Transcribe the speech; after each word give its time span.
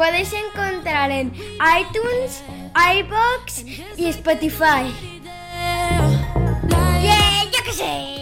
podéis 0.00 0.32
encontrar 0.32 1.10
en 1.10 1.30
iTunes, 1.78 2.42
iBox 2.74 3.64
y 3.98 4.06
Spotify. 4.08 4.88
Yeah, 7.02 7.44
yo 7.52 7.62
qué 7.66 7.72
sé. 7.72 8.19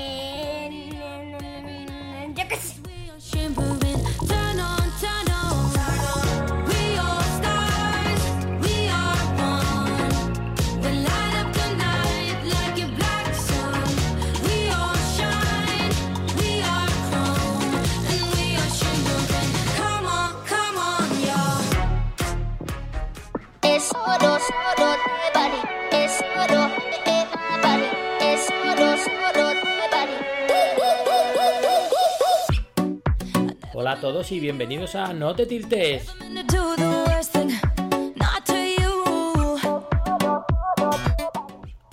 Todos 34.00 34.30
y 34.30 34.38
bienvenidos 34.38 34.94
a 34.94 35.12
No 35.12 35.34
te 35.34 35.44
tiltes. 35.46 36.06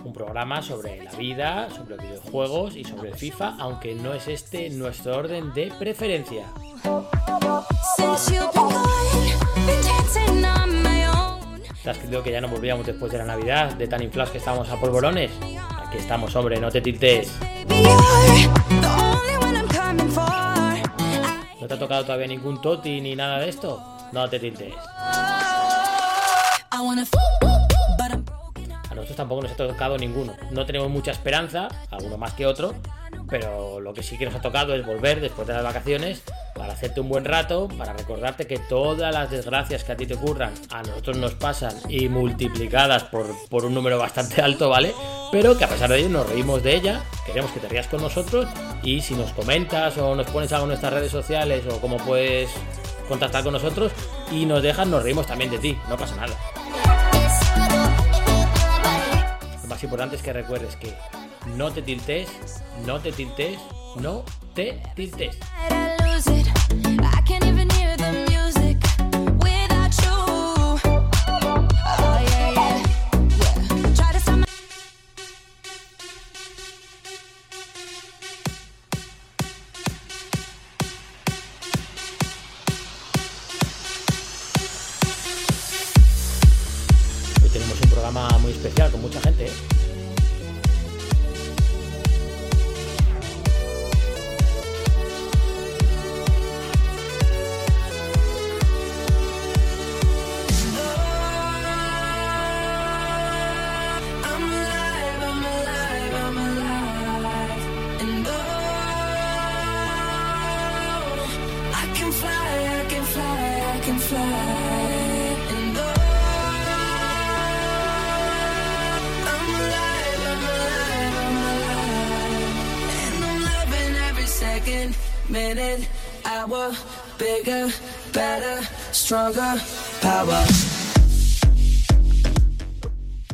Un 0.03 0.13
programa 0.13 0.61
sobre 0.61 1.03
la 1.03 1.11
vida, 1.13 1.67
sobre 1.71 1.97
videojuegos 1.97 2.75
y 2.75 2.83
sobre 2.83 3.13
FIFA, 3.13 3.55
aunque 3.59 3.95
no 3.95 4.13
es 4.13 4.27
este 4.27 4.69
nuestro 4.69 5.17
orden 5.17 5.53
de 5.53 5.73
preferencia. 5.79 6.45
¿Te 11.83 11.89
has 11.89 11.97
creído 11.97 12.23
que 12.23 12.31
ya 12.31 12.41
no 12.41 12.49
volvíamos 12.49 12.85
después 12.85 13.11
de 13.11 13.17
la 13.17 13.25
Navidad, 13.25 13.73
de 13.73 13.87
tan 13.87 14.03
inflados 14.03 14.31
que 14.31 14.37
estábamos 14.37 14.69
a 14.69 14.79
polvorones? 14.79 15.31
Aquí 15.87 15.97
estamos, 15.97 16.35
hombre, 16.35 16.59
no 16.59 16.69
te 16.69 16.81
tiltes. 16.81 17.31
¿No 21.66 21.69
te 21.69 21.73
ha 21.73 21.80
tocado 21.80 22.03
todavía 22.03 22.27
ningún 22.27 22.61
toti 22.61 23.02
ni 23.02 23.16
nada 23.16 23.39
de 23.39 23.49
esto? 23.49 23.81
No 24.11 24.30
te 24.30 24.38
tiltes. 24.38 24.71
A 28.88 28.94
nosotros 28.94 29.17
tampoco 29.17 29.41
nos 29.41 29.52
ha 29.53 29.55
tocado 29.55 29.97
ninguno. 29.97 30.35
No 30.52 30.63
tenemos 30.67 30.91
mucha 30.91 31.09
esperanza, 31.09 31.67
alguno 31.89 32.19
más 32.19 32.33
que 32.33 32.45
otro, 32.45 32.75
pero 33.27 33.80
lo 33.80 33.95
que 33.95 34.03
sí 34.03 34.16
que 34.16 34.25
nos 34.25 34.35
ha 34.35 34.41
tocado 34.41 34.75
es 34.75 34.85
volver 34.85 35.19
después 35.22 35.47
de 35.47 35.55
las 35.55 35.63
vacaciones 35.63 36.22
para 36.53 36.73
hacerte 36.73 37.02
un 37.02 37.09
buen 37.09 37.25
rato, 37.25 37.67
para 37.79 37.94
recordarte 37.94 38.45
que 38.45 38.59
todas 38.59 39.11
las 39.11 39.31
desgracias 39.31 39.83
que 39.83 39.94
a 39.94 39.97
ti 39.97 40.05
te 40.05 40.13
ocurran 40.13 40.53
a 40.69 40.83
nosotros 40.83 41.17
nos 41.17 41.33
pasan 41.33 41.73
y 41.89 42.09
multiplicadas 42.09 43.05
por, 43.05 43.25
por 43.50 43.66
un 43.66 43.73
número 43.73 43.97
bastante 43.97 44.39
alto, 44.39 44.69
¿vale? 44.69 44.94
Pero 45.31 45.57
que 45.57 45.63
a 45.63 45.69
pesar 45.69 45.89
de 45.89 45.97
ello 45.97 46.09
nos 46.09 46.29
reímos 46.29 46.61
de 46.61 46.75
ella, 46.75 47.02
queremos 47.25 47.50
que 47.50 47.59
te 47.59 47.67
rías 47.67 47.88
con 47.88 48.03
nosotros 48.03 48.47
y 48.86 49.02
si 49.02 49.16
nos 49.16 49.31
comentas 49.33 49.97
o 49.97 50.16
nos 50.16 50.28
pones 50.28 50.53
algo 50.53 50.66
en 50.66 50.69
nuestras 50.69 50.94
redes 50.94 51.11
sociales 51.11 51.66
o 51.69 51.81
cómo 51.81 51.97
puedes 51.97 52.50
contactar 53.09 53.44
con 53.44 53.53
nosotros 53.53 53.91
y 54.31 54.46
nos 54.46 54.62
dejas, 54.62 54.88
nos 54.88 55.03
reímos 55.03 55.25
también 55.25 55.50
de 55.50 55.57
ti, 55.57 55.78
no 55.90 55.97
pasa 55.97 56.16
nada. 56.16 56.38
Lo 59.63 59.68
más 59.68 59.84
importante 59.84 60.16
es 60.16 60.22
que 60.22 60.31
recuerdes 60.31 60.75
que 60.75 60.94
no 61.57 61.72
te 61.72 61.81
tiltes, 61.81 62.29
no 62.85 63.00
te 63.00 63.12
tiltes, 63.12 63.59
no 64.00 64.24
te 64.53 64.79
tiltes. 64.95 65.38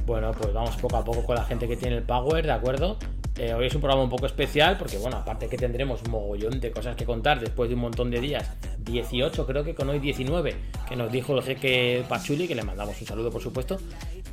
Bueno, 0.05 0.31
pues 0.31 0.53
vamos 0.53 0.75
poco 0.77 0.97
a 0.97 1.05
poco 1.05 1.23
con 1.25 1.35
la 1.35 1.45
gente 1.45 1.67
que 1.67 1.77
tiene 1.77 1.97
el 1.97 2.03
Power, 2.03 2.45
¿de 2.45 2.51
acuerdo? 2.51 2.97
Eh, 3.37 3.53
hoy 3.53 3.67
es 3.67 3.75
un 3.75 3.81
programa 3.81 4.03
un 4.03 4.09
poco 4.09 4.25
especial 4.25 4.77
porque, 4.77 4.97
bueno, 4.97 5.17
aparte 5.17 5.47
que 5.47 5.57
tendremos 5.57 6.05
mogollón 6.09 6.59
de 6.59 6.69
cosas 6.69 6.95
que 6.97 7.05
contar 7.05 7.39
después 7.39 7.69
de 7.69 7.75
un 7.75 7.81
montón 7.81 8.11
de 8.11 8.19
días, 8.19 8.51
18 8.79 9.47
creo 9.47 9.63
que 9.63 9.73
con 9.73 9.89
hoy 9.89 9.99
19, 9.99 10.53
que 10.87 10.95
nos 10.97 11.11
dijo 11.11 11.35
el 11.37 11.41
jeque 11.41 12.03
Pachuli, 12.09 12.47
que 12.47 12.55
le 12.55 12.63
mandamos 12.63 12.99
un 12.99 13.07
saludo 13.07 13.31
por 13.31 13.41
supuesto, 13.41 13.79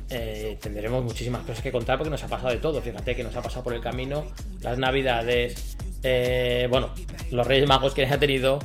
eh, 0.09 0.57
tendremos 0.61 1.03
muchísimas 1.03 1.41
cosas 1.43 1.63
que 1.63 1.71
contar 1.71 1.97
porque 1.97 2.11
nos 2.11 2.21
ha 2.23 2.27
pasado 2.27 2.49
de 2.49 2.57
todo, 2.57 2.81
fíjate 2.81 3.15
que 3.15 3.23
nos 3.23 3.35
ha 3.37 3.41
pasado 3.41 3.63
por 3.63 3.73
el 3.73 3.79
camino 3.79 4.25
las 4.61 4.77
navidades, 4.77 5.77
eh, 6.03 6.67
bueno, 6.69 6.89
los 7.31 7.47
Reyes 7.47 7.69
Magos 7.69 7.93
que 7.93 8.05
ha 8.05 8.19
tenido, 8.19 8.59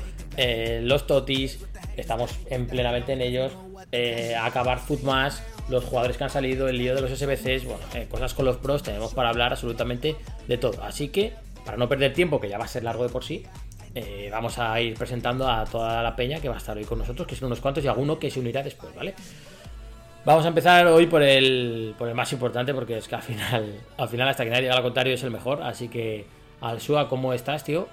los 0.83 1.07
Totis, 1.07 1.65
estamos 1.97 2.31
en 2.51 2.67
plenamente 2.67 3.13
en 3.13 3.21
ellos, 3.21 3.53
eh, 3.93 4.35
acabar 4.41 4.79
Footmas, 4.79 5.43
los 5.69 5.85
jugadores 5.85 6.17
que 6.17 6.25
han 6.25 6.31
salido, 6.31 6.69
el 6.69 6.79
lío 6.79 6.95
de 6.95 7.01
los 7.01 7.11
SBCs, 7.11 7.65
bueno, 7.65 7.83
eh, 7.95 8.07
cosas 8.11 8.35
con 8.35 8.45
los 8.45 8.57
pros, 8.57 8.83
tenemos 8.83 9.15
para 9.15 9.29
hablar 9.29 9.53
absolutamente 9.53 10.17
de 10.47 10.59
todo. 10.59 10.83
Así 10.83 11.09
que, 11.09 11.33
para 11.65 11.77
no 11.77 11.89
perder 11.89 12.13
tiempo, 12.13 12.41
que 12.41 12.49
ya 12.49 12.59
va 12.59 12.65
a 12.65 12.69
ser 12.69 12.85
largo 12.85 13.05
de 13.05 13.11
por 13.11 13.25
sí, 13.25 13.45
eh, 13.95 14.29
vamos 14.33 14.59
a 14.59 14.81
ir 14.81 14.95
presentando 14.95 15.49
a 15.49 15.65
toda 15.65 16.03
la 16.03 16.17
peña 16.17 16.41
que 16.41 16.49
va 16.49 16.57
a 16.57 16.59
estar 16.59 16.77
hoy 16.77 16.85
con 16.85 16.99
nosotros, 16.99 17.27
que 17.27 17.37
son 17.37 17.47
unos 17.47 17.61
cuantos 17.61 17.85
y 17.85 17.89
alguno 17.89 18.19
que 18.19 18.31
se 18.31 18.41
unirá 18.41 18.63
después, 18.63 18.95
¿vale? 18.95 19.15
Vamos 20.25 20.45
a 20.47 20.49
empezar 20.49 20.87
hoy 20.87 21.07
por 21.07 21.23
el, 21.23 21.95
por 21.99 22.09
el 22.09 22.15
más 22.15 22.33
importante, 22.33 22.73
porque 22.75 22.97
es 22.97 23.07
que 23.07 23.15
al 23.15 23.23
final, 23.23 23.75
al 23.97 24.09
final 24.09 24.29
hasta 24.29 24.45
que 24.45 24.51
nadie 24.51 24.63
llega 24.63 24.75
al 24.75 24.83
contrario 24.83 25.15
es 25.15 25.23
el 25.23 25.31
mejor, 25.31 25.63
así 25.63 25.89
que 25.89 26.25
al 26.61 26.81
Sua, 26.81 27.09
¿cómo 27.09 27.33
estás, 27.35 27.63
tío? 27.63 27.89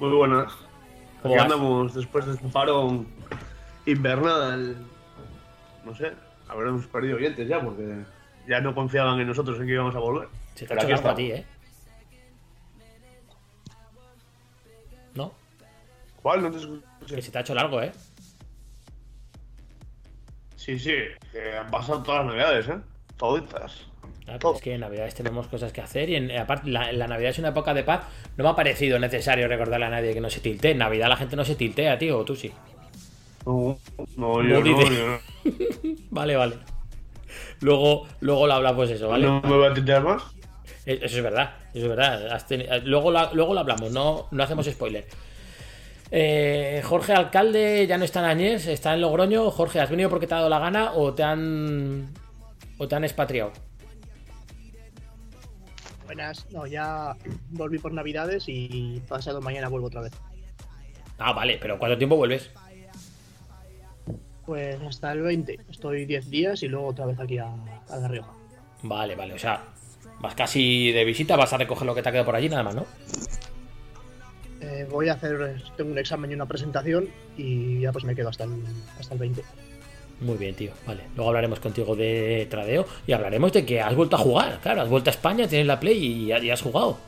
Muy 0.00 0.12
buenas. 0.12 0.50
¿Cómo 1.22 1.34
Aquí 1.34 1.42
andamos 1.42 1.94
después 1.94 2.24
de 2.24 2.32
este 2.32 2.48
paro 2.48 3.04
invernal. 3.84 4.74
No 5.84 5.94
sé, 5.94 6.12
habremos 6.48 6.86
perdido 6.86 7.18
oyentes 7.18 7.46
ya 7.46 7.60
porque 7.60 8.06
ya 8.48 8.62
no 8.62 8.74
confiaban 8.74 9.20
en 9.20 9.26
nosotros 9.26 9.60
en 9.60 9.66
que 9.66 9.72
íbamos 9.74 9.94
a 9.94 9.98
volver. 9.98 10.28
Se 10.54 10.66
te 10.66 10.72
ha 10.72 10.78
Pero 10.78 10.96
hecho 10.96 11.08
a 11.10 11.14
ti, 11.14 11.32
¿eh? 11.32 11.46
¿No? 15.14 15.34
¿Cuál? 16.22 16.44
No 16.44 16.50
te 16.50 16.56
escuché. 16.56 17.16
Que 17.16 17.20
se 17.20 17.30
te 17.30 17.36
ha 17.36 17.40
hecho 17.42 17.54
largo, 17.54 17.82
¿eh? 17.82 17.92
Sí, 20.56 20.78
sí, 20.78 20.94
que 21.30 21.58
han 21.58 21.70
pasado 21.70 22.02
todas 22.02 22.24
las 22.24 22.34
navidades, 22.34 22.68
¿eh? 22.68 22.80
Toditas. 23.18 23.89
Claro, 24.38 24.54
es 24.56 24.62
que 24.62 24.74
en 24.74 24.80
Navidades 24.80 25.14
tenemos 25.14 25.46
cosas 25.48 25.72
que 25.72 25.80
hacer 25.80 26.08
y 26.10 26.16
en, 26.16 26.30
aparte 26.38 26.70
la, 26.70 26.92
la 26.92 27.06
Navidad 27.08 27.30
es 27.30 27.38
una 27.38 27.48
época 27.48 27.74
de 27.74 27.82
paz. 27.84 28.02
No 28.36 28.44
me 28.44 28.50
ha 28.50 28.54
parecido 28.54 28.98
necesario 28.98 29.48
recordarle 29.48 29.86
a 29.86 29.90
nadie 29.90 30.14
que 30.14 30.20
no 30.20 30.30
se 30.30 30.40
tiltee. 30.40 30.72
En 30.72 30.78
Navidad 30.78 31.08
la 31.08 31.16
gente 31.16 31.36
no 31.36 31.44
se 31.44 31.54
tiltea, 31.56 31.98
tío, 31.98 32.18
o 32.18 32.24
tú 32.24 32.36
sí. 32.36 32.52
No, 33.46 33.78
no, 34.16 34.42
No 34.42 34.42
yo 34.42 34.60
no, 34.60 34.90
yo 34.90 35.06
no. 35.06 35.18
Vale, 36.10 36.36
vale. 36.36 36.56
Luego, 37.60 38.06
luego 38.20 38.46
lo 38.46 38.52
hablamos 38.54 38.90
eso, 38.90 39.08
¿vale? 39.08 39.26
¿No 39.26 39.40
me 39.42 39.56
voy 39.56 39.66
a 39.66 39.74
tintear 39.74 40.02
más? 40.02 40.22
Eh, 40.86 40.98
Eso 41.02 41.18
es 41.18 41.22
verdad, 41.22 41.54
eso 41.74 41.84
es 41.84 41.88
verdad. 41.96 42.42
Eh, 42.50 42.80
Luego, 42.84 43.10
la- 43.10 43.30
luego 43.32 43.54
lo 43.54 43.60
hablamos, 43.60 43.90
no, 43.92 44.28
no 44.30 44.42
hacemos 44.42 44.66
spoiler. 44.66 45.06
Eh, 46.10 46.82
Jorge 46.84 47.12
Alcalde 47.12 47.86
ya 47.86 47.96
no 47.96 48.04
está 48.04 48.20
en 48.20 48.26
Añés, 48.26 48.66
está 48.66 48.94
en 48.94 49.00
Logroño. 49.00 49.50
Jorge, 49.50 49.80
¿has 49.80 49.90
venido 49.90 50.10
porque 50.10 50.26
te 50.26 50.34
ha 50.34 50.38
dado 50.38 50.48
la 50.48 50.58
gana 50.58 50.92
o 50.94 51.12
te 51.14 51.22
han 51.22 52.08
o 52.78 52.88
te 52.88 52.94
han 52.96 53.04
expatriado? 53.04 53.52
Buenas. 56.10 56.44
No, 56.50 56.66
ya 56.66 57.14
volví 57.50 57.78
por 57.78 57.92
Navidades 57.92 58.48
y 58.48 59.00
pasado 59.08 59.40
mañana 59.40 59.68
vuelvo 59.68 59.86
otra 59.86 60.00
vez. 60.00 60.12
Ah, 61.18 61.32
vale, 61.32 61.56
pero 61.62 61.78
¿cuánto 61.78 61.96
tiempo 61.96 62.16
vuelves? 62.16 62.50
Pues 64.44 64.82
hasta 64.82 65.12
el 65.12 65.22
20. 65.22 65.60
Estoy 65.70 66.06
10 66.06 66.28
días 66.28 66.64
y 66.64 66.66
luego 66.66 66.88
otra 66.88 67.06
vez 67.06 67.20
aquí 67.20 67.38
a, 67.38 67.46
a 67.46 67.96
La 67.96 68.08
Rioja. 68.08 68.32
Vale, 68.82 69.14
vale, 69.14 69.34
o 69.34 69.38
sea, 69.38 69.62
vas 70.18 70.34
casi 70.34 70.90
de 70.90 71.04
visita, 71.04 71.36
vas 71.36 71.52
a 71.52 71.58
recoger 71.58 71.86
lo 71.86 71.94
que 71.94 72.02
te 72.02 72.08
ha 72.08 72.12
quedado 72.12 72.26
por 72.26 72.34
allí, 72.34 72.48
nada 72.48 72.64
más, 72.64 72.74
¿no? 72.74 72.86
Eh, 74.62 74.88
voy 74.90 75.10
a 75.10 75.12
hacer, 75.12 75.62
tengo 75.76 75.92
un 75.92 75.98
examen 75.98 76.32
y 76.32 76.34
una 76.34 76.46
presentación 76.46 77.08
y 77.36 77.82
ya 77.82 77.92
pues 77.92 78.02
me 78.02 78.16
quedo 78.16 78.30
hasta 78.30 78.42
el, 78.42 78.64
hasta 78.98 79.14
el 79.14 79.20
20. 79.20 79.44
Muy 80.20 80.36
bien, 80.36 80.54
tío. 80.54 80.72
Vale. 80.86 81.02
Luego 81.16 81.30
hablaremos 81.30 81.60
contigo 81.60 81.96
de 81.96 82.46
tradeo 82.50 82.86
y 83.06 83.12
hablaremos 83.12 83.52
de 83.52 83.64
que 83.64 83.80
has 83.80 83.94
vuelto 83.94 84.16
a 84.16 84.18
jugar. 84.18 84.58
Claro, 84.62 84.82
has 84.82 84.88
vuelto 84.88 85.08
a 85.10 85.12
España, 85.12 85.48
tienes 85.48 85.66
la 85.66 85.80
Play 85.80 85.96
y, 85.98 86.32
y 86.32 86.50
has 86.50 86.60
jugado. 86.62 86.98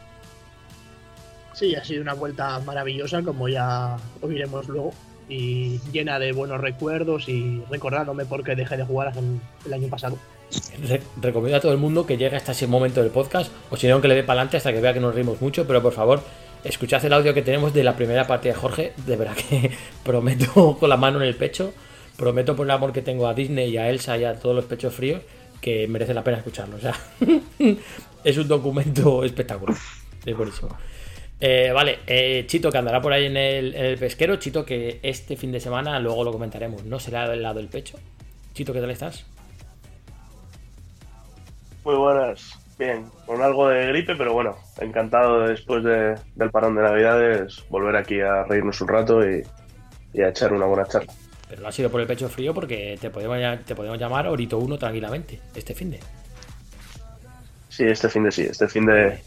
Sí, 1.55 1.75
ha 1.75 1.85
sido 1.85 2.03
una 2.03 2.15
vuelta 2.15 2.59
maravillosa, 2.61 3.23
como 3.23 3.49
ya 3.49 3.97
oiremos 4.23 4.67
luego, 4.69 4.93
y 5.29 5.79
llena 5.93 6.19
de 6.19 6.33
buenos 6.33 6.61
recuerdos 6.61 7.29
y 7.29 7.63
recordándome 7.71 8.25
por 8.25 8.43
qué 8.43 8.55
dejé 8.57 8.77
de 8.79 8.85
jugar 8.85 9.13
el 9.67 9.73
año 9.73 9.89
pasado. 9.89 10.17
Re- 10.89 11.03
recomiendo 11.21 11.59
a 11.59 11.61
todo 11.61 11.73
el 11.73 11.79
mundo 11.79 12.07
que 12.07 12.17
llegue 12.17 12.37
hasta 12.37 12.53
ese 12.53 12.67
momento 12.67 13.03
del 13.03 13.11
podcast, 13.11 13.53
o 13.71 13.77
si 13.77 13.87
no, 13.89 14.01
que 14.01 14.09
le 14.09 14.15
dé 14.15 14.23
para 14.23 14.41
adelante 14.41 14.57
hasta 14.57 14.73
que 14.73 14.81
vea 14.81 14.95
que 14.95 15.01
nos 15.01 15.15
rimos 15.15 15.41
mucho, 15.43 15.67
pero 15.67 15.83
por 15.83 15.93
favor, 15.93 16.23
escuchad 16.65 17.05
el 17.05 17.13
audio 17.13 17.35
que 17.35 17.43
tenemos 17.43 17.73
de 17.75 17.85
la 17.85 17.97
primera 17.97 18.27
parte 18.27 18.49
de 18.49 18.55
Jorge, 18.55 18.95
de 19.07 19.17
verdad 19.17 19.37
que 19.37 19.71
prometo 20.05 20.77
con 20.81 20.89
la 20.89 20.97
mano 20.97 21.21
en 21.21 21.29
el 21.29 21.37
pecho, 21.37 21.73
prometo 22.23 22.55
por 22.55 22.65
el 22.67 22.71
amor 22.71 22.93
que 22.93 23.03
tengo 23.03 23.27
a 23.27 23.35
Disney 23.35 23.71
y 23.71 23.79
a 23.79 23.91
Elsa 23.91 24.17
y 24.17 24.23
a 24.23 24.39
todos 24.39 24.55
los 24.55 24.65
pechos 24.67 24.95
fríos, 24.95 25.21
que 25.61 25.89
merece 25.89 26.15
la 26.15 26.23
pena 26.23 26.37
escucharlo, 26.37 26.77
es 28.25 28.39
un 28.39 28.47
documento 28.47 29.25
espectacular, 29.25 29.77
es 30.25 30.37
buenísimo. 30.37 30.69
Eh, 31.41 31.73
vale, 31.75 31.99
eh, 32.07 32.45
Chito 32.47 32.71
que 32.71 32.79
andará 32.79 33.03
por 33.03 33.13
ahí 33.13 33.25
en 33.27 33.37
el, 33.37 33.75
el 33.75 33.99
pesquero, 33.99 34.37
Chito 34.37 34.65
que 34.65 35.01
este 35.03 35.37
fin 35.37 35.51
de 35.51 35.59
semana, 35.59 35.99
luego 35.99 36.23
lo 36.23 36.31
comentaremos, 36.31 36.85
no 36.85 37.01
será 37.01 37.29
del 37.29 37.43
lado 37.43 37.57
del 37.57 37.67
pecho. 37.67 37.99
Chito, 38.55 38.73
¿qué 38.73 38.81
tal 38.81 38.91
estás? 38.93 39.27
Muy 41.85 41.97
buenas. 41.97 42.57
Bien, 42.79 43.05
con 43.27 43.43
algo 43.43 43.69
de 43.69 43.87
gripe, 43.89 44.15
pero 44.15 44.33
bueno, 44.33 44.57
encantado 44.81 45.41
después 45.49 45.83
de- 45.83 46.15
del 46.37 46.51
parón 46.53 46.77
de 46.77 46.83
Navidades 46.83 47.65
volver 47.69 47.97
aquí 47.97 48.21
a 48.21 48.45
reírnos 48.45 48.81
un 48.81 48.87
rato 48.89 49.21
y 49.29 50.21
a 50.21 50.29
echar 50.29 50.53
una 50.53 50.67
buena 50.67 50.87
charla. 50.87 51.13
Pero 51.53 51.61
no 51.61 51.69
ha 51.69 51.73
sido 51.73 51.91
por 51.91 52.01
el 52.01 52.07
pecho 52.07 52.31
frío 52.31 52.55
porque 52.55 52.97
te 52.99 53.11
podemos, 53.11 53.63
te 53.67 53.75
podemos 53.75 53.99
llamar 53.99 54.27
Orito 54.27 54.57
1 54.57 54.79
tranquilamente, 54.79 55.39
este 55.55 55.75
fin 55.75 55.91
de. 55.91 56.01
Sí, 57.69 57.85
este 57.85 58.09
fin 58.09 58.25
de 58.25 58.33
sí, 58.33 58.43
este 58.43 58.69
fin 58.69 58.87
de... 58.87 59.19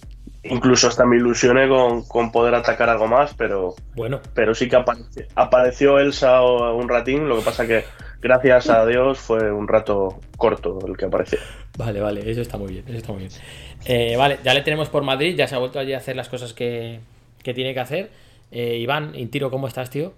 Incluso 0.42 0.88
hasta 0.88 1.06
me 1.06 1.18
ilusioné 1.18 1.69
con, 1.69 2.01
con 2.07 2.31
poder 2.31 2.56
atacar 2.56 2.89
algo 2.89 3.06
más, 3.06 3.36
pero, 3.36 3.75
Bueno, 3.95 4.22
pero 4.33 4.56
sí 4.56 4.68
que 4.68 4.75
apareció, 4.75 5.24
apareció 5.36 6.00
Elsa 6.00 6.42
un 6.42 6.89
ratín, 6.89 7.30
lo 7.30 7.38
que 7.38 7.44
pasa 7.44 7.68
que 7.68 7.83
gracias 8.24 8.71
a 8.71 8.88
Dios 8.88 9.19
fue 9.19 9.51
un 9.51 9.68
rato 9.68 10.19
corto 10.36 10.80
el 10.88 10.98
que 10.98 11.06
apareció. 11.06 11.38
vale, 11.78 12.01
vale, 12.01 12.28
eso 12.28 12.42
está 12.42 12.57
muy 12.57 12.71
bien, 12.71 12.86
eso 12.88 12.98
está 12.98 13.12
muy 13.12 13.19
bien. 13.19 13.31
Eh, 13.86 14.16
vale, 14.18 14.39
ya 14.44 14.56
le 14.56 14.63
tenemos 14.63 14.89
por 14.89 15.04
Madrid, 15.04 15.36
ya 15.38 15.48
se 15.48 15.54
ha 15.54 15.60
vuelto 15.60 15.78
allí 15.78 15.94
a 15.94 15.98
hacer 15.98 16.16
las 16.16 16.28
cosas 16.28 16.54
que, 16.54 17.01
que 17.44 17.54
tiene 17.54 17.75
que 17.75 17.81
hacer. 17.81 18.10
Eh, 18.50 18.78
Iván, 18.78 19.13
Intiro, 19.13 19.51
¿cómo 19.51 19.68
estás, 19.68 19.92
tío? 19.92 20.13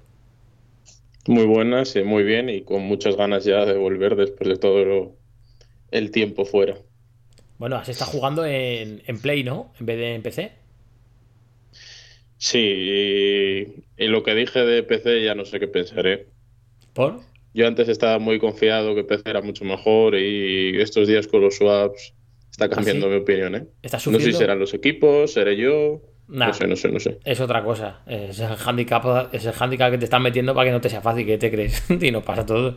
Muy 1.27 1.45
buenas, 1.45 1.95
y 1.95 2.01
muy 2.03 2.23
bien 2.23 2.49
y 2.49 2.63
con 2.63 2.81
muchas 2.81 3.15
ganas 3.15 3.45
ya 3.45 3.65
de 3.65 3.77
volver 3.77 4.15
después 4.15 4.49
de 4.49 4.57
todo 4.57 4.83
lo- 4.83 5.19
el 5.91 6.11
tiempo 6.11 6.45
fuera. 6.45 6.77
Bueno, 7.59 7.75
has 7.77 7.89
estado 7.89 8.11
jugando 8.11 8.45
en, 8.45 9.01
en 9.05 9.19
Play, 9.21 9.43
¿no? 9.43 9.71
En 9.79 9.85
vez 9.85 9.97
de 9.97 10.15
en 10.15 10.21
PC. 10.23 10.51
Sí, 12.37 12.59
y, 12.59 13.85
y 13.97 14.07
lo 14.07 14.23
que 14.23 14.35
dije 14.35 14.59
de 14.65 14.83
PC 14.83 15.23
ya 15.23 15.35
no 15.35 15.45
sé 15.45 15.59
qué 15.59 15.67
pensaré. 15.67 16.33
¿Por? 16.93 17.21
Yo 17.53 17.67
antes 17.67 17.89
estaba 17.89 18.19
muy 18.19 18.39
confiado 18.39 18.93
que 18.95 19.03
PC 19.03 19.29
era 19.29 19.41
mucho 19.41 19.65
mejor 19.65 20.15
y 20.15 20.79
estos 20.81 21.07
días 21.07 21.27
con 21.27 21.41
los 21.41 21.55
swaps 21.57 22.15
está 22.51 22.69
cambiando 22.69 23.07
¿Ah, 23.07 23.09
sí? 23.09 23.15
mi 23.15 23.17
opinión, 23.17 23.55
¿eh? 23.55 23.67
¿Estás 23.81 24.07
No 24.07 24.19
sé 24.19 24.31
si 24.31 24.37
serán 24.37 24.59
los 24.59 24.73
equipos, 24.73 25.33
seré 25.33 25.57
yo, 25.57 26.01
Nah. 26.29 26.47
no 26.47 26.53
sé, 26.53 26.67
no 26.67 26.75
sé, 26.75 26.91
no 26.91 26.99
sé. 26.99 27.19
Es 27.23 27.39
otra 27.39 27.63
cosa. 27.63 28.01
Es 28.05 28.39
el 28.39 28.49
handicap, 28.65 29.33
es 29.33 29.45
el 29.45 29.53
handicap 29.57 29.91
que 29.91 29.97
te 29.97 30.05
están 30.05 30.21
metiendo 30.21 30.53
para 30.53 30.65
que 30.67 30.71
no 30.73 30.81
te 30.81 30.89
sea 30.89 31.01
fácil, 31.01 31.25
que 31.25 31.37
te 31.37 31.49
crees. 31.49 31.83
y 32.01 32.11
nos 32.11 32.23
pasa 32.23 32.45
todo. 32.45 32.75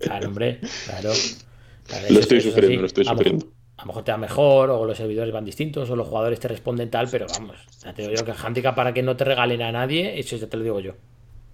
Claro, 0.00 0.28
hombre, 0.28 0.60
claro. 0.86 1.10
Lo 1.10 1.12
es- 1.12 2.18
estoy 2.20 2.38
es 2.38 2.44
sufriendo, 2.44 2.80
lo 2.80 2.86
estoy 2.86 3.04
lo 3.04 3.10
sufriendo. 3.10 3.46
A 3.76 3.82
lo 3.82 3.86
mejor 3.88 4.04
te 4.04 4.12
va 4.12 4.18
mejor, 4.18 4.70
o 4.70 4.84
los 4.84 4.96
servidores 4.96 5.32
van 5.32 5.44
distintos, 5.44 5.88
o 5.90 5.96
los 5.96 6.06
jugadores 6.06 6.38
te 6.38 6.48
responden 6.48 6.90
tal, 6.90 7.08
pero 7.10 7.26
vamos, 7.28 7.56
ya 7.82 7.92
te 7.94 8.02
digo 8.02 8.14
yo 8.14 8.24
que 8.24 8.30
el 8.32 8.36
handicap 8.42 8.74
para 8.74 8.92
que 8.92 9.02
no 9.02 9.16
te 9.16 9.24
regalen 9.24 9.62
a 9.62 9.72
nadie, 9.72 10.18
eso 10.18 10.36
ya 10.36 10.46
te 10.48 10.56
lo 10.58 10.62
digo 10.62 10.80
yo. 10.80 10.92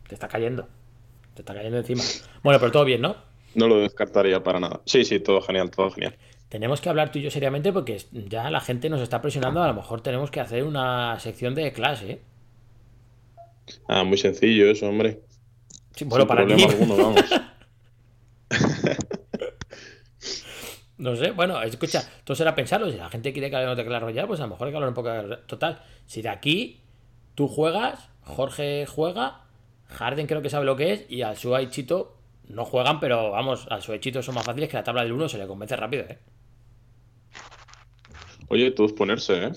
Te 0.09 0.15
está 0.15 0.27
cayendo. 0.29 0.67
Te 1.35 1.43
está 1.43 1.55
cayendo 1.55 1.79
encima. 1.79 2.03
Bueno, 2.43 2.59
pero 2.59 2.73
todo 2.73 2.85
bien, 2.85 3.01
¿no? 3.01 3.17
No 3.55 3.69
lo 3.69 3.79
descartaría 3.79 4.43
para 4.43 4.59
nada. 4.61 4.81
Sí, 4.87 5.05
sí, 5.05 5.21
todo 5.21 5.41
genial, 5.41 5.71
todo 5.71 5.91
genial. 5.91 6.17
Tenemos 6.49 6.81
que 6.81 6.89
hablar 6.89 7.11
tú 7.11 7.19
y 7.19 7.23
yo 7.23 7.31
seriamente 7.31 7.73
porque 7.73 8.01
ya 8.13 8.51
la 8.51 8.61
gente 8.61 8.89
nos 8.89 9.01
está 9.01 9.21
presionando. 9.21 9.63
A 9.63 9.69
lo 9.69 9.75
mejor 9.75 10.01
tenemos 10.01 10.31
que 10.31 10.41
hacer 10.41 10.65
una 10.65 11.19
sección 11.19 11.55
de 11.55 11.73
clase, 11.73 12.11
¿eh? 12.13 12.23
Ah, 13.89 14.05
muy 14.05 14.17
sencillo 14.17 14.71
eso, 14.71 14.89
hombre. 14.89 15.23
Sí, 15.95 16.05
bueno, 16.05 16.23
Sin 16.25 16.29
para 16.29 16.47
ti. 16.47 16.55
problema 16.55 16.73
alguno, 16.73 16.97
vamos. 16.97 17.25
No 20.99 21.15
sé, 21.15 21.31
bueno, 21.33 21.61
escucha, 21.63 22.03
todo 22.25 22.35
será 22.35 22.55
pensarlo. 22.55 22.91
Si 22.91 22.97
la 22.97 23.11
gente 23.11 23.33
quiere 23.33 23.51
que 23.51 23.57
hablemos 23.57 23.77
de 23.77 23.85
Clash 23.85 24.01
Royale, 24.01 24.29
pues 24.29 24.41
a 24.41 24.45
lo 24.45 24.51
mejor 24.51 24.67
hay 24.67 24.73
que 24.73 24.77
hablar 24.77 24.89
un 24.89 24.95
poco 24.95 25.11
de... 25.11 25.37
Total, 25.47 25.83
si 26.07 26.23
de 26.23 26.31
aquí 26.31 26.81
tú 27.35 27.49
juegas, 27.49 28.09
Jorge 28.23 28.87
juega, 28.87 29.43
Harden 29.89 30.27
creo 30.27 30.41
que 30.41 30.49
sabe 30.49 30.65
lo 30.65 30.77
que 30.77 30.93
es, 30.93 31.05
y 31.11 31.21
Alsua 31.21 31.61
y 31.61 31.69
Chito 31.69 32.17
no 32.49 32.65
juegan, 32.65 32.99
pero 32.99 33.31
vamos, 33.33 33.67
Alsua 33.71 33.97
y 33.97 34.01
Chito 34.01 34.23
son 34.23 34.37
más 34.37 34.45
fáciles 34.45 34.71
que 34.71 34.77
la 34.77 34.85
tabla 34.85 35.03
del 35.03 35.13
1 35.13 35.29
se 35.29 35.37
le 35.37 35.47
convence 35.47 35.77
rápido, 35.77 36.05
¿eh? 36.05 36.19
Oye, 38.49 38.71
todos 38.71 38.93
ponerse, 38.93 39.45
¿eh? 39.45 39.53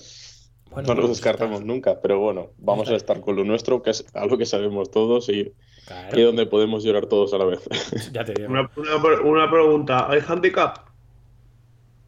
Bueno, 0.70 0.88
No 0.88 0.94
lo 0.94 1.08
pues 1.08 1.08
descartamos 1.08 1.62
está. 1.62 1.64
nunca, 1.64 2.00
pero 2.00 2.18
bueno, 2.20 2.52
vamos 2.58 2.90
a 2.90 2.96
estar 2.96 3.20
con 3.20 3.36
lo 3.36 3.44
nuestro, 3.44 3.82
que 3.82 3.90
es 3.90 4.06
algo 4.14 4.38
que 4.38 4.46
sabemos 4.46 4.90
todos 4.90 5.28
y, 5.28 5.52
Claro, 5.84 6.18
y 6.18 6.22
donde 6.22 6.46
podemos 6.46 6.84
llorar 6.84 7.06
todos 7.06 7.34
a 7.34 7.38
la 7.38 7.44
vez. 7.46 7.62
ya 8.12 8.24
te 8.24 8.34
digo. 8.34 8.50
Una, 8.50 8.70
una 8.76 9.02
pre- 9.02 9.20
una 9.20 9.50
pregunta, 9.50 10.10
¿hay 10.10 10.20
handicap? 10.26 10.78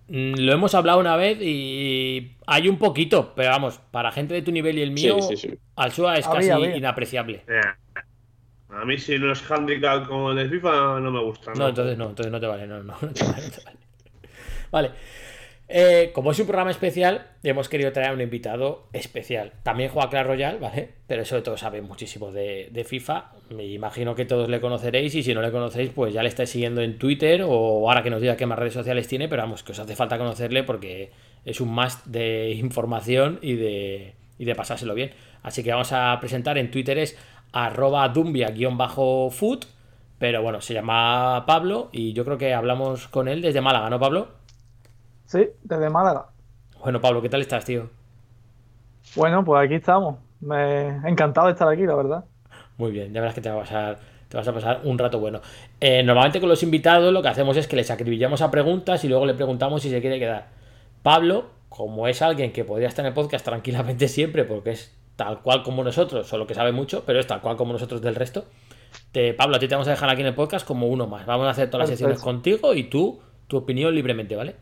Mm, 0.08 0.34
Lo 0.38 0.52
hemos 0.52 0.74
hablado 0.74 1.00
una 1.00 1.16
vez 1.16 1.38
y 1.40 2.36
hay 2.46 2.68
un 2.68 2.78
poquito, 2.78 3.32
pero 3.34 3.50
vamos, 3.50 3.78
para 3.90 4.12
gente 4.12 4.34
de 4.34 4.42
tu 4.42 4.52
nivel 4.52 4.78
y 4.78 4.82
el 4.82 4.90
mío, 4.90 5.16
Sí, 5.16 5.22
sí, 5.22 5.36
sí. 5.36 5.58
Alsua 5.76 6.18
es 6.18 6.28
casi 6.28 6.50
había. 6.50 6.76
inapreciable. 6.76 7.44
Eh, 7.46 7.60
A 8.70 8.84
mí 8.84 8.98
si 8.98 9.18
no 9.20 9.30
es 9.32 9.42
handicap 9.48 10.08
como 10.08 10.32
el 10.32 10.36
de 10.38 10.48
FIFA 10.48 10.98
no 10.98 11.12
me 11.12 11.22
gusta. 11.22 11.54
No, 11.54 11.68
entonces 11.68 11.96
no, 11.98 12.08
entonces 12.10 12.32
no 12.32 12.40
te 12.40 12.46
vale, 12.46 12.66
no, 12.66 12.82
no, 12.82 12.96
no 13.00 13.12
te 13.12 13.24
vale, 13.24 13.42
no 13.44 13.50
te 13.50 13.62
vale. 13.64 13.78
Vale. 14.72 14.92
Eh, 15.74 16.10
como 16.12 16.32
es 16.32 16.38
un 16.38 16.46
programa 16.46 16.70
especial, 16.70 17.28
hemos 17.42 17.70
querido 17.70 17.92
traer 17.92 18.10
a 18.10 18.12
un 18.12 18.20
invitado 18.20 18.88
especial. 18.92 19.52
También 19.62 19.88
juega 19.88 20.10
Clash 20.10 20.26
Royale, 20.26 20.58
¿vale? 20.58 20.90
Pero 21.06 21.24
sobre 21.24 21.40
todo 21.40 21.56
sabe 21.56 21.80
muchísimo 21.80 22.30
de, 22.30 22.86
FIFA. 22.86 23.32
Me 23.48 23.64
imagino 23.64 24.14
que 24.14 24.26
todos 24.26 24.50
le 24.50 24.60
conoceréis 24.60 25.14
y 25.14 25.22
si 25.22 25.32
no 25.32 25.40
le 25.40 25.50
conocéis, 25.50 25.88
pues 25.88 26.12
ya 26.12 26.22
le 26.22 26.28
estáis 26.28 26.50
siguiendo 26.50 26.82
en 26.82 26.98
Twitter 26.98 27.42
o 27.46 27.88
ahora 27.88 28.02
que 28.02 28.10
nos 28.10 28.20
diga 28.20 28.36
qué 28.36 28.44
más 28.44 28.58
redes 28.58 28.74
sociales 28.74 29.08
tiene, 29.08 29.28
pero 29.28 29.44
vamos, 29.44 29.62
que 29.62 29.72
os 29.72 29.78
hace 29.78 29.96
falta 29.96 30.18
conocerle 30.18 30.62
porque 30.62 31.10
es 31.46 31.58
un 31.62 31.70
must 31.70 32.04
de 32.04 32.50
información 32.50 33.38
y 33.40 33.54
de, 33.54 34.12
y 34.36 34.44
de 34.44 34.54
pasárselo 34.54 34.94
bien. 34.94 35.12
Así 35.42 35.64
que 35.64 35.70
vamos 35.70 35.92
a 35.92 36.18
presentar 36.20 36.58
en 36.58 36.70
Twitter 36.70 36.98
es 36.98 37.16
arroba 37.50 38.06
dumbia-food, 38.10 39.64
pero 40.18 40.42
bueno, 40.42 40.60
se 40.60 40.74
llama 40.74 41.44
Pablo 41.46 41.88
y 41.92 42.12
yo 42.12 42.26
creo 42.26 42.36
que 42.36 42.52
hablamos 42.52 43.08
con 43.08 43.26
él 43.26 43.40
desde 43.40 43.62
Málaga, 43.62 43.88
¿no, 43.88 43.98
Pablo? 43.98 44.41
Sí, 45.32 45.48
desde 45.62 45.88
Málaga. 45.88 46.26
Bueno, 46.82 47.00
Pablo, 47.00 47.22
¿qué 47.22 47.30
tal 47.30 47.40
estás, 47.40 47.64
tío? 47.64 47.88
Bueno, 49.16 49.42
pues 49.42 49.64
aquí 49.64 49.76
estamos. 49.76 50.18
Me 50.40 50.88
encantado 51.08 51.46
de 51.46 51.54
estar 51.54 51.66
aquí, 51.68 51.86
la 51.86 51.94
verdad. 51.94 52.24
Muy 52.76 52.90
bien, 52.90 53.14
ya 53.14 53.20
verás 53.22 53.34
que 53.34 53.40
te 53.40 53.48
va 53.48 53.56
a 53.56 53.60
pasar, 53.60 53.98
te 54.28 54.36
vas 54.36 54.46
a 54.46 54.52
pasar 54.52 54.80
un 54.84 54.98
rato 54.98 55.20
bueno. 55.20 55.40
Eh, 55.80 56.02
normalmente 56.02 56.38
con 56.38 56.50
los 56.50 56.62
invitados 56.62 57.14
lo 57.14 57.22
que 57.22 57.28
hacemos 57.28 57.56
es 57.56 57.66
que 57.66 57.76
les 57.76 57.90
acribillamos 57.90 58.42
a 58.42 58.50
preguntas 58.50 59.04
y 59.04 59.08
luego 59.08 59.24
le 59.24 59.32
preguntamos 59.32 59.80
si 59.80 59.88
se 59.88 60.02
quiere 60.02 60.18
quedar. 60.18 60.48
Pablo, 61.02 61.46
como 61.70 62.08
es 62.08 62.20
alguien 62.20 62.52
que 62.52 62.66
podría 62.66 62.88
estar 62.88 63.02
en 63.02 63.08
el 63.08 63.14
podcast 63.14 63.42
tranquilamente 63.42 64.08
siempre, 64.08 64.44
porque 64.44 64.72
es 64.72 64.94
tal 65.16 65.40
cual 65.40 65.62
como 65.62 65.82
nosotros, 65.82 66.26
solo 66.26 66.46
que 66.46 66.52
sabe 66.52 66.72
mucho, 66.72 67.04
pero 67.06 67.18
es 67.18 67.26
tal 67.26 67.40
cual 67.40 67.56
como 67.56 67.72
nosotros 67.72 68.02
del 68.02 68.16
resto. 68.16 68.44
Te, 69.12 69.32
Pablo, 69.32 69.56
a 69.56 69.58
ti 69.58 69.66
te 69.66 69.74
vamos 69.74 69.88
a 69.88 69.92
dejar 69.92 70.10
aquí 70.10 70.20
en 70.20 70.26
el 70.26 70.34
podcast 70.34 70.66
como 70.66 70.88
uno 70.88 71.06
más. 71.06 71.24
Vamos 71.24 71.46
a 71.46 71.50
hacer 71.50 71.70
todas 71.70 71.88
las 71.88 71.98
Perfecto. 71.98 72.20
sesiones 72.20 72.22
contigo 72.22 72.74
y 72.74 72.84
tú, 72.84 73.20
tu 73.46 73.56
opinión 73.56 73.94
libremente, 73.94 74.36
¿vale? 74.36 74.56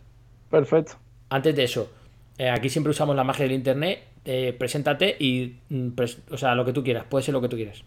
Perfecto. 0.51 0.99
Antes 1.31 1.55
de 1.57 1.65
eso, 1.65 1.91
eh, 2.39 2.51
aquí 2.51 2.69
siempre 2.69 2.91
usamos 2.91 3.17
la 3.17 3.25
magia 3.25 3.45
del 3.45 3.53
internet. 3.55 4.07
eh, 4.23 4.53
preséntate 4.59 5.17
y, 5.19 5.63
mm, 5.71 5.89
pres- 5.97 6.21
o 6.31 6.37
sea, 6.37 6.55
lo 6.55 6.63
que 6.67 6.75
tú 6.75 6.85
quieras, 6.85 7.07
puede 7.09 7.25
ser 7.25 7.33
lo 7.33 7.41
que 7.41 7.49
tú 7.49 7.57
quieras. 7.57 7.83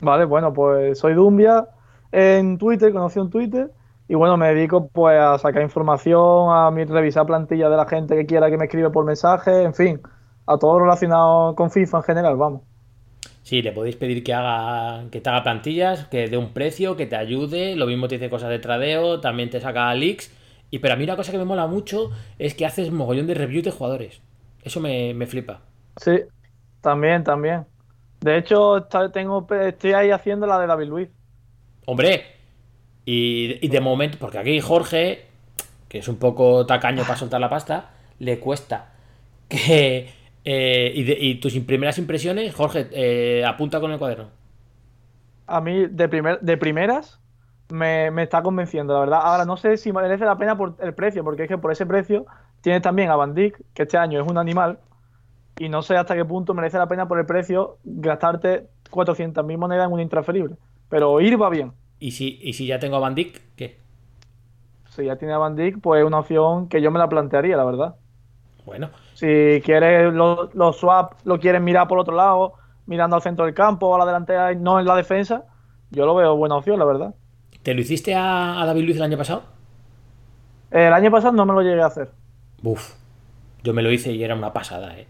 Vale, 0.00 0.24
bueno, 0.24 0.52
pues 0.52 0.98
soy 0.98 1.14
Dumbia 1.14 1.68
en 2.10 2.58
Twitter, 2.58 2.92
conocido 2.92 3.24
en 3.24 3.30
Twitter, 3.30 3.70
Y 4.08 4.14
bueno, 4.14 4.36
me 4.36 4.48
dedico 4.52 4.88
pues 4.88 5.16
a 5.18 5.38
sacar 5.38 5.62
información, 5.62 6.50
a 6.50 6.70
revisar 6.70 7.24
plantillas 7.26 7.70
de 7.70 7.76
la 7.76 7.86
gente 7.86 8.16
que 8.16 8.26
quiera 8.26 8.50
que 8.50 8.58
me 8.58 8.64
escribe 8.66 8.90
por 8.90 9.04
mensaje, 9.04 9.62
en 9.62 9.74
fin, 9.74 10.00
a 10.46 10.58
todo 10.58 10.78
relacionado 10.80 11.54
con 11.54 11.70
FIFA 11.70 11.98
en 11.98 12.02
general, 12.02 12.36
vamos. 12.36 12.62
Sí, 13.42 13.60
le 13.62 13.72
podéis 13.72 13.96
pedir 13.96 14.22
que 14.24 14.32
haga 14.34 15.10
que 15.10 15.20
te 15.20 15.28
haga 15.30 15.42
plantillas, 15.42 16.06
que 16.06 16.28
dé 16.28 16.36
un 16.38 16.52
precio, 16.52 16.96
que 16.96 17.06
te 17.06 17.16
ayude. 17.16 17.76
Lo 17.76 17.86
mismo 17.86 18.08
te 18.08 18.16
dice 18.16 18.30
cosas 18.30 18.50
de 18.50 18.58
tradeo, 18.58 19.20
también 19.20 19.50
te 19.50 19.60
saca 19.60 19.92
leaks. 19.94 20.32
Y 20.72 20.80
pero 20.80 20.94
a 20.94 20.96
mí 20.96 21.04
una 21.04 21.16
cosa 21.16 21.30
que 21.32 21.38
me 21.38 21.44
mola 21.46 21.68
mucho 21.68 22.10
es 22.40 22.54
que 22.56 22.66
haces 22.66 22.90
mogollón 22.90 23.28
de 23.28 23.34
reviews 23.34 23.64
de 23.64 23.70
jugadores. 23.70 24.22
Eso 24.64 24.80
me, 24.80 25.14
me 25.14 25.26
flipa. 25.28 25.62
Sí, 25.96 26.20
también, 26.80 27.24
también. 27.24 27.66
De 28.20 28.38
hecho, 28.38 28.86
tengo, 29.12 29.46
estoy 29.52 29.92
ahí 29.94 30.10
haciendo 30.10 30.46
la 30.46 30.58
de 30.60 30.66
David 30.68 30.88
Luiz. 30.88 31.10
Hombre, 31.86 32.24
y, 33.06 33.64
y 33.64 33.68
de 33.68 33.80
momento, 33.80 34.18
porque 34.20 34.38
aquí 34.38 34.60
Jorge, 34.60 35.26
que 35.88 35.98
es 35.98 36.08
un 36.08 36.16
poco 36.18 36.66
tacaño 36.66 37.04
para 37.06 37.18
soltar 37.18 37.40
la 37.40 37.50
pasta, 37.50 37.92
le 38.20 38.40
cuesta 38.40 38.94
que... 39.48 40.10
eh, 40.44 40.92
y, 40.96 41.04
de- 41.04 41.18
y 41.20 41.36
tus 41.36 41.54
primeras 41.60 41.98
impresiones, 41.98 42.54
Jorge, 42.54 42.88
eh, 42.92 43.44
apunta 43.46 43.80
con 43.80 43.92
el 43.92 43.98
cuaderno. 43.98 44.30
A 45.46 45.60
mí, 45.60 45.86
de, 45.88 46.08
primer, 46.08 46.40
de 46.40 46.56
primeras, 46.56 47.21
me, 47.70 48.10
me 48.10 48.22
está 48.24 48.42
convenciendo, 48.42 48.94
la 48.94 49.00
verdad. 49.00 49.20
Ahora, 49.22 49.44
no 49.44 49.56
sé 49.56 49.76
si 49.76 49.92
merece 49.92 50.24
la 50.24 50.36
pena 50.38 50.56
por 50.56 50.76
el 50.80 50.94
precio, 50.94 51.24
porque 51.24 51.44
es 51.44 51.48
que 51.48 51.58
por 51.58 51.72
ese 51.72 51.86
precio 51.86 52.26
tienes 52.60 52.82
también 52.82 53.10
a 53.10 53.16
Van 53.16 53.34
Dijk, 53.34 53.60
que 53.74 53.82
este 53.84 53.98
año 53.98 54.20
es 54.20 54.26
un 54.26 54.38
animal, 54.38 54.80
y 55.58 55.68
no 55.68 55.82
sé 55.82 55.96
hasta 55.96 56.14
qué 56.16 56.24
punto 56.24 56.54
merece 56.54 56.78
la 56.78 56.88
pena 56.88 57.08
por 57.08 57.18
el 57.18 57.26
precio 57.26 57.78
gastarte 57.84 58.68
400.000 58.90 59.58
monedas 59.58 59.86
en 59.86 59.92
un 59.92 60.00
intransferible. 60.00 60.56
Pero 60.88 61.20
ir 61.20 61.40
va 61.40 61.50
bien. 61.50 61.72
Y 61.98 62.10
si, 62.12 62.38
y 62.42 62.52
si 62.52 62.66
ya 62.66 62.78
tengo 62.78 62.96
a 62.96 63.00
Van 63.00 63.14
Dijk, 63.14 63.54
¿qué? 63.56 63.78
Si 64.90 65.04
ya 65.04 65.16
tiene 65.16 65.34
a 65.34 65.38
Van 65.38 65.56
Dijk, 65.56 65.80
pues 65.80 66.00
es 66.00 66.06
una 66.06 66.20
opción 66.20 66.68
que 66.68 66.80
yo 66.82 66.90
me 66.92 66.98
la 67.00 67.08
plantearía, 67.08 67.56
la 67.56 67.64
verdad. 67.64 67.96
Bueno, 68.64 68.90
Si 69.14 69.60
quieres 69.64 70.12
los 70.12 70.54
los 70.54 70.76
swap, 70.78 71.14
lo 71.24 71.38
quieres 71.38 71.60
mirar 71.62 71.88
por 71.88 71.98
otro 71.98 72.14
lado, 72.16 72.54
mirando 72.86 73.16
al 73.16 73.22
centro 73.22 73.44
del 73.44 73.54
campo 73.54 73.94
a 73.94 73.98
la 73.98 74.06
delantera 74.06 74.52
y 74.52 74.56
no 74.56 74.80
en 74.80 74.86
la 74.86 74.96
defensa, 74.96 75.44
yo 75.90 76.06
lo 76.06 76.14
veo 76.14 76.36
buena 76.36 76.56
opción, 76.56 76.78
la 76.78 76.84
verdad. 76.84 77.14
¿Te 77.62 77.74
lo 77.74 77.80
hiciste 77.80 78.14
a, 78.14 78.60
a 78.62 78.66
David 78.66 78.84
Luiz 78.84 78.96
el 78.96 79.02
año 79.02 79.18
pasado? 79.18 79.44
El 80.70 80.92
año 80.92 81.10
pasado 81.12 81.32
no 81.34 81.46
me 81.46 81.52
lo 81.52 81.62
llegué 81.62 81.82
a 81.82 81.86
hacer. 81.86 82.16
Uf, 82.62 82.94
yo 83.64 83.74
me 83.74 83.82
lo 83.82 83.92
hice 83.92 84.12
y 84.12 84.24
era 84.24 84.34
una 84.34 84.52
pasada, 84.52 84.98
¿eh? 84.98 85.06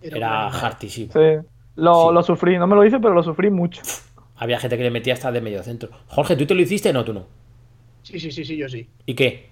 Era 0.00 0.18
Era 0.18 0.48
hartísimo. 0.48 1.12
Sí. 1.12 1.20
Lo, 1.76 2.12
Sí. 2.12 2.12
lo 2.12 2.22
sufrí, 2.22 2.58
no 2.58 2.66
me 2.66 2.76
lo 2.76 2.84
hice, 2.84 3.00
pero 3.00 3.14
lo 3.14 3.22
sufrí 3.22 3.50
mucho. 3.50 3.82
Había 4.36 4.60
gente 4.60 4.76
que 4.76 4.84
le 4.84 4.92
metía 4.92 5.14
hasta 5.14 5.32
de 5.32 5.40
medio 5.40 5.60
centro. 5.64 5.90
Jorge, 6.06 6.36
¿tú 6.36 6.46
te 6.46 6.54
lo 6.54 6.62
hiciste? 6.62 6.92
No, 6.92 7.04
tú 7.04 7.12
no. 7.12 7.26
Sí, 8.02 8.20
sí, 8.20 8.30
sí, 8.30 8.44
sí, 8.44 8.56
yo 8.56 8.68
sí. 8.68 8.94
¿Y 9.06 9.14
qué? 9.14 9.50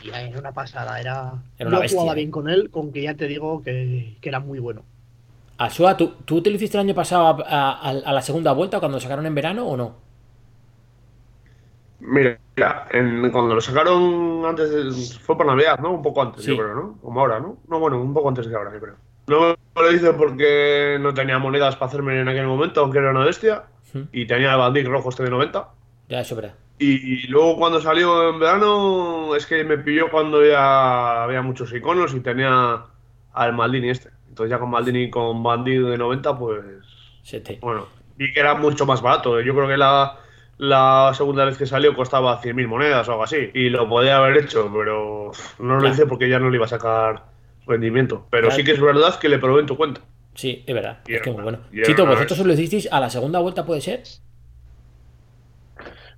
Era 0.00 0.38
una 0.40 0.52
pasada, 0.52 1.00
era... 1.00 1.44
Era 1.58 1.68
una 1.68 1.78
yo 1.78 1.80
bestia, 1.80 1.98
jugaba 2.00 2.14
¿eh? 2.14 2.16
bien 2.16 2.30
con 2.32 2.48
él, 2.48 2.70
con 2.70 2.92
que 2.92 3.02
ya 3.02 3.16
te 3.16 3.26
digo 3.28 3.62
que, 3.62 4.18
que 4.20 4.28
era 4.28 4.40
muy 4.40 4.58
bueno. 4.58 4.88
Asua, 5.58 5.96
¿tú, 5.96 6.14
¿tú 6.24 6.40
te 6.42 6.50
lo 6.50 6.56
hiciste 6.56 6.76
el 6.78 6.82
año 6.82 6.94
pasado 6.94 7.26
a, 7.44 7.72
a- 7.72 7.90
a 7.90 8.12
la 8.12 8.22
segunda 8.22 8.52
vuelta 8.52 8.78
cuando 8.78 8.96
lo 8.96 9.00
sacaron 9.00 9.26
en 9.26 9.34
verano 9.34 9.66
o 9.66 9.76
no? 9.76 9.96
Mira, 12.00 12.38
en- 12.90 13.30
cuando 13.30 13.54
lo 13.54 13.60
sacaron 13.60 14.44
antes, 14.46 14.70
del- 14.70 14.92
fue 15.20 15.36
por 15.36 15.46
Navidad, 15.46 15.78
¿no? 15.80 15.90
Un 15.90 16.02
poco 16.02 16.22
antes, 16.22 16.44
Sí. 16.44 16.50
yo 16.56 16.62
creo, 16.62 16.74
¿no? 16.74 16.98
Como 17.02 17.20
ahora, 17.20 17.40
¿no? 17.40 17.58
No, 17.68 17.78
bueno, 17.80 18.00
un 18.00 18.14
poco 18.14 18.28
antes 18.28 18.46
que 18.46 18.54
ahora, 18.54 18.72
yo 18.72 18.80
creo. 18.80 18.94
No 19.26 19.40
me 19.76 19.82
lo 19.82 19.92
hice 19.92 20.12
porque 20.14 20.96
no 21.00 21.12
tenía 21.12 21.38
monedas 21.38 21.76
para 21.76 21.88
hacerme 21.88 22.20
en 22.20 22.28
aquel 22.28 22.46
momento, 22.46 22.80
aunque 22.80 22.98
era 22.98 23.10
una 23.10 23.24
bestia. 23.24 23.64
Y 24.12 24.26
tenía 24.26 24.52
el 24.52 24.58
Bandic 24.58 24.86
rojo 24.86 25.08
este 25.08 25.24
de 25.24 25.30
90. 25.30 25.70
Ya, 26.08 26.20
eso 26.20 26.36
verá. 26.36 26.54
Y 26.78 27.26
luego 27.26 27.56
cuando 27.56 27.80
salió 27.80 28.30
en 28.30 28.38
verano, 28.38 29.34
es 29.34 29.46
que 29.46 29.64
me 29.64 29.78
pilló 29.78 30.10
cuando 30.10 30.44
ya 30.44 31.24
había 31.24 31.42
muchos 31.42 31.72
iconos 31.74 32.14
y 32.14 32.20
tenía 32.20 32.84
al 33.32 33.52
Maldini 33.54 33.90
este. 33.90 34.10
Entonces 34.28 34.50
ya 34.50 34.58
con 34.60 34.70
Maldini 34.70 35.04
y 35.04 35.10
con 35.10 35.42
Bandic 35.42 35.80
de 35.80 35.98
90, 35.98 36.38
pues... 36.38 36.60
Se 37.22 37.40
te... 37.40 37.58
Bueno, 37.60 37.86
vi 38.16 38.32
que 38.32 38.40
era 38.40 38.54
mucho 38.54 38.86
más 38.86 39.02
barato. 39.02 39.40
Yo 39.40 39.54
creo 39.54 39.66
que 39.68 39.76
la, 39.76 40.16
la 40.58 41.12
segunda 41.14 41.44
vez 41.44 41.56
que 41.56 41.66
salió 41.66 41.94
costaba 41.94 42.40
100.000 42.42 42.66
monedas 42.68 43.08
o 43.08 43.12
algo 43.12 43.24
así. 43.24 43.50
Y 43.54 43.70
lo 43.70 43.88
podía 43.88 44.16
haber 44.18 44.36
hecho, 44.38 44.70
pero 44.72 45.30
no 45.58 45.74
lo 45.74 45.80
Claro. 45.80 45.94
hice 45.94 46.06
porque 46.06 46.28
ya 46.28 46.38
no 46.38 46.50
le 46.50 46.56
iba 46.56 46.66
a 46.66 46.68
sacar 46.68 47.24
rendimiento. 47.66 48.26
Pero 48.30 48.48
Claro. 48.48 48.56
sí 48.56 48.64
que 48.64 48.72
es 48.72 48.80
verdad 48.80 49.18
que 49.18 49.28
le 49.28 49.38
probé 49.38 49.60
en 49.60 49.66
tu 49.66 49.76
cuenta. 49.76 50.00
Sí, 50.34 50.62
es 50.66 50.74
verdad. 50.74 50.98
Y 51.06 51.14
Es 51.14 51.22
que 51.22 51.30
muy 51.32 51.42
bueno. 51.42 51.58
Chito, 51.84 52.06
¿vosotros 52.06 52.38
os 52.40 52.46
lo 52.46 52.52
hicisteis 52.52 52.88
a 52.92 53.00
la 53.00 53.10
segunda 53.10 53.38
vuelta, 53.40 53.64
puede 53.66 53.80
ser? 53.80 54.02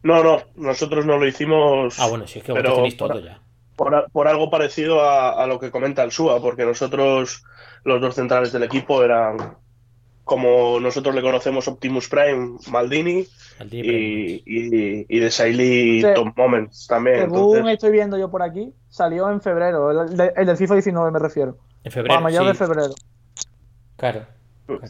No, 0.03 0.23
no, 0.25 0.43
nosotros 0.57 1.05
no 1.05 1.19
lo 1.19 1.27
hicimos. 1.27 1.99
Ah, 2.01 2.09
bueno, 2.09 2.27
sí, 2.27 2.39
es 2.39 2.45
que 2.45 2.53
pero 2.55 2.75
tenéis 2.75 2.95
por- 2.95 3.09
todo 3.11 3.21
ya. 3.21 3.41
por, 3.77 3.95
a- 3.95 4.07
por 4.07 4.29
algo 4.29 4.51
parecido 4.51 5.03
a, 5.03 5.43
a 5.43 5.47
lo 5.47 5.59
que 5.59 5.71
comenta 5.71 6.03
el 6.03 6.11
SUA, 6.13 6.41
porque 6.41 6.65
nosotros, 6.65 7.45
los 7.85 8.01
dos 8.01 8.15
centrales 8.15 8.53
del 8.53 8.63
equipo, 8.63 9.03
eran 9.05 9.57
como 10.31 10.79
nosotros 10.79 11.13
le 11.13 11.23
conocemos 11.23 11.67
Optimus 11.67 12.09
Prime, 12.09 12.57
Maldini 12.71 13.27
y, 13.69 14.43
y, 14.47 15.07
y 15.09 15.19
de 15.19 15.29
Sailly 15.29 16.03
Sí. 16.03 16.07
Tom 16.15 16.33
Moments 16.37 16.87
también. 16.87 17.17
Según 17.23 17.57
Entonces, 17.57 17.75
estoy 17.75 17.91
viendo 17.91 18.17
yo 18.17 18.31
por 18.31 18.41
aquí, 18.45 18.73
salió 18.89 19.29
en 19.29 19.41
febrero, 19.41 19.91
el, 20.03 20.17
de- 20.17 20.33
el 20.37 20.47
del 20.47 20.57
FIFA 20.57 20.75
19 20.75 21.11
me 21.11 21.19
refiero. 21.19 21.59
En 21.83 21.91
febrero. 21.91 22.15
a 22.17 22.21
mediados 22.21 22.47
sí, 22.47 22.53
de 22.53 22.59
febrero. 22.67 22.95
Claro. 23.97 24.25
claro. 24.67 24.83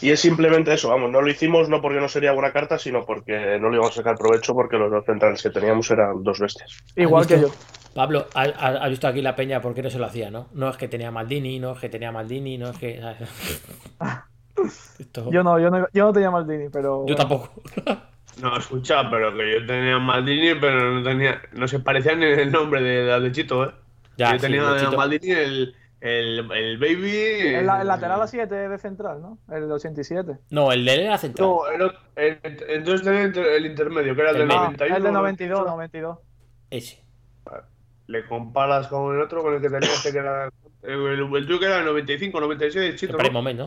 y 0.00 0.10
es 0.10 0.18
simplemente 0.20 0.72
eso, 0.72 0.88
vamos, 0.88 1.10
no 1.10 1.20
lo 1.20 1.28
hicimos 1.30 1.68
no 1.68 1.82
porque 1.82 2.00
no 2.00 2.08
sería 2.08 2.32
buena 2.32 2.52
carta, 2.54 2.78
sino 2.78 3.04
porque 3.04 3.58
no 3.60 3.68
le 3.68 3.76
íbamos 3.76 3.92
a 3.92 3.96
sacar 3.96 4.16
provecho 4.16 4.54
porque 4.54 4.78
los 4.78 4.90
dos 4.90 5.04
centrales 5.04 5.42
que 5.42 5.50
teníamos 5.50 5.90
eran 5.90 6.22
dos 6.22 6.40
bestias. 6.40 6.70
Igual 6.96 7.26
que 7.26 7.38
yo. 7.42 7.48
Pablo, 7.94 8.26
ha, 8.34 8.42
ha- 8.44 8.84
ha 8.84 8.88
visto 8.88 9.06
aquí 9.08 9.20
la 9.20 9.36
peña 9.36 9.60
por 9.60 9.74
qué 9.74 9.82
no 9.82 9.90
se 9.90 9.98
lo 9.98 10.06
hacía, 10.06 10.30
¿no? 10.30 10.48
No 10.54 10.70
es 10.70 10.76
que 10.78 10.88
tenía 10.88 11.10
Maldini, 11.10 11.58
no 11.58 11.72
es 11.72 11.80
que 11.80 11.88
tenía 11.90 12.10
Maldini, 12.12 12.56
no 12.56 12.70
es 12.70 12.78
que. 12.78 12.98
Esto- 14.98 15.30
Yo 15.30 15.42
no, 15.42 15.58
yo 15.58 15.70
no, 15.70 15.86
yo 15.92 16.04
no 16.06 16.12
tenía 16.12 16.30
Maldini, 16.30 16.68
pero. 16.70 17.04
Yo 17.06 17.14
bueno. 17.14 17.16
tampoco. 17.16 17.62
No, 18.40 18.56
escucha, 18.56 19.08
pero 19.10 19.34
que 19.34 19.60
yo 19.60 19.66
tenía 19.66 19.98
Maldini, 19.98 20.58
pero 20.60 20.90
no 20.92 21.02
tenía. 21.02 21.40
No 21.52 21.66
se 21.68 21.78
parecía 21.80 22.14
ni 22.14 22.26
el 22.26 22.52
nombre 22.52 22.82
de, 22.82 23.04
de, 23.04 23.20
de 23.20 23.32
Chito, 23.32 23.64
¿eh? 23.64 23.70
Ya, 24.18 24.32
yo 24.32 24.38
sí, 24.38 24.42
tenía 24.46 24.62
de. 24.72 24.96
Maldini 24.96 25.30
el, 25.32 25.74
el, 26.00 26.50
el 26.52 26.78
Baby. 26.78 27.54
El, 27.54 27.66
la- 27.66 27.80
el 27.80 27.88
lateral 27.88 28.20
a 28.20 28.26
7 28.26 28.54
de 28.54 28.78
central, 28.78 29.22
¿no? 29.22 29.38
El 29.50 29.66
de 29.68 29.72
87. 29.74 30.32
No, 30.50 30.70
el 30.72 30.84
de 30.84 30.94
él 30.94 31.00
era 31.00 31.18
central. 31.18 31.48
No, 31.48 31.66
el, 31.68 31.82
otro- 31.82 31.98
el- 32.16 32.38
entonces 32.68 33.02
tenía 33.02 33.22
el, 33.56 33.66
intermedio, 33.66 34.14
que 34.14 34.20
era 34.20 34.30
el 34.30 34.36
El 34.36 34.40
del 34.40 34.48
medio. 34.48 34.60
Ah, 34.60 34.64
91. 34.72 34.96
el 34.96 35.02
de 35.02 35.12
92, 35.12 35.66
92. 35.66 36.18
Ese. 36.70 37.04
Le 38.08 38.24
comparas 38.26 38.86
con 38.88 39.14
el 39.16 39.20
otro, 39.22 39.42
con 39.42 39.54
el 39.54 39.60
que 39.60 39.68
tenía 39.68 39.88
este 39.90 40.12
que 40.12 40.18
era. 40.18 40.48
El, 40.82 41.06
el, 41.06 41.20
el 41.36 41.46
tuyo 41.46 41.58
que 41.58 41.66
era 41.66 41.78
el 41.78 41.86
95, 41.86 42.38
96, 42.40 42.76
El 42.90 42.96
Chito. 42.96 43.16
¿no? 43.18 43.42
¿no? 43.42 43.64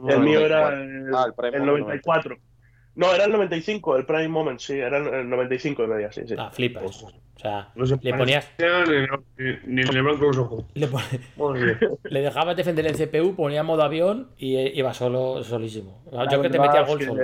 El 0.00 0.20
mío 0.20 0.40
94. 0.40 0.46
era 0.46 0.82
el, 0.82 1.14
Ah, 1.14 1.26
el 1.38 1.54
el 1.54 1.60
Moment 1.60 1.86
94. 1.86 2.36
No, 2.96 3.12
era 3.14 3.24
el 3.24 3.32
95, 3.32 3.96
el 3.96 4.06
Prime 4.06 4.28
Moment, 4.28 4.58
sí, 4.58 4.72
era 4.78 4.96
el- 4.98 5.06
el 5.12 5.28
95 5.28 5.82
de 5.82 5.88
media, 5.88 6.10
sí, 6.12 6.22
sí. 6.26 6.34
Ah, 6.38 6.50
flipas. 6.50 7.02
O 7.04 7.38
sea, 7.38 7.70
No 7.74 7.84
se 7.84 7.98
le 8.00 8.14
ponías. 8.14 8.50
Ni, 9.66 9.82
el 9.82 10.02
blanco 10.02 10.24
los 10.24 10.38
ojos. 10.38 10.64
Le, 10.74 10.86
pon- 10.88 11.02
le 12.04 12.20
dejabas 12.22 12.56
defender 12.56 12.86
el 12.86 12.96
CPU, 12.96 13.34
ponía 13.34 13.62
modo 13.62 13.82
avión 13.82 14.30
y 14.38 14.56
eh, 14.56 14.72
iba 14.74 14.94
solo, 14.94 15.44
solísimo. 15.44 16.02
Yo 16.10 16.22
La 16.24 16.42
que 16.42 16.48
te 16.48 16.58
metía 16.58 16.82
gol 16.82 17.02
solo. 17.02 17.22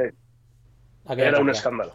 Era 1.09 1.41
un 1.41 1.49
escándalo. 1.51 1.95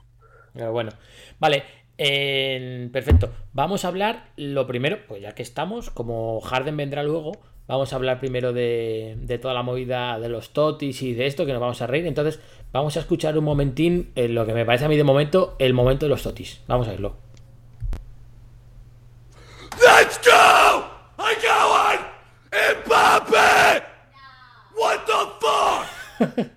Pero 0.53 0.71
bueno, 0.71 0.91
vale, 1.37 1.63
en- 1.97 2.91
perfecto. 2.91 3.31
Vamos 3.53 3.85
a 3.85 3.89
hablar 3.89 4.29
lo 4.37 4.67
primero, 4.67 4.99
pues 5.07 5.21
ya 5.21 5.33
que 5.33 5.43
estamos, 5.43 5.89
como 5.89 6.39
Harden 6.41 6.77
vendrá 6.77 7.03
luego, 7.03 7.33
vamos 7.67 7.91
a 7.91 7.95
hablar 7.95 8.19
primero 8.19 8.53
de, 8.53 9.15
de 9.19 9.37
toda 9.39 9.53
la 9.53 9.63
movida 9.63 10.19
de 10.19 10.29
los 10.29 10.51
totis 10.51 11.01
y 11.01 11.13
de 11.13 11.25
esto, 11.27 11.45
que 11.45 11.51
nos 11.53 11.61
vamos 11.61 11.81
a 11.81 11.87
reír. 11.87 12.05
Entonces, 12.07 12.39
vamos 12.71 12.95
a 12.97 12.99
escuchar 13.01 13.37
un 13.37 13.43
momentín, 13.45 14.11
eh, 14.15 14.27
lo 14.27 14.45
que 14.45 14.53
me 14.53 14.65
parece 14.65 14.85
a 14.85 14.89
mí 14.89 14.95
de 14.97 15.03
momento, 15.03 15.55
el 15.59 15.73
momento 15.73 16.05
de 16.05 16.09
los 16.09 16.23
totis. 16.23 16.61
Vamos 16.67 16.87
a 16.87 16.91
verlo. 16.91 17.15
Let's 19.79 20.19
go! 20.23 20.85
I 21.19 21.35
got 21.41 21.69
one! 21.69 22.07
Mbappe! 22.85 23.83
What 24.75 25.05
the 25.05 26.35
fuck? 26.37 26.47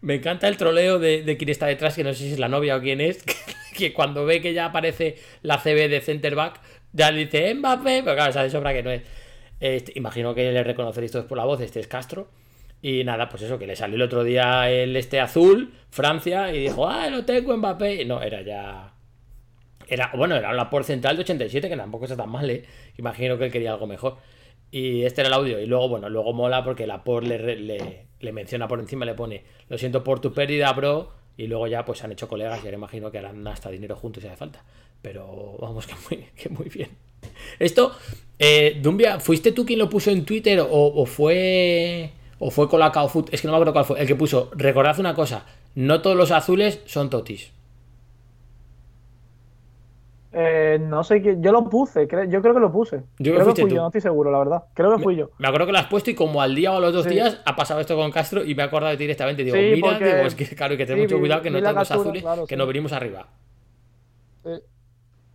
Me 0.00 0.14
encanta 0.14 0.48
el 0.48 0.56
troleo 0.56 0.98
de, 0.98 1.22
de 1.22 1.36
quien 1.36 1.50
está 1.50 1.66
detrás, 1.66 1.94
que 1.94 2.04
no 2.04 2.14
sé 2.14 2.24
si 2.24 2.32
es 2.32 2.38
la 2.38 2.48
novia 2.48 2.76
o 2.76 2.80
quién 2.80 3.00
es, 3.00 3.22
que 3.76 3.92
cuando 3.92 4.24
ve 4.24 4.40
que 4.40 4.54
ya 4.54 4.66
aparece 4.66 5.16
la 5.42 5.58
CB 5.58 5.88
de 5.88 6.00
center 6.00 6.34
back, 6.34 6.60
ya 6.92 7.10
le 7.10 7.26
dice 7.26 7.54
Mbappé, 7.54 8.02
pero 8.02 8.16
claro, 8.16 8.32
sabe 8.32 8.50
sobra 8.50 8.72
que 8.72 8.82
no 8.82 8.90
es. 8.90 9.02
Imagino 9.94 10.34
que 10.34 10.50
le 10.52 10.64
reconoceréis 10.64 11.12
todos 11.12 11.26
por 11.26 11.38
la 11.38 11.44
voz, 11.44 11.60
este 11.60 11.80
es 11.80 11.86
Castro. 11.86 12.28
Y 12.82 13.04
nada, 13.04 13.28
pues 13.28 13.42
eso, 13.42 13.58
que 13.58 13.66
le 13.66 13.76
salió 13.76 13.96
el 13.96 14.02
otro 14.02 14.24
día 14.24 14.70
el 14.70 14.96
este 14.96 15.20
azul, 15.20 15.74
Francia, 15.90 16.52
y 16.52 16.60
dijo, 16.60 16.88
ah, 16.88 17.08
lo 17.10 17.24
tengo 17.24 17.56
Mbappé. 17.56 18.02
Y 18.02 18.04
no, 18.06 18.22
era 18.22 18.40
ya... 18.42 18.94
Era, 19.86 20.12
bueno, 20.16 20.36
era 20.36 20.50
una 20.50 20.70
por 20.70 20.84
central 20.84 21.16
de 21.16 21.22
87, 21.22 21.68
que 21.68 21.76
tampoco 21.76 22.04
está 22.04 22.16
tan 22.16 22.30
mal, 22.30 22.48
¿eh? 22.48 22.64
Imagino 22.96 23.36
que 23.36 23.46
él 23.46 23.52
quería 23.52 23.72
algo 23.72 23.86
mejor. 23.86 24.18
Y 24.70 25.02
este 25.02 25.20
era 25.22 25.28
el 25.28 25.34
audio. 25.34 25.60
Y 25.60 25.66
luego, 25.66 25.88
bueno, 25.88 26.08
luego 26.08 26.32
mola 26.32 26.64
porque 26.64 26.86
la 26.86 27.04
por 27.04 27.26
le, 27.26 27.56
le, 27.56 28.06
le 28.20 28.32
menciona 28.32 28.68
por 28.68 28.80
encima, 28.80 29.04
le 29.04 29.14
pone, 29.14 29.44
lo 29.68 29.78
siento 29.78 30.04
por 30.04 30.20
tu 30.20 30.32
pérdida, 30.32 30.72
bro, 30.72 31.10
y 31.36 31.46
luego 31.46 31.66
ya 31.66 31.84
pues 31.84 32.04
han 32.04 32.12
hecho 32.12 32.28
colegas 32.28 32.60
y 32.62 32.66
ahora 32.66 32.76
imagino 32.76 33.10
que 33.10 33.18
harán 33.18 33.46
hasta 33.46 33.70
dinero 33.70 33.96
juntos 33.96 34.22
si 34.22 34.28
hace 34.28 34.36
falta. 34.36 34.62
Pero 35.02 35.56
vamos, 35.58 35.86
que 35.86 35.94
muy, 36.08 36.26
que 36.36 36.48
muy 36.50 36.68
bien. 36.68 36.90
Esto, 37.58 37.92
eh, 38.38 38.78
Dumbia, 38.82 39.20
¿fuiste 39.20 39.52
tú 39.52 39.64
quien 39.64 39.78
lo 39.78 39.88
puso 39.88 40.10
en 40.10 40.24
Twitter 40.24 40.60
o, 40.60 40.66
o 40.70 41.06
fue 41.06 42.10
o 42.38 42.50
fue 42.50 42.68
Colacao 42.68 43.08
Food? 43.08 43.30
Es 43.32 43.40
que 43.40 43.46
no 43.46 43.52
me 43.52 43.56
acuerdo 43.56 43.72
cuál 43.72 43.84
fue. 43.84 44.00
El 44.00 44.06
que 44.06 44.14
puso, 44.14 44.50
recordad 44.54 44.98
una 44.98 45.14
cosa, 45.14 45.46
no 45.74 46.02
todos 46.02 46.16
los 46.16 46.30
azules 46.30 46.80
son 46.86 47.10
totis. 47.10 47.52
Eh, 50.32 50.78
no 50.80 51.02
sé 51.02 51.20
qué, 51.22 51.38
yo 51.40 51.50
lo 51.50 51.68
puse, 51.68 52.06
cre- 52.06 52.30
yo 52.30 52.40
creo 52.40 52.54
que 52.54 52.60
lo 52.60 52.70
puse. 52.70 52.98
Yo 53.18 53.32
creo 53.32 53.46
que 53.46 53.52
creo 53.52 53.54
fui 53.56 53.64
tú. 53.70 53.74
yo, 53.74 53.82
no 53.82 53.88
estoy 53.88 54.00
seguro, 54.00 54.30
la 54.30 54.38
verdad. 54.38 54.64
Creo 54.74 54.96
que 54.96 55.02
fui 55.02 55.16
yo. 55.16 55.30
Me 55.38 55.48
acuerdo 55.48 55.66
que 55.66 55.72
lo 55.72 55.78
has 55.78 55.86
puesto 55.88 56.10
y 56.10 56.14
como 56.14 56.40
al 56.40 56.54
día 56.54 56.72
o 56.72 56.76
a 56.76 56.80
los 56.80 56.92
dos 56.92 57.04
Sí. 57.04 57.10
días 57.10 57.40
ha 57.44 57.56
pasado 57.56 57.80
esto 57.80 57.96
con 57.96 58.12
Castro 58.12 58.44
y 58.44 58.54
me 58.54 58.62
he 58.62 58.66
acordado 58.66 58.92
de 58.92 58.96
ti 58.96 59.04
directamente. 59.04 59.42
Digo, 59.42 59.56
Sí, 59.56 59.72
mira, 59.74 59.88
porque- 59.88 60.04
digo, 60.04 60.26
es 60.26 60.34
que 60.36 60.44
claro, 60.54 60.72
hay 60.72 60.78
que 60.78 60.86
tener 60.86 60.98
sí, 61.00 61.14
mucho 61.14 61.20
cuidado 61.20 61.42
que 61.42 61.50
no 61.50 61.58
todos 61.60 61.74
los 61.74 61.90
azules, 61.90 62.22
claro, 62.22 62.46
que 62.46 62.56
nos 62.56 62.66
venimos 62.68 62.92
arriba. 62.92 63.26
Eh, 64.44 64.60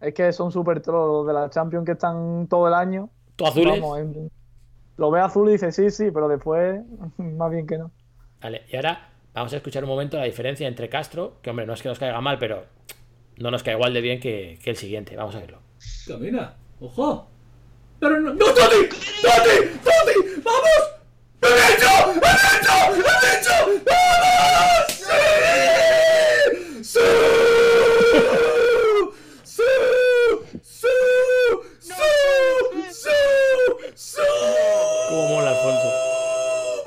Es 0.01 0.13
que 0.13 0.31
son 0.33 0.51
súper 0.51 0.81
trolls 0.81 1.25
de 1.27 1.33
la 1.33 1.49
Champions 1.49 1.85
que 1.85 1.93
están 1.93 2.47
todo 2.47 2.67
el 2.67 2.73
año. 2.73 3.09
¿Tú 3.35 3.45
azules? 3.47 3.79
Vamos, 3.81 3.99
en- 3.99 4.29
lo 4.97 5.11
ve 5.11 5.19
azul 5.19 5.49
y 5.49 5.53
dice 5.53 5.71
sí, 5.71 5.89
sí, 5.89 6.11
pero 6.11 6.27
después 6.27 6.81
más 7.17 7.51
bien 7.51 7.65
que 7.67 7.77
no. 7.77 7.91
Vale, 8.41 8.63
y 8.71 8.75
ahora 8.75 9.09
vamos 9.33 9.51
a 9.53 9.57
escuchar 9.57 9.83
un 9.83 9.89
momento 9.89 10.17
la 10.17 10.23
diferencia 10.23 10.67
entre 10.67 10.87
Castro, 10.89 11.33
que 11.41 11.49
hombre, 11.49 11.65
no 11.65 11.73
es 11.73 11.81
que 11.81 11.89
nos 11.89 11.97
caiga 11.99 12.21
mal, 12.21 12.37
pero 12.39 12.63
no 13.37 13.51
nos 13.51 13.63
cae 13.63 13.75
igual 13.75 13.93
de 13.93 14.01
bien 14.01 14.19
que, 14.19 14.59
que 14.63 14.69
el 14.71 14.77
siguiente. 14.77 15.15
Vamos 15.15 15.35
a 15.35 15.39
verlo. 15.39 15.61
Camina, 16.07 16.55
ojo. 16.79 17.29
Pero 17.99 18.19
no, 18.19 18.33
no, 18.33 18.45
Toti, 18.45 18.89
Toti, 19.21 19.69
Toti, 19.83 20.41
vamos. 20.43 20.83
¡He 21.41 21.47
hecho! 21.73 21.91
¡He 22.13 22.33
hecho! 22.57 22.75
¡He 22.95 23.39
hecho! 23.39 23.55
¡Vamos! 23.85 24.87
¡Sí! 26.83 26.83
¡Sí! 26.83 27.07
¡Sí! 29.43 29.63
¡Sí! 30.61 30.87
¡Sí! 32.91 33.15
¡Sí! 33.95 34.21
¿Cómo 35.09 35.23
mola 35.29 35.51
Alfonso? 35.51 35.89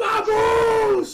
¡Vamos! 0.00 1.08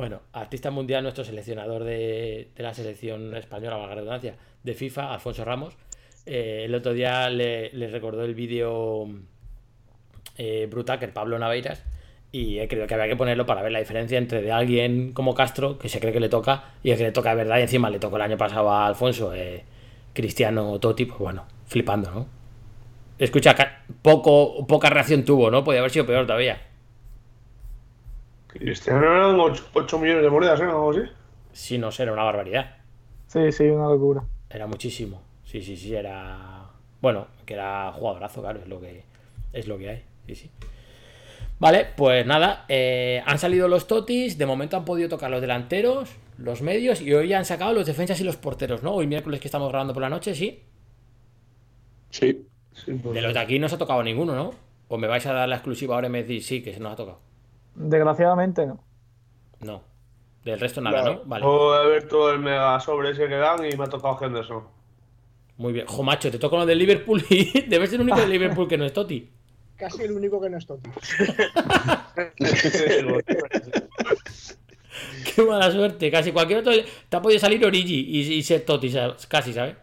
Bueno, 0.00 0.22
artista 0.32 0.70
mundial, 0.70 1.02
nuestro 1.02 1.24
seleccionador 1.24 1.84
de, 1.84 2.48
la 2.56 2.72
selección 2.72 3.36
española, 3.36 3.76
valga 3.76 3.88
la 3.88 3.94
redundancia, 3.96 4.34
de 4.62 4.72
FIFA, 4.72 5.12
Alfonso 5.12 5.44
Ramos. 5.44 5.76
eh, 6.24 6.62
el 6.64 6.74
otro 6.74 6.94
día 6.94 7.28
le, 7.28 7.68
recordó 7.90 8.24
el 8.24 8.34
vídeo 8.34 9.06
eh, 10.38 10.66
Brutaker, 10.70 11.12
Pablo 11.12 11.38
Naveiras, 11.38 11.84
y 12.32 12.60
he 12.60 12.66
creído 12.66 12.86
que 12.86 12.94
había 12.94 13.08
que 13.08 13.16
ponerlo 13.16 13.44
para 13.44 13.60
ver 13.60 13.72
la 13.72 13.78
diferencia 13.78 14.16
entre 14.16 14.40
de 14.40 14.50
alguien 14.50 15.12
como 15.12 15.34
Castro, 15.34 15.78
que 15.78 15.90
se 15.90 16.00
cree 16.00 16.14
que 16.14 16.20
le 16.20 16.30
toca, 16.30 16.64
y 16.82 16.92
el 16.92 16.96
que 16.96 17.04
le 17.04 17.12
toca 17.12 17.28
de 17.28 17.36
verdad, 17.36 17.58
y 17.58 17.62
encima 17.64 17.90
le 17.90 17.98
tocó 17.98 18.16
el 18.16 18.22
año 18.22 18.38
pasado 18.38 18.70
a 18.70 18.86
Alfonso, 18.86 19.34
eh, 19.34 19.64
Cristiano 20.14 20.80
Totti, 20.80 21.04
pues 21.04 21.18
bueno, 21.18 21.44
flipando, 21.66 22.10
¿no? 22.10 22.26
Escucha, 23.18 23.54
poco, 24.00 24.66
poca 24.66 24.88
reacción 24.88 25.26
tuvo, 25.26 25.50
¿no? 25.50 25.62
Podía 25.62 25.80
haber 25.80 25.90
sido 25.90 26.06
peor 26.06 26.24
todavía. 26.24 26.69
Cristiano 28.52 29.06
eran 29.06 29.38
8, 29.38 29.98
millones 29.98 30.22
de 30.24 30.30
monedas, 30.30 30.60
¿eh? 30.60 30.64
Algo 30.64 30.90
así. 30.90 31.02
Sí, 31.52 31.78
no 31.78 31.92
sé, 31.92 32.02
era 32.02 32.12
una 32.12 32.24
barbaridad. 32.24 32.78
Sí, 33.28 33.52
sí, 33.52 33.64
una 33.64 33.88
locura. 33.88 34.24
Era 34.48 34.66
muchísimo. 34.66 35.22
Sí, 35.44 35.62
sí, 35.62 35.76
sí, 35.76 35.94
era. 35.94 36.68
Bueno, 37.00 37.28
que 37.46 37.54
era 37.54 37.92
jugadorazo, 37.92 38.40
claro, 38.40 38.60
es 38.60 38.68
lo 38.68 38.80
que, 38.80 39.04
es 39.52 39.68
lo 39.68 39.78
que 39.78 39.90
hay. 39.90 40.04
Sí, 40.26 40.34
sí. 40.34 40.50
Vale, 41.60 41.86
pues 41.96 42.26
nada, 42.26 42.64
eh, 42.68 43.22
han 43.24 43.38
salido 43.38 43.68
los 43.68 43.86
totis, 43.86 44.36
de 44.36 44.46
momento 44.46 44.76
han 44.76 44.84
podido 44.84 45.08
tocar 45.08 45.30
los 45.30 45.40
delanteros, 45.40 46.10
los 46.38 46.62
medios, 46.62 47.00
y 47.02 47.12
hoy 47.12 47.28
ya 47.28 47.38
han 47.38 47.44
sacado 47.44 47.72
los 47.72 47.86
defensas 47.86 48.20
y 48.20 48.24
los 48.24 48.36
porteros, 48.36 48.82
¿no? 48.82 48.92
Hoy 48.94 49.06
miércoles 49.06 49.40
que 49.40 49.48
estamos 49.48 49.68
grabando 49.68 49.92
por 49.92 50.02
la 50.02 50.08
noche, 50.08 50.34
sí. 50.34 50.62
Sí. 52.10 52.46
Sí, 52.72 52.92
pues, 52.94 53.14
De 53.14 53.20
los 53.20 53.34
de 53.34 53.40
aquí 53.40 53.58
no 53.58 53.68
se 53.68 53.74
ha 53.74 53.78
tocado 53.78 54.02
ninguno, 54.02 54.34
¿no? 54.34 54.52
O 54.88 54.96
me 54.98 55.06
vais 55.06 55.24
a 55.26 55.32
dar 55.32 55.48
la 55.48 55.56
exclusiva 55.56 55.94
ahora 55.94 56.08
y 56.08 56.10
me 56.10 56.22
decís 56.22 56.46
sí, 56.46 56.62
que 56.62 56.72
se 56.72 56.80
nos 56.80 56.92
ha 56.92 56.96
tocado. 56.96 57.29
Desgraciadamente 57.74 58.66
no. 58.66 58.82
No. 59.60 59.82
Del 60.44 60.58
resto 60.58 60.80
nada, 60.80 61.02
Claro. 61.02 61.16
¿no? 61.16 61.28
Vale. 61.28 61.44
Yo 61.44 61.74
he 61.74 61.86
abierto 61.86 62.30
el 62.32 62.38
mega 62.40 62.80
sobre 62.80 63.10
ese 63.10 63.28
que 63.28 63.34
dan 63.36 63.64
y 63.64 63.76
me 63.76 63.84
ha 63.84 63.88
tocado 63.88 64.18
Henderson. 64.20 64.64
Muy 65.58 65.72
bien. 65.74 65.86
Jo, 65.86 66.02
macho, 66.02 66.30
te 66.30 66.38
toca 66.38 66.56
uno 66.56 66.64
del 66.66 66.78
Liverpool 66.78 67.22
y 67.28 67.60
debes 67.68 67.90
ser 67.90 68.00
el 68.00 68.06
único 68.06 68.20
del 68.20 68.30
Liverpool 68.30 68.66
que 68.68 68.78
no 68.78 68.84
es 68.86 68.92
Toti. 68.92 69.30
Casi 69.76 70.02
el 70.02 70.12
único 70.12 70.40
que 70.40 70.48
no 70.50 70.58
es 70.58 70.66
Totti. 70.66 70.90
Qué 75.34 75.42
mala 75.42 75.70
suerte. 75.70 76.10
Casi 76.10 76.32
cualquier 76.32 76.60
otro 76.60 76.72
te 77.08 77.16
ha 77.16 77.22
podido 77.22 77.38
salir 77.40 77.64
Origi 77.64 78.00
y, 78.08 78.20
y 78.34 78.42
ser 78.42 78.64
Totti, 78.64 78.90
¿sabes? 78.90 79.26
casi, 79.26 79.52
¿sabes? 79.52 79.76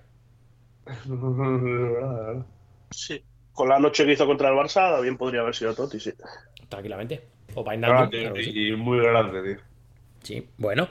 Sí. 2.89 3.21
Con 3.51 3.67
la 3.67 3.79
noche 3.79 4.05
que 4.05 4.13
hizo 4.13 4.25
contra 4.25 4.47
el 4.49 4.55
Barça, 4.55 5.01
bien 5.01 5.17
podría 5.17 5.41
haber 5.41 5.53
sido 5.53 5.73
Totti, 5.75 5.99
sí. 5.99 6.13
Tranquilamente. 6.69 7.27
O 7.59 7.63
Grande, 7.63 7.87
Wijnaldum, 7.87 8.09
claro 8.09 8.33
que 8.35 8.43
sí. 8.43 8.51
y 8.53 8.75
muy 8.75 8.99
grande, 8.99 9.41
tío. 9.41 9.63
Sí, 10.21 10.47
bueno. 10.59 10.87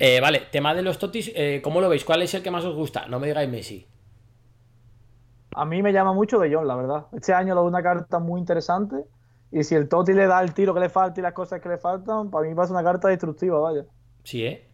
Eh, 0.00 0.20
vale, 0.20 0.42
tema 0.50 0.74
de 0.74 0.82
los 0.82 0.98
Totis, 0.98 1.30
eh, 1.36 1.60
¿cómo 1.62 1.80
lo 1.80 1.88
veis? 1.88 2.04
¿Cuál 2.04 2.22
es 2.22 2.34
el 2.34 2.42
que 2.42 2.50
más 2.50 2.64
os 2.64 2.74
gusta? 2.74 3.06
No 3.06 3.20
me 3.20 3.28
digáis 3.28 3.48
Messi. 3.48 3.86
A 5.54 5.64
mí 5.64 5.80
me 5.80 5.92
llama 5.92 6.12
mucho 6.12 6.40
de 6.40 6.52
John, 6.52 6.66
la 6.66 6.74
verdad. 6.74 7.06
Este 7.12 7.32
año 7.32 7.54
le 7.54 7.60
doy 7.60 7.68
una 7.68 7.82
carta 7.84 8.18
muy 8.18 8.40
interesante. 8.40 8.96
Y 9.52 9.62
si 9.62 9.76
el 9.76 9.88
Totti 9.88 10.12
le 10.12 10.26
da 10.26 10.42
el 10.42 10.54
tiro 10.54 10.74
que 10.74 10.80
le 10.80 10.88
falta 10.88 11.20
y 11.20 11.22
las 11.22 11.34
cosas 11.34 11.60
que 11.60 11.68
le 11.68 11.78
faltan, 11.78 12.30
para 12.30 12.48
mí 12.48 12.52
va 12.54 12.64
a 12.64 12.66
ser 12.66 12.74
una 12.74 12.84
carta 12.84 13.08
destructiva, 13.08 13.60
vaya. 13.60 13.84
Sí, 14.24 14.44
¿eh? 14.44 14.68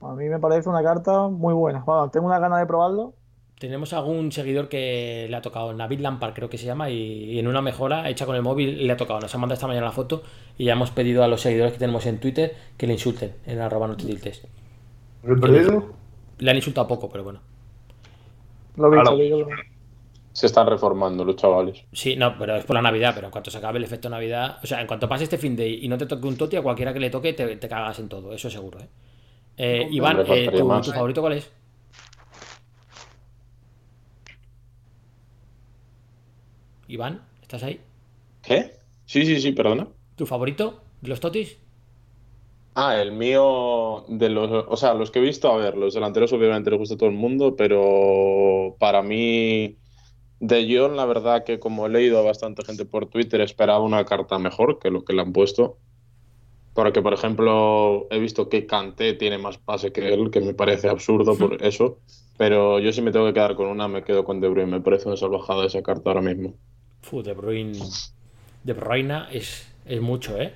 A 0.00 0.14
mí 0.14 0.28
me 0.28 0.40
parece 0.40 0.68
una 0.68 0.82
carta 0.82 1.28
muy 1.28 1.54
buena. 1.54 1.84
Vamos, 1.86 2.10
tengo 2.10 2.26
una 2.26 2.40
gana 2.40 2.58
de 2.58 2.66
probarlo. 2.66 3.14
Tenemos 3.60 3.92
algún 3.92 4.32
seguidor 4.32 4.68
que 4.70 5.26
le 5.28 5.36
ha 5.36 5.42
tocado, 5.42 5.72
Navid 5.74 6.00
Lampard 6.00 6.32
creo 6.32 6.48
que 6.48 6.56
se 6.56 6.64
llama, 6.64 6.88
y, 6.88 6.96
y 7.34 7.38
en 7.38 7.46
una 7.46 7.60
mejora 7.60 8.08
hecha 8.08 8.24
con 8.24 8.34
el 8.34 8.42
móvil 8.42 8.86
le 8.86 8.92
ha 8.92 8.96
tocado. 8.96 9.20
Nos 9.20 9.34
ha 9.34 9.38
mandado 9.38 9.54
esta 9.54 9.66
mañana 9.66 9.84
la 9.86 9.92
foto 9.92 10.22
y 10.56 10.64
ya 10.64 10.72
hemos 10.72 10.90
pedido 10.90 11.22
a 11.22 11.28
los 11.28 11.42
seguidores 11.42 11.74
que 11.74 11.78
tenemos 11.78 12.06
en 12.06 12.18
Twitter 12.20 12.56
que 12.78 12.86
le 12.86 12.94
insulten 12.94 13.34
en 13.44 13.60
arroba 13.60 13.86
no 13.86 13.96
te 13.98 14.06
tiltes. 14.06 14.48
¿Lo 15.22 15.36
he 15.36 15.38
perdido? 15.40 15.94
Le 16.38 16.50
han 16.50 16.56
insultado 16.56 16.88
poco, 16.88 17.10
pero 17.10 17.24
bueno. 17.24 17.40
Lo 18.76 18.90
Claro. 18.90 19.10
lo 19.12 19.16
visto. 19.18 19.46
Se 20.32 20.46
están 20.46 20.66
reformando 20.66 21.24
los 21.24 21.36
chavales. 21.36 21.84
Sí, 21.92 22.16
no, 22.16 22.38
pero 22.38 22.56
es 22.56 22.64
por 22.64 22.74
la 22.76 22.82
Navidad, 22.82 23.12
pero 23.14 23.26
en 23.26 23.30
cuanto 23.32 23.50
se 23.50 23.58
acabe 23.58 23.78
el 23.78 23.84
efecto 23.84 24.08
Navidad, 24.08 24.58
o 24.62 24.66
sea, 24.66 24.80
en 24.80 24.86
cuanto 24.86 25.08
pase 25.08 25.24
este 25.24 25.38
fin 25.38 25.56
de 25.56 25.68
y 25.68 25.88
no 25.88 25.98
te 25.98 26.06
toque 26.06 26.26
un 26.26 26.36
toti, 26.36 26.56
a 26.56 26.62
cualquiera 26.62 26.92
que 26.92 27.00
le 27.00 27.10
toque 27.10 27.32
te, 27.32 27.56
te 27.56 27.68
cagas 27.68 27.98
en 27.98 28.08
todo, 28.08 28.32
eso 28.32 28.48
seguro, 28.48 28.78
¿eh? 28.80 28.88
Eh, 29.56 29.88
Iván, 29.90 30.20
eh, 30.20 30.24
faltaría 30.24 30.60
¿tu, 30.60 30.64
más. 30.64 30.86
tu 30.86 30.92
favorito 30.92 31.20
cuál 31.20 31.34
es? 31.34 31.50
Iván, 36.94 37.14
¿estás 37.42 37.62
ahí? 37.62 37.80
¿Qué? 38.42 38.72
Sí, 39.06 39.24
sí, 39.26 39.40
sí, 39.40 39.52
perdona. 39.52 39.88
¿Tu 40.16 40.24
favorito 40.26 40.66
de 41.00 41.08
los 41.08 41.20
totis? 41.20 41.58
Ah, 42.74 42.96
el 43.00 43.12
mío 43.12 44.04
de 44.08 44.28
los, 44.30 44.48
o 44.68 44.76
sea, 44.76 44.94
los 44.94 45.10
que 45.10 45.18
he 45.18 45.22
visto, 45.22 45.50
a 45.52 45.56
ver, 45.56 45.76
los 45.76 45.92
delanteros 45.94 46.32
obviamente 46.32 46.70
les 46.70 46.78
gusta 46.78 46.94
a 46.94 46.98
todo 46.98 47.08
el 47.10 47.16
mundo, 47.16 47.56
pero 47.56 48.76
para 48.78 49.02
mí 49.02 49.78
de 50.40 50.68
John, 50.70 50.96
la 50.96 51.06
verdad 51.06 51.44
que 51.44 51.60
como 51.60 51.86
he 51.86 51.90
leído 51.90 52.18
a 52.20 52.22
bastante 52.22 52.64
gente 52.64 52.86
por 52.86 53.08
Twitter, 53.10 53.40
esperaba 53.42 53.80
una 53.84 54.04
carta 54.06 54.38
mejor 54.38 54.78
que 54.80 54.90
lo 54.90 55.04
que 55.04 55.14
le 55.14 55.22
han 55.22 55.32
puesto. 55.32 55.80
Porque, 56.74 57.02
por 57.02 57.14
ejemplo, 57.14 58.08
he 58.10 58.18
visto 58.20 58.48
que 58.48 58.66
Kanté 58.66 59.14
tiene 59.14 59.38
más 59.38 59.58
pase 59.58 59.92
que 59.92 60.12
él, 60.14 60.30
que 60.30 60.40
me 60.40 60.54
parece 60.54 60.88
absurdo 60.88 61.38
por 61.38 61.62
eso. 61.64 62.02
Pero 62.36 62.80
yo 62.80 62.92
si 62.92 63.02
me 63.02 63.12
tengo 63.12 63.26
que 63.26 63.34
quedar 63.34 63.56
con 63.56 63.68
una, 63.68 63.88
me 63.88 64.04
quedo 64.04 64.24
con 64.24 64.40
De 64.40 64.48
Bruyne. 64.48 64.70
Me 64.72 64.80
parece 64.82 65.08
una 65.08 65.16
salvajada 65.18 65.66
esa 65.66 65.82
carta 65.82 66.10
ahora 66.10 66.22
mismo. 66.22 66.58
Fu, 67.02 67.22
De 67.22 67.32
Bruyne. 67.32 67.78
De 68.62 68.72
Bruyne 68.72 69.26
es, 69.32 69.66
es 69.84 70.00
mucho, 70.00 70.40
¿eh? 70.40 70.54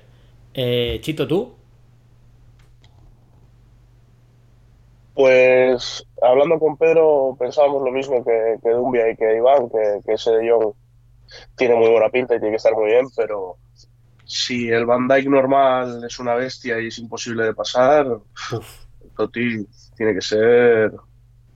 eh 0.53 0.99
Chito, 1.01 1.27
¿tú? 1.27 1.55
Pues 5.13 6.05
hablando 6.21 6.59
con 6.59 6.75
Pedro 6.77 7.37
pensábamos 7.39 7.81
lo 7.83 7.91
mismo 7.91 8.23
que, 8.23 8.57
que 8.61 8.69
Dumbia 8.69 9.09
y 9.09 9.15
que 9.15 9.37
Iván, 9.37 9.69
que, 9.69 10.01
que 10.05 10.13
ese 10.13 10.31
de 10.31 10.51
Jong 10.51 10.73
tiene 11.55 11.75
muy 11.75 11.89
buena 11.89 12.09
pinta 12.09 12.35
y 12.35 12.39
tiene 12.39 12.51
que 12.51 12.57
estar 12.57 12.73
muy 12.73 12.87
bien, 12.87 13.07
pero 13.15 13.57
si 14.25 14.69
el 14.69 14.85
Van 14.85 15.07
Dijk 15.07 15.27
normal 15.27 16.03
es 16.03 16.19
una 16.19 16.35
bestia 16.35 16.79
y 16.81 16.87
es 16.87 16.97
imposible 16.97 17.43
de 17.45 17.53
pasar, 17.53 18.07
Uf, 18.07 18.85
Totti 19.15 19.65
tiene 19.95 20.13
que 20.13 20.21
ser 20.21 20.91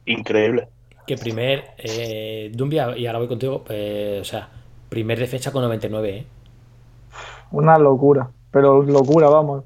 increíble. 0.06 0.70
que 1.06 1.18
primer. 1.18 1.72
Eh, 1.78 2.52
Dumbia, 2.54 2.96
y 2.96 3.08
ahora 3.08 3.20
voy 3.20 3.28
contigo, 3.28 3.66
eh, 3.70 4.20
o 4.22 4.24
sea, 4.24 4.50
primer 4.90 5.20
defensa 5.20 5.52
con 5.52 5.62
99, 5.62 6.18
¿eh? 6.18 6.26
Una 7.52 7.78
locura. 7.78 8.30
Pero 8.52 8.84
locura, 8.84 9.30
vamos. 9.30 9.64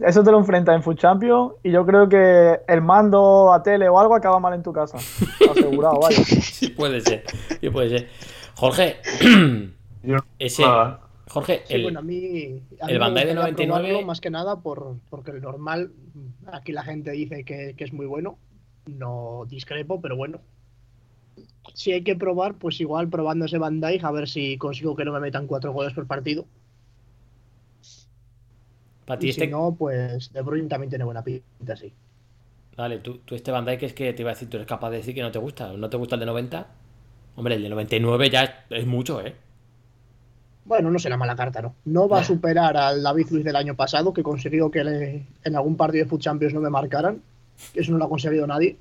Eso 0.00 0.24
te 0.24 0.30
lo 0.32 0.38
enfrentas 0.38 0.74
en 0.74 0.82
Food 0.82 0.96
Champions 0.96 1.52
y 1.62 1.70
yo 1.70 1.86
creo 1.86 2.08
que 2.08 2.60
el 2.66 2.82
mando 2.82 3.52
a 3.52 3.62
tele 3.62 3.88
o 3.88 3.98
algo 3.98 4.14
acaba 4.14 4.40
mal 4.40 4.54
en 4.54 4.62
tu 4.62 4.72
casa. 4.72 4.98
Asegurado, 5.50 6.00
vaya. 6.00 6.24
Sí, 6.24 6.68
puede 6.70 7.00
ser. 7.00 7.24
Sí, 7.60 7.70
puede 7.70 7.90
ser. 7.90 8.08
Jorge, 8.56 8.96
ese. 10.38 10.64
Jorge, 11.28 11.62
Sí, 11.66 11.74
el, 11.74 11.82
bueno, 11.84 12.00
a 12.00 12.02
mí, 12.02 12.62
a 12.80 12.86
mí 12.86 12.92
el 12.92 12.98
Bandai 12.98 13.24
de 13.26 13.34
gustaría 13.34 13.66
99 13.66 13.66
probarlo 13.66 14.06
más 14.06 14.20
que 14.20 14.30
nada 14.30 14.60
por, 14.60 14.96
porque 15.10 15.30
el 15.30 15.40
normal, 15.40 15.92
aquí 16.52 16.72
la 16.72 16.82
gente 16.82 17.10
dice 17.12 17.44
que, 17.44 17.74
que 17.76 17.84
es 17.84 17.92
muy 17.92 18.06
bueno, 18.06 18.38
no 18.86 19.44
discrepo, 19.48 20.00
pero 20.00 20.16
bueno. 20.16 20.40
Si 21.74 21.92
hay 21.92 22.02
que 22.04 22.16
probar, 22.16 22.54
pues 22.54 22.80
igual 22.80 23.08
probando 23.10 23.44
ese 23.46 23.58
Bandai, 23.58 24.00
a 24.02 24.10
ver 24.10 24.28
si 24.28 24.56
consigo 24.58 24.96
que 24.96 25.04
no 25.04 25.12
me 25.12 25.20
metan 25.20 25.46
cuatro 25.46 25.72
goles 25.72 25.92
por 25.94 26.06
partido. 26.06 26.46
Y 29.18 29.30
este... 29.30 29.46
si 29.46 29.50
no, 29.50 29.74
pues 29.74 30.32
De 30.32 30.42
Bruyne 30.42 30.68
también 30.68 30.90
tiene 30.90 31.04
buena 31.04 31.22
pinta, 31.24 31.76
sí. 31.76 31.92
Dale, 32.76 32.98
tú, 32.98 33.18
tú 33.24 33.34
este 33.34 33.50
Bandai 33.50 33.78
que 33.78 33.86
es 33.86 33.94
que 33.94 34.12
te 34.12 34.22
iba 34.22 34.30
a 34.30 34.34
decir, 34.34 34.48
tú 34.50 34.56
eres 34.56 34.66
capaz 34.68 34.90
de 34.90 34.98
decir 34.98 35.14
que 35.14 35.22
no 35.22 35.30
te 35.32 35.38
gusta. 35.38 35.72
¿No 35.72 35.88
te 35.90 35.96
gusta 35.96 36.16
el 36.16 36.20
de 36.20 36.26
90? 36.26 36.66
Hombre, 37.36 37.54
el 37.56 37.62
de 37.62 37.68
99 37.68 38.30
ya 38.30 38.42
es, 38.44 38.50
es 38.70 38.86
mucho, 38.86 39.20
¿eh? 39.24 39.34
Bueno, 40.64 40.90
no 40.90 40.98
será 40.98 41.16
mala 41.16 41.36
carta, 41.36 41.60
¿no? 41.62 41.74
No 41.84 42.08
va 42.08 42.20
a 42.20 42.24
superar 42.24 42.76
al 42.76 43.02
David 43.02 43.28
Luiz 43.30 43.44
del 43.44 43.56
año 43.56 43.76
pasado, 43.76 44.12
que 44.14 44.22
consiguió 44.22 44.70
que 44.70 44.82
le- 44.84 45.26
en 45.44 45.56
algún 45.56 45.76
partido 45.76 46.04
de 46.04 46.08
Foot 46.10 46.22
Champions 46.22 46.54
no 46.54 46.60
me 46.60 46.70
marcaran. 46.70 47.22
Eso 47.74 47.92
no 47.92 47.98
lo 47.98 48.04
ha 48.06 48.08
conseguido 48.08 48.46
nadie. 48.46 48.76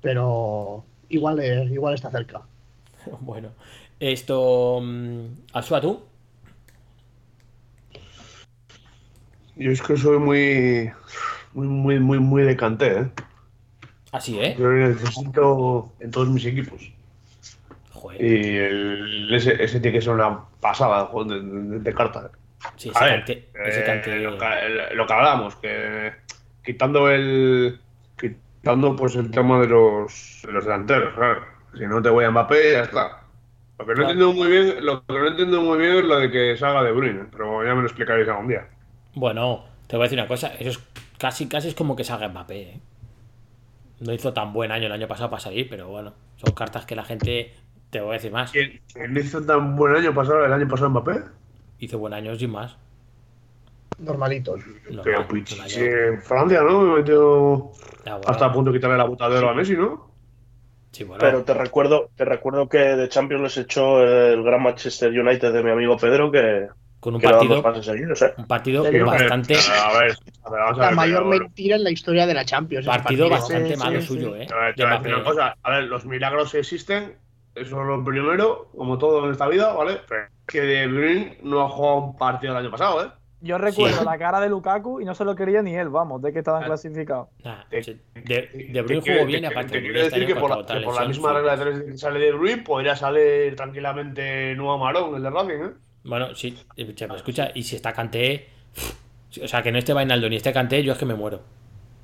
Pero 0.00 0.84
igual, 1.10 1.40
eh, 1.40 1.64
igual 1.72 1.94
está 1.94 2.10
cerca. 2.10 2.42
Bueno, 3.20 3.50
esto... 3.98 4.80
mm, 4.82 5.26
Asua, 5.52 5.80
tú. 5.80 6.02
Yo 9.56 9.70
es 9.70 9.82
que 9.82 9.96
soy 9.96 10.18
muy. 10.18 10.90
Muy, 11.52 11.66
muy, 11.66 11.98
muy, 12.00 12.18
muy 12.18 12.42
de 12.44 12.56
¿eh? 12.98 13.10
Así, 14.12 14.38
¿eh? 14.40 14.56
Yo 14.58 14.66
lo 14.68 14.88
necesito 14.88 15.92
en 16.00 16.10
todos 16.10 16.28
mis 16.28 16.44
equipos. 16.44 16.92
Joder. 17.92 18.22
Y 18.22 18.56
el- 18.56 19.34
ese, 19.34 19.62
ese 19.62 19.80
tiene 19.80 19.98
que 19.98 20.02
ser 20.02 20.14
una 20.14 20.44
pasada 20.60 21.10
de, 21.26 21.40
de- 21.42 21.78
de 21.80 21.94
carta. 21.94 22.30
Sí, 22.76 22.90
ese 22.90 22.98
A 22.98 23.04
ver, 23.04 23.24
eh, 23.54 24.18
lo, 24.20 24.38
que, 24.38 24.94
lo 24.94 25.06
que 25.06 25.12
hablábamos, 25.12 25.56
que 25.56 26.12
quitando 26.64 27.10
el. 27.10 27.80
Quitando 28.62 28.96
pues 28.96 29.16
el 29.16 29.30
tema 29.30 29.60
de 29.60 29.66
los, 29.68 30.40
de 30.44 30.52
los 30.52 30.64
delanteros, 30.64 31.14
claro. 31.14 31.42
Si 31.74 31.86
no 31.86 32.02
te 32.02 32.10
voy 32.10 32.24
a 32.24 32.30
Mbappé, 32.30 32.72
ya 32.72 32.82
está. 32.82 33.22
Lo 33.78 33.86
que 33.86 33.92
no 33.94 34.02
Claro. 34.02 34.10
entiendo 34.10 34.32
muy 34.32 34.48
bien, 34.50 34.84
lo 34.84 35.04
que 35.06 35.14
no 35.18 35.26
entiendo 35.28 35.62
muy 35.62 35.78
bien 35.78 35.96
es 35.96 36.04
lo 36.04 36.18
de 36.18 36.30
que 36.30 36.56
salga 36.56 36.82
de 36.82 36.92
Bruyne, 36.92 37.26
pero 37.30 37.64
ya 37.64 37.74
me 37.74 37.80
lo 37.82 37.86
explicaréis 37.86 38.28
algún 38.28 38.48
día. 38.48 38.68
Bueno, 39.14 39.64
te 39.86 39.96
voy 39.96 40.04
a 40.04 40.06
decir 40.06 40.18
una 40.18 40.26
cosa. 40.28 40.48
Eso 40.58 40.70
es 40.70 40.80
casi, 41.18 41.48
casi 41.48 41.68
es 41.68 41.74
como 41.74 41.96
que 41.96 42.04
salga 42.04 42.28
Mbappé, 42.28 42.62
¿eh? 42.62 42.80
No 44.00 44.12
hizo 44.12 44.32
tan 44.32 44.52
buen 44.52 44.72
año 44.72 44.86
el 44.86 44.92
año 44.92 45.06
pasado 45.08 45.30
para 45.30 45.40
salir, 45.40 45.68
pero 45.68 45.88
bueno, 45.88 46.14
son 46.36 46.54
cartas 46.54 46.86
que 46.86 46.96
la 46.96 47.04
gente... 47.04 47.54
Te 47.90 48.00
voy 48.00 48.10
a 48.10 48.12
decir 48.14 48.32
más. 48.32 48.52
¿Quién, 48.52 48.80
quién 48.92 49.16
hizo 49.16 49.44
tan 49.44 49.74
buen 49.76 49.96
año 49.96 50.14
pasado 50.14 50.44
el 50.44 50.52
año 50.52 50.68
pasado 50.68 50.90
Mbappé? 50.90 51.24
Hizo 51.78 51.98
buen 51.98 52.12
año 52.14 52.36
sin 52.36 52.50
más. 52.50 52.76
Normalitos. 54.00 54.60
No, 54.90 55.02
Pero 55.02 55.28
Pichichi 55.28 55.80
en 55.84 56.22
Francia, 56.22 56.62
¿no? 56.62 56.80
Me 56.82 56.96
metió 56.98 57.70
Ah, 58.06 58.14
bueno. 58.16 58.22
hasta 58.26 58.46
a 58.46 58.52
punto 58.52 58.70
de 58.72 58.78
quitarle 58.78 58.96
la 58.96 59.04
botadera 59.04 59.50
a 59.50 59.54
Messi, 59.54 59.76
¿no? 59.76 60.10
Sí, 60.90 61.04
bueno. 61.04 61.20
Pero 61.20 61.44
te 61.44 61.54
recuerdo, 61.54 62.10
te 62.16 62.24
recuerdo 62.24 62.68
que 62.68 62.78
de 62.78 63.08
Champions 63.08 63.42
les 63.42 63.56
echó 63.58 64.02
el 64.02 64.42
gran 64.42 64.62
Manchester 64.62 65.10
United 65.10 65.52
de 65.52 65.62
mi 65.62 65.70
amigo 65.70 65.96
Pedro, 65.96 66.32
que, 66.32 66.66
con 66.98 67.14
un 67.14 67.20
que 67.20 67.28
partido, 67.28 67.82
seguidos, 67.82 68.22
¿eh? 68.22 68.34
un 68.36 68.46
partido 68.46 68.84
Sí, 68.84 68.98
bastante, 68.98 69.54
A 69.56 69.98
ver, 69.98 70.16
a 70.44 70.50
ver, 70.50 70.60
vamos 70.60 70.78
a 70.78 70.80
La 70.80 70.86
ver, 70.88 70.96
mayor 70.96 71.28
pero 71.30 71.44
mentira 71.44 71.76
en 71.76 71.84
la 71.84 71.90
historia 71.90 72.26
de 72.26 72.34
la 72.34 72.44
Champions. 72.44 72.86
partido 72.86 73.28
partido. 73.28 73.30
bastante 73.30 73.74
Sí, 73.74 73.78
malo 73.78 74.00
sí, 74.00 74.06
suyo, 74.06 74.34
sí. 74.34 74.42
¿eh? 74.42 74.48
Una 75.06 75.22
cosa. 75.24 75.54
A 75.62 75.70
ver, 75.70 75.84
los 75.84 76.04
milagros 76.06 76.54
existen. 76.54 77.14
Eso 77.54 77.80
es 77.80 77.86
lo 77.86 78.02
primero, 78.04 78.68
como 78.76 78.96
todo 78.98 79.24
en 79.26 79.32
esta 79.32 79.46
vida, 79.48 79.72
¿vale? 79.72 80.00
Que 80.46 80.60
De 80.62 80.86
Bruyne 80.86 81.38
no 81.42 81.60
ha 81.62 81.68
jugado 81.68 81.96
un 81.96 82.16
partido 82.16 82.52
el 82.52 82.58
año 82.64 82.70
pasado, 82.70 83.04
¿eh? 83.04 83.08
Yo 83.42 83.56
recuerdo 83.56 83.98
Sí. 84.00 84.04
la 84.04 84.18
cara 84.18 84.38
de 84.40 84.48
Lukaku 84.50 85.00
y 85.00 85.04
no 85.06 85.14
se 85.14 85.24
lo 85.24 85.34
quería 85.34 85.62
ni 85.62 85.74
él, 85.74 85.88
vamos, 85.88 86.20
de 86.20 86.32
que 86.32 86.40
estaban 86.40 86.62
Ah. 86.62 86.66
clasificados. 86.66 87.28
Nah, 87.42 87.64
de, 87.70 88.82
Bruyne 88.82 89.00
jugó 89.14 89.26
bien 89.26 89.46
aparte 89.46 89.70
te 89.72 89.76
de 89.76 89.80
quiero 89.80 89.94
Bruyne 90.00 90.10
decir 90.10 90.26
que 90.26 90.34
por 90.40 90.50
la, 90.50 90.66
que 90.66 90.80
por 90.84 90.94
la 91.00 91.08
misma 91.08 91.32
regla 91.32 91.56
de 91.56 91.64
tres 91.64 91.82
que 91.84 91.98
sale 91.98 92.18
De 92.20 92.32
Bruyne 92.32 92.62
podría 92.62 92.94
salir 92.96 93.56
tranquilamente 93.56 94.54
Nuevo 94.56 94.76
Marón, 94.78 95.14
el 95.16 95.22
de 95.22 95.30
Racing, 95.30 95.64
¿eh? 95.64 95.70
Bueno, 96.04 96.34
sí, 96.34 96.58
escucha, 96.76 97.06
me 97.08 97.16
escucha, 97.16 97.50
y 97.54 97.62
si 97.62 97.76
está 97.76 97.92
Kanté, 97.94 98.48
o 99.42 99.48
sea, 99.48 99.62
que 99.62 99.72
no 99.72 99.78
esté 99.78 99.92
Vainaldo 99.94 100.28
ni 100.28 100.36
esté 100.36 100.52
Kanté, 100.52 100.82
yo 100.82 100.92
es 100.92 100.98
que 100.98 101.06
me 101.06 101.14
muero. 101.14 101.40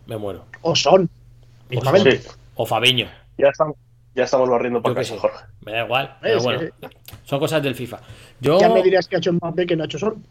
Me 0.07 0.17
muero. 0.17 0.45
O 0.63 0.75
son. 0.77 1.09
Mismamente. 1.69 2.19
Sí, 2.19 2.29
O 2.55 2.65
Fabiño, 2.65 3.09
ya 3.37 3.49
estamos, 3.49 3.77
ya 4.15 4.25
estamos 4.25 4.49
barriendo 4.49 4.81
por 4.81 4.95
casa. 4.95 5.19
Jorge. 5.19 5.45
me 5.67 5.73
da 5.73 5.85
igual, 5.85 6.17
pero 6.23 6.41
bueno, 6.43 6.61
son 7.25 7.39
cosas 7.41 7.63
del 7.63 7.75
FIFA. 7.75 8.01
Yo, 8.41 8.59
Ya 8.59 8.69
me 8.71 8.83
dirías 8.83 9.07
que 9.09 9.17
ha 9.17 9.19
hecho 9.19 9.33
Mbappé 9.33 9.67
que 9.67 9.77
no 9.77 9.83
ha 9.83 9.87
hecho 9.87 9.99
Son. 9.99 10.23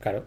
claro. 0.00 0.24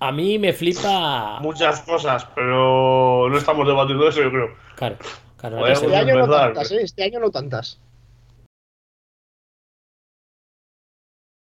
A 0.00 0.12
mí 0.12 0.38
me 0.38 0.52
flipa. 0.52 1.40
Muchas 1.40 1.80
cosas, 1.82 2.24
pero 2.34 3.28
no 3.28 3.36
estamos 3.36 3.66
debatiendo 3.66 4.08
eso, 4.08 4.22
yo 4.22 4.30
creo. 4.30 4.56
Claro, 4.76 4.96
claro. 5.36 5.66
Este 5.66 5.96
año 5.96 6.14
no 6.18 6.28
tantas, 6.28 6.70
¿eh? 6.72 6.82
Este 6.82 7.02
año 7.04 7.20
no 7.20 7.30
tantas. 7.30 7.80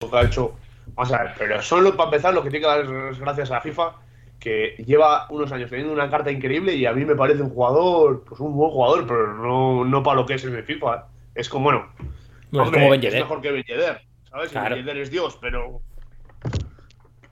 Lo 0.01 0.09
que 0.09 0.17
ha 0.17 0.23
hecho. 0.23 0.55
Vamos 0.87 1.11
a 1.11 1.23
ver, 1.23 1.33
pero 1.37 1.61
solo 1.61 1.95
para 1.97 2.09
empezar, 2.09 2.33
lo 2.33 2.43
que 2.43 2.49
tiene 2.49 2.65
que 2.65 2.69
dar 2.71 3.09
es 3.11 3.19
gracias 3.19 3.51
a 3.51 3.59
FIFA, 3.59 3.95
que 4.39 4.75
lleva 4.85 5.27
unos 5.31 5.51
años 5.51 5.69
teniendo 5.69 5.91
una 5.93 6.09
carta 6.09 6.31
increíble 6.31 6.75
y 6.75 6.85
a 6.85 6.93
mí 6.93 7.03
me 7.03 7.15
parece 7.15 7.41
un 7.41 7.49
jugador, 7.49 8.23
pues 8.23 8.39
un 8.39 8.53
buen 8.55 8.71
jugador, 8.71 9.05
pero 9.07 9.33
no, 9.33 9.83
no 9.83 10.03
para 10.03 10.17
lo 10.17 10.25
que 10.25 10.35
es 10.35 10.43
en 10.45 10.55
el 10.55 10.63
FIFA. 10.63 10.95
¿eh? 10.95 10.99
Es 11.35 11.49
como, 11.49 11.65
bueno, 11.65 11.87
Bueno, 11.97 12.11
es 12.51 12.59
hombre, 12.67 12.79
como 12.79 12.91
Ben 12.91 12.99
es 12.99 13.05
Yedder. 13.05 13.21
mejor 13.23 13.41
que 13.41 13.51
Ben 13.51 13.63
Yedder, 13.63 14.01
¿sabes? 14.29 14.51
Claro. 14.51 14.75
Ben 14.75 14.85
Yedder 14.85 14.97
es 14.97 15.11
Dios, 15.11 15.37
pero. 15.41 15.81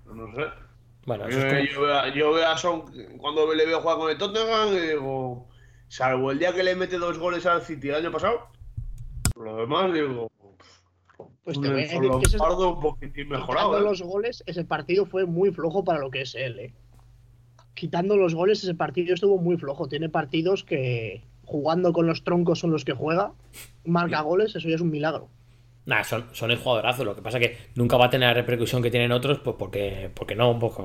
No 0.05 0.33
sé. 0.35 0.62
Bueno, 1.05 1.29
Yo, 1.29 1.37
eso 1.37 1.47
es 1.47 1.53
como- 1.53 1.65
yo 1.73 1.81
veo 1.81 1.95
a, 1.99 2.13
yo 2.13 2.31
veo 2.33 2.47
a 2.47 2.57
Son 2.57 2.83
cuando 3.17 3.53
le 3.53 3.65
veo 3.65 3.81
jugar 3.81 3.97
con 3.97 4.09
el 4.11 4.17
Tottenham 4.17 4.73
y 4.73 4.79
digo, 4.87 5.47
salvo 5.87 6.31
el 6.31 6.39
día 6.39 6.53
que 6.53 6.63
le 6.63 6.75
mete 6.75 6.97
dos 6.97 7.17
goles 7.19 7.45
al 7.45 7.61
City 7.61 7.89
el 7.89 7.95
año 7.95 8.11
pasado, 8.11 8.47
lo 9.35 9.57
demás 9.57 9.93
digo, 9.93 10.31
Pues 11.43 11.59
te 11.59 11.67
voy 11.67 11.79
a 11.79 11.81
decir 11.81 11.99
que 11.99 12.07
Lombardo 12.07 12.69
un 12.75 12.79
poquitín 12.79 13.29
mejorado. 13.29 13.69
Quitando 13.71 13.85
¿eh? 13.85 13.89
los 13.89 14.01
goles, 14.01 14.43
ese 14.45 14.63
partido 14.63 15.05
fue 15.05 15.25
muy 15.25 15.51
flojo 15.51 15.83
para 15.83 15.99
lo 15.99 16.09
que 16.09 16.21
es 16.21 16.35
él, 16.35 16.59
¿eh? 16.59 16.73
Quitando 17.73 18.15
los 18.15 18.33
goles, 18.35 18.63
ese 18.63 18.75
partido 18.75 19.13
estuvo 19.13 19.37
muy 19.39 19.57
flojo. 19.57 19.87
Tiene 19.87 20.07
partidos 20.07 20.63
que 20.63 21.25
jugando 21.43 21.91
con 21.91 22.05
los 22.07 22.23
troncos 22.23 22.59
son 22.59 22.71
los 22.71 22.85
que 22.85 22.93
juega, 22.93 23.33
marca 23.83 24.21
goles, 24.21 24.55
eso 24.55 24.69
ya 24.69 24.75
es 24.75 24.81
un 24.81 24.91
milagro. 24.91 25.27
Nah, 25.85 26.03
son, 26.03 26.27
son 26.31 26.49
el 26.51 26.57
jugadorazo. 26.57 27.03
Lo 27.03 27.15
que 27.15 27.21
pasa 27.21 27.39
es 27.39 27.47
que 27.47 27.57
nunca 27.75 27.97
va 27.97 28.05
a 28.05 28.09
tener 28.09 28.29
la 28.29 28.33
repercusión 28.33 28.81
que 28.81 28.89
tienen 28.89 29.11
otros, 29.11 29.39
pues 29.39 29.55
porque, 29.59 30.09
porque 30.13 30.33
no, 30.33 30.57
porque, 30.57 30.81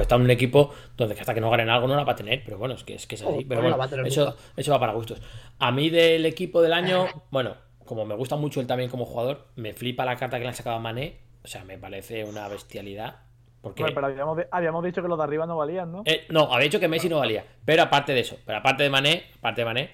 está 0.00 0.16
en 0.16 0.22
un 0.22 0.30
equipo 0.30 0.72
donde 0.96 1.14
hasta 1.18 1.32
que 1.32 1.40
no 1.40 1.48
ganen 1.50 1.70
algo 1.70 1.86
no 1.86 1.94
la 1.94 2.04
va 2.04 2.12
a 2.12 2.16
tener. 2.16 2.42
Pero 2.44 2.58
bueno, 2.58 2.74
es 2.74 2.82
que 2.82 2.94
es, 2.94 3.06
que 3.06 3.14
es 3.14 3.22
así. 3.22 3.44
Pero 3.44 3.62
bueno, 3.62 3.78
eso, 4.04 4.36
eso 4.56 4.72
va 4.72 4.80
para 4.80 4.92
gustos. 4.94 5.22
A 5.58 5.70
mí 5.70 5.90
del 5.90 6.26
equipo 6.26 6.60
del 6.60 6.72
año, 6.72 7.06
bueno, 7.30 7.54
como 7.84 8.04
me 8.04 8.16
gusta 8.16 8.36
mucho 8.36 8.60
él 8.60 8.66
también 8.66 8.90
como 8.90 9.04
jugador, 9.04 9.46
me 9.54 9.74
flipa 9.74 10.04
la 10.04 10.16
carta 10.16 10.38
que 10.38 10.42
le 10.42 10.48
han 10.48 10.54
sacado 10.54 10.76
a 10.76 10.80
Mané. 10.80 11.20
O 11.44 11.48
sea, 11.48 11.64
me 11.64 11.78
parece 11.78 12.24
una 12.24 12.48
bestialidad. 12.48 13.16
Porque 13.60 13.82
Hombre, 13.82 13.94
pero 13.94 14.06
habíamos, 14.08 14.36
de- 14.36 14.48
habíamos 14.50 14.84
dicho 14.84 15.02
que 15.02 15.08
los 15.08 15.16
de 15.18 15.24
arriba 15.24 15.46
no 15.46 15.56
valían, 15.56 15.92
¿no? 15.92 16.02
Eh, 16.04 16.26
no, 16.30 16.52
había 16.52 16.64
dicho 16.64 16.80
que 16.80 16.88
Messi 16.88 17.08
no 17.08 17.18
valía. 17.18 17.44
Pero 17.64 17.82
aparte 17.82 18.12
de 18.12 18.20
eso, 18.20 18.36
pero 18.44 18.58
aparte 18.58 18.82
de 18.82 18.90
Mané, 18.90 19.24
aparte 19.38 19.60
de 19.60 19.64
Mané, 19.64 19.90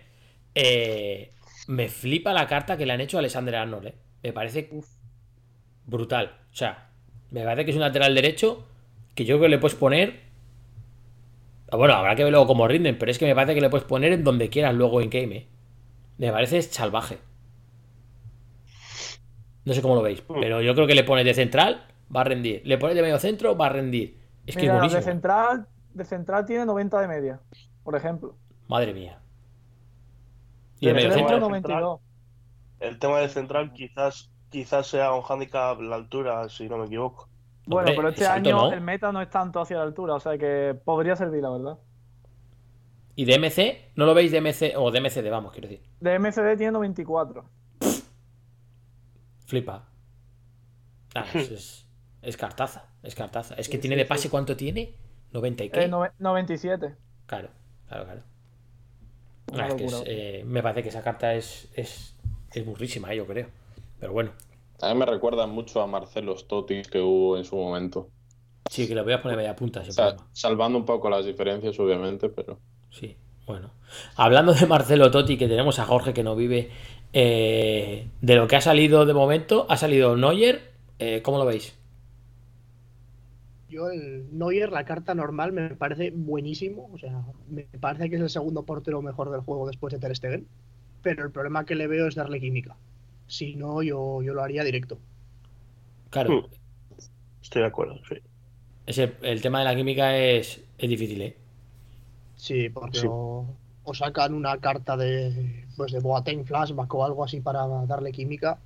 eh, 0.55 1.33
me 1.67 1.89
flipa 1.89 2.33
la 2.33 2.47
carta 2.47 2.79
que 2.79 2.87
le 2.87 2.95
han 2.95 3.01
hecho 3.03 3.19
a 3.19 3.21
Alexander 3.21 3.57
Arnold. 3.57 3.87
eh. 3.89 3.95
Me 4.23 4.33
parece 4.33 4.71
brutal. 5.87 6.37
O 6.53 6.57
sea, 6.57 6.89
me 7.31 7.45
parece 7.45 7.65
que 7.65 7.71
es 7.71 7.77
un 7.77 7.83
lateral 7.83 8.15
derecho 8.15 8.65
que 9.15 9.25
yo 9.25 9.37
creo 9.37 9.47
que 9.47 9.49
le 9.51 9.59
puedes 9.59 9.77
poner. 9.77 10.21
Bueno, 11.71 11.95
habrá 11.95 12.15
que 12.17 12.25
ver 12.25 12.33
luego 12.33 12.47
cómo 12.47 12.67
rinden, 12.67 12.99
pero 12.99 13.11
es 13.11 13.19
que 13.19 13.27
me 13.27 13.35
parece 13.35 13.55
que 13.55 13.61
le 13.61 13.69
puedes 13.71 13.87
poner 13.87 14.13
en 14.13 14.25
donde 14.25 14.49
quieras 14.49 14.75
luego 14.75 15.01
en 15.01 15.11
game. 15.11 15.37
eh. 15.37 15.47
Me 16.17 16.33
parece 16.33 16.63
salvaje. 16.63 17.19
No 19.65 19.75
sé 19.75 19.83
cómo 19.83 19.95
lo 19.95 20.03
veis, 20.03 20.23
pero 20.41 20.63
yo 20.63 20.75
creo 20.75 20.87
que 20.87 20.95
le 20.95 21.05
pones 21.05 21.25
de 21.25 21.35
central, 21.35 21.87
va 22.15 22.23
a 22.23 22.25
rendir. 22.25 22.63
Le 22.65 22.79
pones 22.79 22.97
de 22.97 23.03
medio 23.03 23.19
centro, 23.19 23.57
va 23.57 23.67
a 23.67 23.69
rendir. 23.71 24.19
Es 24.47 24.57
que 24.57 24.67
es 24.67 24.73
Mira, 24.73 24.89
de 24.89 25.03
central, 25.03 25.67
de 25.93 26.05
central 26.05 26.47
tiene 26.47 26.65
90 26.65 27.01
de 27.01 27.09
media, 27.09 27.41
por 27.85 27.95
ejemplo. 27.97 28.35
Madre 28.67 28.95
mía. 28.95 29.19
¿Y 30.81 30.87
de 30.87 30.93
De 30.93 30.95
medio 30.95 31.13
centro, 31.13 31.39
centro? 31.39 31.49
92. 31.49 32.01
El 32.81 32.99
tema 32.99 33.19
de 33.21 33.29
central 33.29 33.73
quizás 33.73 34.31
quizás 34.51 34.87
sea 34.87 35.13
un 35.13 35.23
handicap 35.29 35.79
la 35.81 35.97
altura, 35.97 36.49
si 36.49 36.69
no 36.69 36.79
me 36.79 36.87
equivoco. 36.87 37.29
Bueno, 37.67 37.81
Hombre, 37.91 37.97
pero 37.97 38.09
este 38.09 38.27
año 38.27 38.57
¿no? 38.57 38.73
el 38.73 38.81
meta 38.81 39.13
no 39.13 39.21
es 39.21 39.29
tanto 39.29 39.61
hacia 39.61 39.77
la 39.77 39.83
altura, 39.83 40.15
o 40.15 40.21
sea 40.21 40.39
que 40.39 40.75
podría 40.85 41.17
servir, 41.17 41.43
la 41.43 41.51
verdad. 41.51 41.79
¿Y 43.15 43.25
de 43.27 43.39
MC? 43.39 43.91
¿No 43.97 44.07
lo 44.07 44.15
veis 44.15 44.31
de 44.33 44.41
MC? 44.41 44.75
O 44.77 44.91
de 44.91 45.01
MCD, 45.01 45.29
vamos, 45.31 45.53
quiero 45.53 45.69
decir. 45.69 45.85
De 46.01 46.19
MCD 46.19 46.57
tiene 46.57 46.71
94. 46.73 47.45
Flipa. 49.47 49.89
Ah, 51.15 51.27
es, 51.35 51.51
es, 51.51 51.87
es 52.23 52.37
cartaza. 52.37 52.87
Es 53.03 53.15
cartaza. 53.15 53.55
Es 53.55 53.69
que 53.69 53.77
Sí, 53.77 53.83
tiene 53.83 53.97
sí, 53.97 54.01
de 54.03 54.07
pase, 54.07 54.23
sí. 54.25 54.29
¿cuánto 54.29 54.57
tiene? 54.57 54.95
¿90 55.33 55.65
y 55.67 55.71
qué? 55.71 55.85
Eh, 55.85 55.89
nove- 55.91 56.13
97. 56.19 56.95
Claro, 57.27 57.49
claro, 57.89 58.05
claro. 58.05 58.23
Ah, 59.55 59.67
es 59.69 59.75
que 59.75 59.85
es, 59.87 59.93
locura. 59.93 60.11
eh, 60.13 60.43
me 60.47 60.63
parece 60.63 60.83
que 60.83 60.89
esa 60.91 61.03
carta 61.03 61.35
es, 61.35 61.71
es, 61.75 62.15
es 62.53 62.65
burrísima, 62.65 63.13
eh, 63.13 63.17
yo 63.17 63.27
creo. 63.27 63.49
Pero 64.01 64.13
bueno. 64.13 64.33
A 64.81 64.93
mí 64.93 64.99
me 64.99 65.07
recuerda 65.07 65.47
mucho 65.47 65.83
a 65.83 65.87
Marcelo 65.87 66.37
Stotti 66.37 66.83
que 66.83 67.01
hubo 67.01 67.37
en 67.37 67.45
su 67.45 67.57
momento. 67.57 68.09
Sí, 68.71 68.87
que 68.87 68.95
le 68.95 69.03
voy 69.03 69.13
a 69.13 69.23
poner 69.23 69.37
media 69.37 69.57
punta. 69.57 69.81
O 69.81 69.93
sea, 69.93 70.17
salvando 70.33 70.79
un 70.79 70.85
poco 70.85 71.09
las 71.11 71.25
diferencias, 71.25 71.79
obviamente, 71.81 72.29
pero. 72.29 72.59
Sí, 72.91 73.17
bueno. 73.47 73.71
Hablando 74.17 74.53
de 74.53 74.67
Marcelo 74.67 75.11
Totti, 75.11 75.37
que 75.37 75.49
tenemos 75.49 75.79
a 75.79 75.85
Jorge 75.85 76.13
que 76.13 76.23
no 76.23 76.37
vive, 76.37 76.71
eh, 77.13 78.09
de 78.21 78.37
lo 78.37 78.47
que 78.47 78.57
ha 78.57 78.61
salido 78.61 79.07
de 79.07 79.15
momento, 79.15 79.67
ha 79.69 79.77
salido 79.77 80.17
Neuer. 80.17 80.73
eh, 80.99 81.23
¿Cómo 81.23 81.39
lo 81.39 81.47
veis? 81.47 81.75
Yo 83.69 83.91
el 83.91 84.27
Neuer, 84.37 84.71
la 84.71 84.85
carta 84.85 85.15
normal, 85.15 85.53
me 85.53 85.71
parece 85.71 86.11
buenísimo. 86.15 86.91
O 86.93 86.99
sea, 86.99 87.23
me 87.49 87.65
parece 87.81 88.09
que 88.11 88.17
es 88.17 88.23
el 88.23 88.31
segundo 88.31 88.65
portero 88.65 89.03
mejor 89.03 89.31
del 89.31 89.41
juego 89.41 89.67
después 89.67 89.93
de 89.93 89.99
Ter 89.99 90.15
Stegen. 90.15 90.47
Pero 91.03 91.25
el 91.25 91.31
problema 91.31 91.65
que 91.65 91.75
le 91.75 91.87
veo 91.87 92.07
es 92.09 92.15
darle 92.15 92.41
química. 92.41 92.77
Si 93.27 93.55
no, 93.57 93.83
yo, 93.83 94.23
yo 94.23 94.35
lo 94.35 94.43
haría 94.43 94.65
directo. 94.65 94.99
Claro, 96.11 96.31
Mm. 96.43 96.47
Estoy 97.43 97.63
de 97.63 97.69
acuerdo, 97.69 97.99
sí. 98.09 98.17
ese- 98.87 99.15
el 99.23 99.41
tema 99.41 99.59
de 99.61 99.65
la 99.67 99.75
química 99.77 100.17
es, 100.17 100.63
es 100.79 100.89
difícil, 100.89 101.23
¿eh? 101.23 101.37
Sí, 102.37 102.69
porque 102.71 103.01
Sí. 103.01 103.07
O, 103.09 103.47
o 103.85 103.95
sacan 103.95 104.35
una 104.35 104.59
carta 104.59 104.97
de 104.97 105.65
pues 105.77 105.93
de 105.93 106.01
Boateng 106.01 106.45
Flashback 106.45 106.93
o 106.95 107.05
algo 107.05 107.25
así 107.25 107.41
para 107.41 107.67
darle 107.87 108.11
química. 108.13 108.59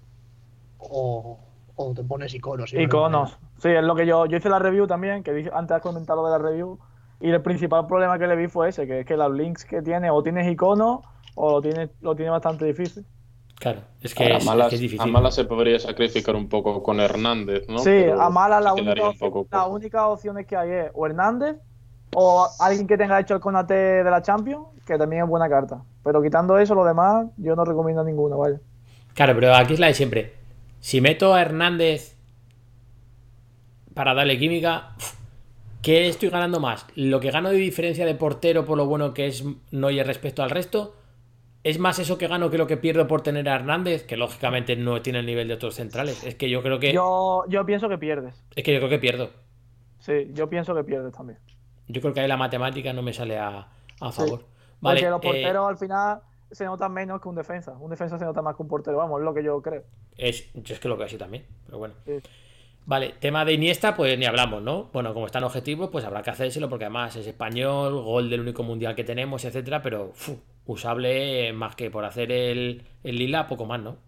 O, 0.78 1.38
o 1.76 1.92
te 1.94 2.02
pones 2.02 2.34
iconos. 2.34 2.72
Iconos. 2.72 3.38
Sí, 3.58 3.68
es 3.68 3.84
lo 3.84 3.94
que 3.94 4.06
yo, 4.06 4.26
yo 4.26 4.36
hice 4.38 4.48
la 4.48 4.58
review 4.58 4.86
también, 4.86 5.22
que 5.22 5.32
dije- 5.32 5.50
antes 5.52 5.76
has 5.76 5.82
comentado 5.82 6.22
lo 6.22 6.28
de 6.32 6.38
la 6.38 6.48
review, 6.50 6.78
y 7.20 7.30
el 7.30 7.40
principal 7.42 7.86
problema 7.86 8.18
que 8.18 8.26
le 8.26 8.34
vi 8.36 8.48
fue 8.48 8.70
ese, 8.70 8.86
que 8.86 9.00
es 9.00 9.06
que 9.06 9.16
los 9.16 9.32
links 9.32 9.64
que 9.64 9.80
tiene 9.82 10.10
o 10.10 10.22
tienes 10.22 10.50
iconos 10.50 11.00
o 11.34 11.50
lo 11.50 11.62
tiene, 11.62 11.90
lo 12.00 12.14
tiene 12.14 12.30
bastante 12.30 12.64
difícil. 12.64 13.04
Claro, 13.56 13.82
es 14.00 14.14
que, 14.14 14.24
a, 14.24 14.38
es, 14.38 14.44
malas, 14.44 14.66
es 14.66 14.70
que 14.70 14.74
es 14.76 14.80
difícil. 14.80 15.00
a 15.02 15.06
malas 15.06 15.34
se 15.36 15.44
podría 15.44 15.78
sacrificar 15.78 16.34
un 16.34 16.48
poco 16.48 16.82
con 16.82 16.98
Hernández, 16.98 17.68
¿no? 17.68 17.78
sí, 17.78 17.84
Pero 17.84 18.20
a 18.20 18.28
mala 18.28 18.60
la 18.60 18.74
única, 18.74 18.94
las 18.94 19.18
corto. 19.18 19.66
únicas 19.68 20.02
opciones 20.04 20.46
que 20.46 20.56
hay 20.56 20.70
es 20.70 20.90
o 20.94 21.06
Hernández 21.06 21.56
o 22.14 22.48
alguien 22.58 22.86
que 22.86 22.96
tenga 22.98 23.20
hecho 23.20 23.34
el 23.34 23.40
Conate 23.40 23.74
de 23.74 24.10
la 24.10 24.20
Champions, 24.20 24.66
que 24.86 24.98
también 24.98 25.22
es 25.22 25.28
buena 25.28 25.48
carta. 25.48 25.82
Pero 26.02 26.20
quitando 26.22 26.58
eso, 26.58 26.74
lo 26.74 26.84
demás, 26.84 27.26
yo 27.36 27.54
no 27.54 27.64
recomiendo 27.64 28.02
ninguno, 28.02 28.36
vaya. 28.38 28.60
Claro, 29.14 29.34
pero 29.34 29.54
aquí 29.54 29.74
es 29.74 29.80
la 29.80 29.86
de 29.86 29.94
siempre. 29.94 30.32
Si 30.80 31.00
meto 31.00 31.32
a 31.32 31.40
Hernández 31.40 32.16
para 33.94 34.14
darle 34.14 34.38
química, 34.38 34.94
¿qué 35.82 36.08
estoy 36.08 36.30
ganando 36.30 36.60
más? 36.60 36.86
¿Lo 36.96 37.20
que 37.20 37.30
gano 37.30 37.50
de 37.50 37.56
diferencia 37.56 38.04
de 38.04 38.14
portero 38.14 38.64
por 38.64 38.76
lo 38.76 38.86
bueno 38.86 39.14
que 39.14 39.26
es 39.26 39.44
Neuer 39.70 40.06
respecto 40.06 40.42
al 40.42 40.50
resto? 40.50 40.96
¿Es 41.64 41.78
más 41.78 41.98
eso 42.00 42.18
que 42.18 42.26
gano 42.26 42.50
que 42.50 42.58
lo 42.58 42.66
que 42.66 42.76
pierdo 42.76 43.06
por 43.06 43.22
tener 43.22 43.48
a 43.48 43.54
Hernández? 43.54 44.04
Que 44.04 44.16
lógicamente 44.16 44.74
no 44.76 45.00
tiene 45.00 45.20
el 45.20 45.26
nivel 45.26 45.46
de 45.48 45.54
otros 45.54 45.76
centrales. 45.76 46.24
Es 46.24 46.34
que 46.34 46.50
yo 46.50 46.62
creo 46.62 46.78
que. 46.80 46.92
Yo, 46.92 47.44
yo 47.48 47.64
pienso 47.64 47.88
que 47.88 47.98
pierdes. 47.98 48.42
Es 48.56 48.64
que 48.64 48.72
yo 48.72 48.78
creo 48.80 48.90
que 48.90 48.98
pierdo. 48.98 49.30
Sí, 50.00 50.30
yo 50.34 50.48
pienso 50.50 50.74
que 50.74 50.82
pierdes 50.82 51.12
también. 51.14 51.38
Yo 51.86 52.00
creo 52.00 52.12
que 52.12 52.20
ahí 52.20 52.28
la 52.28 52.36
matemática 52.36 52.92
no 52.92 53.02
me 53.02 53.12
sale 53.12 53.38
a, 53.38 53.68
a 54.00 54.12
Sí. 54.12 54.22
favor. 54.22 54.44
Vale, 54.80 55.00
Porque 55.00 55.10
los 55.10 55.18
eh, 55.18 55.42
porteros 55.42 55.68
al 55.68 55.78
final 55.78 56.20
se 56.50 56.64
notan 56.64 56.92
menos 56.92 57.20
que 57.20 57.28
un 57.28 57.36
defensa. 57.36 57.72
Un 57.78 57.90
defensa 57.90 58.18
se 58.18 58.24
nota 58.24 58.42
más 58.42 58.56
que 58.56 58.62
un 58.62 58.68
portero, 58.68 58.96
vamos, 58.96 59.20
es 59.20 59.24
lo 59.24 59.32
que 59.32 59.44
yo 59.44 59.62
creo. 59.62 59.84
es, 60.16 60.52
yo 60.54 60.74
es 60.74 60.80
que 60.80 60.88
lo 60.88 60.96
veo 60.96 61.06
así 61.06 61.16
también, 61.16 61.46
pero 61.66 61.78
bueno. 61.78 61.94
Sí. 62.04 62.14
Vale, 62.84 63.14
tema 63.20 63.44
de 63.44 63.52
Iniesta, 63.52 63.94
pues 63.94 64.18
ni 64.18 64.24
hablamos, 64.26 64.60
¿no? 64.60 64.90
Bueno, 64.92 65.14
como 65.14 65.26
están 65.26 65.44
objetivos, 65.44 65.90
pues 65.90 66.04
habrá 66.04 66.22
que 66.22 66.30
hacérselo 66.30 66.68
porque 66.68 66.84
además 66.86 67.14
es 67.14 67.28
español, 67.28 68.02
gol 68.02 68.28
del 68.28 68.40
único 68.40 68.64
mundial 68.64 68.96
que 68.96 69.04
tenemos, 69.04 69.44
etcétera, 69.44 69.80
pero 69.82 70.12
usable 70.66 71.52
más 71.52 71.76
que 71.76 71.90
por 71.90 72.04
hacer 72.04 72.32
el, 72.32 72.84
el 73.04 73.16
lila, 73.16 73.46
poco 73.48 73.66
más, 73.66 73.80
¿no? 73.80 73.98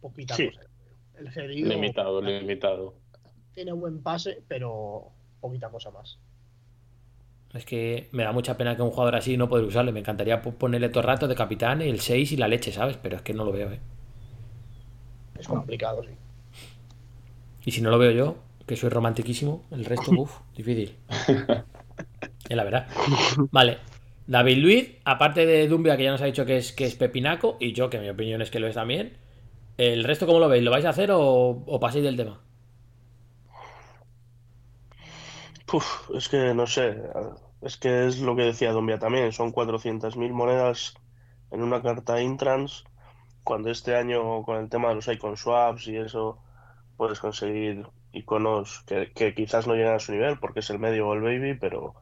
Poquita 0.00 0.34
Sí. 0.36 0.48
cosa. 0.48 0.60
El 1.14 1.30
cedido 1.32 1.68
Limitado, 1.68 2.20
limitado. 2.22 2.94
tiene 3.52 3.72
buen 3.72 4.02
pase, 4.02 4.42
pero 4.48 5.12
poquita 5.40 5.70
cosa 5.70 5.90
más. 5.90 6.18
Es 7.54 7.64
que 7.64 8.08
me 8.12 8.24
da 8.24 8.32
mucha 8.32 8.56
pena 8.56 8.74
que 8.74 8.82
un 8.82 8.90
jugador 8.90 9.14
así 9.14 9.36
no 9.36 9.48
poder 9.48 9.64
usarle. 9.64 9.92
Me 9.92 10.00
encantaría 10.00 10.42
po- 10.42 10.52
ponerle 10.54 10.88
todo 10.88 11.00
el 11.02 11.06
rato 11.06 11.28
de 11.28 11.34
capitán 11.36 11.80
el 11.82 12.00
6 12.00 12.32
y 12.32 12.36
la 12.36 12.48
leche, 12.48 12.72
¿sabes? 12.72 12.96
Pero 12.96 13.16
es 13.16 13.22
que 13.22 13.34
no 13.34 13.44
lo 13.44 13.52
veo, 13.52 13.70
¿eh? 13.72 13.80
Es 15.38 15.48
complicado, 15.48 16.02
sí. 16.04 16.10
Y 17.64 17.70
si 17.72 17.80
no 17.80 17.90
lo 17.90 17.98
veo 17.98 18.10
yo, 18.10 18.36
que 18.66 18.76
soy 18.76 18.90
romantiquísimo, 18.90 19.62
el 19.70 19.84
resto, 19.84 20.12
uff, 20.16 20.40
difícil. 20.54 20.96
Es 22.48 22.56
la 22.56 22.64
verdad. 22.64 22.86
Vale. 23.50 23.78
David 24.30 24.58
Luiz, 24.58 25.00
aparte 25.04 25.44
de 25.44 25.66
Dumbia, 25.66 25.96
que 25.96 26.04
ya 26.04 26.12
nos 26.12 26.22
ha 26.22 26.26
dicho 26.26 26.46
que 26.46 26.56
es, 26.56 26.72
que 26.72 26.84
es 26.84 26.94
pepinaco, 26.94 27.56
y 27.58 27.72
yo, 27.72 27.90
que 27.90 27.98
mi 27.98 28.08
opinión 28.08 28.40
es 28.40 28.48
que 28.52 28.60
lo 28.60 28.68
es 28.68 28.76
también. 28.76 29.18
¿El 29.76 30.04
resto 30.04 30.24
cómo 30.24 30.38
lo 30.38 30.48
veis? 30.48 30.62
¿Lo 30.62 30.70
vais 30.70 30.84
a 30.84 30.90
hacer 30.90 31.10
o, 31.10 31.64
o 31.66 31.80
paséis 31.80 32.04
del 32.04 32.16
tema? 32.16 32.40
Puf, 35.66 36.10
es 36.14 36.28
que 36.28 36.54
no 36.54 36.68
sé, 36.68 36.96
es 37.60 37.76
que 37.76 38.06
es 38.06 38.20
lo 38.20 38.36
que 38.36 38.44
decía 38.44 38.70
Dombia 38.70 39.00
también, 39.00 39.32
son 39.32 39.52
400.000 39.52 40.30
monedas 40.30 40.94
en 41.50 41.64
una 41.64 41.82
carta 41.82 42.22
Intrans, 42.22 42.84
cuando 43.42 43.68
este 43.68 43.96
año 43.96 44.44
con 44.44 44.58
el 44.58 44.68
tema 44.68 44.90
de 44.90 44.94
los 44.94 45.08
icon 45.08 45.36
swaps 45.36 45.88
y 45.88 45.96
eso 45.96 46.38
puedes 46.96 47.18
conseguir 47.18 47.84
iconos 48.12 48.84
que, 48.86 49.10
que 49.12 49.34
quizás 49.34 49.66
no 49.66 49.74
llegan 49.74 49.96
a 49.96 49.98
su 49.98 50.12
nivel 50.12 50.38
porque 50.38 50.60
es 50.60 50.70
el 50.70 50.78
medio 50.78 51.08
o 51.08 51.14
el 51.14 51.20
baby, 51.20 51.54
pero 51.54 51.96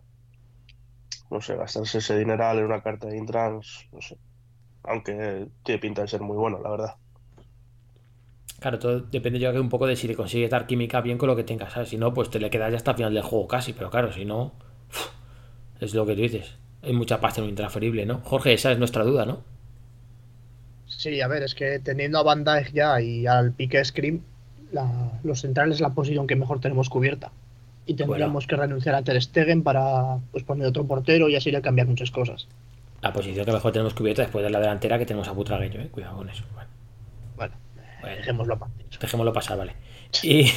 no 1.31 1.41
sé, 1.41 1.57
gastarse 1.57 1.99
ese 1.99 2.19
dineral 2.19 2.59
en 2.59 2.65
una 2.67 2.83
carta 2.83 3.09
de 3.09 3.17
Intrans, 3.19 3.87
no 3.93 4.01
sé, 4.01 4.19
aunque 4.85 5.51
tiene 5.65 5.81
pinta 5.81 6.03
de 6.03 6.09
ser 6.09 6.23
muy 6.23 6.37
bueno, 6.39 6.61
la 6.63 6.71
verdad. 6.71 6.97
Claro, 8.61 8.79
todo 8.79 9.01
depende 9.01 9.41
yo 9.41 9.51
creo 9.51 9.61
un 9.63 9.69
poco 9.69 9.87
de 9.89 9.97
si 9.97 10.07
le 10.07 10.15
consigues 10.15 10.51
dar 10.51 10.67
química 10.69 11.01
bien 11.01 11.19
con 11.19 11.29
lo 11.29 11.35
que 11.37 11.43
tengas, 11.45 11.73
¿sabes? 11.73 11.89
Si 11.89 11.97
no, 11.97 12.15
pues 12.15 12.31
te 12.31 12.39
le 12.41 12.51
quedas 12.51 12.71
ya 12.71 12.77
hasta 12.77 12.93
el 12.93 12.97
final 12.99 13.15
del 13.15 13.23
juego 13.25 13.49
casi, 13.49 13.73
pero 13.73 13.91
claro, 13.91 14.13
si 14.13 14.25
no, 14.25 14.53
es 15.81 15.95
lo 15.95 16.07
que 16.07 16.15
tú 16.15 16.23
dices. 16.23 16.57
Hay 16.83 16.93
mucha 16.93 17.21
pasta 17.21 17.41
en 17.41 17.47
lo 17.47 17.51
intransferible, 17.51 18.07
¿no? 18.07 18.21
Jorge, 18.25 18.53
esa 18.55 18.73
es 18.73 18.79
nuestra 18.79 19.05
duda, 19.05 19.25
¿no? 19.27 19.43
Sí, 20.87 21.21
a 21.21 21.29
ver, 21.29 21.43
es 21.45 21.55
que 21.55 21.79
teniendo 21.79 22.19
a 22.19 22.23
Van 22.25 22.43
Dijk 22.45 22.73
ya 22.73 23.01
y 23.01 23.27
al 23.27 23.53
Pique 23.55 23.85
Scream, 23.85 24.25
la- 24.73 25.21
los 25.23 25.41
centrales 25.41 25.77
es 25.77 25.81
la 25.81 25.95
posición 25.95 26.27
que 26.27 26.35
mejor 26.37 26.61
tenemos 26.61 26.89
cubierta. 26.89 27.33
Y 27.89 27.95
tendríamos 27.97 28.47
que 28.47 28.55
renunciar 28.57 28.95
a 28.95 29.03
Ter 29.03 29.21
Stegen 29.23 29.63
para 29.65 30.19
pues, 30.31 30.45
poner 30.45 30.67
otro 30.69 30.87
portero 30.87 31.29
y 31.31 31.37
así 31.37 31.51
le 31.51 31.63
cambiar 31.63 31.87
muchas 31.89 32.11
cosas. 32.11 32.47
La 33.01 33.13
posición 33.13 33.45
que 33.47 33.53
mejor 33.53 33.73
tenemos 33.73 33.95
cubierta 33.95 34.23
después 34.23 34.45
de 34.45 34.51
la 34.51 34.61
delantera 34.61 34.99
que 34.99 35.07
tenemos 35.07 35.27
a 35.29 35.33
Butragueño, 35.33 35.81
¿eh? 35.81 35.89
Cuidado 35.91 36.17
con 36.19 36.29
eso. 36.29 36.45
Bueno, 36.55 36.71
Bueno, 37.37 37.55
bueno, 38.01 38.17
dejémoslo 38.17 38.55
aparte. 38.55 38.85
dejémoslo 39.01 39.33
pasar, 39.33 39.59
vale. 39.59 39.75
Y... 40.23 40.51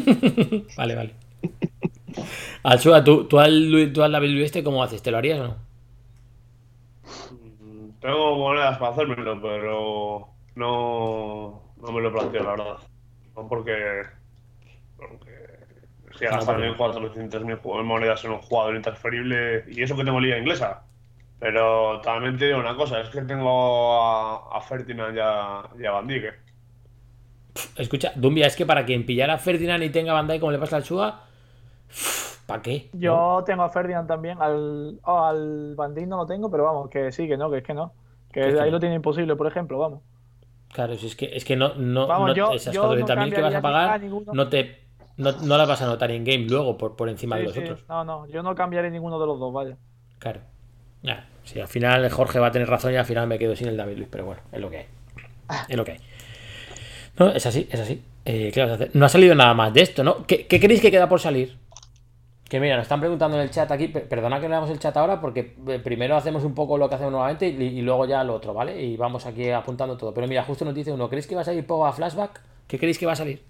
vale, 0.76 0.94
vale. 0.94 1.14
Alzua, 2.62 3.04
¿tú, 3.04 3.24
tú, 3.28 3.38
al, 3.38 3.92
tú 3.94 4.02
al 4.02 4.12
David 4.12 4.30
Luiz 4.30 4.46
este 4.46 4.64
cómo 4.64 4.82
haces? 4.82 5.02
¿Te 5.02 5.10
lo 5.10 5.18
harías 5.18 5.40
o 5.40 5.44
no? 5.44 5.56
Mm, 7.30 7.90
Tengo 8.00 8.36
monedas 8.38 8.78
para 8.78 8.92
hacérmelo, 8.92 9.40
pero 9.40 10.28
no, 10.54 11.62
no 11.76 11.92
me 11.92 12.00
lo 12.00 12.12
planteo, 12.12 12.42
la 12.44 12.50
verdad. 12.50 12.78
No 13.36 13.48
porque 13.48 13.72
es 16.16 16.20
que 16.20 16.26
No, 16.26 16.32
gastar 16.36 16.54
porque- 16.56 16.68
en 16.68 16.74
400.000 16.76 17.56
ju- 17.60 17.82
monedas 17.84 18.24
en 18.24 18.32
un 18.32 18.38
jugador 18.42 18.74
intransferible. 18.76 19.64
Y 19.68 19.82
eso 19.82 19.96
que 19.96 20.04
tengo 20.04 20.18
liga 20.20 20.36
inglesa. 20.38 20.82
Pero 21.38 22.00
también 22.00 22.36
te 22.38 22.46
digo 22.46 22.58
una 22.58 22.74
cosa: 22.74 23.00
es 23.00 23.08
que 23.10 23.20
tengo 23.22 24.02
a, 24.02 24.56
a 24.56 24.60
Ferdinand 24.60 25.14
y 25.16 25.20
a, 25.22 25.62
y 25.78 25.84
a 25.86 25.90
Van 25.92 26.06
Dijk, 26.06 26.24
eh. 26.24 26.34
Escucha, 27.76 28.12
Dumbia, 28.14 28.46
es 28.46 28.56
que 28.56 28.66
para 28.66 28.84
quien 28.84 29.06
pillara 29.06 29.34
a 29.34 29.38
Ferdinand 29.38 29.82
y 29.82 29.90
tenga 29.90 30.12
Bandai 30.12 30.38
como 30.40 30.52
le 30.52 30.58
pasa 30.58 30.76
al 30.76 30.82
Chua, 30.84 31.22
¿para 32.46 32.60
qué? 32.62 32.90
¿No? 32.92 33.00
Yo 33.00 33.44
tengo 33.46 33.62
a 33.62 33.70
Ferdinand 33.70 34.06
también, 34.06 34.40
al, 34.40 34.98
oh, 35.04 35.24
al 35.24 35.74
Bandín 35.74 36.08
no 36.10 36.18
lo 36.18 36.26
tengo, 36.26 36.50
pero 36.50 36.64
vamos, 36.64 36.90
que 36.90 37.10
sí, 37.12 37.26
que 37.26 37.36
no, 37.36 37.50
que 37.50 37.58
es 37.58 37.64
que 37.64 37.74
no. 37.74 37.92
Que 38.32 38.42
ahí 38.60 38.70
lo 38.70 38.78
tiene 38.80 38.94
imposible, 38.96 39.36
por 39.36 39.46
ejemplo, 39.46 39.78
vamos. 39.78 40.02
Claro, 40.72 40.96
si 40.96 41.06
es 41.06 41.16
que, 41.16 41.34
es 41.34 41.44
que 41.44 41.56
no, 41.56 41.74
no, 41.76 42.06
Vamos, 42.06 42.28
no- 42.28 42.34
yo- 42.34 42.52
esas 42.52 42.74
yo 42.74 42.82
no 42.82 42.88
400.000 42.94 43.34
que 43.34 43.40
vas 43.40 43.54
a 43.54 43.62
pagar 43.62 43.88
a 43.90 43.98
ninguno. 43.98 44.32
no 44.34 44.48
te 44.48 44.85
no, 45.16 45.32
no 45.32 45.58
las 45.58 45.68
vas 45.68 45.82
a 45.82 45.86
notar 45.86 46.10
en 46.10 46.24
game 46.24 46.46
luego 46.48 46.76
por, 46.76 46.96
por 46.96 47.08
encima 47.08 47.36
de 47.36 47.44
los 47.44 47.52
sí, 47.54 47.60
otros. 47.60 47.84
No, 47.88 48.04
no, 48.04 48.26
yo 48.28 48.42
no 48.42 48.54
cambiaré 48.54 48.90
ninguno 48.90 49.18
de 49.18 49.26
los 49.26 49.38
dos, 49.38 49.52
vaya. 49.52 49.76
Claro. 50.18 50.40
Ya, 51.02 51.28
sí, 51.44 51.60
al 51.60 51.68
final 51.68 52.08
Jorge 52.10 52.38
va 52.38 52.48
a 52.48 52.50
tener 52.50 52.68
razón 52.68 52.92
y 52.92 52.96
al 52.96 53.04
final 53.04 53.26
me 53.26 53.38
quedo 53.38 53.54
sin 53.54 53.68
el 53.68 53.76
David 53.76 53.96
Luis, 53.96 54.08
pero 54.10 54.24
bueno, 54.24 54.40
es 54.52 54.60
lo 54.60 54.70
que 54.70 54.78
hay. 54.78 54.86
Es 55.68 55.76
lo 55.76 55.84
que 55.84 55.92
hay. 55.92 55.98
No, 57.18 57.28
es 57.28 57.46
así, 57.46 57.68
es 57.70 57.80
así. 57.80 58.02
Eh, 58.24 58.50
¿qué 58.52 58.60
vas 58.60 58.70
a 58.70 58.74
hacer? 58.74 58.90
No 58.94 59.06
ha 59.06 59.08
salido 59.08 59.34
nada 59.34 59.54
más 59.54 59.72
de 59.72 59.82
esto, 59.82 60.02
¿no? 60.02 60.26
¿Qué, 60.26 60.46
qué 60.46 60.58
creéis 60.58 60.80
que 60.80 60.90
queda 60.90 61.08
por 61.08 61.20
salir? 61.20 61.56
Que 62.48 62.60
mira, 62.60 62.76
nos 62.76 62.82
están 62.82 63.00
preguntando 63.00 63.36
en 63.36 63.42
el 63.44 63.50
chat 63.50 63.70
aquí, 63.70 63.88
per- 63.88 64.08
perdona 64.08 64.40
que 64.40 64.48
leamos 64.48 64.70
el 64.70 64.78
chat 64.78 64.96
ahora 64.96 65.20
porque 65.20 65.56
eh, 65.68 65.80
primero 65.82 66.16
hacemos 66.16 66.44
un 66.44 66.54
poco 66.54 66.78
lo 66.78 66.88
que 66.88 66.94
hacemos 66.94 67.12
nuevamente 67.12 67.48
y, 67.48 67.62
y 67.62 67.82
luego 67.82 68.06
ya 68.06 68.22
lo 68.22 68.34
otro, 68.34 68.54
¿vale? 68.54 68.80
Y 68.82 68.96
vamos 68.96 69.26
aquí 69.26 69.50
apuntando 69.50 69.96
todo. 69.96 70.12
Pero 70.14 70.26
mira, 70.28 70.44
justo 70.44 70.64
nos 70.64 70.74
dice 70.74 70.92
uno, 70.92 71.08
¿creéis 71.08 71.26
que 71.26 71.34
va 71.34 71.40
a 71.40 71.44
salir 71.44 71.66
Pogba 71.66 71.92
Flashback? 71.92 72.40
¿Qué 72.66 72.78
creéis 72.78 72.98
que 72.98 73.06
va 73.06 73.12
a 73.12 73.16
salir? 73.16 73.42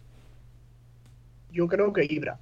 Yo 1.57 1.67
creo 1.69 1.91
que 1.93 2.05
Ibra. 2.05 2.39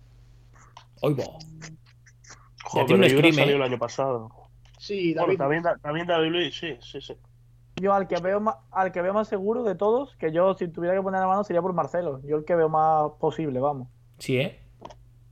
Joder, 1.01 2.87
tiene 2.87 2.95
un 2.95 3.01
pero 3.13 3.19
Ibra 3.19 3.33
salió 3.33 3.53
¿eh? 3.53 3.57
el 3.57 3.63
año 3.63 3.79
pasado. 3.79 4.31
Sí, 4.79 5.15
Bueno, 5.15 5.27
David. 5.27 5.39
también, 5.39 5.63
Da- 5.63 5.77
también 5.79 6.07
David 6.07 6.31
Luiz, 6.31 6.59
sí, 6.59 6.77
sí, 6.81 7.01
sí. 7.01 7.17
Yo 7.77 7.93
al 7.93 8.07
que 8.09 8.17
veo 8.21 8.41
más, 8.41 8.57
al 8.71 8.93
que 8.93 9.03
veo 9.03 9.13
más 9.15 9.29
seguro 9.29 9.63
de 9.65 9.75
todos, 9.75 10.15
que 10.17 10.33
yo 10.33 10.55
si 10.55 10.69
tuviera 10.69 10.95
que 10.97 11.03
poner 11.03 11.21
la 11.21 11.27
mano 11.27 11.45
sería 11.45 11.63
por 11.63 11.73
Marcelo. 11.73 12.21
Yo 12.25 12.37
el 12.37 12.45
que 12.45 12.55
veo 12.55 12.69
más 12.69 13.13
posible, 13.21 13.61
vamos. 13.61 13.89
Sí, 14.19 14.39
¿eh? 14.39 14.61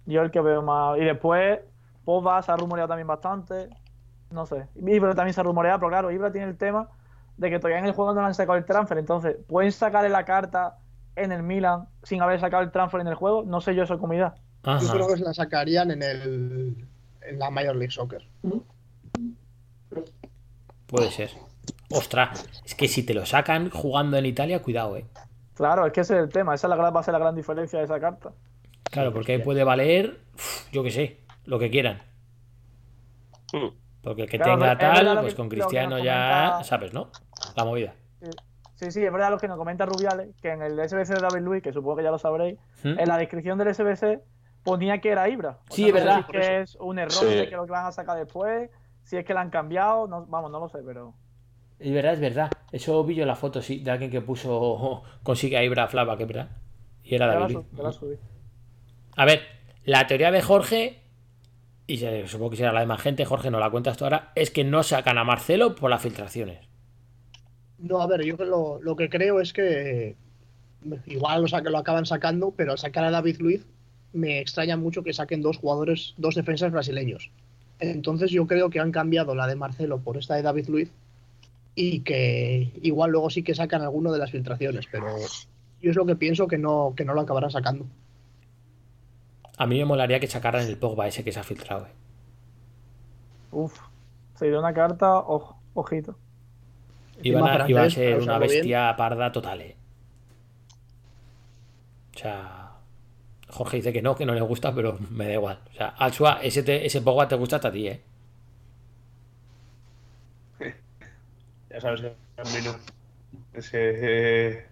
Yo 0.07 0.23
el 0.23 0.31
que 0.31 0.41
veo 0.41 0.63
más. 0.63 0.99
Y 0.99 1.05
después, 1.05 1.61
Pogba 2.05 2.43
se 2.43 2.51
ha 2.53 2.57
rumoreado 2.57 2.89
también 2.89 3.07
bastante. 3.07 3.69
No 4.31 4.47
sé. 4.47 4.67
Ibra 4.77 5.15
también 5.15 5.35
se 5.35 5.41
ha 5.41 5.45
rumoreado, 5.45 5.79
pero 5.79 5.91
claro, 5.91 6.11
Ibra 6.11 6.33
tiene 6.33 6.49
el 6.49 6.57
tema 6.57 6.89
de 7.37 7.51
que 7.51 7.59
todavía 7.59 7.79
en 7.79 7.87
el 7.87 7.93
juego 7.93 8.13
no 8.15 8.25
han 8.25 8.35
sacado 8.35 8.59
el 8.59 8.65
transfer. 8.65 8.99
Entonces, 8.99 9.37
¿pueden 9.47 9.71
sacarle 9.73 10.09
la 10.09 10.25
carta 10.25 10.79
en 11.17 11.33
el 11.33 11.43
Milan 11.43 11.89
sin 12.03 12.23
haber 12.23 12.41
sacado 12.41 12.63
el 12.63 12.71
transfer 12.71 13.01
en 13.01 13.09
el 13.09 13.15
juego? 13.15 13.43
No 13.45 13.61
sé 13.61 13.75
yo 13.75 13.85
eso 13.85 13.99
comida. 13.99 14.35
Yo 14.65 14.71
Ajá. 14.73 14.93
creo 14.93 15.09
que 15.09 15.17
se 15.17 15.25
la 15.25 15.35
sacarían 15.35 15.91
en 15.91 16.03
el 16.03 16.89
en 17.23 17.39
la 17.39 17.51
Major 17.51 17.77
League 17.77 17.91
Soccer. 17.93 18.27
Puede 20.87 21.11
ser. 21.11 21.31
Ostras, 21.91 22.47
es 22.65 22.75
que 22.75 22.89
si 22.89 23.03
te 23.05 23.15
lo 23.15 23.27
sacan 23.27 23.71
jugando 23.71 24.17
en 24.17 24.27
Italia, 24.27 24.63
cuidado, 24.63 24.97
eh. 24.97 25.05
Claro, 25.55 25.87
es 25.87 25.93
que 25.93 26.01
ese 26.01 26.17
es 26.17 26.25
el 26.25 26.29
tema. 26.31 26.55
Esa 26.55 26.67
es 26.67 26.71
la 26.71 26.77
gran, 26.77 26.95
va 26.95 27.01
a 27.01 27.03
ser 27.03 27.13
la 27.13 27.19
gran 27.19 27.35
diferencia 27.35 27.79
de 27.79 27.85
esa 27.85 28.01
carta. 28.01 28.33
Claro, 28.85 29.13
porque 29.13 29.33
ahí 29.33 29.39
puede 29.39 29.65
valer, 29.65 30.21
yo 30.73 30.83
qué 30.83 30.91
sé, 30.91 31.21
lo 31.45 31.59
que 31.59 31.71
quieran. 31.71 32.03
Hmm. 33.53 33.69
Porque 34.03 34.23
el 34.23 34.29
que 34.29 34.39
Claro, 34.39 34.59
tenga 34.59 34.79
tal, 34.79 35.21
pues 35.21 35.35
con 35.35 35.49
Cristiano 35.49 35.99
ya, 35.99 36.61
sabes, 36.65 36.93
¿no? 36.93 37.11
La 37.57 37.65
movida. 37.65 37.95
Sí, 38.83 38.91
sí, 38.91 39.05
es 39.05 39.13
verdad 39.13 39.31
lo 39.31 39.39
que 39.39 39.47
nos 39.49 39.57
comenta 39.59 39.87
Rubiales, 39.87 40.35
que 40.43 40.51
en 40.51 40.61
el 40.63 40.73
SBC 40.89 41.15
de 41.15 41.21
David 41.21 41.43
Luis, 41.45 41.63
que 41.63 41.73
supongo 41.73 41.97
que 41.97 42.03
ya 42.03 42.11
lo 42.11 42.19
sabréis, 42.19 42.59
¿Mm? 42.83 42.99
en 42.99 43.09
la 43.09 43.17
descripción 43.17 43.57
del 43.59 43.73
SBC 43.75 44.21
ponía 44.65 44.99
que 45.01 45.11
era 45.11 45.29
Ibra. 45.29 45.59
O 45.71 45.75
Sí, 45.75 45.85
sea, 45.85 45.93
no 45.93 45.99
es 45.99 46.03
sé 46.03 46.09
verdad. 46.09 46.27
Si 46.31 46.37
es 46.37 46.47
que 46.47 46.61
es 46.63 46.77
un 46.81 46.99
error 46.99 47.13
Sí. 47.13 47.49
que 47.49 47.57
lo 47.57 47.65
que 47.67 47.71
van 47.73 47.87
a 47.87 47.93
sacar 47.93 48.19
después, 48.19 48.71
si 49.05 49.17
es 49.17 49.25
que 49.25 49.35
la 49.35 49.41
han 49.41 49.51
cambiado, 49.51 50.07
no, 50.09 50.27
vamos, 50.27 50.51
no 50.51 50.59
lo 50.61 50.69
sé, 50.69 50.79
pero... 50.85 51.15
Es 51.79 51.93
verdad, 51.93 52.15
es 52.15 52.21
verdad. 52.21 52.51
Eso 52.71 53.03
vi 53.05 53.15
yo 53.17 53.23
en 53.23 53.29
la 53.29 53.35
foto, 53.37 53.61
sí, 53.63 53.79
de 53.83 53.91
alguien 53.93 54.11
que 54.11 54.21
puso 54.21 55.03
consigue 55.23 55.57
a 55.57 55.65
Ibra 55.65 55.87
Flava, 55.89 56.17
que 56.17 56.25
verdad. 56.25 56.49
Y 57.05 57.15
era 57.15 57.27
la 57.29 57.35
David. 57.41 57.59
te 57.77 57.83
la 57.83 57.93
subí. 57.93 58.17
A 59.17 59.25
ver, 59.25 59.43
la 59.85 60.07
teoría 60.07 60.31
de 60.31 60.43
Jorge, 60.43 61.03
y 61.87 61.99
supongo 62.27 62.51
que 62.51 62.57
será 62.57 62.73
la 62.73 62.81
de 62.81 62.87
más 62.87 63.01
gente, 63.03 63.25
Jorge, 63.25 63.51
no 63.51 63.59
la 63.61 63.71
cuentas 63.71 63.97
tú 63.97 64.05
ahora, 64.05 64.33
es 64.35 64.51
que 64.51 64.65
no 64.65 64.83
sacan 64.83 65.19
a 65.19 65.25
Marcelo 65.25 65.75
por 65.75 65.91
las 65.91 66.03
filtraciones. 66.03 66.67
No, 67.83 68.01
a 68.01 68.07
ver, 68.07 68.23
yo 68.23 68.37
lo, 68.37 68.81
lo 68.81 68.97
que 68.97 69.09
creo 69.09 69.41
es 69.41 69.53
que 69.53 70.17
igual 71.07 71.43
lo, 71.43 71.71
lo 71.71 71.79
acaban 71.79 72.07
sacando, 72.07 72.53
pero 72.53 72.73
al 72.73 72.79
sacar 72.79 73.05
a 73.05 73.11
David 73.11 73.39
Luiz 73.41 73.67
me 74.13 74.39
extraña 74.41 74.77
mucho 74.77 75.03
que 75.03 75.13
saquen 75.13 75.43
dos 75.43 75.59
jugadores, 75.59 76.15
dos 76.17 76.35
defensas 76.35 76.71
brasileños. 76.73 77.31
Entonces 77.81 78.31
yo 78.31 78.47
creo 78.47 78.71
que 78.71 78.79
han 78.81 78.93
cambiado 78.93 79.35
la 79.35 79.47
de 79.47 79.57
Marcelo 79.57 79.99
por 80.01 80.17
esta 80.17 80.37
de 80.37 80.43
David 80.43 80.69
Luiz 80.69 80.93
y 81.75 82.01
que 82.01 82.71
igual 82.83 83.11
luego 83.11 83.31
sí 83.31 83.43
que 83.43 83.55
sacan 83.55 83.83
alguno 83.83 84.13
de 84.13 84.19
las 84.19 84.31
filtraciones, 84.31 84.87
pero 84.91 85.09
yo 85.81 85.91
es 85.91 85.97
lo 85.97 86.07
que 86.07 86.17
pienso 86.17 86.47
que 86.47 86.59
no, 86.59 86.95
que 86.97 87.05
no 87.05 87.15
lo 87.15 87.23
acabarán 87.23 87.51
sacando. 87.51 87.87
A 89.57 89.67
mí 89.67 89.79
me 89.79 89.87
molaría 89.87 90.21
que 90.21 90.27
sacaran 90.27 90.67
el 90.67 90.77
Pogba 90.77 91.09
ese 91.09 91.25
que 91.25 91.33
se 91.33 91.41
ha 91.41 91.43
filtrado. 91.45 91.87
eh. 91.87 91.91
Uf, 93.53 93.79
se 94.35 94.47
dio 94.49 94.59
una 94.59 94.75
carta, 94.75 95.19
ojo, 95.19 95.63
ojito. 95.75 96.17
A- 97.65 97.69
iba 97.69 97.83
a 97.83 97.91
ser 97.91 98.21
una 98.21 98.39
bien. 98.39 98.51
bestia 98.51 98.97
parda 98.97 99.33
total, 99.33 99.61
eh. 99.61 99.77
O 102.15 102.19
sea, 102.19 102.71
Jorge 103.49 103.77
dice 103.79 103.93
que 103.93 104.03
no, 104.03 104.15
que 104.17 104.27
no 104.27 104.35
le 104.35 104.41
gusta, 104.43 104.75
pero 104.75 104.99
me 105.11 105.27
da 105.27 105.33
igual. 105.35 105.59
O 105.71 105.75
sea, 105.75 105.89
Alsua, 105.89 106.41
ese, 106.43 106.63
te- 106.63 106.85
ese 106.87 107.01
Pogba 107.03 107.29
te 107.29 107.37
gusta 107.37 107.57
hasta 107.57 107.69
a 107.69 107.73
ti, 107.73 107.89
eh. 107.89 108.01
Ya 111.71 111.81
sabes 111.81 112.01
que 112.03 112.09
a 112.09 112.45
mí 112.45 112.65
no. 112.65 112.77
Ese. 113.55 113.79
eh, 114.53 114.67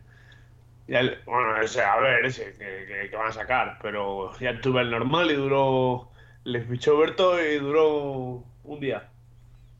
ya 0.88 1.03
bueno, 1.26 1.61
ese, 1.62 1.83
a 1.83 1.96
ver, 1.98 2.24
ese 2.26 2.53
que, 2.59 2.87
que- 2.87 3.11
que 3.11 3.16
van 3.16 3.29
a 3.29 3.33
sacar, 3.33 3.79
pero 3.83 4.37
ya 4.38 4.61
tuve 4.61 4.83
el 4.83 4.90
normal 4.90 5.31
y 5.31 5.35
duró. 5.35 6.09
Les 6.44 6.66
fichó 6.66 6.96
Berto 6.98 7.38
y 7.42 7.59
duró 7.59 8.42
un 8.64 8.81
día. 8.81 9.10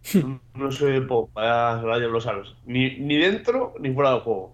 No, 0.55 0.71
soy 0.73 0.93
de 0.93 1.03
pop, 1.03 1.31
ya, 1.37 1.81
ya 1.85 1.99
lo 2.07 2.21
sabes. 2.21 2.49
Ni, 2.67 2.97
ni 2.99 3.17
dentro 3.17 3.75
ni 3.81 3.93
fuera 3.93 4.13
del 4.13 4.21
juego. 4.21 4.53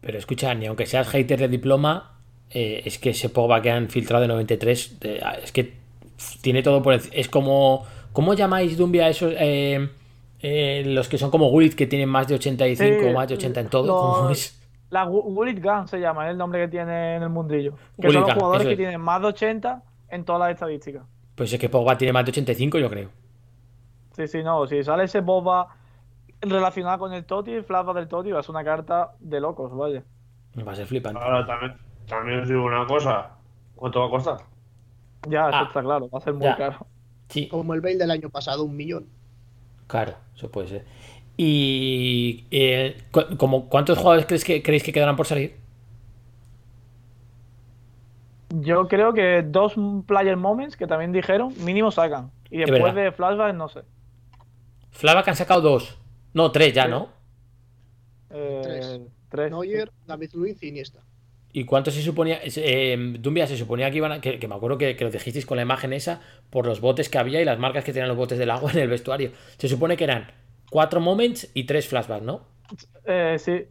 Pero 0.00 0.18
escucha, 0.18 0.54
ni 0.54 0.66
aunque 0.66 0.86
seas 0.86 1.08
hater 1.08 1.38
de 1.40 1.48
diploma, 1.48 2.18
eh, 2.50 2.82
es 2.84 2.98
que 2.98 3.10
ese 3.10 3.28
Pogba 3.28 3.60
que 3.62 3.70
han 3.70 3.88
filtrado 3.88 4.22
de 4.22 4.28
93, 4.28 4.98
eh, 5.02 5.20
es 5.42 5.52
que 5.52 5.74
tiene 6.40 6.62
todo 6.62 6.82
por 6.82 6.94
encima. 6.94 7.14
Es 7.14 7.28
como. 7.28 7.84
¿Cómo 8.12 8.34
llamáis 8.34 8.76
Dumbia 8.76 9.04
a 9.06 9.08
esos? 9.10 9.32
eh, 9.38 9.88
eh, 10.40 10.82
los 10.86 11.08
que 11.08 11.18
son 11.18 11.30
como 11.30 11.48
Gullit, 11.50 11.74
que 11.74 11.86
tienen 11.86 12.08
más 12.08 12.26
de 12.28 12.34
85 12.36 13.00
Sí, 13.00 13.06
o 13.08 13.12
más 13.12 13.28
de 13.28 13.34
80 13.34 13.60
en 13.60 13.68
todo. 13.68 13.86
los- 13.86 14.16
¿Cómo 14.18 14.30
es? 14.30 14.54
La 14.90 15.04
Gu- 15.06 15.22
Gullit 15.34 15.62
Gun 15.62 15.86
se 15.86 15.98
llama, 16.00 16.26
es 16.26 16.32
el 16.32 16.38
nombre 16.38 16.60
que 16.62 16.68
tiene 16.68 17.16
en 17.16 17.22
el 17.22 17.28
mundillo. 17.28 17.72
Que 18.00 18.06
Gullit 18.08 18.12
son 18.14 18.20
los 18.22 18.30
Gun, 18.30 18.34
jugadores 18.40 18.66
que 18.68 18.76
tienen 18.76 19.00
más 19.00 19.20
de 19.20 19.28
80 19.28 19.82
en 20.08 20.24
todas 20.24 20.40
las 20.40 20.50
estadísticas. 20.52 21.02
Pues 21.34 21.52
es 21.52 21.58
que 21.60 21.68
Pogba 21.68 21.98
tiene 21.98 22.12
más 22.12 22.24
de 22.24 22.30
85, 22.30 22.78
yo 22.78 22.88
creo. 22.88 23.10
Sí, 24.18 24.28
sí, 24.28 24.42
no. 24.42 24.66
Si 24.66 24.82
sale 24.84 25.04
ese 25.04 25.20
Boba 25.22 25.68
relacionado 26.42 26.98
con 27.00 27.12
el 27.14 27.26
Toti, 27.26 27.52
el 27.52 27.64
flashback 27.64 27.96
del 27.96 28.08
Toti, 28.08 28.32
va 28.32 28.40
a 28.40 28.42
ser 28.42 28.50
una 28.52 28.64
carta 28.64 29.16
de 29.20 29.40
locos, 29.40 29.74
vaya. 29.76 30.04
Va 30.66 30.72
a 30.72 30.76
ser 30.76 30.86
flipante. 30.90 31.24
Ahora 31.24 31.46
también, 31.46 31.76
también 32.06 32.40
os 32.40 32.48
digo 32.48 32.64
una 32.64 32.86
cosa. 32.86 33.38
¿Cuánto 33.74 34.00
va 34.00 34.06
a 34.06 34.10
costar? 34.10 34.36
Ya, 35.28 35.50
eso 35.50 35.64
Ah, 35.64 35.64
está 35.64 35.82
claro, 35.82 36.08
va 36.10 36.18
a 36.18 36.20
ser 36.22 36.34
muy 36.34 36.44
ya. 36.44 36.54
caro. 36.54 36.88
Sí, 37.28 37.48
Como 37.48 37.74
el 37.74 37.80
Bale 37.80 37.96
del 37.98 38.10
año 38.10 38.30
pasado, 38.30 38.64
un 38.64 38.76
millón. 38.76 39.12
claro, 39.86 40.16
eso 40.36 40.50
puede 40.50 40.68
ser. 40.68 40.84
Y. 41.36 42.46
eh, 42.50 42.96
cu- 43.10 43.36
como, 43.36 43.68
¿Cuántos 43.68 43.98
jugadores 43.98 44.26
crees 44.26 44.44
que, 44.44 44.62
creéis 44.62 44.82
que 44.82 44.92
quedarán 44.92 45.16
por 45.16 45.26
salir? 45.26 45.56
Yo 48.50 48.88
creo 48.88 49.12
que 49.12 49.42
dos 49.42 49.74
player 50.06 50.36
moments 50.36 50.76
que 50.76 50.86
también 50.86 51.12
dijeron, 51.12 51.52
mínimo 51.64 51.90
sacan. 51.90 52.32
Y 52.50 52.60
Es 52.64 52.70
después 52.70 52.94
de 52.94 53.12
flashback, 53.12 53.54
no 53.54 53.68
sé. 53.68 53.82
Flava 54.90 55.22
que 55.22 55.30
han 55.30 55.36
sacado 55.36 55.60
dos. 55.60 55.98
No, 56.34 56.50
tres 56.52 56.72
ya. 56.74 56.86
¿no? 56.88 57.10
Eh, 58.30 58.60
Tres. 58.62 59.00
tres. 59.28 59.50
Neuer, 59.50 59.90
David 60.06 60.30
Luiz 60.34 60.62
y 60.62 60.68
Iniesta. 60.68 61.00
¿Y 61.52 61.64
cuánto 61.64 61.90
se 61.90 62.02
suponía? 62.02 62.36
es- 62.36 62.58
eh, 62.58 62.96
Dumbia 63.18 63.46
se 63.46 63.56
suponía 63.56 63.90
que 63.90 63.96
iban 63.96 64.12
a. 64.12 64.20
Que, 64.20 64.38
que 64.38 64.48
me 64.48 64.54
acuerdo 64.54 64.76
que, 64.76 64.96
que 64.96 65.04
lo 65.04 65.10
dijisteis 65.10 65.46
con 65.46 65.56
la 65.56 65.62
imagen 65.62 65.92
esa 65.92 66.20
por 66.50 66.66
los 66.66 66.80
botes 66.80 67.08
que 67.08 67.18
había 67.18 67.40
y 67.40 67.44
las 67.44 67.58
marcas 67.58 67.84
que 67.84 67.92
tenían 67.92 68.08
los 68.08 68.16
botes 68.18 68.38
del 68.38 68.50
agua 68.50 68.70
en 68.72 68.78
el 68.78 68.88
vestuario. 68.88 69.32
Se 69.56 69.68
supone 69.68 69.96
que 69.96 70.04
eran 70.04 70.30
cuatro 70.70 71.00
moments 71.00 71.50
y 71.54 71.64
tres 71.64 71.88
flashbacks, 71.88 72.22
¿no? 72.24 72.46
Eh, 73.06 73.36
sí. 73.38 73.64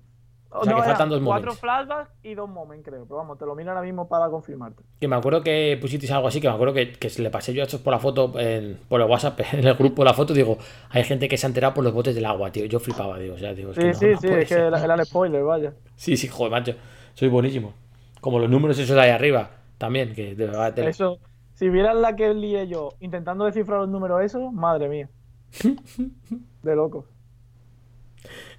O 0.50 0.64
sea, 0.64 0.76
que 0.76 0.82
faltan 0.84 1.10
dos 1.10 1.22
Cuatro 1.24 1.48
moments. 1.48 1.60
flashbacks 1.60 2.10
y 2.24 2.34
dos 2.34 2.50
moments, 2.50 2.86
creo. 2.88 3.04
Pero 3.06 3.18
vamos, 3.18 3.38
te 3.38 3.46
lo 3.46 3.54
miro 3.54 3.70
ahora 3.72 3.82
mismo 3.82 4.08
para 4.08 4.30
confirmarte. 4.30 4.82
Que 5.00 5.08
me 5.08 5.16
acuerdo 5.16 5.44
que 5.44 5.78
pusisteis 5.80 6.12
algo 6.12 6.28
así, 6.30 6.40
que 6.42 6.48
me 6.48 6.54
acuerdo 6.56 6.74
que, 6.74 6.94
que 6.94 7.10
se 7.10 7.22
le 7.22 7.30
pasé 7.30 7.54
yo 7.54 7.62
a 7.62 7.66
estos 7.66 7.82
por 7.82 7.92
la 7.94 8.00
foto, 8.00 8.32
en- 8.40 8.80
por 8.88 9.02
el 9.02 9.08
WhatsApp, 9.08 9.40
en 9.54 9.68
el 9.68 9.76
grupo 9.76 10.04
de 10.04 10.06
la 10.06 10.14
foto, 10.14 10.34
digo, 10.34 10.58
hay 10.90 11.04
gente 11.04 11.28
que 11.28 11.38
se 11.38 11.46
ha 11.46 11.50
enterado 11.50 11.74
por 11.74 11.84
los 11.84 11.94
botes 11.94 12.16
del 12.16 12.26
agua, 12.26 12.52
tío. 12.52 12.66
Yo 12.66 12.80
flipaba, 12.80 13.20
digo, 13.20 13.36
o 13.36 13.38
sea, 13.38 13.54
digo, 13.54 13.72
es 13.72 13.76
Sí, 13.76 13.82
que 13.82 13.88
no, 13.88 13.94
sí, 13.94 14.06
no 14.14 14.20
sí, 14.20 14.28
es 14.28 14.34
que 14.40 14.46
ser. 14.56 14.60
era, 14.64 14.84
era 14.84 14.94
el 14.96 15.06
spoiler, 15.06 15.44
vaya. 15.44 15.74
Sí, 15.96 16.16
sí, 16.18 16.28
joder, 16.28 16.52
macho. 16.52 16.74
Soy 17.14 17.28
buenísimo. 17.28 17.74
Como 18.22 18.40
los 18.40 18.50
números 18.50 18.80
esos 18.80 18.96
de 18.96 19.02
ahí 19.02 19.10
arriba, 19.12 19.52
también, 19.78 20.14
que 20.14 20.34
de 20.34 20.46
verdad. 20.48 20.74
tele. 20.74 20.90
Eso, 20.90 21.20
si 21.54 21.70
vieras 21.70 21.96
la 21.96 22.16
que 22.16 22.34
lié 22.34 22.68
yo 22.68 22.94
intentando 23.00 23.46
descifrar 23.46 23.80
los 23.82 23.90
números 23.90 24.22
esos, 24.24 24.52
madre 24.54 24.88
mía. 24.90 25.10
De 26.64 26.76
locos. 26.76 27.06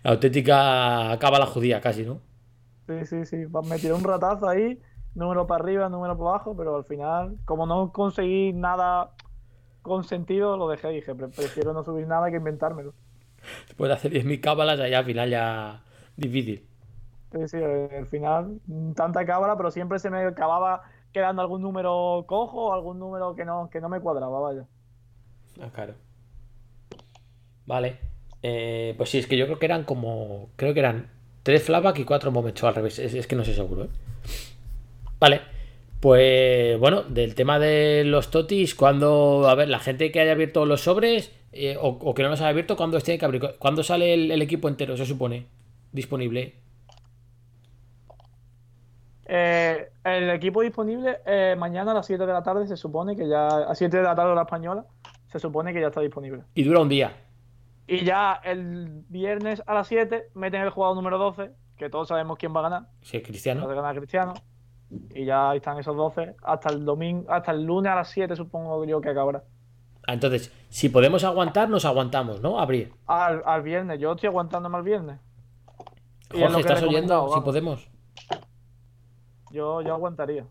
Auténtica 0.05 1.17
cábala 1.21 1.47
judía, 1.47 1.81
casi, 1.81 2.05
¿no? 2.05 2.21
Sí, 2.87 3.05
sí, 3.07 3.25
sí. 3.27 3.47
Pa- 3.47 3.63
Me 3.63 3.79
tiré 3.79 3.93
un 3.95 4.05
ratazo 4.05 4.49
ahí, 4.49 4.81
número 5.15 5.47
para 5.47 5.63
arriba, 5.63 5.89
número 5.89 6.17
para 6.17 6.31
abajo, 6.31 6.57
pero 6.57 6.77
al 6.77 6.85
final, 6.85 7.39
como 7.45 7.67
no 7.67 7.93
conseguí 7.93 8.53
nada 8.53 9.15
con 9.83 10.05
sentido, 10.05 10.57
lo 10.57 10.69
dejé 10.69 10.93
y 10.93 10.97
dije, 10.97 11.15
"Pre- 11.15 11.29
prefiero 11.31 11.73
no 11.75 11.85
subir 11.85 12.07
nada 12.07 12.31
que 12.31 12.37
inventármelo. 12.39 12.95
Después 13.67 13.89
de 13.89 13.95
hacer 13.95 14.11
10.000 14.13 14.41
cábalas, 14.41 14.81
allá 14.81 14.99
al 14.99 15.05
final 15.05 15.31
ya. 15.31 15.83
Difícil. 16.17 16.67
Sí, 17.33 17.47
sí, 17.49 17.57
al 17.59 18.07
final, 18.07 18.61
mm, 18.67 18.93
tanta 18.95 19.25
cábala, 19.27 19.57
pero 19.57 19.71
siempre 19.71 19.99
se 19.99 20.09
me 20.11 20.25
acababa 20.25 20.83
quedando 21.13 21.43
algún 21.43 21.61
número 21.63 22.25
cojo 22.27 22.67
o 22.69 22.73
algún 22.73 22.99
número 22.99 23.35
que 23.35 23.45
no, 23.45 23.69
que 23.71 23.81
no 23.83 23.89
me 23.91 24.01
cuadraba, 24.01 24.41
vaya. 24.41 24.67
Ah, 25.61 25.71
claro. 25.71 25.95
Vale. 27.67 28.01
Eh, 28.43 28.95
pues 28.97 29.11
sí, 29.11 29.19
es 29.19 29.27
que 29.27 29.37
yo 29.37 29.47
creo 29.47 29.59
que 29.59 29.67
eran 29.67 29.85
como. 29.85 30.51
Creo 30.57 30.75
que 30.75 30.81
eran 30.81 31.11
tres 31.43 31.63
flashbacks 31.63 32.01
y 32.01 32.05
cuatro 32.05 32.31
momentos 32.31 32.65
al 32.65 32.75
revés. 32.75 32.99
Es, 32.99 33.15
es 33.15 33.27
que 33.27 33.37
no 33.37 33.45
sé 33.45 33.55
seguro, 33.55 33.85
¿eh? 33.85 33.89
Vale. 35.19 35.41
Pues 36.01 36.79
bueno, 36.79 37.03
del 37.03 37.35
tema 37.35 37.59
de 37.59 38.05
los 38.05 38.31
totis, 38.31 38.75
cuando. 38.75 39.49
A 39.49 39.55
ver, 39.55 39.69
la 39.69 39.81
gente 39.81 40.13
que 40.13 40.21
haya 40.21 40.33
abierto 40.33 40.65
los 40.65 40.83
sobres 40.83 41.33
eh, 41.53 41.77
o, 41.81 41.89
o 41.89 42.15
que 42.15 42.23
no 42.23 42.29
los 42.29 42.41
haya 42.41 42.51
abierto, 42.51 42.77
¿cuándo 42.77 43.01
tiene 43.01 43.19
que 43.19 43.25
abrir? 43.25 43.43
¿Cuándo 43.59 43.83
sale 43.83 44.15
el, 44.15 44.31
el 44.31 44.43
equipo 44.43 44.69
entero, 44.69 44.97
se 44.97 45.07
supone? 45.07 45.47
Disponible. 45.93 46.55
Eh, 49.27 49.89
el 50.05 50.31
equipo 50.31 50.63
disponible 50.63 51.19
eh, 51.27 51.55
mañana 51.59 51.91
a 51.91 51.95
las 51.95 52.07
7 52.07 52.25
de 52.25 52.33
la 52.33 52.43
tarde 52.43 52.67
se 52.67 52.77
supone 52.77 53.17
que 53.17 53.29
ya. 53.29 53.49
A 53.49 53.75
7 53.75 53.97
de 53.97 54.03
la 54.03 54.15
tarde 54.15 54.31
hora 54.31 54.43
española, 54.43 54.87
se 55.31 55.39
supone 55.39 55.73
que 55.73 55.81
ya 55.81 55.89
está 55.89 56.01
disponible. 56.01 56.43
Y 56.55 56.63
dura 56.63 56.81
un 56.81 56.89
día. 56.89 57.13
Y 57.89 58.05
ya 58.05 58.35
el 58.45 59.03
viernes 59.09 59.63
a 59.67 59.73
las 59.75 59.89
7 59.89 60.29
meten 60.35 60.61
el 60.63 60.71
jugador 60.71 60.95
número 60.95 61.17
12, 61.19 61.51
que 61.77 61.89
todos 61.89 62.07
sabemos 62.09 62.37
quién 62.39 62.55
va 62.55 62.61
a 62.61 62.63
ganar. 62.65 62.89
Sí, 63.01 63.19
Va 63.19 63.25
Cristiano. 63.25 63.65
a 63.69 63.75
ganar 63.75 63.97
Cristiano. 63.97 64.35
Y 65.15 65.25
ya 65.25 65.55
están 65.55 65.79
esos 65.79 65.97
12 65.97 66.37
hasta 66.43 66.71
el 66.71 66.85
domingo, 66.85 67.31
hasta 67.33 67.51
el 67.53 67.65
lunes 67.65 67.91
a 67.91 67.97
las 67.97 68.09
7 68.11 68.37
supongo 68.37 68.85
yo 68.85 69.01
que 69.01 69.09
acabará. 69.11 69.43
Ah, 70.07 70.13
Entonces, 70.15 70.53
si 70.69 70.89
podemos 70.91 71.25
aguantar, 71.25 71.69
nos 71.69 71.85
aguantamos, 71.85 72.41
¿no? 72.41 72.59
Abrir. 72.61 72.93
Al, 73.07 73.43
al 73.45 73.63
viernes, 73.63 73.99
yo 74.01 74.13
estoy 74.13 74.29
aguantándome 74.29 74.77
al 74.77 74.83
viernes. 74.83 75.19
Es 76.33 76.41
Jorge, 76.41 76.61
¿estás 76.61 76.83
oyendo? 76.83 77.33
Si 77.35 77.41
podemos. 77.41 77.89
Yo, 79.51 79.81
yo 79.81 79.95
aguantaría. 79.95 80.47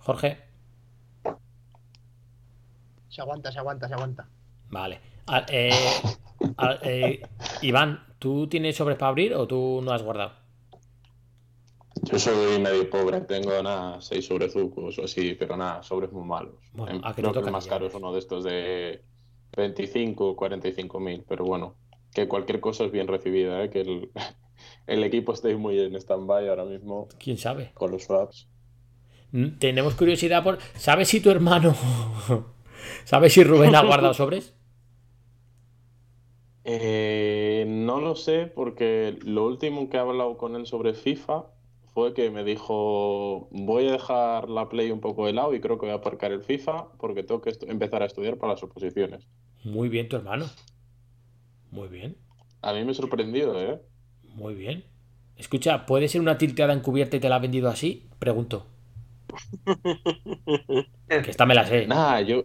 Jorge. 0.00 0.38
Se 3.20 3.24
aguanta, 3.24 3.52
se 3.52 3.58
aguanta, 3.58 3.86
se 3.86 3.92
aguanta. 3.92 4.28
Vale. 4.70 4.98
Ah, 5.26 5.44
eh, 5.50 5.70
ah, 6.56 6.78
eh, 6.80 7.20
Iván, 7.60 8.02
¿tú 8.18 8.46
tienes 8.48 8.74
sobres 8.76 8.96
para 8.96 9.10
abrir 9.10 9.34
o 9.34 9.46
tú 9.46 9.82
no 9.84 9.92
has 9.92 10.02
guardado? 10.02 10.32
Yo 12.04 12.18
soy 12.18 12.58
medio 12.58 12.88
pobre, 12.88 13.20
tengo 13.20 13.62
nada, 13.62 14.00
6 14.00 14.24
sobres 14.26 14.54
zucos 14.54 14.98
o 14.98 15.04
así, 15.04 15.34
pero 15.34 15.54
nada, 15.54 15.82
sobres 15.82 16.10
muy 16.12 16.24
malos. 16.24 16.54
Bueno, 16.72 16.96
Em, 16.96 17.04
¿a 17.04 17.14
qué 17.14 17.20
te 17.20 17.20
Creo 17.20 17.34
que 17.34 17.40
toca 17.40 17.48
el 17.48 17.52
más 17.52 17.64
ya? 17.66 17.70
caro 17.72 17.86
es 17.88 17.94
uno 17.94 18.10
de 18.10 18.18
estos 18.20 18.42
de 18.42 19.04
25 19.54 20.30
o 20.30 20.34
45 20.36 20.98
mil, 20.98 21.22
pero 21.28 21.44
bueno, 21.44 21.74
que 22.14 22.26
cualquier 22.26 22.60
cosa 22.60 22.84
es 22.84 22.90
bien 22.90 23.06
recibida, 23.06 23.62
¿eh? 23.62 23.68
que 23.68 23.82
el, 23.82 24.10
el 24.86 25.04
equipo 25.04 25.34
esté 25.34 25.54
muy 25.56 25.78
en 25.78 25.94
stand-by 25.96 26.48
ahora 26.48 26.64
mismo 26.64 27.06
¿Quién 27.18 27.36
sabe? 27.36 27.72
con 27.74 27.90
los 27.90 28.04
swaps. 28.04 28.48
Mm, 29.32 29.58
Tenemos 29.58 29.94
curiosidad 29.94 30.42
por... 30.42 30.58
¿Sabes 30.76 31.08
si 31.08 31.20
tu 31.20 31.28
hermano... 31.30 31.74
¿Sabes 33.04 33.32
si 33.32 33.44
Rubén 33.44 33.74
ha 33.74 33.82
guardado 33.82 34.14
sobres? 34.14 34.54
Eh, 36.64 37.64
no 37.68 38.00
lo 38.00 38.14
sé 38.16 38.46
porque 38.46 39.18
lo 39.24 39.46
último 39.46 39.88
que 39.88 39.96
he 39.96 40.00
hablado 40.00 40.36
con 40.36 40.56
él 40.56 40.66
sobre 40.66 40.94
FIFA 40.94 41.44
fue 41.94 42.14
que 42.14 42.30
me 42.30 42.44
dijo 42.44 43.48
voy 43.50 43.88
a 43.88 43.92
dejar 43.92 44.48
la 44.50 44.68
Play 44.68 44.90
un 44.90 45.00
poco 45.00 45.26
de 45.26 45.32
lado 45.32 45.54
y 45.54 45.60
creo 45.60 45.78
que 45.78 45.86
voy 45.86 45.92
a 45.94 45.98
aparcar 45.98 46.32
el 46.32 46.42
FIFA 46.44 46.92
porque 46.98 47.22
tengo 47.24 47.40
que 47.40 47.52
empezar 47.66 48.02
a 48.02 48.06
estudiar 48.06 48.36
para 48.38 48.52
las 48.54 48.62
oposiciones. 48.62 49.26
Muy 49.64 49.88
bien, 49.88 50.08
tu 50.08 50.16
hermano. 50.16 50.46
Muy 51.70 51.88
bien, 51.88 52.16
A 52.62 52.72
mí 52.72 52.84
me 52.84 52.90
ha 52.92 52.94
sorprendido, 52.94 53.60
¿eh? 53.60 53.80
muy 54.22 54.54
bien. 54.54 54.84
Escucha, 55.36 55.86
¿puede 55.86 56.08
ser 56.08 56.20
una 56.20 56.38
tilteada 56.38 56.72
encubierta 56.72 57.16
y 57.16 57.20
te 57.20 57.28
la 57.28 57.36
ha 57.36 57.38
vendido 57.40 57.68
así? 57.68 58.08
Pregunto. 58.18 58.66
Que 61.08 61.30
esta 61.30 61.46
me 61.46 61.54
la 61.54 61.66
sé. 61.66 61.86
Nada, 61.86 62.20
yo, 62.22 62.44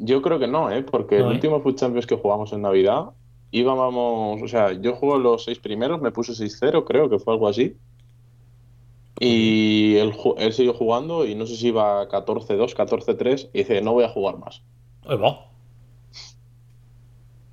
yo 0.00 0.20
creo 0.22 0.38
que 0.38 0.48
no, 0.48 0.70
¿eh? 0.70 0.82
Porque 0.82 1.18
No, 1.18 1.26
el 1.26 1.30
¿eh? 1.30 1.34
último 1.34 1.60
Food 1.60 1.76
Champions 1.76 2.06
que 2.06 2.16
jugamos 2.16 2.52
en 2.52 2.62
Navidad 2.62 3.10
íbamos, 3.50 4.42
o 4.42 4.48
sea, 4.48 4.72
yo 4.72 4.94
juego 4.94 5.18
los 5.18 5.44
seis 5.44 5.58
primeros, 5.58 6.00
me 6.00 6.12
puse 6.12 6.32
6-0, 6.32 6.84
creo 6.84 7.10
que 7.10 7.18
fue 7.18 7.34
algo 7.34 7.48
así. 7.48 7.76
Y 9.18 9.96
él, 9.96 10.14
él 10.38 10.52
siguió 10.52 10.72
jugando 10.72 11.26
y 11.26 11.34
no 11.34 11.46
sé 11.46 11.56
si 11.56 11.68
iba 11.68 12.08
14-2, 12.08 12.74
14-3 12.74 13.50
y 13.52 13.58
dice, 13.58 13.82
no 13.82 13.92
voy 13.92 14.04
a 14.04 14.08
jugar 14.08 14.38
más. 14.38 14.62
Ahí 15.06 15.16
va. 15.16 15.46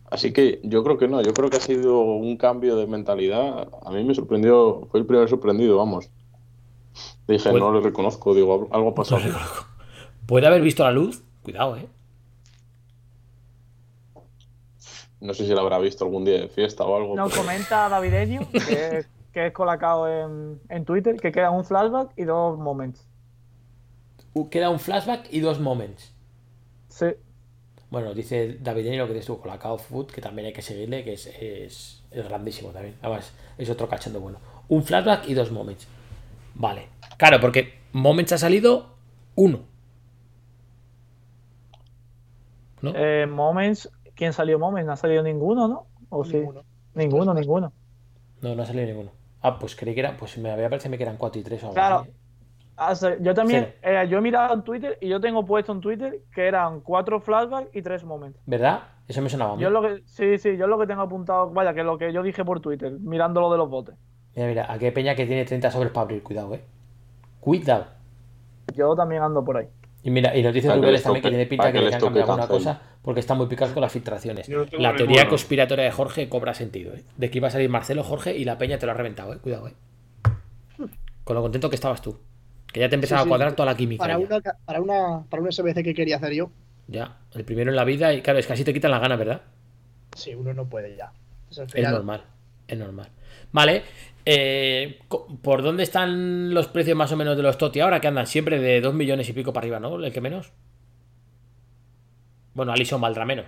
Así 0.10 0.32
que 0.32 0.62
yo 0.64 0.84
creo 0.84 0.98
que 0.98 1.10
no, 1.10 1.22
yo 1.22 1.34
creo 1.34 1.50
que 1.50 1.58
ha 1.58 1.62
sido 1.62 2.00
un 2.00 2.38
cambio 2.38 2.78
de 2.78 2.88
mentalidad. 2.88 3.68
A 3.84 3.92
mí 3.92 4.04
me 4.06 4.16
sorprendió, 4.16 4.88
fue 4.90 5.02
el 5.02 5.06
primer 5.06 5.28
sorprendido, 5.28 5.76
vamos. 5.78 6.10
Dije, 7.28 7.50
Pues- 7.50 7.62
no 7.62 7.74
le 7.74 7.82
reconozco, 7.82 8.34
digo, 8.34 8.70
algo 8.72 8.90
ha 8.90 8.96
pasado. 8.96 9.22
¿Puede 10.26 10.48
haber 10.48 10.62
visto 10.62 10.84
la 10.84 10.92
luz? 10.92 11.24
Cuidado, 11.44 11.76
eh. 11.76 11.88
No 15.20 15.34
sé 15.34 15.46
si 15.46 15.52
lo 15.54 15.62
habrá 15.62 15.80
visto 15.80 16.06
algún 16.06 16.26
día 16.26 16.40
de 16.42 16.48
fiesta 16.48 16.84
o 16.84 16.96
algo. 16.96 17.16
Nos 17.16 17.32
pero- 17.32 17.44
comenta 17.44 17.90
Davideño, 17.90 18.48
que 18.52 18.98
es, 19.00 19.10
que 19.34 19.48
es 19.48 19.54
colacao 19.54 20.08
en, 20.08 20.60
en 20.70 20.86
Twitter, 20.86 21.18
que 21.18 21.32
queda 21.32 21.50
un 21.52 21.66
flashback 21.66 22.12
y 22.16 22.24
dos 22.24 22.58
moments. 22.60 23.08
Uh, 24.34 24.50
Queda 24.50 24.70
un 24.70 24.80
flashback 24.80 25.28
y 25.32 25.40
dos 25.40 25.60
moments. 25.60 26.14
Sí, 26.90 27.08
Bueno, 27.90 28.14
dice 28.14 28.58
David 28.62 28.94
lo 28.98 29.08
que 29.08 29.14
dices 29.14 29.26
tú 29.28 29.40
con 29.40 29.50
la 29.50 29.58
Cow 29.58 29.78
Food, 29.80 30.08
que 30.12 30.22
también 30.22 30.46
hay 30.48 30.54
que 30.54 30.62
seguirle, 30.62 31.04
que 31.04 31.14
es, 31.14 31.26
es, 31.28 32.04
es 32.12 32.24
grandísimo 32.28 32.70
también. 32.70 32.96
Además, 33.02 33.34
es 33.58 33.70
otro 33.70 33.88
cachondo 33.90 34.20
bueno. 34.20 34.38
Un 34.70 34.84
flashback 34.84 35.28
y 35.28 35.34
dos 35.34 35.52
moments. 35.52 35.88
Vale. 36.54 36.90
Claro, 37.18 37.40
porque 37.40 37.80
moments 37.94 38.34
ha 38.34 38.38
salido 38.38 38.96
uno. 39.36 39.62
¿No? 42.82 42.94
eh, 42.96 43.26
moments, 43.26 43.90
¿quién 44.18 44.34
salió 44.34 44.60
moments? 44.60 44.88
No 44.88 44.92
ha 44.94 44.98
salido 44.98 45.24
ninguno, 45.24 45.68
¿no? 45.70 45.86
¿O 46.10 46.26
sí? 46.26 46.38
Ninguno. 46.38 46.64
Ninguno, 46.96 47.34
ninguno. 47.34 47.72
No, 48.42 48.56
no 48.56 48.64
ha 48.64 48.66
salido 48.66 48.86
ninguno. 48.86 49.12
Ah, 49.42 49.58
pues 49.60 49.76
creí 49.76 49.94
que 49.94 50.02
era. 50.02 50.18
Pues 50.18 50.38
me 50.38 50.52
había 50.52 50.70
parecido 50.70 50.98
que 50.98 51.04
eran 51.04 51.18
4 51.18 51.40
y 51.40 51.44
3 51.44 51.64
o 51.64 51.66
algo 51.68 51.74
Claro. 51.76 52.00
así. 52.00 52.12
Ah, 52.80 53.18
Yo 53.22 53.34
también, 53.34 53.74
eh, 53.82 54.06
yo 54.10 54.20
he 54.20 54.22
mirado 54.22 54.54
en 54.54 54.62
Twitter 54.64 54.98
y 55.02 55.08
yo 55.10 55.20
tengo 55.20 55.46
puesto 55.46 55.72
en 55.72 55.82
Twitter 55.82 56.22
que 56.32 56.48
eran 56.48 56.82
cuatro 56.82 57.20
flashbacks 57.20 57.76
y 57.76 57.82
tres 57.82 58.04
moments. 58.04 58.40
¿Verdad? 58.46 58.82
Eso 59.08 59.22
me 59.22 59.30
sonaba 59.30 59.54
a 59.54 59.56
mí. 59.56 59.64
Yo 59.64 59.70
lo 59.72 59.82
que, 59.82 60.04
sí, 60.06 60.38
sí, 60.38 60.58
yo 60.58 60.68
lo 60.68 60.78
que 60.78 60.86
tengo 60.86 61.02
apuntado, 61.02 61.50
vaya, 61.50 61.74
que 61.74 61.84
lo 61.84 61.98
que 61.98 62.14
yo 62.14 62.22
dije 62.22 62.46
por 62.46 62.60
Twitter, 62.60 62.92
mirando 63.00 63.42
lo 63.42 63.52
de 63.52 63.58
los 63.58 63.70
botes. 63.70 63.96
Mira, 64.36 64.48
mira, 64.48 64.72
aquí 64.72 64.86
hay 64.86 64.92
peña 64.92 65.16
que 65.16 65.26
tiene 65.26 65.46
30 65.46 65.72
sobres 65.72 65.92
para 65.92 66.04
abrir. 66.04 66.22
Cuidado, 66.22 66.54
eh. 66.54 66.62
Cuidado. 67.40 67.88
Yo 68.76 68.96
también 68.96 69.24
ando 69.24 69.44
por 69.44 69.58
ahí. 69.58 69.68
Y 70.04 70.12
mira, 70.12 70.36
y 70.38 70.42
nos 70.44 70.54
dice 70.54 70.68
Rubeles 70.74 70.94
les 70.94 71.04
también 71.04 71.24
que 71.24 71.30
tiene 71.30 71.46
pinta 71.48 71.66
que 71.72 71.80
que 71.80 71.86
le 71.90 71.94
han 71.94 72.00
cambiado 72.02 72.32
alguna 72.32 72.48
cosa 72.48 72.82
porque 73.02 73.20
están 73.20 73.38
muy 73.38 73.48
picados 73.48 73.74
con 73.74 73.82
las 73.82 73.92
filtraciones. 73.92 74.48
No 74.48 74.64
La 74.78 74.96
teoría 74.96 75.06
ninguno. 75.24 75.30
conspiratoria 75.30 75.86
de 75.86 75.92
Jorge 75.92 76.30
cobra 76.30 76.54
sentido, 76.54 76.94
¿eh? 76.94 77.04
De 77.18 77.30
que 77.30 77.38
iba 77.40 77.48
a 77.48 77.52
salir 77.52 77.70
Marcelo, 77.70 78.04
Jorge 78.04 78.36
y 78.38 78.46
la 78.46 78.58
peña 78.58 78.78
te 78.78 78.86
lo 78.86 78.92
ha 78.94 78.96
reventado, 78.96 79.34
¿eh? 79.34 79.40
Cuidado, 79.40 79.68
¿eh? 79.68 79.74
Con 81.24 81.36
lo 81.36 81.42
contento 81.42 81.70
que 81.70 81.76
estabas 81.76 82.02
tú. 82.02 82.18
Que 82.72 82.80
ya 82.82 82.90
te 82.90 82.96
empezaba 82.96 83.22
Sí, 83.22 83.24
sí. 83.24 83.28
a 83.28 83.30
cuadrar 83.30 83.54
toda 83.56 83.66
la 83.72 83.78
química. 83.78 84.02
Para 84.04 84.18
una, 84.18 84.40
para 84.66 84.82
una, 84.82 85.24
para 85.30 85.42
un 85.44 85.52
SBC 85.52 85.84
que 85.84 85.94
quería 85.94 86.18
hacer 86.18 86.34
yo, 86.34 86.52
Ya, 86.88 87.18
el 87.34 87.44
primero 87.44 87.70
en 87.70 87.76
la 87.76 87.84
vida 87.84 88.14
y 88.14 88.22
claro, 88.22 88.40
es 88.40 88.48
que 88.48 88.54
así 88.54 88.64
te 88.64 88.74
quitan 88.74 88.92
las 88.92 89.02
ganas, 89.02 89.18
¿verdad? 89.18 89.42
sí, 90.16 90.34
uno 90.36 90.54
no 90.54 90.66
puede 90.68 90.96
ya. 90.96 91.12
Es, 91.52 91.60
al 91.60 91.68
Es 91.74 91.90
normal, 91.90 92.24
es 92.68 92.78
normal. 92.78 93.10
Vale, 93.52 93.84
eh, 94.30 95.00
¿por 95.42 95.62
dónde 95.64 95.84
están 95.84 96.54
los 96.54 96.68
precios 96.68 96.98
más 96.98 97.12
o 97.14 97.16
menos 97.18 97.38
de 97.38 97.44
los 97.44 97.58
Toti 97.58 97.80
ahora? 97.80 98.02
Que 98.02 98.08
andan 98.08 98.28
siempre 98.28 98.60
de 98.60 98.82
2 98.82 98.94
millones 98.94 99.30
y 99.30 99.34
pico 99.34 99.54
para 99.54 99.64
arriba, 99.64 99.80
¿no? 99.80 99.96
El 100.04 100.12
que 100.12 100.20
menos. 100.22 100.52
Bueno, 102.54 102.72
Alison 102.72 103.00
valdrá 103.00 103.26
menos. 103.26 103.46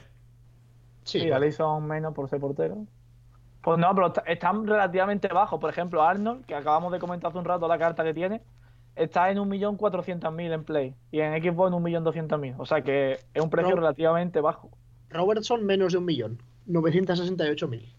Sí, 1.04 1.20
Sí, 1.22 1.32
Alisson 1.32 1.86
menos 1.88 2.14
por 2.14 2.30
ser 2.30 2.40
portero. 2.40 2.86
Pues 3.62 3.78
no, 3.78 3.94
pero 3.96 4.08
est- 4.08 4.20
están 4.28 4.66
relativamente 4.68 5.28
bajos. 5.28 5.60
Por 5.60 5.70
ejemplo, 5.70 6.04
Arnold, 6.04 6.46
que 6.46 6.56
acabamos 6.56 6.92
de 6.92 7.00
comentar 7.00 7.30
hace 7.30 7.40
un 7.40 7.46
rato 7.46 7.68
la 7.68 7.78
carta 7.78 8.04
que 8.04 8.14
tiene, 8.14 8.42
está 8.96 9.30
en 9.32 9.40
1.400.000 9.40 10.54
en 10.54 10.64
Play 10.64 10.96
y 11.12 11.20
en 11.20 11.34
Xbox 11.44 11.74
en 11.74 11.84
1.200.000. 11.84 12.56
O 12.58 12.66
sea 12.66 12.82
que 12.84 13.20
es 13.34 13.42
un 13.44 13.50
precio 13.50 13.76
relativamente 13.76 14.40
bajo. 14.42 14.70
Robertson 15.10 15.66
menos 15.66 15.92
de 15.94 15.98
un 15.98 16.06
millón. 16.06 16.42
968.000. 16.68 17.96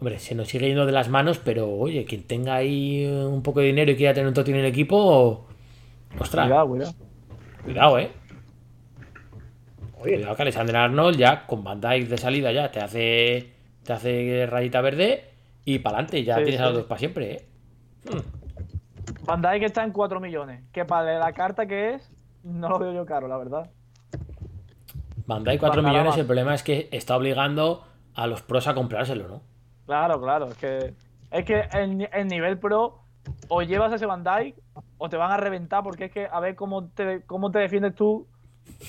Hombre, 0.00 0.18
se 0.20 0.34
nos 0.34 0.48
sigue 0.48 0.68
yendo 0.68 0.86
de 0.86 0.92
las 0.92 1.08
manos, 1.08 1.38
pero 1.38 1.68
oye, 1.70 2.04
quien 2.04 2.22
tenga 2.22 2.54
ahí 2.54 3.04
eh, 3.04 3.24
un 3.24 3.42
poco 3.42 3.60
de 3.60 3.66
dinero 3.66 3.90
y 3.90 3.96
quiera 3.96 4.14
tener 4.14 4.28
un 4.28 4.34
Toti 4.34 4.52
en 4.52 4.58
el 4.58 4.66
equipo, 4.66 5.46
ostras, 6.18 6.46
Cuidado, 6.46 6.68
cuidado. 6.68 6.94
cuidado, 7.64 7.98
eh. 7.98 8.10
Oye, 10.00 10.14
Cuidado 10.14 10.36
que 10.36 10.42
Alexander 10.42 10.76
Arnold 10.76 11.18
ya 11.18 11.46
con 11.46 11.64
Van 11.64 11.80
Dijk 11.80 12.08
de 12.08 12.16
salida 12.18 12.52
ya 12.52 12.70
te 12.70 12.78
hace 12.80 13.52
te 13.82 13.92
hace 13.92 14.46
rayita 14.46 14.80
verde 14.80 15.24
y 15.64 15.80
para 15.80 15.96
adelante, 15.96 16.22
ya 16.22 16.36
Sí, 16.36 16.44
tienes 16.44 16.60
a 16.60 16.66
los 16.66 16.74
dos 16.74 16.84
para 16.84 16.98
siempre, 17.00 17.32
eh. 17.32 17.46
Van 19.24 19.42
Dijk 19.42 19.62
está 19.64 19.82
en 19.82 19.90
4 19.90 20.20
millones. 20.20 20.62
Que 20.72 20.84
para 20.84 21.18
la 21.18 21.32
carta 21.32 21.66
que 21.66 21.94
es, 21.94 22.10
no 22.44 22.68
lo 22.68 22.78
veo 22.78 22.92
yo 22.92 23.04
caro, 23.04 23.26
la 23.28 23.36
verdad. 23.36 23.68
Van 25.26 25.42
Dijk 25.42 25.58
4 25.58 25.82
Bajará 25.82 25.98
millones, 26.02 26.18
el 26.18 26.26
problema 26.26 26.54
es 26.54 26.62
que 26.62 26.88
está 26.92 27.16
obligando 27.16 27.84
a 28.14 28.26
los 28.26 28.42
pros 28.42 28.68
a 28.68 28.74
comprárselo, 28.74 29.28
¿no? 29.28 29.42
Claro, 29.88 30.20
claro. 30.20 30.46
Es 30.48 30.56
que, 30.58 30.94
es 31.30 31.44
que 31.46 31.60
el, 31.72 32.06
el 32.12 32.28
nivel 32.28 32.58
pro, 32.58 33.00
o 33.48 33.62
llevas 33.62 33.90
ese 33.94 34.04
Van 34.04 34.22
Dijk, 34.22 34.54
o 34.98 35.08
te 35.08 35.16
van 35.16 35.30
a 35.32 35.38
reventar, 35.38 35.82
porque 35.82 36.04
es 36.04 36.12
que 36.12 36.28
a 36.30 36.38
ver 36.40 36.54
cómo 36.56 36.88
te, 36.88 37.22
cómo 37.22 37.50
te 37.50 37.58
defiendes 37.60 37.94
tú 37.94 38.26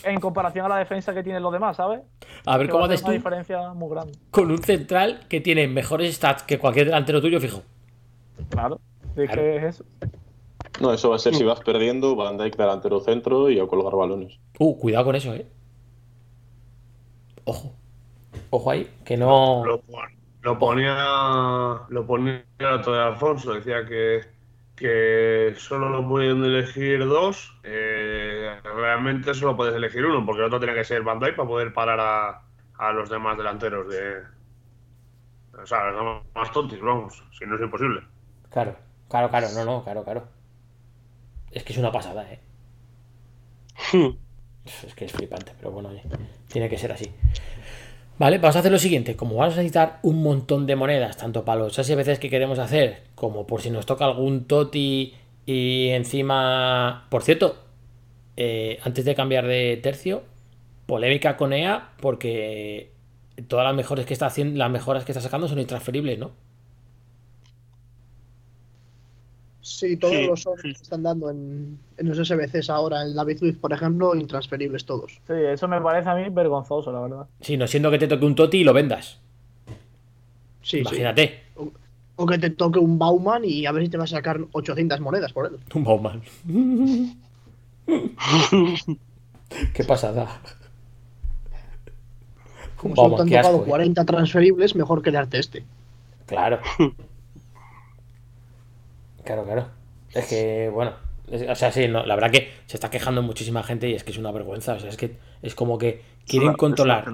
en 0.03 0.19
comparación 0.19 0.65
a 0.65 0.69
la 0.69 0.75
defensa 0.77 1.13
que 1.13 1.23
tienen 1.23 1.41
los 1.41 1.53
demás, 1.53 1.77
¿sabes? 1.77 2.01
A 2.45 2.57
ver 2.57 2.67
Que 2.67 2.71
cómo 2.73 2.83
haces 2.83 2.99
tú 2.99 3.07
una 3.07 3.13
diferencia 3.15 3.73
muy 3.73 3.89
grande. 3.89 4.11
con 4.29 4.51
un 4.51 4.57
central 4.61 5.25
que 5.29 5.39
tiene 5.39 5.69
mejores 5.69 6.13
stats 6.15 6.43
que 6.43 6.59
cualquier 6.59 6.87
delantero 6.87 7.21
tuyo, 7.21 7.39
fijo. 7.39 7.61
Claro. 8.49 8.81
Es 9.15 9.25
Claro. 9.27 9.41
que 9.41 9.55
es 9.55 9.63
eso. 9.63 9.85
No, 10.81 10.91
eso 10.93 11.09
va 11.09 11.15
a 11.15 11.19
ser 11.19 11.33
si 11.33 11.45
vas 11.45 11.61
perdiendo, 11.61 12.17
Van 12.17 12.37
Dijk 12.37 12.57
delantero 12.57 12.99
centro 12.99 13.49
y 13.49 13.57
a 13.57 13.65
colgar 13.67 13.95
balones. 13.95 14.37
Uh, 14.59 14.77
cuidado 14.77 15.05
con 15.05 15.15
eso, 15.15 15.33
eh. 15.33 15.47
Ojo. 17.45 17.71
Ojo 18.49 18.71
ahí, 18.71 18.89
que 19.05 19.15
no. 19.17 19.63
Lo, 19.65 19.81
lo 20.41 20.57
ponía 20.57 21.81
lo 21.89 22.05
ponía 22.05 22.43
otro 22.73 22.93
de 22.93 23.03
Alfonso, 23.03 23.53
decía 23.53 23.85
que, 23.85 24.21
que 24.75 25.53
solo 25.57 25.89
lo 25.89 26.07
pueden 26.07 26.43
elegir 26.43 27.05
dos, 27.05 27.57
eh, 27.63 28.59
realmente 28.63 29.33
solo 29.33 29.55
puedes 29.55 29.75
elegir 29.75 30.05
uno, 30.05 30.25
porque 30.25 30.41
el 30.41 30.47
otro 30.47 30.59
tiene 30.59 30.75
que 30.75 30.83
ser 30.83 31.03
Van 31.03 31.19
Dijk 31.19 31.35
para 31.35 31.47
poder 31.47 31.73
parar 31.73 31.99
a, 31.99 32.41
a 32.77 32.91
los 32.93 33.09
demás 33.09 33.37
delanteros 33.37 33.89
de. 33.89 34.23
O 35.61 35.65
sea, 35.65 35.91
los 35.91 36.23
más 36.33 36.51
tontos, 36.51 36.79
vamos, 36.79 37.21
si 37.37 37.45
no 37.45 37.55
es 37.55 37.61
imposible. 37.61 38.01
Claro, 38.49 38.77
claro, 39.09 39.29
claro, 39.29 39.47
no, 39.53 39.65
no, 39.65 39.83
claro, 39.83 40.03
claro. 40.03 40.27
Es 41.51 41.63
que 41.63 41.73
es 41.73 41.79
una 41.79 41.91
pasada, 41.91 42.31
eh. 42.31 42.39
Es 44.85 44.93
que 44.95 45.05
es 45.05 45.11
flipante, 45.11 45.53
pero 45.57 45.71
bueno, 45.71 45.89
oye, 45.89 46.03
tiene 46.47 46.69
que 46.69 46.77
ser 46.77 46.91
así. 46.91 47.11
Vale, 48.19 48.37
vamos 48.37 48.57
a 48.57 48.59
hacer 48.59 48.71
lo 48.71 48.79
siguiente. 48.79 49.15
Como 49.15 49.35
vamos 49.35 49.53
a 49.53 49.57
necesitar 49.57 49.99
un 50.03 50.21
montón 50.21 50.67
de 50.67 50.75
monedas, 50.75 51.15
tanto 51.15 51.45
para 51.45 51.61
los 51.61 51.77
veces 51.77 52.19
que 52.19 52.29
queremos 52.29 52.59
hacer, 52.59 53.03
como 53.15 53.47
por 53.47 53.61
si 53.61 53.69
nos 53.69 53.85
toca 53.85 54.03
algún 54.03 54.43
toti 54.43 55.13
y 55.45 55.87
encima. 55.91 57.07
Por 57.09 57.23
cierto, 57.23 57.55
eh, 58.35 58.77
antes 58.83 59.05
de 59.05 59.15
cambiar 59.15 59.47
de 59.47 59.79
tercio, 59.81 60.23
polémica 60.85 61.37
con 61.37 61.53
EA, 61.53 61.91
porque 62.01 62.91
todas 63.47 63.65
las 63.65 63.75
mejores 63.75 64.05
que 64.05 64.13
está 64.13 64.25
haciendo, 64.25 64.57
las 64.57 64.69
mejoras 64.69 65.05
que 65.05 65.13
está 65.13 65.21
sacando 65.21 65.47
son 65.47 65.59
intransferibles, 65.59 66.19
¿no? 66.19 66.31
Sí, 69.69 69.97
todos 69.97 70.15
Sí, 70.15 70.25
los 70.25 70.41
sobres 70.41 70.63
que 70.63 70.81
están 70.81 71.03
dando 71.03 71.29
en, 71.29 71.77
en 71.97 72.07
los 72.09 72.17
SBCs 72.27 72.71
ahora, 72.71 73.03
en 73.03 73.15
la 73.15 73.23
Bitwig, 73.23 73.59
por 73.61 73.71
ejemplo, 73.71 74.15
intransferibles 74.15 74.83
todos. 74.83 75.21
Sí, 75.27 75.33
eso 75.33 75.67
me 75.67 75.79
parece 75.79 76.09
a 76.09 76.15
mí 76.15 76.27
vergonzoso, 76.29 76.91
la 76.91 77.01
verdad. 77.01 77.27
Sí, 77.41 77.55
no 77.55 77.67
siendo 77.67 77.91
que 77.91 77.99
te 77.99 78.07
toque 78.07 78.25
un 78.25 78.33
toti 78.33 78.57
y 78.57 78.63
lo 78.63 78.73
vendas. 78.73 79.19
Sí, 80.63 80.77
sí. 80.77 80.79
Imagínate, 80.79 81.43
O 82.15 82.25
que 82.25 82.39
te 82.39 82.49
toque 82.49 82.79
un 82.79 82.97
Bauman 82.97 83.45
y 83.45 83.67
a 83.67 83.71
ver 83.71 83.83
si 83.83 83.89
te 83.89 83.97
vas 83.97 84.11
a 84.11 84.17
sacar 84.17 84.39
800 84.53 84.99
monedas 85.01 85.31
por 85.33 85.45
él. 85.45 85.59
un 85.75 85.83
Bauman. 85.83 86.23
Qué 89.73 89.83
pasada. 89.83 90.41
Como 92.75 92.95
Bauman, 92.95 93.21
han 93.21 93.27
qué 93.27 93.35
tocado 93.35 93.55
asco, 93.57 93.65
eh. 93.65 93.69
40 93.69 94.05
transferibles, 94.05 94.75
mejor 94.75 95.03
que 95.03 95.11
darte 95.11 95.37
este. 95.37 95.63
Claro. 96.25 96.59
Claro, 99.29 99.43
claro. 99.45 99.67
Es 100.11 100.25
que, 100.25 100.71
bueno. 100.73 100.93
o 101.51 101.53
sea, 101.55 101.71
sí, 101.71 101.87
no, 101.87 102.03
la 102.03 102.15
verdad 102.15 102.31
que 102.31 102.49
se 102.65 102.77
está 102.77 102.89
quejando 102.89 103.21
muchísima 103.21 103.61
gente 103.61 103.87
y 103.87 103.93
es 103.93 104.03
que 104.03 104.09
es 104.11 104.17
una 104.17 104.31
vergüenza. 104.31 104.73
O 104.73 104.79
sea, 104.79 104.89
es 104.89 104.97
que 104.97 105.17
es 105.43 105.53
como 105.53 105.77
que 105.77 106.01
quieren 106.25 106.53
controlar 106.53 107.05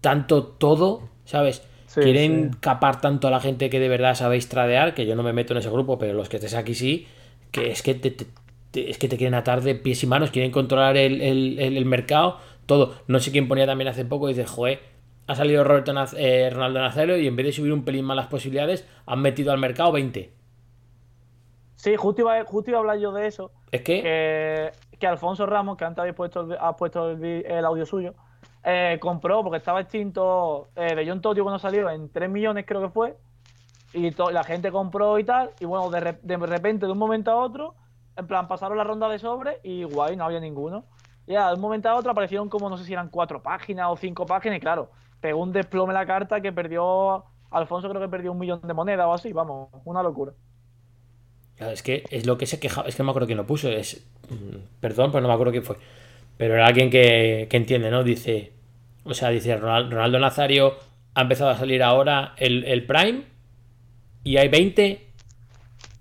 tanto 0.00 0.42
todo, 0.44 1.08
¿sabes? 1.24 1.62
Sí, 1.86 2.00
quieren 2.00 2.50
sí. 2.52 2.58
capar 2.60 3.00
tanto 3.00 3.28
a 3.28 3.30
la 3.30 3.38
gente 3.38 3.70
que 3.70 3.78
de 3.78 3.88
verdad 3.88 4.16
sabéis 4.16 4.48
tradear, 4.48 4.92
que 4.94 5.06
yo 5.06 5.14
no 5.14 5.22
me 5.22 5.32
meto 5.32 5.52
en 5.52 5.58
ese 5.58 5.70
grupo, 5.70 5.98
pero 5.98 6.14
los 6.14 6.28
que 6.28 6.38
estés 6.38 6.54
aquí 6.54 6.74
sí, 6.74 7.06
que 7.52 7.70
es 7.70 7.82
que 7.82 7.94
te, 7.94 8.10
te- 8.10 8.26
te- 8.72 8.90
es 8.90 8.98
que 8.98 9.06
te 9.08 9.16
quieren 9.16 9.34
atar 9.34 9.60
de 9.62 9.76
pies 9.76 10.02
y 10.02 10.08
manos, 10.08 10.32
quieren 10.32 10.50
controlar 10.50 10.96
el, 10.96 11.20
el- 11.20 11.60
el- 11.60 11.76
el 11.76 11.84
mercado, 11.84 12.38
todo. 12.66 12.96
No 13.06 13.20
sé 13.20 13.30
quién 13.30 13.46
ponía 13.46 13.66
también 13.66 13.86
hace 13.86 14.04
poco 14.04 14.28
y 14.28 14.34
dice, 14.34 14.46
joder, 14.48 14.80
ha 15.28 15.36
salido 15.36 15.62
Roberto 15.62 15.92
Naz- 15.92 16.16
eh, 16.18 16.50
Ronaldo 16.50 16.80
Nazario 16.80 17.16
y 17.18 17.28
en 17.28 17.36
vez 17.36 17.46
de 17.46 17.52
subir 17.52 17.72
un 17.72 17.84
pelín 17.84 18.04
más 18.04 18.16
las 18.16 18.26
posibilidades, 18.26 18.84
han 19.06 19.20
metido 19.20 19.52
al 19.52 19.58
mercado 19.58 19.92
20. 19.92 20.30
Sí, 21.82 21.96
justo 21.96 22.22
iba, 22.22 22.44
justo 22.44 22.70
iba 22.70 22.78
a 22.78 22.80
hablar 22.80 22.98
yo 22.98 23.10
de 23.12 23.26
eso. 23.26 23.52
Es 23.72 23.82
que, 23.82 24.02
que, 24.02 24.74
que 24.98 25.06
Alfonso 25.08 25.46
Ramos, 25.46 25.76
que 25.76 25.84
antes 25.84 25.98
habéis 26.00 26.14
puesto, 26.14 26.42
el- 26.42 26.56
ha 26.60 26.76
puesto 26.76 27.10
el, 27.10 27.64
audio 27.64 27.84
suyo, 27.86 28.14
eh, 28.62 28.98
compró, 29.00 29.42
porque 29.42 29.56
estaba 29.58 29.80
extinto 29.80 30.70
eh, 30.76 30.94
de 30.94 31.08
John 31.08 31.20
Totio 31.20 31.42
cuando 31.42 31.58
salió, 31.58 31.90
en 31.90 32.12
3 32.12 32.30
millones 32.30 32.66
creo 32.68 32.80
que 32.82 32.88
fue, 32.90 33.18
y 33.92 34.10
la 34.32 34.44
gente 34.44 34.72
compró 34.72 35.18
y 35.18 35.24
tal, 35.24 35.54
y 35.60 35.66
bueno, 35.66 35.90
de, 35.90 36.00
re- 36.00 36.20
de 36.22 36.36
repente, 36.38 36.86
de 36.86 36.92
un 36.92 36.98
momento 36.98 37.30
a 37.32 37.36
otro, 37.36 37.76
en 38.16 38.26
plan, 38.28 38.48
pasaron 38.48 38.78
la 38.78 38.84
ronda 38.84 39.08
de 39.08 39.18
sobre 39.18 39.60
y 39.64 39.84
guay, 39.84 40.16
no 40.16 40.24
había 40.24 40.40
ninguno. 40.40 40.88
Y 41.26 41.32
ya, 41.34 41.48
de 41.48 41.54
un 41.56 41.60
momento 41.62 41.88
a 41.90 41.96
otro 41.96 42.12
aparecieron 42.12 42.48
como, 42.50 42.70
no 42.70 42.76
sé 42.78 42.84
si 42.84 42.92
eran 42.94 43.10
cuatro 43.10 43.42
páginas 43.42 43.88
o 43.90 43.96
cinco 43.96 44.26
páginas, 44.26 44.58
y 44.58 44.60
claro, 44.60 44.92
pegó 45.20 45.40
un 45.42 45.52
desplome 45.52 45.92
la 45.94 46.06
carta 46.06 46.40
que 46.42 46.52
perdió, 46.52 47.24
Alfonso 47.50 47.88
creo 47.90 48.00
que 48.02 48.08
perdió 48.08 48.32
un 48.32 48.38
millón 48.38 48.60
de 48.62 48.74
monedas 48.74 49.06
o 49.06 49.14
así, 49.14 49.32
vamos, 49.32 49.70
una 49.84 50.02
locura. 50.02 50.34
Claro, 51.62 51.72
es 51.74 51.82
que 51.82 52.04
es 52.10 52.26
lo 52.26 52.38
que 52.38 52.46
se 52.46 52.58
quejaba, 52.58 52.88
es 52.88 52.96
que 52.96 53.02
no 53.02 53.06
me 53.06 53.10
acuerdo 53.10 53.26
quién 53.26 53.38
lo 53.38 53.46
puso, 53.46 53.68
es 53.70 54.04
mm, 54.28 54.56
perdón, 54.80 55.12
pero 55.12 55.22
no 55.22 55.28
me 55.28 55.34
acuerdo 55.34 55.52
quién 55.52 55.64
fue. 55.64 55.76
Pero 56.36 56.54
era 56.54 56.66
alguien 56.66 56.90
que, 56.90 57.46
que 57.48 57.56
entiende, 57.56 57.90
¿no? 57.90 58.02
Dice, 58.02 58.52
o 59.04 59.14
sea, 59.14 59.28
dice 59.28 59.56
Ronal- 59.56 59.90
Ronaldo 59.90 60.18
Nazario 60.18 60.74
ha 61.14 61.22
empezado 61.22 61.50
a 61.50 61.56
salir 61.56 61.82
ahora 61.82 62.34
el, 62.36 62.64
el 62.64 62.84
Prime 62.86 63.22
y 64.24 64.38
hay 64.38 64.48
20. 64.48 65.06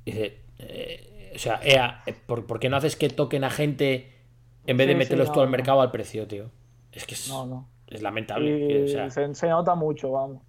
Dice, 0.06 0.38
eh, 0.60 1.32
o 1.36 1.40
sea, 1.40 1.60
EA, 1.64 2.04
¿por, 2.26 2.46
por 2.48 2.60
qué 2.60 2.70
no 2.70 2.78
haces 2.78 2.96
que 2.96 3.10
toquen 3.10 3.44
a 3.44 3.50
gente 3.50 4.12
en 4.66 4.78
vez 4.78 4.88
de 4.88 4.94
Sí, 4.94 4.98
sí, 4.98 5.00
meterlos 5.00 5.28
no, 5.28 5.34
todo 5.34 5.44
al 5.44 5.50
mercado 5.50 5.82
al 5.82 5.92
precio, 5.92 6.28
tío? 6.28 6.50
Es 6.92 7.06
que 7.06 7.14
es, 7.14 7.28
No, 7.30 7.46
no. 7.46 7.68
es 7.88 8.02
lamentable. 8.02 8.50
Y 8.52 8.68
que, 8.68 8.84
o 8.84 8.88
sea, 8.88 9.10
se, 9.10 9.34
se 9.36 9.48
nota 9.50 9.76
mucho, 9.76 10.12
vamos. 10.12 10.42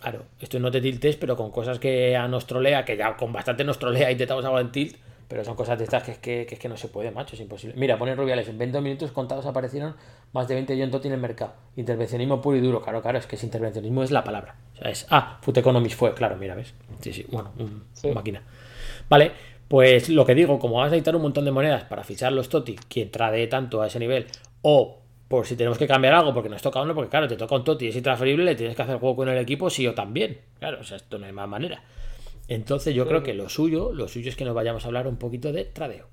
Claro, 0.00 0.24
esto 0.40 0.58
no 0.58 0.70
te 0.70 0.80
tiltes, 0.80 1.16
pero 1.16 1.36
con 1.36 1.50
cosas 1.50 1.78
que 1.78 2.16
a 2.16 2.26
nos 2.26 2.46
trolea, 2.46 2.84
que 2.84 2.96
ya 2.96 3.16
con 3.16 3.32
bastante 3.32 3.64
nos 3.64 3.78
trolea 3.78 4.10
intentamos 4.10 4.44
hablar 4.44 4.62
en 4.62 4.72
tilt, 4.72 4.96
pero 5.28 5.44
son 5.44 5.54
cosas 5.54 5.78
de 5.78 5.84
estas 5.84 6.02
que 6.02 6.12
es 6.12 6.18
que, 6.18 6.46
que 6.46 6.54
es 6.54 6.60
que 6.60 6.68
no 6.68 6.76
se 6.76 6.88
puede, 6.88 7.10
macho, 7.10 7.34
es 7.36 7.40
imposible. 7.40 7.76
Mira, 7.78 7.98
ponen 7.98 8.16
Rubiales, 8.16 8.48
en 8.48 8.58
20 8.58 8.80
minutos 8.80 9.12
contados 9.12 9.44
aparecieron 9.46 9.94
más 10.32 10.48
de 10.48 10.54
20 10.54 10.76
John 10.80 10.90
Totti 10.90 11.08
en 11.08 11.14
el 11.14 11.20
mercado. 11.20 11.52
Intervencionismo 11.76 12.40
puro 12.40 12.56
y 12.56 12.60
duro, 12.60 12.80
claro, 12.80 13.02
claro, 13.02 13.18
es 13.18 13.26
que 13.26 13.36
es 13.36 13.44
intervencionismo 13.44 14.02
es 14.02 14.10
la 14.10 14.24
palabra. 14.24 14.56
O 14.74 14.78
sea, 14.78 14.90
es, 14.90 15.06
ah, 15.10 15.38
Food 15.42 15.58
Economics 15.58 15.94
fue, 15.94 16.14
claro, 16.14 16.36
mira, 16.36 16.54
¿ves? 16.54 16.72
Sí, 17.00 17.12
sí, 17.12 17.26
bueno, 17.30 17.52
un, 17.58 17.84
Sí. 17.92 18.08
máquina. 18.08 18.42
Vale, 19.08 19.32
pues 19.68 20.08
lo 20.08 20.24
que 20.24 20.34
digo, 20.34 20.58
como 20.58 20.76
vas 20.76 20.86
a 20.86 20.90
necesitar 20.90 21.14
un 21.14 21.22
montón 21.22 21.44
de 21.44 21.52
monedas 21.52 21.84
para 21.84 22.02
fichar 22.04 22.32
los 22.32 22.48
Toti, 22.48 22.76
quien 22.88 23.10
trade 23.10 23.46
tanto 23.48 23.82
a 23.82 23.86
ese 23.86 23.98
nivel, 24.00 24.26
o 24.62 24.98
por 25.30 25.46
si 25.46 25.54
tenemos 25.54 25.78
que 25.78 25.86
cambiar 25.86 26.14
algo 26.14 26.34
porque 26.34 26.48
nos 26.48 26.60
toca 26.60 26.82
uno, 26.82 26.92
porque 26.92 27.08
claro, 27.08 27.28
te 27.28 27.36
toca 27.36 27.54
un 27.54 27.62
Toti 27.62 27.84
y 27.84 27.88
es 27.90 27.94
intransferible, 27.94 28.44
le 28.44 28.56
tienes 28.56 28.74
que 28.74 28.82
hacer 28.82 28.98
juego 28.98 29.14
con 29.14 29.28
el 29.28 29.38
equipo 29.38 29.70
sí 29.70 29.86
o 29.86 29.94
también. 29.94 30.40
Claro, 30.58 30.80
o 30.80 30.82
sea, 30.82 30.96
esto 30.96 31.20
no 31.20 31.26
hay 31.26 31.30
más 31.30 31.48
manera. 31.48 31.84
Entonces 32.48 32.96
yo 32.96 33.06
creo 33.06 33.22
que 33.22 33.32
lo 33.32 33.48
suyo, 33.48 33.92
lo 33.92 34.08
suyo 34.08 34.28
es 34.28 34.34
que 34.34 34.44
nos 34.44 34.56
vayamos 34.56 34.82
a 34.84 34.88
hablar 34.88 35.06
un 35.06 35.18
poquito 35.18 35.52
de 35.52 35.66
tradeo. 35.66 36.08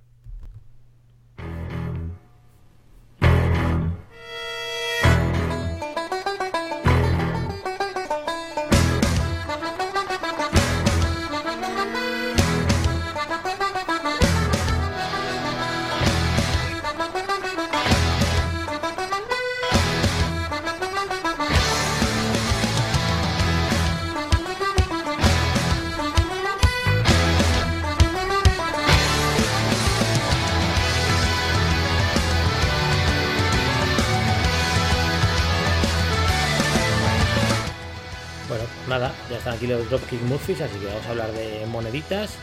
Aquí 39.58 39.68
los 39.68 39.90
Dropkick 39.90 40.22
Murphys, 40.24 40.62
así 40.62 40.78
que 40.78 40.86
vamos 40.86 41.06
a 41.06 41.10
hablar 41.10 41.32
de 41.32 41.66
moneditas, 41.68 42.36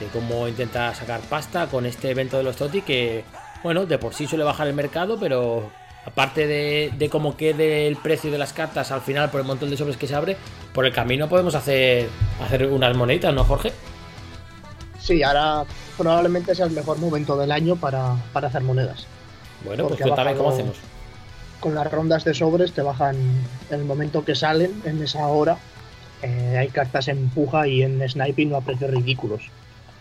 de 0.00 0.06
cómo 0.06 0.48
intenta 0.48 0.94
sacar 0.94 1.20
pasta 1.20 1.68
con 1.68 1.86
este 1.86 2.10
evento 2.10 2.36
de 2.36 2.42
los 2.42 2.56
Toti, 2.56 2.82
que, 2.82 3.24
bueno, 3.62 3.86
de 3.86 3.98
por 3.98 4.14
sí 4.14 4.26
suele 4.26 4.44
bajar 4.44 4.66
el 4.66 4.74
mercado, 4.74 5.18
pero 5.18 5.70
aparte 6.04 6.46
de, 6.46 6.92
de 6.96 7.08
cómo 7.08 7.36
quede 7.36 7.86
el 7.86 7.96
precio 7.96 8.30
de 8.30 8.38
las 8.38 8.52
cartas 8.52 8.90
al 8.90 9.00
final 9.00 9.30
por 9.30 9.40
el 9.40 9.46
montón 9.46 9.70
de 9.70 9.76
sobres 9.76 9.96
que 9.96 10.06
se 10.06 10.14
abre, 10.14 10.36
por 10.74 10.84
el 10.84 10.92
camino 10.92 11.28
podemos 11.28 11.54
hacer, 11.54 12.08
hacer 12.44 12.66
unas 12.66 12.96
moneditas, 12.96 13.32
¿no, 13.32 13.44
Jorge? 13.44 13.72
Sí, 14.98 15.22
ahora 15.22 15.64
probablemente 15.96 16.54
sea 16.54 16.66
el 16.66 16.72
mejor 16.72 16.98
momento 16.98 17.36
del 17.36 17.52
año 17.52 17.76
para, 17.76 18.16
para 18.32 18.48
hacer 18.48 18.62
monedas. 18.62 19.06
Bueno, 19.64 19.84
pues 19.84 19.98
Porque 19.98 20.02
ha 20.02 20.06
cuéntame 20.14 20.36
cómo 20.36 20.50
hacemos. 20.50 20.76
Con 21.60 21.74
las 21.74 21.90
rondas 21.90 22.24
de 22.24 22.34
sobres 22.34 22.72
te 22.72 22.82
bajan 22.82 23.16
en 23.70 23.80
el 23.80 23.84
momento 23.84 24.24
que 24.24 24.34
salen, 24.34 24.82
en 24.84 25.02
esa 25.02 25.26
hora. 25.28 25.58
Eh, 26.26 26.58
hay 26.58 26.68
cartas 26.68 27.06
en 27.06 27.28
puja 27.28 27.68
y 27.68 27.82
en 27.82 28.02
sniping 28.08 28.52
a 28.54 28.60
precios 28.60 28.90
ridículos. 28.90 29.42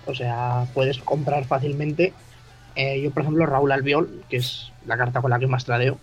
O 0.07 0.15
sea, 0.15 0.65
puedes 0.73 0.97
comprar 0.97 1.45
fácilmente. 1.45 2.13
eh, 2.75 2.99
yo, 3.01 3.11
por 3.11 3.21
ejemplo, 3.21 3.45
Raúl 3.45 3.71
Albiol, 3.71 4.23
que 4.27 4.37
es 4.37 4.71
la 4.87 4.97
carta 4.97 5.21
con 5.21 5.29
la 5.29 5.39
que 5.39 5.47
más 5.47 5.65
tradeo, 5.65 5.99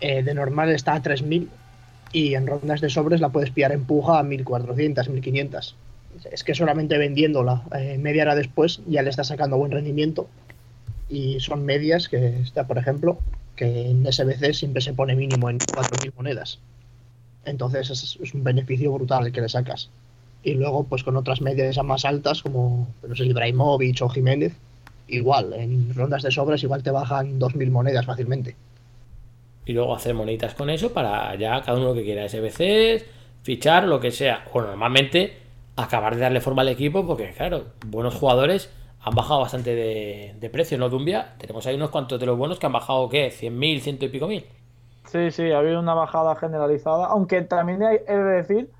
eh, 0.00 0.22
de 0.22 0.34
normal 0.34 0.70
está 0.70 0.94
a 0.94 1.02
3000 1.02 1.50
y 2.12 2.34
en 2.34 2.46
rondas 2.46 2.80
de 2.80 2.88
sobres 2.88 3.20
la 3.20 3.30
puedes 3.30 3.50
pillar 3.50 3.72
en 3.72 3.84
puja 3.84 4.20
a 4.20 4.22
1400, 4.22 5.08
1500. 5.08 5.76
Es 6.30 6.44
que 6.44 6.54
solamente 6.54 6.96
vendiéndola 6.96 7.62
media 7.98 8.22
hora 8.22 8.34
después 8.34 8.80
ya 8.86 9.02
le 9.02 9.10
está 9.10 9.24
sacando 9.24 9.58
buen 9.58 9.72
rendimiento. 9.72 10.28
Y 11.10 11.40
son 11.40 11.64
medias 11.64 12.08
que 12.08 12.40
está, 12.40 12.66
por 12.66 12.78
ejemplo, 12.78 13.18
que 13.56 13.90
en 13.90 14.10
SBC 14.10 14.54
siempre 14.54 14.80
se 14.82 14.94
pone 14.94 15.14
mínimo 15.14 15.50
en 15.50 15.58
4.000 15.58 16.12
monedas. 16.16 16.58
Entonces 17.46 17.90
es, 17.90 18.34
un 18.34 18.44
beneficio 18.44 18.92
brutal 18.92 19.26
el 19.26 19.32
que 19.32 19.40
le 19.40 19.48
sacas. 19.48 19.88
Y 20.42 20.54
luego, 20.54 20.84
pues 20.84 21.02
con 21.02 21.16
otras 21.16 21.40
medias 21.40 21.82
más 21.82 22.04
altas, 22.04 22.42
como 22.42 22.88
no 23.06 23.14
sé, 23.16 23.24
o 24.00 24.08
Jiménez, 24.08 24.54
igual, 25.08 25.52
en 25.54 25.94
rondas 25.94 26.22
de 26.22 26.30
sobres 26.30 26.62
igual 26.62 26.82
te 26.82 26.90
bajan 26.90 27.40
2.000 27.40 27.70
monedas 27.70 28.04
fácilmente. 28.04 28.54
Y 29.64 29.72
luego 29.72 29.94
hacer 29.94 30.14
moneditas 30.14 30.54
con 30.54 30.70
eso 30.70 30.92
para 30.92 31.34
ya 31.36 31.60
cada 31.62 31.78
uno 31.78 31.88
lo 31.88 31.94
que 31.94 32.04
quiera, 32.04 32.28
SBCs, 32.28 33.04
fichar, 33.42 33.84
lo 33.84 33.98
que 33.98 34.10
sea. 34.10 34.44
O 34.52 34.60
normalmente 34.60 35.38
acabar 35.76 36.14
de 36.14 36.20
darle 36.22 36.40
forma 36.40 36.62
al 36.62 36.68
equipo 36.68 37.06
porque, 37.06 37.30
claro, 37.30 37.66
buenos 37.86 38.14
jugadores 38.14 38.70
han 39.00 39.14
bajado 39.14 39.40
bastante 39.40 39.74
de, 39.74 40.34
de 40.38 40.50
precio, 40.50 40.78
¿no, 40.78 40.88
Dumbia? 40.88 41.34
Tenemos 41.38 41.66
ahí 41.66 41.74
unos 41.74 41.90
cuantos 41.90 42.18
de 42.18 42.26
los 42.26 42.36
buenos 42.36 42.58
que 42.58 42.66
han 42.66 42.72
bajado, 42.72 43.08
¿qué? 43.08 43.28
¿100.000, 43.30 43.80
ciento 43.80 44.04
y 44.04 44.08
pico 44.08 44.26
mil? 44.26 44.44
Sí, 45.16 45.30
sí, 45.30 45.52
ha 45.52 45.58
habido 45.58 45.78
una 45.80 45.94
bajada 45.94 46.34
generalizada, 46.36 47.06
aunque 47.06 47.42
también 47.42 47.82
hay- 47.82 47.98
he 48.06 48.14
de 48.16 48.24
decir 48.24 48.72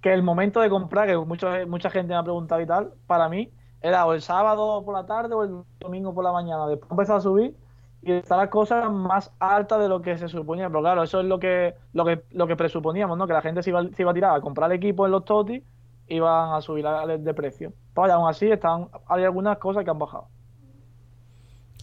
que 0.00 0.12
el 0.14 0.22
momento 0.22 0.60
de 0.60 0.70
comprar, 0.70 1.06
que 1.08 1.16
mucho- 1.18 1.48
mucha 1.68 1.90
gente 1.90 2.08
me 2.14 2.16
ha 2.18 2.22
preguntado 2.22 2.60
y 2.62 2.66
tal, 2.66 2.94
para 3.06 3.28
mí 3.28 3.52
era 3.80 4.06
o 4.06 4.14
el 4.14 4.22
sábado 4.22 4.84
por 4.84 4.94
la 4.94 5.06
tarde 5.06 5.34
o 5.34 5.42
el 5.44 5.62
domingo 5.78 6.14
por 6.14 6.24
la 6.24 6.32
mañana. 6.32 6.66
Después 6.66 6.90
empezó 6.90 7.14
a 7.16 7.20
subir 7.20 7.56
y 8.00 8.12
está 8.12 8.36
las 8.36 8.48
cosas 8.48 8.90
más 8.90 9.34
altas 9.38 9.78
de 9.80 9.88
lo 9.88 10.00
que 10.02 10.18
se 10.18 10.28
suponía. 10.28 10.68
Pero 10.68 10.80
claro, 10.80 11.02
eso 11.02 11.20
es 11.20 11.26
lo 11.26 11.38
que, 11.38 11.76
lo 11.92 12.04
que, 12.04 12.24
lo 12.30 12.46
que 12.46 12.56
presuponíamos, 12.56 13.16
¿no? 13.18 13.26
Que 13.26 13.32
la 13.34 13.42
gente 13.42 13.62
se 13.62 13.70
iba, 13.70 13.82
se 13.92 14.02
iba 14.02 14.10
a 14.10 14.14
tirar 14.14 14.36
a 14.36 14.40
comprar 14.40 14.70
el 14.70 14.76
equipo 14.78 15.04
en 15.06 15.12
los 15.12 15.24
totis 15.24 15.62
y 16.06 16.16
iban 16.16 16.52
a 16.54 16.60
subir 16.62 16.84
de 16.86 17.34
precio. 17.34 17.74
Pero 17.94 18.12
aún 18.14 18.28
así 18.28 18.50
están, 18.50 18.90
hay 19.06 19.24
algunas 19.24 19.58
cosas 19.58 19.84
que 19.84 19.90
han 19.90 19.98
bajado. 19.98 20.30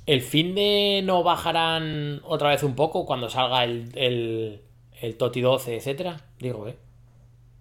¿El 0.05 0.21
fin 0.21 0.55
de 0.55 1.01
no 1.03 1.23
bajarán 1.23 2.21
otra 2.23 2.49
vez 2.49 2.63
un 2.63 2.75
poco 2.75 3.05
cuando 3.05 3.29
salga 3.29 3.63
el, 3.63 3.91
el, 3.95 4.61
el 5.01 5.17
Toti 5.17 5.41
12, 5.41 5.75
etcétera? 5.75 6.17
Digo, 6.39 6.67
¿eh? 6.67 6.77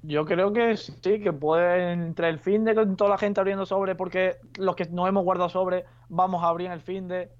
Yo 0.02 0.24
creo 0.24 0.52
que 0.52 0.76
sí, 0.78 1.20
que 1.20 1.32
puede 1.32 1.92
entre 1.92 2.28
el 2.30 2.38
fin 2.38 2.64
de 2.64 2.74
con 2.74 2.96
toda 2.96 3.10
la 3.10 3.18
gente 3.18 3.40
abriendo 3.40 3.66
sobre, 3.66 3.94
porque 3.94 4.36
los 4.58 4.74
que 4.74 4.86
no 4.86 5.06
hemos 5.06 5.24
guardado 5.24 5.50
sobre 5.50 5.84
vamos 6.08 6.42
a 6.42 6.48
abrir 6.48 6.70
el 6.70 6.80
fin 6.80 7.06
de, 7.06 7.30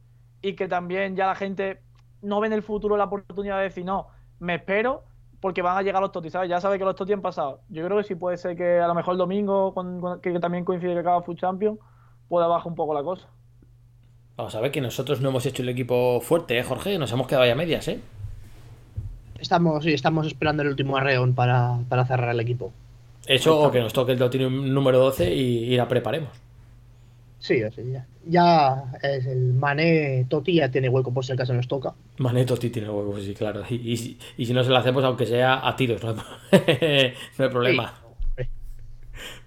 y 0.43 0.55
que 0.57 0.69
también 0.69 1.17
ya 1.17 1.27
la 1.27 1.35
gente 1.35 1.81
no 2.21 2.39
ve 2.41 2.49
en 2.49 2.53
el 2.53 2.63
futuro 2.63 2.97
la 2.99 3.05
oportunidad 3.05 3.57
de 3.59 3.65
decir, 3.65 3.85
no, 3.87 4.09
me 4.41 4.57
espero 4.57 5.05
porque 5.41 5.63
van 5.63 5.79
a 5.79 5.83
llegar 5.83 6.03
los 6.03 6.13
totis, 6.13 6.33
¿sabes? 6.33 6.51
Ya 6.51 6.61
sabe 6.61 6.79
que 6.79 6.85
los 6.85 6.95
totis 6.97 7.15
han 7.15 7.23
pasado. 7.23 7.63
Yo 7.69 7.83
creo 7.87 7.97
que 7.97 8.05
sí 8.05 8.15
puede 8.15 8.37
ser 8.37 8.55
que 8.57 8.79
a 8.81 8.87
lo 8.89 8.95
mejor 8.95 9.13
el 9.15 9.19
domingo, 9.19 9.73
con- 9.73 10.21
que 10.21 10.39
también 10.39 10.65
coincide 10.67 10.93
que 10.93 10.99
acaba 11.01 11.23
Food 11.23 11.39
Champion, 11.39 11.79
pueda 12.29 12.47
bajar 12.47 12.69
un 12.69 12.75
poco 12.75 12.93
la 12.93 13.03
cosa. 13.03 13.31
Vamos 14.41 14.55
a 14.55 14.61
ver 14.63 14.71
que 14.71 14.81
nosotros 14.81 15.21
no 15.21 15.29
hemos 15.29 15.45
hecho 15.45 15.61
el 15.61 15.69
equipo 15.69 16.19
fuerte, 16.23 16.59
¿eh, 16.59 16.63
Jorge? 16.63 16.97
Nos 16.97 17.13
hemos 17.13 17.27
quedado 17.27 17.45
ya 17.45 17.53
a 17.53 17.57
medias, 17.57 17.87
¿eh? 17.89 18.01
Estamos, 19.39 19.85
sí, 19.85 19.93
estamos 19.93 20.27
esperando 20.27 20.63
el 20.63 20.71
último 20.71 20.97
arreón 20.97 21.35
para, 21.35 21.77
para 21.91 22.07
cerrar 22.07 22.31
el 22.31 22.41
equipo. 22.41 22.73
Eso 23.27 23.61
o 23.61 23.71
que 23.71 23.81
nos 23.81 23.93
toque 23.93 24.13
el 24.13 24.19
Toti 24.19 24.39
número 24.39 24.99
12 24.99 25.35
y, 25.35 25.65
y 25.65 25.77
la 25.77 25.87
preparemos. 25.87 26.31
Sí, 27.39 27.59
ya, 27.93 28.07
ya 28.25 28.85
es 29.03 29.27
el 29.27 29.53
Mané 29.53 30.25
Toti 30.31 30.55
ya 30.55 30.71
tiene 30.71 30.89
hueco 30.89 31.13
por 31.13 31.23
si 31.23 31.33
acaso 31.33 31.53
nos 31.53 31.69
toca. 31.69 31.93
Mané 32.17 32.47
Toti 32.47 32.71
tiene 32.71 32.89
pues 32.89 33.23
sí, 33.27 33.35
claro. 33.35 33.63
Y, 33.69 33.93
y 33.93 33.97
si- 33.99 34.19
y 34.39 34.47
si 34.47 34.55
no 34.55 34.65
se 34.65 34.71
lo 34.71 34.79
hacemos, 34.79 35.05
aunque 35.05 35.27
sea 35.27 35.69
a 35.69 35.77
tiros, 35.77 36.03
no 36.03 36.09
hay, 36.13 36.17
no 37.39 37.45
hay 37.45 37.51
problema. 37.51 37.93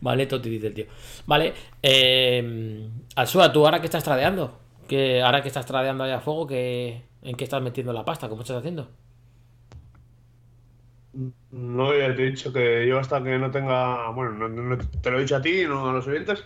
Vale, 0.01 0.27
Toti 0.27 0.51
dice 0.51 0.67
el 0.67 0.73
tío. 0.75 0.85
Vale, 1.25 1.51
eh, 1.81 2.87
Alsua, 3.15 3.51
¿tú 3.51 3.65
ahora 3.65 3.79
que 3.79 3.87
estás 3.87 4.03
tradeando? 4.03 4.59
Que 4.87 5.21
ahora 5.21 5.41
que 5.41 5.47
estás 5.47 5.65
tradeando 5.65 6.03
allá 6.03 6.17
a 6.17 6.21
fuego, 6.21 6.47
que, 6.47 7.03
¿en 7.21 7.35
qué 7.35 7.43
estás 7.43 7.61
metiendo 7.61 7.93
la 7.93 8.05
pasta? 8.05 8.29
¿Cómo 8.29 8.41
estás 8.41 8.57
haciendo? 8.57 8.89
No, 11.51 11.93
ya 11.95 12.15
te 12.15 12.23
he 12.23 12.31
dicho 12.31 12.51
que 12.51 12.87
yo 12.87 12.97
hasta 12.99 13.23
que 13.23 13.37
no 13.37 13.51
tenga. 13.51 14.09
Bueno, 14.09 14.31
no, 14.31 14.49
no- 14.49 14.77
te 14.77 15.11
lo 15.11 15.17
he 15.19 15.21
dicho 15.21 15.35
a 15.35 15.41
ti, 15.41 15.63
no 15.67 15.89
a 15.89 15.93
los 15.93 16.07
oyentes. 16.07 16.43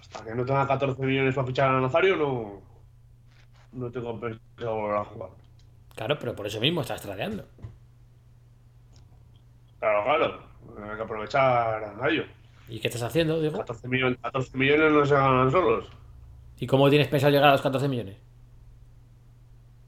Hasta 0.00 0.24
que 0.24 0.34
no 0.34 0.44
tenga 0.44 0.66
14 0.66 1.02
millones 1.04 1.34
para 1.34 1.46
fichar 1.46 1.68
a 1.74 1.80
Nazario, 1.80 2.16
no. 2.16 2.62
No 3.72 3.90
tengo 3.90 4.18
pensado 4.18 4.74
volver 4.76 4.96
a 4.96 5.04
jugar. 5.04 5.30
Claro, 5.94 6.18
pero 6.18 6.34
por 6.34 6.46
eso 6.46 6.60
mismo 6.60 6.80
estás 6.80 7.02
tradeando. 7.02 7.44
Claro, 9.78 10.04
claro. 10.04 10.42
Hay 10.90 10.96
que 10.96 11.02
aprovechar 11.02 11.84
a 12.00 12.08
ello. 12.08 12.24
¿Y 12.68 12.80
qué 12.80 12.88
estás 12.88 13.02
haciendo, 13.02 13.40
digo? 13.40 13.58
14 13.58 13.88
millones, 13.88 14.18
14 14.22 14.56
millones 14.56 14.92
no 14.92 15.04
se 15.04 15.14
ganan 15.14 15.50
solos. 15.50 15.86
¿Y 16.62 16.66
cómo 16.68 16.88
tienes 16.88 17.08
pensado 17.08 17.32
llegar 17.32 17.48
a 17.48 17.52
los 17.54 17.60
14 17.60 17.88
millones? 17.88 18.16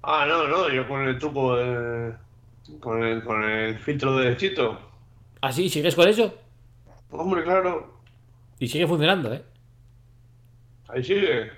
Ah, 0.02 0.26
no, 0.26 0.48
no, 0.48 0.68
yo 0.68 0.88
con 0.88 1.06
el 1.06 1.16
truco 1.20 1.54
de. 1.54 2.12
Con 2.80 3.00
el, 3.00 3.22
con 3.22 3.44
el 3.44 3.78
filtro 3.78 4.16
de 4.16 4.36
Chito. 4.36 4.76
¿Ah, 5.40 5.52
sí? 5.52 5.68
¿Sigues 5.68 5.94
con 5.94 6.08
eso? 6.08 6.34
Hombre, 7.12 7.44
claro. 7.44 8.00
Y 8.58 8.66
sigue 8.66 8.88
funcionando, 8.88 9.32
¿eh? 9.32 9.44
Ahí 10.88 11.04
sigue. 11.04 11.52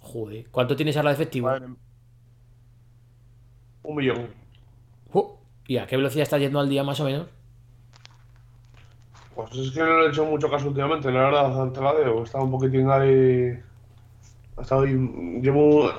Joder, 0.00 0.46
¿cuánto 0.50 0.74
tienes 0.74 0.96
ahora 0.96 1.10
de 1.10 1.16
efectivo? 1.16 1.50
Un 3.82 3.96
millón. 3.96 4.28
Uh, 5.12 5.34
¿Y 5.66 5.76
a 5.76 5.86
qué 5.86 5.98
velocidad 5.98 6.22
estás 6.22 6.40
yendo 6.40 6.58
al 6.58 6.70
día 6.70 6.82
más 6.82 6.98
o 7.00 7.04
menos? 7.04 7.26
Pues 9.34 9.54
es 9.54 9.72
que 9.72 9.80
no 9.80 10.00
le 10.00 10.06
he 10.06 10.08
hecho 10.08 10.24
mucho 10.24 10.50
caso 10.50 10.68
últimamente, 10.68 11.12
la 11.12 11.24
verdad, 11.24 11.70
te 11.70 11.82
la 11.82 11.92
debo. 11.92 12.20
He 12.20 12.24
estado 12.24 12.44
un 12.44 12.50
poquitín 12.50 12.90
ahí. 12.90 13.67
Ha 14.58 14.62
estado 14.62 14.82
ahí. 14.82 14.92
Llevo. 15.40 15.90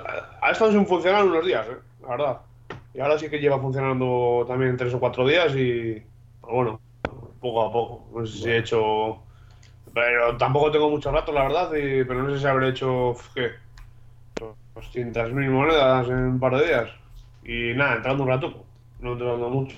Ha 0.42 0.52
estado 0.52 0.72
sin 0.72 0.86
funcionar 0.86 1.26
unos 1.26 1.46
días, 1.46 1.66
eh, 1.68 1.78
la 2.02 2.08
verdad. 2.10 2.42
Y 2.94 3.00
ahora 3.00 3.18
sí 3.18 3.30
que 3.30 3.40
lleva 3.40 3.60
funcionando 3.60 4.46
también 4.48 4.76
tres 4.78 4.94
o 4.94 5.00
cuatro 5.00 5.26
días 5.28 5.56
y. 5.56 6.04
bueno, 6.42 6.80
poco 7.40 7.62
a 7.66 7.72
poco. 7.72 8.10
No 8.20 8.26
sé 8.26 8.38
si 8.38 8.50
he 8.50 8.58
hecho. 8.58 9.20
Pero 9.94 10.38
tampoco 10.38 10.72
tengo 10.72 10.90
mucho 10.90 11.12
rato, 11.12 11.32
la 11.32 11.44
verdad, 11.44 11.74
y- 11.74 12.04
pero 12.04 12.22
no 12.24 12.30
sé 12.32 12.40
si 12.40 12.46
habré 12.46 12.70
hecho. 12.70 13.16
¿Qué? 13.34 13.52
200.000 14.76 15.50
monedas 15.50 16.08
en 16.08 16.16
un 16.16 16.40
par 16.40 16.56
de 16.58 16.66
días. 16.66 16.90
Y 17.44 17.74
nada, 17.76 17.96
entrando 17.96 18.24
un 18.24 18.30
rato. 18.30 18.66
No 19.00 19.14
entrando 19.14 19.50
mucho. 19.50 19.76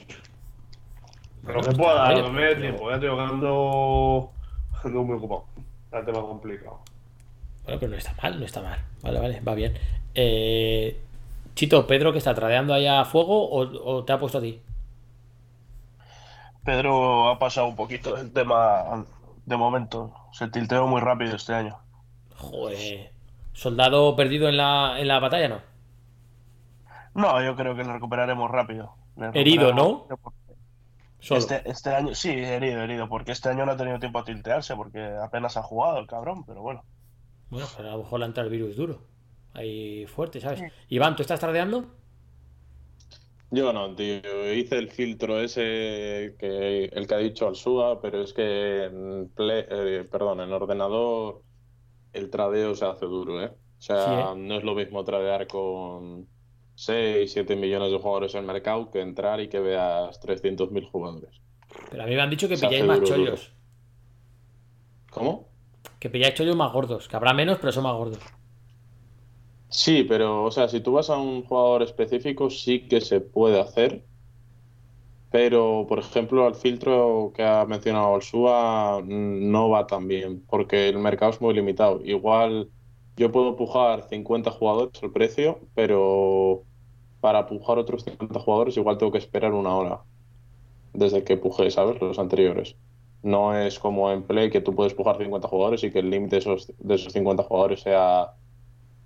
Pero 1.46 1.62
lo 1.62 1.68
que 1.70 1.76
pueda, 1.76 2.14
que 2.14 2.30
me 2.30 2.56
tiempo. 2.56 2.90
Ya 2.90 2.98
digo 3.00 3.16
que 3.16 3.22
ando, 3.22 4.32
ando 4.84 5.04
muy 5.04 5.18
ocupado. 5.18 5.46
Está 5.86 6.00
el 6.00 6.06
tema 6.06 6.22
complicado. 6.22 6.80
Bueno, 7.64 7.80
pero 7.80 7.92
no 7.92 7.98
está 7.98 8.14
mal, 8.22 8.40
no 8.40 8.46
está 8.46 8.62
mal. 8.62 8.80
Vale, 9.02 9.20
vale, 9.20 9.40
va 9.42 9.54
bien. 9.54 9.74
Eh, 10.14 11.00
Chito, 11.56 11.86
Pedro, 11.88 12.12
que 12.12 12.18
está 12.18 12.34
tradeando 12.34 12.74
allá 12.74 13.02
a 13.02 13.06
fuego 13.06 13.50
o, 13.50 13.60
o 13.62 14.04
te 14.04 14.14
ha 14.14 14.20
puesto 14.20 14.38
a 14.38 14.42
ti? 14.42 14.62
Pedro 16.64 17.30
ha 17.30 17.40
pasado 17.40 17.68
un 17.68 17.76
poquito 17.76 18.18
el 18.18 18.32
tema 18.32 19.06
de 19.46 19.58
momento. 19.58 20.14
Se 20.32 20.48
tilteó 20.48 20.88
muy 20.88 21.02
rápido 21.02 21.36
este 21.36 21.54
año. 21.54 21.78
Joder. 22.36 23.12
¿Soldado 23.54 24.16
perdido 24.16 24.48
en 24.50 24.58
la, 24.58 25.00
en 25.00 25.08
la 25.08 25.20
batalla, 25.20 25.50
no? 25.50 25.62
No, 27.14 27.44
yo 27.44 27.56
creo 27.56 27.76
que 27.76 27.84
lo 27.84 27.94
recuperaremos 27.94 28.50
rápido. 28.50 28.96
Le 29.18 29.28
Herido, 29.34 29.68
recuperaremos 29.68 30.10
¿no? 30.10 30.16
rápido. 30.16 30.42
Este, 31.38 31.70
este 31.70 31.94
año, 31.94 32.16
sí, 32.16 32.30
herido, 32.30 32.82
herido, 32.82 33.08
porque 33.08 33.32
este 33.32 33.50
año 33.50 33.66
no 33.66 33.74
ha 33.74 33.78
tenido 33.78 34.00
tiempo 34.00 34.20
a 34.20 34.24
tiltearse, 34.24 34.76
porque 34.76 35.06
apenas 35.24 35.56
ha 35.58 35.62
jugado 35.62 36.00
el 36.00 36.08
cabrón, 36.08 36.44
pero 36.46 36.62
bueno. 36.62 36.84
Bueno, 37.52 37.68
pero 37.78 37.90
a 37.90 37.92
lo 37.94 38.00
mejor 38.00 38.20
le 38.20 38.26
entra 38.26 38.44
el 38.44 38.50
virus 38.50 38.76
duro. 38.76 39.04
Ahí 39.54 40.06
fuerte, 40.08 40.40
¿sabes? 40.42 40.66
Iván, 40.90 41.16
¿tú 41.16 41.22
estás 41.22 41.40
tradeando? 41.40 41.86
Yo 43.50 43.74
no, 43.74 43.94
tío. 43.96 44.54
Hice 44.54 44.78
el 44.78 44.90
filtro 44.90 45.40
ese 45.42 46.36
que 46.40 46.86
el 46.86 47.06
que 47.08 47.14
ha 47.16 47.18
dicho 47.18 47.48
Alsua, 47.48 48.00
pero 48.02 48.22
es 48.22 48.34
que 48.34 48.86
en 48.86 49.30
Play- 49.36 49.66
eh, 49.70 50.08
perdón, 50.10 50.40
en 50.40 50.54
ordenador 50.54 51.44
el 52.14 52.30
tradeo 52.32 52.76
se 52.76 52.86
hace 52.86 53.06
duro, 53.08 53.42
¿eh? 53.44 53.48
O 53.50 53.82
sea, 53.82 54.34
Sí, 54.34 54.38
no 54.38 54.58
es 54.58 54.64
lo 54.66 54.76
mismo 54.76 55.04
tradear 55.06 55.48
con 55.48 56.30
6, 56.76 57.34
7 57.34 57.56
millones 57.58 57.92
de 57.92 58.00
jugadores 58.00 58.36
en 58.36 58.42
el 58.42 58.48
mercado 58.48 58.92
que 58.92 59.02
entrar 59.02 59.42
y 59.42 59.50
que 59.50 59.60
veas 59.62 60.20
300.000 60.20 60.86
jugadores. 60.90 61.42
Pero 61.90 62.04
a 62.04 62.08
mí 62.08 62.16
me 62.16 62.22
han 62.22 62.30
dicho 62.32 62.48
que 62.50 62.58
Se 62.58 62.68
pilláis 62.68 62.86
más 62.86 63.02
duro, 63.02 63.12
duro. 63.12 63.34
chollos. 63.34 63.54
¿Cómo? 65.12 65.51
Que 66.02 66.10
pilláis 66.10 66.34
chollos 66.34 66.56
más 66.56 66.74
gordos. 66.74 67.08
Que 67.08 67.16
habrá 67.16 67.32
menos, 67.32 67.60
pero 67.60 67.72
son 67.72 67.84
más 67.84 67.96
gordos. 67.96 68.20
Sí, 69.70 70.04
pero, 70.04 70.44
o 70.44 70.52
sea, 70.52 70.68
si 70.68 70.82
tú 70.82 70.94
vas 70.94 71.12
a 71.12 71.18
un 71.18 71.44
jugador 71.44 71.84
específico, 71.84 72.50
sí 72.50 72.88
que 72.88 73.02
se 73.02 73.22
puede 73.22 73.62
hacer. 73.62 74.04
Pero, 75.30 75.86
por 75.88 76.00
ejemplo, 76.00 76.48
al 76.48 76.56
filtro 76.56 77.32
que 77.36 77.44
ha 77.44 77.66
mencionado 77.66 78.16
Alsua 78.16 79.02
mm, 79.04 79.52
no 79.52 79.70
va 79.70 79.86
tan 79.88 80.08
bien, 80.08 80.44
porque 80.50 80.90
el 80.90 80.98
mercado 80.98 81.32
es 81.34 81.40
muy 81.42 81.54
limitado. 81.54 82.02
Igual 82.04 82.72
yo 83.16 83.32
puedo 83.32 83.56
pujar 83.56 84.10
50 84.10 84.50
jugadores 84.52 85.04
el 85.04 85.12
precio, 85.12 85.60
pero 85.76 86.64
para 87.22 87.46
pujar 87.48 87.78
otros 87.78 88.04
50 88.06 88.40
jugadores 88.40 88.78
igual 88.78 88.98
tengo 88.98 89.12
que 89.12 89.20
esperar 89.20 89.54
una 89.54 89.76
hora 89.76 90.02
desde 90.94 91.24
que 91.24 91.38
pujé, 91.38 91.70
¿sabes? 91.72 92.02
Los 92.02 92.20
anteriores. 92.20 92.76
No 93.24 93.56
es 93.56 93.78
como 93.80 94.12
en 94.12 94.24
Play 94.24 94.50
que 94.50 94.62
tú 94.62 94.74
puedes 94.74 94.94
pujar 94.94 95.18
50 95.18 95.48
jugadores 95.48 95.84
y 95.84 95.92
que 95.92 96.00
el 96.00 96.10
límite 96.10 96.38
de 96.38 96.40
esos, 96.40 96.74
de 96.80 96.96
esos 96.96 97.14
50 97.14 97.44
jugadores 97.44 97.82
sea 97.82 98.34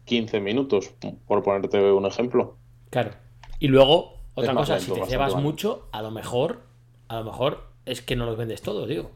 15 0.05 0.39
minutos, 0.39 0.93
por 1.27 1.43
ponerte 1.43 1.91
un 1.91 2.05
ejemplo. 2.05 2.55
Claro. 2.89 3.11
Y 3.59 3.67
luego, 3.67 4.13
otra 4.35 4.53
cosa, 4.53 4.77
lento, 4.77 4.95
si 4.95 5.01
te 5.09 5.17
más 5.17 5.35
mucho, 5.35 5.87
a 5.91 6.01
lo 6.01 6.11
mejor, 6.11 6.61
a 7.07 7.19
lo 7.19 7.25
mejor 7.25 7.63
es 7.85 8.01
que 8.01 8.15
no 8.15 8.25
los 8.25 8.37
vendes 8.37 8.61
todos, 8.61 8.87
digo. 8.87 9.11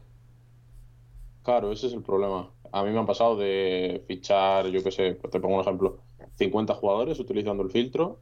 Claro, 1.42 1.72
ese 1.72 1.86
es 1.86 1.92
el 1.92 2.02
problema. 2.02 2.50
A 2.72 2.84
mí 2.84 2.90
me 2.90 2.98
han 2.98 3.06
pasado 3.06 3.36
de 3.36 4.04
fichar, 4.06 4.66
yo 4.68 4.82
qué 4.82 4.90
sé, 4.90 5.14
te 5.14 5.40
pongo 5.40 5.56
un 5.56 5.62
ejemplo, 5.62 5.98
50 6.36 6.74
jugadores 6.74 7.18
utilizando 7.18 7.62
el 7.62 7.70
filtro 7.70 8.20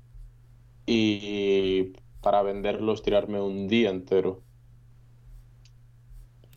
y 0.86 1.92
para 2.22 2.42
venderlos 2.42 3.02
tirarme 3.02 3.40
un 3.40 3.68
día 3.68 3.90
entero. 3.90 4.42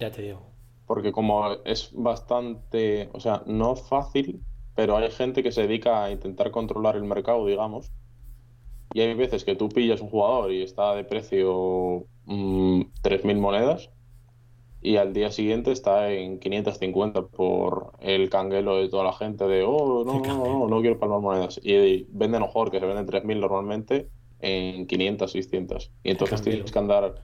Ya 0.01 0.11
te 0.11 0.23
digo. 0.23 0.41
Porque 0.87 1.13
como 1.13 1.53
es 1.63 1.91
bastante, 1.93 3.09
o 3.13 3.19
sea, 3.19 3.43
no 3.45 3.75
fácil, 3.75 4.41
pero 4.75 4.97
hay 4.97 5.09
gente 5.11 5.43
que 5.43 5.51
se 5.51 5.61
dedica 5.61 6.03
a 6.03 6.11
intentar 6.11 6.51
controlar 6.51 6.95
el 6.97 7.03
mercado, 7.03 7.45
digamos. 7.45 7.91
Y 8.93 9.01
hay 9.01 9.13
veces 9.13 9.45
que 9.45 9.55
tú 9.55 9.69
pillas 9.69 10.01
un 10.01 10.09
jugador 10.09 10.51
y 10.51 10.63
está 10.63 10.95
de 10.95 11.05
precio 11.05 12.07
mm, 12.25 12.81
3.000 13.03 13.39
monedas 13.39 13.89
y 14.81 14.97
al 14.97 15.13
día 15.13 15.31
siguiente 15.31 15.71
está 15.71 16.11
en 16.11 16.39
550 16.39 17.27
por 17.27 17.91
el 17.99 18.29
canguelo 18.29 18.77
de 18.77 18.89
toda 18.89 19.03
la 19.03 19.13
gente 19.13 19.45
de, 19.45 19.63
oh, 19.63 20.03
no, 20.03 20.19
no, 20.19 20.35
no, 20.35 20.67
no 20.67 20.81
quiero 20.81 20.97
palmar 20.97 21.19
monedas. 21.19 21.59
Y 21.63 22.07
venden 22.09 22.41
lo 22.41 22.47
mejor 22.47 22.71
que 22.71 22.79
se 22.79 22.87
venden 22.87 23.05
3.000 23.05 23.39
normalmente 23.39 24.09
en 24.39 24.87
500, 24.87 25.31
600. 25.31 25.91
Y 26.03 26.09
entonces 26.09 26.41
tienes 26.41 26.71
que 26.71 26.79
andar, 26.79 27.23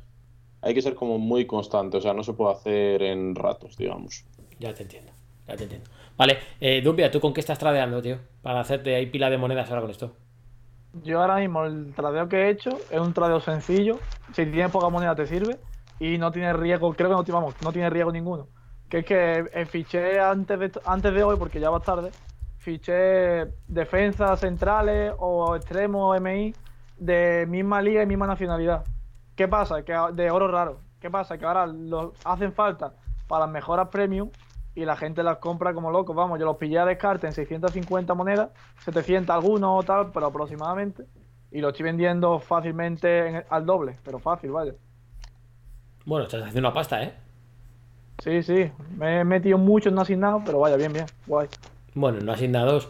hay 0.61 0.73
que 0.73 0.81
ser 0.81 0.95
como 0.95 1.17
muy 1.17 1.45
constante, 1.45 1.97
o 1.97 2.01
sea, 2.01 2.13
no 2.13 2.23
se 2.23 2.33
puede 2.33 2.53
hacer 2.53 3.03
en 3.03 3.35
ratos, 3.35 3.77
digamos. 3.77 4.25
Ya 4.59 4.73
te 4.73 4.83
entiendo. 4.83 5.11
Ya 5.47 5.55
te 5.55 5.63
entiendo. 5.63 5.89
Vale, 6.17 6.39
eh, 6.59 6.81
Dumbia, 6.81 7.09
¿tú 7.09 7.19
con 7.19 7.33
qué 7.33 7.39
estás 7.39 7.59
tradeando, 7.59 8.01
tío? 8.01 8.17
Para 8.41 8.59
hacerte 8.59 8.95
ahí 8.95 9.05
pila 9.05 9.29
de 9.29 9.37
monedas 9.37 9.69
ahora 9.69 9.81
con 9.81 9.91
esto. 9.91 10.13
Yo 11.03 11.21
ahora 11.21 11.37
mismo 11.37 11.63
el 11.63 11.93
tradeo 11.93 12.27
que 12.27 12.37
he 12.37 12.49
hecho 12.49 12.71
es 12.89 12.99
un 12.99 13.13
tradeo 13.13 13.39
sencillo. 13.39 13.99
Si 14.33 14.45
tienes 14.45 14.71
poca 14.71 14.89
moneda 14.89 15.15
te 15.15 15.27
sirve 15.27 15.57
y 15.99 16.17
no 16.17 16.31
tiene 16.31 16.53
riesgo, 16.53 16.93
creo 16.93 17.09
que 17.09 17.31
no, 17.31 17.37
vamos, 17.39 17.55
no 17.63 17.71
tiene 17.71 17.89
riesgo 17.89 18.11
ninguno. 18.11 18.47
Que 18.89 18.99
es 18.99 19.05
que 19.05 19.45
eh, 19.53 19.65
fiché 19.65 20.19
antes 20.19 20.59
de, 20.59 20.71
antes 20.85 21.13
de 21.13 21.23
hoy, 21.23 21.37
porque 21.37 21.59
ya 21.59 21.69
va 21.69 21.79
tarde, 21.79 22.11
fiché 22.57 23.45
defensas 23.67 24.39
centrales 24.39 25.13
o 25.19 25.55
extremos 25.55 26.19
MI 26.19 26.53
de 26.97 27.45
misma 27.47 27.81
liga 27.81 28.01
y 28.01 28.05
misma 28.07 28.27
nacionalidad. 28.27 28.83
¿Qué 29.37 29.47
pasa? 29.47 29.83
Que 29.83 29.93
de 30.13 30.29
oro 30.31 30.49
raro. 30.49 30.79
¿Qué 30.99 31.09
pasa? 31.09 31.37
Que 31.37 31.45
ahora 31.45 31.65
los 31.67 32.11
hacen 32.25 32.51
falta 32.51 32.93
para 33.27 33.45
las 33.45 33.53
mejoras 33.53 33.87
premium 33.89 34.29
y 34.75 34.83
la 34.83 34.95
gente 34.97 35.21
las 35.23 35.37
compra 35.37 35.73
como 35.73 35.91
locos. 35.91 36.15
Vamos, 36.15 36.39
yo 36.39 36.45
los 36.45 36.57
pillé 36.57 36.79
a 36.79 36.85
descarte 36.85 37.27
en 37.27 37.33
650 37.33 38.13
monedas, 38.15 38.49
700 38.83 39.33
algunos 39.35 39.79
o 39.79 39.83
tal, 39.83 40.11
pero 40.11 40.25
aproximadamente. 40.25 41.05
Y 41.51 41.61
los 41.61 41.71
estoy 41.71 41.85
vendiendo 41.85 42.39
fácilmente 42.39 43.27
en- 43.27 43.43
al 43.49 43.65
doble, 43.65 43.97
pero 44.03 44.19
fácil, 44.19 44.51
vaya. 44.51 44.73
Bueno, 46.05 46.25
estás 46.25 46.41
haciendo 46.41 46.67
una 46.69 46.73
pasta, 46.73 47.03
¿eh? 47.03 47.13
Sí, 48.23 48.41
sí, 48.41 48.71
me 48.97 49.19
he 49.19 49.23
metido 49.23 49.57
mucho 49.59 49.89
en 49.89 49.95
no 49.95 50.01
asignado, 50.01 50.41
pero 50.45 50.59
vaya, 50.59 50.75
bien, 50.77 50.91
bien, 50.93 51.05
guay. 51.27 51.47
Bueno, 51.93 52.19
no 52.21 52.31
asignados. 52.31 52.89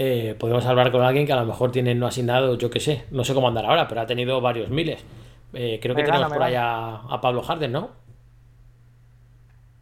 eh, 0.00 0.36
podemos 0.38 0.64
hablar 0.64 0.92
con 0.92 1.02
alguien 1.02 1.26
que 1.26 1.32
a 1.32 1.40
lo 1.40 1.44
mejor 1.44 1.72
tiene 1.72 1.92
no 1.96 2.06
asignados, 2.06 2.56
yo 2.58 2.70
qué 2.70 2.78
sé. 2.78 3.04
No 3.10 3.24
sé 3.24 3.34
cómo 3.34 3.48
andar 3.48 3.66
ahora, 3.66 3.88
pero 3.88 4.00
ha 4.00 4.06
tenido 4.06 4.40
varios 4.40 4.70
miles. 4.70 5.04
Eh, 5.52 5.78
creo 5.80 5.94
que 5.94 6.02
Me 6.02 6.06
tenemos 6.06 6.28
gana, 6.28 6.34
por 6.34 6.42
ahí 6.42 6.54
a, 6.54 6.96
a 6.96 7.20
Pablo 7.20 7.42
Harden, 7.42 7.72
¿no? 7.72 7.90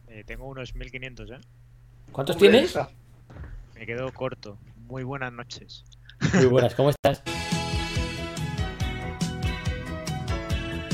Eh, 0.07 0.23
tengo 0.25 0.45
unos 0.47 0.73
1500, 0.75 1.31
¿eh? 1.31 1.37
¿Cuántos 2.11 2.37
tienes? 2.37 2.77
Me 3.75 3.85
quedo 3.85 4.11
corto. 4.13 4.57
Muy 4.87 5.03
buenas 5.03 5.31
noches. 5.33 5.83
Muy 6.33 6.45
buenas, 6.45 6.73
¿cómo 6.73 6.89
estás? 6.89 7.21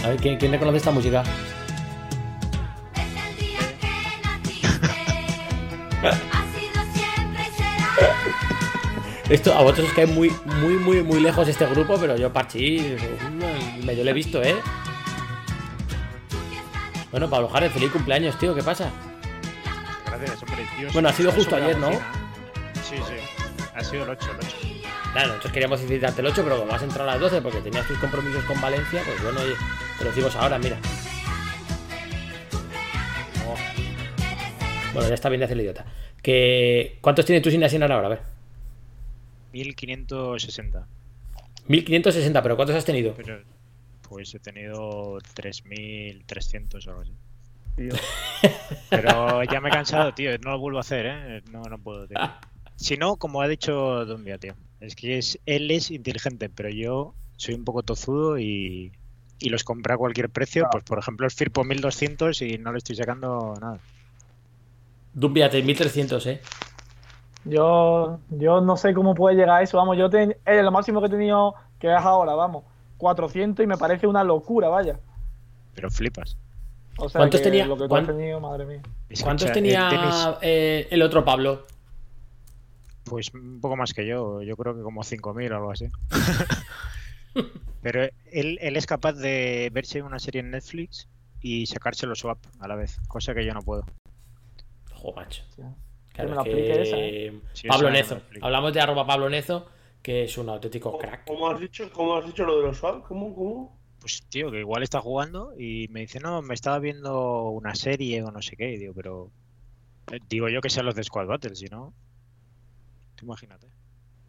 A 0.03 0.09
ver, 0.09 0.17
¿quién, 0.17 0.37
quién 0.37 0.51
reconoce 0.51 0.77
esta 0.77 0.91
música? 0.91 1.23
Esto 9.33 9.51
a 9.51 9.63
vosotros 9.63 9.87
os 9.87 9.93
cae 9.95 10.05
muy, 10.05 10.31
muy, 10.45 10.75
muy, 10.75 11.01
muy 11.01 11.19
lejos 11.19 11.47
este 11.47 11.65
grupo, 11.65 11.97
pero 11.99 12.15
yo 12.15 12.31
Parchi 12.31 12.95
medio 13.83 14.03
lo 14.03 14.11
he 14.11 14.13
visto, 14.13 14.43
¿eh? 14.43 14.55
Bueno, 17.09 17.27
Pablo 17.27 17.49
Járez, 17.49 17.71
feliz 17.73 17.91
cumpleaños, 17.91 18.37
tío, 18.37 18.53
¿qué 18.53 18.61
pasa? 18.61 18.91
Gracias, 20.05 20.43
hombre. 20.43 20.67
Dios, 20.77 20.93
Bueno, 20.93 21.09
ha 21.09 21.13
sido 21.13 21.31
justo 21.31 21.55
ayer, 21.55 21.75
¿no? 21.79 21.89
Sí, 22.83 22.95
sí. 22.97 23.15
Ha 23.73 23.83
sido 23.83 24.03
el 24.03 24.11
8, 24.11 24.31
el 24.33 24.37
8. 24.37 24.57
Claro, 25.13 25.27
nosotros 25.29 25.51
queríamos 25.51 25.79
felicitarte 25.79 26.21
el 26.21 26.27
8, 26.27 26.41
pero 26.43 26.59
como 26.59 26.71
has 26.71 26.83
entrado 26.83 27.09
a 27.09 27.13
las 27.13 27.21
12 27.21 27.41
porque 27.41 27.61
tenías 27.61 27.87
tus 27.87 27.97
compromisos 27.97 28.43
con 28.43 28.61
Valencia, 28.61 29.01
pues 29.03 29.23
bueno, 29.23 29.41
oye, 29.41 29.55
te 29.97 30.03
lo 30.03 30.11
decimos 30.11 30.35
ahora, 30.35 30.59
mira. 30.59 30.77
Oh. 33.47 33.55
Bueno, 34.93 35.09
ya 35.09 35.15
está 35.15 35.29
bien 35.29 35.39
de 35.39 35.45
hacer 35.45 35.57
el 35.57 35.63
idiota. 35.63 35.85
Que... 36.21 36.99
¿Cuántos 37.01 37.25
tienes 37.25 37.41
tú 37.41 37.49
sin 37.49 37.63
asignar 37.63 37.91
ahora? 37.91 38.05
A 38.05 38.09
ver. 38.11 38.32
1560. 39.53 40.87
1560, 41.67 42.43
pero 42.43 42.55
¿cuántos 42.55 42.75
has 42.75 42.85
tenido? 42.85 43.13
Pero, 43.15 43.41
pues 44.01 44.33
he 44.35 44.39
tenido 44.39 45.19
3300 45.33 46.87
o 46.87 46.89
algo 46.89 47.01
así. 47.01 47.13
Pero 48.89 49.43
ya 49.45 49.59
me 49.59 49.69
he 49.69 49.71
cansado, 49.71 50.13
tío. 50.13 50.37
No 50.39 50.51
lo 50.51 50.59
vuelvo 50.59 50.77
a 50.77 50.81
hacer, 50.81 51.07
¿eh? 51.07 51.41
No, 51.51 51.63
no 51.63 51.77
puedo, 51.77 52.07
tío. 52.07 52.17
Si 52.75 52.97
no, 52.97 53.17
como 53.17 53.41
ha 53.41 53.47
dicho 53.47 54.03
Dumbia, 54.05 54.39
tío. 54.39 54.55
Es 54.81 54.95
que 54.95 55.17
es, 55.19 55.39
él 55.45 55.69
es 55.71 55.91
inteligente, 55.91 56.49
pero 56.49 56.69
yo 56.69 57.13
soy 57.37 57.53
un 57.53 57.63
poco 57.63 57.83
tozudo 57.83 58.39
y, 58.39 58.91
y 59.39 59.49
los 59.49 59.63
compré 59.63 59.93
a 59.93 59.97
cualquier 59.97 60.29
precio. 60.29 60.67
Pues, 60.71 60.83
por 60.83 60.97
ejemplo, 60.97 61.25
el 61.25 61.31
Firpo 61.31 61.63
1200 61.63 62.41
y 62.41 62.57
no 62.57 62.71
le 62.71 62.79
estoy 62.79 62.95
sacando 62.95 63.53
nada. 63.61 63.79
Dumbia, 65.13 65.49
1300, 65.49 66.25
eh. 66.25 66.41
Yo, 67.45 68.19
yo 68.29 68.61
no 68.61 68.77
sé 68.77 68.93
cómo 68.93 69.13
puede 69.15 69.35
llegar 69.35 69.59
a 69.59 69.61
eso, 69.61 69.77
vamos, 69.77 69.97
yo 69.97 70.09
ten, 70.09 70.35
eh, 70.45 70.63
lo 70.63 70.71
máximo 70.71 71.01
que 71.01 71.07
he 71.07 71.09
tenido, 71.09 71.55
que 71.79 71.87
es 71.93 71.99
ahora, 72.01 72.33
vamos, 72.35 72.63
400 72.97 73.63
y 73.63 73.67
me 73.67 73.77
parece 73.77 74.07
una 74.07 74.23
locura, 74.23 74.69
vaya. 74.69 74.99
Pero 75.75 75.89
flipas. 75.91 76.37
O 76.97 77.09
sea, 77.09 77.19
¿Cuántos 77.19 77.41
que 77.41 77.45
tenía- 77.45 77.65
lo 77.65 77.75
que 77.77 77.87
cuán- 77.87 78.03
has 78.03 78.15
tenido, 78.15 78.39
madre 78.39 78.65
mía. 78.65 78.81
¿Cuántos 79.21 79.51
tenía 79.51 79.89
el 79.89 80.37
eh, 80.41 80.87
el 80.91 81.01
otro 81.01 81.25
Pablo? 81.25 81.65
Pues 83.03 83.33
un 83.33 83.59
poco 83.59 83.75
más 83.75 83.93
que 83.93 84.07
yo, 84.07 84.41
yo 84.41 84.55
creo 84.55 84.75
que 84.75 84.81
como 84.81 85.03
5.000 85.03 85.51
o 85.51 85.55
algo 85.57 85.71
así. 85.71 85.87
Pero 87.81 88.03
él, 88.31 88.57
él 88.61 88.77
es 88.77 88.85
capaz 88.85 89.13
de 89.13 89.69
verse 89.73 90.01
una 90.01 90.19
serie 90.19 90.39
en 90.41 90.51
Netflix 90.51 91.09
y 91.41 91.65
sacárselo 91.65 92.15
swap 92.15 92.37
a 92.61 92.67
la 92.67 92.75
vez, 92.75 92.99
cosa 93.09 93.33
que 93.33 93.43
yo 93.45 93.53
no 93.53 93.61
puedo. 93.61 93.83
Jo, 94.93 95.11
macho. 95.13 95.43
Que 96.13 96.21
Claro, 96.23 96.29
me 96.29 96.35
lo 96.35 96.41
es 96.41 96.47
explique 96.47 96.73
que- 96.73 96.81
esa, 96.83 96.97
¿eh? 96.99 97.41
Sí, 97.53 97.67
Pablo 97.67 97.89
Nezo. 97.89 98.21
Hablamos 98.41 98.71
de 98.73 98.79
arroba 98.81 99.05
Pablo 99.07 99.29
Nezo, 99.29 99.65
que 100.01 100.23
es 100.25 100.37
un 100.37 100.47
auténtico 100.49 100.97
crack. 100.97 101.25
¿Cómo 101.25 101.49
has 101.49 101.59
dicho, 101.59 101.89
cómo 101.91 102.15
has 102.15 102.25
dicho 102.25 102.45
lo 102.45 102.57
de 102.59 102.67
los 102.67 102.77
swap? 102.77 103.03
¿Cómo, 103.07 103.33
cómo? 103.35 103.79
Pues 103.99 104.21
tío, 104.29 104.51
que 104.51 104.59
igual 104.59 104.83
está 104.83 105.01
jugando 105.01 105.53
y 105.57 105.87
me 105.89 106.01
dice, 106.01 106.19
no, 106.19 106.41
me 106.41 106.53
estaba 106.53 106.77
viendo 106.79 107.49
una 107.49 107.73
serie 107.73 108.21
o 108.21 108.31
no 108.31 108.41
sé 108.41 108.55
qué, 108.57 108.73
y 108.73 108.77
digo, 108.77 108.93
pero 108.93 109.31
eh, 110.11 110.19
digo 110.29 110.49
yo 110.49 110.61
que 110.61 110.69
sean 110.69 110.85
los 110.85 110.93
de 110.95 111.03
Squad 111.03 111.25
Battle, 111.25 111.55
si 111.55 111.65
no, 111.65 111.93
tú 113.15 113.25
imagínate. 113.25 113.67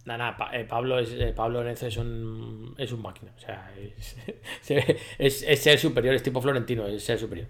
Nada, 0.07 0.19
nada, 0.19 0.37
Pa- 0.37 0.57
eh, 0.57 0.65
Pablo, 0.65 0.99
es, 1.01 1.11
eh, 1.13 1.33
Pablo 1.35 1.65
Nezo 1.65 1.87
es 1.89 1.97
un, 1.97 2.75
es 2.79 2.93
un 2.93 3.03
máquina. 3.03 3.33
O 3.37 3.41
sea, 3.41 3.75
es, 3.77 4.17
es, 5.19 5.43
es 5.43 5.61
ser 5.63 5.79
superior, 5.79 6.15
es 6.15 6.23
tipo 6.23 6.41
Florentino, 6.41 6.87
es 6.87 7.03
ser 7.05 7.19
superior. 7.19 7.49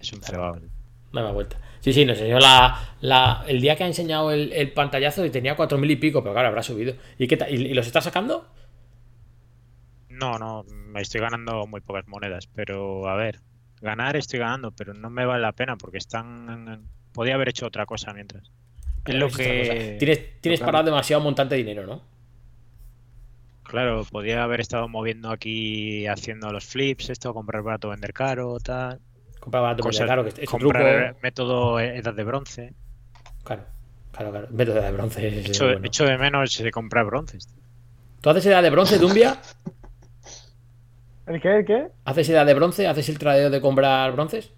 Es 0.00 0.12
un 0.12 0.22
cebado. 0.22 0.56
No 0.60 0.68
me 1.12 1.22
da 1.22 1.32
vuelta. 1.32 1.58
Sí, 1.84 1.92
sí, 1.92 2.06
nos 2.06 2.16
enseñó 2.18 2.38
la, 2.38 2.96
la, 3.02 3.44
el 3.46 3.60
día 3.60 3.76
que 3.76 3.84
ha 3.84 3.86
enseñado 3.86 4.30
el, 4.32 4.54
el 4.54 4.72
pantallazo 4.72 5.22
y 5.26 5.28
tenía 5.28 5.54
cuatro 5.54 5.76
mil 5.76 5.90
y 5.90 5.96
pico, 5.96 6.22
pero 6.22 6.32
claro, 6.32 6.48
habrá 6.48 6.62
subido. 6.62 6.94
¿Y, 7.18 7.26
qué? 7.26 7.36
¿Y, 7.50 7.56
y 7.56 7.74
los 7.74 7.86
está 7.86 8.00
sacando? 8.00 8.48
No, 10.08 10.38
no, 10.38 10.64
me 10.64 11.02
estoy 11.02 11.20
ganando 11.20 11.66
muy 11.66 11.82
pocas 11.82 12.08
monedas, 12.08 12.46
pero 12.46 13.06
a 13.06 13.16
ver, 13.16 13.40
ganar 13.82 14.16
estoy 14.16 14.38
ganando, 14.38 14.70
pero 14.70 14.94
no 14.94 15.10
me 15.10 15.26
vale 15.26 15.42
la 15.42 15.52
pena 15.52 15.76
porque 15.76 15.98
están... 15.98 16.88
Podía 17.12 17.34
haber 17.34 17.50
hecho 17.50 17.66
otra 17.66 17.84
cosa 17.84 18.14
mientras. 18.14 18.50
Es 19.04 19.14
lo 19.14 19.28
que... 19.28 19.96
Tienes, 19.98 20.40
tienes 20.40 20.60
que- 20.60 20.64
parado 20.64 20.84
demasiado 20.84 21.22
montante 21.22 21.54
de 21.54 21.58
dinero, 21.64 21.86
¿no? 21.86 22.02
Claro, 23.62 24.06
podía 24.10 24.42
haber 24.42 24.60
estado 24.60 24.88
moviendo 24.88 25.30
aquí 25.30 26.06
haciendo 26.06 26.50
los 26.50 26.64
flips, 26.64 27.10
esto, 27.10 27.34
comprar 27.34 27.62
barato, 27.62 27.90
vender 27.90 28.14
caro, 28.14 28.58
tal. 28.58 29.00
Comprar 29.44 29.62
barato, 29.62 29.82
Cosas- 29.82 30.06
caro, 30.06 30.24
que 30.24 30.30
es- 30.42 30.48
comprar 30.48 31.04
truco. 31.08 31.20
método 31.22 31.78
edad 31.80 32.14
de 32.14 32.24
bronce. 32.24 32.72
Claro, 33.42 33.64
claro, 34.10 34.30
claro. 34.30 34.48
Método 34.50 34.80
de 34.80 34.90
bronce. 34.90 35.28
es 35.28 35.46
Echo, 35.50 35.66
bueno. 35.66 35.80
echo 35.84 36.04
de 36.06 36.16
menos 36.16 36.56
de 36.56 36.70
comprar 36.70 37.04
bronces. 37.04 37.46
¿Tú 38.22 38.30
haces 38.30 38.46
edad 38.46 38.62
de 38.62 38.70
bronce, 38.70 38.98
Dumbia? 38.98 39.36
¿El 41.26 41.40
qué? 41.40 41.58
¿El 41.58 41.64
qué? 41.64 41.88
¿Haces 42.04 42.28
edad 42.30 42.46
de 42.46 42.54
bronce? 42.54 42.86
¿Haces 42.86 43.08
el 43.10 43.18
tradeo 43.18 43.50
de 43.50 43.60
comprar 43.60 44.12
bronces? 44.12 44.52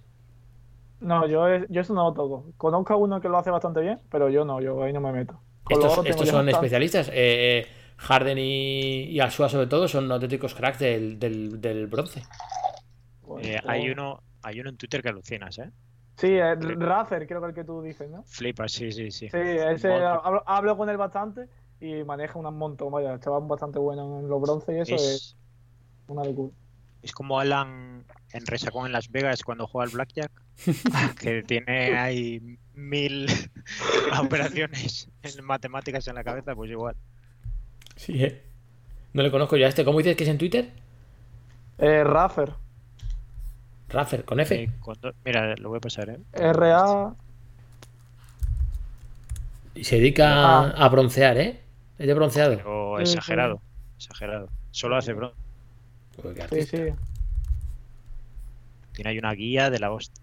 No, 1.01 1.27
yo, 1.29 1.47
es- 1.49 1.67
yo 1.69 1.81
eso 1.81 1.93
no 1.95 2.05
lo 2.05 2.13
toco. 2.15 2.47
Conozco 2.57 2.95
a 2.95 2.97
uno 2.97 3.21
que 3.21 3.29
lo 3.29 3.39
hace 3.39 3.51
bastante 3.51 3.81
bien, 3.81 3.99
pero 4.11 4.31
yo 4.31 4.45
no, 4.45 4.61
yo 4.61 4.83
ahí 4.83 4.93
no 4.93 5.01
me 5.01 5.13
meto. 5.13 5.41
Con 5.65 5.79
Estos, 5.83 6.29
son 6.29 6.49
especialistas. 6.49 7.11
Eh, 7.13 7.67
Harden 7.99 8.39
y, 8.39 9.05
y 9.05 9.21
Asua, 9.21 9.49
sobre 9.49 9.67
todo, 9.67 9.89
son 9.89 10.11
auténticos 10.13 10.55
cracks 10.55 10.79
del, 10.79 11.19
del, 11.19 11.61
del 11.61 11.87
bronce. 11.89 12.23
Pues, 13.23 13.47
Eh, 13.47 13.61
hay 13.67 13.91
uno 13.91 14.23
hay 14.47 14.61
uno 14.61 14.71
en 14.71 14.77
Twitter 14.77 15.03
que 15.03 15.09
alucinas, 15.09 15.59
¿eh? 15.59 15.71
Sí, 16.17 16.29
el 16.29 16.81
Razer, 16.81 17.27
creo 17.27 17.41
que 17.41 17.49
el 17.49 17.55
que 17.55 17.65
tú 17.65 17.83
dices, 17.83 18.09
¿no? 18.09 18.25
Flipas, 18.25 18.73
sí, 18.73 18.93
sí, 18.93 19.11
sí. 19.11 19.29
Sí, 19.29 19.37
ese 19.39 19.93
hablo, 20.05 20.43
hablo 20.47 20.77
con 20.77 20.89
él 20.89 20.97
bastante 20.97 21.49
y 21.81 22.05
maneja 22.05 22.39
un 22.39 22.57
montón. 22.57 22.93
Vaya, 22.93 23.13
el 23.15 23.21
chaval 23.21 23.43
bastante 23.47 23.79
bueno 23.79 24.21
en 24.21 24.29
los 24.29 24.41
bronces 24.41 24.75
y 24.75 24.79
eso 24.79 24.95
es, 24.95 25.03
Es, 25.05 25.37
una 26.07 26.25
locura. 26.25 26.55
es 27.03 27.13
como 27.13 27.39
Alan 27.41 28.07
en 28.33 28.47
Resacón 28.47 28.87
en 28.87 28.93
Las 28.93 29.11
Vegas 29.11 29.43
cuando 29.43 29.67
juega 29.67 29.85
al 29.85 29.91
Blackjack, 29.91 30.33
que 31.21 31.43
tiene 31.43 31.97
ahí 31.99 32.41
mil 32.75 33.27
operaciones 34.21 35.11
en 35.23 35.45
matemáticas 35.45 36.07
en 36.09 36.15
la 36.15 36.25
cabeza, 36.25 36.55
pues 36.55 36.71
igual. 36.71 36.97
Sí, 37.97 38.23
¿eh? 38.25 38.43
No 39.13 39.23
le 39.23 39.31
conozco 39.31 39.57
yo 39.57 39.67
a 39.67 39.69
este. 39.69 39.85
¿Cómo 39.85 39.99
dices 39.99 40.17
que 40.17 40.25
es 40.25 40.31
en 40.31 40.39
Twitter? 40.39 40.73
Eh, 41.79 42.05
Raffer, 42.05 42.55
Raffer, 43.89 44.25
con 44.25 44.41
F. 44.41 44.55
Eh, 44.55 44.71
con 44.81 44.95
do- 45.01 45.13
Mira, 45.25 45.55
lo 45.57 45.69
voy 45.69 45.79
a 45.79 45.81
pasar, 45.81 46.09
¿eh? 46.11 46.19
RA. 46.33 47.15
Y 49.75 49.85
se 49.85 49.97
dedica 49.97 50.61
Ah. 50.71 50.75
a 50.77 50.89
broncear, 50.89 51.37
¿eh? 51.39 51.61
Es 51.99 52.07
de 52.07 52.15
bronceado. 52.15 52.57
Pero 52.57 52.97
Sí, 52.99 53.07
sí. 53.07 53.13
exagerado, 53.13 53.61
exagerado. 53.97 54.49
Solo 54.71 54.97
hace 54.97 55.13
bronce. 55.13 55.37
Sí, 56.51 56.63
sí. 56.63 56.79
Tiene 58.93 59.11
ahí 59.11 59.19
una 59.19 59.33
guía 59.33 59.71
de 59.71 59.79
la 59.79 59.91
hostia. 59.93 60.23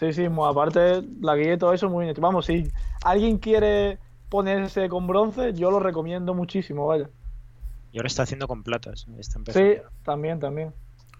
Sí, 0.00 0.12
sí, 0.12 0.24
aparte 0.26 1.02
la 1.20 1.36
guía 1.36 1.54
y 1.54 1.58
todo 1.58 1.72
eso 1.72 1.88
muy 1.88 2.04
bien. 2.06 2.16
Vamos, 2.18 2.46
si 2.46 2.70
alguien 3.04 3.38
quiere 3.38 3.98
ponerse 4.28 4.88
con 4.88 5.06
bronce, 5.06 5.52
yo 5.52 5.70
lo 5.70 5.78
recomiendo 5.78 6.34
muchísimo, 6.34 6.86
vaya. 6.86 7.08
Y 7.92 7.98
ahora 7.98 8.08
está 8.08 8.24
haciendo 8.24 8.48
con 8.48 8.62
platas. 8.64 9.06
Está 9.18 9.38
empezando. 9.38 9.74
Sí, 9.74 9.80
también, 10.02 10.40
también. 10.40 10.72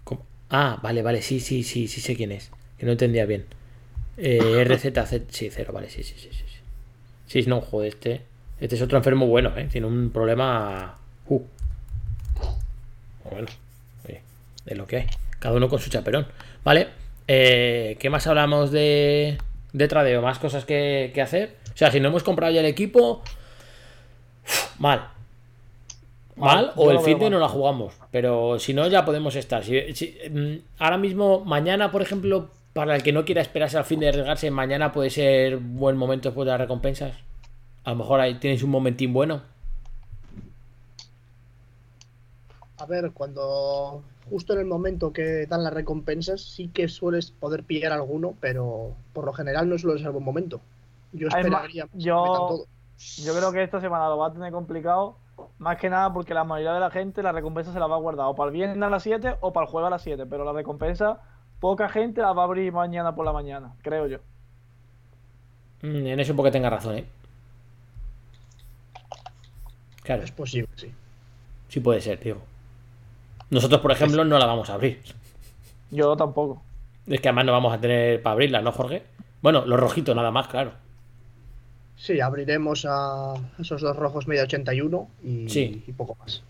¿Cómo? 0.02 0.22
Ah, 0.50 0.78
vale, 0.82 1.02
vale, 1.02 1.22
sí, 1.22 1.40
sí, 1.40 1.62
sí, 1.62 1.88
sí 1.88 2.00
sé 2.00 2.14
quién 2.16 2.32
es. 2.32 2.50
Que 2.78 2.86
no 2.86 2.92
entendía 2.92 3.26
bien. 3.26 3.44
Eh, 4.16 4.64
RZZ, 4.68 5.22
sí, 5.28 5.50
cero, 5.50 5.72
vale, 5.72 5.90
sí, 5.90 6.02
sí, 6.02 6.14
sí, 6.16 6.28
sí. 6.32 6.44
sí. 7.26 7.48
No, 7.48 7.60
joder, 7.60 7.88
este. 7.88 8.20
Este 8.60 8.76
es 8.76 8.82
otro 8.82 8.96
enfermo 8.98 9.26
bueno, 9.26 9.52
¿eh? 9.56 9.68
Tiene 9.70 9.86
un 9.86 10.10
problema. 10.10 10.96
Uh. 11.28 11.40
Bueno, 13.30 13.48
oye, 14.06 14.20
es 14.66 14.76
lo 14.76 14.86
que 14.86 14.96
hay. 14.98 15.06
Cada 15.38 15.56
uno 15.56 15.68
con 15.68 15.78
su 15.80 15.90
chaperón. 15.90 16.26
Vale. 16.62 16.88
eh, 17.26 17.96
¿Qué 17.98 18.10
más 18.10 18.26
hablamos 18.26 18.70
de, 18.70 19.38
de 19.72 19.88
tradeo? 19.88 20.22
¿Más 20.22 20.38
cosas 20.38 20.64
que, 20.64 21.10
que 21.14 21.20
hacer? 21.22 21.56
O 21.74 21.76
sea, 21.76 21.90
si 21.90 21.98
no 22.00 22.08
hemos 22.08 22.22
comprado 22.22 22.52
ya 22.52 22.60
el 22.60 22.66
equipo. 22.66 23.22
Mal. 24.78 25.08
Mal, 26.36 26.72
o 26.76 26.90
el 26.90 26.98
fin 27.00 27.18
de 27.18 27.30
no 27.30 27.38
la 27.38 27.48
jugamos. 27.48 27.94
Pero 28.10 28.58
si 28.58 28.74
no, 28.74 28.86
ya 28.88 29.04
podemos 29.04 29.36
estar. 29.36 29.62
Si- 29.64 29.94
si- 29.94 30.16
mm, 30.30 30.56
ahora 30.82 30.98
mismo, 30.98 31.44
mañana, 31.44 31.90
por 31.92 32.02
ejemplo, 32.02 32.48
para 32.72 32.96
el 32.96 33.02
que 33.04 33.12
no 33.12 33.24
quiera 33.24 33.40
esperarse 33.40 33.78
al 33.78 33.84
fin 33.84 34.00
de 34.00 34.08
arriesgarse, 34.08 34.50
mañana 34.50 34.92
puede 34.92 35.10
ser 35.10 35.58
buen 35.58 35.96
momento 35.96 36.28
después 36.30 36.44
de 36.46 36.50
las 36.52 36.60
recompensas. 36.60 37.12
A 37.84 37.90
lo 37.90 37.96
mejor 37.96 38.18
ahí 38.20 38.34
tenéis 38.34 38.62
un 38.64 38.70
momentín 38.70 39.12
bueno. 39.12 39.42
A 42.78 42.86
ver, 42.86 43.12
cuando 43.12 44.02
justo 44.28 44.52
en 44.54 44.58
el 44.60 44.66
momento 44.66 45.12
que 45.12 45.46
dan 45.46 45.62
las 45.62 45.72
recompensas, 45.72 46.40
sí 46.40 46.68
que 46.68 46.88
sueles 46.88 47.30
poder 47.30 47.62
pillar 47.62 47.92
alguno, 47.92 48.34
pero 48.40 48.92
por 49.12 49.24
lo 49.24 49.32
general 49.32 49.68
no 49.68 49.78
suele 49.78 50.00
ser 50.02 50.10
buen 50.10 50.24
momento. 50.24 50.60
Yo 51.12 51.28
esperaría 51.28 51.86
yo- 51.94 52.24
todo. 52.24 52.66
Yo 53.24 53.34
creo 53.36 53.52
que 53.52 53.62
esta 53.62 53.80
semana 53.80 54.08
lo 54.08 54.18
va 54.18 54.28
a 54.28 54.32
tener 54.32 54.52
complicado, 54.52 55.16
más 55.58 55.76
que 55.78 55.88
nada 55.90 56.12
porque 56.12 56.34
la 56.34 56.44
mayoría 56.44 56.72
de 56.74 56.80
la 56.80 56.90
gente 56.90 57.22
la 57.22 57.32
recompensa 57.32 57.72
se 57.72 57.78
la 57.80 57.86
va 57.86 57.96
a 57.96 58.00
guardar 58.00 58.26
o 58.26 58.34
para 58.34 58.48
el 58.48 58.54
viernes 58.54 58.82
a 58.82 58.90
las 58.90 59.02
7 59.02 59.36
o 59.40 59.52
para 59.52 59.66
el 59.66 59.70
jueves 59.70 59.86
a 59.88 59.90
las 59.90 60.02
7, 60.02 60.26
pero 60.26 60.44
la 60.44 60.52
recompensa 60.52 61.20
poca 61.60 61.88
gente 61.88 62.20
la 62.20 62.32
va 62.32 62.42
a 62.42 62.44
abrir 62.46 62.72
mañana 62.72 63.14
por 63.14 63.24
la 63.24 63.32
mañana, 63.32 63.74
creo 63.82 64.06
yo. 64.06 64.18
Mm, 65.82 66.06
En 66.06 66.20
eso 66.20 66.34
porque 66.36 66.50
tenga 66.50 66.70
razón, 66.70 66.98
¿eh? 66.98 67.04
Claro, 70.02 70.22
Es 70.22 70.32
posible, 70.32 70.68
sí. 70.76 70.92
sí 71.68 71.80
puede 71.80 72.00
ser, 72.00 72.20
digo. 72.20 72.42
Nosotros, 73.50 73.80
por 73.80 73.92
ejemplo, 73.92 74.24
no 74.24 74.38
la 74.38 74.46
vamos 74.46 74.68
a 74.68 74.74
abrir. 74.74 75.00
Yo 75.90 76.16
tampoco. 76.16 76.60
Es 77.06 77.20
que 77.20 77.28
además 77.28 77.46
no 77.46 77.52
vamos 77.52 77.72
a 77.72 77.80
tener 77.80 78.22
para 78.22 78.32
abrirla, 78.32 78.60
¿no, 78.60 78.72
Jorge? 78.72 79.02
Bueno, 79.40 79.64
los 79.64 79.78
rojitos 79.78 80.14
nada 80.14 80.30
más, 80.30 80.48
claro. 80.48 80.72
Sí, 81.96 82.20
abriremos 82.20 82.86
a 82.88 83.34
esos 83.58 83.80
dos 83.80 83.96
rojos 83.96 84.26
media 84.26 84.42
81 84.42 85.08
y, 85.22 85.48
Sí. 85.48 85.82
y 85.86 85.92
poco 85.92 86.16
más. 86.20 86.42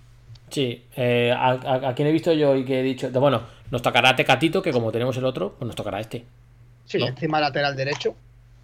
Sí, 0.50 0.84
eh, 0.96 1.32
a, 1.36 1.50
a- 1.52 1.88
a 1.90 1.94
quien 1.94 2.08
he 2.08 2.12
visto 2.12 2.32
yo 2.32 2.54
y 2.56 2.64
que 2.64 2.80
he 2.80 2.82
dicho, 2.82 3.10
bueno, 3.12 3.42
nos 3.70 3.82
tocará 3.82 4.14
Tecatito, 4.16 4.62
que 4.62 4.72
como 4.72 4.90
tenemos 4.92 5.16
el 5.16 5.24
otro, 5.24 5.54
pues 5.58 5.66
nos 5.66 5.76
tocará 5.76 6.00
este. 6.00 6.24
Sí, 6.86 6.98
No. 6.98 7.06
encima 7.08 7.40
lateral 7.40 7.76
derecho, 7.76 8.14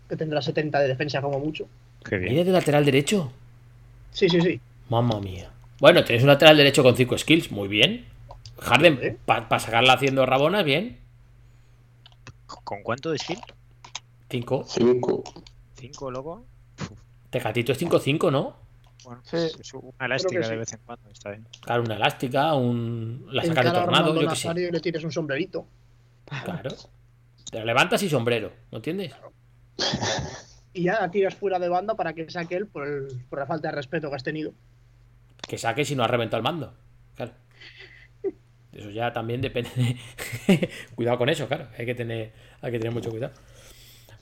que 0.08 0.16
tendrá 0.16 0.40
70 0.42 0.78
de 0.80 0.88
defensa 0.88 1.20
como 1.20 1.38
mucho. 1.38 1.66
Qué 2.04 2.16
bien. 2.16 2.30
¿Viene 2.34 2.44
de 2.44 2.52
lateral 2.52 2.84
derecho? 2.84 3.32
Sí, 4.10 4.28
sí, 4.28 4.40
sí. 4.40 4.60
Mamma 4.88 5.20
mía. 5.20 5.50
Bueno, 5.80 6.04
tenéis 6.04 6.22
un 6.22 6.28
lateral 6.28 6.56
derecho 6.56 6.82
con 6.82 6.96
5 6.96 7.16
skills, 7.18 7.50
muy 7.50 7.68
bien. 7.68 8.06
Harden, 8.60 8.98
¿Eh? 9.02 9.16
para 9.24 9.58
sacarla 9.58 9.94
haciendo 9.94 10.26
rabonas, 10.26 10.64
bien. 10.64 10.98
¿Con 12.64 12.82
cuánto 12.82 13.10
de 13.10 13.18
skill? 13.18 13.38
5. 14.28 14.64
5. 14.68 15.24
¿Cinco, 15.76 16.10
loco? 16.10 16.44
Tecatito 17.30 17.72
es 17.72 17.80
5-5, 17.80 18.30
¿no? 18.30 18.56
Bueno, 19.04 19.22
Sí. 19.24 19.36
es 19.36 19.72
una 19.74 20.06
elástica 20.06 20.42
sí. 20.42 20.50
de 20.50 20.56
vez 20.56 20.72
en 20.72 20.80
cuando. 20.84 21.08
Está 21.10 21.30
bien. 21.30 21.46
Claro, 21.62 21.82
una 21.82 21.96
elástica, 21.96 22.54
un... 22.54 23.26
la 23.30 23.44
sacas 23.44 23.64
de 23.64 23.70
tornado, 23.70 24.20
yo 24.20 24.28
qué 24.28 24.36
sé. 24.36 24.48
Y 24.50 24.70
le 24.70 24.80
tires 24.80 25.04
un 25.04 25.12
sombrerito. 25.12 25.66
Claro. 26.44 26.70
Te 27.50 27.64
levantas 27.64 28.02
y 28.02 28.08
sombrero, 28.10 28.52
¿no 28.70 28.78
entiendes? 28.78 29.12
Y 30.72 30.84
ya 30.84 31.00
la 31.00 31.10
tiras 31.10 31.34
fuera 31.34 31.58
de 31.58 31.68
banda 31.68 31.96
para 31.96 32.12
que 32.12 32.30
saque 32.30 32.54
él 32.54 32.68
por, 32.68 32.86
el- 32.86 33.08
por 33.28 33.40
la 33.40 33.46
falta 33.46 33.68
de 33.70 33.74
respeto 33.74 34.08
que 34.08 34.14
has 34.14 34.22
tenido. 34.22 34.52
Que 35.48 35.58
saque 35.58 35.84
si 35.84 35.96
no 35.96 36.04
ha 36.04 36.06
reventado 36.06 36.36
el 36.38 36.44
mando. 36.44 36.72
Claro. 37.16 37.32
Eso 38.72 38.88
ya 38.90 39.12
también 39.12 39.40
depende 39.40 39.68
de... 40.46 40.70
cuidado 40.94 41.18
con 41.18 41.28
eso, 41.28 41.48
claro. 41.48 41.66
Hay 41.76 41.86
que 41.86 41.96
tener, 41.96 42.32
hay 42.62 42.70
que 42.70 42.78
tener 42.78 42.94
mucho 42.94 43.10
cuidado. 43.10 43.34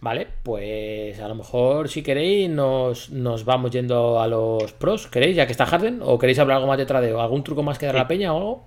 Vale, 0.00 0.28
pues 0.44 1.18
a 1.20 1.26
lo 1.26 1.34
mejor 1.34 1.88
si 1.88 2.02
queréis 2.04 2.48
nos, 2.48 3.10
nos 3.10 3.44
vamos 3.44 3.72
yendo 3.72 4.20
a 4.20 4.28
los 4.28 4.72
pros. 4.72 5.08
¿Queréis? 5.08 5.34
Ya 5.36 5.46
que 5.46 5.52
está 5.52 5.66
Harden. 5.66 6.00
¿O 6.02 6.18
queréis 6.18 6.38
hablar 6.38 6.56
algo 6.58 6.68
más 6.68 6.78
de 6.78 6.86
tradeo? 6.86 7.20
¿Algún 7.20 7.42
truco 7.42 7.62
más 7.64 7.78
que 7.78 7.86
dar 7.86 7.96
a 7.96 8.00
la 8.00 8.08
peña 8.08 8.32
o 8.32 8.36
algo? 8.38 8.64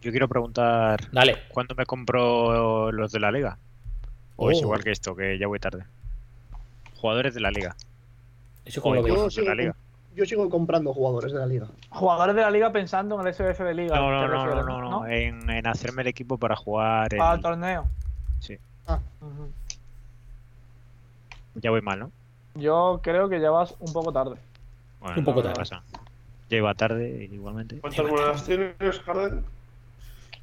Yo 0.00 0.10
quiero 0.10 0.26
preguntar 0.28 1.00
Dale. 1.12 1.36
cuándo 1.48 1.76
me 1.76 1.86
compro 1.86 2.90
los 2.90 3.12
de 3.12 3.20
la 3.20 3.30
liga. 3.30 3.58
O 4.34 4.50
es 4.50 4.58
Oh. 4.58 4.62
igual 4.62 4.82
que 4.82 4.90
esto, 4.90 5.14
que 5.14 5.38
ya 5.38 5.46
voy 5.46 5.60
tarde. 5.60 5.84
Jugadores 6.96 7.34
de 7.34 7.40
la 7.40 7.52
liga. 7.52 7.76
Eso 8.64 8.82
como 8.82 8.96
lo 8.96 9.00
O 9.02 9.04
veis. 9.04 9.14
Yo 9.14 9.20
equipos 9.20 9.34
de 9.36 9.40
sigo, 9.42 9.54
la 9.54 9.62
liga. 9.62 9.76
yo 10.16 10.26
sigo 10.26 10.50
comprando 10.50 10.92
jugadores 10.92 11.32
de 11.32 11.38
la 11.38 11.46
liga. 11.46 11.66
Jugadores 11.90 12.34
de 12.34 12.42
la 12.42 12.50
liga 12.50 12.72
pensando 12.72 13.20
en 13.20 13.26
el 13.28 13.32
SBF 13.34 13.60
de 13.62 13.74
liga. 13.74 13.94
No, 13.94 14.10
no, 14.10 14.26
no, 14.26 14.46
no, 14.46 14.62
no, 14.64 14.80
no, 14.90 15.06
En, 15.06 15.48
en 15.48 15.66
hacerme 15.68 16.02
el 16.02 16.08
equipo 16.08 16.38
para 16.38 16.56
jugar. 16.56 17.08
Para 17.16 17.34
el 17.34 17.40
torneo. 17.40 17.86
Sí. 18.40 18.58
Ya 21.54 21.70
voy 21.70 21.80
mal, 21.82 21.98
¿no? 21.98 22.12
Yo 22.54 23.00
creo 23.02 23.28
que 23.28 23.40
ya 23.40 23.50
vas 23.50 23.74
un 23.78 23.92
poco 23.92 24.12
tarde. 24.12 24.36
Bueno, 25.00 25.18
Un 25.18 25.24
poco 25.24 25.40
no 25.40 25.44
tarde. 25.44 25.56
pasa. 25.58 25.82
Ya 26.50 26.56
iba 26.58 26.74
tarde 26.74 27.28
igualmente. 27.32 27.78
¿Cuántas 27.80 28.06
monedas 28.06 28.44
tienes, 28.44 28.74
Harden? 29.06 29.44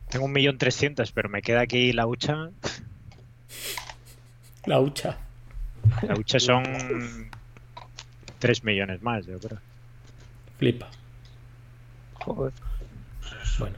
Tengo 0.10 0.26
un 0.26 0.32
millón 0.32 0.58
trescientos, 0.58 1.12
pero 1.12 1.30
me 1.30 1.42
queda 1.42 1.62
aquí 1.62 1.94
la 1.94 2.08
hucha. 2.08 2.50
La 4.66 4.80
hucha. 4.80 5.18
La 6.02 6.16
hucha 6.16 6.40
son 6.40 6.64
3 8.40 8.64
millones 8.64 9.02
más, 9.02 9.26
yo 9.26 9.40
creo. 9.40 9.60
Flipa. 10.58 10.90
Joder. 12.16 12.54
Bueno, 13.60 13.76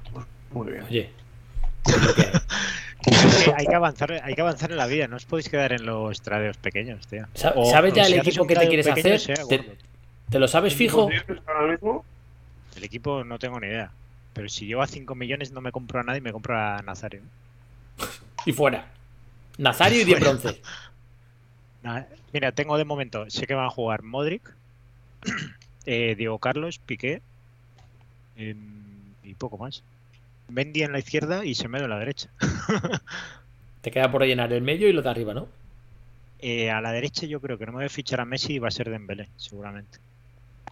Muy 0.52 0.72
bien. 0.72 0.84
oye. 0.86 1.10
hay. 3.58 3.66
Que 3.66 3.76
avanzar, 3.76 4.12
hay 4.24 4.34
que 4.36 4.42
avanzar 4.42 4.72
en 4.72 4.78
la 4.78 4.88
vida, 4.88 5.08
no 5.08 5.16
os 5.18 5.26
podéis 5.26 5.50
quedar 5.50 5.74
en 5.74 5.86
los 5.86 6.22
tradeos 6.22 6.58
pequeños, 6.58 7.06
tío. 7.08 7.26
O- 7.56 7.70
¿Sabes 7.70 7.94
ya 7.94 8.06
el 8.06 8.16
equipo 8.16 8.46
que 8.46 8.56
te 8.56 8.68
quieres 8.68 8.88
pequeño, 8.88 9.16
hacer? 9.16 9.46
Te- 9.48 9.58
gordo. 9.58 9.72
¿Te 10.30 10.40
lo 10.40 10.48
sabes 10.48 10.76
fijo? 10.76 11.08
¿Tienes 11.08 11.44
ahora 11.48 11.72
mismo? 11.72 12.06
El 12.76 12.84
equipo 12.84 13.24
no 13.24 13.38
tengo 13.40 13.60
ni 13.60 13.68
idea. 13.68 13.92
Pero 14.34 14.48
si 14.48 14.66
llevo 14.66 14.82
a 14.82 14.88
5 14.88 15.14
millones 15.14 15.52
no 15.52 15.60
me 15.60 15.72
compro 15.74 16.00
a 16.00 16.04
nadie, 16.04 16.22
me 16.22 16.32
compro 16.32 16.58
a 16.58 16.82
Nazario. 16.82 17.22
Y 18.46 18.54
fuera. 18.54 18.88
Nazario 19.60 20.02
y 20.02 20.06
10 20.06 20.20
bronces. 20.20 20.60
Nah, 21.84 22.04
Mira, 22.34 22.52
tengo 22.54 22.78
de 22.78 22.86
momento, 22.86 23.30
sé 23.30 23.46
que 23.46 23.54
van 23.54 23.66
a 23.66 23.70
jugar 23.70 24.04
Modric, 24.04 24.42
eh, 25.86 26.16
Diego 26.18 26.40
Carlos, 26.40 26.80
Piqué 26.80 27.22
em, 28.38 28.58
y 29.24 29.34
poco 29.36 29.58
más. 29.58 29.84
Mendy 30.52 30.84
en 30.84 30.92
la 30.92 31.00
izquierda 31.00 31.44
y 31.46 31.56
Semedo 31.56 31.86
en 31.86 31.90
la 31.90 32.00
derecha. 32.00 32.30
Te 33.82 33.92
queda 33.92 34.12
por 34.12 34.22
rellenar 34.22 34.52
el 34.54 34.62
medio 34.62 34.88
y 34.88 34.94
lo 34.94 35.02
de 35.02 35.10
arriba, 35.10 35.34
¿no? 35.34 35.48
Eh, 36.40 36.70
a 36.72 36.82
la 36.82 36.92
derecha 36.92 37.26
yo 37.26 37.40
creo 37.40 37.58
que 37.58 37.66
no 37.66 37.72
me 37.72 37.78
voy 37.80 37.86
a 37.86 37.90
fichar 37.90 38.20
a 38.22 38.26
Messi 38.26 38.54
y 38.54 38.60
va 38.60 38.68
a 38.68 38.72
ser 38.72 38.90
Dembélé, 38.90 39.30
seguramente. 39.38 40.00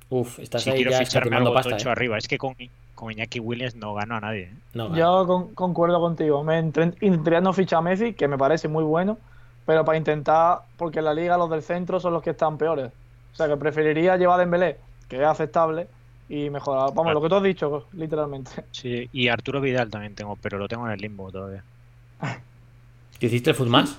Uf, 0.09 0.39
estás 0.39 0.63
Si 0.63 0.69
ahí 0.71 0.77
quiero 0.77 0.91
ya 0.91 0.99
ficharme 0.99 1.35
algo 1.35 1.53
pasta, 1.53 1.71
tocho 1.71 1.89
¿eh? 1.89 1.91
arriba. 1.91 2.17
Es 2.17 2.27
que 2.27 2.37
con, 2.37 2.55
con 2.95 3.11
Iñaki 3.11 3.39
Williams 3.39 3.75
no 3.75 3.93
gano 3.93 4.15
a 4.15 4.19
nadie. 4.19 4.43
¿eh? 4.43 4.53
No, 4.73 4.95
Yo 4.95 5.25
con- 5.27 5.53
concuerdo 5.53 5.99
contigo. 5.99 6.43
Me 6.43 6.61
no 6.63 7.53
fichar 7.53 7.79
a 7.79 7.81
Messi, 7.81 8.13
que 8.13 8.27
me 8.27 8.37
parece 8.37 8.67
muy 8.67 8.83
bueno, 8.83 9.17
pero 9.65 9.85
para 9.85 9.97
intentar, 9.97 10.59
porque 10.77 10.99
en 10.99 11.05
la 11.05 11.13
liga 11.13 11.37
los 11.37 11.49
del 11.49 11.61
centro 11.61 11.99
son 11.99 12.13
los 12.13 12.23
que 12.23 12.31
están 12.31 12.57
peores. 12.57 12.91
O 13.33 13.35
sea 13.35 13.47
que 13.47 13.55
preferiría 13.57 14.17
llevar 14.17 14.37
a 14.37 14.39
Dembélé, 14.39 14.77
que 15.07 15.17
es 15.17 15.23
aceptable, 15.27 15.87
y 16.29 16.49
mejorar. 16.49 16.93
Vamos, 16.93 17.13
lo 17.13 17.21
que 17.21 17.29
tú 17.29 17.35
has 17.35 17.43
dicho, 17.43 17.87
literalmente. 17.93 18.51
Sí, 18.71 19.09
y 19.11 19.27
Arturo 19.27 19.59
Vidal 19.59 19.89
también 19.89 20.15
tengo, 20.15 20.35
pero 20.35 20.57
lo 20.57 20.67
tengo 20.67 20.85
en 20.87 20.93
el 20.93 21.01
limbo 21.01 21.31
todavía. 21.31 21.63
¿Te 23.19 23.25
hiciste 23.25 23.53
el? 23.53 23.97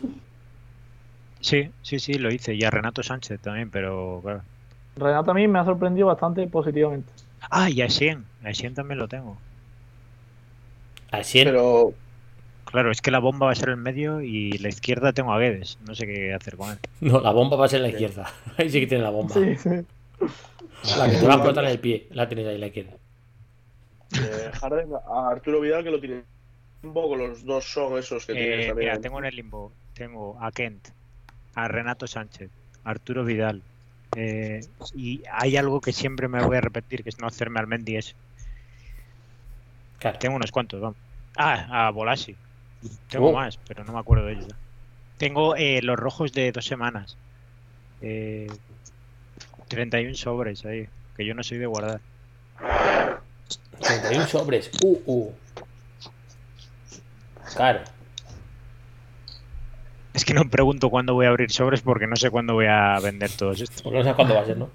Sí, 1.40 1.70
sí, 1.82 1.98
sí, 1.98 2.14
lo 2.14 2.32
hice. 2.32 2.54
Y 2.54 2.64
a 2.64 2.70
Renato 2.70 3.02
Sánchez 3.02 3.40
también, 3.40 3.70
pero 3.70 4.20
claro. 4.22 4.42
Renato 4.96 5.30
a 5.30 5.34
mí 5.34 5.46
me 5.48 5.58
ha 5.58 5.64
sorprendido 5.64 6.06
bastante 6.06 6.46
positivamente. 6.46 7.12
Ah, 7.50 7.68
y 7.68 7.80
a 7.82 7.86
Essien. 7.86 8.24
A 8.44 8.50
Essien 8.50 8.74
también 8.74 8.98
lo 8.98 9.08
tengo. 9.08 9.36
A 11.10 11.22
100. 11.22 11.48
Pero 11.48 11.94
Claro, 12.70 12.92
es 12.92 13.00
que 13.02 13.10
la 13.10 13.18
bomba 13.18 13.46
va 13.46 13.52
a 13.52 13.56
ser 13.56 13.70
el 13.70 13.76
medio 13.76 14.20
y 14.20 14.52
la 14.58 14.68
izquierda 14.68 15.12
tengo 15.12 15.32
a 15.32 15.38
Guedes. 15.38 15.78
No 15.86 15.94
sé 15.94 16.06
qué 16.06 16.32
hacer 16.32 16.56
con 16.56 16.70
él. 16.70 16.78
No, 17.00 17.20
la 17.20 17.32
bomba 17.32 17.56
va 17.56 17.66
a 17.66 17.68
ser 17.68 17.78
en 17.78 17.82
la 17.84 17.88
izquierda. 17.88 18.32
Ahí 18.58 18.70
sí 18.70 18.80
que 18.80 18.86
tiene 18.86 19.02
la 19.02 19.10
bomba. 19.10 19.34
Sí, 19.34 19.56
sí. 19.56 19.70
La 20.96 21.08
que 21.10 21.16
te 21.16 21.26
va 21.26 21.32
a 21.34 21.36
explotar 21.36 21.64
en 21.64 21.70
el 21.70 21.78
pie. 21.80 22.06
La 22.12 22.28
tienes 22.28 22.46
ahí, 22.46 22.58
la 22.58 22.66
izquierda. 22.68 22.92
eh, 24.18 24.50
Harden, 24.60 24.88
a 25.08 25.28
Arturo 25.30 25.60
Vidal 25.60 25.84
que 25.84 25.90
lo 25.90 26.00
tiene 26.00 26.22
un 26.82 26.92
poco, 26.94 27.14
los 27.16 27.44
dos 27.44 27.64
son 27.70 27.98
esos 27.98 28.24
que 28.26 28.32
tienes 28.32 28.64
Eh, 28.64 28.68
también. 28.68 28.88
mira, 28.90 29.00
tengo 29.00 29.18
en 29.18 29.24
el 29.26 29.36
limbo. 29.36 29.72
Tengo 29.94 30.36
a 30.40 30.50
Kent, 30.50 30.88
a 31.54 31.68
Renato 31.68 32.06
Sánchez, 32.06 32.50
a 32.84 32.90
Arturo 32.90 33.24
Vidal. 33.24 33.62
eh, 34.16 34.60
y 34.96 35.22
hay 35.30 35.56
algo 35.56 35.80
que 35.80 35.92
siempre 35.92 36.26
me 36.26 36.42
voy 36.42 36.56
a 36.56 36.60
repetir, 36.60 37.04
que 37.04 37.10
es 37.10 37.20
no 37.20 37.28
hacerme 37.28 37.60
al 37.60 37.68
Mendy. 37.68 37.96
Claro. 39.98 40.18
Tengo 40.18 40.36
unos 40.36 40.50
cuantos, 40.50 40.80
vamos. 40.80 40.96
Ah, 41.36 41.86
a 41.86 41.90
Bolasi. 41.90 42.34
Tengo 43.08 43.28
Oh. 43.28 43.32
más, 43.32 43.58
pero 43.68 43.84
no 43.84 43.92
me 43.92 44.00
acuerdo 44.00 44.26
de 44.26 44.32
ellos. 44.32 44.48
ya. 44.48 44.56
Tengo 45.18 45.54
eh, 45.54 45.80
los 45.82 45.96
rojos 45.98 46.32
de 46.32 46.50
dos 46.50 46.64
semanas. 46.66 47.16
Eh, 48.00 48.48
31 49.70 50.14
sobres 50.16 50.66
ahí, 50.66 50.88
que 51.16 51.24
yo 51.24 51.32
no 51.34 51.42
soy 51.42 51.58
de 51.58 51.66
guardar. 51.66 52.00
31 53.80 54.26
sobres. 54.26 54.70
Uh, 54.82 54.98
uh. 55.06 55.32
Claro. 57.54 57.80
Es 60.12 60.24
que 60.24 60.34
no 60.34 60.50
pregunto 60.50 60.90
cuándo 60.90 61.14
voy 61.14 61.26
a 61.26 61.28
abrir 61.30 61.50
sobres 61.50 61.80
porque 61.82 62.06
no 62.06 62.16
sé 62.16 62.30
cuándo 62.30 62.54
voy 62.54 62.66
a 62.66 62.98
vender 63.00 63.30
todos 63.30 63.60
estos. 63.60 63.80
Porque 63.82 63.98
no 63.98 64.04
sabes 64.04 64.16
cuándo 64.16 64.34
va 64.34 64.40
a 64.42 64.44
ser, 64.44 64.58
¿no? 64.58 64.70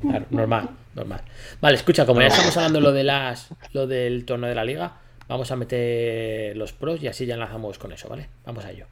Claro, 0.00 0.26
normal, 0.30 0.70
normal. 0.94 1.20
Vale, 1.60 1.76
escucha, 1.76 2.06
como 2.06 2.20
ya 2.20 2.28
estamos 2.28 2.56
hablando 2.56 2.80
lo 2.80 2.92
de 2.92 3.04
las 3.04 3.50
lo 3.72 3.86
del 3.86 4.24
torneo 4.24 4.48
de 4.48 4.56
la 4.56 4.64
liga, 4.64 4.94
vamos 5.28 5.50
a 5.52 5.56
meter 5.56 6.56
los 6.56 6.72
pros 6.72 7.02
y 7.02 7.06
así 7.06 7.26
ya 7.26 7.34
enlazamos 7.34 7.78
con 7.78 7.92
eso, 7.92 8.08
¿vale? 8.08 8.28
Vamos 8.44 8.64
a 8.64 8.72
ello. 8.72 8.86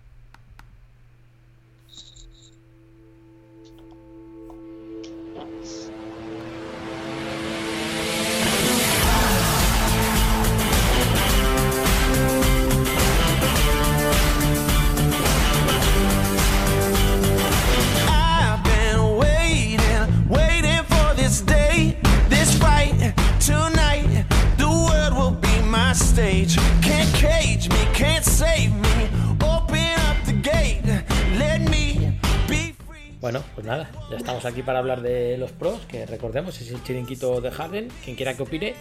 Bueno, 33.24 33.42
pues 33.54 33.66
nada, 33.66 33.88
ya 34.10 34.18
estamos 34.18 34.44
aquí 34.44 34.62
para 34.62 34.80
hablar 34.80 35.00
de 35.00 35.38
los 35.38 35.50
pros, 35.50 35.80
que 35.86 36.04
recordemos 36.04 36.60
es 36.60 36.70
el 36.70 36.82
chiringuito 36.82 37.40
de 37.40 37.50
Harden, 37.50 37.88
quien 38.04 38.16
quiera 38.16 38.34
que 38.34 38.42
opine, 38.42 38.74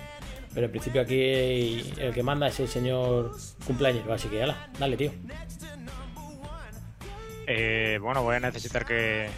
pero 0.54 0.66
en 0.66 0.72
principio 0.72 1.02
aquí 1.02 1.94
el 1.98 2.14
que 2.14 2.24
manda 2.24 2.48
es 2.48 2.60
el 2.60 2.68
señor 2.68 3.38
cumpleaños, 3.66 4.06
así 4.10 4.28
que 4.28 4.44
ala, 4.44 4.68
dale, 4.78 4.98
tío. 4.98 5.14
Eh, 7.48 7.98
bueno, 8.02 8.22
voy 8.22 8.36
a 8.36 8.42
necesitar 8.42 8.86
que, 8.86 9.30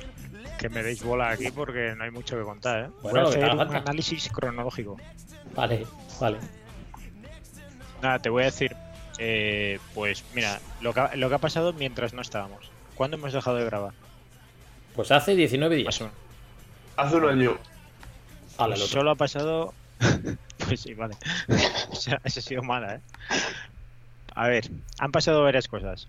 que 0.57 0.69
me 0.69 0.81
deis 0.81 1.03
bola 1.03 1.29
aquí 1.29 1.51
porque 1.51 1.93
no 1.95 2.03
hay 2.03 2.09
mucho 2.09 2.35
que 2.35 2.41
contar. 2.41 2.85
¿eh? 2.85 2.89
Bueno, 3.03 3.25
voy 3.25 3.27
a 3.27 3.29
hacer 3.29 3.51
un 3.51 3.57
falta. 3.57 3.77
análisis 3.77 4.27
cronológico. 4.29 4.97
Vale, 5.53 5.85
vale. 6.19 6.39
Nada, 8.01 8.17
te 8.17 8.29
voy 8.31 8.41
a 8.41 8.45
decir, 8.45 8.75
eh, 9.19 9.77
pues 9.93 10.23
mira, 10.33 10.59
lo 10.81 10.95
que, 10.95 11.15
lo 11.15 11.29
que 11.29 11.35
ha 11.35 11.37
pasado 11.37 11.73
mientras 11.73 12.15
no 12.15 12.23
estábamos. 12.23 12.71
¿Cuándo 12.95 13.17
hemos 13.17 13.33
dejado 13.33 13.57
de 13.57 13.65
grabar? 13.65 14.04
Pues 14.95 15.11
hace 15.11 15.35
19 15.35 15.75
días. 15.75 15.85
Pasó. 15.85 16.11
Hace 16.95 17.15
un 17.17 17.25
año. 17.25 17.57
Pues 18.57 18.79
solo 18.87 19.11
ha 19.11 19.15
pasado. 19.15 19.73
pues 20.67 20.81
sí, 20.81 20.93
vale. 20.93 21.15
Esa, 21.47 22.19
esa 22.23 22.39
ha 22.39 22.43
sido 22.43 22.63
mala, 22.63 22.95
¿eh? 22.95 22.99
A 24.33 24.47
ver, 24.47 24.69
han 24.99 25.11
pasado 25.11 25.43
varias 25.43 25.67
cosas. 25.67 26.07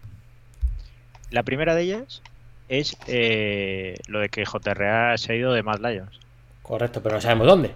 La 1.30 1.42
primera 1.42 1.74
de 1.74 1.82
ellas 1.82 2.22
es 2.68 2.96
eh, 3.06 3.96
lo 4.08 4.20
de 4.20 4.28
que 4.28 4.44
JRA 4.44 5.16
se 5.18 5.32
ha 5.32 5.36
ido 5.36 5.52
de 5.52 5.62
Mad 5.62 5.80
Lions. 5.80 6.18
Correcto, 6.62 7.02
pero 7.02 7.16
no 7.16 7.20
sabemos 7.20 7.46
dónde. 7.46 7.72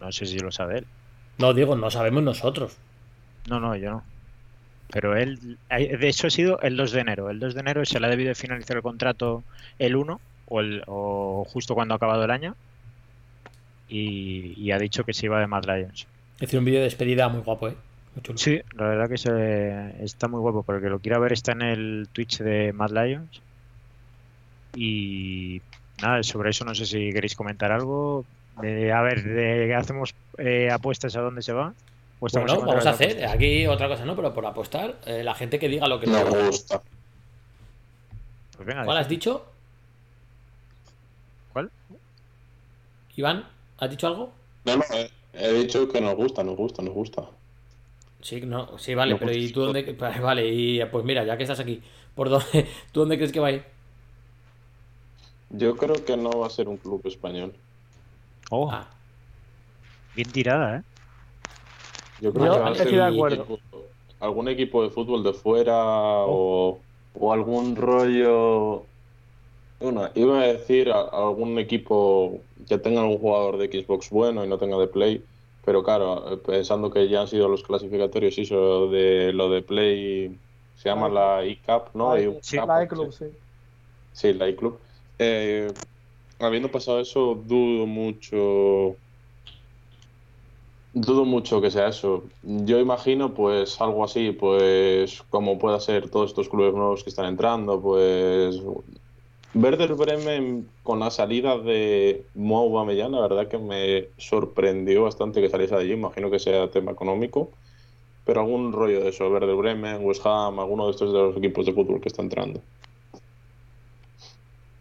No 0.00 0.12
sé 0.12 0.26
si 0.26 0.38
lo 0.38 0.50
sabe 0.50 0.78
él. 0.78 0.86
No, 1.38 1.52
digo, 1.52 1.76
no 1.76 1.90
sabemos 1.90 2.22
nosotros. 2.22 2.76
No, 3.48 3.60
no, 3.60 3.76
yo 3.76 3.90
no. 3.90 4.13
Pero 4.90 5.16
él, 5.16 5.58
de 5.68 6.08
hecho 6.08 6.28
ha 6.28 6.30
sido 6.30 6.60
el 6.60 6.76
2 6.76 6.92
de 6.92 7.00
enero. 7.00 7.30
El 7.30 7.40
2 7.40 7.54
de 7.54 7.60
enero 7.60 7.84
se 7.84 7.98
le 7.98 8.06
ha 8.06 8.10
debido 8.10 8.28
de 8.28 8.34
finalizar 8.34 8.76
el 8.76 8.82
contrato 8.82 9.42
el 9.78 9.96
1 9.96 10.20
o, 10.46 10.60
el, 10.60 10.82
o 10.86 11.44
justo 11.48 11.74
cuando 11.74 11.94
ha 11.94 11.96
acabado 11.96 12.24
el 12.24 12.30
año. 12.30 12.54
Y, 13.88 14.54
y 14.56 14.70
ha 14.70 14.78
dicho 14.78 15.04
que 15.04 15.12
se 15.12 15.26
iba 15.26 15.40
de 15.40 15.46
Mad 15.46 15.64
Lions. 15.64 16.06
Hice 16.40 16.58
un 16.58 16.64
vídeo 16.64 16.80
de 16.80 16.84
despedida 16.84 17.28
muy 17.28 17.42
guapo, 17.42 17.68
¿eh? 17.68 17.76
Muy 18.14 18.22
chulo. 18.22 18.38
Sí, 18.38 18.60
la 18.76 18.88
verdad 18.88 19.08
que 19.08 19.18
se, 19.18 20.04
está 20.04 20.28
muy 20.28 20.40
guapo. 20.40 20.62
Porque 20.62 20.88
lo 20.88 20.98
quiera 20.98 21.18
ver 21.18 21.32
está 21.32 21.52
en 21.52 21.62
el 21.62 22.08
Twitch 22.12 22.38
de 22.38 22.72
Mad 22.72 22.90
Lions. 22.90 23.40
Y 24.74 25.60
nada, 26.02 26.22
sobre 26.22 26.50
eso 26.50 26.64
no 26.64 26.74
sé 26.74 26.86
si 26.86 27.12
queréis 27.12 27.34
comentar 27.36 27.72
algo. 27.72 28.24
De, 28.60 28.92
a 28.92 29.02
ver, 29.02 29.24
de, 29.24 29.74
¿hacemos 29.74 30.14
eh, 30.38 30.70
apuestas 30.70 31.16
a 31.16 31.20
dónde 31.20 31.42
se 31.42 31.52
va? 31.52 31.74
¿O 32.20 32.26
estamos 32.26 32.48
Bueno, 32.50 32.60
en 32.62 32.66
vamos 32.68 32.86
a 32.86 32.90
hacer 32.90 33.24
aquí 33.26 33.66
otra 33.66 33.88
cosa, 33.88 34.04
¿no? 34.04 34.16
Pero 34.16 34.32
por 34.32 34.46
apostar, 34.46 34.98
eh, 35.06 35.22
la 35.22 35.34
gente 35.34 35.58
que 35.58 35.68
diga 35.68 35.86
lo 35.88 36.00
que 36.00 36.06
Me 36.06 36.14
sea. 36.14 36.46
gusta. 36.46 36.82
Pues 38.56 38.66
venga, 38.66 38.84
¿Cuál 38.84 38.98
has 38.98 39.08
dicho? 39.08 39.44
¿Cuál? 41.52 41.70
Iván, 43.16 43.46
¿has 43.78 43.90
dicho 43.90 44.06
algo? 44.06 44.32
No, 44.64 44.76
no, 44.76 44.84
he, 44.92 45.10
he 45.34 45.52
dicho 45.52 45.88
que 45.88 46.00
nos 46.00 46.14
gusta, 46.14 46.42
nos 46.44 46.56
gusta, 46.56 46.82
nos 46.82 46.94
gusta. 46.94 47.22
Sí, 48.22 48.40
no, 48.40 48.78
sí, 48.78 48.94
vale, 48.94 49.16
pero 49.16 49.26
pues, 49.32 49.36
¿y 49.36 49.52
tú 49.52 49.62
dónde? 49.62 49.82
Vale, 49.92 50.20
Vale, 50.22 50.48
y 50.48 50.84
pues 50.86 51.04
mira, 51.04 51.24
ya 51.24 51.36
que 51.36 51.42
estás 51.42 51.60
aquí, 51.60 51.82
¿por 52.14 52.30
dónde? 52.30 52.66
¿Tú 52.92 53.00
dónde 53.00 53.16
crees 53.16 53.32
que 53.32 53.40
va 53.40 53.48
a 53.48 53.52
ir? 53.52 53.64
Yo 55.50 55.76
creo 55.76 56.04
que 56.04 56.16
no 56.16 56.30
va 56.30 56.46
a 56.46 56.50
ser 56.50 56.68
un 56.68 56.78
club 56.78 57.02
español. 57.04 57.52
Oh, 58.50 58.70
Ah, 58.70 58.86
bien 60.14 60.30
tirada, 60.30 60.78
¿eh? 60.78 60.82
Yo 62.24 62.32
creo 62.32 62.48
Yo 62.48 62.54
que 62.54 62.58
va 62.58 62.70
a 62.70 62.74
estoy 62.74 62.92
ser 62.92 62.94
de 62.94 63.02
un 63.02 63.08
acuerdo. 63.12 63.44
equipo- 63.44 63.60
algún 64.20 64.48
equipo 64.48 64.82
de 64.82 64.90
fútbol 64.90 65.22
de 65.22 65.32
fuera 65.34 65.74
o, 66.26 66.86
o 67.12 67.32
algún 67.32 67.76
rollo. 67.76 68.90
Bueno, 69.80 70.10
iba 70.14 70.40
a 70.42 70.46
decir 70.48 70.90
a- 70.90 71.02
algún 71.02 71.58
equipo 71.58 72.48
que 72.68 72.78
tenga 72.78 73.04
un 73.04 73.18
jugador 73.18 73.58
de 73.58 73.66
Xbox 73.82 74.10
bueno 74.10 74.44
y 74.44 74.48
no 74.48 74.58
tenga 74.58 74.78
de 74.78 74.88
Play, 74.88 75.28
pero 75.62 75.82
claro, 75.84 76.42
pensando 76.42 76.90
que 76.90 77.08
ya 77.08 77.22
han 77.22 77.28
sido 77.28 77.48
los 77.48 77.62
clasificatorios, 77.64 78.38
eso 78.38 78.88
de 78.90 79.32
lo 79.34 79.50
de 79.50 79.62
Play 79.62 80.42
se 80.74 80.88
llama 80.90 81.08
la 81.10 81.44
eCup, 81.44 81.94
¿no? 81.94 82.16
La- 82.16 82.22
sí, 82.40 82.60
Cup, 82.60 82.70
La 82.70 82.82
sí. 82.92 83.06
E-Club, 83.06 83.12
sí. 83.12 83.26
Sí, 84.12 84.32
la 84.32 84.48
iClub. 84.48 84.80
Eh, 85.18 85.74
habiendo 86.38 86.70
pasado 86.70 87.00
eso, 87.00 87.34
dudo 87.36 87.86
mucho. 87.86 89.00
Dudo 90.96 91.24
mucho 91.24 91.60
que 91.60 91.72
sea 91.72 91.88
eso. 91.88 92.24
Yo 92.42 92.78
imagino, 92.78 93.34
pues, 93.34 93.80
algo 93.80 94.04
así, 94.04 94.30
pues, 94.30 95.22
como 95.28 95.58
pueda 95.58 95.80
ser 95.80 96.08
todos 96.08 96.30
estos 96.30 96.48
clubes 96.48 96.72
nuevos 96.72 97.02
que 97.02 97.10
están 97.10 97.26
entrando, 97.26 97.80
pues. 97.80 98.60
Werder 99.56 99.94
Bremen 99.94 100.68
con 100.84 101.00
la 101.00 101.10
salida 101.10 101.58
de 101.58 102.24
Mo 102.34 102.58
Aubameyang, 102.58 103.12
la 103.12 103.20
verdad 103.22 103.48
que 103.48 103.58
me 103.58 104.06
sorprendió 104.18 105.02
bastante 105.04 105.40
que 105.40 105.48
saliese 105.48 105.74
de 105.74 105.80
allí. 105.80 105.92
Imagino 105.92 106.30
que 106.30 106.38
sea 106.38 106.70
tema 106.70 106.92
económico, 106.92 107.50
pero 108.24 108.40
algún 108.40 108.72
rollo 108.72 109.00
de 109.00 109.08
eso, 109.08 109.28
Werder 109.28 109.54
Bremen, 109.56 110.04
West 110.04 110.24
Ham, 110.26 110.58
alguno 110.60 110.86
de 110.86 110.90
estos 110.92 111.12
de 111.12 111.18
los 111.18 111.36
equipos 111.36 111.66
de 111.66 111.72
fútbol 111.72 112.00
que 112.00 112.08
está 112.08 112.22
entrando. 112.22 112.60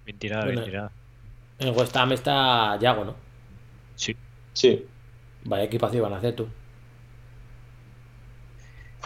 Bien 0.05 0.17
tirada, 0.19 0.45
Bueno. 0.45 0.61
bien 0.61 0.71
tirada. 0.71 0.91
en 1.59 1.77
West 1.77 1.95
Ham 1.95 2.11
está 2.11 2.77
Yago, 2.79 3.05
¿no? 3.05 3.15
Sí. 3.95 4.15
Sí, 4.53 4.85
Vaya 5.45 5.63
equipación 5.63 6.03
van 6.03 6.13
a 6.13 6.17
hacer 6.17 6.35
tú. 6.35 6.47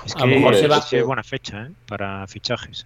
Es 0.05 0.15
A 0.15 0.19
lo 0.19 0.27
mejor 0.27 0.53
que 0.53 0.59
se 0.59 0.67
va- 0.67 0.77
es 0.91 1.03
buena 1.05 1.23
fecha, 1.23 1.63
¿eh? 1.67 1.71
Para 1.87 2.27
fichajes. 2.27 2.85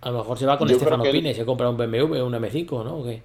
A 0.00 0.10
lo 0.10 0.18
mejor 0.18 0.38
se 0.38 0.46
va 0.46 0.56
con 0.58 0.68
Yo 0.68 0.76
Estefano 0.76 1.02
que 1.02 1.10
él- 1.10 1.34
se 1.34 1.44
compra 1.44 1.68
un 1.68 1.76
BMW, 1.76 2.22
un 2.22 2.34
M5, 2.34 2.84
¿no? 2.84 2.98
¿O 2.98 3.04
qué? 3.04 3.22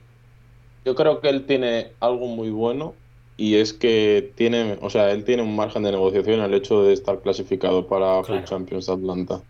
Yo 0.86 0.96
creo 0.96 1.22
que 1.22 1.30
él 1.30 1.46
tiene 1.46 1.92
algo 2.00 2.28
muy 2.28 2.50
bueno 2.50 2.96
y 3.38 3.56
es 3.56 3.72
que 3.74 4.34
tiene, 4.36 4.78
o 4.82 4.90
sea, 4.90 5.12
él 5.12 5.24
tiene 5.24 5.44
un 5.44 5.56
margen 5.56 5.84
de 5.84 5.92
negociación 5.92 6.42
el 6.42 6.54
hecho 6.54 6.84
de 6.84 6.94
estar 6.94 7.20
clasificado 7.22 7.88
para 7.88 8.24
Food 8.24 8.44
Champions 8.46 8.88
de 8.88 8.94
Atlanta. 8.94 9.42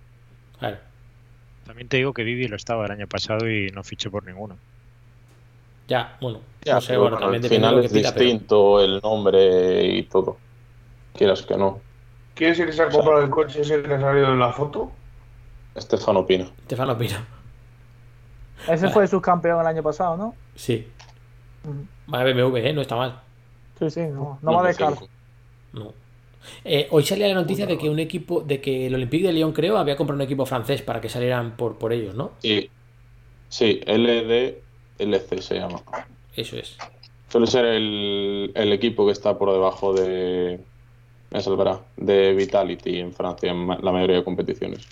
Claro. 0.59 0.77
También 1.65 1.87
te 1.87 1.97
digo 1.97 2.13
que 2.13 2.23
Vivi 2.23 2.47
lo 2.47 2.57
estaba 2.57 2.85
el 2.85 2.91
año 2.91 3.07
pasado 3.07 3.49
y 3.49 3.69
no 3.71 3.83
fichó 3.83 4.11
por 4.11 4.25
ninguno. 4.25 4.57
Ya, 5.91 6.15
bueno. 6.21 6.39
Ya, 6.63 6.75
no 6.75 6.81
sé, 6.81 6.87
pero 6.89 7.01
bueno, 7.01 7.17
bueno, 7.17 7.25
también 7.25 7.43
al 7.43 7.49
de 7.49 7.55
final 7.55 7.75
lo 7.75 7.81
que 7.81 7.87
es 7.87 7.91
pero- 7.91 8.23
distinto 8.23 8.79
el 8.81 9.01
nombre 9.01 9.83
y 9.97 10.03
todo. 10.03 10.37
Quieras 11.13 11.41
que 11.41 11.57
no. 11.57 11.81
¿Quién 12.33 12.51
es 12.51 12.59
el 12.59 12.67
que 12.67 12.71
se 12.71 12.81
ha 12.83 12.89
comprado 12.89 13.21
el 13.21 13.29
coche 13.29 13.59
ese 13.59 13.81
que 13.83 13.93
ha 13.93 13.99
salido 13.99 14.27
en 14.31 14.39
la 14.39 14.53
foto? 14.53 14.89
Estefano 15.75 16.25
Pina. 16.25 16.45
Estefano 16.61 16.97
Pina. 16.97 17.27
Ese 18.69 18.89
fue 18.89 19.03
el 19.03 19.09
subcampeón 19.09 19.59
el 19.59 19.67
año 19.67 19.83
pasado, 19.83 20.15
¿no? 20.15 20.33
Sí. 20.55 20.87
Ujú. 21.65 21.85
Va 22.13 22.23
BMW, 22.23 22.55
¿eh? 22.69 22.71
No 22.73 22.79
está 22.81 22.95
mal. 22.95 23.19
Sí, 23.77 23.89
sí, 23.89 24.01
no, 24.01 24.39
no 24.41 24.53
va 24.53 24.65
de 24.69 24.75
cara. 24.75 24.95
No. 25.73 25.93
Eh, 26.63 26.87
hoy 26.91 27.03
salía 27.03 27.27
la 27.27 27.33
noticia 27.33 27.65
de 27.65 27.77
que 27.77 27.89
un 27.89 27.99
equipo, 27.99 28.39
de 28.39 28.61
que 28.61 28.87
el 28.87 28.95
Olympique 28.95 29.27
de 29.27 29.33
Lyon, 29.33 29.51
creo, 29.51 29.77
había 29.77 29.97
comprado 29.97 30.15
un 30.19 30.21
equipo 30.21 30.45
francés 30.45 30.81
para 30.81 31.01
que 31.01 31.09
salieran 31.09 31.57
por, 31.57 31.77
por 31.77 31.91
ellos, 31.91 32.15
¿no? 32.15 32.31
Sí, 32.39 32.69
sí, 33.49 33.81
LDLC 35.01 35.41
se 35.41 35.55
llama. 35.55 35.81
Eso 36.35 36.57
es. 36.57 36.77
Suele 37.29 37.47
ser 37.47 37.65
el, 37.65 38.51
el 38.55 38.73
equipo 38.73 39.05
que 39.05 39.11
está 39.13 39.37
por 39.37 39.51
debajo 39.51 39.93
de. 39.93 40.59
Es 41.31 41.47
el 41.47 41.55
verá, 41.55 41.79
de 41.95 42.33
Vitality 42.33 42.99
en 42.99 43.13
Francia, 43.13 43.51
en 43.51 43.67
la 43.67 43.91
mayoría 43.91 44.17
de 44.17 44.23
competiciones. 44.23 44.85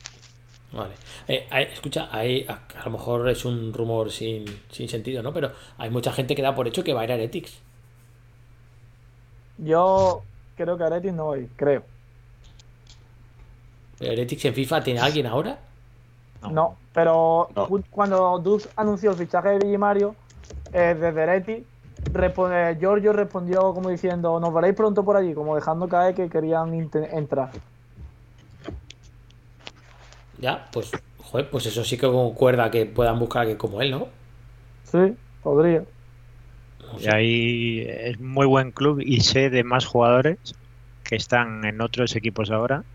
Vale. 0.72 0.94
Eh, 1.28 1.48
hay- 1.50 1.66
escucha, 1.66 2.10
hay, 2.12 2.46
a, 2.48 2.62
a 2.80 2.86
lo 2.86 2.92
mejor 2.92 3.28
es 3.30 3.44
un 3.44 3.74
rumor 3.74 4.12
sin, 4.12 4.46
sin 4.72 4.88
sentido, 4.88 5.22
¿no? 5.24 5.34
Pero 5.34 5.52
hay 5.78 5.90
mucha 5.90 6.12
gente 6.14 6.36
que 6.36 6.42
da 6.42 6.56
por 6.56 6.68
hecho 6.68 6.84
que 6.84 6.94
va 6.94 7.02
a 7.02 7.04
ir 7.06 7.12
a 7.12 7.16
Heretics. 7.16 7.60
Yo 9.58 10.24
creo 10.56 10.78
que 10.78 10.84
Aretis 10.84 11.14
no 11.14 11.26
voy, 11.26 11.48
creo. 11.56 11.84
¿Heretics 14.00 14.46
en 14.46 14.54
FIFA 14.54 14.84
tiene 14.84 15.00
alguien 15.00 15.26
ahora? 15.28 15.60
No, 16.48 16.84
pero 16.94 17.58
cu- 17.64 17.84
cuando 17.90 18.40
Dux 18.40 18.70
anunció 18.76 19.12
el 19.12 19.18
fichaje 19.18 19.50
de 19.50 19.60
Vigimario, 19.60 20.18
eh, 20.72 20.96
desde 21.00 21.22
Aretis, 21.24 21.68
responde, 22.06 22.78
Giorgio 22.80 23.14
respondió 23.14 23.74
como 23.74 23.90
diciendo, 23.90 24.40
nos 24.40 24.54
veréis 24.54 24.76
pronto 24.76 25.06
por 25.06 25.18
allí, 25.18 25.34
como 25.36 25.56
dejando 25.56 25.88
caer 25.90 26.16
que 26.16 26.30
querían 26.30 26.74
entrar. 26.94 27.58
Ya, 30.38 30.70
pues, 30.74 30.98
joder, 31.18 31.50
pues 31.50 31.66
eso 31.66 31.84
sí 31.84 31.98
que 31.98 32.08
concuerda 32.08 32.72
que 32.72 32.86
puedan 32.86 33.20
buscar 33.20 33.40
a 33.40 33.42
alguien 33.42 33.58
como 33.58 33.82
él, 33.82 33.92
¿no? 33.92 34.10
Sí, 34.84 35.18
podría. 35.40 35.88
Y 36.98 37.08
ahí 37.08 37.82
es 37.88 38.20
muy 38.20 38.46
buen 38.48 38.72
club 38.72 39.00
y 39.02 39.22
sé 39.22 39.50
de 39.50 39.64
más 39.64 39.86
jugadores 39.86 40.38
que 41.04 41.16
están 41.16 41.66
en 41.66 41.82
otros 41.82 42.16
equipos 42.16 42.52
ahora 42.52 42.86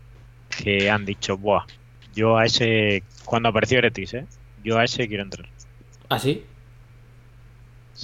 que 0.49 0.89
han 0.89 1.05
dicho, 1.05 1.37
buah, 1.37 1.65
yo 2.11 2.37
a 2.37 2.45
ese, 2.45 3.05
cuando 3.25 3.49
apareció 3.49 3.79
Eretis, 3.79 4.13
¿eh? 4.13 4.25
yo 4.63 4.77
a 4.77 4.83
ese 4.83 5.07
quiero 5.07 5.23
entrar. 5.23 5.47
¿Ah, 6.09 6.19
sí? 6.19 6.45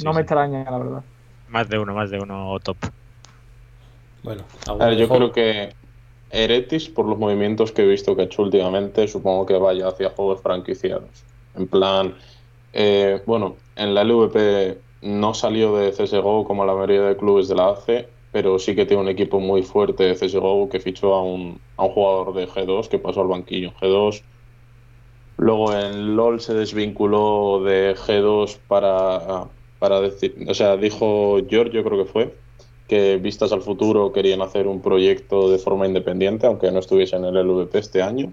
no 0.04 0.14
me 0.14 0.22
extraña, 0.22 0.64
la 0.64 0.78
verdad. 0.78 1.04
Más 1.50 1.68
de 1.70 1.78
uno, 1.78 1.94
más 1.94 2.10
de 2.10 2.20
uno 2.20 2.58
top. 2.64 2.78
Bueno, 4.24 4.44
A 4.68 4.74
ver, 4.76 4.98
yo 4.98 5.10
creo 5.10 5.32
que 5.32 5.74
Eretis, 6.30 6.88
por 6.88 7.06
los 7.06 7.18
movimientos 7.18 7.72
que 7.72 7.84
he 7.84 7.88
visto 7.88 8.16
que 8.16 8.22
ha 8.22 8.26
hecho 8.26 8.44
últimamente, 8.44 9.08
supongo 9.08 9.46
que 9.46 9.58
vaya 9.58 9.88
hacia 9.88 10.12
juegos 10.12 10.42
franquiciados. 10.42 11.10
En 11.56 11.68
plan, 11.68 12.16
eh, 12.74 13.22
bueno, 13.26 13.58
en 13.76 13.94
la 13.94 14.04
LVP 14.04 14.78
no 15.02 15.34
salió 15.34 15.76
de 15.76 15.92
CSGO 15.92 16.46
como 16.46 16.66
la 16.66 16.74
mayoría 16.74 17.02
de 17.02 17.18
clubes 17.18 17.48
de 17.48 17.56
la 17.56 17.70
ACE, 17.72 18.08
pero 18.32 18.60
sí 18.60 18.76
que 18.76 18.86
tiene 18.86 19.04
un 19.04 19.10
equipo 19.10 19.40
muy 19.40 19.64
fuerte 19.64 20.04
de 20.04 20.16
CSGO 20.16 20.70
que 20.70 20.80
fichó 20.80 21.14
a 21.14 21.24
un, 21.24 21.60
a 21.76 21.84
un 21.84 21.92
jugador 21.92 22.34
de 22.34 22.48
G2 22.48 22.88
que 22.88 23.00
pasó 23.00 23.22
al 23.22 23.28
banquillo 23.28 23.70
en 23.70 23.76
G2. 23.76 24.24
Luego 25.38 25.74
en 25.74 26.16
LOL 26.16 26.40
se 26.40 26.54
desvinculó 26.54 27.64
de 27.64 27.96
G2 27.96 28.58
para, 28.68 29.48
para 29.80 30.02
decir, 30.02 30.36
o 30.48 30.54
sea, 30.54 30.78
dijo 30.78 31.40
Giorgio, 31.48 31.84
creo 31.84 32.06
que 32.06 32.12
fue, 32.12 32.36
que 32.88 33.18
vistas 33.18 33.52
al 33.52 33.62
futuro 33.62 34.12
querían 34.12 34.42
hacer 34.42 34.68
un 34.68 34.82
proyecto 34.82 35.50
de 35.50 35.58
forma 35.58 35.88
independiente, 35.88 36.46
aunque 36.46 36.72
no 36.72 36.80
estuviese 36.80 37.16
en 37.16 37.26
el 37.26 37.36
LVP 37.36 37.80
este 37.80 38.02
año. 38.02 38.28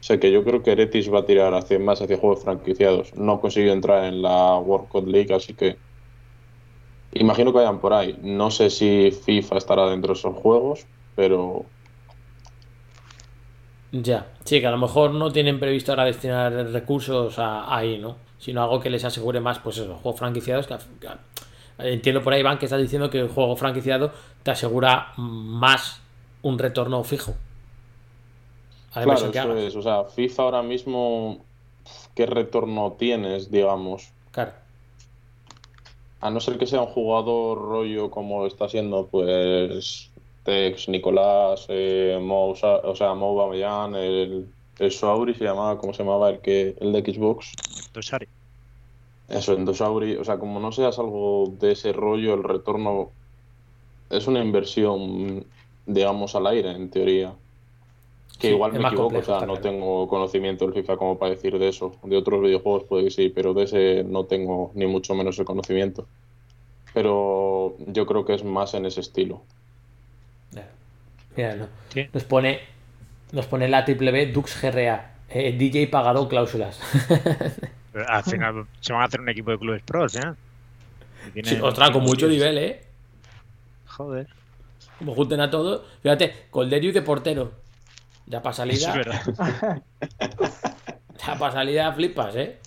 O 0.00 0.02
sea 0.02 0.18
que 0.18 0.32
yo 0.32 0.44
creo 0.44 0.62
que 0.62 0.72
Eretis 0.72 1.12
va 1.12 1.18
a 1.18 1.26
tirar 1.26 1.52
hacia, 1.54 1.78
más 1.78 2.00
hacia 2.00 2.16
juegos 2.16 2.42
franquiciados. 2.42 3.14
No 3.14 3.40
consiguió 3.40 3.72
entrar 3.72 4.04
en 4.04 4.22
la 4.22 4.56
World 4.56 4.88
Cup 4.88 5.06
League, 5.06 5.34
así 5.34 5.52
que 5.52 5.76
imagino 7.12 7.52
que 7.52 7.58
vayan 7.58 7.80
por 7.80 7.92
ahí. 7.92 8.18
No 8.22 8.50
sé 8.50 8.70
si 8.70 9.10
FIFA 9.10 9.58
estará 9.58 9.90
dentro 9.90 10.14
de 10.14 10.18
esos 10.18 10.34
juegos, 10.36 10.86
pero 11.16 11.66
Ya, 13.92 14.28
sí, 14.44 14.60
que 14.60 14.66
a 14.66 14.70
lo 14.70 14.78
mejor 14.78 15.12
no 15.12 15.32
tienen 15.32 15.58
previsto 15.58 15.92
ahora 15.92 16.04
destinar 16.04 16.52
recursos 16.52 17.38
a, 17.38 17.74
ahí, 17.74 17.98
¿no? 17.98 18.16
Sino 18.38 18.62
algo 18.62 18.80
que 18.80 18.88
les 18.88 19.04
asegure 19.04 19.40
más, 19.40 19.58
pues 19.58 19.78
eso, 19.78 19.96
juegos 19.96 20.18
franquiciados. 20.20 20.66
Que, 20.66 20.76
que- 21.00 21.92
entiendo 21.92 22.22
por 22.22 22.32
ahí, 22.32 22.40
Iván, 22.40 22.58
que 22.58 22.66
estás 22.66 22.80
diciendo 22.80 23.10
que 23.10 23.18
el 23.18 23.28
juego 23.28 23.56
franquiciado 23.56 24.12
te 24.42 24.50
asegura 24.52 25.12
más 25.16 26.00
un 26.42 26.58
retorno 26.58 27.02
fijo. 27.04 27.34
A 28.94 29.00
la 29.04 29.14
claro, 29.30 29.56
eso 29.56 29.68
es. 29.68 29.76
O 29.76 29.82
sea, 29.82 30.04
FIFA 30.04 30.42
ahora 30.42 30.62
mismo, 30.62 31.44
¿qué 32.14 32.26
retorno 32.26 32.92
tienes, 32.98 33.50
digamos? 33.50 34.12
Claro. 34.32 34.52
A 36.20 36.30
no 36.30 36.40
ser 36.40 36.58
que 36.58 36.66
sea 36.66 36.82
un 36.82 36.88
jugador 36.88 37.58
rollo 37.58 38.10
como 38.10 38.46
está 38.46 38.68
siendo, 38.68 39.06
pues, 39.06 40.09
Tex, 40.44 40.88
Nicolás, 40.88 41.66
eh, 41.68 42.18
Mo, 42.20 42.50
o 42.50 42.94
sea, 42.94 43.14
Mo 43.14 43.34
Bamellán, 43.34 43.94
el, 43.94 44.46
el 44.78 44.92
Sauri 44.92 45.34
se 45.34 45.44
llamaba, 45.44 45.78
¿cómo 45.78 45.92
se 45.92 46.02
llamaba? 46.02 46.30
El 46.30 46.40
que 46.40 46.74
el 46.80 46.92
de 46.92 47.00
Xbox. 47.00 47.52
Dosari. 47.92 48.26
Eso, 49.28 49.52
Endosauri, 49.52 50.16
o 50.16 50.24
sea, 50.24 50.38
como 50.38 50.58
no 50.58 50.72
seas 50.72 50.98
algo 50.98 51.54
de 51.60 51.72
ese 51.72 51.92
rollo, 51.92 52.34
el 52.34 52.42
retorno 52.42 53.10
es 54.10 54.26
una 54.26 54.42
inversión, 54.42 55.46
digamos, 55.86 56.34
al 56.34 56.48
aire, 56.48 56.72
en 56.72 56.90
teoría. 56.90 57.32
Que 58.40 58.48
Sí, 58.48 58.54
igual 58.54 58.72
me 58.72 58.80
equivoco, 58.80 59.02
complejo, 59.02 59.32
o 59.32 59.38
sea, 59.38 59.46
no 59.46 59.60
tengo 59.60 60.08
conocimiento 60.08 60.64
del 60.64 60.74
FIFA 60.74 60.96
como 60.96 61.16
para 61.16 61.30
decir 61.30 61.56
de 61.58 61.68
eso. 61.68 61.92
De 62.02 62.16
otros 62.16 62.40
videojuegos 62.40 62.84
puede 62.84 63.04
que 63.04 63.10
sí, 63.10 63.28
pero 63.28 63.54
de 63.54 63.64
ese 63.64 64.02
no 64.02 64.24
tengo 64.24 64.72
ni 64.74 64.86
mucho 64.86 65.14
menos 65.14 65.38
el 65.38 65.44
conocimiento. 65.44 66.08
Pero 66.92 67.76
yo 67.86 68.06
creo 68.06 68.24
que 68.24 68.34
es 68.34 68.42
más 68.42 68.74
en 68.74 68.86
ese 68.86 69.00
estilo. 69.00 69.42
Mira, 71.36 71.54
no. 71.56 71.68
Nos 72.12 72.24
pone 72.24 72.60
nos 73.32 73.46
pone 73.46 73.68
la 73.68 73.84
triple 73.84 74.10
B 74.10 74.26
Dux 74.26 74.60
GRA. 74.60 75.12
eh, 75.28 75.52
DJ 75.56 75.86
pagado 75.88 76.28
cláusulas. 76.28 76.80
Pero 77.92 78.08
Al 78.08 78.22
final 78.24 78.66
se 78.80 78.92
van 78.92 79.02
a 79.02 79.04
hacer 79.06 79.20
un 79.20 79.28
equipo 79.28 79.50
de 79.50 79.58
clubes 79.58 79.82
pros, 79.82 80.16
¿eh? 80.16 80.32
Sí, 81.44 81.58
ostras, 81.60 81.90
con 81.90 82.02
mucho 82.02 82.26
nivel, 82.28 82.58
¿eh? 82.58 82.82
Joder. 83.86 84.26
Como 84.98 85.14
junten 85.14 85.40
a 85.40 85.50
todos. 85.50 85.82
Fíjate, 86.02 86.46
Colderio 86.50 86.92
de 86.92 87.02
portero. 87.02 87.52
Ya 88.26 88.42
para 88.42 88.54
salida. 88.54 88.76
Eso 88.76 88.90
es 88.90 88.96
verdad. 89.06 89.82
ya 91.26 91.36
para 91.38 91.52
salida 91.52 91.92
flipas, 91.92 92.34
¿eh? 92.36 92.58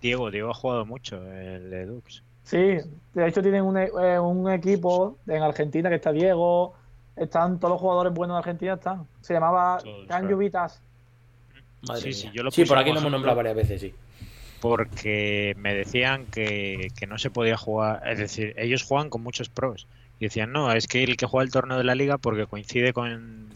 Diego, 0.00 0.30
Diego 0.30 0.50
ha 0.50 0.54
jugado 0.54 0.86
mucho 0.86 1.16
el 1.32 1.68
de 1.70 1.86
Dux. 1.86 2.22
Sí, 2.42 2.78
de 3.14 3.28
hecho 3.28 3.42
tienen 3.42 3.62
un, 3.62 3.76
eh, 3.76 4.18
un 4.18 4.50
equipo 4.50 5.18
en 5.26 5.42
Argentina 5.42 5.88
que 5.90 5.96
está 5.96 6.10
Diego, 6.10 6.74
están 7.20 7.58
todos 7.60 7.72
los 7.72 7.80
jugadores 7.80 8.12
buenos 8.12 8.34
de 8.36 8.38
Argentina, 8.38 8.74
están. 8.74 9.06
Se 9.20 9.34
llamaba 9.34 9.78
Canyu 10.08 10.36
Vitas. 10.36 10.80
Madre 11.82 12.00
Sí, 12.02 12.12
sí, 12.12 12.30
yo 12.34 12.42
lo 12.42 12.50
Sí, 12.50 12.64
por 12.64 12.78
aquí 12.78 12.92
lo 12.92 12.98
hemos 13.00 13.12
nombrado 13.12 13.36
varias 13.36 13.56
veces, 13.56 13.80
sí. 13.80 13.94
porque 14.60 15.54
me 15.58 15.74
decían 15.74 16.26
que, 16.26 16.88
que 16.98 17.06
no 17.06 17.18
se 17.18 17.30
podía 17.30 17.56
jugar, 17.56 18.02
es 18.08 18.18
decir, 18.18 18.54
ellos 18.58 18.82
juegan 18.82 19.08
con 19.08 19.22
muchos 19.22 19.48
pros 19.48 19.86
y 20.18 20.26
decían, 20.26 20.52
no, 20.52 20.70
es 20.72 20.86
que 20.86 21.02
el 21.02 21.16
que 21.16 21.26
juega 21.26 21.44
el 21.44 21.50
torneo 21.52 21.78
de 21.78 21.84
la 21.84 21.94
liga 21.94 22.18
porque 22.18 22.46
coincide 22.46 22.92
con 22.92 23.48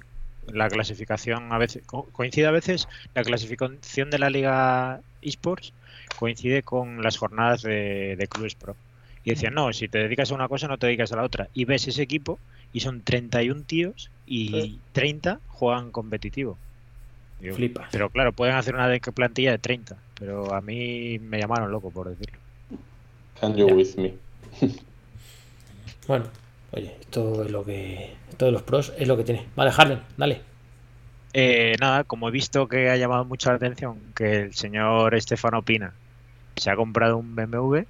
la 0.46 0.68
clasificación 0.68 1.52
a 1.52 1.58
veces, 1.58 1.82
co- 1.86 2.08
coincide 2.12 2.46
a 2.46 2.50
veces 2.50 2.88
la 3.14 3.22
clasificación 3.22 4.10
de 4.10 4.18
la 4.18 4.30
liga 4.30 5.00
esports 5.20 5.72
coincide 6.18 6.62
con 6.62 7.02
las 7.02 7.16
jornadas 7.18 7.62
de, 7.62 8.16
de 8.16 8.26
clubes 8.28 8.54
pro. 8.54 8.76
Y 9.24 9.30
decían, 9.30 9.54
no, 9.54 9.72
si 9.72 9.88
te 9.88 9.98
dedicas 9.98 10.30
a 10.30 10.34
una 10.34 10.48
cosa 10.48 10.68
no 10.68 10.76
te 10.78 10.86
dedicas 10.86 11.12
a 11.12 11.16
la 11.16 11.22
otra. 11.24 11.48
Y 11.54 11.64
ves 11.64 11.88
ese 11.88 12.02
equipo 12.02 12.38
y 12.74 12.80
son 12.80 13.00
31 13.00 13.62
tíos 13.62 14.10
y 14.26 14.48
Sí. 14.48 14.80
30 14.92 15.40
juegan 15.48 15.90
competitivo. 15.90 16.58
Digo, 17.40 17.56
Flipas. 17.56 17.88
Pero 17.90 18.10
claro, 18.10 18.32
pueden 18.32 18.54
hacer 18.56 18.74
una 18.74 18.88
de- 18.88 19.00
plantilla 19.00 19.50
de 19.52 19.58
30, 19.58 19.96
pero 20.18 20.52
a 20.54 20.60
mí 20.60 21.18
me 21.20 21.38
llamaron 21.38 21.70
loco 21.72 21.90
por 21.90 22.08
decirlo. 22.10 22.38
Can 23.40 23.56
you 23.56 23.66
with 23.66 23.96
me? 23.96 24.14
Bueno, 26.06 26.26
oye, 26.72 26.94
esto 27.00 27.44
es 27.44 27.50
lo 27.50 27.64
que. 27.64 28.12
Esto 28.30 28.44
de 28.46 28.52
los 28.52 28.62
pros 28.62 28.92
es 28.98 29.08
lo 29.08 29.16
que 29.16 29.24
tiene. 29.24 29.46
Vale, 29.56 29.70
Harden, 29.72 30.00
dale. 30.16 30.40
Eh, 31.32 31.76
nada, 31.80 32.04
como 32.04 32.28
he 32.28 32.30
visto 32.30 32.68
que 32.68 32.90
ha 32.90 32.96
llamado 32.96 33.24
mucho 33.24 33.48
la 33.50 33.56
atención 33.56 33.98
que 34.14 34.42
el 34.42 34.54
señor 34.54 35.14
Estefano 35.14 35.62
Pina 35.62 35.94
se 36.56 36.70
ha 36.70 36.76
comprado 36.76 37.16
un 37.16 37.34
BMW, 37.34 37.84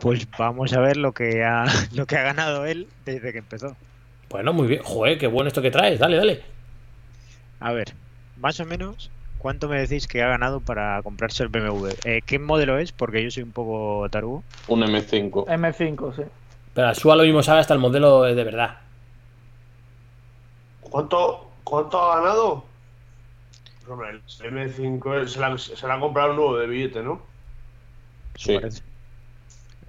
Pues 0.00 0.26
vamos 0.38 0.72
a 0.72 0.80
ver 0.80 0.96
lo 0.96 1.12
que 1.12 1.44
ha, 1.44 1.64
lo 1.94 2.06
que 2.06 2.16
ha 2.16 2.22
ganado 2.22 2.66
él 2.66 2.88
desde 3.04 3.32
que 3.32 3.38
empezó. 3.38 3.76
Bueno, 4.28 4.52
muy 4.52 4.66
bien. 4.66 4.82
Joder, 4.82 5.18
qué 5.18 5.26
bueno 5.26 5.48
esto 5.48 5.62
que 5.62 5.70
traes. 5.70 5.98
Dale, 5.98 6.16
dale. 6.16 6.42
A 7.60 7.72
ver, 7.72 7.94
más 8.36 8.60
o 8.60 8.64
menos, 8.66 9.10
¿cuánto 9.38 9.68
me 9.68 9.80
decís 9.80 10.06
que 10.06 10.22
ha 10.22 10.28
ganado 10.28 10.60
para 10.60 11.02
comprarse 11.02 11.42
el 11.42 11.48
BMW? 11.48 11.88
Eh, 12.04 12.22
¿Qué 12.26 12.38
modelo 12.38 12.78
es? 12.78 12.92
Porque 12.92 13.22
yo 13.22 13.30
soy 13.30 13.44
un 13.44 13.52
poco 13.52 14.06
tarugo. 14.10 14.42
Un 14.68 14.82
M5. 14.82 15.46
M5, 15.46 16.16
sí. 16.16 16.22
Pero 16.74 16.94
Sua 16.94 17.16
lo 17.16 17.22
mismo 17.22 17.42
sabe 17.42 17.60
hasta 17.60 17.72
el 17.74 17.80
modelo 17.80 18.22
de 18.22 18.44
verdad. 18.44 18.78
¿Cuánto, 20.82 21.50
¿Cuánto 21.64 22.00
ha 22.00 22.20
ganado? 22.20 22.64
Hombre, 23.88 24.10
el 24.10 24.22
M5 24.22 25.26
se 25.26 25.40
la, 25.40 25.56
se 25.56 25.86
la 25.86 25.94
ha 25.94 26.00
comprado 26.00 26.30
un 26.30 26.36
nuevo 26.36 26.58
de 26.58 26.66
billete, 26.66 27.02
¿no? 27.02 27.22
Sí. 28.34 28.56
Parece. 28.56 28.82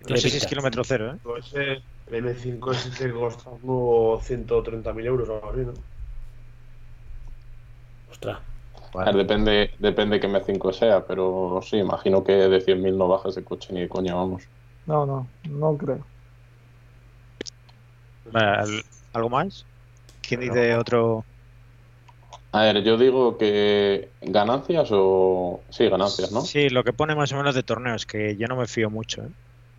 No 0.10 0.18
sé 0.18 0.30
si 0.30 0.38
es 0.38 0.46
kilómetro 0.46 0.84
cero, 0.84 1.14
¿eh? 1.14 1.20
Pues 1.22 1.48
ese, 1.48 1.84
el 2.08 2.16
M5 2.16 2.72
ese 2.72 2.90
te 2.92 3.14
cuesta 3.14 3.50
unos 3.50 4.24
130.000 4.26 5.06
euros 5.06 5.30
o 5.30 5.36
algo 5.36 5.50
así, 5.52 5.66
¿no? 5.66 5.74
Ostras. 8.14 8.40
Depende, 9.22 9.72
depende 9.80 10.20
que 10.20 10.28
M5 10.28 10.74
sea, 10.74 11.06
pero 11.08 11.60
sí, 11.62 11.78
imagino 11.78 12.24
que 12.24 12.34
de 12.34 12.62
100.000 12.62 12.98
no 12.98 13.08
bajas 13.08 13.36
de 13.36 13.44
coche 13.44 13.74
ni 13.74 13.82
de 13.82 13.90
coña, 13.90 14.16
vamos. 14.16 14.44
No, 14.86 15.06
no, 15.06 15.32
no 15.44 15.78
creo. 15.78 16.12
Vale, 18.26 18.48
¿al- 18.58 18.84
¿Algo 19.14 19.30
más? 19.30 19.68
¿Quién 20.22 20.42
dice 20.42 20.76
otro? 20.76 21.26
A 22.52 22.62
ver, 22.64 22.84
yo 22.84 22.98
digo 22.98 23.38
que 23.38 24.14
ganancias 24.22 24.90
o... 24.92 25.66
Sí, 25.70 25.88
ganancias, 25.90 26.32
¿no? 26.32 26.42
Sí, 26.42 26.70
lo 26.70 26.84
que 26.84 26.94
pone 26.94 27.16
más 27.16 27.32
o 27.34 27.38
menos 27.38 27.56
de 27.56 27.64
torneos, 27.64 28.06
que 28.06 28.36
yo 28.38 28.48
no 28.48 28.56
me 28.56 28.68
fío 28.68 28.90
mucho, 28.90 29.24
¿eh? 29.24 29.30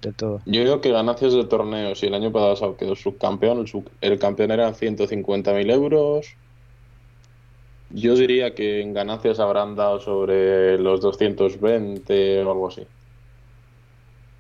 De 0.01 0.13
todo. 0.13 0.43
Yo 0.47 0.63
digo 0.63 0.81
que 0.81 0.93
ganancias 0.93 1.33
de 1.35 1.45
torneos 1.45 2.03
y 2.03 2.07
el 2.07 2.15
año 2.15 2.33
pasado 2.33 2.77
quedó 2.77 2.95
subcampeón, 2.95 3.59
el, 3.59 3.67
sub- 3.67 3.91
el 4.01 4.19
campeón 4.19 4.53
eran 4.53 4.75
150.000 4.75 5.71
euros. 5.71 6.27
Yo 7.91 8.15
diría 8.15 8.55
que 8.55 8.81
en 8.81 8.93
ganancias 8.95 9.41
habrán 9.41 9.75
dado 9.75 9.99
sobre 10.01 10.79
los 10.79 11.01
220 11.01 12.43
o 12.45 12.51
algo 12.53 12.69
así. 12.69 12.87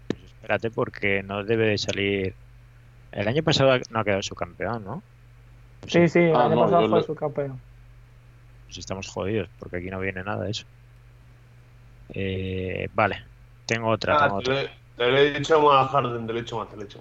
Espérate, 0.08 0.70
porque 0.70 1.22
no 1.22 1.44
debe 1.44 1.68
de 1.68 1.78
salir. 1.78 2.36
El 3.10 3.28
año 3.28 3.42
pasado 3.42 3.78
no 3.90 4.00
ha 4.00 4.04
quedado 4.04 4.22
su 4.22 4.34
campeón, 4.34 4.84
¿no? 4.84 5.04
Sí, 5.86 6.08
sí, 6.08 6.18
el 6.18 6.34
Ah, 6.36 6.44
año 6.44 6.56
no, 6.56 6.64
pasado 6.66 6.88
fue 6.88 6.98
lo- 7.00 7.04
su 7.04 7.14
campeón. 7.14 7.62
Pues 8.66 8.78
estamos 8.78 9.08
jodidos, 9.08 9.48
porque 9.58 9.78
aquí 9.78 9.88
no 9.90 9.98
viene 10.00 10.22
nada 10.22 10.44
de 10.44 10.50
eso. 10.50 10.64
Eh, 12.10 12.88
vale, 12.92 13.16
tengo 13.66 13.88
otra, 13.90 14.14
Ah, 14.14 14.24
tengo 14.24 14.42
te, 14.42 14.50
otra. 14.50 14.62
le- 14.62 14.70
te 14.98 15.10
lo 15.10 15.16
he 15.16 15.32
dicho 15.38 15.60
más 15.62 15.86
a 15.86 15.88
Harden, 15.88 16.26
te 16.26 16.32
lo 16.32 16.38
he 16.38 16.42
dicho 16.42 16.58
más, 16.58 16.68
te 16.68 16.76
lo 16.76 16.82
he 16.82 16.84
dicho. 16.84 17.00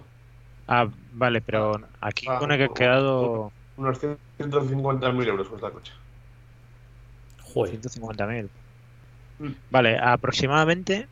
Ah, 0.68 0.88
vale, 1.14 1.42
pero 1.42 1.82
aquí 2.02 2.26
Ah, 2.30 2.40
pone 2.40 2.58
que 2.58 2.66
ha 2.66 2.70
quedado 2.70 3.52
Unos 3.78 4.00
150.000 4.02 5.28
euros 5.28 5.48
cuesta 5.48 5.68
el 5.68 5.74
coche. 5.74 5.94
Joder. 7.44 7.80
150.000. 7.82 8.50
Mm. 9.40 9.52
Vale, 9.72 9.98
aproximadamente 10.00 11.08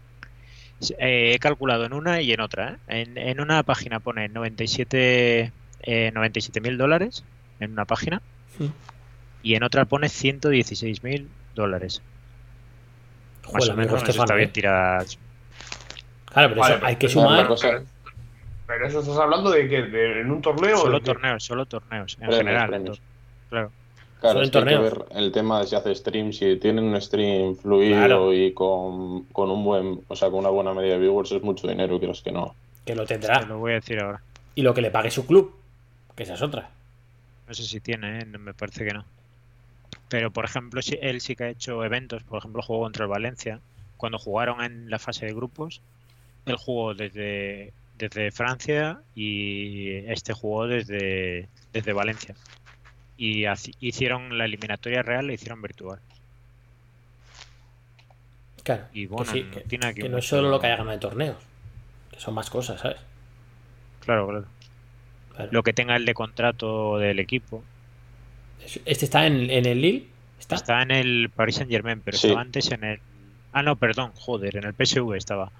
eh, 0.97 1.31
he 1.33 1.39
calculado 1.39 1.85
en 1.85 1.93
una 1.93 2.21
y 2.21 2.31
en 2.33 2.41
otra. 2.41 2.77
¿eh? 2.87 3.01
En, 3.03 3.17
en 3.17 3.39
una 3.39 3.63
página 3.63 3.99
pone 3.99 4.27
97 4.29 5.51
eh, 5.83 6.11
97.000 6.13 6.77
dólares 6.77 7.23
en 7.59 7.71
una 7.71 7.85
página 7.85 8.21
Mm. 8.57 8.65
y 9.43 9.55
en 9.55 9.63
otra 9.63 9.83
pone 9.85 10.07
116.000 10.07 11.27
dólares. 11.55 12.01
Más 13.53 13.69
o 13.69 13.75
menos 13.75 13.93
Estefano, 13.97 14.23
está 14.23 14.35
bien 14.35 14.49
¿eh? 14.49 14.51
tiradas. 14.51 15.19
Claro, 16.35 16.49
pero 16.49 16.61
Vale, 16.61 16.75
eso 16.75 16.85
hay 16.85 16.95
que 16.97 17.07
sumar. 17.09 17.47
Cosa- 17.47 17.81
Pero 18.67 18.87
eso 18.87 18.99
estás 18.99 19.17
hablando 19.17 19.49
de 19.51 19.69
que 19.69 19.81
de- 19.83 20.21
en 20.21 20.31
un 20.31 20.41
torneo. 20.41 20.75
Solo 20.77 20.99
torneos, 21.01 21.43
solo 21.43 21.65
torneos, 21.65 22.13
en 22.15 22.19
Premios, 22.19 22.37
general. 22.37 22.69
premios. 22.69 23.01
Claro. 23.49 23.71
Claro, 24.19 24.41
es 24.41 24.47
en 24.47 24.51
que 24.51 24.57
hay 24.57 24.65
que 24.65 24.77
ver 24.81 25.05
el 25.11 25.31
tema 25.31 25.61
de 25.61 25.67
si 25.67 25.75
hace 25.75 25.93
stream, 25.95 26.33
si 26.33 26.57
tienen 26.57 26.83
un 26.85 26.99
stream 27.01 27.55
fluido 27.55 27.95
Claro. 27.97 28.33
y 28.33 28.53
con, 28.53 29.23
con 29.25 29.49
un 29.51 29.63
buen, 29.63 30.01
o 30.07 30.15
sea, 30.15 30.29
con 30.29 30.39
una 30.39 30.49
buena 30.49 30.73
media 30.73 30.93
de 30.93 30.99
viewers 30.99 31.31
es 31.31 31.41
mucho 31.43 31.67
dinero, 31.67 31.99
quieras 31.99 32.21
que 32.21 32.31
no. 32.31 32.53
Que 32.85 32.95
lo 32.95 33.05
Te 33.05 33.17
tendrá. 33.17 33.41
lo 33.43 33.59
voy 33.59 33.71
a 33.71 33.75
decir 33.75 33.99
ahora. 34.01 34.21
Y 34.55 34.61
lo 34.63 34.73
que 34.73 34.81
le 34.81 34.91
pague 34.91 35.09
su 35.11 35.25
club. 35.25 35.55
Que 36.15 36.23
esa 36.23 36.33
es 36.33 36.41
otra. 36.41 36.69
No 37.47 37.53
sé 37.53 37.63
si 37.63 37.79
tiene, 37.79 38.19
¿eh? 38.19 38.25
Me 38.25 38.53
parece 38.53 38.83
que 38.85 38.93
no. 38.93 39.05
Pero, 40.09 40.31
por 40.31 40.45
ejemplo, 40.45 40.81
si 40.81 40.97
él 41.01 41.21
sí 41.21 41.35
que 41.35 41.43
ha 41.45 41.49
hecho 41.49 41.83
eventos. 41.83 42.23
Por 42.23 42.39
ejemplo, 42.39 42.61
jugó 42.61 42.81
contra 42.81 43.05
el 43.05 43.09
Valencia. 43.11 43.59
Cuando 43.97 44.17
jugaron 44.17 44.61
en 44.63 44.89
la 44.89 44.97
fase 44.99 45.25
de 45.25 45.33
grupos, 45.33 45.81
él 46.45 46.55
jugó 46.57 46.93
desde, 46.93 47.73
desde 47.97 48.31
Francia 48.31 48.99
y 49.15 49.89
este 50.11 50.33
jugó 50.33 50.67
desde, 50.67 51.47
desde 51.73 51.93
Valencia. 51.93 52.35
Y 53.17 53.45
hicieron 53.79 54.37
la 54.37 54.45
eliminatoria 54.45 55.01
real, 55.01 55.27
la 55.27 55.33
hicieron 55.33 55.61
virtual. 55.61 55.99
Claro. 58.63 58.83
Y 58.93 59.07
que 59.07 59.13
bueno, 59.13 59.31
sí, 59.31 59.43
no 59.43 59.51
que, 59.51 59.59
tiene 59.61 59.85
aquí 59.87 60.01
que 60.01 60.09
no 60.09 60.17
es 60.17 60.27
solo 60.27 60.49
lo 60.49 60.59
que 60.59 60.67
haya 60.67 60.77
ganado 60.77 60.93
en 60.93 60.99
torneos. 60.99 61.37
Que 62.11 62.19
son 62.19 62.33
más 62.33 62.49
cosas, 62.49 62.81
¿sabes? 62.81 62.97
Claro, 64.01 64.27
claro. 64.27 64.45
Claro. 65.35 65.49
Lo 65.51 65.63
que 65.63 65.73
tenga 65.73 65.95
el 65.95 66.05
de 66.05 66.13
contrato 66.13 66.97
del 66.97 67.19
equipo. 67.19 67.63
Este 68.85 69.05
está 69.05 69.27
en, 69.27 69.49
en 69.49 69.65
el 69.65 69.81
Lille. 69.81 70.07
¿Está? 70.39 70.55
Está 70.55 70.81
en 70.81 70.91
el 70.91 71.29
Paris 71.33 71.55
Saint 71.55 71.71
Germain, 71.71 72.01
pero 72.03 72.17
Sí. 72.17 72.27
estaba 72.27 72.41
antes 72.41 72.71
en 72.71 72.83
el. 72.83 72.99
Ah, 73.53 73.63
no, 73.63 73.75
perdón, 73.75 74.11
joder, 74.15 74.57
en 74.57 74.63
el 74.65 74.73
PSV 74.73 75.13
estaba. 75.15 75.51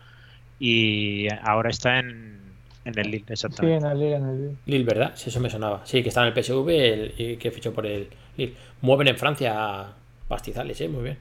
Y 0.59 1.27
ahora 1.43 1.69
está 1.69 1.99
en, 1.99 2.39
en 2.85 2.97
el 2.99 3.11
Lille, 3.11 3.25
Sí, 3.27 3.33
exactamente. 3.33 3.85
en 3.85 3.91
el 3.91 3.99
Lille, 3.99 4.15
en 4.15 4.25
el 4.29 4.37
Lille. 4.41 4.55
Lille, 4.65 4.83
¿verdad? 4.85 5.11
Sí, 5.15 5.29
eso 5.29 5.39
me 5.39 5.49
sonaba. 5.49 5.81
Sí, 5.85 6.01
que 6.01 6.09
está 6.09 6.21
en 6.21 6.27
el 6.27 6.33
PSV 6.43 6.69
el- 6.69 7.13
y 7.17 7.37
que 7.37 7.51
fichó 7.51 7.73
por 7.73 7.85
el 7.85 8.07
Lille. 8.37 8.53
Mueven 8.81 9.07
en 9.09 9.17
Francia 9.17 9.87
pastizales, 10.27 10.79
¿eh? 10.81 10.87
Muy 10.87 11.03
bien. 11.03 11.17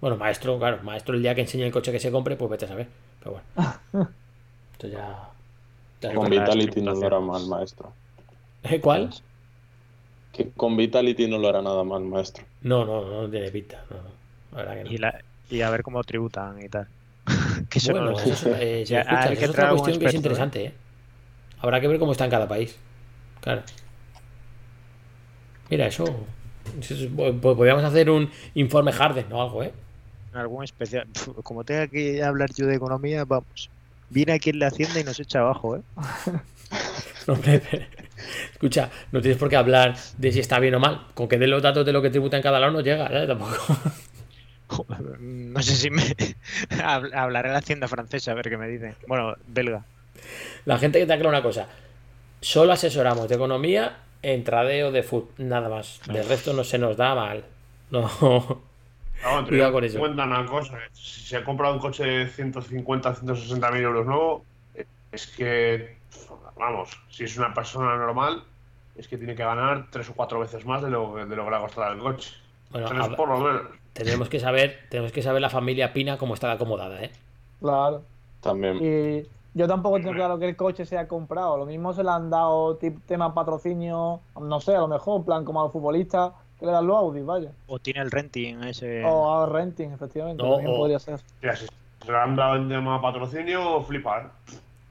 Bueno, 0.00 0.16
maestro, 0.16 0.58
claro. 0.58 0.82
Maestro 0.82 1.14
el 1.14 1.22
día 1.22 1.34
que 1.34 1.42
enseñe 1.42 1.62
el 1.64 1.72
coche 1.72 1.92
que 1.92 2.00
se 2.00 2.10
compre, 2.10 2.36
pues 2.36 2.50
vete 2.50 2.64
a 2.66 2.68
saber. 2.68 2.88
Pero 3.20 3.40
bueno. 3.54 4.08
Esto 4.72 4.88
ya... 4.88 5.30
ya 6.02 6.14
Con 6.14 6.28
Vitality 6.30 6.82
no 6.82 6.92
lo 6.94 7.06
hará 7.06 7.20
mal, 7.20 7.46
maestro. 7.46 7.92
¿Eh, 8.62 8.80
¿Cuál? 8.80 9.10
Que 10.32 10.50
con 10.50 10.76
Vitality 10.76 11.28
no 11.28 11.38
lo 11.38 11.48
hará 11.48 11.62
nada 11.62 11.82
mal, 11.84 12.02
maestro. 12.02 12.44
No, 12.62 12.84
no, 12.84 13.22
no 13.22 13.30
tiene 13.30 13.50
pinta. 13.50 13.82
No, 13.90 13.96
no. 13.96 14.10
La 14.52 14.58
verdad 14.58 14.74
que 14.76 14.84
no. 14.84 14.90
Y, 14.92 14.98
la, 14.98 15.20
y 15.50 15.60
a 15.62 15.70
ver 15.70 15.82
cómo 15.82 16.02
tributan 16.04 16.62
y 16.62 16.68
tal. 16.68 16.88
Que 17.68 17.78
eso 17.78 17.92
no 17.92 18.00
Bueno, 18.02 18.10
lo 18.12 18.18
eso 18.20 18.32
es, 18.54 18.60
eh, 18.60 18.84
Ya, 18.86 19.04
hay 19.08 19.32
eso 19.32 19.38
que 19.38 19.44
es 19.44 19.50
otra 19.50 19.70
cuestión 19.70 19.98
que 19.98 20.06
es 20.06 20.14
¿eh? 20.14 20.16
interesante, 20.16 20.64
¿eh? 20.64 20.74
Habrá 21.60 21.80
que 21.80 21.88
ver 21.88 21.98
cómo 21.98 22.12
está 22.12 22.24
en 22.24 22.30
cada 22.30 22.46
país. 22.48 22.76
Claro. 23.40 23.62
Mira, 25.70 25.86
eso. 25.86 26.04
eso 26.80 26.94
es- 26.94 27.08
pues 27.16 27.34
podríamos 27.40 27.84
hacer 27.84 28.10
un 28.10 28.30
informe 28.54 28.92
Harden 28.92 29.32
o 29.32 29.42
algo, 29.42 29.62
¿eh? 29.62 29.72
Algún 30.34 30.64
especial. 30.64 31.06
Como 31.42 31.64
tenga 31.64 31.86
que 31.88 32.22
hablar 32.22 32.50
yo 32.54 32.66
de 32.66 32.76
economía, 32.76 33.24
vamos. 33.24 33.70
Viene 34.10 34.32
aquí 34.34 34.50
en 34.50 34.58
la 34.58 34.68
hacienda 34.68 35.00
y 35.00 35.04
nos 35.04 35.18
echa 35.18 35.40
abajo, 35.40 35.76
¿eh? 35.76 35.82
Hombre, 37.26 37.60
pero- 37.70 37.84
escucha, 38.52 38.90
no 39.12 39.20
tienes 39.20 39.38
por 39.38 39.48
qué 39.48 39.56
hablar 39.56 39.96
de 40.18 40.32
si 40.32 40.40
está 40.40 40.58
bien 40.60 40.74
o 40.74 40.80
mal. 40.80 41.06
Con 41.14 41.26
que 41.28 41.38
den 41.38 41.50
los 41.50 41.62
datos 41.62 41.84
de 41.84 41.92
lo 41.92 42.02
que 42.02 42.10
tributa 42.10 42.36
en 42.36 42.42
cada 42.42 42.60
lado 42.60 42.72
no 42.72 42.80
llega, 42.82 43.06
¿eh? 43.10 43.26
Tampoco. 43.26 43.56
No 45.20 45.62
sé 45.62 45.74
si 45.76 45.90
me. 45.90 46.02
Hab- 46.70 47.14
Hablaré 47.14 47.50
a 47.50 47.52
la 47.52 47.58
hacienda 47.58 47.88
francesa 47.88 48.32
a 48.32 48.34
ver 48.34 48.48
qué 48.48 48.56
me 48.56 48.68
dicen. 48.68 48.94
Bueno, 49.06 49.34
belga. 49.46 49.84
La 50.64 50.78
gente 50.78 50.98
que 50.98 51.06
te 51.06 51.12
aclara 51.12 51.28
una 51.30 51.42
cosa. 51.42 51.68
Solo 52.40 52.72
asesoramos 52.72 53.28
de 53.28 53.34
economía 53.36 53.98
en 54.22 54.44
tradeo 54.44 54.90
de 54.92 55.02
food, 55.02 55.24
nada 55.38 55.68
más. 55.68 56.00
Del 56.12 56.26
resto 56.28 56.52
no 56.52 56.64
se 56.64 56.78
nos 56.78 56.96
da 56.96 57.14
mal. 57.14 57.44
No. 57.90 58.02
Vamos, 58.20 58.62
Cuidado 59.48 59.72
con 59.72 59.84
eso. 59.84 59.98
cuenta 59.98 60.24
una 60.24 60.44
cosa. 60.46 60.76
eh, 60.78 60.88
Si 60.92 61.20
se 61.20 61.36
ha 61.36 61.44
comprado 61.44 61.74
un 61.74 61.80
coche 61.80 62.04
de 62.04 62.26
150, 62.26 63.14
160 63.14 63.70
mil 63.70 63.82
euros 63.82 64.06
nuevo, 64.06 64.44
es 65.12 65.26
que, 65.28 65.96
vamos, 66.56 66.90
si 67.08 67.24
es 67.24 67.36
una 67.38 67.54
persona 67.54 67.96
normal, 67.96 68.42
es 68.96 69.08
que 69.08 69.16
tiene 69.16 69.34
que 69.34 69.44
ganar 69.44 69.86
tres 69.90 70.08
o 70.10 70.14
cuatro 70.14 70.40
veces 70.40 70.64
más 70.66 70.82
de 70.82 70.90
lo, 70.90 71.14
de 71.24 71.36
lo 71.36 71.44
que 71.44 71.50
le 71.50 71.56
ha 71.56 71.60
costado 71.60 71.92
el 71.92 71.98
coche. 71.98 72.32
Bueno, 72.70 72.88
Tres 72.88 73.08
por 73.16 73.28
lo 73.28 73.38
menos. 73.38 73.62
Tenemos 74.04 74.28
que 74.28 74.40
saber, 74.40 74.78
tenemos 74.88 75.12
que 75.12 75.22
saber 75.22 75.40
la 75.42 75.50
familia 75.50 75.92
Pina 75.92 76.18
cómo 76.18 76.34
está 76.34 76.52
acomodada, 76.52 77.02
¿eh? 77.02 77.10
Claro. 77.60 78.02
También. 78.40 78.78
Y 78.80 79.26
yo 79.58 79.66
tampoco 79.66 79.96
tengo 79.98 80.12
claro 80.12 80.38
que 80.38 80.48
el 80.48 80.56
coche 80.56 80.84
sea 80.86 81.08
comprado. 81.08 81.56
Lo 81.56 81.66
mismo 81.66 81.92
se 81.94 82.04
le 82.04 82.10
han 82.10 82.30
dado 82.30 82.76
tema 83.06 83.32
patrocinio, 83.34 84.20
no 84.40 84.60
sé, 84.60 84.74
a 84.76 84.80
lo 84.80 84.88
mejor, 84.88 85.20
en 85.20 85.24
plan 85.24 85.44
como 85.44 85.60
a 85.60 85.64
los 85.64 85.72
futbolistas 85.72 86.32
que 86.60 86.66
le 86.66 86.72
dan 86.72 86.86
los 86.86 86.96
Audi, 86.96 87.22
vaya. 87.22 87.50
O 87.66 87.78
tiene 87.78 88.00
el 88.00 88.10
renting 88.10 88.62
ese. 88.64 89.04
O 89.04 89.32
a 89.34 89.46
renting, 89.46 89.92
efectivamente. 89.92 90.42
No, 90.42 90.52
también 90.52 90.70
o- 90.72 90.76
podría 90.76 90.98
ser. 90.98 91.20
Mira, 91.42 91.56
si 91.56 91.66
se 91.66 92.12
le 92.12 92.18
han 92.18 92.36
dado 92.36 92.56
en 92.56 92.68
tema 92.68 93.00
patrocinio, 93.00 93.82
flipar. 93.82 94.30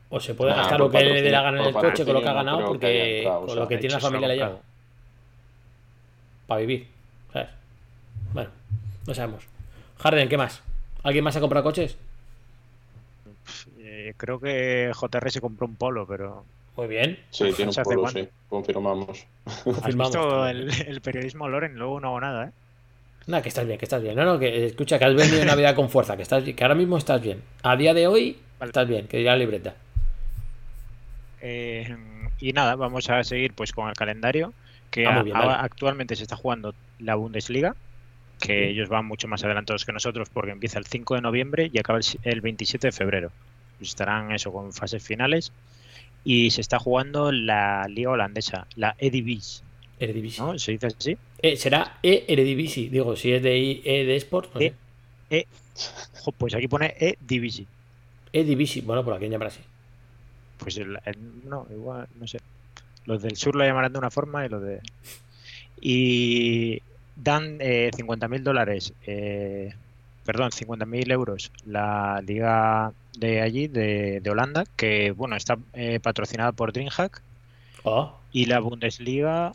O 0.09 0.19
se 0.19 0.33
puede 0.35 0.51
Ah, 0.51 0.57
gastar 0.57 0.79
lo 0.79 0.89
que 0.91 0.99
le 0.99 1.21
dé 1.21 1.29
la 1.31 1.41
gana 1.41 1.61
en 1.61 1.67
el 1.67 1.73
coche 1.73 2.05
con 2.05 2.13
lo 2.13 2.21
que 2.21 2.29
ha 2.29 2.33
ganado 2.33 2.65
porque 2.67 3.25
o 3.27 3.39
con 3.41 3.49
sea, 3.49 3.59
lo 3.59 3.67
que 3.67 3.77
tiene 3.77 3.95
la 3.95 3.99
familia 4.01 4.27
le 4.27 4.35
lleva. 4.35 4.57
Para 6.47 6.59
vivir, 6.61 6.87
no 9.07 9.13
sabemos. 9.13 9.43
Harden, 9.99 10.29
¿qué 10.29 10.37
más? 10.37 10.61
¿Alguien 11.03 11.23
más 11.23 11.35
ha 11.35 11.39
comprado 11.41 11.63
coches? 11.63 11.97
Eh, 13.79 14.07
Eh, 14.07 14.13
creo 14.17 14.39
que 14.39 14.91
JR 14.93 15.31
se 15.31 15.41
compró 15.41 15.65
un 15.67 15.75
polo, 15.75 16.05
pero. 16.05 16.43
Muy 16.77 16.87
bien. 16.87 17.17
Sí, 17.31 17.51
tiene 17.55 17.71
¿Se 17.71 17.79
un 17.81 17.85
polo, 17.85 18.07
sí. 18.09 18.27
Confirmamos. 18.49 19.25
¿Has 19.81 19.95
visto 19.95 20.47
el, 20.47 20.69
el 20.87 21.01
periodismo 21.01 21.47
Loren? 21.47 21.75
Luego 21.77 21.99
no 22.01 22.07
hago 22.09 22.19
nada, 22.21 22.45
¿eh? 22.47 22.51
Nada, 23.27 23.41
que 23.41 23.49
estás 23.49 23.65
bien, 23.65 23.79
que 23.79 23.85
estás 23.85 24.03
bien. 24.03 24.15
No, 24.15 24.25
no, 24.25 24.37
que 24.37 24.65
escucha, 24.65 24.99
que 24.99 25.05
has 25.05 25.15
venido 25.15 25.41
una 25.41 25.55
vida 25.55 25.73
con 25.73 25.89
fuerza, 25.89 26.15
que 26.17 26.23
estás 26.23 26.43
bien, 26.43 26.55
que 26.55 26.63
ahora 26.63 26.75
mismo 26.75 26.97
estás 26.97 27.21
bien. 27.21 27.41
A 27.63 27.75
día 27.75 27.93
de 27.93 28.05
hoy 28.07 28.37
estás 28.61 28.87
bien, 28.87 29.07
que 29.07 29.17
dirá 29.17 29.31
la 29.31 29.37
libreta. 29.39 29.73
Eh, 31.41 31.95
y 32.39 32.53
nada, 32.53 32.75
vamos 32.75 33.09
a 33.09 33.23
seguir 33.23 33.53
pues 33.53 33.71
con 33.71 33.87
el 33.89 33.95
calendario. 33.95 34.53
Que 34.91 35.05
Ah, 35.07 35.23
a- 35.33 35.61
actualmente 35.63 36.15
se 36.15 36.23
está 36.23 36.35
jugando 36.35 36.73
la 36.99 37.15
Bundesliga, 37.15 37.75
que 38.39 38.69
ellos 38.69 38.89
van 38.89 39.05
mucho 39.05 39.27
más 39.27 39.43
adelantados 39.43 39.85
que 39.85 39.93
nosotros 39.93 40.29
porque 40.29 40.51
empieza 40.51 40.77
el 40.79 40.85
5 40.85 41.15
de 41.15 41.21
noviembre 41.21 41.69
y 41.73 41.79
acaba 41.79 41.97
el, 41.97 42.03
si- 42.03 42.19
el 42.23 42.41
27 42.41 42.87
de 42.87 42.91
febrero. 42.91 43.31
Pues 43.77 43.89
estarán 43.89 44.31
eso 44.31 44.51
con 44.51 44.71
fases 44.73 45.03
finales. 45.03 45.51
Y 46.23 46.49
se 46.51 46.61
está 46.61 46.79
jugando 46.79 47.31
la 47.31 47.85
liga 47.87 48.09
holandesa, 48.11 48.67
la 48.75 48.95
Eredivisie. 48.97 49.63
Eredivisie. 49.99 50.43
¿No? 50.43 50.57
¿Se 50.57 50.71
dice 50.71 50.87
así? 50.87 51.17
Eh, 51.41 51.55
será 51.55 51.99
E 52.01 52.25
Eredivisie, 52.27 52.89
digo, 52.89 53.15
si 53.15 53.31
es 53.31 53.43
de 53.43 53.57
I- 53.57 53.81
E 53.85 54.05
de 54.05 54.15
Sport, 54.17 54.53
no 54.55 54.59
sé. 54.59 54.73
E, 55.29 55.45
jo, 56.23 56.31
pues 56.31 56.53
aquí 56.55 56.67
pone 56.67 56.93
E-Divisie. 56.99 57.65
Eredivisie, 58.33 58.81
bueno, 58.81 59.03
por 59.03 59.13
aquí 59.13 59.27
llamará 59.29 59.49
así. 59.49 59.61
Pues 60.57 60.77
el- 60.77 60.97
el- 61.05 61.47
no, 61.49 61.67
igual, 61.71 62.07
no 62.19 62.27
sé. 62.27 62.39
Los 63.05 63.21
del 63.21 63.35
sur 63.35 63.55
lo 63.55 63.63
llamarán 63.63 63.93
de 63.93 63.99
una 63.99 64.09
forma 64.09 64.45
y 64.45 64.49
los 64.49 64.61
de. 64.63 64.79
Y 65.81 66.81
dan 67.15 67.57
eh, 67.59 67.91
50.000 67.95 68.43
dólares, 68.43 68.93
eh, 69.05 69.73
perdón, 70.25 70.51
50.000 70.51 71.11
euros 71.11 71.51
la 71.65 72.21
liga 72.25 72.91
de 73.17 73.41
allí, 73.41 73.67
de, 73.67 74.19
de 74.21 74.29
Holanda, 74.29 74.65
que 74.75 75.11
bueno, 75.11 75.35
está 75.35 75.57
eh, 75.73 75.99
patrocinada 75.99 76.51
por 76.51 76.73
DreamHack. 76.73 77.21
Ah, 77.85 78.13
Y 78.31 78.45
la 78.45 78.59
Bundesliga, 78.59 79.53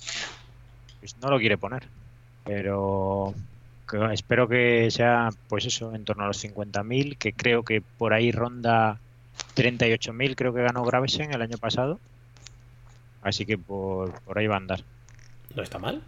pues 1.00 1.16
no 1.20 1.30
lo 1.30 1.38
quiere 1.38 1.58
poner. 1.58 1.84
Pero 2.44 3.34
que 3.88 3.98
espero 4.14 4.48
que 4.48 4.90
sea, 4.90 5.30
pues 5.48 5.66
eso, 5.66 5.94
en 5.94 6.04
torno 6.04 6.24
a 6.24 6.28
los 6.28 6.42
50.000, 6.42 7.18
que 7.18 7.32
creo 7.32 7.64
que 7.64 7.82
por 7.82 8.14
ahí 8.14 8.30
ronda 8.32 8.98
38.000, 9.56 10.34
creo 10.36 10.54
que 10.54 10.62
ganó 10.62 10.84
Gravesen 10.84 11.34
el 11.34 11.42
año 11.42 11.58
pasado. 11.58 11.98
Así 13.22 13.44
que 13.44 13.58
por, 13.58 14.18
por 14.22 14.38
ahí 14.38 14.46
va 14.46 14.54
a 14.54 14.58
andar. 14.58 14.82
no 15.54 15.62
está 15.62 15.78
mal. 15.78 16.02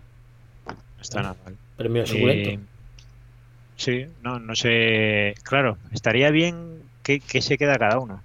No 1.02 1.04
está 1.04 1.22
nada 1.22 1.36
mal. 1.44 1.56
Premio 1.76 2.02
Eh, 2.04 2.06
suculento. 2.06 2.62
sí, 3.76 4.06
no, 4.22 4.38
no 4.38 4.54
sé. 4.54 5.34
Claro, 5.42 5.76
estaría 5.92 6.30
bien 6.30 6.80
que, 7.02 7.18
que 7.18 7.42
se 7.42 7.58
queda 7.58 7.76
cada 7.76 7.98
uno. 7.98 8.20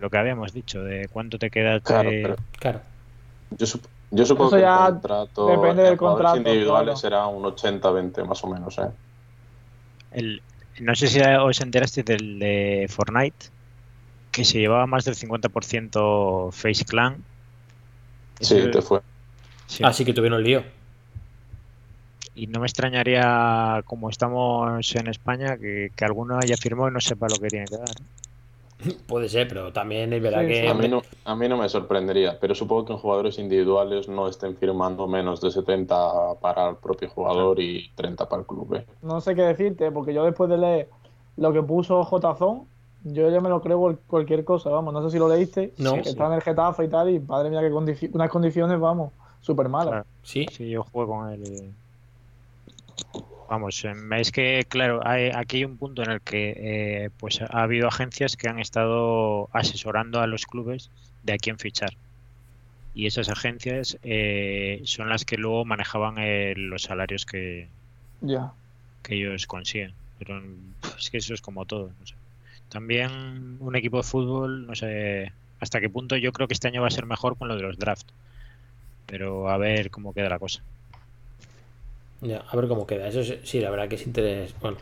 Lo 0.00 0.10
que 0.10 0.18
habíamos 0.18 0.52
dicho, 0.52 0.82
de 0.82 1.06
cuánto 1.08 1.38
te 1.38 1.50
queda. 1.50 1.78
Claro, 1.80 2.10
pero 2.10 2.36
Claro. 2.58 2.80
yo, 3.56 3.64
sup- 3.66 3.86
yo 4.10 4.26
supongo 4.26 4.48
Eso 4.50 4.56
que 4.56 4.62
ya 4.62 4.86
el 4.86 4.92
contrato 4.94 5.46
depende 5.46 5.82
del 5.84 5.96
contrato, 5.96 6.36
individuales 6.36 6.84
claro. 6.84 6.96
será 6.96 7.26
un 7.28 7.44
80-20 7.44 8.24
más 8.26 8.42
o 8.42 8.48
menos, 8.48 8.76
¿eh? 8.78 8.88
El, 10.10 10.42
no 10.80 10.94
sé 10.96 11.06
si 11.06 11.20
os 11.20 11.60
enteraste 11.60 12.02
del 12.02 12.38
de 12.40 12.86
Fortnite, 12.90 13.46
que 14.32 14.44
se 14.44 14.58
llevaba 14.58 14.86
más 14.88 15.04
del 15.04 15.14
50% 15.14 16.50
Face 16.52 16.84
Clan. 16.84 17.16
Sí, 18.40 18.56
Eso- 18.58 18.70
te 18.70 18.82
fue. 18.82 19.00
sí. 19.68 19.84
Así 19.84 20.04
que 20.04 20.12
tuvieron 20.12 20.42
lío. 20.42 20.64
Y 22.36 22.46
no 22.48 22.60
me 22.60 22.66
extrañaría, 22.66 23.82
como 23.86 24.10
estamos 24.10 24.94
en 24.94 25.08
España, 25.08 25.56
que, 25.56 25.90
que 25.96 26.04
alguno 26.04 26.38
haya 26.38 26.56
firmado 26.56 26.90
y 26.90 26.92
no 26.92 27.00
sepa 27.00 27.26
lo 27.28 27.36
que 27.36 27.48
tiene 27.48 27.64
que 27.64 27.78
dar. 27.78 27.88
Puede 29.06 29.30
ser, 29.30 29.48
pero 29.48 29.72
también 29.72 30.12
es 30.12 30.22
verdad 30.22 30.42
Sí, 30.42 30.48
que. 30.48 30.68
A 30.68 30.74
mí, 30.74 30.86
no, 30.86 31.00
a 31.24 31.34
mí 31.34 31.48
no 31.48 31.56
me 31.56 31.66
sorprendería, 31.66 32.38
pero 32.38 32.54
supongo 32.54 32.84
que 32.84 32.92
en 32.92 32.98
jugadores 32.98 33.38
individuales 33.38 34.06
no 34.06 34.28
estén 34.28 34.54
firmando 34.54 35.08
menos 35.08 35.40
de 35.40 35.50
70 35.50 36.34
para 36.42 36.68
el 36.68 36.76
propio 36.76 37.08
jugador 37.08 37.58
y 37.58 37.90
30 37.94 38.28
para 38.28 38.40
el 38.42 38.46
club. 38.46 38.74
¿eh? 38.74 38.86
No 39.00 39.22
sé 39.22 39.34
qué 39.34 39.40
decirte, 39.42 39.90
porque 39.90 40.12
yo 40.12 40.22
después 40.24 40.50
de 40.50 40.58
leer 40.58 40.90
lo 41.38 41.54
que 41.54 41.62
puso 41.62 42.04
Jzón, 42.04 42.64
yo 43.04 43.30
ya 43.30 43.40
me 43.40 43.48
lo 43.48 43.62
creo 43.62 43.78
por 43.80 43.98
cualquier 44.00 44.44
cosa, 44.44 44.68
vamos. 44.68 44.92
No 44.92 45.02
sé 45.02 45.10
si 45.10 45.18
lo 45.18 45.26
leíste, 45.28 45.72
No. 45.78 45.94
que 45.94 46.00
está 46.10 46.26
en 46.26 46.34
el 46.34 46.42
Getafe 46.42 46.84
y 46.84 46.88
tal, 46.88 47.08
y 47.08 47.18
madre 47.18 47.48
mía, 47.48 47.60
qué 47.62 47.70
condici- 47.70 48.10
unas 48.12 48.28
condiciones, 48.28 48.78
vamos, 48.78 49.10
súper 49.40 49.70
malas. 49.70 49.88
Claro. 49.92 50.06
Sí. 50.22 50.44
Sí, 50.52 50.68
yo 50.68 50.82
juego 50.82 51.12
con 51.16 51.30
él. 51.32 51.42
y- 51.46 51.85
Vamos, 53.48 53.84
em, 53.84 54.12
es 54.14 54.32
que, 54.32 54.66
claro, 54.68 55.06
hay, 55.06 55.30
aquí 55.32 55.58
hay 55.58 55.64
un 55.64 55.76
punto 55.76 56.02
en 56.02 56.10
el 56.10 56.20
que 56.20 56.54
eh, 56.56 57.10
pues 57.18 57.40
ha 57.40 57.62
habido 57.62 57.86
agencias 57.88 58.36
que 58.36 58.48
han 58.48 58.58
estado 58.58 59.48
asesorando 59.52 60.20
a 60.20 60.26
los 60.26 60.46
clubes 60.46 60.90
de 61.22 61.34
a 61.34 61.38
quién 61.38 61.58
fichar. 61.58 61.96
Y 62.94 63.06
esas 63.06 63.28
agencias 63.28 63.98
eh, 64.02 64.80
son 64.84 65.08
las 65.10 65.24
que 65.24 65.36
luego 65.36 65.64
manejaban 65.64 66.16
eh, 66.18 66.54
los 66.56 66.82
salarios 66.82 67.26
que, 67.26 67.68
que 69.02 69.14
ellos 69.14 69.46
consiguen. 69.46 69.92
Pero 70.18 70.42
es 70.98 71.10
que 71.10 71.18
eso 71.18 71.34
es 71.34 71.42
como 71.42 71.66
todo. 71.66 71.90
no 72.00 72.06
sé. 72.06 72.14
También 72.68 73.58
un 73.60 73.76
equipo 73.76 73.98
de 73.98 74.02
fútbol, 74.02 74.66
no 74.66 74.74
sé 74.74 75.32
hasta 75.60 75.80
qué 75.80 75.88
punto 75.88 76.16
yo 76.16 76.32
creo 76.32 76.48
que 76.48 76.54
este 76.54 76.68
año 76.68 76.82
va 76.82 76.88
a 76.88 76.90
ser 76.90 77.06
mejor 77.06 77.36
con 77.36 77.48
lo 77.48 77.56
de 77.56 77.62
los 77.62 77.78
draft. 77.78 78.08
Pero 79.06 79.50
a 79.50 79.56
ver 79.56 79.90
cómo 79.90 80.12
queda 80.12 80.28
la 80.28 80.38
cosa. 80.38 80.62
Ya, 82.20 82.42
a 82.50 82.56
ver 82.56 82.66
cómo 82.68 82.86
queda. 82.86 83.08
Eso 83.08 83.22
sí, 83.22 83.38
sí, 83.44 83.60
la 83.60 83.70
verdad 83.70 83.88
que 83.88 83.96
es 83.96 84.06
interés. 84.06 84.54
Bueno. 84.60 84.78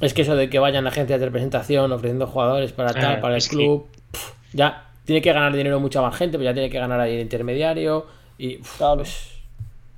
Es 0.00 0.12
que 0.14 0.22
eso 0.22 0.36
de 0.36 0.50
que 0.50 0.58
vayan 0.58 0.86
agencias 0.86 1.18
de 1.18 1.26
representación 1.26 1.90
ofreciendo 1.92 2.26
jugadores 2.26 2.72
para 2.72 2.92
tal, 2.92 3.16
Ah, 3.16 3.20
para 3.20 3.34
el 3.34 3.38
es 3.38 3.48
que- 3.48 3.56
club. 3.56 3.86
pf, 4.12 4.32
ya, 4.52 4.90
tiene 5.04 5.22
que 5.22 5.32
ganar 5.32 5.54
dinero 5.54 5.80
mucha 5.80 6.02
más 6.02 6.14
gente, 6.16 6.36
pero 6.38 6.44
ya 6.50 6.54
tiene 6.54 6.68
que 6.70 6.78
ganar 6.78 7.00
ahí 7.00 7.14
el 7.14 7.20
intermediario. 7.22 8.06
Y. 8.38 8.56
pf, 8.58 8.76
Claro. 8.78 8.96
pues, 8.96 9.32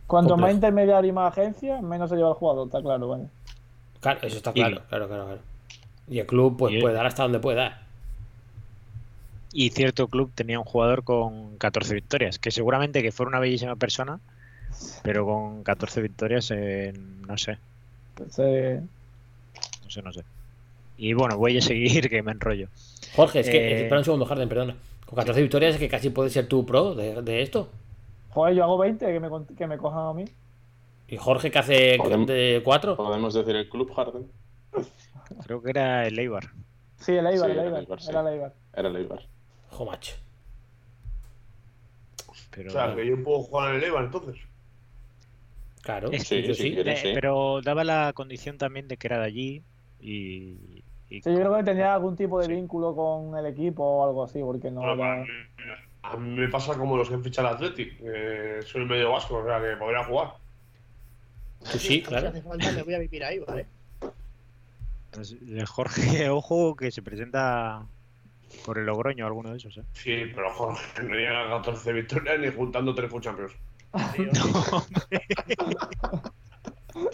Cuanto 0.07 0.37
más 0.39 0.53
intermediario 0.55 1.11
y 1.11 1.13
más 1.13 1.33
agencia, 1.37 1.83
menos 1.83 2.09
se 2.09 2.17
lleva 2.17 2.31
el 2.31 2.35
jugador, 2.35 2.67
está 2.69 2.81
claro, 2.81 3.09
vaya. 3.09 3.25
claro, 4.01 4.21
eso 4.23 4.37
está 4.39 4.51
Y- 4.51 4.55
claro, 4.55 4.81
claro, 4.89 5.07
claro, 5.09 5.25
claro. 5.27 5.41
Y 6.09 6.19
el 6.21 6.27
club, 6.27 6.57
pues 6.57 6.75
Y- 6.75 6.81
puede 6.81 6.95
dar 6.95 7.05
hasta 7.05 7.25
donde 7.25 7.41
puede 7.41 7.59
dar. 7.59 7.83
Y 9.53 9.71
cierto 9.71 10.09
club 10.09 10.31
tenía 10.35 10.59
un 10.59 10.65
jugador 10.65 11.05
con 11.05 11.57
14 11.59 11.95
victorias, 11.95 12.39
que 12.39 12.51
seguramente 12.51 13.03
que 13.03 13.13
fuera 13.13 13.29
una 13.29 13.41
bellísima 13.41 13.77
persona, 13.77 14.21
pero 15.03 15.25
con 15.25 15.63
14 15.63 16.01
victorias, 16.03 16.51
eh, 16.51 16.93
no 17.27 17.37
sé, 17.39 17.59
no 18.19 18.31
sé, 19.91 20.03
no 20.03 20.13
sé. 20.13 20.25
Y 20.97 21.13
bueno, 21.13 21.37
voy 21.39 21.57
a 21.59 21.61
seguir 21.61 22.09
que 22.11 22.23
me 22.23 22.33
enrollo. 22.33 22.69
Jorge, 23.15 23.41
es 23.41 23.49
que. 23.49 23.57
Eh, 23.57 23.83
Espera 23.83 23.99
un 23.99 24.05
segundo, 24.05 24.27
Harden, 24.27 24.49
perdona. 24.49 24.77
Con 25.07 25.17
14 25.17 25.41
victorias 25.41 25.75
es 25.75 25.81
que 25.81 25.89
casi 25.89 26.11
puede 26.11 26.31
ser 26.31 26.49
tu 26.49 26.67
pro 26.67 26.95
de, 26.95 27.23
de 27.23 27.43
esto. 27.43 27.69
Joder, 28.31 28.55
yo 28.55 28.65
hago 28.65 28.79
20, 28.79 29.07
que 29.07 29.21
me, 29.21 29.29
que 29.57 29.67
me 29.67 29.79
cojan 29.79 30.07
a 30.07 30.13
mí. 30.13 30.25
Y 31.09 31.17
Jorge 31.17 31.51
que 31.51 31.59
hace 31.59 31.75
de 32.27 32.61
4. 32.63 32.97
¿Podemos 32.97 33.33
decir 33.33 33.57
el 33.57 33.69
club 33.69 33.91
Harden? 33.95 34.31
Creo 35.47 35.63
que 35.63 35.71
era 35.71 36.07
el 36.07 36.19
Eibar. 36.19 36.51
Sí, 36.99 37.13
el 37.13 37.27
Eibar, 37.27 37.47
Sí, 37.47 37.53
el 37.53 37.59
era 37.59 37.65
Eibar, 37.65 37.81
Eibar, 37.81 38.01
sí. 38.03 38.11
era 38.11 38.21
el 38.21 38.27
Eibar. 38.29 38.55
Era 38.75 38.89
el 38.89 38.97
Eibar. 38.97 39.21
Jo, 39.71 39.87
macho. 39.87 40.15
Pero, 42.51 42.71
O 42.71 42.73
sea, 42.73 42.95
que 42.95 43.07
yo 43.07 43.23
puedo 43.23 43.41
jugar 43.43 43.71
en 43.71 43.77
el 43.77 43.85
Eibar 43.85 44.05
entonces. 44.05 44.37
Claro, 45.83 46.11
Sí, 46.13 46.43
yo 46.43 46.55
si 46.55 46.63
sí. 46.63 46.75
quieres, 46.75 46.99
eh, 47.01 47.03
sí. 47.09 47.11
pero 47.15 47.61
daba 47.63 47.85
la 47.85 48.13
condición 48.15 48.59
también 48.59 48.89
de 48.89 48.97
que 48.97 49.07
era 49.07 49.19
de 49.19 49.25
allí 49.25 49.63
y, 50.01 50.83
y- 51.09 51.23
Sí, 51.23 51.31
yo 51.33 51.39
creo 51.41 51.57
que 51.57 51.65
tenía 51.65 51.95
algún 51.95 52.17
tipo 52.17 52.41
de 52.41 52.49
vínculo 52.49 52.95
con 52.95 53.37
el 53.39 53.47
equipo 53.47 53.83
o 53.83 54.05
algo 54.07 54.25
así, 54.25 54.41
porque 54.41 54.71
no 54.71 54.81
Bueno, 54.81 55.05
era- 55.05 55.27
A 56.03 56.17
mí 56.17 56.39
me 56.39 56.49
pasa 56.49 56.77
como 56.79 56.97
los 56.97 57.09
que 57.09 57.15
han 57.15 57.23
fichado 57.25 57.49
al 57.49 57.55
Athletic. 57.57 57.99
que 57.99 58.61
soy 58.65 58.85
medio 58.85 59.11
vasco, 59.13 59.37
o 59.39 59.45
sea, 59.45 59.61
que 59.61 59.77
podría 59.77 60.05
jugar. 60.05 60.35
Sí, 61.65 61.79
Si 61.79 62.03
claro. 62.03 62.29
hace 62.29 62.41
falta, 62.43 62.71
me 62.73 62.83
voy 62.83 62.95
a 62.95 62.99
vivir 62.99 63.25
ahí, 63.25 63.39
¿vale? 63.41 63.67
pues, 65.11 65.33
eh, 65.33 65.65
Jorge, 65.67 66.29
ojo, 66.31 66.77
que 66.77 66.91
se 66.91 67.03
presenta 67.03 67.85
por 68.65 68.79
el 68.79 68.87
Logroño 68.87 69.27
alguno 69.27 69.51
de 69.51 69.57
esos. 69.57 69.77
¿eh? 69.79 69.83
Sí, 69.93 70.23
pero 70.35 70.51
joder, 70.53 70.79
no 71.05 71.15
llega 71.15 71.47
a 71.47 71.51
14 71.51 71.93
victorias 71.93 72.39
ni 72.39 72.49
juntando 72.53 72.95
tres 72.95 73.11
Food 73.11 73.23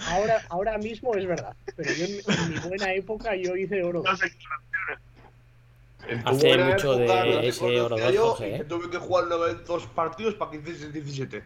Ahora, 0.09 0.41
ahora 0.49 0.79
mismo 0.79 1.15
es 1.15 1.27
verdad, 1.27 1.55
pero 1.77 1.93
yo 1.93 2.05
en, 2.07 2.13
en 2.13 2.51
mi 2.51 2.59
buena 2.69 2.93
época 2.95 3.37
yo 3.37 3.55
hice 3.57 3.83
oro. 3.83 4.03
Hace 6.25 6.59
mucho 6.59 6.97
de 6.97 7.05
época, 7.05 7.43
ese 7.43 7.81
Oro 7.81 7.97
dos, 7.97 8.13
yo, 8.13 8.29
Jorge, 8.31 8.51
y 8.51 8.55
¿eh? 8.55 8.59
que 8.59 8.65
tuve 8.65 8.91
que 8.91 8.99
jugar 8.99 9.27
92 9.27 9.87
partidos 9.89 10.35
para 10.35 10.51
que 10.51 10.59
hicieses 10.59 10.93
17. 10.93 11.43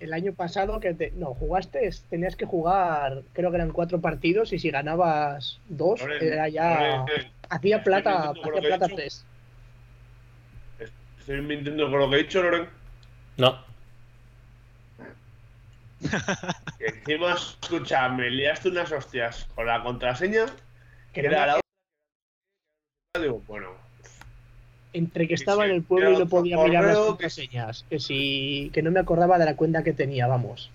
El 0.00 0.12
año 0.12 0.32
pasado 0.32 0.78
que 0.78 0.94
te, 0.94 1.10
no 1.12 1.34
jugaste, 1.34 1.90
tenías 2.08 2.36
que 2.36 2.46
jugar, 2.46 3.22
creo 3.32 3.50
que 3.50 3.56
eran 3.56 3.72
cuatro 3.72 4.00
partidos 4.00 4.52
y 4.52 4.58
si 4.60 4.70
ganabas 4.70 5.58
dos 5.68 6.00
era 6.20 6.48
ya 6.48 7.04
hacía 7.48 7.82
plata, 7.82 8.30
hacía 8.30 8.42
he 8.54 8.62
plata 8.62 8.86
dicho. 8.86 8.96
tres. 8.96 9.24
Estoy 11.18 11.42
mintiendo 11.42 11.90
con 11.90 11.98
lo 11.98 12.10
que 12.10 12.16
he 12.16 12.22
dicho, 12.22 12.42
Loren. 12.42 12.68
No. 13.38 13.58
Y 16.00 16.84
encima, 16.84 17.34
escucha, 17.34 18.08
me 18.08 18.30
liaste 18.30 18.68
unas 18.68 18.92
hostias 18.92 19.48
con 19.54 19.66
la 19.66 19.82
contraseña, 19.82 20.46
que 21.12 21.20
era 21.20 21.46
la 21.46 21.60
digo, 23.20 23.42
bueno, 23.46 23.70
Entre 24.92 25.26
que 25.26 25.34
estaba 25.34 25.64
en 25.64 25.72
el 25.72 25.82
pueblo 25.82 26.12
y 26.12 26.18
no 26.18 26.28
podía 26.28 26.56
mirar 26.58 26.84
las 26.84 26.98
contraseñas, 26.98 27.84
que 27.88 27.98
si 27.98 28.70
que 28.72 28.82
no 28.82 28.90
me 28.90 29.00
acordaba 29.00 29.38
de 29.38 29.44
la 29.44 29.56
cuenta 29.56 29.82
que 29.82 29.92
tenía, 29.92 30.26
vamos. 30.26 30.70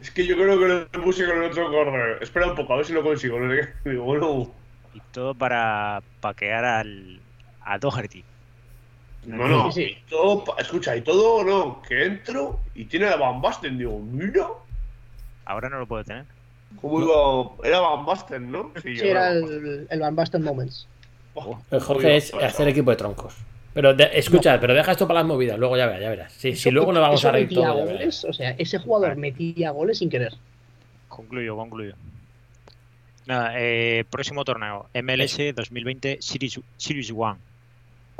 es 0.00 0.10
que 0.10 0.26
yo 0.26 0.36
creo 0.36 0.58
que 0.58 0.98
lo 0.98 1.04
puse 1.04 1.26
con 1.26 1.36
el 1.42 1.50
otro 1.50 1.70
correo. 1.70 2.20
Espera 2.20 2.48
un 2.48 2.56
poco, 2.56 2.72
a 2.72 2.76
ver 2.76 2.86
si 2.86 2.92
lo 2.92 3.02
consigo. 3.02 3.38
Digo, 3.84 4.04
bueno, 4.04 4.52
Y 4.92 5.00
todo 5.12 5.34
para 5.34 6.02
paquear 6.20 6.64
al, 6.64 7.20
a 7.60 7.78
Doherty. 7.78 8.24
No, 9.26 9.48
no. 9.48 9.72
Sí, 9.72 9.84
sí. 9.84 9.96
y 10.04 10.10
todo, 10.10 10.44
escucha, 10.58 10.96
y 10.96 11.02
todo, 11.02 11.42
no, 11.44 11.82
que 11.82 12.04
entro 12.04 12.60
y 12.74 12.84
tiene 12.84 13.06
la 13.06 13.16
Van 13.16 13.40
Basten. 13.40 13.76
Digo, 13.78 13.98
mira, 14.00 14.46
Ahora 15.44 15.68
no 15.68 15.78
lo 15.78 15.86
puedo 15.86 16.02
tener. 16.04 16.24
cómo 16.80 17.00
iba. 17.00 17.68
Era 17.68 17.80
Van 17.80 18.04
Basten, 18.06 18.50
¿no? 18.50 18.72
Sí, 18.82 18.96
yo 18.96 19.04
era 19.04 19.30
el, 19.32 19.86
el 19.88 20.00
Van 20.00 20.14
Basten 20.16 20.42
Moments. 20.42 20.86
Oh, 21.34 21.60
El 21.70 21.80
Jorge 21.80 22.16
es 22.16 22.32
hacer 22.34 22.68
equipo 22.68 22.90
de 22.90 22.96
troncos. 22.96 23.34
Pero 23.74 23.92
de- 23.92 24.10
escucha, 24.14 24.58
pero 24.58 24.72
deja 24.72 24.92
esto 24.92 25.06
para 25.06 25.20
las 25.20 25.26
movidas, 25.28 25.58
luego 25.58 25.76
ya 25.76 25.84
verás, 25.84 26.00
ya 26.00 26.08
verás. 26.08 26.32
Si, 26.32 26.56
si 26.56 26.70
luego 26.70 26.92
nos 26.94 27.02
vamos 27.02 27.22
a 27.26 27.30
reír 27.32 27.50
todo, 27.52 27.74
goles, 27.84 28.24
o 28.24 28.32
sea, 28.32 28.52
ese 28.56 28.78
jugador 28.78 29.16
metía 29.16 29.70
goles 29.70 29.98
sin 29.98 30.08
querer. 30.08 30.32
Concluyo, 31.08 31.54
concluyo. 31.56 31.94
Nada, 33.26 33.52
eh, 33.56 34.04
próximo 34.08 34.44
torneo, 34.44 34.86
MLS 34.94 35.36
2020 35.54 36.18
Series, 36.20 36.60
Series 36.76 37.12
One, 37.14 37.38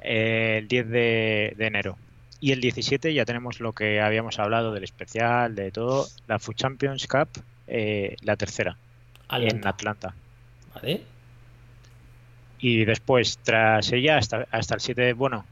el 0.07 0.69
10 0.69 0.89
de, 0.89 1.55
de 1.57 1.67
enero. 1.67 1.99
Y 2.41 2.53
el 2.53 2.61
17 2.61 3.13
ya 3.15 3.25
tenemos 3.25 3.61
lo 3.61 3.73
que 3.73 4.01
habíamos 4.01 4.39
hablado 4.39 4.73
del 4.73 4.85
especial, 4.85 5.55
de 5.55 5.71
todo, 5.73 6.07
la 6.29 6.39
Food 6.39 6.55
Champions 6.57 7.07
Cup, 7.07 7.29
eh, 7.67 8.17
la 8.23 8.37
tercera, 8.37 8.77
en 9.31 9.67
Atlanta. 9.67 10.15
Y 12.59 12.85
después, 12.85 13.39
tras 13.43 13.93
ella, 13.93 14.19
hasta, 14.19 14.47
hasta 14.51 14.75
el 14.75 14.81
7 14.81 15.01
de, 15.01 15.13
bueno, 15.15 15.45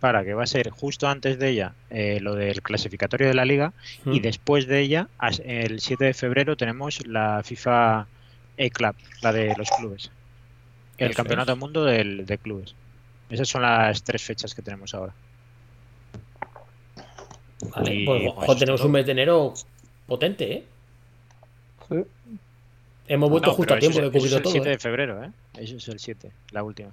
para 0.00 0.24
que 0.24 0.34
va 0.34 0.42
a 0.42 0.46
ser 0.46 0.70
justo 0.70 1.08
antes 1.08 1.38
de 1.38 1.48
ella 1.48 1.72
eh, 1.90 2.18
lo 2.20 2.34
del 2.34 2.62
clasificatorio 2.62 3.28
de 3.28 3.34
la 3.34 3.44
liga 3.44 3.72
y 4.04 4.20
Mm. 4.20 4.22
después 4.22 4.66
de 4.66 4.80
ella, 4.80 5.08
el 5.44 5.80
7 5.80 6.04
de 6.04 6.14
febrero, 6.14 6.56
tenemos 6.56 7.06
la 7.06 7.42
FIFA 7.44 8.00
A-Club, 8.58 8.94
la 9.22 9.32
de 9.32 9.54
los 9.56 9.70
clubes. 9.70 10.10
El 10.98 11.10
Eso 11.10 11.16
campeonato 11.16 11.52
del 11.52 11.60
mundo 11.60 11.84
del, 11.84 12.26
de 12.26 12.38
clubes. 12.38 12.74
Esas 13.30 13.48
son 13.48 13.62
las 13.62 14.02
tres 14.02 14.22
fechas 14.22 14.54
que 14.54 14.62
tenemos 14.62 14.94
ahora. 14.94 15.12
Vale, 17.74 17.94
Y, 17.94 18.04
pues, 18.06 18.22
pues, 18.22 18.32
ojo, 18.36 18.52
es 18.52 18.58
tenemos 18.58 18.80
todo. 18.80 18.86
un 18.88 18.92
mes 18.92 19.06
de 19.06 19.12
enero 19.12 19.54
potente, 20.06 20.52
¿eh? 20.52 20.64
Sí. 21.88 21.96
Hemos 23.08 23.30
vuelto 23.30 23.50
No, 23.50 23.54
justo 23.56 23.74
a 23.74 23.78
tiempo 23.78 23.98
eso 24.00 24.10
de 24.10 24.18
es- 24.18 24.24
eso 24.24 24.36
cubrirlo 24.36 24.36
es 24.36 24.36
el 24.38 24.42
todo. 24.42 24.52
7 24.52 24.68
¿eh? 24.68 24.72
de 24.72 24.78
febrero, 24.78 25.24
¿eh? 25.24 25.30
Eso 25.54 25.76
es 25.76 25.88
el 25.88 25.98
7, 25.98 26.30
la 26.52 26.62
última. 26.62 26.90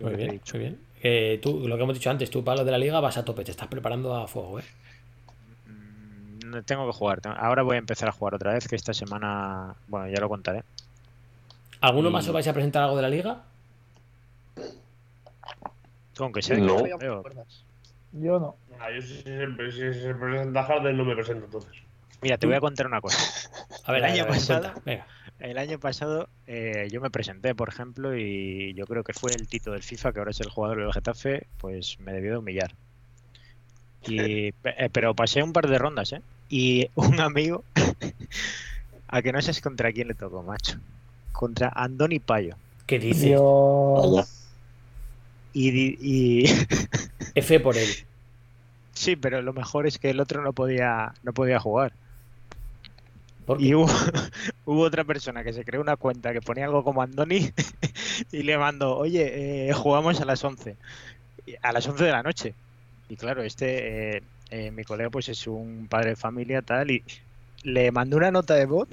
Muy 0.00 0.14
bien, 0.14 0.30
dicho. 0.32 0.56
muy 0.56 0.64
bien. 0.66 0.80
Eh, 1.02 1.38
tú, 1.42 1.66
lo 1.68 1.76
que 1.76 1.82
hemos 1.82 1.94
dicho 1.94 2.10
antes, 2.10 2.30
tú 2.30 2.42
para 2.44 2.58
lo 2.58 2.64
de 2.64 2.70
la 2.70 2.78
liga 2.78 3.00
vas 3.00 3.16
a 3.16 3.24
tope, 3.24 3.44
te 3.44 3.50
estás 3.50 3.68
preparando 3.68 4.14
a 4.14 4.26
fuego, 4.26 4.60
¿eh? 4.60 4.64
Mm, 5.66 6.48
no 6.50 6.62
Tengo 6.62 6.86
que 6.86 6.92
jugar. 6.92 7.20
Ahora 7.24 7.62
voy 7.62 7.76
a 7.76 7.78
empezar 7.78 8.08
a 8.08 8.12
jugar 8.12 8.34
otra 8.34 8.52
vez, 8.54 8.66
que 8.68 8.76
esta 8.76 8.94
semana, 8.94 9.74
bueno, 9.88 10.08
ya 10.08 10.20
lo 10.20 10.28
contaré. 10.28 10.62
¿Alguno 11.80 12.08
Y- 12.08 12.12
más 12.12 12.26
os 12.26 12.32
vais 12.32 12.46
a 12.46 12.52
presentar 12.52 12.82
algo 12.84 12.96
de 12.96 13.02
la 13.02 13.08
liga? 13.08 13.42
Tú, 16.22 16.26
aunque 16.26 16.42
sea, 16.42 16.56
No. 16.56 16.84
Yo 18.12 18.38
no. 18.38 18.56
Ah, 18.78 18.90
yo 18.94 19.02
si 19.02 19.22
se, 19.22 19.46
si 19.72 20.00
se 20.00 20.14
presenta 20.14 20.62
Harden 20.62 20.96
no 20.96 21.04
me 21.04 21.14
presento 21.14 21.46
entonces. 21.46 21.72
Mira, 22.20 22.38
te 22.38 22.46
voy 22.46 22.54
a 22.54 22.60
contar 22.60 22.86
una 22.86 23.00
cosa. 23.00 23.18
A 23.84 23.90
ver, 23.90 24.04
el 24.04 24.10
año 24.10 24.26
pasado, 24.28 24.72
venga. 24.84 25.06
el 25.40 25.58
año 25.58 25.80
pasado 25.80 26.28
eh, 26.46 26.86
yo 26.92 27.00
me 27.00 27.10
presenté, 27.10 27.54
por 27.54 27.70
ejemplo, 27.70 28.16
y 28.16 28.74
yo 28.74 28.86
creo 28.86 29.02
que 29.02 29.12
fue 29.12 29.32
el 29.32 29.48
Tito 29.48 29.72
del 29.72 29.82
FIFA, 29.82 30.12
que 30.12 30.18
ahora 30.20 30.30
es 30.30 30.40
el 30.40 30.50
jugador 30.50 30.78
del 30.78 30.92
Getafe, 30.92 31.46
pues 31.58 31.98
me 31.98 32.12
debió 32.12 32.32
de 32.32 32.38
humillar. 32.38 32.74
Y, 34.06 34.20
eh, 34.64 34.90
pero 34.92 35.14
pasé 35.14 35.42
un 35.42 35.52
par 35.52 35.66
de 35.66 35.78
rondas, 35.78 36.12
¿eh? 36.12 36.22
Y 36.48 36.90
un 36.94 37.18
amigo, 37.18 37.64
a 39.08 39.22
que 39.22 39.32
no 39.32 39.40
sabes 39.40 39.60
contra 39.60 39.90
quién 39.90 40.06
le 40.06 40.14
tocó, 40.14 40.42
macho. 40.42 40.78
Contra 41.32 41.72
Andoni 41.74 42.20
Payo. 42.20 42.56
¿Qué? 42.86 42.98
Dios. 42.98 44.41
Y, 45.52 45.96
y 46.00 46.44
F 47.34 47.60
por 47.60 47.76
él. 47.76 47.88
sí, 48.92 49.16
pero 49.16 49.42
lo 49.42 49.52
mejor 49.52 49.86
es 49.86 49.98
que 49.98 50.10
el 50.10 50.20
otro 50.20 50.42
no 50.42 50.52
podía, 50.52 51.14
no 51.22 51.32
podía 51.32 51.60
jugar. 51.60 51.92
Y 53.58 53.74
hubo, 53.74 53.86
hubo 54.64 54.82
otra 54.82 55.04
persona 55.04 55.42
que 55.42 55.52
se 55.52 55.64
creó 55.64 55.80
una 55.80 55.96
cuenta 55.96 56.32
que 56.32 56.40
ponía 56.40 56.64
algo 56.64 56.84
como 56.84 57.02
Andoni 57.02 57.50
y 58.32 58.42
le 58.42 58.56
mandó, 58.56 58.96
oye, 58.96 59.68
eh, 59.68 59.72
jugamos 59.72 60.20
a 60.20 60.24
las 60.24 60.42
11. 60.44 60.76
Y 61.46 61.54
A 61.62 61.72
las 61.72 61.86
11 61.86 62.04
de 62.04 62.10
la 62.10 62.22
noche. 62.22 62.54
Y 63.08 63.16
claro, 63.16 63.42
este, 63.42 64.16
eh, 64.16 64.22
eh, 64.50 64.70
mi 64.70 64.84
colega 64.84 65.10
pues 65.10 65.28
es 65.28 65.46
un 65.46 65.86
padre 65.88 66.10
de 66.10 66.16
familia 66.16 66.62
tal 66.62 66.90
y 66.90 67.02
le 67.62 67.90
mandó 67.90 68.16
una 68.16 68.30
nota 68.30 68.54
de 68.54 68.66
voz 68.66 68.88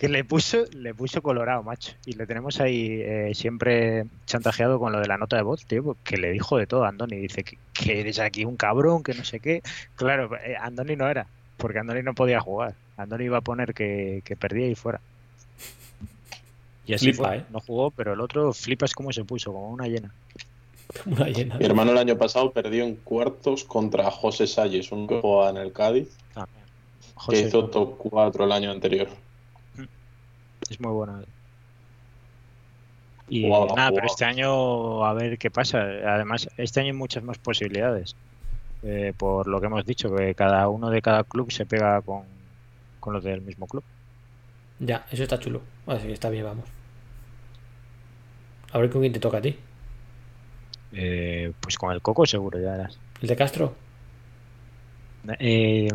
que 0.00 0.08
le 0.08 0.24
puso, 0.24 0.64
le 0.72 0.94
puso 0.94 1.20
colorado, 1.20 1.62
macho. 1.62 1.92
Y 2.06 2.14
le 2.14 2.26
tenemos 2.26 2.58
ahí 2.58 3.02
eh, 3.02 3.32
siempre 3.34 4.06
chantajeado 4.24 4.78
con 4.78 4.92
lo 4.92 4.98
de 4.98 5.06
la 5.06 5.18
nota 5.18 5.36
de 5.36 5.42
voz, 5.42 5.66
tío, 5.66 5.94
que 6.04 6.16
le 6.16 6.30
dijo 6.30 6.56
de 6.56 6.66
todo 6.66 6.84
a 6.84 6.88
Andoni. 6.88 7.16
Dice 7.16 7.44
que, 7.44 7.58
que 7.74 8.00
eres 8.00 8.18
aquí 8.18 8.46
un 8.46 8.56
cabrón, 8.56 9.02
que 9.02 9.12
no 9.12 9.24
sé 9.24 9.40
qué. 9.40 9.60
Claro, 9.96 10.34
eh, 10.36 10.56
Andoni 10.58 10.96
no 10.96 11.06
era, 11.06 11.26
porque 11.58 11.80
Andoni 11.80 12.02
no 12.02 12.14
podía 12.14 12.40
jugar. 12.40 12.76
Andoni 12.96 13.24
iba 13.26 13.36
a 13.36 13.40
poner 13.42 13.74
que, 13.74 14.22
que 14.24 14.36
perdía 14.36 14.68
y 14.68 14.74
fuera. 14.74 15.02
Y 16.86 16.94
así 16.94 17.12
Flipa, 17.12 17.28
fue. 17.28 17.36
¿eh? 17.36 17.44
No 17.50 17.60
jugó, 17.60 17.90
pero 17.90 18.14
el 18.14 18.22
otro 18.22 18.54
flipas 18.54 18.94
cómo 18.94 19.12
se 19.12 19.24
puso, 19.24 19.52
como 19.52 19.68
una 19.68 19.86
llena. 19.86 20.14
Una 21.04 21.26
llena. 21.26 21.58
Mi 21.58 21.66
hermano 21.66 21.92
el 21.92 21.98
año 21.98 22.16
pasado 22.16 22.52
perdió 22.52 22.84
en 22.84 22.96
cuartos 22.96 23.64
contra 23.64 24.10
José 24.10 24.46
Salles, 24.46 24.92
un 24.92 25.06
que 25.06 25.20
jugaba 25.20 25.50
en 25.50 25.58
el 25.58 25.74
Cádiz, 25.74 26.08
También. 26.32 26.64
que 27.28 27.40
hizo 27.40 27.68
top 27.68 27.98
4 27.98 28.44
el 28.46 28.52
año 28.52 28.70
anterior. 28.70 29.06
Es 30.70 30.80
muy 30.80 30.92
bueno. 30.92 31.22
Y 33.28 33.48
nada, 33.48 33.90
pero 33.92 34.06
este 34.06 34.24
año 34.24 35.04
a 35.04 35.12
ver 35.12 35.38
qué 35.38 35.50
pasa. 35.50 35.80
Además, 35.80 36.48
este 36.56 36.80
año 36.80 36.88
hay 36.88 36.98
muchas 36.98 37.22
más 37.22 37.38
posibilidades. 37.38 38.16
Eh, 38.82 39.12
por 39.16 39.46
lo 39.46 39.60
que 39.60 39.66
hemos 39.66 39.84
dicho, 39.84 40.14
que 40.14 40.34
cada 40.34 40.68
uno 40.68 40.90
de 40.90 41.02
cada 41.02 41.22
club 41.24 41.52
se 41.52 41.66
pega 41.66 42.00
con, 42.00 42.22
con 42.98 43.12
los 43.12 43.22
del 43.22 43.42
mismo 43.42 43.66
club. 43.66 43.84
Ya, 44.80 45.06
eso 45.12 45.22
está 45.22 45.38
chulo. 45.38 45.60
Así 45.86 46.06
que 46.06 46.12
está 46.12 46.30
bien, 46.30 46.44
vamos. 46.44 46.64
A 48.72 48.78
ver 48.78 48.90
con 48.90 49.00
quién 49.00 49.12
te 49.12 49.20
toca 49.20 49.38
a 49.38 49.42
ti. 49.42 49.56
Eh, 50.92 51.52
pues 51.60 51.76
con 51.76 51.92
el 51.92 52.00
Coco 52.00 52.26
seguro, 52.26 52.58
ya 52.58 52.72
verás. 52.72 52.98
¿El 53.20 53.28
de 53.28 53.36
Castro? 53.36 53.74
Eh, 55.38 55.88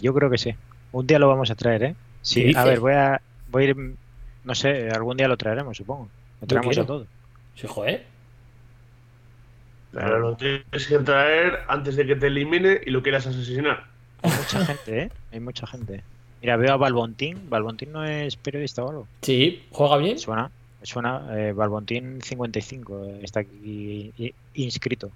yo 0.00 0.14
creo 0.14 0.30
que 0.30 0.38
sí. 0.38 0.54
Un 0.92 1.06
día 1.06 1.18
lo 1.18 1.28
vamos 1.28 1.50
a 1.50 1.54
traer, 1.54 1.82
¿eh? 1.82 1.94
¿Qué 1.94 1.96
Sí, 2.22 2.52
a 2.54 2.64
ver, 2.64 2.80
voy 2.80 2.92
a, 2.92 3.20
voy 3.50 3.64
a 3.64 3.68
ir, 3.68 3.76
no 4.44 4.54
sé, 4.54 4.88
algún 4.90 5.16
día 5.16 5.28
lo 5.28 5.36
traeremos, 5.36 5.76
supongo. 5.76 6.08
Lo 6.40 6.46
traemos 6.46 6.78
a 6.78 6.86
todo. 6.86 7.06
Sí, 7.54 7.66
joder. 7.66 8.04
Pero 9.92 10.18
lo 10.20 10.36
tienes 10.36 10.86
que 10.86 10.98
traer 11.00 11.60
antes 11.68 11.96
de 11.96 12.06
que 12.06 12.16
te 12.16 12.28
elimine 12.28 12.80
y 12.86 12.90
lo 12.90 13.02
quieras 13.02 13.26
asesinar. 13.26 13.84
Hay 14.22 14.30
mucha 14.30 14.64
gente, 14.66 15.02
¿eh? 15.02 15.10
Hay 15.32 15.40
mucha 15.40 15.66
gente. 15.66 16.02
Mira, 16.40 16.56
veo 16.56 16.72
a 16.72 16.76
Balbontín. 16.76 17.50
¿Balbontín 17.50 17.92
no 17.92 18.04
es 18.04 18.36
periodista 18.36 18.84
o 18.84 18.90
algo? 18.90 19.08
Sí, 19.22 19.64
¿juega 19.70 19.96
bien? 19.98 20.18
Suena, 20.18 20.50
suena. 20.82 21.26
Eh, 21.36 21.52
Balbontín 21.52 22.22
55 22.22 23.04
eh, 23.04 23.20
está 23.22 23.40
aquí 23.40 24.12
inscrito. 24.54 25.10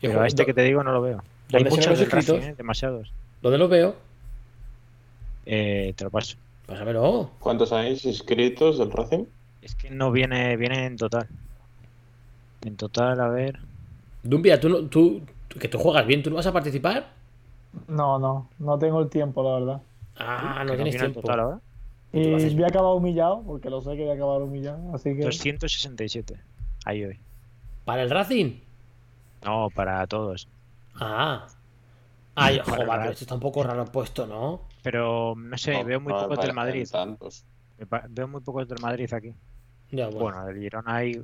Pero 0.00 0.22
a 0.22 0.26
este 0.26 0.46
que 0.46 0.54
te 0.54 0.62
digo 0.62 0.82
no 0.82 0.92
lo 0.92 1.02
veo. 1.02 1.22
Hay 1.52 1.64
¿Dónde 1.64 1.70
se 1.70 1.76
ven 1.76 1.88
muchos 1.88 1.90
los 1.90 2.00
inscritos? 2.00 2.36
Racing, 2.36 2.50
¿eh? 2.50 2.54
demasiados. 2.56 3.12
¿Dónde 3.42 3.58
lo 3.58 3.68
veo? 3.68 3.96
Eh, 5.44 5.92
te 5.96 6.04
lo 6.04 6.10
paso. 6.10 6.36
Pásamelo. 6.70 7.30
¿Cuántos 7.40 7.72
hay 7.72 7.98
inscritos 8.04 8.78
del 8.78 8.92
Racing? 8.92 9.24
Es 9.60 9.74
que 9.74 9.90
no 9.90 10.12
viene, 10.12 10.56
viene 10.56 10.86
en 10.86 10.96
total. 10.96 11.26
En 12.62 12.76
total, 12.76 13.20
a 13.20 13.28
ver. 13.28 13.58
Dumbia, 14.22 14.60
tú, 14.60 14.68
no, 14.68 14.82
tú, 14.84 15.20
tú- 15.48 15.58
que 15.58 15.66
tú 15.66 15.78
juegas 15.78 16.06
bien, 16.06 16.22
¿tú 16.22 16.30
no 16.30 16.36
vas 16.36 16.46
a 16.46 16.52
participar? 16.52 17.08
No, 17.88 18.20
no, 18.20 18.48
no 18.60 18.78
tengo 18.78 19.00
el 19.00 19.08
tiempo, 19.10 19.42
la 19.42 19.58
verdad. 19.58 19.82
Ah, 20.16 20.62
no 20.64 20.74
tienes 20.76 20.94
en 20.94 21.00
tiempo. 21.00 21.22
total 21.22 21.40
ahora. 21.40 21.60
Y 22.12 22.34
haces- 22.34 22.54
voy 22.54 22.62
a 22.62 22.68
acabar 22.68 22.94
humillado, 22.94 23.42
porque 23.44 23.68
lo 23.68 23.80
sé 23.80 23.96
que 23.96 24.02
voy 24.02 24.10
a 24.12 24.14
acabar 24.14 24.40
humillado, 24.42 24.94
así 24.94 25.16
que... 25.16 25.22
267. 25.24 26.40
Ahí 26.84 27.04
hoy. 27.04 27.18
¿Para 27.84 28.02
el 28.02 28.10
Racing? 28.10 28.60
No, 29.44 29.70
para 29.74 30.06
todos. 30.06 30.46
Ah. 30.94 31.48
Ay, 32.36 32.60
joder, 32.64 32.86
pero 32.88 33.10
esto 33.10 33.24
está 33.24 33.34
un 33.34 33.40
poco 33.40 33.64
raro 33.64 33.84
puesto, 33.86 34.26
¿no? 34.28 34.69
Pero 34.82 35.34
no 35.36 35.58
sé, 35.58 35.72
No, 35.74 35.84
veo 35.84 36.00
muy 36.00 36.12
no 36.12 36.20
pocos 36.22 36.40
del 36.44 36.54
Madrid. 36.54 36.88
tantos. 36.90 37.44
Veo 38.10 38.28
muy 38.28 38.40
pocos 38.40 38.68
del 38.68 38.78
Madrid 38.80 39.12
aquí. 39.12 39.34
Ya, 39.90 40.06
bueno. 40.06 40.20
Bueno, 40.20 40.48
el 40.48 40.58
Girona 40.58 40.94
hay. 40.96 41.22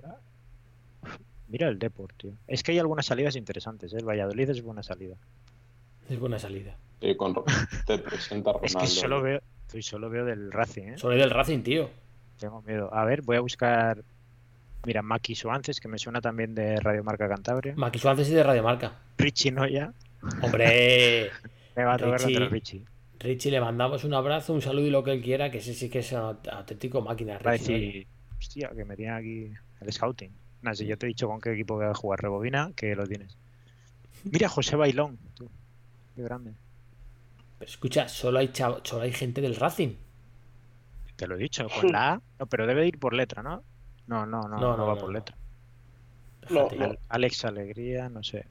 Mira 1.49 1.69
el 1.69 1.79
Deport, 1.79 2.17
tío. 2.17 2.33
Es 2.49 2.63
que 2.63 2.73
hay 2.73 2.79
algunas 2.79 3.07
salidas 3.07 3.37
interesantes, 3.37 3.93
¿eh? 3.93 3.99
El 3.99 4.05
Valladolid 4.09 4.51
es 4.51 4.63
buena 4.63 4.83
salida. 4.83 5.17
Es 6.09 6.19
buena 6.19 6.39
salida. 6.39 6.77
Sí, 7.01 7.15
con 7.17 7.35
Ro- 7.35 7.45
te 7.87 7.99
presenta 7.99 8.51
Es 8.63 8.73
Ronaldo. 8.73 8.79
que 8.81 8.87
solo 9.01 9.23
veo, 9.23 9.41
sí, 9.69 9.83
solo 9.83 10.11
veo 10.11 10.25
del 10.25 10.51
Racing, 10.51 10.83
¿eh? 10.89 10.99
Soy 10.99 11.17
del 11.17 11.31
Racing, 11.31 11.61
tío. 11.63 11.89
Tengo 12.41 12.63
miedo. 12.63 12.93
A 12.93 13.05
ver, 13.05 13.23
voy 13.23 13.37
a 13.37 13.41
buscar 13.41 14.03
Mira, 14.85 15.03
Maki 15.03 15.35
Suances, 15.35 15.81
que 15.81 15.89
me 15.89 15.99
suena 15.99 16.21
también 16.21 16.55
de 16.55 16.77
Radio 16.81 17.03
Marca 17.05 17.29
Cantabria. 17.29 17.75
Maki 17.77 17.99
Suances 17.99 18.29
y 18.29 18.35
de 18.35 18.43
Radio 18.43 18.63
Marca. 18.63 18.93
Richie 19.19 19.51
Noya. 19.53 19.93
Hombre. 20.43 21.31
Me 21.77 21.85
va 21.85 21.95
a 21.95 21.99
tocar 21.99 22.21
Richie. 22.21 22.33
contra 22.35 22.49
Richie. 22.49 22.85
Richie, 23.19 23.51
le 23.51 23.61
mandamos 23.61 24.05
un 24.05 24.15
abrazo, 24.15 24.53
un 24.53 24.61
saludo 24.63 24.87
y 24.87 24.91
lo 24.91 25.03
que 25.03 25.13
él 25.13 25.23
quiera, 25.23 25.51
que 25.51 25.59
ese 25.59 25.75
sí 25.75 25.89
que 25.89 26.01
es 26.01 26.13
un 26.13 26.19
auténtico 26.51 27.01
máquina. 27.01 27.39
Va 27.39 27.51
a 27.51 27.53
Richie, 27.53 27.73
decir, 27.75 28.07
hostia, 28.39 28.71
que 28.75 28.85
me 28.85 28.97
tiene 28.97 29.13
aquí 29.13 29.53
el 29.81 29.93
scouting. 29.93 30.33
Nada, 30.63 30.75
si 30.75 30.87
yo 30.87 30.97
te 30.99 31.07
he 31.07 31.09
dicho 31.09 31.27
con 31.29 31.41
qué 31.41 31.53
equipo 31.53 31.77
voy 31.77 31.87
a 31.87 31.95
jugar 31.95 32.21
Rebobina, 32.21 32.73
que 32.77 32.95
lo 32.95 33.07
tienes. 33.07 33.37
Mira, 34.25 34.49
José 34.49 34.77
Bailón. 34.77 35.19
tú. 35.35 35.49
Qué 36.15 36.23
grande. 36.23 36.53
Pero 37.59 37.71
escucha, 37.71 38.09
solo 38.09 38.39
hay, 38.39 38.49
chav- 38.49 38.81
solo 38.85 39.03
hay 39.03 39.13
gente 39.13 39.41
del 39.41 39.57
Racing. 39.57 39.95
Te 41.17 41.27
lo 41.27 41.37
he 41.37 41.39
dicho, 41.39 41.67
con 41.81 41.93
la 41.93 42.15
A. 42.15 42.23
No, 42.39 42.47
pero 42.47 42.67
debe 42.67 42.87
ir 42.87 42.99
por 42.99 43.15
letra, 43.15 43.43
¿no? 43.43 43.63
No, 44.07 44.27
no, 44.27 44.43
no, 44.43 44.59
No, 44.59 44.77
no, 44.77 44.77
no, 44.77 44.87
va 44.87 44.95
no, 44.95 45.01
por 45.01 45.09
no. 45.09 45.15
letra. 45.15 45.37
No, 46.51 46.69
Déjate. 46.69 46.99
Alex 47.09 47.45
Alegría, 47.45 48.09
no 48.09 48.23
sé. 48.23 48.47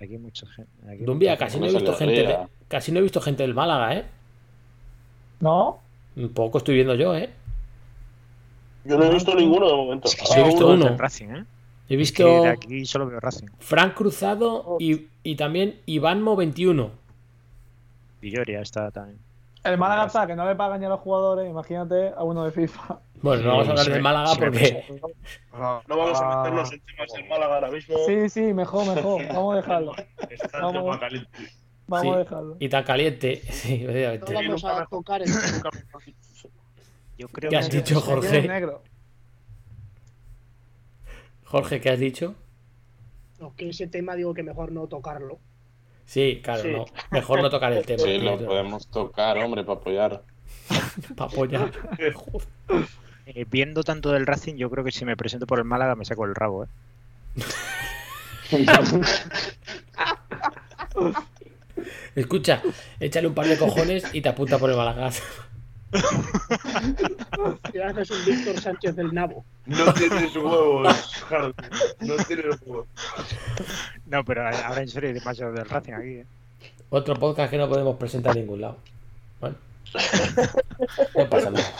Aquí 0.00 0.12
hay 0.14 0.18
mucha 0.18 0.46
gente. 0.46 0.70
aquí 0.88 1.04
Dumbia, 1.04 1.30
mucha 1.32 1.44
casi 1.44 1.58
gente. 1.58 1.72
no 1.72 1.78
he 1.78 1.82
visto 1.82 1.96
gente 1.96 2.22
de- 2.26 2.38
casi 2.68 2.92
no 2.92 2.98
he 2.98 3.02
visto 3.02 3.20
gente 3.20 3.42
del 3.42 3.54
Málaga, 3.54 3.94
¿eh? 3.96 4.04
¿No? 5.40 5.80
Un 6.16 6.28
poco 6.30 6.58
estoy 6.58 6.74
viendo 6.74 6.94
yo, 6.94 7.14
¿eh? 7.16 7.30
Yo 8.84 8.96
no 8.98 9.04
he 9.04 9.10
visto 9.14 9.34
ninguno 9.34 9.68
de 9.68 9.74
momento. 9.76 10.08
Es 10.08 10.14
que 10.16 10.22
Ah, 10.22 10.26
sí 10.34 10.40
he 10.40 10.44
visto 10.44 10.66
uno. 10.68 10.86
uno 10.86 10.96
Racing, 10.96 11.28
¿eh? 11.28 11.44
He 11.88 11.94
Es 11.94 11.98
visto 11.98 12.24
que 12.24 12.30
de 12.30 12.48
aquí 12.48 12.84
solo 12.86 13.06
veo 13.06 13.20
Racing. 13.20 13.48
Fran 13.58 13.92
Cruzado 13.92 14.76
y, 14.78 15.08
y 15.22 15.34
también 15.36 15.80
Ivanmo 15.86 16.36
21. 16.36 16.90
Villoria 18.20 18.60
está 18.60 18.90
también. 18.90 19.18
El 19.62 19.76
Málaga 19.78 20.06
está, 20.06 20.26
que 20.26 20.34
no 20.34 20.46
le 20.46 20.54
pagan 20.56 20.80
ya 20.80 20.86
a 20.86 20.90
los 20.90 21.00
jugadores, 21.00 21.48
imagínate 21.48 22.08
a 22.16 22.22
uno 22.24 22.44
de 22.44 22.52
FIFA. 22.52 23.00
Bueno, 23.22 23.42
no 23.42 23.48
vamos 23.50 23.66
a 23.66 23.70
hablar 23.72 23.84
Sí, 23.84 23.90
del 23.92 24.00
Málaga 24.02 24.26
sí, 24.28 24.38
porque 24.38 24.84
No 25.52 25.82
vamos 25.86 26.20
a 26.22 26.36
meternos 26.38 26.72
en 26.72 26.80
temas 26.80 27.12
del 27.12 27.28
Málaga 27.28 27.54
ahora 27.56 27.70
mismo. 27.70 27.96
Sí, 28.06 28.30
sí, 28.30 28.40
mejor, 28.54 28.86
mejor. 28.94 29.26
Vamos 29.28 29.52
a 29.52 29.56
dejarlo. 29.58 29.92
Está 30.30 30.58
Vamos. 30.62 30.72
tema 30.84 31.00
caliente. 31.00 31.30
Vamos 31.86 32.06
Sí. 32.06 32.14
a 32.14 32.18
dejarlo. 32.18 32.56
y 32.58 32.68
tan 32.70 32.84
caliente. 32.84 33.42
Sí, 33.52 33.78
No 33.84 33.90
efectivamente. 33.90 34.48
vamos 34.48 34.64
a 34.64 34.86
tocar 34.86 35.20
el 35.20 35.28
Yo 37.18 37.28
creo 37.28 37.50
¿Qué 37.50 37.56
que 37.56 37.56
has 37.58 37.66
sí. 37.66 37.76
dicho, 37.76 38.00
Jorge? 38.00 38.48
negro. 38.48 38.82
Jorge, 41.44 41.80
¿qué 41.80 41.90
has 41.90 41.98
dicho? 41.98 42.34
No, 43.38 43.54
que 43.54 43.68
ese 43.68 43.86
tema 43.86 44.14
digo 44.14 44.32
que 44.32 44.42
mejor 44.42 44.72
no 44.72 44.86
tocarlo. 44.86 45.38
Sí, 46.10 46.40
claro, 46.42 46.62
Sí. 46.62 46.68
no. 46.72 46.86
Mejor 47.12 47.40
no 47.40 47.50
tocar 47.50 47.72
el 47.72 47.86
tema. 47.86 48.02
Sí, 48.02 48.18
lo 48.18 48.36
podemos 48.36 48.88
tocar, 48.88 49.38
hombre, 49.38 49.62
para 49.62 49.78
apoyar. 49.78 50.22
Para 51.16 51.30
apoyar. 51.30 51.70
Eh, 53.32 53.46
viendo 53.48 53.84
tanto 53.84 54.10
del 54.10 54.26
Racing, 54.26 54.56
yo 54.56 54.68
creo 54.70 54.82
que 54.82 54.90
si 54.90 55.04
me 55.04 55.16
presento 55.16 55.46
por 55.46 55.60
el 55.60 55.64
Málaga 55.64 55.94
me 55.94 56.04
saco 56.04 56.24
el 56.24 56.34
rabo, 56.34 56.64
¿eh? 56.64 56.68
Escucha, 62.16 62.60
échale 62.98 63.28
un 63.28 63.34
par 63.34 63.46
de 63.46 63.56
cojones 63.56 64.04
y 64.12 64.20
te 64.20 64.30
apunta 64.30 64.58
por 64.58 64.70
el 64.70 64.76
Málaga. 64.76 65.10
Te 67.72 67.82
haces 67.84 68.10
un 68.10 68.24
Víctor 68.24 68.60
Sánchez 68.60 68.96
del 68.96 69.12
Nabo. 69.12 69.44
No 69.66 69.92
tienes 69.94 70.34
huevos, 70.36 71.14
Hardy. 71.28 71.52
No 72.00 72.16
tienes 72.26 72.60
huevos. 72.64 72.86
No, 74.06 74.24
pero 74.24 74.46
ahora 74.46 74.82
en 74.82 74.88
serio 74.88 75.08
hay 75.08 75.14
demasiado 75.14 75.52
del 75.52 75.68
Racing 75.68 75.92
aquí, 75.92 76.08
¿eh? 76.08 76.26
Otro 76.90 77.14
podcast 77.14 77.50
que 77.50 77.58
no 77.58 77.68
podemos 77.68 77.96
presentar 77.96 78.36
en 78.36 78.42
ningún 78.44 78.60
lado. 78.60 78.78
Bueno. 79.40 79.56
No 81.16 81.28
pasa 81.28 81.50
nada. 81.50 81.72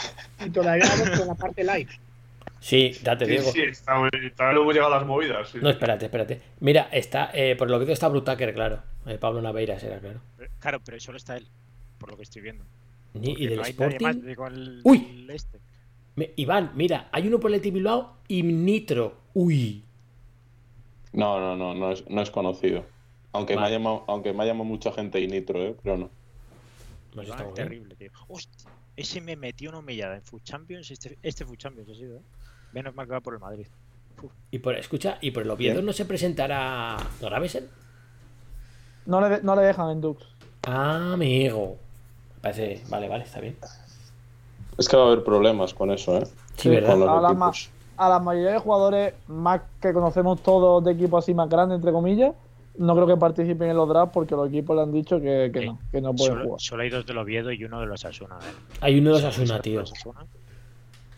Y 0.44 0.50
todavía 0.50 0.84
vamos 0.88 1.18
con 1.18 1.28
la 1.28 1.34
parte 1.34 1.64
live. 1.64 1.88
Sí, 2.60 2.92
ya 3.02 3.16
te 3.16 3.24
Sí, 3.24 3.30
digo. 3.32 3.50
sí, 3.52 3.62
está, 3.62 3.96
hemos 4.50 4.74
llegado 4.74 4.92
a 4.92 4.98
las 4.98 5.06
movidas. 5.06 5.48
sí. 5.48 5.58
No, 5.62 5.70
espérate, 5.70 6.04
espérate. 6.06 6.40
Mira, 6.60 6.88
está, 6.92 7.30
eh, 7.32 7.56
por 7.56 7.70
lo 7.70 7.78
que 7.78 7.86
veo 7.86 7.94
está 7.94 8.08
Brutaker, 8.08 8.52
claro. 8.54 8.82
Eh, 9.06 9.16
Pablo 9.18 9.40
Naveiras 9.40 9.82
era, 9.82 9.98
claro. 9.98 10.20
Claro, 10.58 10.80
pero 10.84 11.00
solo 11.00 11.16
está 11.16 11.36
él, 11.36 11.46
por 11.98 12.10
lo 12.10 12.16
que 12.16 12.22
estoy 12.24 12.42
viendo. 12.42 12.64
Ni- 13.14 13.32
y 13.38 13.46
del 13.46 13.56
no 13.58 13.64
Sporting. 13.64 14.06
más, 14.06 14.22
digo, 14.24 14.46
el- 14.46 14.80
Uy. 14.84 15.06
el 15.24 15.30
este. 15.30 15.58
Me- 16.16 16.32
Iván, 16.36 16.72
mira, 16.74 17.08
hay 17.12 17.26
uno 17.28 17.40
por 17.40 17.52
el 17.52 17.60
Bilbao 17.60 18.18
y 18.28 18.42
Nitro. 18.42 19.16
Uy. 19.34 19.84
No, 21.12 21.40
no, 21.40 21.56
no, 21.56 21.74
no 21.74 21.92
es, 21.92 22.08
no 22.08 22.22
es 22.22 22.30
conocido. 22.30 22.84
Aunque, 23.32 23.56
me 23.56 23.62
ha 23.62 23.70
llamado, 23.70 24.04
aunque 24.08 24.32
me 24.32 24.42
ha 24.42 24.46
llamado 24.46 24.64
mucha 24.64 24.92
gente 24.92 25.20
y 25.20 25.26
Nitro, 25.28 25.62
¿eh? 25.62 25.76
Pero 25.82 25.96
no. 25.96 26.10
Pues 27.14 27.28
está 27.28 27.42
muy 27.42 27.52
bien. 27.52 27.54
terrible, 27.54 27.94
tío. 27.96 28.10
Hostia, 28.28 28.70
ese 28.96 29.20
me 29.20 29.36
metió 29.36 29.70
una 29.70 29.78
humillada 29.80 30.16
en 30.16 30.22
Food 30.22 30.42
Champions. 30.42 30.90
Este, 30.90 31.18
este 31.22 31.44
Food 31.44 31.56
Champions 31.58 31.90
ha 31.90 31.94
sido, 31.94 32.16
¿eh? 32.18 32.22
Menos 32.72 32.94
mal 32.94 33.06
que 33.06 33.12
va 33.12 33.20
por 33.20 33.34
el 33.34 33.40
Madrid. 33.40 33.66
Y 34.50 34.58
por, 34.58 34.74
escucha, 34.76 35.18
y 35.20 35.30
por 35.30 35.44
el 35.44 35.50
Oviedo 35.50 35.80
no 35.80 35.92
se 35.92 36.04
presentará 36.04 36.96
Gravesen. 37.20 37.68
No 39.06 39.26
le, 39.26 39.42
no 39.42 39.56
le 39.56 39.62
dejan 39.62 39.90
en 39.90 40.00
Dux. 40.00 40.22
Ah, 40.64 41.12
amigo. 41.14 41.78
Parece, 42.42 42.82
vale, 42.88 43.08
vale, 43.08 43.24
está 43.24 43.40
bien. 43.40 43.56
Es 44.78 44.88
que 44.88 44.96
va 44.96 45.04
a 45.04 45.06
haber 45.08 45.22
problemas 45.24 45.74
con 45.74 45.90
eso, 45.90 46.16
¿eh? 46.18 46.26
Sí, 46.56 46.68
¿verdad? 46.70 46.90
Con 46.92 47.00
los 47.00 47.08
A 47.10 47.20
la, 47.20 47.32
ma- 47.34 47.52
a 47.96 48.08
la 48.08 48.18
mayoría 48.18 48.52
de 48.52 48.58
jugadores 48.58 49.14
más 49.28 49.60
que 49.80 49.92
conocemos 49.92 50.42
todos 50.42 50.82
de 50.84 50.92
equipos 50.92 51.24
así 51.24 51.34
más 51.34 51.48
grandes, 51.50 51.76
entre 51.76 51.92
comillas, 51.92 52.32
no 52.78 52.94
creo 52.94 53.06
que 53.06 53.16
participen 53.16 53.68
en 53.70 53.76
los 53.76 53.88
drafts 53.88 54.14
porque 54.14 54.34
los 54.34 54.48
equipos 54.48 54.74
le 54.76 54.82
han 54.82 54.92
dicho 54.92 55.20
que, 55.20 55.50
que 55.52 55.60
Sí. 55.60 55.66
no, 55.66 55.78
que 55.92 56.00
no 56.00 56.14
pueden 56.14 56.32
Solo, 56.34 56.44
jugar. 56.46 56.60
solo 56.60 56.82
hay 56.82 56.88
dos 56.90 57.04
del 57.04 57.18
Oviedo 57.18 57.52
y 57.52 57.62
uno 57.64 57.80
de 57.80 57.86
los 57.86 58.04
Asuna. 58.06 58.36
¿eh? 58.40 58.52
Hay 58.80 58.98
uno 59.00 59.10
de 59.16 59.20
los 59.20 59.24
Asuna, 59.24 59.60
tío. 59.60 59.80
los 59.80 59.92
Asuna. 59.92 60.20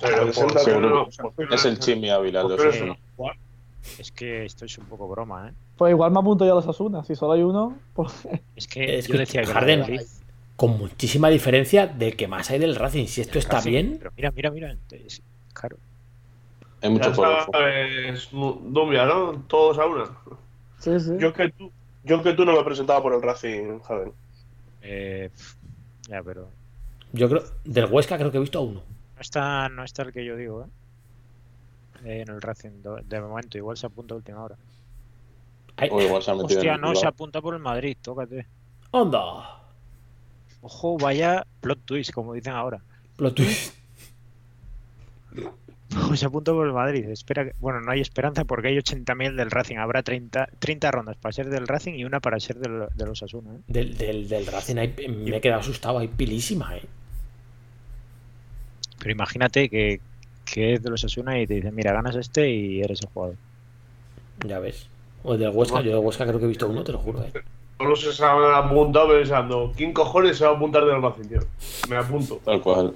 Pero 0.00 0.32
por 0.32 0.80
no- 0.80 1.08
por 1.36 1.54
Es 1.54 1.64
el 1.64 1.78
Chimi 1.78 2.10
Ávila, 2.10 2.42
de 2.42 2.58
se 2.72 2.96
jugar? 3.16 3.36
Es 3.98 4.10
que 4.10 4.44
esto 4.44 4.64
es 4.64 4.76
un 4.78 4.86
poco 4.86 5.06
broma, 5.08 5.48
¿eh? 5.48 5.52
Pues 5.76 5.90
igual 5.92 6.10
me 6.10 6.18
apunto 6.18 6.44
yo 6.44 6.52
a 6.52 6.54
los 6.56 6.66
Asuna, 6.66 7.04
si 7.04 7.14
solo 7.14 7.32
hay 7.34 7.42
uno, 7.42 7.76
pues 7.94 8.12
Es 8.56 8.66
que 8.66 8.98
Es 8.98 9.06
yo 9.06 9.12
que 9.12 9.18
decía 9.18 9.42
que 9.42 9.52
Harden- 9.52 10.04
Con 10.62 10.78
muchísima 10.78 11.28
diferencia 11.28 11.88
del 11.88 12.14
que 12.14 12.28
más 12.28 12.48
hay 12.52 12.60
del 12.60 12.76
Racing. 12.76 13.06
Si 13.06 13.20
esto 13.20 13.36
está 13.40 13.56
Racing, 13.56 13.70
bien, 13.72 13.96
Pero 13.98 14.12
mira, 14.16 14.30
mira, 14.30 14.50
mira. 14.52 14.76
es- 14.92 15.20
claro. 15.52 15.76
Hay 16.80 16.88
mucho 16.88 17.12
sabes, 17.12 18.28
Dumbia, 18.30 19.04
¿no? 19.06 19.42
Todos 19.48 19.76
a 19.80 19.86
una. 19.86 20.04
sí, 20.78 21.00
sí. 21.00 21.14
Yo 21.18 21.32
que 21.32 21.48
tú, 21.48 21.72
yo 22.04 22.22
que 22.22 22.34
tú 22.34 22.44
no 22.44 22.52
me 22.52 22.62
presentaba 22.62 23.02
por 23.02 23.12
el 23.12 23.22
Racing, 23.22 23.80
Jaden. 23.80 24.12
Eh, 24.82 25.30
ya, 26.08 26.22
pero. 26.22 26.48
yo 27.12 27.28
creo, 27.28 27.42
del 27.64 27.86
Huesca 27.86 28.16
creo 28.16 28.30
que 28.30 28.36
he 28.36 28.40
visto 28.40 28.60
a 28.60 28.62
uno. 28.62 28.82
No 29.16 29.20
está, 29.20 29.68
no 29.68 29.82
está 29.82 30.02
el 30.04 30.12
que 30.12 30.24
yo 30.24 30.36
digo, 30.36 30.62
¿eh? 30.62 30.68
Eh, 32.04 32.20
En 32.20 32.32
el 32.32 32.40
Racing, 32.40 32.82
do- 32.84 33.00
de 33.02 33.20
momento, 33.20 33.58
igual 33.58 33.76
se 33.76 33.86
apunta 33.86 34.14
a 34.14 34.18
última 34.18 34.44
hora. 34.44 34.54
Ay, 35.76 35.88
O 35.90 36.00
igual 36.00 36.22
se 36.22 36.30
ha 36.30 36.34
metido 36.34 36.60
Hostia, 36.60 36.70
en 36.74 36.76
el 36.76 36.80
no, 36.82 36.94
se 36.94 37.08
apunta 37.08 37.40
por 37.42 37.52
el 37.54 37.60
Madrid, 37.60 37.96
tócate. 38.00 38.46
¡Onda! 38.92 39.58
Ojo, 40.62 40.96
vaya 40.96 41.46
plot 41.60 41.80
twist, 41.84 42.12
como 42.12 42.32
dicen 42.34 42.54
ahora. 42.54 42.80
Plot 43.16 43.34
twist. 43.34 43.74
Se 46.14 46.24
apunta 46.26 46.52
por 46.52 46.66
el 46.66 46.72
Madrid. 46.72 47.04
Espera, 47.10 47.44
que- 47.44 47.52
bueno, 47.60 47.80
no 47.80 47.90
hay 47.92 48.00
esperanza 48.00 48.44
porque 48.44 48.68
hay 48.68 48.78
80.000 48.78 49.34
del 49.36 49.50
Racing. 49.50 49.76
Habrá 49.76 50.02
30, 50.02 50.48
30 50.58 50.90
rondas 50.90 51.16
para 51.16 51.32
ser 51.32 51.50
del 51.50 51.66
Racing 51.68 51.94
y 51.94 52.04
una 52.04 52.20
para 52.20 52.40
ser 52.40 52.56
del- 52.56 52.86
de 52.94 53.06
los 53.06 53.22
Asuna. 53.22 53.54
¿eh? 53.54 53.58
Del, 53.66 53.96
del, 53.98 54.28
del 54.28 54.46
Racing 54.46 54.76
hay- 54.76 54.94
me 55.08 55.36
he 55.36 55.40
quedado 55.40 55.60
asustado. 55.60 55.98
Hay 55.98 56.08
pilísima, 56.08 56.76
eh. 56.76 56.82
Pero 58.98 59.10
imagínate 59.12 59.68
que, 59.68 60.00
que 60.44 60.74
es 60.74 60.82
de 60.82 60.90
los 60.90 61.04
Asuna 61.04 61.38
y 61.40 61.46
te 61.46 61.54
dicen, 61.54 61.74
mira, 61.74 61.92
ganas 61.92 62.14
este 62.16 62.48
y 62.50 62.80
eres 62.80 63.02
el 63.02 63.08
jugador. 63.08 63.36
Ya 64.46 64.58
ves. 64.60 64.86
O 65.24 65.34
el 65.34 65.40
del 65.40 65.50
Huesca, 65.50 65.80
yo 65.82 65.90
del 65.90 65.98
Huesca 66.06 66.24
creo 66.26 66.38
que 66.38 66.44
he 66.46 66.48
visto 66.48 66.68
uno, 66.68 66.82
te 66.84 66.92
lo 66.92 66.98
juro, 66.98 67.22
eh. 67.24 67.32
Todos 67.82 68.16
se 68.16 68.24
han 68.24 68.54
apuntado 68.54 69.08
pensando, 69.08 69.72
¿quién 69.76 69.92
cojones 69.92 70.38
se 70.38 70.44
va 70.44 70.52
a 70.52 70.54
apuntar 70.56 70.84
del 70.84 71.02
Racing, 71.02 71.28
tío? 71.28 71.40
Me 71.88 71.96
apunto. 71.96 72.40
Tal 72.44 72.60
cual. 72.60 72.94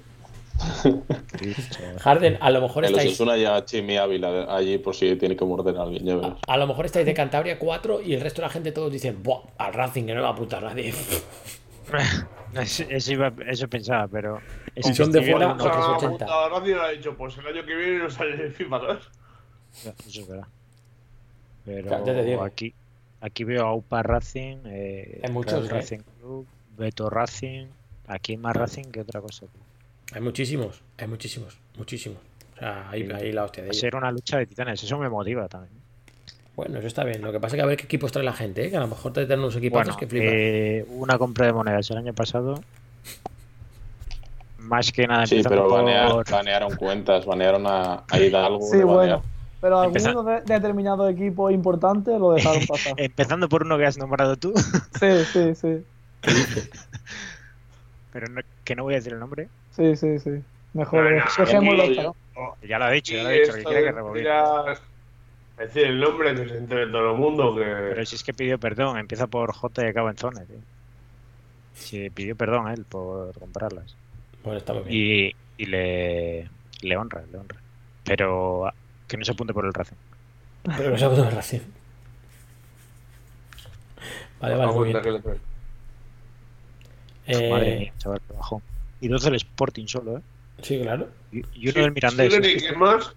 Harden, 2.00 2.38
a 2.40 2.50
lo 2.50 2.60
mejor 2.62 2.84
En 2.84 2.92
los 2.92 2.98
estáis. 3.00 3.14
Osasuna 3.20 3.36
ya 3.36 3.64
Chimi 3.64 3.96
Ávila 3.98 4.30
de- 4.30 4.46
allí 4.50 4.78
por 4.78 4.94
si 4.94 5.14
tiene 5.16 5.36
que 5.36 5.44
morder 5.44 5.76
a 5.76 5.82
alguien, 5.82 6.04
ya 6.04 6.16
verás. 6.16 6.34
A 6.46 6.56
lo 6.56 6.66
mejor 6.66 6.86
estáis 6.86 7.04
de 7.06 7.12
Cantabria 7.14 7.58
4 7.58 8.00
y 8.02 8.14
el 8.14 8.20
resto 8.20 8.40
de 8.40 8.46
la 8.48 8.52
gente 8.52 8.72
todos 8.72 8.90
dicen, 8.92 9.22
Buah, 9.22 9.40
al 9.58 9.74
Racing 9.74 10.04
que 10.06 10.12
no 10.14 10.20
le 10.20 10.22
va 10.22 10.28
a 10.28 10.32
apuntar 10.32 10.62
nadie. 10.62 10.94
Eso, 12.54 12.84
eso 12.88 13.12
iba- 13.12 13.32
eso 13.48 13.68
pensaba, 13.68 14.08
pero... 14.08 14.40
es 14.74 14.86
Si 14.86 14.92
que 14.92 14.96
son 14.96 15.12
de 15.12 15.20
fuera, 15.20 15.46
viendo 15.48 15.62
Se 15.64 15.68
otros 15.68 15.84
ha 15.84 15.90
80. 15.96 16.06
apuntado 16.06 16.44
al 16.44 16.50
Racing 16.52 16.70
y 16.74 16.78
ha 16.78 16.88
dicho, 16.88 17.14
pues 17.16 17.36
el 17.36 17.46
año 17.46 17.66
que 17.66 17.74
viene 17.74 17.98
no 17.98 18.08
sale 18.10 18.46
en 18.46 18.52
FIFA, 18.54 18.80
¿sabes? 18.80 19.04
Ya, 19.84 19.90
Eso 20.08 20.20
es 20.22 20.26
verdad. 20.28 20.46
Pero 21.66 21.88
Claro, 21.88 22.06
ya 22.06 22.14
te 22.14 22.24
digo. 22.24 22.42
aquí, 22.42 22.74
aquí 23.20 23.44
veo 23.44 23.64
a 23.66 23.74
UPA 23.74 24.02
Racing, 24.02 24.58
eh, 24.66 25.20
Hay 25.24 25.30
muchos, 25.32 25.52
Real 25.52 25.66
¿eh? 25.66 25.80
Racing 25.80 25.98
Club, 26.20 26.46
Beto 26.76 27.10
Racing. 27.10 27.66
Aquí 28.08 28.32
hay 28.32 28.38
más 28.38 28.54
Racing 28.56 28.84
que 28.84 29.00
otra 29.00 29.20
cosa. 29.20 29.46
Hay 30.12 30.20
muchísimos, 30.20 30.82
hay 30.98 31.08
muchísimos, 31.08 31.58
muchísimos. 31.76 32.18
O 32.54 32.58
sea, 32.58 32.88
ahí, 32.90 33.08
ahí 33.12 33.32
la 33.32 33.44
hostia 33.44 33.62
de 33.64 33.68
Va 33.68 33.72
a 33.72 33.74
ellos. 33.74 33.80
ser 33.80 33.96
una 33.96 34.10
lucha 34.12 34.38
de 34.38 34.46
titanes, 34.46 34.82
eso 34.82 34.96
me 34.98 35.08
motiva 35.08 35.48
también. 35.48 35.74
Bueno, 36.54 36.78
eso 36.78 36.86
está 36.86 37.04
bien. 37.04 37.20
Lo 37.20 37.32
que 37.32 37.40
pasa 37.40 37.54
es 37.56 37.58
que 37.58 37.62
a 37.62 37.66
ver 37.66 37.76
qué 37.76 37.84
equipos 37.84 38.12
trae 38.12 38.24
la 38.24 38.32
gente, 38.32 38.64
¿eh? 38.66 38.70
que 38.70 38.76
a 38.76 38.80
lo 38.80 38.86
mejor 38.88 39.12
te 39.12 39.26
traen 39.26 39.40
unos 39.40 39.56
equipos 39.56 39.82
Bueno, 39.84 39.96
que 39.98 40.06
flipan. 40.06 40.28
eh, 40.32 40.84
una 40.88 41.18
compra 41.18 41.46
de 41.46 41.52
monedas 41.52 41.90
el 41.90 41.98
año 41.98 42.14
pasado. 42.14 42.62
Más 44.58 44.90
que 44.90 45.06
nada 45.06 45.26
Sí, 45.26 45.42
pero 45.46 45.68
banea- 45.68 46.08
por... 46.10 46.30
banearon 46.30 46.74
cuentas, 46.76 47.26
banearon 47.26 47.66
a, 47.66 48.04
a 48.10 48.18
Hidalgo. 48.18 48.60
Sí, 48.62 48.78
bueno. 48.78 48.96
banearon. 48.96 49.22
Pero 49.66 49.82
Empeza- 49.82 50.10
algunos 50.10 50.26
de, 50.46 50.54
determinados 50.54 51.10
equipos 51.10 51.52
importantes 51.52 52.20
lo 52.20 52.34
dejaron 52.34 52.64
pasar. 52.68 52.92
Empezando 52.98 53.48
por 53.48 53.64
uno 53.64 53.76
que 53.76 53.84
has 53.86 53.98
nombrado 53.98 54.36
tú, 54.36 54.54
Sí, 55.00 55.24
sí, 55.32 55.54
sí. 55.56 55.84
pero 58.12 58.28
no- 58.28 58.42
que 58.64 58.76
no 58.76 58.84
voy 58.84 58.94
a 58.94 58.96
decir 58.98 59.12
el 59.12 59.18
nombre. 59.18 59.48
Sí, 59.72 59.96
sí, 59.96 60.18
sí. 60.20 60.30
Mejor 60.72 61.04
dejémoslo 61.38 62.14
¿no? 62.34 62.56
Ya 62.62 62.78
lo 62.78 62.84
ha 62.84 62.90
dicho, 62.90 63.14
ya 63.14 63.22
lo 63.24 63.28
ha 63.28 63.32
dicho, 63.32 63.52
que 63.54 63.64
quiere 63.64 63.82
que 63.84 63.92
rebobine. 63.92 64.28
decir- 64.28 64.78
Decir 65.58 65.84
el 65.86 65.98
nombre 66.00 66.34
que 66.34 66.48
se 66.50 66.58
entere 66.58 66.86
todo 66.88 67.12
el 67.12 67.16
mundo 67.18 67.54
que. 67.56 67.62
Pero 67.64 68.04
si 68.04 68.14
es 68.16 68.22
que 68.22 68.34
pidió 68.34 68.58
perdón, 68.58 68.98
empieza 68.98 69.26
por 69.26 69.52
J 69.52 69.86
y 69.86 69.88
acaba 69.88 70.10
en 70.10 70.16
Zone, 70.18 70.44
tío. 70.44 70.56
Sí, 71.74 72.10
pidió 72.10 72.36
perdón 72.36 72.66
a 72.68 72.74
él 72.74 72.84
por 72.84 73.32
comprarlas. 73.38 73.96
Bueno, 74.44 74.58
está 74.58 74.74
muy 74.74 74.82
bien. 74.84 75.32
Y, 75.58 75.62
y 75.62 75.66
le, 75.66 76.50
le 76.82 76.96
honra, 76.96 77.22
le 77.32 77.38
honra. 77.38 77.56
Pero 78.04 78.70
que 79.06 79.16
no 79.16 79.24
se 79.24 79.32
apunte 79.32 79.52
por 79.52 79.64
el 79.64 79.74
Racing. 79.74 79.96
Pero 80.76 80.90
no 80.90 80.98
se 80.98 81.08
puede 81.08 81.30
Racing. 81.30 81.60
Vale, 84.40 84.54
vale, 84.56 84.72
muy 84.72 84.92
bien. 84.92 85.40
Eh, 87.26 87.50
Madre 87.50 87.78
mía, 87.78 87.92
chaval, 87.98 88.20
que 88.26 88.34
bajón. 88.34 88.62
Y 89.00 89.08
12 89.08 89.28
el 89.28 89.34
Sporting 89.36 89.86
solo, 89.86 90.18
¿eh? 90.18 90.22
Sí, 90.62 90.80
claro. 90.80 91.08
Y, 91.32 91.42
y 91.54 91.68
uno 91.70 91.82
del 91.82 91.92
Mirandés. 91.92 92.32
Chigre, 92.32 92.52
¿y 92.52 92.56
quién 92.56 92.78
más? 92.78 93.14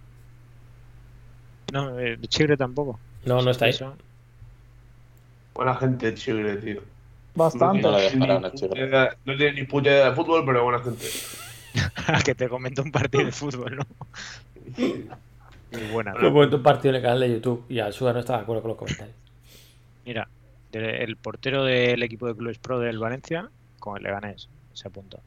No, 1.71 1.99
eh, 1.99 2.17
de 2.17 2.27
Chigre 2.27 2.57
tampoco. 2.57 2.99
No, 3.25 3.41
no 3.41 3.51
está 3.51 3.65
ahí. 3.65 3.71
Eso. 3.71 3.95
Buena 5.53 5.75
gente, 5.75 6.13
Chigre, 6.15 6.57
tío. 6.57 6.81
Bastante. 7.35 7.81
No 7.81 7.91
le 7.97 8.09
tiene 8.09 9.09
no 9.25 9.37
tiene 9.37 9.53
ni 9.53 9.63
puta 9.63 9.89
idea 9.89 10.09
de 10.09 10.15
fútbol, 10.15 10.43
pero 10.45 10.63
buena 10.63 10.79
gente. 10.79 11.05
que 12.25 12.35
te 12.35 12.49
comentó 12.49 12.81
un 12.81 12.91
partido 12.91 13.25
de 13.25 13.31
fútbol, 13.31 13.75
¿no? 13.77 13.85
Muy 15.71 15.87
buena. 15.91 16.13
Lo 16.13 16.27
he 16.27 16.31
puesto 16.31 16.57
un 16.57 16.63
partido 16.63 16.89
en 16.91 16.95
el 16.97 17.01
canal 17.01 17.19
de 17.19 17.31
YouTube 17.33 17.65
y 17.69 17.79
al 17.79 17.93
Suga 17.93 18.13
no 18.13 18.19
estaba 18.19 18.39
de 18.39 18.43
acuerdo 18.43 18.61
con 18.61 18.69
los 18.69 18.77
comentarios. 18.77 19.15
Mira, 20.05 20.27
de- 20.71 21.03
el 21.03 21.15
portero 21.17 21.63
del 21.63 22.01
equipo 22.03 22.27
de 22.27 22.35
clubes 22.35 22.57
pro 22.57 22.79
del 22.79 22.97
Valencia 22.97 23.49
con 23.79 23.97
el 23.97 24.03
Leganés 24.03 24.49
se 24.73 24.87
apunta. 24.87 25.19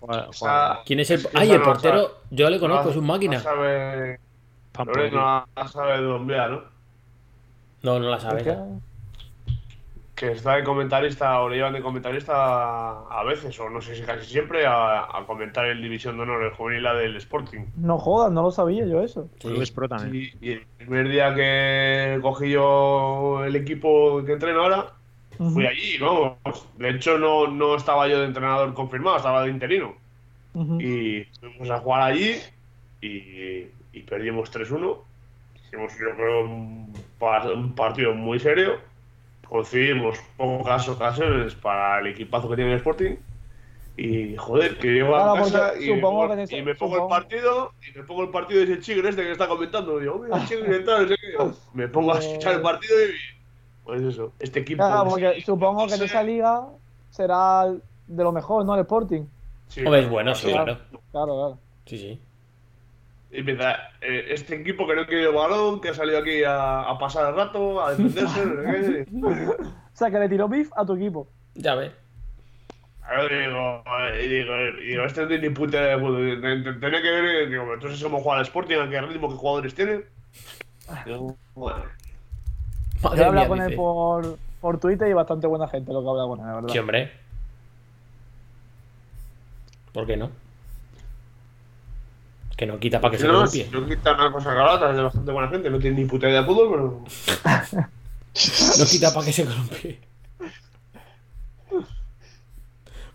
Juega- 0.00 0.28
juega- 0.36 0.80
¿Quién 0.84 1.00
es 1.00 1.10
el.? 1.12 1.26
¡Ay, 1.34 1.50
el 1.52 1.58
no 1.58 1.64
portero! 1.64 2.20
Yo 2.30 2.50
le 2.50 2.58
conozco, 2.58 2.84
no- 2.86 2.90
es 2.90 2.96
un 2.96 3.06
máquina. 3.06 3.36
No 3.38 3.42
sabe. 3.42 4.18
No 5.12 5.46
no 5.56 5.68
sabe 5.68 5.92
de 6.00 6.02
¿no? 6.02 6.62
No, 7.82 7.98
no 8.00 8.08
la 8.10 8.16
Es 8.16 8.22
sabes. 8.22 8.44
Que- 10.26 10.32
está 10.32 10.56
de 10.56 10.64
comentarista 10.64 11.40
o 11.40 11.48
le 11.48 11.56
llevan 11.56 11.72
de 11.72 11.82
comentarista 11.82 12.32
a, 12.34 13.20
a 13.20 13.24
veces, 13.24 13.58
o 13.60 13.68
no 13.68 13.80
sé 13.80 13.94
si 13.96 14.02
casi 14.02 14.24
siempre, 14.30 14.64
a, 14.66 15.00
a 15.00 15.24
comentar 15.26 15.66
el 15.66 15.82
División 15.82 16.16
de 16.16 16.22
Honor, 16.22 16.44
el 16.44 16.50
juvenil 16.52 16.86
A 16.86 16.94
del 16.94 17.16
Sporting. 17.16 17.66
No 17.76 17.98
jodas, 17.98 18.30
no 18.32 18.42
lo 18.42 18.50
sabía 18.50 18.86
yo 18.86 19.02
eso. 19.02 19.28
Clubes 19.40 19.70
pro 19.72 19.88
también. 19.88 20.30
Y, 20.40 20.46
y 20.48 20.52
el 20.52 20.66
primer 20.78 21.08
día 21.08 21.34
que 21.34 22.18
cogí 22.22 22.50
yo 22.50 23.44
el 23.44 23.56
equipo 23.56 24.22
que 24.24 24.32
entreno 24.32 24.62
ahora, 24.62 24.86
fui 25.52 25.66
allí, 25.66 25.98
vamos. 25.98 26.36
De 26.78 26.90
hecho, 26.90 27.18
no, 27.18 27.48
no 27.48 27.74
estaba 27.74 28.06
yo 28.08 28.20
de 28.20 28.26
entrenador 28.26 28.72
confirmado, 28.74 29.16
estaba 29.16 29.42
de 29.42 29.50
interino. 29.50 29.94
Y 30.80 31.24
fuimos 31.40 31.70
a 31.70 31.78
jugar 31.78 32.02
allí 32.02 32.34
y, 33.00 33.66
y 33.92 34.02
perdimos 34.08 34.52
3-1. 34.52 34.98
Hicimos, 35.66 35.92
yo 35.98 36.14
creo, 36.14 36.44
un, 36.44 36.92
par- 37.18 37.50
un 37.50 37.74
partido 37.74 38.12
muy 38.14 38.38
serio. 38.38 38.74
Conseguimos 39.52 40.18
pocas 40.38 40.88
ocasiones 40.88 41.54
para 41.54 42.00
el 42.00 42.06
equipazo 42.06 42.48
que 42.48 42.56
tiene 42.56 42.70
el 42.72 42.78
Sporting. 42.78 43.16
Y 43.98 44.34
joder, 44.34 44.78
que 44.78 44.88
llego 44.88 45.14
a 45.14 45.34
casa 45.34 45.74
y 45.78 45.90
me, 45.90 45.96
supongo 45.96 46.20
pongo, 46.20 46.26
que 46.28 46.32
en 46.32 46.38
ese- 46.40 46.56
y 46.58 46.62
me 46.62 46.74
pongo 46.74 46.96
el 46.96 47.06
partido 47.06 47.72
y 47.86 47.98
me 47.98 48.04
pongo 48.04 48.22
el 48.22 48.30
partido 48.30 48.60
y 48.60 48.64
ese 48.64 48.80
chigre 48.80 49.10
este 49.10 49.22
que 49.22 49.32
está 49.32 49.46
comentando. 49.48 49.98
Digo, 49.98 50.18
mira, 50.20 50.38
el 50.40 50.48
chigre 50.48 50.80
tal, 50.80 51.02
no 51.02 51.08
sé 51.08 51.16
qué. 51.20 51.50
Me 51.74 51.86
pongo 51.88 52.14
a 52.14 52.18
escuchar 52.18 52.54
el 52.54 52.62
partido 52.62 52.94
y 53.04 53.10
pues 53.84 54.00
eso, 54.00 54.32
este 54.38 54.60
equipo. 54.60 54.82
Claro, 54.86 55.10
porque 55.10 55.42
supongo 55.42 55.86
que 55.86 55.94
en 55.96 56.02
esa 56.02 56.22
liga 56.22 56.66
será 57.10 57.66
de 58.06 58.24
lo 58.24 58.32
mejor, 58.32 58.64
¿no? 58.64 58.72
El 58.72 58.80
Sporting. 58.80 59.24
Sí, 59.68 59.84
Hombre, 59.84 60.00
es 60.00 60.08
bueno, 60.08 60.34
sí, 60.34 60.46
claro. 60.50 60.78
Claro, 61.10 61.34
claro. 61.34 61.58
Sí, 61.84 61.98
sí. 61.98 62.20
Y 63.32 63.38
empieza, 63.38 63.72
eh, 64.02 64.26
este 64.28 64.56
equipo 64.60 64.86
que 64.86 64.94
no 64.94 65.06
quiere 65.06 65.24
el 65.24 65.32
balón, 65.34 65.80
que 65.80 65.88
ha 65.88 65.94
salido 65.94 66.18
aquí 66.18 66.44
a, 66.44 66.82
a 66.82 66.98
pasar 66.98 67.30
el 67.30 67.34
rato, 67.36 67.82
a 67.82 67.90
defenderse, 67.94 69.06
no 69.10 69.30
sé 69.34 69.46
qué. 69.46 69.62
O 69.62 69.66
sea, 69.94 70.10
que 70.10 70.18
le 70.18 70.28
tiró 70.28 70.48
beef 70.48 70.70
a 70.76 70.84
tu 70.84 70.94
equipo. 70.96 71.26
Ya 71.54 71.74
ves. 71.74 71.92
Ahora 73.04 73.22
digo, 73.24 73.82
eh, 74.10 74.24
y 74.24 74.28
digo, 74.28 74.54
y 74.82 74.86
digo, 74.88 75.04
este 75.04 75.22
no 75.22 75.28
tiene 75.28 75.48
ni 75.48 75.54
puta 75.54 75.80
de 75.82 75.98
fútbol. 75.98 76.40
Ten- 76.40 76.62
ten- 76.62 76.80
Tenía 76.80 77.02
que 77.02 77.10
ver, 77.10 77.24
eh, 77.24 77.46
digo, 77.48 77.74
entonces 77.74 78.02
cómo 78.02 78.20
juega 78.20 78.38
el 78.40 78.44
Sporting, 78.46 78.76
a 78.76 78.88
qué 78.90 79.00
ritmo, 79.00 79.28
qué 79.28 79.34
jugadores 79.36 79.74
tiene. 79.74 80.02
Digo, 81.06 81.36
bueno, 81.54 81.84
Madre 83.02 83.16
Yo 83.18 83.22
he 83.22 83.26
hablado 83.26 83.48
con 83.48 83.60
él 83.62 83.74
por, 83.76 84.38
por 84.60 84.78
Twitter 84.78 85.08
y 85.08 85.12
bastante 85.14 85.46
buena 85.46 85.66
gente 85.68 85.92
lo 85.92 86.02
que 86.02 86.06
ha 86.06 86.10
hablado 86.10 86.28
con 86.28 86.40
él, 86.40 86.46
la 86.46 86.54
verdad. 86.54 86.68
Sí, 86.68 86.78
hombre. 86.78 87.12
¿Por 89.92 90.06
qué 90.06 90.16
no? 90.16 90.30
Que 92.56 92.66
no 92.66 92.78
quita 92.78 93.00
para 93.00 93.12
que 93.12 93.18
se 93.18 93.26
no, 93.26 93.44
no 93.44 93.86
quita 93.88 94.12
una 94.14 94.30
cosa 94.32 94.52
galata, 94.54 94.90
es 94.90 94.96
de 94.96 95.02
bastante 95.02 95.32
buena 95.32 95.48
gente, 95.48 95.70
no 95.70 95.78
tiene 95.78 96.00
ni 96.00 96.04
puta 96.06 96.28
idea 96.28 96.40
de 96.42 96.46
fútbol, 96.46 97.04
pero. 97.42 97.88
No 98.78 98.86
quita 98.86 99.12
para 99.12 99.26
que 99.26 99.32
se 99.32 99.44
columpie. 99.44 99.98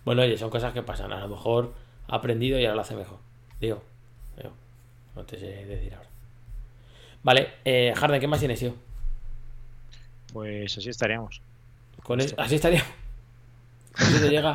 Bueno, 0.06 0.22
oye, 0.22 0.38
son 0.38 0.50
cosas 0.50 0.74
que 0.74 0.84
pasan. 0.84 1.12
A 1.12 1.20
lo 1.22 1.28
mejor 1.30 1.74
ha 2.08 2.16
aprendido 2.16 2.60
y 2.60 2.66
ahora 2.66 2.76
lo 2.76 2.82
hace 2.82 2.96
mejor. 2.96 3.18
Digo, 3.60 3.82
digo. 4.38 4.52
No 5.16 5.24
te 5.26 5.38
sé 5.40 5.48
decir 5.66 5.94
ahora. 5.96 6.08
Vale, 7.24 7.50
eh, 7.66 7.94
Harden, 7.96 8.20
¿qué 8.22 8.28
más 8.28 8.40
tienes, 8.40 8.60
tío? 8.60 8.74
Pues 10.32 10.78
así 10.78 10.90
estaríamos. 10.90 11.42
Con 12.04 12.22
es- 12.22 12.36
Así 12.38 12.56
estaría. 12.56 12.84
Así 13.96 14.20
te 14.20 14.30
llega. 14.30 14.54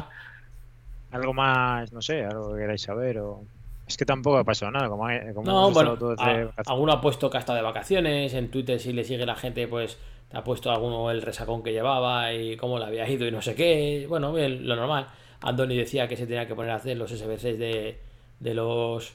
Algo 1.10 1.34
más, 1.34 1.92
no 1.92 2.00
sé, 2.00 2.24
algo 2.24 2.54
que 2.54 2.60
queráis 2.60 2.80
saber 2.80 3.18
o... 3.18 3.44
Es 3.86 3.96
que 3.96 4.04
tampoco 4.04 4.38
ha 4.38 4.44
pasado 4.44 4.70
nada, 4.72 4.88
como, 4.88 5.06
hay- 5.06 5.34
como 5.34 5.46
No, 5.50 5.70
bueno, 5.70 5.90
a- 5.90 5.94
vacaciones. 5.96 6.50
alguno 6.66 6.92
ha 6.92 7.00
puesto 7.00 7.28
que 7.30 7.36
ha 7.36 7.40
estado 7.40 7.56
de 7.56 7.62
vacaciones. 7.64 8.32
En 8.34 8.50
Twitter, 8.50 8.78
si 8.80 8.92
le 8.92 9.04
sigue 9.04 9.26
la 9.26 9.34
gente, 9.34 9.66
pues 9.68 9.98
te 10.30 10.36
ha 10.38 10.44
puesto 10.44 10.70
alguno 10.70 11.10
el 11.10 11.20
resacón 11.22 11.62
que 11.62 11.72
llevaba 11.72 12.32
y 12.32 12.56
cómo 12.56 12.78
le 12.78 12.86
había 12.86 13.08
ido 13.08 13.26
y 13.26 13.30
no 13.32 13.42
sé 13.42 13.54
qué. 13.54 14.06
Bueno, 14.08 14.32
bien, 14.32 14.66
lo 14.66 14.76
normal. 14.76 15.06
Andoni 15.42 15.76
decía 15.76 16.06
que 16.08 16.16
se 16.16 16.26
tenía 16.26 16.46
que 16.46 16.54
poner 16.54 16.70
a 16.70 16.76
hacer 16.76 16.96
los 16.96 17.10
SBCs 17.10 17.58
de, 17.58 17.98
de 18.40 18.54
los 18.54 19.14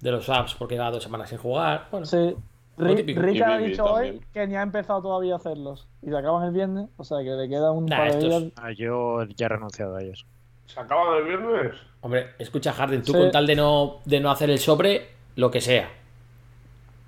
de 0.00 0.10
los 0.10 0.28
apps 0.28 0.54
porque 0.54 0.74
llevaba 0.74 0.90
dos 0.92 1.02
semanas 1.02 1.28
sin 1.28 1.38
jugar. 1.38 1.86
Bueno, 1.90 2.06
Sí. 2.06 2.34
Lo 2.78 2.88
Ri- 2.90 2.96
típico. 2.96 3.22
Rick 3.22 3.36
Y 3.36 3.42
ha 3.42 3.56
dicho 3.58 3.84
también. 3.84 4.14
hoy 4.16 4.20
que 4.34 4.46
ni 4.46 4.54
ha 4.54 4.60
empezado 4.62 5.00
todavía 5.00 5.32
a 5.32 5.36
hacerlos. 5.38 5.88
Y 6.02 6.10
se 6.10 6.16
acaban 6.18 6.44
el 6.46 6.52
viernes, 6.52 6.88
o 6.98 7.04
sea 7.04 7.18
que 7.24 7.30
le 7.30 7.48
queda 7.48 7.70
un 7.72 7.86
Nah, 7.86 7.96
par 7.96 8.12
de 8.12 8.18
estos- 8.18 8.40
días. 8.42 8.52
Ah, 8.56 8.72
yo 8.72 9.24
ya 9.34 9.46
he 9.46 9.48
renunciado 9.48 9.96
a 9.96 10.02
ellos. 10.02 10.26
¿Se 10.66 10.80
acaban 10.80 11.18
el 11.18 11.24
viernes? 11.24 11.72
hombre, 12.02 12.28
escucha, 12.38 12.72
Harden, 12.72 13.02
tú 13.02 13.12
Sí. 13.12 13.18
con 13.18 13.30
tal 13.32 13.46
de 13.46 13.56
no, 13.56 13.96
de 14.04 14.20
no 14.20 14.30
hacer 14.30 14.48
el 14.50 14.58
sobre, 14.60 15.08
lo 15.34 15.50
que 15.50 15.60
sea. 15.60 15.88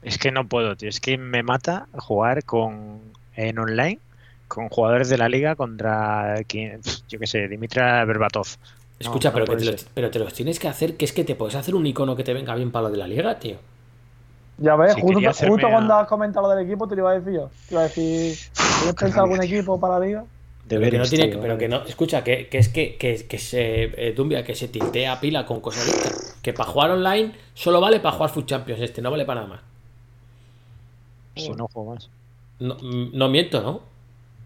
Es 0.03 0.19
que 0.19 0.33
no 0.33 0.47
puedo, 0.49 0.77
tío. 0.77 0.89
Es 0.89 1.01
que 1.01 1.19
me 1.19 1.43
mata 1.43 1.87
jugar 1.97 2.45
con 2.45 3.01
en 3.37 3.59
online 3.59 3.99
con 4.49 4.69
jugadores 4.71 5.09
de 5.11 5.19
la 5.19 5.29
liga 5.29 5.55
contra 5.57 6.37
quien, 6.49 6.81
yo 7.09 7.19
qué 7.19 7.27
sé, 7.27 7.47
Dimitra 7.49 8.05
Berbatov. 8.07 8.47
Escucha, 8.99 9.29
no 9.29 9.35
pero, 9.35 9.47
que 9.47 9.57
te 9.57 9.65
los, 9.73 9.85
pero 9.95 10.11
te 10.11 10.19
los 10.19 10.33
tienes 10.33 10.59
que 10.59 10.67
hacer, 10.69 10.97
que 10.97 11.05
es 11.05 11.13
que 11.13 11.23
te 11.23 11.35
puedes 11.37 11.55
hacer 11.55 11.75
un 11.75 11.87
icono 11.87 12.17
que 12.17 12.25
te 12.25 12.33
venga 12.35 12.55
bien 12.55 12.73
para 12.73 12.85
lo 12.85 12.91
de 12.91 12.97
la 12.97 13.07
liga, 13.07 13.39
tío. 13.39 13.59
Ya 14.57 14.75
ves, 14.75 14.95
justo, 14.97 15.67
a- 15.67 15.71
cuando 15.71 15.95
has 15.95 16.09
comentado 16.09 16.49
lo 16.49 16.55
del 16.57 16.65
equipo 16.67 16.89
te 16.89 16.97
lo 16.97 17.03
iba 17.03 17.11
a 17.13 17.19
decir 17.21 17.35
yo. 17.35 17.51
Te 17.69 17.75
iba 17.75 17.81
a 17.83 17.85
decir, 17.85 18.37
¿tienes 18.81 18.95
pensado 18.97 19.25
algún 19.25 19.43
equipo 19.43 19.79
para 19.79 19.99
la 20.01 20.07
liga? 20.07 20.25
Pero 20.69 20.91
que 20.91 20.99
no 20.99 21.07
Deberes, 21.07 21.11
tiene 21.11 21.25
tío, 21.27 21.37
que- 21.37 21.39
pero 21.39 21.59
que 21.59 21.69
no, 21.69 21.83
escucha, 21.85 22.23
que, 22.25 22.49
que 22.49 22.59
es 22.59 22.69
que, 22.69 22.97
que, 22.97 23.27
que 23.27 23.39
se 23.39 23.85
eh, 24.09 24.13
Dumbia, 24.13 24.45
que 24.45 24.55
se 24.55 24.69
tiltea 24.69 25.21
pila 25.21 25.47
con 25.47 25.61
cosas 25.61 25.87
de 25.87 25.93
estas. 25.93 26.39
Que 26.43 26.53
para 26.53 26.71
jugar 26.71 26.91
online 26.91 27.33
solo 27.55 27.81
vale 27.81 28.01
para 28.01 28.15
jugar 28.17 28.31
Food 28.31 28.47
Champions 28.47 28.81
este, 28.83 29.01
no 29.03 29.11
vale 29.11 29.25
para 29.25 29.41
nada 29.43 29.55
más. 29.55 29.61
Si 31.37 31.51
no 31.51 31.69
juego 31.69 31.95
más. 31.95 32.11
No, 32.61 32.75
mm, 32.75 33.11
no 33.17 33.29
miento, 33.29 33.63
¿no? 33.63 33.83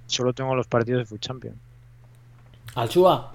Solo 0.07 0.33
tengo 0.33 0.55
los 0.55 0.67
partidos 0.67 1.01
de 1.01 1.07
Food 1.07 1.21
Champion. 1.21 1.55
Alchua, 2.75 3.33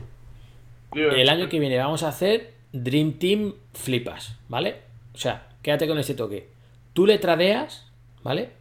el 0.94 1.30
año 1.30 1.50
que 1.50 1.60
viene 1.60 1.78
vamos 1.78 2.04
a 2.04 2.10
hacer 2.10 2.54
Dream 2.72 3.14
Team 3.14 3.54
Flipas, 3.74 4.36
¿vale? 4.48 4.78
O 5.14 5.18
sea, 5.18 5.50
quédate 5.62 5.88
con 5.88 5.98
este 6.00 6.14
toque. 6.14 6.50
Tú 6.94 7.06
le 7.06 7.18
tradeas, 7.20 7.86
¿vale? 8.24 8.52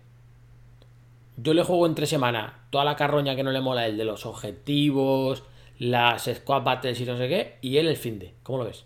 Yo 1.37 1.55
le 1.55 1.63
juego 1.63 1.87
entre 1.87 2.07
semana 2.07 2.66
toda 2.77 2.85
la 2.85 2.97
carroña 2.97 3.35
que 3.35 3.43
no 3.43 3.53
le 3.53 3.63
mola, 3.63 3.87
el 3.87 3.97
de 3.97 4.05
los 4.05 4.27
objetivos, 4.27 5.45
las 5.79 6.25
squad 6.27 6.63
battles 6.63 7.01
y 7.01 7.07
no 7.07 7.17
sé 7.17 7.27
qué, 7.27 7.57
y 7.63 7.79
él 7.79 7.89
el 7.89 7.97
fin 7.97 8.19
de. 8.19 8.35
¿Cómo 8.43 8.59
lo 8.59 8.65
ves? 8.67 8.85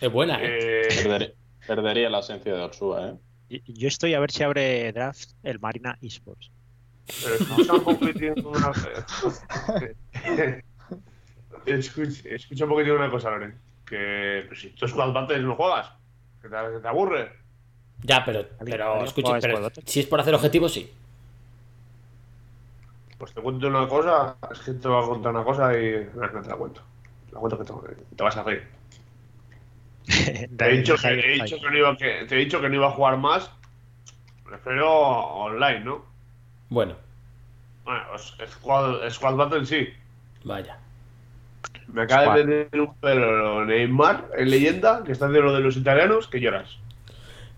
Es 0.00 0.10
buena, 0.10 0.42
¿eh? 0.42 0.58
eh, 0.62 0.88
Perder- 0.88 1.34
perdería 1.66 2.08
la 2.08 2.20
esencia 2.20 2.54
de 2.54 2.62
Orsúa, 2.62 3.18
¿eh? 3.50 3.60
Yo 3.66 3.88
estoy 3.88 4.14
a 4.14 4.20
ver 4.20 4.30
si 4.30 4.42
abre 4.42 4.90
draft 4.94 5.32
el 5.42 5.60
Marina 5.60 5.98
Esports. 6.00 6.50
pero 7.22 7.34
escucha 7.34 7.74
un 7.74 7.84
poquitín 7.84 8.34
una... 8.46 8.72
escucha, 11.66 12.28
escucha 12.30 12.64
un 12.64 12.70
poquitín 12.70 12.92
una 12.94 13.10
cosa, 13.10 13.28
Loren. 13.28 13.60
Que 13.84 14.44
pues, 14.48 14.58
si 14.62 14.70
tú 14.70 14.88
Squad 14.88 15.12
Battles 15.12 15.42
no 15.42 15.54
juegas. 15.54 15.92
¿Que 16.40 16.48
te, 16.48 16.54
que 16.54 16.80
te 16.80 16.88
aburre? 16.88 17.39
Ya, 18.02 18.24
pero, 18.24 18.46
pero 18.64 18.92
¿alguien 18.92 19.06
escucha, 19.06 19.38
pero 19.40 19.70
si 19.84 20.00
es 20.00 20.06
por 20.06 20.20
hacer 20.20 20.34
objetivos, 20.34 20.72
sí. 20.72 20.90
Pues 23.18 23.34
te 23.34 23.42
cuento 23.42 23.68
una 23.68 23.86
cosa, 23.86 24.36
es 24.50 24.60
que 24.60 24.72
te 24.72 24.88
voy 24.88 25.04
a 25.04 25.06
contar 25.06 25.32
una 25.34 25.44
cosa 25.44 25.78
y 25.78 26.08
no, 26.14 26.26
no 26.26 26.40
te 26.40 26.48
la 26.48 26.56
cuento. 26.56 26.82
Te 27.28 27.34
la 27.34 27.40
cuento 27.40 27.58
que 27.58 27.64
te, 27.94 28.02
te 28.16 28.22
vas 28.22 28.36
a 28.36 28.42
reír. 28.42 28.66
Te 30.56 30.64
he 30.64 30.78
dicho, 30.78 30.96
que, 30.96 31.08
he 31.08 31.32
dicho 31.34 31.56
que 31.60 31.70
no 31.70 31.76
iba, 31.76 31.96
que, 31.96 32.24
te 32.26 32.34
he 32.34 32.38
dicho 32.38 32.60
que 32.60 32.68
no 32.68 32.74
iba 32.74 32.88
a 32.88 32.92
jugar 32.92 33.16
más. 33.18 33.50
Prefiero 34.44 34.90
online, 34.90 35.80
¿no? 35.80 36.04
Bueno, 36.70 36.96
Bueno, 37.84 38.02
Squad, 38.18 39.08
Squad 39.10 39.36
Battle 39.36 39.66
sí. 39.66 39.88
vaya. 40.42 40.78
Me 41.86 42.02
acaba 42.02 42.22
Squad. 42.22 42.36
de 42.38 42.44
meter 42.44 42.80
un 42.80 42.94
pelo 42.94 43.64
Neymar 43.66 44.30
en 44.36 44.50
leyenda, 44.50 45.04
que 45.04 45.12
está 45.12 45.26
haciendo 45.26 45.50
lo 45.50 45.54
de 45.54 45.60
los 45.60 45.76
italianos, 45.76 46.26
que 46.26 46.40
lloras. 46.40 46.78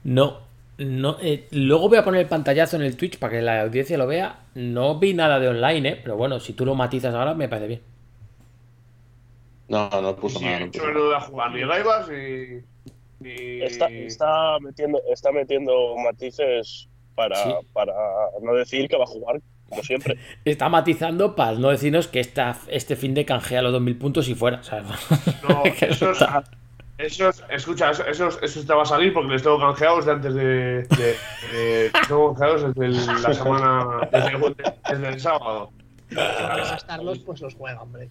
No, 0.05 0.41
no. 0.79 1.17
eh, 1.21 1.47
luego 1.53 1.89
voy 1.89 1.99
a 1.99 2.05
poner 2.05 2.21
el 2.23 2.29
pantallazo 2.29 2.77
en 2.77 2.83
el 2.83 2.97
Twitch 2.97 3.19
para 3.19 3.33
que 3.35 3.43
la 3.43 3.63
audiencia 3.63 3.97
lo 3.99 4.07
vea. 4.07 4.41
No 4.55 4.99
vi 4.99 5.15
nada 5.15 5.39
de 5.41 5.49
online, 5.49 5.89
¿eh? 5.89 6.01
Pero 6.03 6.17
bueno, 6.17 6.41
si 6.41 6.53
tú 6.55 6.65
lo 6.67 6.75
matizas 6.75 7.15
ahora, 7.15 7.35
me 7.35 7.49
parece 7.49 7.69
bien. 7.69 7.81
No, 9.69 9.89
no 10.03 10.17
puso 10.17 10.39
Sí, 10.39 10.45
nada. 10.45 10.61
No 10.61 10.71
puso 10.71 10.87
nada. 10.87 10.99
voy 11.01 11.15
a 11.15 11.21
jugar 11.21 11.53
ni 11.53 11.65
Raivas 11.65 12.09
ni. 12.09 12.63
ni... 13.21 13.63
Está, 13.63 13.89
está, 13.89 14.59
metiendo, 14.61 15.01
está 15.13 15.33
metiendo 15.33 15.97
matices 15.97 16.89
para, 17.15 17.37
Sí. 17.37 17.51
para 17.73 17.93
no 18.43 18.55
decir 18.55 18.89
que 18.89 18.97
va 18.97 19.05
a 19.05 19.07
jugar, 19.07 19.41
como 19.69 19.83
siempre. 19.83 20.19
Está 20.45 20.69
matizando 20.69 21.35
para 21.35 21.53
no 21.59 21.71
decirnos 21.71 22.09
que 22.09 22.21
esta, 22.21 22.59
este 22.69 22.97
fin 22.97 23.15
de 23.15 23.25
canjea 23.25 23.63
los 23.63 23.73
2000 23.73 23.97
puntos 23.99 24.29
y 24.29 24.35
fuera. 24.35 24.63
¿sabes? 24.63 24.85
No, 25.49 25.63
Que 25.79 25.87
eso 25.87 26.11
es, 26.11 26.19
está- 26.99 27.05
eso 27.05 27.29
es- 27.29 27.45
escucha, 27.51 27.91
eso, 27.91 28.05
eso, 28.07 28.29
eso 28.43 28.67
te 28.67 28.73
va 28.75 28.83
a 28.83 28.87
salir 28.87 29.13
porque 29.13 29.33
les 29.33 29.43
tengo 29.43 29.59
canjeados 29.59 30.07
de 30.07 30.13
antes 30.13 30.35
de. 30.35 30.45
de, 30.45 31.17
de- 31.53 31.91
tengo 32.09 32.35
canjeados 32.35 32.75
desde 32.75 32.87
el- 32.87 33.23
la 33.23 33.35
semana. 33.35 34.09
Desde, 34.13 34.29
el- 34.37 34.57
desde 34.91 35.09
el 35.09 35.21
sábado. 35.21 35.71
Para 36.15 36.57
gastarlos, 36.59 37.19
pues 37.21 37.41
los 37.41 37.55
juega, 37.55 37.83
hombre. 37.83 38.09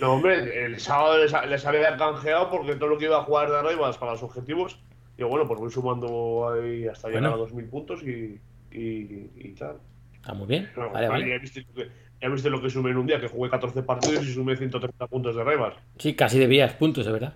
No, 0.00 0.12
hombre, 0.12 0.64
el 0.66 0.78
sábado 0.78 1.18
les, 1.18 1.32
les 1.48 1.66
había 1.66 1.96
canjeado 1.96 2.50
porque 2.50 2.74
todo 2.76 2.90
lo 2.90 2.98
que 2.98 3.06
iba 3.06 3.16
a 3.18 3.22
jugar 3.22 3.50
de 3.50 3.62
Raivas 3.62 3.96
para 3.98 4.12
los 4.12 4.22
objetivos. 4.22 4.78
Y 5.16 5.24
bueno, 5.24 5.48
pues 5.48 5.58
voy 5.58 5.70
sumando 5.70 6.50
ahí 6.52 6.86
hasta 6.86 7.08
llegar 7.08 7.22
Bueno. 7.22 7.36
a 7.36 7.38
2000 7.38 7.64
puntos 7.68 8.02
y. 8.02 8.38
y, 8.70 9.30
y 9.36 9.54
tal. 9.58 9.78
Está 10.14 10.34
muy 10.34 10.46
bien. 10.46 10.70
Vale, 10.76 11.08
vale. 11.08 11.28
Ya, 11.28 11.38
viste, 11.38 11.64
lo 11.66 11.74
que- 11.74 11.90
ya 12.20 12.28
viste 12.28 12.50
lo 12.50 12.60
que 12.60 12.68
sumé 12.70 12.90
en 12.90 12.98
un 12.98 13.06
día, 13.06 13.18
que 13.20 13.28
jugué 13.28 13.48
14 13.50 13.82
partidos 13.82 14.24
y 14.26 14.32
sumé 14.34 14.56
130 14.56 15.06
puntos 15.06 15.34
de 15.34 15.42
Raivas. 15.42 15.74
Sí, 15.98 16.14
casi 16.14 16.38
debías 16.38 16.74
puntos, 16.74 17.06
de 17.06 17.12
verdad. 17.12 17.34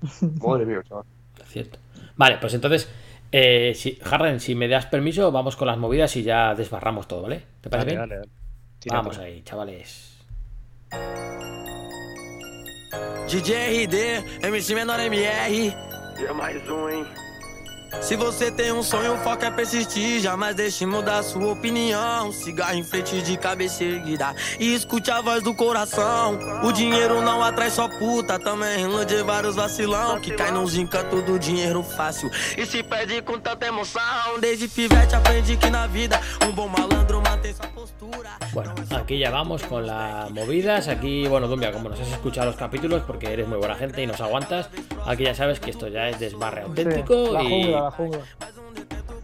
Madre 0.42 0.66
mía, 0.66 0.82
chaval. 0.88 1.04
Es 1.42 1.48
cierto. 1.48 1.78
Vale, 2.16 2.38
pues 2.40 2.54
entonces, 2.54 2.90
eh, 3.32 3.72
si, 3.74 3.98
Harren, 4.04 4.40
si 4.40 4.54
me 4.54 4.68
das 4.68 4.86
permiso, 4.86 5.30
vamos 5.32 5.56
con 5.56 5.66
las 5.66 5.78
movidas 5.78 6.14
y 6.16 6.22
ya 6.22 6.54
desbarramos 6.54 7.08
todo, 7.08 7.22
¿vale? 7.22 7.42
¿Te 7.60 7.70
parece 7.70 7.94
Dale, 7.94 7.98
bien? 7.98 8.08
dale, 8.08 8.16
dale. 8.20 8.30
Tira 8.78 8.96
Vamos 8.96 9.18
ahí, 9.18 9.42
chavales. 9.42 10.16
DJ 13.30 13.86
RD, 13.86 14.48
MC 14.48 14.74
menor 14.74 14.98
MR. 15.00 15.74
E 16.18 16.24
é 16.26 16.32
mais 16.32 16.68
um, 16.68 16.88
hein? 16.88 17.06
Se 18.00 18.16
você 18.16 18.50
tem 18.50 18.72
um 18.72 18.82
sonho, 18.82 19.14
o 19.14 19.18
foco 19.18 19.44
é 19.44 19.50
persistir. 19.50 20.20
Jamais 20.20 20.54
deixe 20.54 20.86
mudar 20.86 21.22
sua 21.22 21.52
opinião. 21.52 22.32
Cigarro 22.32 22.74
em 22.74 22.84
frente 22.84 23.20
de 23.20 23.36
cabeça 23.36 23.84
erguida. 23.84 24.34
E 24.58 24.74
escute 24.74 25.10
a 25.10 25.20
voz 25.20 25.42
do 25.42 25.54
coração. 25.54 26.38
O 26.62 26.72
dinheiro 26.72 27.20
não 27.20 27.42
atrai 27.42 27.70
só 27.70 27.88
puta. 27.88 28.38
Também 28.38 28.82
ilude 28.82 29.22
vários 29.22 29.56
vacilão. 29.56 30.20
Que 30.20 30.32
cai 30.32 30.50
nos 30.50 30.74
encantos 30.74 31.22
do 31.24 31.38
dinheiro 31.38 31.82
fácil. 31.82 32.30
E 32.56 32.64
se 32.64 32.82
perde 32.82 33.20
com 33.22 33.38
tanta 33.38 33.66
emoção. 33.66 34.38
Desde 34.40 34.68
pivete 34.68 35.14
aprendi 35.14 35.56
que 35.56 35.68
na 35.68 35.86
vida 35.86 36.20
um 36.46 36.52
bom 36.52 36.68
malandro. 36.68 37.00
Bueno, 38.52 38.74
aquí 38.96 39.18
ya 39.18 39.30
vamos 39.30 39.62
con 39.62 39.86
las 39.86 40.30
movidas. 40.30 40.88
Aquí, 40.88 41.26
bueno, 41.26 41.48
Dumbia, 41.48 41.72
como 41.72 41.88
nos 41.88 42.00
has 42.00 42.08
escuchado 42.12 42.46
los 42.46 42.56
capítulos, 42.56 43.02
porque 43.06 43.32
eres 43.32 43.46
muy 43.48 43.58
buena 43.58 43.74
gente 43.76 44.02
y 44.02 44.06
nos 44.06 44.20
aguantas, 44.20 44.68
aquí 45.06 45.24
ya 45.24 45.34
sabes 45.34 45.60
que 45.60 45.70
esto 45.70 45.88
ya 45.88 46.08
es 46.08 46.18
desbarre 46.18 46.62
auténtico 46.62 47.26
Sí, 47.26 47.32
la 47.32 47.42
y, 47.42 47.64
la 47.70 47.90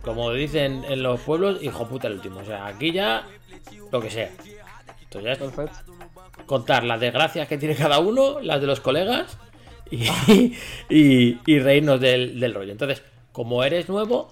como 0.02 0.30
dicen 0.32 0.84
en 0.88 1.02
los 1.02 1.20
pueblos, 1.20 1.62
hijo 1.62 1.86
puta 1.88 2.06
el 2.06 2.14
último. 2.14 2.40
O 2.40 2.44
sea, 2.44 2.66
aquí 2.66 2.92
ya 2.92 3.26
lo 3.90 4.00
que 4.00 4.10
sea. 4.10 4.30
Esto 5.02 5.20
ya 5.20 5.32
es 5.32 5.38
Perfecto. 5.38 5.76
contar 6.46 6.84
las 6.84 7.00
desgracias 7.00 7.48
que 7.48 7.58
tiene 7.58 7.74
cada 7.74 7.98
uno, 7.98 8.40
las 8.40 8.60
de 8.60 8.66
los 8.68 8.80
colegas 8.80 9.36
y, 9.90 10.08
y- 10.88 11.40
y 11.44 11.58
reírnos 11.58 12.00
del, 12.00 12.38
del 12.38 12.54
rollo. 12.54 12.70
Entonces, 12.72 13.02
como 13.32 13.64
eres 13.64 13.88
nuevo, 13.88 14.28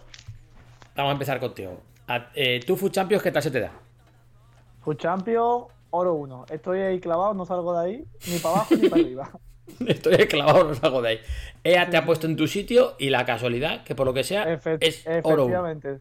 vamos 0.95 1.11
a 1.11 1.13
empezar 1.13 1.41
contigo. 1.41 1.81
A- 2.07 2.31
eh, 2.35 2.61
¿Tú, 2.67 2.77
Food 2.77 2.91
Champions, 2.93 3.23
qué 3.23 3.33
tal 3.33 3.43
se 3.43 3.51
te 3.51 3.61
da? 3.61 3.73
Food 4.81 4.97
Champion, 4.97 5.65
oro 5.91 6.15
1. 6.15 6.47
Estoy 6.51 6.81
ahí 6.81 7.01
clavado, 7.01 7.35
no 7.35 7.47
salgo 7.47 7.79
de 7.79 7.85
ahí, 7.87 8.05
ni 8.31 8.39
para 8.39 8.57
abajo 8.57 8.75
ni 8.77 8.89
para 8.89 9.03
arriba. 9.03 9.31
Estoy 9.87 10.17
clavado, 10.29 10.65
no 10.65 10.75
salgo 10.75 11.01
de 11.03 11.09
ahí. 11.09 11.19
Ella 11.63 11.89
te 11.89 11.97
ha 11.97 12.05
puesto 12.05 12.27
en 12.27 12.37
tu 12.37 12.47
sitio 12.47 12.95
y 12.99 13.09
la 13.11 13.25
casualidad, 13.25 13.83
que 13.85 13.95
por 13.95 14.07
lo 14.07 14.13
que 14.13 14.23
sea, 14.25 14.45
es 14.53 15.03
oro 15.23 15.47
uno. 15.47 15.55
Efectivamente. 15.55 16.01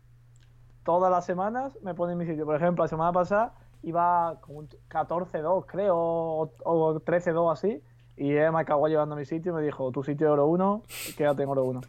Todas 0.83 1.09
las 1.09 1.25
semanas 1.25 1.77
me 1.81 1.93
pone 1.93 2.11
en 2.11 2.19
mi 2.19 2.25
sitio. 2.25 2.45
Por 2.45 2.57
ejemplo, 2.57 2.83
la 2.83 2.89
semana 2.89 3.13
pasada 3.13 3.53
iba 3.83 4.37
como 4.41 4.59
un 4.59 4.69
14-2, 4.89 5.65
creo, 5.65 5.95
o, 5.95 6.51
o 6.65 6.99
13-2 6.99 7.53
así. 7.53 7.81
Y 8.17 8.33
él 8.33 8.51
me 8.51 8.59
acabó 8.59 8.89
llevando 8.89 9.15
a 9.15 9.17
mi 9.17 9.25
sitio 9.25 9.53
y 9.53 9.55
me 9.55 9.61
dijo, 9.61 9.89
tu 9.93 10.03
sitio 10.03 10.27
es 10.27 10.33
oro 10.33 10.47
1, 10.47 10.83
quédate 11.17 11.43
en 11.43 11.49
oro 11.49 11.63
1. 11.63 11.81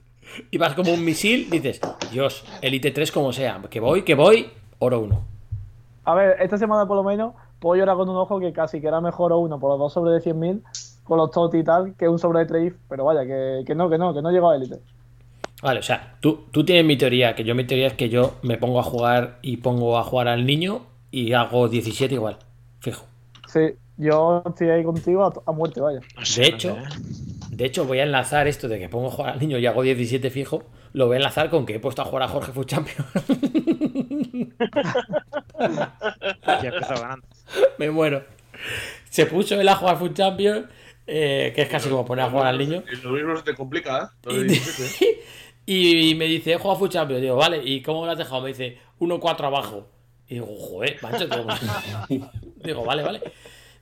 Y 0.51 0.59
vas 0.59 0.75
como 0.75 0.93
un 0.93 1.05
misil, 1.05 1.49
dices, 1.51 1.81
Dios, 2.11 2.45
Elite 2.63 2.91
3 2.91 3.13
como 3.13 3.33
sea, 3.33 3.61
que 3.71 3.81
voy, 3.81 4.03
que 4.03 4.15
voy, 4.15 4.51
oro 4.79 5.01
1. 5.01 5.25
A 6.05 6.15
ver, 6.15 6.37
esta 6.41 6.59
semana 6.59 6.87
por 6.87 6.97
lo 6.97 7.05
menos 7.05 7.35
puedo 7.59 7.79
llorar 7.79 7.97
con 7.97 8.09
un 8.09 8.17
ojo 8.17 8.39
que 8.41 8.53
casi 8.53 8.81
que 8.81 8.89
era 8.89 9.01
mejor 9.01 9.33
oro 9.33 9.41
1 9.41 9.59
por 9.59 9.71
los 9.71 9.79
dos 9.79 9.93
sobre 9.93 10.13
de 10.13 10.21
100.000 10.21 10.63
con 11.05 11.19
los 11.19 11.31
TOTI 11.31 11.59
y 11.59 11.65
tal 11.65 11.95
que 11.97 12.09
un 12.09 12.19
sobre 12.19 12.41
de 12.41 12.47
3 12.47 12.73
pero 12.89 13.05
vaya, 13.05 13.25
que, 13.27 13.65
que 13.67 13.75
no, 13.75 13.89
que 13.89 13.99
no, 13.99 14.13
que 14.13 14.23
no 14.23 14.31
llegó 14.31 14.51
a 14.51 14.57
élite. 14.57 14.81
Vale, 15.63 15.81
o 15.81 15.83
sea, 15.83 16.17
tú, 16.21 16.45
tú 16.51 16.65
tienes 16.65 16.85
mi 16.85 16.97
teoría, 16.97 17.35
que 17.35 17.45
yo 17.45 17.55
mi 17.55 17.65
teoría 17.65 17.87
es 17.87 17.95
que 17.95 18.11
yo 18.11 18.35
me 18.43 18.59
pongo 18.59 18.81
a 18.81 18.83
jugar 18.83 19.39
y 19.41 19.59
pongo 19.59 19.97
a 19.97 20.03
jugar 20.03 20.29
al 20.29 20.45
niño 20.45 20.83
y 21.11 21.33
hago 21.33 21.69
17 21.69 22.15
igual, 22.15 22.37
fijo. 22.81 23.07
Sí, 23.47 23.75
yo 23.97 24.43
estoy 24.47 24.69
ahí 24.69 24.85
contigo 24.85 25.25
a, 25.25 25.33
a 25.47 25.53
muerte, 25.53 25.81
vaya. 25.81 26.01
De 26.37 26.47
hecho, 26.47 26.77
de 27.57 27.65
hecho 27.65 27.85
voy 27.85 28.01
a 28.01 28.03
enlazar 28.05 28.49
esto 28.49 28.69
de 28.69 28.79
que 28.79 28.89
pongo 28.89 29.09
a 29.09 29.11
jugar 29.11 29.33
al 29.35 29.41
niño 29.41 29.59
y 29.59 29.67
hago 29.67 29.83
17 29.83 30.31
fijo, 30.31 30.65
lo 30.93 31.07
voy 31.07 31.15
a 31.15 31.17
enlazar 31.19 31.51
con 31.51 31.67
que 31.67 31.77
he 31.77 31.81
puesto 31.81 32.03
a 32.03 32.05
jugar 32.05 32.25
a 32.25 32.29
Jorge 32.29 32.53
Food 32.53 32.67
Champion. 32.67 33.07
Ya 36.45 36.69
empezó 36.69 36.95
ganando. 36.95 37.27
me 37.79 37.91
muero. 37.91 38.25
Se 39.09 39.27
puso 39.27 39.61
él 39.61 39.69
a 39.69 39.77
jugar 39.77 39.99
Food 39.99 40.15
Champion, 40.15 40.69
eh, 41.07 41.53
que 41.55 41.63
es 41.63 41.69
casi 41.69 41.89
como 41.89 42.05
poner 42.05 42.25
a 42.25 42.31
jugar 42.31 42.49
al 42.49 42.59
niño. 42.59 42.83
Y 42.93 42.97
lo 42.97 43.13
mismo 43.13 43.37
se 43.37 43.43
te 43.43 43.55
complica, 43.55 43.99
¿eh? 43.99 44.17
Lo 44.25 44.35
de 44.35 44.41
Y, 44.41 44.49
17. 44.49 45.21
y 45.67 46.15
me 46.17 46.27
dice, 46.27 46.53
he 46.53 46.59
jugado 46.59 46.79
Food 46.79 46.91
Champions. 46.91 47.23
Digo, 47.23 47.37
vale, 47.37 47.63
¿y 47.65 47.83
cómo 47.83 48.05
lo 48.05 48.13
has 48.13 48.19
dejado? 48.19 48.43
Me 48.43 48.49
dice, 48.49 48.79
1-4 49.01 49.45
abajo. 49.45 49.89
Y 50.29 50.35
digo, 50.35 50.47
joder, 50.47 50.99
macho. 51.03 51.27
Digo, 51.27 52.31
digo, 52.57 52.85
vale, 52.85 53.03
vale. 53.03 53.21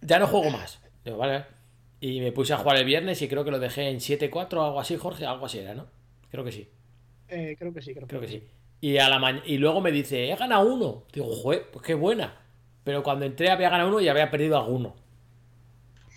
Ya 0.00 0.18
no 0.18 0.26
juego 0.26 0.50
más. 0.50 0.80
Digo, 1.04 1.16
vale, 1.16 1.32
vale. 1.32 1.61
Y 2.02 2.20
me 2.20 2.32
puse 2.32 2.52
a 2.52 2.56
jugar 2.56 2.78
el 2.78 2.84
viernes 2.84 3.22
y 3.22 3.28
creo 3.28 3.44
que 3.44 3.52
lo 3.52 3.60
dejé 3.60 3.88
en 3.88 3.98
7-4 4.00 4.54
o 4.54 4.64
algo 4.64 4.80
así, 4.80 4.96
Jorge. 4.96 5.24
Algo 5.24 5.46
así 5.46 5.60
era, 5.60 5.72
¿no? 5.72 5.86
Creo 6.32 6.42
que 6.42 6.50
sí. 6.50 6.68
Eh, 7.28 7.54
creo 7.56 7.72
que 7.72 7.80
sí, 7.80 7.94
creo, 7.94 8.08
Creo 8.08 8.20
que 8.20 8.26
sí. 8.26 8.42
Y, 8.80 8.98
a 8.98 9.08
la 9.08 9.40
y 9.46 9.56
luego 9.58 9.80
me 9.80 9.92
dice, 9.92 10.28
he 10.28 10.34
ganado 10.34 10.66
uno. 10.74 11.04
Digo, 11.12 11.32
joder, 11.32 11.70
pues 11.70 11.86
qué 11.86 11.94
buena. 11.94 12.40
Pero 12.82 13.04
cuando 13.04 13.24
entré 13.24 13.50
había 13.50 13.70
ganado 13.70 13.88
uno 13.88 14.00
y 14.00 14.08
había 14.08 14.28
perdido 14.32 14.56
alguno. 14.56 14.96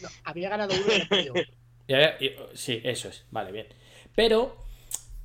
No, 0.02 0.10
había 0.24 0.50
ganado 0.50 0.74
uno 0.74 0.88
y 0.88 0.92
había 0.96 1.08
perdido 1.08 1.34
otro. 1.34 1.54
Y 1.88 1.94
había- 1.94 2.18
y- 2.20 2.36
sí, 2.56 2.82
eso 2.84 3.10
es. 3.10 3.24
Vale, 3.30 3.52
bien. 3.52 3.68
Pero, 4.16 4.58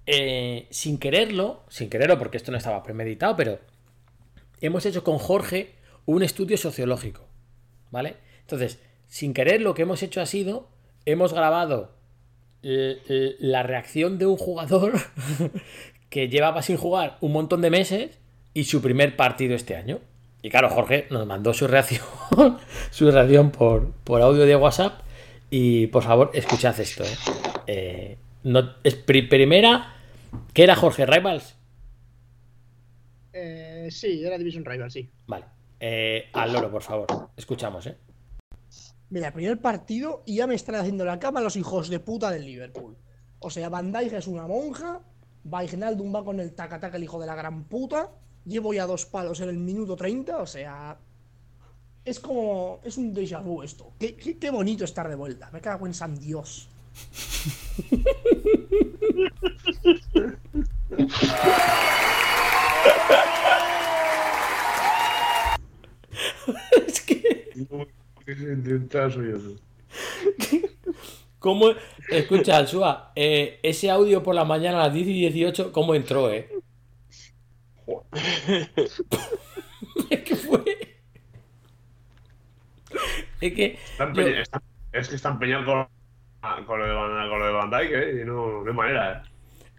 eh, 0.05 0.67
sin 0.69 0.99
quererlo, 0.99 1.65
sin 1.71 1.89
quererlo 1.89 2.19
porque 2.19 2.37
esto 2.37 2.53
no 2.53 2.59
estaba 2.59 2.83
premeditado, 2.83 3.35
pero 3.35 3.61
hemos 4.61 4.85
hecho 4.85 5.03
con 5.03 5.17
Jorge 5.17 5.75
un 6.05 6.23
estudio 6.23 6.59
sociológico. 6.59 7.25
¿Vale? 7.91 8.17
Entonces, 8.43 8.79
sin 9.11 9.35
querer 9.35 9.61
lo 9.61 9.75
que 9.75 9.83
hemos 9.83 10.03
hecho 10.03 10.23
ha 10.23 10.27
sido, 10.27 10.67
hemos 11.05 11.35
grabado 11.35 11.93
l- 12.63 12.99
l- 13.09 13.35
la 13.41 13.63
reacción 13.63 14.17
de 14.19 14.25
un 14.25 14.39
jugador 14.39 14.95
que 16.09 16.29
llevaba 16.31 16.63
sin 16.63 16.79
jugar 16.79 17.19
un 17.21 17.33
montón 17.33 17.61
de 17.61 17.71
meses 17.71 18.19
y 18.55 18.65
su 18.65 18.81
primer 18.81 19.17
partido 19.17 19.55
este 19.55 19.77
año. 19.77 20.01
Y 20.43 20.49
claro, 20.49 20.71
Jorge 20.71 21.07
nos 21.11 21.27
mandó 21.27 21.53
su 21.53 21.67
reacción, 21.67 22.03
su 22.91 23.11
reacción 23.11 23.51
por, 23.51 23.93
por 24.05 24.23
audio 24.23 24.47
de 24.47 24.57
WhatsApp. 24.57 25.01
Y 25.51 25.89
por 25.89 26.03
favor, 26.03 26.31
escuchad 26.33 26.79
esto. 26.81 27.05
¿eh? 27.05 27.17
Eh, 27.67 28.19
no, 28.45 28.75
es 28.85 28.95
pri- 28.95 29.29
primera, 29.29 29.95
¿qué 30.55 30.63
era 30.63 30.77
Jorge 30.77 31.05
Rivals? 31.05 31.57
Eh, 33.33 33.89
sí, 33.91 34.25
era 34.25 34.39
Division 34.39 34.65
Rival, 34.65 34.91
sí. 34.91 35.09
Vale. 35.27 35.45
Eh, 35.79 36.29
al 36.33 36.53
loro, 36.53 36.71
por 36.71 36.83
favor. 36.83 37.07
Escuchamos, 37.37 37.87
¿eh? 37.87 37.97
Mira, 39.11 39.29
el 39.29 39.33
primer 39.33 39.61
partido 39.61 40.23
y 40.25 40.37
ya 40.37 40.47
me 40.47 40.55
están 40.55 40.77
haciendo 40.77 41.05
la 41.05 41.19
cama 41.19 41.41
los 41.41 41.57
hijos 41.57 41.89
de 41.89 41.99
puta 42.01 42.31
del 42.31 42.45
Liverpool. 42.45 42.97
O 43.41 43.51
sea, 43.51 43.69
Van 43.69 43.91
Dijk 43.93 44.13
es 44.13 44.27
una 44.27 44.47
monja, 44.47 45.01
Wijnaldum 45.45 46.15
va 46.15 46.25
con 46.25 46.39
el 46.41 46.53
tacataca 46.55 46.97
el 46.97 47.05
hijo 47.05 47.19
de 47.21 47.27
la 47.27 47.35
gran 47.35 47.65
puta, 47.65 48.11
llevo 48.45 48.73
ya 48.73 48.87
dos 48.87 49.07
palos 49.07 49.41
en 49.41 49.49
el 49.49 49.59
minuto 49.59 49.97
30, 49.97 50.39
o 50.39 50.47
sea... 50.47 50.99
Es 52.05 52.19
como... 52.19 52.81
Es 52.83 52.97
un 52.97 53.15
déjà 53.15 53.43
vu 53.43 53.63
esto. 53.63 53.93
Qué, 53.99 54.17
qué- 54.17 54.39
qué 54.39 54.51
bonito 54.51 54.85
estar 54.85 55.07
de 55.09 55.15
vuelta. 55.17 55.51
Me 55.53 55.61
cago 55.61 55.87
en 55.87 55.93
San 55.95 56.19
Dios. 56.19 56.69
¿Cómo? 71.39 71.71
Escucha, 72.11 72.57
Alsua, 72.59 73.13
eh, 73.17 73.59
ese 73.63 73.91
audio 73.91 74.23
por 74.23 74.35
la 74.35 74.45
mañana 74.45 74.83
a 74.83 74.87
las 74.87 74.95
10 74.95 75.07
y 75.09 75.13
18, 75.31 75.73
¿cómo 75.73 75.95
entró, 75.95 76.31
eh? 76.31 76.49
¿Qué 80.25 80.37
fue? 80.37 80.65
Es 83.41 83.53
que. 83.55 83.65
Está 83.93 84.05
yo- 84.05 84.11
empeñado- 84.11 84.43
está- 84.43 84.63
es 84.93 85.09
que 85.09 85.17
está 85.17 85.29
empeñado 85.31 85.65
con, 85.65 85.87
con 86.67 86.79
lo 86.81 86.87
de 86.87 87.29
con 87.29 87.39
lo 87.39 87.47
de 87.47 87.53
Van 87.53 87.71
Dijk, 87.71 87.91
¿eh? 87.93 88.21
Y 88.23 88.27
no, 88.27 88.63
no 88.63 88.69
hay 88.71 88.77
manera, 88.77 89.23
¿eh? 89.25 89.31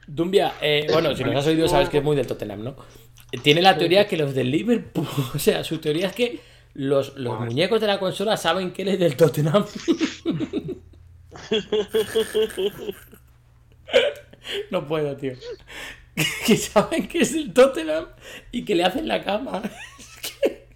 Dumbia, 0.07 0.53
eh, 0.61 0.87
bueno, 0.91 1.15
si 1.15 1.23
nos 1.23 1.35
has 1.35 1.47
oído 1.47 1.67
sabes 1.67 1.89
que 1.89 1.99
es 1.99 2.03
muy 2.03 2.15
del 2.15 2.27
Tottenham, 2.27 2.63
¿no? 2.63 2.75
Tiene 3.43 3.61
la 3.61 3.77
teoría 3.77 4.07
que 4.07 4.17
los 4.17 4.33
del 4.33 4.49
Liverpool, 4.51 5.07
o 5.35 5.39
sea, 5.39 5.63
su 5.63 5.77
teoría 5.77 6.07
es 6.07 6.13
que 6.13 6.39
los, 6.73 7.15
los 7.17 7.39
muñecos 7.39 7.81
de 7.81 7.87
la 7.87 7.99
consola 7.99 8.37
saben 8.37 8.71
que 8.71 8.81
él 8.83 8.87
es 8.89 8.99
del 8.99 9.15
Tottenham. 9.15 9.65
No 14.71 14.87
puedo, 14.87 15.15
tío. 15.17 15.33
Que 16.45 16.57
saben 16.57 17.07
que 17.07 17.19
es 17.21 17.33
del 17.33 17.53
Tottenham 17.53 18.05
y 18.51 18.65
que 18.65 18.75
le 18.75 18.83
hacen 18.83 19.07
la 19.07 19.23
cama. 19.23 19.61
Es 19.97 20.17
que- 20.21 20.67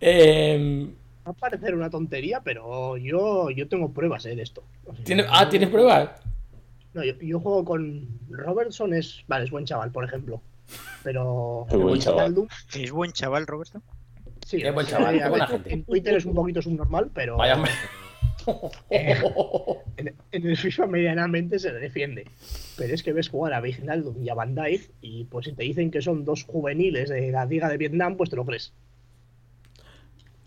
Em, 0.00 0.94
Va 1.26 1.30
a 1.30 1.32
parecer 1.32 1.74
una 1.74 1.88
tontería, 1.88 2.42
pero 2.44 2.98
yo, 2.98 3.48
yo 3.50 3.66
tengo 3.68 3.90
pruebas 3.92 4.26
eh, 4.26 4.36
de 4.36 4.42
esto. 4.42 4.62
O 4.84 4.94
sea, 4.94 5.04
¿tiene- 5.04 5.24
ah, 5.30 5.48
¿tienes 5.48 5.70
pruebas? 5.70 6.10
No, 6.94 7.04
yo, 7.04 7.14
yo 7.20 7.40
juego 7.40 7.64
con 7.64 8.08
Robertson, 8.30 8.94
es. 8.94 9.24
Vale, 9.26 9.44
es 9.44 9.50
buen 9.50 9.64
chaval, 9.64 9.90
por 9.90 10.04
ejemplo. 10.04 10.40
Pero. 11.02 11.66
Es 11.68 11.76
buen 11.76 12.00
chaval. 12.00 12.34
¿Es 12.74 12.90
buen 12.90 13.12
chaval, 13.12 13.46
Roberto? 13.46 13.82
Sí, 14.46 14.62
Es 14.62 14.72
buen 14.72 14.86
o 14.86 14.88
chaval, 14.88 15.28
buena 15.28 15.46
gente. 15.46 15.72
En 15.72 15.84
Twitter 15.84 16.16
es 16.16 16.24
un 16.24 16.34
poquito 16.34 16.62
subnormal, 16.62 17.10
pero. 17.12 17.36
Vaya 17.36 17.56
hombre. 17.56 17.72
eh, 18.90 19.16
en, 19.96 20.14
en 20.32 20.46
el 20.46 20.56
FIFA 20.56 20.86
medianamente 20.86 21.58
se 21.58 21.72
le 21.72 21.80
defiende. 21.80 22.26
Pero 22.76 22.94
es 22.94 23.02
que 23.02 23.12
ves 23.12 23.28
jugar 23.28 23.54
a 23.54 23.60
Wijnaldum 23.60 24.22
y 24.22 24.28
a 24.28 24.34
Van 24.34 24.54
Dijk 24.54 24.90
y 25.00 25.24
pues 25.24 25.46
si 25.46 25.52
te 25.52 25.64
dicen 25.64 25.90
que 25.90 26.02
son 26.02 26.24
dos 26.24 26.44
juveniles 26.44 27.08
de 27.08 27.30
la 27.30 27.46
Liga 27.46 27.68
de 27.68 27.78
Vietnam, 27.78 28.16
pues 28.16 28.30
te 28.30 28.36
lo 28.36 28.44
crees. 28.44 28.72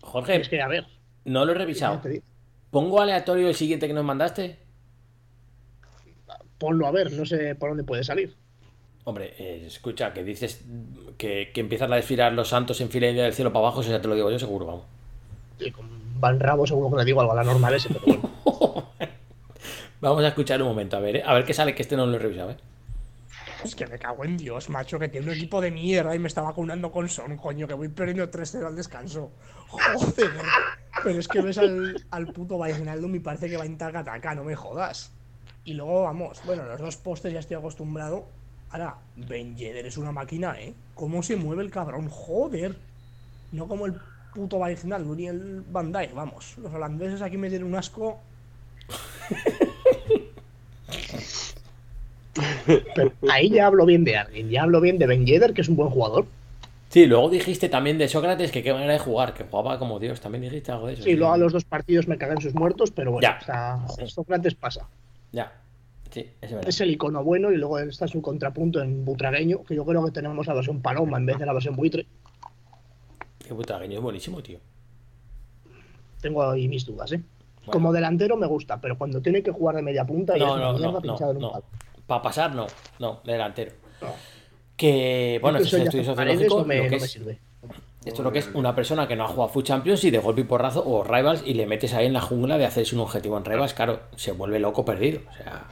Jorge, 0.00 0.40
Es 0.40 0.48
que, 0.48 0.62
a 0.62 0.68
ver, 0.68 0.86
no 1.24 1.44
lo 1.44 1.52
he 1.52 1.54
revisado. 1.54 2.00
¿Pongo 2.70 3.00
aleatorio 3.00 3.48
el 3.48 3.54
siguiente 3.54 3.86
que 3.86 3.94
nos 3.94 4.04
mandaste? 4.04 4.58
Ponlo 6.58 6.86
a 6.86 6.90
ver, 6.90 7.12
no 7.12 7.24
sé 7.24 7.54
por 7.54 7.70
dónde 7.70 7.84
puede 7.84 8.04
salir. 8.04 8.34
Hombre, 9.04 9.34
eh, 9.38 9.64
escucha, 9.66 10.12
que 10.12 10.22
dices 10.22 10.64
que, 11.16 11.50
que 11.54 11.60
empiezan 11.60 11.92
a 11.92 11.96
desfilar 11.96 12.32
los 12.32 12.48
santos 12.48 12.80
en 12.80 12.90
fila 12.90 13.08
india 13.08 13.24
del 13.24 13.32
cielo 13.32 13.52
para 13.52 13.66
abajo, 13.66 13.80
eso 13.80 13.90
ya 13.90 14.02
te 14.02 14.08
lo 14.08 14.14
digo 14.14 14.30
yo 14.30 14.38
seguro, 14.38 14.66
vamos. 14.66 14.84
Y 15.58 15.70
con 15.70 15.86
Van 16.20 16.38
Rabo 16.38 16.66
seguro 16.66 16.90
que 16.90 16.96
le 16.98 17.04
digo 17.06 17.20
algo 17.20 17.32
a 17.32 17.36
la 17.36 17.44
normal 17.44 17.74
ese, 17.74 17.88
pero 17.88 18.04
bueno. 18.04 18.38
Vamos 20.00 20.22
a 20.22 20.28
escuchar 20.28 20.62
un 20.62 20.68
momento, 20.68 20.96
a 20.96 21.00
ver, 21.00 21.16
¿eh? 21.16 21.22
a 21.26 21.34
ver 21.34 21.44
qué 21.44 21.52
sale, 21.52 21.74
que 21.74 21.82
este 21.82 21.96
no 21.96 22.06
lo 22.06 22.14
he 22.14 22.18
revisado, 22.20 22.52
¿eh? 22.52 22.56
Es 23.64 23.74
que 23.74 23.86
me 23.88 23.98
cago 23.98 24.24
en 24.24 24.36
Dios, 24.36 24.68
macho, 24.68 25.00
que 25.00 25.08
tiene 25.08 25.26
un 25.26 25.32
equipo 25.32 25.60
de 25.60 25.72
mierda 25.72 26.14
y 26.14 26.20
me 26.20 26.28
está 26.28 26.42
vacunando 26.42 26.92
con 26.92 27.08
Son, 27.08 27.36
coño, 27.36 27.66
que 27.66 27.74
voy 27.74 27.88
perdiendo 27.88 28.30
3-0 28.30 28.66
al 28.66 28.76
descanso. 28.76 29.32
Joder. 29.66 30.30
Pero 31.02 31.18
es 31.18 31.26
que 31.26 31.40
ves 31.40 31.58
al, 31.58 32.06
al 32.12 32.26
puto 32.28 32.56
Wijnaldum 32.56 33.16
y 33.16 33.18
parece 33.18 33.48
que 33.50 33.56
va 33.56 33.66
en 33.66 33.76
taca 33.76 34.34
no 34.36 34.44
me 34.44 34.54
jodas. 34.54 35.10
Y 35.68 35.74
luego, 35.74 36.04
vamos, 36.04 36.40
bueno, 36.46 36.64
los 36.64 36.80
dos 36.80 36.96
postes 36.96 37.30
ya 37.30 37.40
estoy 37.40 37.58
acostumbrado. 37.58 38.24
Ahora, 38.70 38.94
Ben 39.16 39.54
Yedder 39.54 39.84
es 39.84 39.98
una 39.98 40.12
máquina, 40.12 40.58
¿eh? 40.58 40.72
¿Cómo 40.94 41.22
se 41.22 41.36
mueve 41.36 41.62
el 41.62 41.70
cabrón? 41.70 42.08
Joder. 42.08 42.74
No 43.52 43.68
como 43.68 43.84
el 43.84 43.92
puto 44.32 44.56
Wijnaldum 44.56 45.14
ni 45.14 45.26
el 45.26 45.60
Van 45.70 45.92
Dijk, 45.92 46.14
vamos. 46.14 46.56
Los 46.56 46.72
holandeses 46.72 47.20
aquí 47.20 47.36
me 47.36 47.50
tienen 47.50 47.68
un 47.68 47.74
asco. 47.74 48.18
Pero 52.94 53.12
ahí 53.30 53.50
ya 53.50 53.66
hablo 53.66 53.84
bien 53.84 54.04
de 54.04 54.16
alguien, 54.16 54.48
ya 54.48 54.62
hablo 54.62 54.80
bien 54.80 54.96
de 54.98 55.06
Ben 55.06 55.26
Yedder, 55.26 55.52
que 55.52 55.60
es 55.60 55.68
un 55.68 55.76
buen 55.76 55.90
jugador. 55.90 56.24
Sí, 56.88 57.04
luego 57.04 57.28
dijiste 57.28 57.68
también 57.68 57.98
de 57.98 58.08
Sócrates 58.08 58.50
que 58.50 58.62
qué 58.62 58.72
manera 58.72 58.94
de 58.94 58.98
jugar, 58.98 59.34
que 59.34 59.44
jugaba 59.44 59.78
como 59.78 59.98
Dios, 59.98 60.18
también 60.22 60.44
dijiste 60.44 60.72
algo 60.72 60.86
de 60.86 60.94
eso. 60.94 61.02
Sí, 61.02 61.12
luego 61.14 61.34
a 61.34 61.36
los 61.36 61.52
dos 61.52 61.64
partidos 61.64 62.08
me 62.08 62.16
cagan 62.16 62.40
sus 62.40 62.54
muertos, 62.54 62.90
pero 62.90 63.12
bueno, 63.12 63.28
Ya. 63.46 63.82
o 63.86 63.92
sea, 63.94 64.06
Sócrates 64.06 64.54
pasa. 64.54 64.88
Ya, 65.32 65.52
sí, 66.10 66.26
es 66.40 66.50
verdad. 66.52 66.68
Es 66.68 66.80
el 66.80 66.90
icono 66.90 67.22
bueno 67.22 67.52
y 67.52 67.56
luego 67.56 67.78
está 67.78 68.08
su 68.08 68.22
contrapunto 68.22 68.80
en 68.82 69.04
butragueño, 69.04 69.62
que 69.64 69.74
yo 69.74 69.84
creo 69.84 70.04
que 70.04 70.10
tenemos 70.10 70.46
la 70.46 70.54
versión 70.54 70.80
paloma 70.80 71.18
en 71.18 71.26
vez 71.26 71.38
de 71.38 71.46
la 71.46 71.52
versión 71.52 71.76
buitre. 71.76 72.06
Qué 73.38 73.52
butragueño, 73.54 73.96
es 73.96 74.02
buenísimo, 74.02 74.42
tío. 74.42 74.58
Tengo 76.20 76.42
ahí 76.50 76.68
mis 76.68 76.84
dudas, 76.84 77.12
¿eh? 77.12 77.22
Como 77.70 77.92
delantero 77.92 78.36
me 78.36 78.46
gusta, 78.46 78.80
pero 78.80 78.96
cuando 78.96 79.20
tiene 79.20 79.42
que 79.42 79.50
jugar 79.50 79.76
de 79.76 79.82
media 79.82 80.06
punta 80.06 80.36
y 80.36 80.40
No, 80.40 80.54
una 80.54 80.62
no, 80.72 80.72
no, 80.72 80.78
no, 80.78 81.30
en 81.30 81.36
un 81.36 81.42
no. 81.42 81.50
palo. 81.52 81.64
Para 82.06 82.22
pasar, 82.22 82.54
no, 82.54 82.66
no, 82.98 83.20
delantero. 83.24 83.72
Que, 84.76 85.38
bueno, 85.42 85.58
es 85.58 85.70
el 85.72 85.80
ya 85.80 85.84
estudio 85.84 86.04
sociológico. 86.04 86.58
no 86.60 86.64
me- 86.64 86.76
lo 86.78 86.82
que 86.84 86.90
no 86.96 87.00
me 87.02 87.08
sirve. 87.08 87.38
Esto 88.08 88.22
es 88.22 88.24
lo 88.24 88.32
que 88.32 88.38
es 88.38 88.48
una 88.54 88.74
persona 88.74 89.06
que 89.06 89.16
no 89.16 89.24
ha 89.24 89.28
jugado 89.28 89.52
Food 89.52 89.64
Champions 89.64 90.02
y 90.02 90.10
de 90.10 90.18
golpe 90.18 90.40
y 90.40 90.44
porrazo 90.44 90.82
o 90.88 91.04
Rivals 91.04 91.42
y 91.44 91.52
le 91.52 91.66
metes 91.66 91.92
ahí 91.92 92.06
en 92.06 92.14
la 92.14 92.22
jungla 92.22 92.56
de 92.56 92.64
hacerse 92.64 92.94
un 92.94 93.02
objetivo 93.02 93.36
en 93.36 93.44
Rivals, 93.44 93.74
claro, 93.74 94.00
se 94.16 94.32
vuelve 94.32 94.58
loco 94.58 94.82
perdido. 94.82 95.20
O 95.30 95.34
sea, 95.34 95.66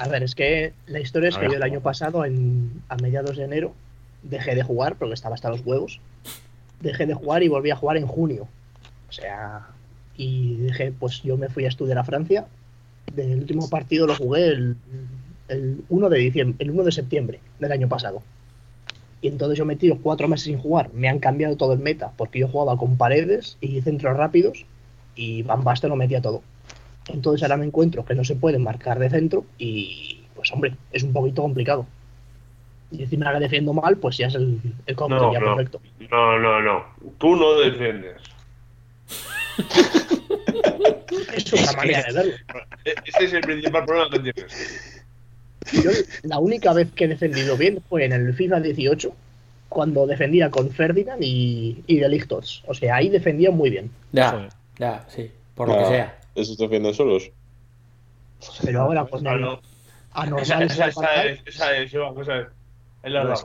A 0.00 0.08
ver, 0.08 0.24
es 0.24 0.34
que 0.34 0.72
la 0.88 0.98
historia 0.98 1.28
es 1.28 1.38
que 1.38 1.46
yo 1.46 1.54
el 1.54 1.62
año 1.62 1.80
pasado, 1.80 2.24
en, 2.24 2.82
a 2.88 2.96
mediados 2.96 3.36
de 3.36 3.44
enero, 3.44 3.72
dejé 4.24 4.56
de 4.56 4.64
jugar 4.64 4.96
porque 4.96 5.14
estaba 5.14 5.36
hasta 5.36 5.48
los 5.48 5.64
huevos. 5.64 6.00
Dejé 6.80 7.06
de 7.06 7.14
jugar 7.14 7.44
y 7.44 7.48
volví 7.48 7.70
a 7.70 7.76
jugar 7.76 7.98
en 7.98 8.08
junio. 8.08 8.48
O 9.08 9.12
sea, 9.12 9.68
y 10.16 10.56
dije, 10.56 10.92
pues 10.98 11.22
yo 11.22 11.36
me 11.36 11.48
fui 11.48 11.66
a 11.66 11.68
estudiar 11.68 11.98
a 11.98 12.04
Francia. 12.04 12.48
Del 13.14 13.38
último 13.38 13.70
partido 13.70 14.08
lo 14.08 14.16
jugué 14.16 14.48
el, 14.48 14.76
el 15.46 15.84
1 15.88 16.08
de 16.08 16.18
diciembre, 16.18 16.56
el 16.58 16.72
1 16.72 16.82
de 16.82 16.92
septiembre 16.92 17.38
del 17.60 17.70
año 17.70 17.88
pasado. 17.88 18.24
Y 19.20 19.28
entonces 19.28 19.58
yo 19.58 19.64
me 19.64 19.76
tiro 19.76 19.98
cuatro 20.00 20.28
meses 20.28 20.44
sin 20.44 20.58
jugar. 20.58 20.90
Me 20.92 21.08
han 21.08 21.18
cambiado 21.18 21.56
todo 21.56 21.72
el 21.72 21.80
meta 21.80 22.12
porque 22.16 22.38
yo 22.38 22.48
jugaba 22.48 22.78
con 22.78 22.96
paredes 22.96 23.56
y 23.60 23.80
centros 23.80 24.16
rápidos 24.16 24.64
y 25.16 25.42
Van 25.42 25.64
Basten 25.64 25.90
lo 25.90 25.96
metía 25.96 26.22
todo. 26.22 26.42
Entonces 27.08 27.42
ahora 27.42 27.56
me 27.56 27.66
encuentro 27.66 28.04
que 28.04 28.14
no 28.14 28.24
se 28.24 28.36
puede 28.36 28.58
marcar 28.58 28.98
de 28.98 29.10
centro 29.10 29.44
y 29.58 30.20
pues 30.34 30.52
hombre, 30.52 30.74
es 30.92 31.02
un 31.02 31.12
poquito 31.12 31.42
complicado. 31.42 31.86
Y 32.90 33.02
encima 33.02 33.32
que 33.32 33.40
defiendo 33.40 33.72
mal, 33.72 33.96
pues 33.96 34.16
ya 34.16 34.28
es 34.28 34.34
el, 34.34 34.60
el 34.86 34.96
cóctel 34.96 35.18
No, 35.18 35.32
ya 35.32 35.40
no. 35.40 35.56
perfecto. 35.56 35.80
No, 36.10 36.38
no, 36.38 36.62
no. 36.62 36.84
Tú 37.18 37.36
no 37.36 37.58
defiendes. 37.58 38.16
Es 41.34 41.52
otra 41.52 41.72
manera 41.72 42.02
de 42.04 42.12
verlo. 42.12 42.32
Ese 42.84 43.24
es 43.24 43.32
el 43.32 43.40
principal 43.40 43.84
problema 43.84 44.10
que 44.10 44.18
tienes. 44.32 44.97
Yo 45.72 45.90
la 46.22 46.38
única 46.38 46.72
vez 46.72 46.90
que 46.92 47.04
he 47.04 47.08
defendido 47.08 47.56
bien 47.56 47.82
fue 47.88 48.04
en 48.04 48.12
el 48.12 48.34
FIFA 48.34 48.60
18, 48.60 49.12
cuando 49.68 50.06
defendía 50.06 50.50
con 50.50 50.70
Ferdinand 50.70 51.22
y, 51.22 51.82
y 51.86 51.96
de 51.98 52.08
Lictors. 52.08 52.62
O 52.66 52.74
sea, 52.74 52.96
ahí 52.96 53.08
defendía 53.08 53.50
muy 53.50 53.70
bien. 53.70 53.90
ya, 54.12 54.48
ya, 54.78 55.04
sí, 55.08 55.30
por 55.54 55.68
lo 55.68 55.78
que 55.78 55.84
sea. 55.86 56.18
¿Esos 56.34 56.56
defienden 56.56 56.94
solos? 56.94 57.30
Pero 58.64 58.82
ahora 58.82 59.06
el 59.10 59.16
Esa, 59.16 59.60
anormal 60.12 60.62
esa, 60.62 60.64
es, 60.64 60.72
esa 61.46 61.76
es, 61.76 61.94
es. 61.94 62.48
Es 63.02 63.12
la 63.12 63.24
verdad. 63.24 63.42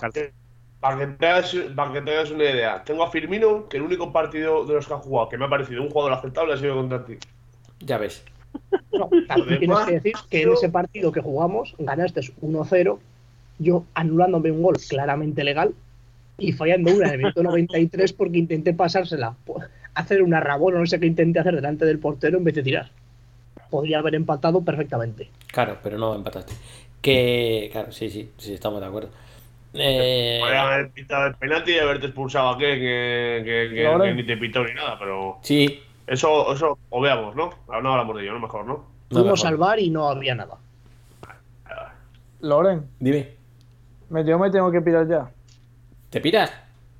Para 0.79 0.97
que, 0.97 1.07
te 1.07 1.27
hagas, 1.27 1.55
para 1.75 1.93
que 1.93 2.01
te 2.01 2.11
hagas 2.11 2.31
una 2.31 2.43
idea, 2.43 2.83
tengo 2.83 3.03
a 3.03 3.09
Firmino, 3.09 3.69
que 3.69 3.77
el 3.77 3.83
único 3.83 4.11
partido 4.11 4.65
de 4.65 4.73
los 4.73 4.85
que 4.85 4.93
ha 4.93 4.97
jugado 4.97 5.29
que 5.29 5.37
me 5.37 5.45
ha 5.45 5.49
parecido 5.49 5.81
un 5.81 5.89
jugador 5.89 6.11
aceptable 6.11 6.53
ha 6.53 6.57
sido 6.57 6.75
contra 6.75 7.05
ti. 7.05 7.17
Ya 7.79 7.97
ves. 7.97 8.25
No, 8.93 9.09
también 9.27 9.59
tienes 9.59 9.79
que 9.79 9.91
decir 9.93 10.13
que 10.29 10.41
en 10.43 10.53
ese 10.53 10.69
partido 10.69 11.11
que 11.11 11.21
jugamos 11.21 11.75
ganaste 11.79 12.21
1-0, 12.41 12.99
yo 13.59 13.85
anulándome 13.93 14.51
un 14.51 14.61
gol 14.61 14.77
claramente 14.87 15.43
legal 15.43 15.73
y 16.37 16.51
fallando 16.51 16.93
una 16.93 17.07
en 17.07 17.13
el 17.13 17.17
minuto 17.19 17.43
93 17.43 18.13
porque 18.13 18.37
intenté 18.37 18.73
pasársela, 18.73 19.35
hacer 19.93 20.21
una 20.23 20.39
rabona, 20.39 20.79
no 20.79 20.85
sé 20.85 20.99
qué 20.99 21.05
intenté 21.05 21.39
hacer 21.39 21.55
delante 21.55 21.85
del 21.85 21.99
portero 21.99 22.37
en 22.37 22.43
vez 22.43 22.55
de 22.55 22.63
tirar. 22.63 22.89
Podría 23.69 23.99
haber 23.99 24.15
empatado 24.15 24.63
perfectamente. 24.63 25.29
Claro, 25.47 25.77
pero 25.81 25.97
no 25.97 26.15
empataste. 26.15 26.53
Que, 27.01 27.69
claro, 27.71 27.91
sí, 27.91 28.09
sí, 28.09 28.29
sí, 28.37 28.53
estamos 28.53 28.79
de 28.79 28.87
acuerdo. 28.87 29.09
Eh, 29.73 30.37
Podrían 30.39 30.67
haber 30.67 30.89
pitado 30.91 31.27
el 31.27 31.35
penalti 31.35 31.71
y 31.71 31.79
haberte 31.79 32.05
expulsado 32.07 32.49
a 32.49 32.57
que, 32.57 32.75
que, 33.43 33.71
que 33.73 34.13
ni 34.13 34.23
te 34.23 34.37
pitó 34.37 34.63
ni 34.63 34.73
nada, 34.73 34.97
pero. 34.99 35.39
sí, 35.41 35.81
Eso, 36.07 36.53
eso, 36.53 36.77
o 36.89 37.01
veamos, 37.01 37.35
¿no? 37.35 37.49
Ahora 37.67 37.81
no 37.81 37.91
hablamos 37.93 38.15
de 38.17 38.23
ello, 38.23 38.33
¿no? 38.33 38.39
Mejor, 38.39 38.65
¿no? 38.65 38.85
Fuimos 39.11 39.45
al 39.45 39.57
bar 39.57 39.79
y 39.79 39.89
no 39.89 40.07
había 40.09 40.35
nada. 40.35 40.57
Loren, 42.41 42.89
Dime, 42.99 43.29
me, 44.09 44.25
yo 44.25 44.37
me 44.37 44.49
tengo 44.51 44.69
que 44.71 44.81
pirar 44.81 45.07
ya. 45.07 45.31
¿te 46.09 46.19
piras? 46.19 46.51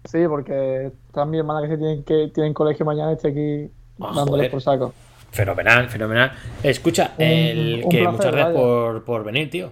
Sí, 0.06 0.20
porque 0.28 0.92
está 1.08 1.26
mi 1.26 1.38
hermana 1.40 1.62
que 1.62 1.68
se 1.74 1.78
tienen 1.78 2.04
que 2.04 2.30
tienen 2.34 2.54
colegio 2.54 2.86
mañana 2.86 3.12
y 3.12 3.16
estoy 3.16 3.32
aquí 3.32 3.72
dándoles 3.98 4.28
joder. 4.30 4.52
por 4.52 4.62
saco. 4.62 4.94
Fenomenal, 5.32 5.90
fenomenal. 5.90 6.32
Escucha, 6.62 7.14
Un- 7.18 7.24
el 7.26 7.82
un 7.84 7.90
que 7.90 7.98
placer, 8.00 8.12
muchas 8.18 8.32
gracias 8.32 8.56
por, 8.56 9.04
por 9.04 9.24
venir, 9.24 9.50
tío. 9.50 9.72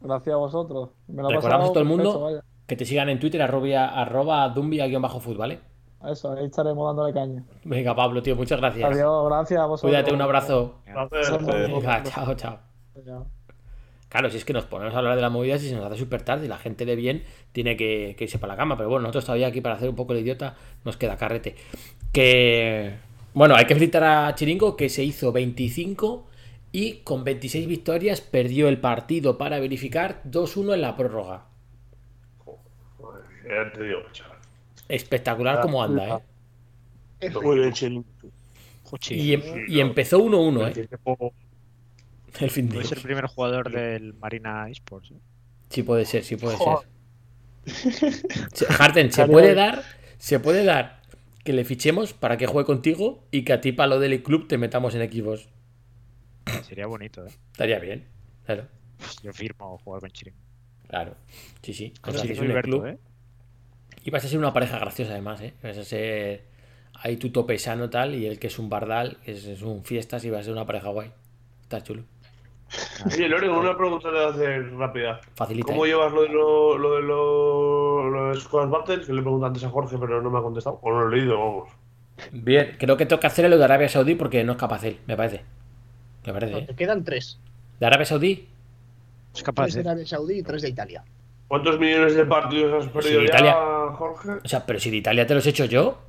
Gracias 0.00 0.32
a 0.34 0.36
vosotros. 0.36 0.90
Me 1.08 1.22
lo 1.22 1.30
he 1.30 1.34
Recordamos 1.34 1.68
a 1.70 1.72
todo 1.72 1.80
el 1.82 1.88
mundo 1.88 2.20
vaya. 2.20 2.40
que 2.66 2.76
te 2.76 2.84
sigan 2.84 3.08
en 3.08 3.20
Twitter, 3.20 3.40
arroba, 3.42 3.88
arroba 3.88 4.48
dumbia-food, 4.48 5.36
¿vale? 5.36 5.60
Eso, 6.10 6.32
ahí 6.32 6.46
estaremos 6.46 6.88
dándole 6.88 7.12
caña. 7.12 7.44
Venga, 7.64 7.94
Pablo, 7.94 8.22
tío, 8.22 8.34
muchas 8.34 8.60
gracias. 8.60 8.90
Adiós, 8.90 9.28
gracias 9.28 9.60
a 9.60 9.66
vosotros. 9.66 9.90
Cuídate, 9.90 10.12
un 10.12 10.22
abrazo. 10.22 10.74
Gracias. 10.84 11.46
Venga, 11.46 12.02
chao, 12.02 12.34
chao. 12.34 12.58
Claro, 14.08 14.28
si 14.28 14.36
es 14.36 14.44
que 14.44 14.52
nos 14.52 14.66
ponemos 14.66 14.94
a 14.94 14.98
hablar 14.98 15.16
de 15.16 15.22
las 15.22 15.32
movidas 15.32 15.62
y 15.62 15.70
se 15.70 15.74
nos 15.74 15.86
hace 15.86 15.96
súper 15.96 16.22
tarde 16.22 16.44
y 16.44 16.48
la 16.48 16.58
gente 16.58 16.84
de 16.84 16.96
bien 16.96 17.24
tiene 17.52 17.76
que, 17.76 18.14
que 18.18 18.24
irse 18.24 18.38
para 18.38 18.52
la 18.52 18.56
cama. 18.58 18.76
Pero 18.76 18.90
bueno, 18.90 19.02
nosotros 19.02 19.24
todavía 19.24 19.46
aquí 19.46 19.60
para 19.60 19.76
hacer 19.76 19.88
un 19.88 19.96
poco 19.96 20.12
el 20.12 20.20
idiota 20.20 20.54
nos 20.84 20.96
queda 20.96 21.16
carrete. 21.16 21.56
Que. 22.12 22.94
Bueno, 23.32 23.54
hay 23.54 23.64
que 23.64 23.74
felicitar 23.74 24.04
a 24.04 24.34
Chiringo 24.34 24.76
que 24.76 24.90
se 24.90 25.02
hizo 25.02 25.32
25 25.32 26.26
y 26.72 26.98
con 27.04 27.24
26 27.24 27.66
victorias 27.66 28.20
perdió 28.20 28.68
el 28.68 28.78
partido 28.78 29.38
para 29.38 29.60
verificar 29.60 30.22
2-1 30.24 30.74
en 30.74 30.82
la 30.82 30.96
prórroga. 30.96 31.46
Ya 33.44 33.72
te 33.72 33.82
Espectacular 34.88 35.60
como 35.60 35.82
anda, 35.82 36.22
¿eh? 37.20 37.30
Muy 37.42 37.58
bien, 37.58 37.72
Chirin. 37.72 38.04
Y, 39.10 39.32
em- 39.34 39.42
y 39.68 39.80
empezó 39.80 40.18
1-1, 40.18 40.68
¿eh? 40.68 40.88
El 42.40 42.50
fin 42.50 42.68
de 42.68 42.74
Puede 42.74 42.88
ser 42.88 42.98
el 42.98 43.04
primer 43.04 43.26
jugador 43.26 43.70
del 43.70 44.14
Marina 44.14 44.68
Esports. 44.68 45.10
¿eh? 45.12 45.20
Sí 45.70 45.82
puede 45.82 46.04
ser, 46.04 46.24
sí 46.24 46.36
puede 46.36 46.56
Joder. 46.56 46.86
ser. 47.64 48.12
Se- 48.52 48.66
Harden, 48.66 49.12
se 49.12 49.26
puede 49.26 49.54
dar, 49.54 49.82
se 50.18 50.40
puede 50.40 50.64
dar 50.64 51.02
que 51.44 51.52
le 51.52 51.64
fichemos 51.64 52.12
para 52.12 52.36
que 52.36 52.46
juegue 52.46 52.66
contigo 52.66 53.24
y 53.30 53.42
que 53.44 53.52
a 53.52 53.60
ti 53.60 53.72
para 53.72 53.88
lo 53.88 54.00
del 54.00 54.22
club 54.22 54.48
te 54.48 54.58
metamos 54.58 54.94
en 54.94 55.02
equipos. 55.02 55.48
Sería 56.64 56.86
bonito, 56.86 57.26
¿eh? 57.26 57.30
Estaría 57.52 57.78
bien, 57.78 58.06
claro. 58.44 58.66
Yo 59.22 59.32
firmo 59.32 59.78
jugar 59.78 60.00
con 60.00 60.10
Chirin. 60.10 60.34
Claro, 60.88 61.14
sí, 61.62 61.72
sí. 61.72 61.92
Con 62.00 62.14
Chiringo 62.14 62.42
Berto, 62.42 62.62
club. 62.62 62.86
¿eh? 62.86 62.98
Y 64.04 64.10
vas 64.10 64.24
a 64.24 64.28
ser 64.28 64.38
una 64.38 64.52
pareja 64.52 64.78
graciosa 64.78 65.12
además, 65.12 65.40
¿eh? 65.40 65.54
Vas 65.62 65.78
a 65.78 65.84
ser 65.84 66.44
ahí 66.94 67.16
tu 67.16 67.30
tope 67.30 67.58
sano 67.58 67.88
tal 67.90 68.14
y 68.14 68.26
el 68.26 68.38
que 68.38 68.48
es 68.48 68.58
un 68.58 68.68
bardal, 68.68 69.18
que 69.24 69.32
es, 69.32 69.44
es 69.44 69.62
un 69.62 69.84
fiestas 69.84 70.24
y 70.24 70.30
va 70.30 70.38
a 70.40 70.42
ser 70.42 70.52
una 70.52 70.66
pareja 70.66 70.88
guay. 70.88 71.10
Está 71.62 71.82
chulo. 71.82 72.02
Oye, 73.06 73.28
Lore, 73.28 73.48
una 73.48 73.76
pregunta 73.76 74.08
te 74.08 74.14
voy 74.14 74.24
a 74.24 74.28
hacer 74.28 74.74
rápida. 74.74 75.20
Facilita. 75.34 75.66
¿Cómo 75.72 75.84
¿eh? 75.84 75.88
llevas 75.88 76.12
lo 76.12 76.22
de 76.22 76.28
lo, 76.30 76.78
lo 76.78 76.96
de 76.96 77.02
lo, 77.02 78.10
lo 78.10 78.28
de 78.30 78.40
Squad 78.40 78.68
Battles? 78.68 79.06
Que 79.06 79.12
le 79.12 79.20
pregunté 79.20 79.46
antes 79.46 79.64
a 79.64 79.68
Jorge, 79.68 79.98
pero 79.98 80.22
no 80.22 80.30
me 80.30 80.38
ha 80.38 80.42
contestado. 80.42 80.78
O 80.82 80.90
no 80.90 81.04
lo 81.04 81.14
he 81.14 81.18
leído, 81.18 81.38
vamos. 81.38 81.68
Bien, 82.32 82.76
creo 82.78 82.96
que 82.96 83.06
toca 83.06 83.26
hacer 83.28 83.48
lo 83.50 83.58
de 83.58 83.64
Arabia 83.64 83.88
Saudí 83.88 84.14
porque 84.14 84.42
no 84.44 84.52
es 84.52 84.58
capaz 84.58 84.84
él, 84.84 84.98
me 85.06 85.16
parece. 85.16 85.42
Me 86.26 86.32
parece, 86.32 86.52
No, 86.52 86.58
¿eh? 86.58 86.66
te 86.66 86.74
quedan 86.74 87.04
tres. 87.04 87.38
¿De 87.78 87.86
Arabia 87.86 88.06
Saudí? 88.06 88.48
Es 89.34 89.42
Tres 89.42 89.74
de 89.74 89.80
Arabia 89.80 90.06
Saudí 90.06 90.38
y 90.38 90.42
tres 90.42 90.62
de 90.62 90.68
Italia. 90.68 91.04
¿Cuántos 91.52 91.78
millones 91.78 92.14
de 92.14 92.24
partidos 92.24 92.82
has 92.82 92.90
perdido 92.90 93.20
Sí, 93.20 93.26
ya, 93.26 93.34
Italia. 93.34 93.54
Jorge? 93.98 94.30
O 94.42 94.48
sea, 94.48 94.64
pero 94.64 94.80
si 94.80 94.90
de 94.90 94.96
Italia 94.96 95.26
te 95.26 95.34
los 95.34 95.46
he 95.46 95.50
hecho 95.50 95.66
yo. 95.66 96.00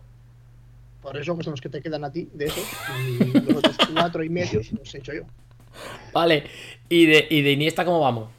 Por 1.02 1.18
eso 1.18 1.36
que 1.38 1.44
son 1.44 1.52
los 1.52 1.60
que 1.60 1.68
te 1.68 1.82
quedan 1.82 2.06
a 2.06 2.14
ti 2.14 2.30
de 2.34 2.46
esos. 2.46 2.64
Y 3.06 3.40
los 3.40 3.58
otros 3.58 3.76
cuatro 3.94 4.24
y 4.24 4.30
medio 4.30 4.62
los 4.80 4.96
he 4.96 5.00
hecho 5.00 5.12
yo. 5.12 5.24
Vale. 6.14 6.46
¿Y 6.88 7.08
de, 7.08 7.28
y 7.30 7.42
de 7.42 7.52
Iniesta 7.52 7.84
cómo 7.84 8.00
vamos? 8.00 8.30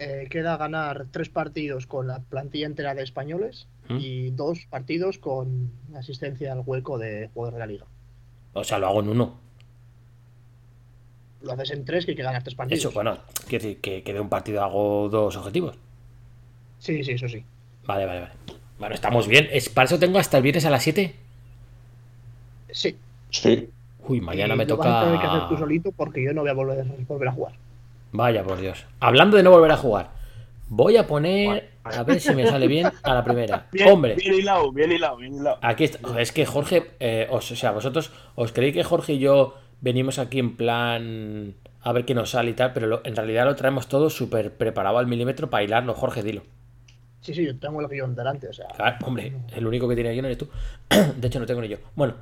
Eh, 0.00 0.26
queda 0.28 0.56
ganar 0.56 1.06
tres 1.12 1.28
partidos 1.28 1.86
con 1.86 2.08
la 2.08 2.18
plantilla 2.18 2.66
entera 2.66 2.96
de 2.96 3.04
españoles 3.04 3.68
¿Mm? 3.88 3.98
y 4.00 4.30
dos 4.32 4.66
partidos 4.68 5.18
con 5.18 5.70
asistencia 5.94 6.52
al 6.54 6.64
hueco 6.66 6.98
de 6.98 7.30
jugadores 7.34 7.54
de 7.54 7.60
la 7.60 7.66
liga. 7.66 7.86
O 8.54 8.64
sea, 8.64 8.80
lo 8.80 8.88
hago 8.88 8.98
en 8.98 9.10
uno. 9.10 9.38
Lo 11.42 11.52
haces 11.52 11.70
en 11.72 11.84
tres 11.84 12.06
que 12.06 12.14
ganar 12.14 12.42
tres 12.42 12.54
partidos. 12.54 12.78
Eso, 12.80 12.90
bueno, 12.92 13.18
quiero 13.48 13.62
decir 13.64 13.80
que, 13.80 14.02
que 14.02 14.12
de 14.12 14.20
un 14.20 14.28
partido 14.28 14.62
hago 14.62 15.08
dos 15.08 15.36
objetivos. 15.36 15.76
Sí, 16.78 17.02
sí, 17.04 17.12
eso 17.12 17.28
sí. 17.28 17.44
Vale, 17.86 18.06
vale, 18.06 18.20
vale. 18.20 18.32
Bueno, 18.78 18.94
estamos 18.94 19.26
bien. 19.28 19.48
Es, 19.52 19.68
para 19.68 19.86
eso 19.86 19.98
tengo 19.98 20.18
hasta 20.18 20.36
el 20.36 20.42
viernes 20.42 20.64
a 20.64 20.70
las 20.70 20.82
7. 20.82 21.14
Sí. 22.70 22.96
Sí. 23.30 23.68
Uy, 24.08 24.20
mañana 24.20 24.54
Y 24.54 24.58
me 24.58 24.66
lo 24.66 24.76
vas 24.76 24.86
a 24.88 25.04
tener 25.04 25.20
que 25.20 25.26
hacer 25.26 25.40
tú 25.42 25.48
toca. 25.50 25.60
solito 25.60 25.92
porque 25.92 26.24
yo 26.24 26.32
no 26.32 26.40
voy 26.42 26.50
a 26.50 26.54
volver, 26.54 26.84
volver 27.06 27.28
a 27.28 27.32
jugar. 27.32 27.52
Vaya, 28.12 28.42
por 28.42 28.60
Dios. 28.60 28.84
Hablando 29.00 29.36
de 29.36 29.42
no 29.42 29.50
volver 29.50 29.70
a 29.70 29.76
jugar, 29.76 30.10
voy 30.68 30.96
a 30.96 31.06
poner. 31.06 31.70
A 31.84 32.02
ver 32.04 32.20
si 32.20 32.34
me 32.34 32.46
sale 32.46 32.66
bien 32.68 32.88
a 33.02 33.14
la 33.14 33.24
primera. 33.24 33.66
Bien, 33.72 33.88
Hombre, 33.88 34.14
bien 34.14 34.34
hilado, 34.34 34.70
bien 34.70 34.92
hilado, 34.92 35.16
bien 35.16 35.34
hilado. 35.34 35.58
aquí 35.62 35.84
está. 35.84 36.20
Es 36.20 36.30
que 36.30 36.46
Jorge, 36.46 36.92
eh, 37.00 37.26
os- 37.30 37.50
o 37.50 37.56
sea, 37.56 37.72
vosotros, 37.72 38.12
¿os 38.36 38.52
creéis 38.52 38.74
que 38.74 38.84
Jorge 38.84 39.14
y 39.14 39.18
yo 39.18 39.56
venimos 39.82 40.18
aquí 40.18 40.38
en 40.38 40.56
plan 40.56 41.54
a 41.82 41.92
ver 41.92 42.06
qué 42.06 42.14
nos 42.14 42.30
sale 42.30 42.50
y 42.52 42.54
tal? 42.54 42.72
Pero 42.72 42.86
lo- 42.86 43.02
en 43.04 43.14
realidad 43.14 43.44
lo 43.44 43.54
traemos 43.56 43.88
todo 43.88 44.08
súper 44.08 44.56
preparado 44.56 44.96
al 44.98 45.06
milímetro 45.06 45.50
para 45.50 45.62
hilarlo. 45.64 45.92
Jorge, 45.94 46.22
dilo. 46.22 46.42
Sí, 47.20 47.34
sí, 47.34 47.44
yo 47.44 47.56
tengo 47.58 47.80
el 47.80 47.88
guion 47.88 48.14
delante, 48.14 48.48
o 48.48 48.52
sea. 48.52 48.66
Claro, 48.68 48.96
hombre, 49.06 49.32
el 49.54 49.66
único 49.66 49.86
que 49.88 49.94
tiene 49.94 50.12
guion 50.12 50.24
eres 50.24 50.38
tú. 50.38 50.48
De 51.16 51.28
hecho, 51.28 51.38
no 51.38 51.46
tengo 51.46 51.60
ni 51.60 51.68
yo. 51.68 51.76
Bueno, 51.94 52.14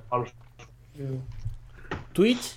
Twitch, 2.12 2.56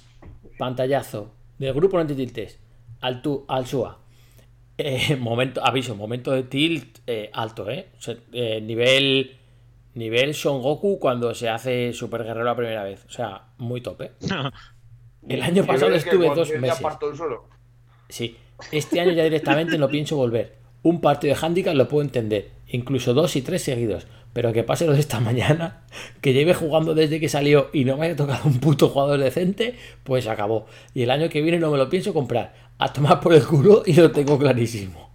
pantallazo 0.57 1.31
del 1.57 1.73
grupo 1.73 1.97
No 1.97 2.05
Te 2.07 2.15
Tiltes, 2.15 2.59
al, 3.01 3.21
tu, 3.21 3.45
al 3.47 3.65
SUA. 3.65 3.99
Eh, 4.77 5.15
momento, 5.19 5.61
aviso, 5.63 5.95
momento 5.95 6.31
de 6.31 6.43
tilt 6.43 6.99
eh, 7.07 7.29
alto, 7.33 7.69
¿eh? 7.69 7.89
O 7.97 8.01
sea, 8.01 8.15
eh, 8.31 8.59
nivel 8.61 9.37
nivel 9.95 10.33
Son 10.33 10.61
Goku 10.61 10.97
cuando 10.99 11.35
se 11.35 11.49
hace 11.49 11.93
Super 11.93 12.23
Guerrero 12.23 12.45
la 12.45 12.55
primera 12.55 12.83
vez. 12.83 13.05
O 13.05 13.11
sea, 13.11 13.43
muy 13.59 13.81
top, 13.81 14.01
¿eh? 14.01 14.11
El 15.27 15.41
año 15.41 15.65
pasado 15.65 15.93
estuve 15.93 16.27
dos 16.33 16.49
meses. 16.59 16.79
parto 16.79 17.15
suelo. 17.15 17.45
Sí, 18.09 18.37
este 18.71 18.99
año 18.99 19.11
ya 19.11 19.23
directamente 19.23 19.77
no 19.77 19.87
pienso 19.87 20.15
volver. 20.17 20.55
Un 20.83 20.99
partido 21.01 21.33
de 21.33 21.45
handicap 21.45 21.75
lo 21.75 21.87
puedo 21.87 22.03
entender, 22.03 22.51
incluso 22.67 23.13
dos 23.13 23.35
y 23.35 23.41
tres 23.41 23.63
seguidos. 23.63 24.07
Pero 24.33 24.51
que 24.51 24.63
pase 24.63 24.87
lo 24.87 24.93
de 24.93 24.99
esta 24.99 25.19
mañana, 25.19 25.83
que 26.21 26.33
lleve 26.33 26.55
jugando 26.55 26.95
desde 26.95 27.19
que 27.19 27.29
salió 27.29 27.69
y 27.71 27.85
no 27.85 27.97
me 27.97 28.07
haya 28.07 28.15
tocado 28.15 28.41
un 28.45 28.59
puto 28.59 28.89
jugador 28.89 29.19
decente, 29.19 29.75
pues 30.03 30.27
acabó. 30.27 30.65
Y 30.93 31.03
el 31.03 31.11
año 31.11 31.29
que 31.29 31.41
viene 31.41 31.59
no 31.59 31.71
me 31.71 31.77
lo 31.77 31.89
pienso 31.89 32.13
comprar. 32.13 32.53
A 32.79 32.91
tomar 32.91 33.19
por 33.19 33.33
el 33.33 33.45
culo 33.45 33.83
y 33.85 33.93
lo 33.93 34.11
tengo 34.11 34.37
clarísimo. 34.37 35.11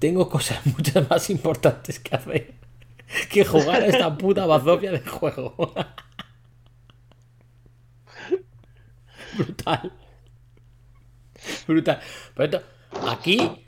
Tengo 0.00 0.28
cosas 0.28 0.66
muchas 0.66 1.08
más 1.08 1.30
importantes 1.30 2.00
que 2.00 2.16
hacer 2.16 2.60
que 3.28 3.44
jugar 3.44 3.82
a 3.82 3.86
esta 3.86 4.16
puta 4.16 4.46
bazofia 4.46 4.92
de 4.92 5.00
juego. 5.00 5.54
Brutal. 9.44 9.92
Brutal. 11.66 12.00
Pero 12.34 12.44
esto, 12.58 12.62
aquí 13.08 13.66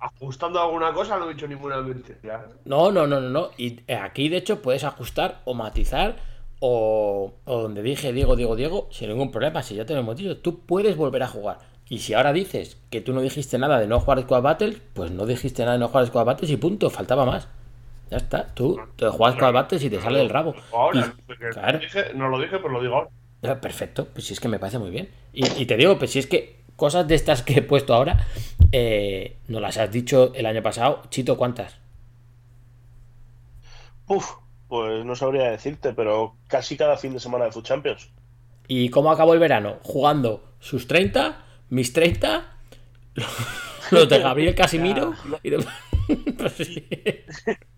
Ajustando 0.00 0.60
alguna 0.62 0.92
cosa, 0.92 1.18
no 1.18 1.28
he 1.28 1.34
dicho 1.34 1.46
ninguna 1.48 1.80
mentira. 1.80 2.46
No, 2.64 2.92
no, 2.92 3.06
no, 3.06 3.20
no, 3.20 3.28
no. 3.28 3.50
Y 3.58 3.80
eh, 3.88 3.96
aquí, 3.96 4.28
de 4.28 4.36
hecho, 4.36 4.62
puedes 4.62 4.84
ajustar 4.84 5.40
o 5.44 5.54
matizar 5.54 6.16
o, 6.60 7.34
o 7.44 7.62
donde 7.62 7.82
dije 7.82 8.12
Diego, 8.12 8.36
Diego, 8.36 8.54
Diego, 8.54 8.88
sin 8.92 9.08
ningún 9.08 9.32
problema. 9.32 9.62
Si 9.62 9.74
ya 9.74 9.84
te 9.84 9.94
lo 9.94 10.00
hemos 10.00 10.16
dicho, 10.16 10.38
tú 10.38 10.60
puedes 10.60 10.96
volver 10.96 11.24
a 11.24 11.28
jugar. 11.28 11.58
Y 11.88 11.98
si 11.98 12.14
ahora 12.14 12.32
dices 12.32 12.80
que 12.90 13.00
tú 13.00 13.12
no 13.12 13.20
dijiste 13.20 13.58
nada 13.58 13.80
de 13.80 13.88
no 13.88 13.98
jugar 13.98 14.22
Squad 14.22 14.42
Battles, 14.42 14.80
pues 14.94 15.10
no 15.10 15.26
dijiste 15.26 15.62
nada 15.62 15.72
de 15.72 15.80
no 15.80 15.88
jugar 15.88 16.06
Squad 16.06 16.24
Battles 16.24 16.50
y 16.52 16.56
punto, 16.56 16.88
faltaba 16.88 17.26
más. 17.26 17.48
Ya 18.10 18.18
está, 18.18 18.46
tú 18.54 18.78
te 18.96 19.08
juegas 19.08 19.34
Squad 19.34 19.52
Battles 19.52 19.82
y 19.84 19.90
te 19.90 20.00
sale 20.00 20.20
del 20.20 20.30
rabo. 20.30 20.54
Ahora, 20.72 21.00
Y- 21.18 21.22
porque 21.26 21.48
claro. 21.50 21.78
dije- 21.80 22.14
no 22.14 22.28
lo 22.28 22.38
dije, 22.38 22.58
pero 22.58 22.68
lo 22.68 22.80
digo 22.80 22.94
ahora. 22.94 23.10
Perfecto, 23.60 24.06
pues 24.06 24.26
si 24.26 24.32
es 24.34 24.40
que 24.40 24.48
me 24.48 24.58
parece 24.58 24.78
muy 24.78 24.90
bien. 24.90 25.08
Y, 25.32 25.44
y 25.60 25.66
te 25.66 25.76
digo, 25.76 25.98
pues 25.98 26.12
si 26.12 26.20
es 26.20 26.26
que 26.28 26.62
cosas 26.76 27.06
de 27.08 27.16
estas 27.16 27.42
que 27.42 27.54
he 27.54 27.62
puesto 27.62 27.92
ahora, 27.92 28.26
eh, 28.70 29.36
no 29.48 29.58
las 29.60 29.78
has 29.78 29.90
dicho 29.90 30.32
el 30.34 30.46
año 30.46 30.62
pasado. 30.62 31.02
Chito, 31.10 31.36
¿cuántas? 31.36 31.76
Uf, 34.06 34.30
pues 34.68 35.04
no 35.04 35.16
sabría 35.16 35.50
decirte, 35.50 35.92
pero 35.92 36.36
casi 36.46 36.76
cada 36.76 36.96
fin 36.96 37.12
de 37.14 37.20
semana 37.20 37.46
de 37.46 37.52
Food 37.52 37.64
Champions. 37.64 38.10
¿Y 38.68 38.88
cómo 38.90 39.10
acabó 39.10 39.34
el 39.34 39.40
verano? 39.40 39.78
Jugando 39.82 40.54
sus 40.60 40.86
30, 40.86 41.44
mis 41.70 41.92
30, 41.92 42.46
los 43.90 44.08
de 44.08 44.18
Gabriel 44.20 44.54
Casimiro. 44.54 45.14
y 45.42 45.50
de- 45.50 45.66
Pues 46.38 46.52
sí. 46.54 46.86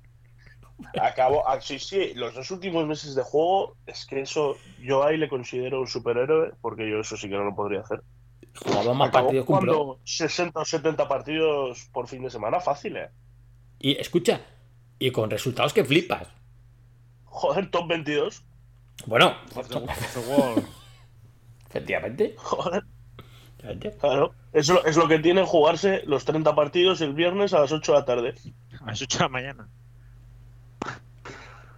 Acabo, 1.01 1.49
ah, 1.49 1.61
sí, 1.61 1.79
sí, 1.79 2.15
los 2.15 2.35
dos 2.35 2.51
últimos 2.51 2.87
meses 2.87 3.15
de 3.15 3.23
juego, 3.23 3.77
es 3.87 4.07
que 4.07 4.21
eso 4.21 4.57
yo 4.81 5.05
ahí 5.05 5.17
le 5.17 5.29
considero 5.29 5.81
un 5.81 5.87
superhéroe, 5.87 6.53
porque 6.61 6.89
yo 6.89 7.01
eso 7.01 7.17
sí 7.17 7.29
que 7.29 7.37
no 7.37 7.45
lo 7.45 7.55
podría 7.55 7.81
hacer. 7.81 8.03
Jugaba 8.57 8.95
más 8.95 9.11
partidos 9.11 9.47
que 9.47 9.53
un 9.53 9.61
pro. 9.61 9.75
jugando 9.75 10.01
60 10.05 10.61
o 10.61 10.65
70 10.65 11.09
partidos 11.09 11.89
por 11.93 12.09
fin 12.09 12.23
de 12.23 12.31
semana, 12.31 12.61
fácil, 12.61 12.97
¿eh? 12.97 13.11
Y 13.79 13.99
escucha, 13.99 14.41
y 14.99 15.11
con 15.11 15.31
resultados 15.31 15.73
que 15.73 15.85
flipas. 15.85 16.29
Joder, 17.25 17.71
top 17.71 17.89
22. 17.89 18.45
Bueno, 19.07 19.37
wall. 19.55 20.65
efectivamente. 21.69 22.35
Joder. 22.39 22.85
Claro. 23.99 24.35
Es 24.53 24.69
lo, 24.69 24.85
es 24.85 24.97
lo 24.97 25.09
que 25.09 25.19
tienen 25.19 25.47
jugarse 25.47 26.03
los 26.07 26.25
30 26.25 26.55
partidos 26.55 27.01
el 27.01 27.15
viernes 27.15 27.55
a 27.55 27.61
las 27.61 27.73
8 27.73 27.93
de 27.93 27.99
la 27.99 28.05
tarde. 28.05 28.35
A 28.81 28.87
las 28.87 29.01
8 29.01 29.19
de 29.19 29.25
la 29.25 29.29
mañana. 29.29 29.69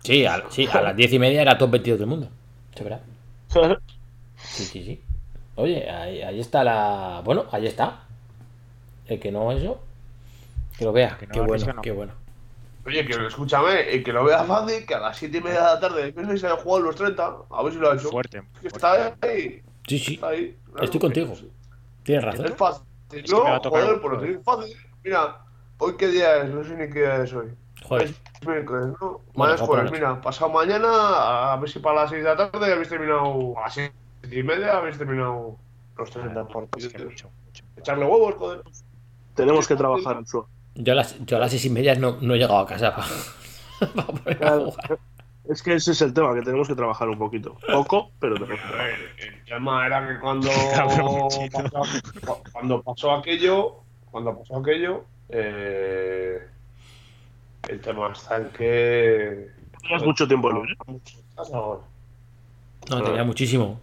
Sí, 0.06 0.24
a, 0.24 0.44
sí, 0.50 0.68
a 0.72 0.80
las 0.82 0.96
diez 0.96 1.12
y 1.12 1.18
media 1.18 1.42
era 1.42 1.58
top 1.58 1.70
22 1.72 1.98
del 1.98 2.08
mundo. 2.08 2.28
¿Se 2.74 2.84
verá? 2.84 3.00
Sí, 4.36 4.64
sí, 4.64 4.84
sí. 4.84 5.02
Oye, 5.56 5.88
ahí, 5.90 6.22
ahí 6.22 6.40
está 6.40 6.62
la. 6.62 7.22
Bueno, 7.24 7.46
ahí 7.50 7.66
está. 7.66 8.04
El 9.06 9.18
que 9.18 9.32
no 9.32 9.50
eso. 9.52 9.80
Que 10.78 10.84
lo 10.84 10.92
vea. 10.92 11.16
Que 11.18 11.26
no 11.26 11.32
qué 11.32 11.40
bueno, 11.40 11.72
no. 11.74 11.82
qué 11.82 11.90
bueno. 11.92 12.12
Oye, 12.84 13.04
que 13.04 13.26
escúchame, 13.26 13.94
y 13.94 14.02
que 14.04 14.12
lo 14.12 14.22
vea 14.24 14.44
fácil, 14.44 14.86
que 14.86 14.94
a 14.94 15.00
las 15.00 15.16
7 15.16 15.38
y 15.38 15.40
media 15.40 15.58
de 15.60 15.64
la 15.64 15.80
tarde 15.80 16.04
después 16.12 16.40
se 16.40 16.46
haya 16.46 16.56
jugado 16.56 16.84
los 16.84 16.94
30, 16.96 17.36
a 17.50 17.62
ver 17.64 17.72
si 17.72 17.78
lo 17.80 17.90
ha 17.90 17.94
hecho. 17.96 18.10
Fuerte. 18.10 18.42
Que 18.60 18.68
está 18.68 19.16
ahí, 19.22 19.62
Sí, 19.88 19.98
sí. 19.98 20.14
está 20.14 20.28
ahí. 20.28 20.56
claro. 20.66 20.84
Estoy 20.84 21.00
contigo. 21.00 21.32
Tienes 22.04 22.24
Es 22.24 22.38
razón. 22.38 22.54
fácil. 22.56 22.84
Es 23.12 23.22
que 23.24 23.32
No, 23.32 23.38
joder, 23.60 24.00
por 24.00 24.12
poco, 24.12 24.22
decir 24.22 24.40
fácil. 24.44 24.76
Mira, 25.02 25.38
hoy 25.78 25.96
qué 25.98 26.08
día 26.08 26.36
es, 26.42 26.50
no 26.50 26.62
sé 26.62 26.76
ni 26.76 26.92
qué 26.92 27.00
día 27.00 27.16
es 27.24 27.32
hoy. 27.32 27.48
Joder. 27.84 28.08
Es 28.08 28.46
miércoles, 28.46 28.96
¿no? 29.00 29.20
Bueno, 29.34 29.56
jueves, 29.58 29.92
mira, 29.92 30.20
pasado 30.20 30.50
mañana, 30.50 31.52
a 31.52 31.56
ver 31.56 31.70
si 31.70 31.78
para 31.78 32.02
las 32.02 32.10
6 32.10 32.22
de 32.24 32.28
la 32.34 32.50
tarde 32.50 32.72
habéis 32.72 32.88
terminado, 32.88 33.56
a 33.58 33.62
las 33.62 33.74
7 33.74 33.94
y 34.32 34.42
media 34.42 34.78
habéis 34.78 34.98
terminado 34.98 35.56
los 35.96 36.10
30 36.10 36.40
Es 36.40 36.46
que 36.46 36.52
partidos. 36.52 37.04
mucho, 37.04 37.30
mucho. 37.46 37.64
Echarle 37.76 38.04
huevos, 38.04 38.34
joder. 38.36 38.62
Tenemos 39.34 39.68
que 39.68 39.76
trabajar 39.76 40.26
su. 40.26 40.44
Yo 40.74 40.92
a 40.92 40.96
las, 40.96 41.18
yo 41.24 41.36
a 41.36 41.40
las 41.40 41.50
seis 41.50 41.64
y 41.64 41.70
media 41.70 41.94
no, 41.94 42.18
no 42.20 42.34
he 42.34 42.38
llegado 42.38 42.58
a 42.58 42.66
casa 42.66 42.94
para, 42.94 44.06
poner 44.12 44.44
a 44.44 44.50
jugar. 44.58 44.98
Es 45.48 45.62
que 45.62 45.74
ese 45.74 45.92
es 45.92 46.02
el 46.02 46.12
tema, 46.12 46.34
que 46.34 46.42
tenemos 46.42 46.66
que 46.68 46.74
trabajar 46.74 47.08
un 47.08 47.18
poquito. 47.18 47.56
Poco, 47.72 48.10
pero 48.18 48.34
tenemos 48.34 48.60
que 48.60 48.66
trabajar. 48.66 48.86
ver, 48.86 49.28
el 49.28 49.44
tema 49.44 49.86
era 49.86 50.08
que 50.08 50.18
cuando, 50.18 50.50
pasó, 50.76 52.38
cuando 52.52 52.82
pasó 52.82 53.12
aquello, 53.12 53.76
cuando 54.10 54.36
pasó 54.38 54.56
aquello, 54.58 55.04
eh, 55.28 56.46
el 57.68 57.80
tema 57.80 58.12
está 58.12 58.36
en 58.38 58.48
que 58.50 59.48
Tenías 59.82 60.02
mucho 60.04 60.26
tiempo 60.26 60.50
libre. 60.52 60.74
ahora. 61.52 61.80
No, 62.90 63.02
tenía 63.02 63.24
muchísimo. 63.24 63.80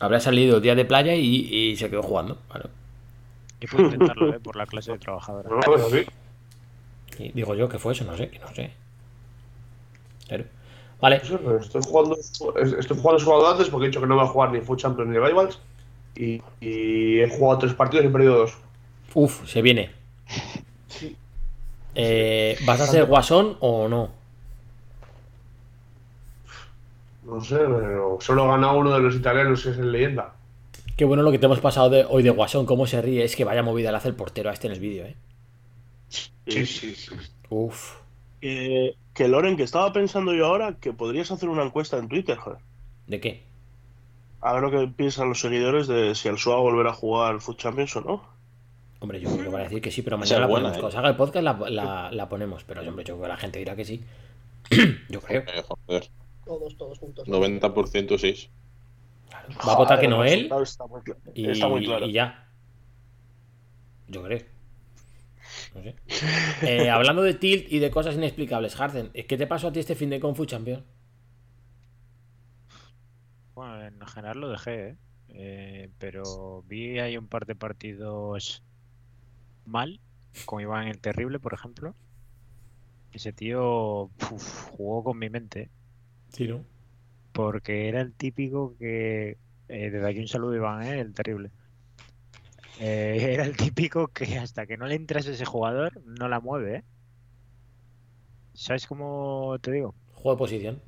Habrá 0.00 0.20
salido 0.20 0.60
día 0.60 0.74
de 0.74 0.84
playa 0.84 1.14
y, 1.14 1.24
y 1.70 1.76
se 1.76 1.90
quedó 1.90 2.02
jugando. 2.02 2.38
Claro. 2.50 2.70
Yo 3.60 3.68
puedo 3.68 3.84
intentarlo, 3.86 4.32
¿eh? 4.34 4.38
Por 4.40 4.54
la 4.56 4.66
clase 4.66 4.92
de 4.92 4.98
trabajadora. 4.98 5.48
No, 5.50 5.60
pues 5.60 5.82
así. 5.82 6.06
Y 7.18 7.32
digo 7.32 7.54
yo 7.56 7.68
que 7.68 7.78
fue 7.78 7.92
eso, 7.92 8.04
no 8.04 8.16
sé, 8.16 8.30
no 8.40 8.54
sé. 8.54 8.70
Pero- 10.28 10.44
Vale, 11.00 11.20
pero 11.24 11.58
Estoy 11.58 11.80
jugando, 11.84 12.16
estoy 12.16 12.96
jugando 12.98 13.18
solo 13.20 13.48
antes 13.48 13.68
porque 13.68 13.86
he 13.86 13.88
dicho 13.88 14.00
que 14.00 14.06
no 14.08 14.16
voy 14.16 14.24
a 14.24 14.28
jugar 14.28 14.50
ni 14.52 14.60
Food 14.60 14.78
Champions 14.78 15.10
ni 15.10 15.18
Rivals. 15.18 15.58
Y, 16.16 16.42
y 16.60 17.20
he 17.20 17.28
jugado 17.30 17.60
tres 17.60 17.74
partidos 17.74 18.04
y 18.04 18.08
he 18.08 18.10
perdido 18.10 18.36
dos. 18.38 18.56
uff, 19.14 19.48
se 19.48 19.62
viene. 19.62 19.92
Sí. 20.88 21.16
Eh, 21.94 22.58
¿Vas 22.64 22.80
a 22.80 22.86
ser 22.86 23.06
guasón 23.06 23.56
o 23.60 23.88
no? 23.88 24.10
No 27.24 27.40
sé, 27.42 27.56
pero 27.56 28.18
solo 28.20 28.44
ha 28.44 28.56
ganado 28.56 28.78
uno 28.78 28.92
de 28.92 29.00
los 29.00 29.14
italianos 29.14 29.62
que 29.62 29.70
es 29.70 29.78
el 29.78 29.92
leyenda. 29.92 30.34
Qué 30.96 31.04
bueno 31.04 31.22
lo 31.22 31.30
que 31.30 31.38
te 31.38 31.46
hemos 31.46 31.60
pasado 31.60 31.90
de, 31.90 32.04
hoy 32.08 32.22
de 32.22 32.30
guasón, 32.30 32.66
cómo 32.66 32.86
se 32.86 33.00
ríe. 33.02 33.22
Es 33.22 33.36
que 33.36 33.44
vaya 33.44 33.62
movida 33.62 33.90
le 33.90 33.98
hace 33.98 34.08
el 34.08 34.14
portero 34.14 34.50
a 34.50 34.52
este 34.52 34.66
en 34.66 34.72
el 34.72 34.80
vídeo, 34.80 35.04
eh. 35.04 35.16
Sí, 36.08 36.66
sí, 36.66 36.94
sí. 36.94 37.14
Uff. 37.50 37.96
Eh, 38.40 38.96
que 39.12 39.28
Loren, 39.28 39.56
que 39.56 39.62
estaba 39.62 39.92
pensando 39.92 40.34
yo 40.34 40.46
ahora 40.46 40.76
que 40.80 40.92
podrías 40.92 41.30
hacer 41.30 41.48
una 41.48 41.64
encuesta 41.64 41.98
en 41.98 42.08
Twitter, 42.08 42.36
joder. 42.36 42.60
¿De 43.06 43.20
qué? 43.20 43.42
A 44.40 44.52
ver 44.54 44.62
lo 44.62 44.70
que 44.70 44.88
piensan 44.88 45.28
los 45.28 45.40
seguidores 45.40 45.86
de 45.86 46.14
si 46.14 46.28
el 46.28 46.38
SUA 46.38 46.56
volverá 46.56 46.90
a 46.90 46.94
jugar 46.94 47.40
Foot 47.40 47.58
Champions 47.58 47.96
o 47.96 48.00
no. 48.00 48.37
Hombre, 49.00 49.20
yo 49.20 49.30
creo 49.30 49.44
que 49.44 49.48
van 49.48 49.60
a 49.60 49.64
decir 49.64 49.80
que 49.80 49.90
sí, 49.92 50.02
pero 50.02 50.18
mañana 50.18 50.40
la 50.40 50.46
buena, 50.46 50.68
ponemos. 50.72 50.76
eh. 50.76 50.80
Cuando 50.80 50.92
salga 50.92 51.08
el 51.10 51.16
podcast 51.16 51.44
la, 51.44 51.70
la- 51.70 52.10
la 52.12 52.28
ponemos. 52.28 52.64
Pero 52.64 52.80
hombre, 52.80 53.04
yo 53.04 53.14
creo 53.14 53.22
que 53.22 53.28
la 53.28 53.36
gente 53.36 53.58
dirá 53.60 53.76
que 53.76 53.84
sí. 53.84 54.02
yo 55.08 55.20
creo. 55.20 55.42
Eh, 55.42 55.62
joder, 55.66 56.08
Todos, 56.44 56.76
todos 56.76 56.98
juntos. 56.98 57.28
90% 57.28 58.18
sí. 58.18 58.50
Va 59.66 59.72
a 59.72 59.76
votar 59.76 60.00
que 60.00 60.08
no 60.08 60.24
él 60.24 60.50
Está 60.62 60.86
muy, 60.86 61.00
cla- 61.02 61.16
y, 61.34 61.48
está 61.48 61.68
muy 61.68 61.84
claro. 61.84 62.06
y 62.06 62.12
ya. 62.12 62.48
Yo 64.08 64.22
creo. 64.24 64.40
No 65.74 65.82
sé. 65.82 65.94
Eh, 66.62 66.90
hablando 66.90 67.22
de 67.22 67.34
tilt 67.34 67.70
y 67.70 67.78
de 67.78 67.90
cosas 67.90 68.14
inexplicables, 68.16 68.74
Harden, 68.74 69.10
¿qué 69.12 69.36
te 69.36 69.46
pasó 69.46 69.68
a 69.68 69.72
ti 69.72 69.78
este 69.80 69.94
fin 69.94 70.10
de 70.10 70.18
Kung 70.18 70.34
Fu 70.34 70.44
Champion? 70.46 70.84
Bueno, 73.54 73.82
en 73.86 74.00
general 74.06 74.40
lo 74.40 74.48
dejé, 74.50 74.88
¿eh? 74.90 74.96
Eh, 75.30 75.90
pero 75.98 76.62
vi 76.66 76.98
ahí 76.98 77.16
un 77.16 77.28
par 77.28 77.44
de 77.46 77.54
partidos 77.54 78.62
mal, 79.68 80.00
como 80.44 80.60
Iván 80.60 80.88
el 80.88 80.98
Terrible, 81.00 81.38
por 81.38 81.54
ejemplo. 81.54 81.94
Ese 83.12 83.32
tío 83.32 84.04
uf, 84.04 84.68
jugó 84.70 85.04
con 85.04 85.18
mi 85.18 85.30
mente. 85.30 85.70
Sí, 86.30 86.46
¿no? 86.46 86.64
porque 87.38 87.88
era 87.88 88.00
el 88.00 88.14
típico 88.14 88.74
que... 88.80 89.38
eh, 89.68 89.90
desde 89.90 90.08
aquí 90.08 90.18
un 90.18 90.26
saludo, 90.26 90.56
Iván, 90.56 90.82
¿eh? 90.82 90.98
el 90.98 91.14
Terrible. 91.14 91.52
Eh, 92.80 93.16
era 93.34 93.44
el 93.44 93.56
típico 93.56 94.08
que 94.08 94.38
hasta 94.38 94.66
que 94.66 94.76
no 94.76 94.86
le 94.86 94.96
entras 94.96 95.28
a 95.28 95.30
ese 95.30 95.44
jugador, 95.44 96.02
no 96.04 96.26
la 96.26 96.40
mueve, 96.40 96.78
¿eh? 96.78 96.84
¿Sabes 98.54 98.88
cómo 98.88 99.56
te 99.60 99.70
digo? 99.70 99.94
Juego 100.14 100.32
de 100.32 100.36
posición. 100.36 100.82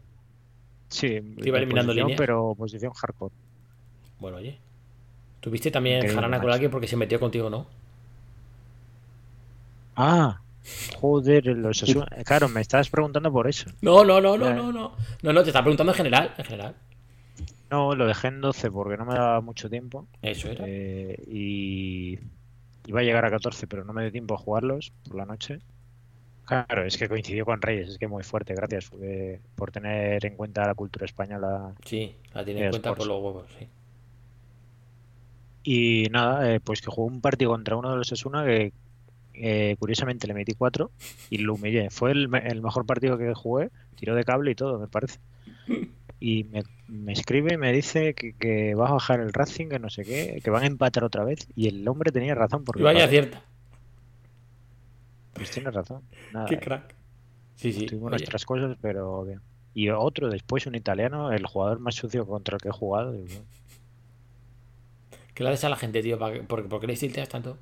Sí, 0.89 1.20
iba 1.36 1.59
eliminando 1.59 1.90
posición, 1.90 2.09
líneas. 2.09 2.19
pero 2.19 2.57
posición 2.57 2.93
hardcore. 2.94 3.32
Bueno, 4.19 4.39
oye. 4.39 4.59
Tuviste 5.39 5.70
también 5.70 6.05
jarana 6.09 6.39
alguien 6.39 6.73
porque 6.73 6.89
se 6.89 6.97
metió 6.97 7.20
contigo, 7.20 7.48
¿no? 7.48 7.69
Ah, 10.02 10.40
joder, 10.98 11.47
los 11.47 11.82
Osasuna- 11.82 12.09
Claro, 12.24 12.48
me 12.48 12.60
estabas 12.60 12.89
preguntando 12.89 13.31
por 13.32 13.47
eso. 13.48 13.70
No, 13.82 14.05
no, 14.05 14.20
no, 14.20 14.36
no, 14.39 14.47
Ya. 14.47 14.55
no, 14.55 14.72
no. 14.72 14.93
No, 15.22 15.32
no, 15.32 15.43
te 15.43 15.51
estaba 15.51 15.64
preguntando 15.64 15.93
en 15.93 15.97
general. 15.97 16.35
En 16.39 16.44
general. 16.44 16.74
No, 17.70 17.94
lo 17.94 18.06
dejé 18.06 18.28
en 18.28 18.40
12 18.40 18.70
porque 18.70 18.97
no 18.97 19.05
me 19.05 19.14
daba 19.14 19.40
mucho 19.40 19.68
tiempo. 19.70 20.06
Eso 20.22 20.48
era. 20.48 20.64
eh, 20.66 21.22
y 21.28 22.18
iba 22.86 23.01
a 23.01 23.02
llegar 23.05 23.24
a 23.24 23.31
14, 23.31 23.66
pero 23.66 23.85
no 23.85 23.93
me 23.93 24.02
dio 24.02 24.10
tiempo 24.12 24.35
a 24.35 24.39
jugarlos 24.39 24.93
por 25.06 25.16
la 25.16 25.27
noche. 25.27 25.60
Claro, 26.47 26.85
es 26.85 26.97
que 26.98 27.09
coincidió 27.09 27.44
con 27.44 27.62
Reyes, 27.62 27.90
es 27.90 27.98
que 27.98 28.09
muy 28.09 28.24
fuerte, 28.24 28.55
gracias 28.55 28.90
eh, 29.01 29.40
por 29.55 29.70
tener 29.70 30.24
en 30.27 30.35
cuenta 30.36 30.66
la 30.66 30.74
cultura 30.74 31.05
española. 31.06 31.74
Sí, 31.85 32.16
la 32.35 32.44
tiene 32.44 32.64
en 32.64 32.70
cuenta 32.70 32.93
por 32.93 33.06
los 33.06 33.22
huevos, 33.22 33.44
sí. 33.56 33.68
Y 35.62 36.09
nada, 36.10 36.52
eh, 36.52 36.60
pues 36.60 36.81
que 36.81 36.90
jugó 36.90 37.06
un 37.06 37.20
partido 37.20 37.51
contra 37.52 37.77
uno 37.77 37.90
de 37.90 37.97
los 37.98 38.10
Asuna 38.12 38.44
que 38.44 38.72
eh, 39.43 39.77
curiosamente 39.79 40.27
le 40.27 40.35
metí 40.35 40.53
4 40.55 40.91
y 41.31 41.39
lo 41.39 41.55
humillé. 41.55 41.91
Fue 41.91 42.11
el, 42.12 42.29
me- 42.29 42.47
el 42.47 42.62
mejor 42.62 42.87
partido 42.87 43.19
que 43.19 43.33
jugué, 43.35 43.71
tiró 43.97 44.15
de 44.15 44.25
cable 44.25 44.51
y 44.51 44.55
todo, 44.55 44.79
me 44.79 44.87
parece. 44.89 45.19
Y 46.21 46.45
me, 46.45 46.62
me 46.89 47.12
escribe 47.12 47.55
y 47.55 47.57
me 47.57 47.73
dice 47.73 48.15
que, 48.15 48.35
que 48.35 48.75
va 48.75 48.89
a 48.89 48.93
bajar 48.93 49.21
el 49.21 49.33
Racing, 49.33 49.69
que 49.69 49.79
no 49.79 49.89
sé 49.91 50.05
qué, 50.05 50.41
que 50.45 50.51
van 50.51 50.65
a 50.65 50.67
empatar 50.67 51.03
otra 51.05 51.25
vez. 51.25 51.47
Y 51.57 51.69
el 51.69 51.87
hombre 51.89 52.12
tenía 52.12 52.35
razón, 52.35 52.65
porque 52.65 52.83
Y 52.83 52.85
vaya 52.85 53.07
joder, 53.07 53.11
cierta. 53.11 53.43
pues 55.33 55.51
tiene 55.51 55.71
razón. 55.71 56.03
Nada, 56.33 56.47
Qué 56.47 56.57
eh, 56.57 56.61
crack. 56.61 56.95
Sí, 57.57 57.73
sí. 57.73 57.87
tuvimos 57.87 58.09
oye. 58.09 58.19
nuestras 58.19 58.45
cosas, 58.45 58.77
pero 58.81 59.25
bien. 59.25 59.41
Y 59.75 59.89
otro 59.91 60.29
después, 60.29 60.67
un 60.67 60.75
italiano, 60.75 61.33
el 61.33 61.47
jugador 61.47 61.79
más 61.79 61.95
sucio 61.95 62.27
contra 62.27 62.57
el 62.57 62.61
que 62.61 62.69
he 62.69 62.73
jugado. 62.73 63.15
y 63.15 63.23
bueno, 63.23 63.45
¿Qué 65.35 65.45
le 65.45 65.51
haces 65.51 65.65
a 65.65 65.69
la 65.71 65.77
gente, 65.77 66.03
tío? 66.03 66.19
¿Para 66.19 66.35
qué- 66.35 66.43
¿Por, 66.43 66.81
qué 66.81 66.87
le 66.87 66.93
tanto? 67.29 67.57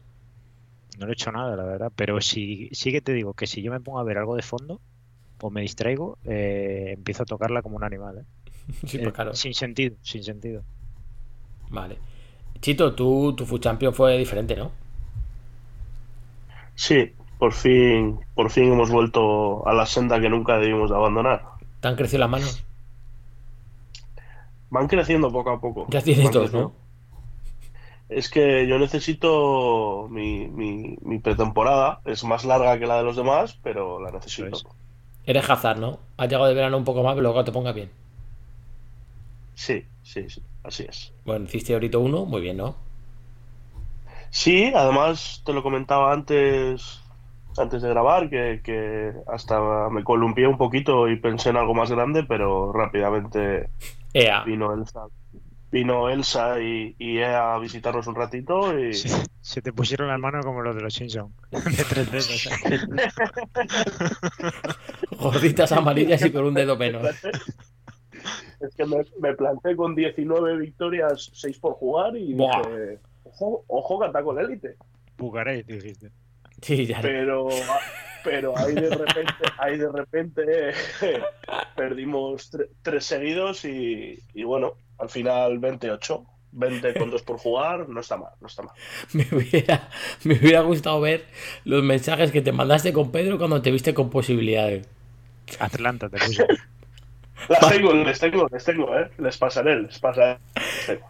No 0.99 1.07
le 1.07 1.12
he 1.12 1.15
hecho 1.15 1.33
nada, 1.33 1.57
la 1.57 1.65
verdad. 1.65 1.93
Pero 1.95 2.20
sí, 2.20 2.69
sí 2.73 2.93
que 2.93 3.01
te 3.01 3.12
digo 3.12 3.35
que 3.35 3.47
si 3.47 3.62
yo 3.62 3.70
me 3.70 3.81
pongo 3.81 4.01
a 4.01 4.05
ver 4.05 4.19
algo 4.19 4.37
de 4.37 4.43
fondo 4.43 4.81
o 5.41 5.51
me 5.51 5.61
distraigo, 5.62 6.19
eh, 6.25 6.95
empiezo 6.97 7.23
a 7.23 7.27
tocarla 7.27 7.62
como 7.62 7.77
un 7.77 7.85
animal. 7.85 8.19
¿eh? 8.19 8.25
Sí, 8.87 8.99
Eh, 8.99 9.01
pues 9.03 9.15
claro. 9.15 9.35
Sin 9.35 9.55
sentido, 9.55 9.97
sin 10.03 10.23
sentido. 10.23 10.62
Vale. 11.70 11.99
Chito, 12.61 12.95
tú, 12.95 13.35
tu 13.37 13.47
Food 13.47 13.61
Champion 13.61 13.95
fue 13.95 14.19
diferente, 14.19 14.57
¿no? 14.57 14.73
Sí, 16.75 17.12
por 17.39 17.53
fin, 17.53 18.19
por 18.35 18.51
fin 18.51 18.73
hemos 18.73 18.91
vuelto 18.91 19.66
a 19.66 19.73
la 19.75 19.87
senda 19.87 20.20
que 20.20 20.29
nunca 20.29 20.59
debimos 20.59 20.91
de 20.91 20.97
abandonar. 20.97 21.43
¿Te 21.81 21.89
han 21.89 21.97
crecido 21.97 22.20
las 22.20 22.31
manos? 22.31 22.65
Van 24.70 24.87
creciendo 24.87 25.31
poco 25.33 25.51
a 25.51 25.61
poco. 25.61 25.87
Ya 25.89 26.03
tienes 26.03 26.31
dos. 26.31 26.53
¿no? 26.53 26.73
Es 28.09 28.30
que 28.30 28.66
yo 28.66 28.78
necesito 28.78 30.09
mi, 30.10 30.48
mi, 30.48 30.97
mi 31.02 31.18
pretemporada. 31.18 32.01
Es 32.05 32.24
más 32.24 32.44
larga 32.44 32.78
que 32.78 32.86
la 32.86 32.97
de 32.97 33.05
los 33.05 33.16
demás, 33.16 33.59
pero 33.62 34.01
la 34.01 34.10
necesito. 34.10 34.59
Eres 35.26 35.48
Hazard, 35.51 35.78
¿no? 35.78 35.98
Has 36.16 36.28
llegado 36.28 36.47
de 36.47 36.55
verano 36.55 36.78
un 36.78 36.85
poco 36.85 37.02
más, 37.02 37.12
pero 37.12 37.22
luego 37.22 37.44
te 37.44 37.52
pongas 37.52 37.74
bien. 37.74 37.90
Sí, 39.55 39.85
sí, 40.02 40.28
sí, 40.30 40.43
así 40.64 40.86
es. 40.89 41.12
Bueno, 41.26 41.44
hiciste 41.44 41.74
ahorita 41.74 41.98
uno, 41.98 42.24
muy 42.24 42.40
bien, 42.40 42.56
¿no? 42.56 42.76
Sí, 44.30 44.72
además 44.74 45.43
te 45.44 45.52
lo 45.52 45.62
comentaba 45.62 46.12
antes 46.12 47.01
antes 47.59 47.82
de 47.82 47.89
grabar, 47.89 48.30
que, 48.30 48.60
que 48.62 49.12
hasta 49.26 49.90
me 49.90 50.05
columpié 50.05 50.47
un 50.47 50.56
poquito 50.56 51.09
y 51.09 51.16
pensé 51.16 51.51
en 51.51 51.56
algo 51.56 51.74
más 51.74 51.90
grande, 51.90 52.22
pero 52.24 52.72
rápidamente 52.72 53.68
Ea. 54.12 54.44
vino 54.44 54.72
Elsa, 54.72 55.06
vino 55.70 56.09
Elsa 56.09 56.61
y, 56.61 56.95
y 56.99 57.20
a 57.23 57.59
visitarnos 57.59 58.07
un 58.07 58.15
ratito 58.15 58.78
y... 58.78 58.95
Sí, 58.95 59.09
se 59.40 59.61
te 59.62 59.73
pusieron 59.73 60.09
las 60.09 60.19
manos 60.19 60.45
como 60.45 60.62
los 60.62 60.74
de 60.74 60.82
los 60.82 60.95
Simpsons. 60.95 61.35
De 61.51 61.85
tres 61.85 62.11
dedos. 62.11 62.47
¿eh? 62.47 63.09
Gorditas 65.19 65.73
amarillas 65.73 66.24
y 66.24 66.31
con 66.32 66.45
un 66.45 66.55
dedo 66.55 66.77
menos. 66.77 67.07
Es 68.61 68.74
que 68.77 68.85
me, 68.85 69.05
me 69.20 69.35
planté 69.35 69.77
con 69.77 69.95
19 69.95 70.57
victorias, 70.59 71.31
6 71.32 71.59
por 71.59 71.74
jugar 71.74 72.16
y 72.16 72.32
dije, 72.35 72.99
ojo, 73.24 73.65
ojo 73.69 74.01
que 74.01 74.07
ataco 74.07 74.39
el 74.39 74.47
élite. 74.47 74.77
Bucarest, 75.16 75.69
dijiste. 75.69 76.11
Sí, 76.61 76.86
ya. 76.86 77.01
Pero, 77.01 77.49
pero 78.24 78.57
ahí 78.59 78.74
de 78.74 78.90
repente, 78.90 79.32
ahí 79.59 79.78
de 79.78 79.93
repente 79.93 80.43
perdimos 81.77 82.53
tre- 82.53 82.69
tres 82.82 83.05
seguidos 83.05 83.65
y, 83.65 84.19
y 84.35 84.43
bueno, 84.43 84.73
al 84.99 85.09
final 85.09 85.59
28. 85.59 86.25
20 86.51 86.95
con 86.95 87.11
2 87.11 87.23
por 87.23 87.37
jugar, 87.37 87.89
no 87.91 88.01
está 88.01 88.16
mal, 88.16 88.33
no 88.41 88.47
está 88.47 88.62
mal. 88.62 88.75
Me 89.12 89.27
hubiera, 89.31 89.91
me 90.25 90.35
hubiera 90.35 90.62
gustado 90.62 90.99
ver 90.99 91.27
los 91.65 91.83
mensajes 91.83 92.33
que 92.33 92.41
te 92.41 92.53
mandaste 92.53 92.93
con 92.93 93.12
Pedro 93.12 93.37
cuando 93.37 93.61
te 93.61 93.70
viste 93.70 93.93
con 93.93 94.09
posibilidades. 94.09 94.89
Atlanta 95.59 96.09
te 96.09 96.19
puse. 96.19 96.47
Las 97.49 97.69
tengo, 97.69 97.93
les 97.95 98.19
tengo, 98.19 98.49
les 98.51 98.65
tengo, 98.65 98.99
¿eh? 98.99 99.11
Les 99.19 99.39
pasaré, 99.39 99.81
les 99.81 99.99
pasaré. 99.99 100.39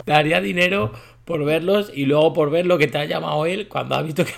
Daría 0.05 0.41
dinero 0.41 0.93
por 1.25 1.45
verlos 1.45 1.91
y 1.95 2.05
luego 2.05 2.33
por 2.35 2.51
ver 2.51 2.67
lo 2.67 2.77
que 2.77 2.87
te 2.87 2.99
ha 2.99 3.07
llamado 3.07 3.47
él 3.47 3.67
cuando 3.67 3.95
ha 3.95 4.03
visto 4.03 4.25
que... 4.25 4.33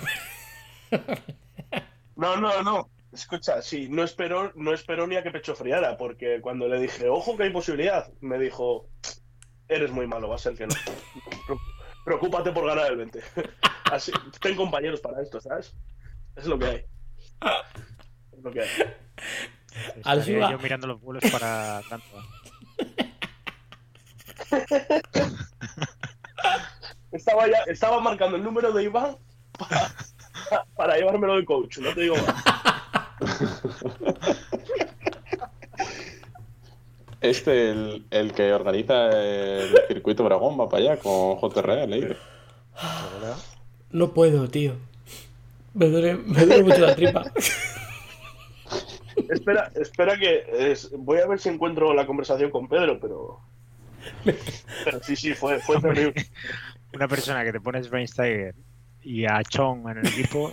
No, 2.15 2.37
no, 2.37 2.63
no. 2.63 2.89
Escucha, 3.13 3.61
sí, 3.61 3.87
no 3.89 4.03
esperó, 4.03 4.53
no 4.55 4.73
esperó 4.73 5.05
ni 5.05 5.17
a 5.17 5.23
que 5.23 5.31
pecho 5.31 5.53
friara, 5.53 5.97
porque 5.97 6.39
cuando 6.39 6.67
le 6.69 6.79
dije, 6.79 7.09
ojo 7.09 7.35
que 7.35 7.43
hay 7.43 7.49
posibilidad, 7.49 8.09
me 8.21 8.39
dijo, 8.39 8.87
eres 9.75 9.91
muy 9.91 10.07
malo, 10.07 10.29
va 10.29 10.35
a 10.35 10.39
ser 10.39 10.55
que 10.55 10.67
no. 10.67 10.73
Pre- 11.47 11.57
Preocúpate 12.05 12.51
por 12.51 12.65
ganar 12.67 12.91
el 12.91 12.97
20. 12.97 13.21
Así, 13.91 14.11
ten 14.41 14.55
compañeros 14.55 15.01
para 15.01 15.21
esto, 15.21 15.39
¿sabes? 15.39 15.73
Es 16.35 16.45
lo 16.45 16.57
que 16.57 16.65
hay. 16.65 16.85
Es 18.31 18.43
lo 18.43 18.51
que 18.51 18.61
hay. 18.61 18.69
Estaría 19.95 20.51
yo 20.51 20.59
mirando 20.59 20.87
los 20.87 20.99
vuelos 21.01 21.23
para 21.31 21.77
Atlanta. 21.77 22.05
Estaba, 27.11 27.45
ya, 27.47 27.57
estaba 27.67 27.99
marcando 27.99 28.37
el 28.37 28.43
número 28.43 28.71
de 28.71 28.83
Iván 28.83 29.17
para, 29.59 29.91
para 30.75 30.95
llevármelo 30.97 31.35
de 31.35 31.43
coach, 31.45 31.77
no 31.79 31.93
te 31.93 32.01
digo 32.01 32.15
más. 32.15 32.43
Este, 37.21 37.69
el, 37.69 38.05
el 38.09 38.33
que 38.33 38.51
organiza 38.51 39.09
el 39.11 39.69
circuito 39.87 40.23
Dragón, 40.23 40.59
va 40.59 40.67
para 40.67 40.83
allá 40.83 40.97
con 40.97 41.37
JRE, 41.39 41.87
leído. 41.87 42.15
No 43.91 44.11
puedo, 44.11 44.49
tío. 44.49 44.73
Me 45.73 45.87
duele, 45.87 46.15
me 46.15 46.45
duele 46.45 46.63
mucho 46.63 46.79
la 46.79 46.95
tripa. 46.95 47.23
Espera, 49.29 49.71
espera 49.75 50.17
que 50.17 50.45
es- 50.71 50.89
voy 50.97 51.19
a 51.19 51.27
ver 51.27 51.39
si 51.39 51.49
encuentro 51.49 51.93
la 51.93 52.05
conversación 52.05 52.49
con 52.49 52.67
Pedro, 52.67 52.99
pero. 52.99 53.39
Pero 54.83 55.03
sí, 55.03 55.15
sí, 55.15 55.33
fue, 55.33 55.59
fue 55.59 55.79
terrible. 55.79 56.13
Una 56.93 57.07
persona 57.07 57.43
que 57.43 57.51
te 57.51 57.61
pones 57.61 57.85
Schweinsteiger 57.87 58.55
y 59.03 59.25
a 59.25 59.41
Chong 59.43 59.87
en 59.89 59.97
el 59.99 60.07
equipo. 60.07 60.51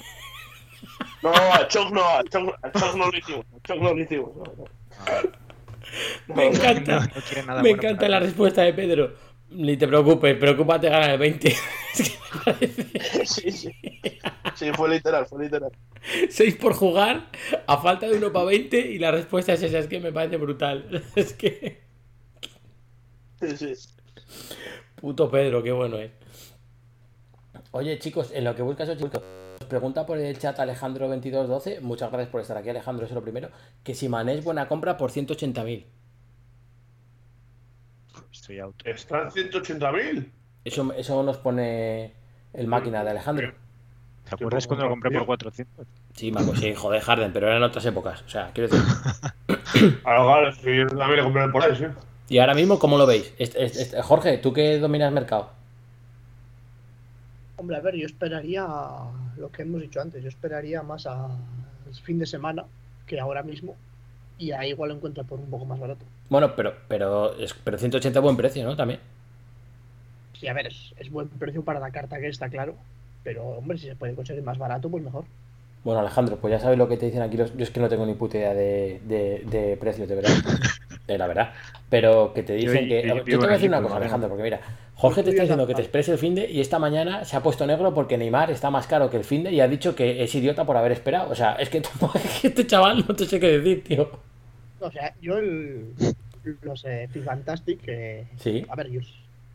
No, 1.23 1.31
a 1.31 1.67
Chong 1.69 1.93
no, 1.93 2.05
a 2.05 2.23
Chong, 2.25 2.51
a 2.63 2.71
Chong 2.73 2.97
no 2.99 3.11
lo 3.11 3.19
hicimos, 3.19 3.47
a 3.57 3.61
Chong 3.67 3.81
no 3.81 3.95
lo 3.95 4.01
hicimos. 4.03 4.31
no, 4.37 4.45
no. 4.45 5.48
Me 6.35 6.47
encanta. 6.47 7.01
No, 7.01 7.07
no 7.07 7.23
quiere 7.27 7.43
nada 7.47 7.63
me 7.63 7.71
bueno 7.71 7.83
encanta 7.83 8.09
la 8.09 8.21
respuesta 8.21 8.63
de 8.63 8.73
Pedro. 8.73 9.15
Ni 9.51 9.77
te 9.77 9.89
preocupes, 9.89 10.37
preocúpate 10.37 10.89
ganar 10.89 11.11
el 11.11 11.19
20. 11.19 11.49
Es 11.99 12.11
que 12.11 12.19
me 12.21 12.45
parece 12.45 13.27
Sí, 13.27 13.51
sí. 13.51 13.73
Sí, 14.55 14.71
fue 14.75 14.89
literal, 14.91 15.27
fue 15.27 15.45
literal. 15.45 15.71
6 16.29 16.57
por 16.57 16.75
jugar 16.75 17.29
a 17.67 17.79
falta 17.79 18.09
de 18.09 18.17
uno 18.17 18.33
para 18.33 18.47
20 18.47 18.79
y 18.79 18.99
la 18.99 19.11
respuesta 19.11 19.53
es 19.53 19.63
esa. 19.63 19.79
Es 19.79 19.87
que 19.87 20.01
me 20.01 20.13
parece 20.13 20.37
brutal. 20.37 21.03
Es 21.15 21.33
que... 21.33 21.81
Sí, 23.41 23.57
sí. 23.57 23.75
Puto 24.97 25.31
Pedro, 25.31 25.63
qué 25.63 25.71
bueno 25.73 25.99
es. 25.99 26.11
Oye, 27.71 27.99
chicos, 27.99 28.33
en 28.33 28.45
lo 28.45 28.55
que 28.55 28.63
buscas, 28.63 28.89
os 28.89 28.99
pregunta 29.67 30.07
por 30.07 30.19
el 30.19 30.39
chat 30.39 30.59
Alejandro2212. 30.59 31.81
Muchas 31.81 32.11
gracias 32.11 32.31
por 32.31 32.41
estar 32.41 32.57
aquí, 32.57 32.69
Alejandro, 32.71 33.05
eso 33.05 33.13
es 33.13 33.17
lo 33.17 33.23
primero. 33.23 33.51
Que 33.83 33.95
si 33.95 34.09
Mané 34.09 34.35
es 34.35 34.45
buena 34.45 34.69
compra 34.69 34.97
por 34.97 35.11
180.000. 35.11 35.85
Estoy 38.33 38.61
out. 38.61 38.75
Están 38.85 39.31
180.000. 39.31 40.31
Eso, 40.65 40.93
eso 40.93 41.23
nos 41.23 41.39
pone 41.39 42.13
el 42.53 42.67
máquina 42.67 43.05
de 43.05 43.11
Alejandro. 43.11 43.53
¿Te 44.29 44.35
acuerdas 44.35 44.67
cuando 44.67 44.85
lo 44.85 44.91
compré 44.91 45.11
por 45.11 45.27
400? 45.27 45.87
Sí, 46.15 46.31
Marco, 46.33 46.55
sí, 46.55 46.75
joder, 46.75 47.01
Harden, 47.01 47.33
pero 47.33 47.47
eran 47.49 47.63
otras 47.63 47.87
épocas. 47.87 48.23
O 48.23 48.29
sea, 48.29 48.51
quiero 48.53 48.69
decir. 48.69 48.87
Ahora, 50.05 50.53
sí, 50.53 50.77
yo 50.77 50.87
también 50.87 51.17
le 51.17 51.23
compré 51.23 51.49
por 51.49 51.63
ahí, 51.63 51.77
sí. 51.77 51.85
Y 52.31 52.39
ahora 52.39 52.53
mismo, 52.55 52.79
¿cómo 52.79 52.99
lo 52.99 53.07
veis? 53.07 53.33
Este- 53.39 53.65
este- 53.65 53.81
este- 53.83 54.03
Jorge, 54.03 54.37
¿tú 54.37 54.53
que 54.53 54.79
dominas 54.79 55.11
mercado? 55.13 55.51
Hombre, 57.57 57.77
a 57.77 57.81
ver, 57.81 57.95
yo 57.97 58.05
esperaría 58.05 58.67
lo 59.39 59.51
que 59.51 59.63
hemos 59.63 59.81
dicho 59.81 60.01
antes, 60.01 60.23
yo 60.23 60.29
esperaría 60.29 60.83
más 60.83 61.07
al 61.07 61.31
fin 62.03 62.19
de 62.19 62.27
semana 62.27 62.65
que 63.07 63.19
ahora 63.21 63.43
mismo. 63.43 63.77
Y 64.39 64.53
ahí 64.53 64.71
igual 64.71 64.91
lo 64.91 64.97
encuentro 64.97 65.25
por 65.25 65.41
un 65.41 65.51
poco 65.51 65.65
más 65.65 65.81
barato. 65.81 66.05
Bueno, 66.29 66.55
pero, 66.55 66.75
pero, 66.87 67.35
es, 67.39 67.55
pero 67.55 67.77
180 67.79 68.21
buen 68.21 68.37
precio, 68.37 68.65
¿no? 68.65 68.77
También. 68.77 69.01
Sí, 70.39 70.47
a 70.47 70.53
ver, 70.53 70.69
es, 70.69 70.95
es 70.99 71.11
buen 71.11 71.29
precio 71.29 71.63
para 71.65 71.81
la 71.81 71.91
carta 71.91 72.19
que 72.21 72.29
está 72.29 72.49
claro. 72.49 72.75
Pero, 73.25 73.45
hombre, 73.45 73.79
si 73.79 73.87
se 73.87 73.97
puede 73.97 74.15
conseguir 74.15 74.43
más 74.45 74.59
barato, 74.59 74.89
pues 74.89 75.03
mejor. 75.03 75.25
Bueno, 75.83 76.01
Alejandro, 76.01 76.37
pues 76.37 76.53
ya 76.53 76.61
sabes 76.61 76.79
lo 76.79 76.89
que 76.89 76.97
te 76.97 77.07
dicen 77.07 77.23
aquí. 77.23 77.37
Los... 77.37 77.57
Yo 77.57 77.63
es 77.65 77.71
que 77.71 77.81
no 77.81 77.89
tengo 77.89 78.07
ni 78.07 78.15
puta 78.15 78.37
idea 78.39 78.55
de, 78.55 79.01
de, 79.05 79.43
de 79.47 79.77
precios, 79.77 80.09
de 80.09 80.15
verdad. 80.15 80.31
De 81.09 81.17
la 81.17 81.27
verdad. 81.27 81.55
Pero 81.89 82.35
que 82.35 82.43
te 82.43 82.53
dicen 82.53 82.83
Yo- 82.83 82.89
que. 82.89 83.03
yo 83.09 83.15
Yo, 83.17 83.25
te 83.25 83.31
vivo 83.31 83.41
voy 83.41 83.49
a 83.49 83.53
decir 83.55 83.71
una 83.71 83.81
cosa. 83.81 83.97
Alejandro, 83.97 84.29
porque 84.29 84.43
mira, 84.43 84.61
Jorge 85.01 85.23
te 85.23 85.31
está 85.31 85.43
diciendo 85.43 85.67
que 85.67 85.75
te 85.75 85.83
exprese 85.83 86.11
el 86.13 86.19
finde 86.19 86.51
y 86.51 86.61
esta 86.61 86.81
mañana 86.81 87.25
se 87.25 87.37
ha 87.37 87.43
puesto 87.43 87.65
negro 87.67 87.95
porque 87.95 88.19
Neymar 88.19 88.51
está 88.51 88.69
más 88.69 88.89
caro 88.89 89.09
que 89.09 89.17
el 89.17 89.23
finde 89.25 89.53
y 89.53 89.61
ha 89.61 89.69
dicho 89.69 89.95
que 89.95 90.25
es 90.25 90.35
idiota 90.35 90.65
por 90.67 90.77
haber 90.77 90.91
esperado. 90.91 91.31
O 91.31 91.35
sea, 91.37 91.53
es 91.55 91.69
que, 91.71 91.79
es 92.15 92.41
que 92.41 92.49
este 92.49 92.67
chaval 92.67 93.05
no 93.07 93.15
te 93.15 93.25
sé 93.25 93.39
qué 93.39 93.59
decir, 93.59 93.85
tío. 93.85 94.11
O 94.81 94.91
sea, 94.91 95.15
yo 95.23 95.39
el, 95.39 95.95
los 96.63 96.85
eh, 96.85 97.09
Fantastic, 97.25 97.81
que, 97.81 98.27
Sí. 98.39 98.67
a 98.69 98.75
ver, 98.75 98.91
yo 98.91 99.01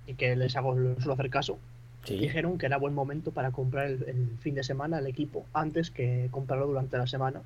y 0.07 0.14
que 0.14 0.36
les 0.36 0.56
hago, 0.56 0.78
les 0.78 0.98
suelo 0.99 1.14
hacer 1.14 1.30
caso, 1.30 1.60
Sí. 2.06 2.18
dijeron 2.18 2.57
que 2.57 2.65
era 2.65 2.78
buen 2.78 2.94
momento 2.94 3.32
para 3.32 3.52
comprar 3.52 3.88
el, 3.88 4.03
el 4.07 4.28
fin 4.40 4.56
de 4.56 4.64
semana 4.64 4.99
el 4.99 5.07
equipo 5.07 5.45
antes 5.53 5.91
que 5.91 6.28
comprarlo 6.32 6.68
durante 6.68 6.98
la 6.98 7.07
semana. 7.07 7.41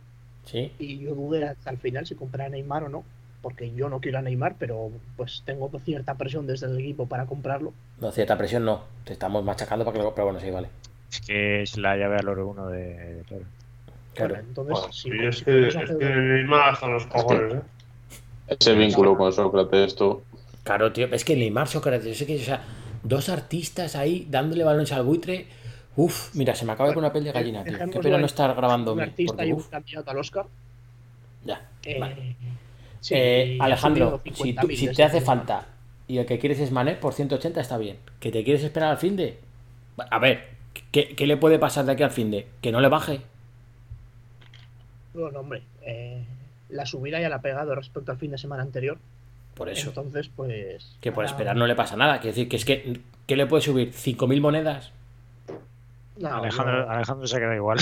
Sí. 0.45 0.71
Y 0.79 0.99
yo 0.99 1.13
dudé 1.15 1.45
hasta 1.45 1.69
el 1.71 1.77
final 1.77 2.05
si 2.05 2.13
comprar 2.15 2.47
a 2.47 2.49
Neymar 2.49 2.83
o 2.83 2.89
no, 2.89 3.03
porque 3.41 3.73
yo 3.73 3.89
no 3.89 3.99
quiero 3.99 4.19
a 4.19 4.21
Neymar, 4.21 4.55
pero 4.59 4.91
pues 5.15 5.43
tengo 5.45 5.69
cierta 5.79 6.15
presión 6.15 6.47
desde 6.47 6.67
el 6.67 6.79
equipo 6.79 7.07
para 7.07 7.25
comprarlo. 7.25 7.73
No, 7.99 8.11
cierta 8.11 8.37
presión 8.37 8.65
no. 8.65 8.83
Te 9.03 9.13
estamos 9.13 9.43
machacando 9.43 9.85
para 9.85 9.97
que 9.97 10.03
lo. 10.03 10.13
Pero 10.15 10.25
bueno, 10.25 10.39
sí, 10.39 10.49
vale. 10.49 10.69
Es 11.11 11.21
que 11.21 11.61
es 11.63 11.77
la 11.77 11.95
llave 11.97 12.17
al 12.17 12.27
oro 12.29 12.47
1 12.49 12.67
de, 12.67 12.83
de 13.15 13.23
claro. 13.23 13.45
Claro. 14.13 14.35
Bueno, 14.35 14.47
entonces, 14.49 14.71
Bueno, 14.71 14.91
si, 14.91 15.09
y 15.09 15.25
es 15.25 15.37
si 15.37 15.45
que, 15.45 15.67
es 15.67 15.75
que 15.75 16.05
Neymar 16.05 16.69
hasta 16.69 16.87
los 16.87 17.05
cojones, 17.07 17.55
¿eh? 17.55 17.61
Ese 18.47 18.73
vínculo 18.75 19.15
con 19.17 19.31
Sócrates, 19.33 19.95
tú. 19.95 20.23
Claro, 20.63 20.91
tío, 20.91 21.07
es 21.13 21.23
que 21.25 21.35
Neymar, 21.35 21.67
Sócrates, 21.67 22.05
yo 22.07 22.13
sé 22.13 22.25
que, 22.25 22.35
o 22.35 22.39
sea, 22.39 22.63
dos 23.03 23.29
artistas 23.29 23.95
ahí 23.95 24.27
dándole 24.29 24.63
balones 24.63 24.91
al 24.91 25.03
buitre. 25.03 25.47
Uf, 25.95 26.33
mira, 26.35 26.55
se 26.55 26.65
me 26.65 26.73
acaba 26.73 26.89
de 26.89 26.93
poner 26.93 27.07
una 27.09 27.13
piel 27.13 27.23
de 27.25 27.31
gallina, 27.31 27.65
tío. 27.65 27.87
Qué 27.89 27.99
pena 27.99 28.15
en 28.15 28.21
no 28.21 28.25
estar 28.27 28.53
grabando. 28.55 28.93
un 28.93 29.01
artista 29.01 29.43
Porque, 29.43 29.47
y 29.47 29.51
un 29.53 29.59
uf, 29.59 29.69
candidato 29.69 30.11
al 30.11 30.17
Oscar. 30.19 30.45
ya. 31.43 31.71
Eh, 31.83 31.99
Vale. 31.99 32.35
Sí, 33.01 33.13
Eh, 33.15 33.57
Alejandro, 33.59 34.21
si, 34.23 34.31
50.000 34.31 34.61
tú- 34.61 34.67
si 34.67 34.87
desde 34.87 34.93
te 34.95 35.03
hace 35.03 35.19
que- 35.19 35.25
falta 35.25 35.65
y 36.07 36.17
el 36.19 36.25
que 36.25 36.39
quieres 36.39 36.59
es 36.59 36.71
Mané, 36.71 36.95
por 36.95 37.13
180 37.13 37.59
está 37.61 37.77
bien. 37.77 37.97
¿Que 38.19 38.31
te 38.31 38.43
quieres 38.43 38.63
esperar 38.63 38.91
al 38.91 38.97
fin 38.97 39.15
de? 39.15 39.37
A 40.09 40.19
ver, 40.19 40.45
¿qué, 40.91 41.15
qué 41.15 41.27
le 41.27 41.37
puede 41.37 41.59
pasar 41.59 41.85
de 41.85 41.91
aquí 41.93 42.03
al 42.03 42.11
fin 42.11 42.31
de? 42.31 42.47
¿Que 42.61 42.71
no 42.71 42.79
le 42.81 42.87
baje? 42.89 43.21
Bueno, 45.13 45.39
hombre, 45.39 45.63
eh, 45.81 46.23
la 46.69 46.85
subida 46.85 47.19
ya 47.19 47.29
la 47.29 47.37
ha 47.37 47.41
pegado 47.41 47.73
respecto 47.75 48.11
al 48.11 48.17
fin 48.17 48.31
de 48.31 48.37
semana 48.37 48.63
anterior. 48.63 48.97
Por 49.55 49.69
eso. 49.69 49.89
Entonces, 49.89 50.29
pues. 50.35 50.95
Que 51.01 51.11
por 51.11 51.23
ahora- 51.23 51.31
esperar 51.31 51.55
no 51.55 51.65
le 51.65 51.75
pasa 51.75 51.95
nada. 51.95 52.19
Quiero 52.19 52.35
decir, 52.35 52.47
que 52.47 52.57
es 52.57 52.65
que, 52.65 52.99
¿qué 53.25 53.35
le 53.35 53.47
puede 53.47 53.63
subir? 53.63 53.91
¿5.000 53.93 54.39
monedas? 54.39 54.91
No, 56.19 56.35
Alejandro, 56.35 56.85
no. 56.85 56.91
Alejandro 56.91 57.27
se 57.27 57.37
queda 57.39 57.55
igual. 57.55 57.79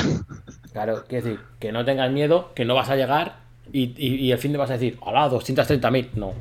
Claro, 0.71 1.03
quiero 1.07 1.25
decir, 1.25 1.39
que 1.59 1.71
no 1.71 1.83
tengas 1.85 2.11
miedo, 2.11 2.53
que 2.53 2.65
no 2.65 2.75
vas 2.75 2.89
a 2.89 2.95
llegar 2.95 3.37
y, 3.73 3.93
y- 3.97 4.15
y 4.25 4.31
el 4.31 4.37
fin 4.37 4.51
de 4.51 4.57
vas 4.57 4.69
a 4.69 4.73
decir, 4.73 4.97
hola, 5.01 5.29
230.000. 5.29 6.09
No. 6.15 6.33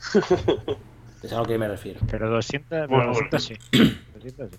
Es 1.22 1.32
a 1.32 1.38
lo 1.38 1.44
que 1.46 1.58
me 1.58 1.66
refiero. 1.66 1.98
Pero 2.08 2.30
200, 2.30 2.68
pero 2.68 2.86
Bueno, 2.88 3.06
200 3.08 3.42
sí. 3.42 3.54
200 4.14 4.50
sí. 4.52 4.56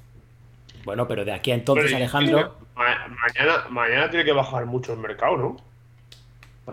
Bueno, 0.84 1.08
pero 1.08 1.24
de 1.24 1.32
aquí 1.32 1.52
a 1.52 1.56
entonces, 1.56 1.86
Pero, 1.86 1.98
Alejandro. 1.98 2.58
ma- 2.76 3.08
mañana, 3.08 3.64
mañana 3.70 4.10
tiene 4.10 4.26
que 4.26 4.34
bajar 4.34 4.66
mucho 4.66 4.92
el 4.94 5.00
mercado, 5.00 5.38
¿no? 5.38 5.58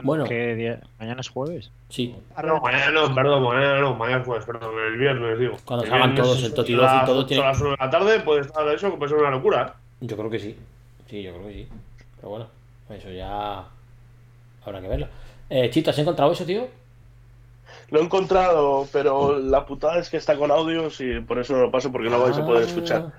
Bueno. 0.03 0.25
¿Qué 0.25 0.55
día? 0.57 0.81
¿Mañana 0.99 1.21
es 1.21 1.29
jueves? 1.29 1.71
Sí. 1.89 2.15
No, 2.45 2.61
mañana 2.61 2.91
no, 2.91 3.15
perdón, 3.15 3.45
mañana 3.45 3.81
no, 3.81 3.95
mañana 3.95 4.21
es 4.21 4.27
jueves, 4.27 4.45
perdón, 4.45 4.75
el 4.93 4.97
viernes 4.99 5.39
digo. 5.39 5.57
Cuando 5.65 5.85
El 5.85 5.91
salgan 5.91 6.11
viernes 6.15 6.31
todos 6.33 6.45
el 6.45 6.55
Toti 6.55 6.75
a 6.75 6.77
12 6.77 6.97
y 6.97 7.07
todo, 7.07 7.27
tiene- 7.27 7.43
A 7.45 7.47
las 7.47 7.61
1 7.61 7.71
de 7.71 7.77
la 7.79 7.91
tarde 7.91 8.21
puede 8.21 8.41
estar 8.43 8.69
eso, 8.69 8.91
que 8.91 8.97
puede 8.99 9.09
ser 9.11 9.19
una 9.19 9.31
locura. 9.31 9.77
¿eh? 9.79 9.83
Yo 10.01 10.17
creo 10.17 10.29
que 10.31 10.39
sí. 10.41 10.57
Sí, 11.09 11.23
yo 11.23 11.33
creo 11.33 11.47
que 11.47 11.53
sí. 11.55 11.69
Pero 12.17 12.29
bueno, 12.29 12.47
eso 12.91 13.11
ya. 13.11 13.65
Habrá 14.67 14.81
que 14.83 14.89
verlo. 14.89 15.09
Eh, 15.49 15.71
Chito, 15.71 15.91
¿has 15.91 15.99
encontrado 15.99 16.33
eso, 16.33 16.45
tío? 16.45 16.67
Lo 17.91 18.01
he 18.01 18.03
encontrado, 18.03 18.87
pero 18.93 19.39
la 19.39 19.65
putada 19.65 19.99
es 20.01 20.11
que 20.11 20.17
está 20.17 20.37
con 20.37 20.51
audios 20.51 21.01
y 21.01 21.21
por 21.21 21.39
eso 21.39 21.53
no 21.55 21.61
lo 21.61 21.71
paso 21.71 21.93
porque 21.93 22.11
no 22.11 22.21
vais 22.21 22.37
a 22.37 22.45
poder 22.45 22.65
Ah. 22.65 22.67
escuchar. 22.67 23.13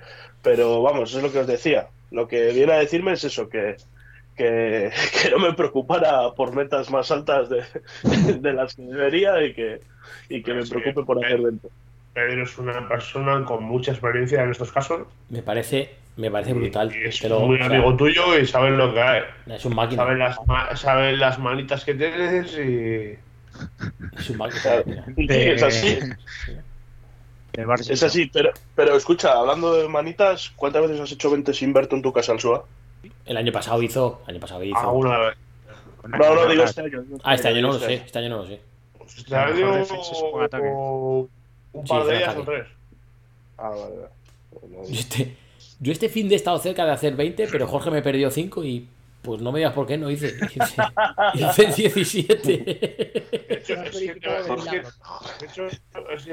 Pero 0.44 0.82
vamos, 0.82 1.14
es 1.15 1.24
lo 1.24 1.32
que 1.32 1.40
os 1.40 1.48
decía. 1.48 1.88
Lo 2.11 2.28
que 2.28 2.52
viene 2.52 2.74
a 2.74 2.78
decirme 2.80 3.14
es 3.14 3.24
eso, 3.24 3.48
que, 3.49 3.78
que, 4.36 4.91
que 5.24 5.30
no 5.32 5.40
me 5.40 5.53
preocupara 5.53 6.32
por 6.34 6.53
metas 6.53 6.90
más 6.91 7.10
altas 7.11 7.49
de, 7.49 7.64
de 8.40 8.53
las 8.53 8.76
que 8.76 8.82
debería 8.82 9.41
y 9.41 9.53
que, 9.53 9.80
y 10.30 10.44
que 10.44 10.53
me 10.53 10.65
preocupe 10.65 11.03
por 11.03 11.24
hacer 11.24 11.41
dentro. 11.41 11.69
Pedro 12.14 12.44
es 12.44 12.57
una 12.57 12.88
persona 12.90 13.45
con 13.45 13.64
mucha 13.64 13.91
experiencia 13.91 14.44
en 14.44 14.52
estos 14.52 14.72
casos. 14.72 15.07
Me 15.30 15.44
parece, 15.44 15.95
me 16.18 16.30
parece 16.31 16.53
brutal. 16.53 16.91
Es 16.94 17.19
Te 17.19 17.30
lo- 17.30 17.39
muy 17.41 17.56
o 17.56 17.57
sea, 17.60 17.68
amigo 17.68 17.95
tuyo 17.95 18.38
y 18.38 18.45
sabe 18.45 18.72
lo 18.72 18.94
que 18.94 19.02
hay. 19.02 19.22
Es 19.48 19.64
un 19.65 19.76
máquina. 19.76 20.03
Sabe 20.03 20.18
las, 20.18 20.38
ma- 20.48 20.76
sabe 20.76 21.15
las 21.18 21.39
manitas 21.39 21.85
que 21.85 21.94
tienes 21.94 22.53
y. 22.57 23.18
Es 24.19 24.30
un 24.30 24.38
máquina. 24.38 24.84
Es 25.30 25.64
así. 25.64 25.99
Es 27.89 28.03
así, 28.03 28.27
pero, 28.31 28.52
pero 28.76 28.95
escucha, 28.95 29.31
hablando 29.34 29.73
de 29.73 29.88
manitas, 29.88 30.52
¿cuántas 30.56 30.84
veces 30.84 30.99
has 31.02 31.11
hecho 31.11 31.31
20 31.31 31.53
sin 31.53 31.73
Berto 31.73 31.95
en 31.95 32.03
tu 32.03 32.14
casa, 32.14 32.31
Ansua? 32.34 32.65
El 33.26 33.38
año 33.38 33.52
pasado 33.52 33.81
hizo. 33.81 34.22
El 34.27 34.35
año 34.35 34.39
pasado 34.41 34.64
hizo. 34.64 34.77
Alguna 34.77 35.18
vez. 35.18 35.38
No, 36.07 36.35
no, 36.35 36.48
digo 36.48 36.64
este 36.64 36.81
año. 36.81 37.03
Ah, 37.23 37.34
este 37.35 37.48
año 37.48 37.61
no 37.61 37.68
lo 37.73 37.80
sé. 37.80 37.94
Este 37.95 38.19
año 38.19 38.30
no 38.30 38.38
lo 38.38 38.48
sé. 38.48 38.61
Este 39.18 39.35
año, 39.35 39.72
un 41.73 41.85
Sí, 41.85 41.89
par 41.89 42.06
de 42.06 42.18
días 42.18 42.30
ataque. 42.30 42.41
o 42.41 42.45
tres. 42.45 42.68
Ah, 43.57 43.69
vale, 43.69 43.95
vale. 43.95 44.89
Este, 44.91 45.35
yo 45.80 45.91
este 45.91 46.10
fin 46.10 46.28
de 46.28 46.36
he 46.36 46.38
estado 46.38 46.58
cerca 46.60 46.86
de 46.86 46.91
hacer 46.91 47.16
20, 47.16 47.48
pero 47.52 47.68
Jorge 47.68 47.91
me 47.91 48.02
perdió 48.02 48.30
5 48.32 48.64
y 48.64 48.88
pues 49.22 49.41
no 49.41 49.52
me 49.52 49.60
digas 49.60 49.74
por 49.74 49.86
qué 49.88 49.98
no 49.98 50.10
hice. 50.10 50.36
Hice, 51.34 51.66
hice 51.68 51.68
17. 51.68 52.58
De 52.58 53.58
hecho, 53.58 53.74
es 53.82 53.99
que 53.99 54.16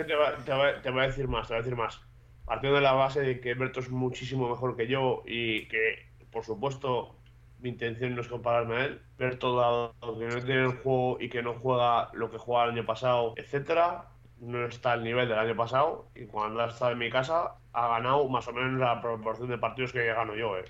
te 0.04 0.14
va- 0.14 0.36
te 0.44 0.50
va- 0.52 0.96
va- 0.96 1.02
a 1.02 1.06
decir 1.06 1.28
más, 1.28 1.48
te 1.48 1.54
voy 1.54 1.58
a 1.60 1.62
decir 1.62 1.76
más. 1.76 2.00
Partiendo 2.44 2.76
de 2.76 2.82
la 2.82 2.92
base 2.92 3.20
de 3.20 3.40
que 3.40 3.54
Berto 3.54 3.80
es 3.80 3.90
muchísimo 3.90 4.48
mejor 4.48 4.76
que 4.76 4.86
yo 4.86 5.22
y 5.26 5.66
que, 5.68 6.06
por 6.30 6.44
supuesto, 6.44 7.16
mi 7.60 7.70
intención 7.70 8.14
no 8.14 8.20
es 8.20 8.28
compararme 8.28 8.76
a 8.76 8.84
él. 8.84 9.00
Berto, 9.18 9.56
dado 9.56 9.94
que 10.18 10.26
no 10.26 10.42
tiene 10.44 10.62
el 10.64 10.72
juego 10.76 11.16
y 11.20 11.28
que 11.30 11.42
no 11.42 11.54
juega 11.54 12.10
lo 12.12 12.30
que 12.30 12.38
jugaba 12.38 12.66
el 12.66 12.72
año 12.78 12.84
pasado, 12.86 13.32
etcétera, 13.36 14.10
no 14.44 14.66
está 14.66 14.92
al 14.92 15.04
nivel 15.04 15.28
del 15.28 15.38
año 15.38 15.56
pasado 15.56 16.08
y 16.14 16.26
cuando 16.26 16.60
ha 16.60 16.68
estado 16.68 16.92
en 16.92 16.98
mi 16.98 17.10
casa 17.10 17.54
ha 17.72 17.88
ganado 17.88 18.28
más 18.28 18.46
o 18.48 18.52
menos 18.52 18.78
la 18.78 19.00
proporción 19.00 19.48
de 19.48 19.58
partidos 19.58 19.92
que 19.92 20.06
gano 20.06 20.34
yo, 20.36 20.58
eh. 20.58 20.64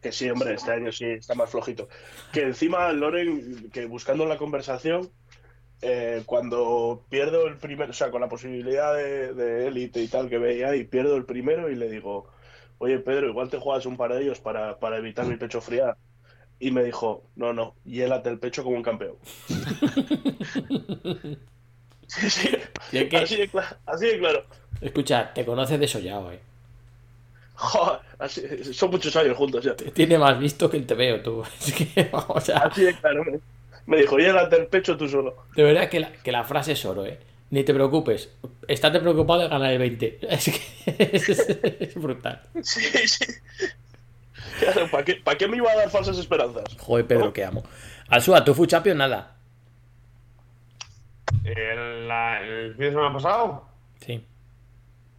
Que 0.00 0.12
sí, 0.12 0.28
hombre, 0.28 0.54
este 0.54 0.72
año 0.72 0.92
sí 0.92 1.06
está 1.06 1.34
más 1.34 1.50
flojito. 1.50 1.88
Que 2.32 2.42
encima, 2.42 2.92
Loren, 2.92 3.70
que 3.70 3.86
buscando 3.86 4.26
la 4.26 4.36
conversación, 4.36 5.10
eh, 5.82 6.22
cuando 6.26 7.04
pierdo 7.08 7.46
el 7.46 7.56
primero, 7.56 7.90
o 7.90 7.94
sea, 7.94 8.10
con 8.10 8.20
la 8.20 8.28
posibilidad 8.28 8.94
de, 8.94 9.66
élite 9.66 10.02
y 10.02 10.08
tal 10.08 10.28
que 10.28 10.38
veía, 10.38 10.76
y 10.76 10.84
pierdo 10.84 11.16
el 11.16 11.24
primero 11.24 11.70
y 11.70 11.76
le 11.76 11.90
digo, 11.90 12.28
oye 12.78 12.98
Pedro, 12.98 13.28
igual 13.28 13.48
te 13.48 13.58
juegas 13.58 13.86
un 13.86 13.96
par 13.96 14.12
de 14.12 14.22
ellos 14.22 14.40
para, 14.40 14.78
para 14.78 14.98
evitar 14.98 15.26
mi 15.26 15.36
pecho 15.36 15.60
friar. 15.60 15.96
Y 16.58 16.70
me 16.70 16.84
dijo, 16.84 17.24
no, 17.36 17.52
no, 17.52 17.74
hiélate 17.84 18.30
el 18.30 18.38
pecho 18.38 18.64
como 18.64 18.76
un 18.76 18.82
campeón. 18.82 19.16
Sí, 22.06 22.30
sí. 22.30 22.50
Y 22.92 22.98
es 22.98 23.08
que- 23.08 23.16
Así, 23.18 23.36
de 23.36 23.50
cla- 23.50 23.76
así 23.86 24.06
de 24.06 24.18
claro. 24.18 24.44
Escucha, 24.80 25.32
te 25.34 25.44
conoces 25.44 25.78
de 25.80 25.88
sollado, 25.88 26.30
eh. 26.32 26.40
Joder, 27.54 28.00
así- 28.18 28.74
son 28.74 28.90
muchos 28.90 29.14
años 29.16 29.36
juntos 29.36 29.64
ya. 29.64 29.74
Tiene 29.74 30.18
más 30.18 30.38
visto 30.38 30.68
que 30.70 30.76
el 30.76 30.86
te 30.86 30.94
veo 30.94 31.20
tú. 31.22 31.42
Es 31.66 31.72
que, 31.72 32.08
vamos 32.12 32.48
a. 32.50 32.58
Así 32.58 32.82
de 32.84 32.94
claro. 32.94 33.24
Me, 33.24 33.38
me 33.86 33.96
dijo, 34.02 34.18
hiélate 34.18 34.56
el 34.56 34.66
pecho 34.66 34.96
tú 34.96 35.08
solo. 35.08 35.36
De 35.54 35.62
verdad 35.62 35.88
que 35.88 36.00
la, 36.00 36.12
que 36.12 36.32
la 36.32 36.44
frase 36.44 36.72
es 36.72 36.84
oro, 36.84 37.06
eh. 37.06 37.18
Ni 37.50 37.62
te 37.64 37.72
preocupes. 37.72 38.28
Estate 38.68 38.98
preocupado 39.00 39.40
de 39.42 39.48
ganar 39.48 39.72
el 39.72 39.78
20. 39.78 40.18
Es 40.28 40.44
que 40.44 40.96
es, 41.16 41.28
es 41.28 41.94
brutal. 41.94 42.42
Sí, 42.62 42.80
sí. 43.08 43.24
Claro, 44.60 44.88
¿para 44.90 45.04
qué, 45.04 45.14
¿para 45.16 45.38
qué 45.38 45.48
me 45.48 45.56
iba 45.58 45.70
a 45.70 45.76
dar 45.76 45.90
falsas 45.90 46.18
esperanzas? 46.18 46.64
Joder, 46.78 47.06
Pedro, 47.06 47.32
que 47.32 47.44
amo. 47.44 47.62
Alsua, 48.08 48.44
tú 48.44 48.54
Food 48.54 48.68
Champions, 48.68 48.98
nada. 48.98 49.35
¿El, 51.44 52.08
la- 52.08 52.40
el 52.42 52.72
fin 52.74 52.80
de 52.84 52.90
semana 52.90 53.12
pasado? 53.12 53.68
Sí. 54.00 54.26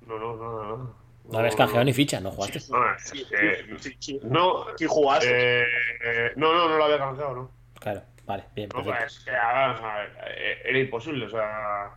No, 0.05 0.17
no, 0.19 0.35
no, 0.35 0.51
no. 0.63 0.77
no. 0.77 1.07
No 1.29 1.39
habías 1.39 1.55
canjeado 1.57 1.83
ni 1.83 1.91
ficha, 1.93 2.21
no 2.21 2.31
jugaste. 2.31 2.59
No, 2.69 2.93
es 2.93 3.11
que- 3.11 4.19
no, 4.23 4.65
Sí 4.77 4.85
jugaste. 4.87 5.61
eh, 5.63 5.65
eh, 6.03 6.31
no, 6.37 6.53
no, 6.53 6.69
no 6.69 6.77
lo 6.77 6.85
había 6.85 6.97
canjeado, 6.99 7.35
¿no? 7.35 7.51
Claro, 7.81 8.01
vale, 8.25 8.45
bien, 8.55 8.69
No, 8.73 8.75
perfecto. 8.81 8.99
pues, 9.01 9.19
que, 9.25 9.31
a 9.31 9.67
ver, 9.73 9.83
a 9.85 9.95
ver, 9.97 10.11
eh, 10.37 10.61
era 10.65 10.79
imposible, 10.79 11.25
o 11.25 11.29
sea. 11.29 11.91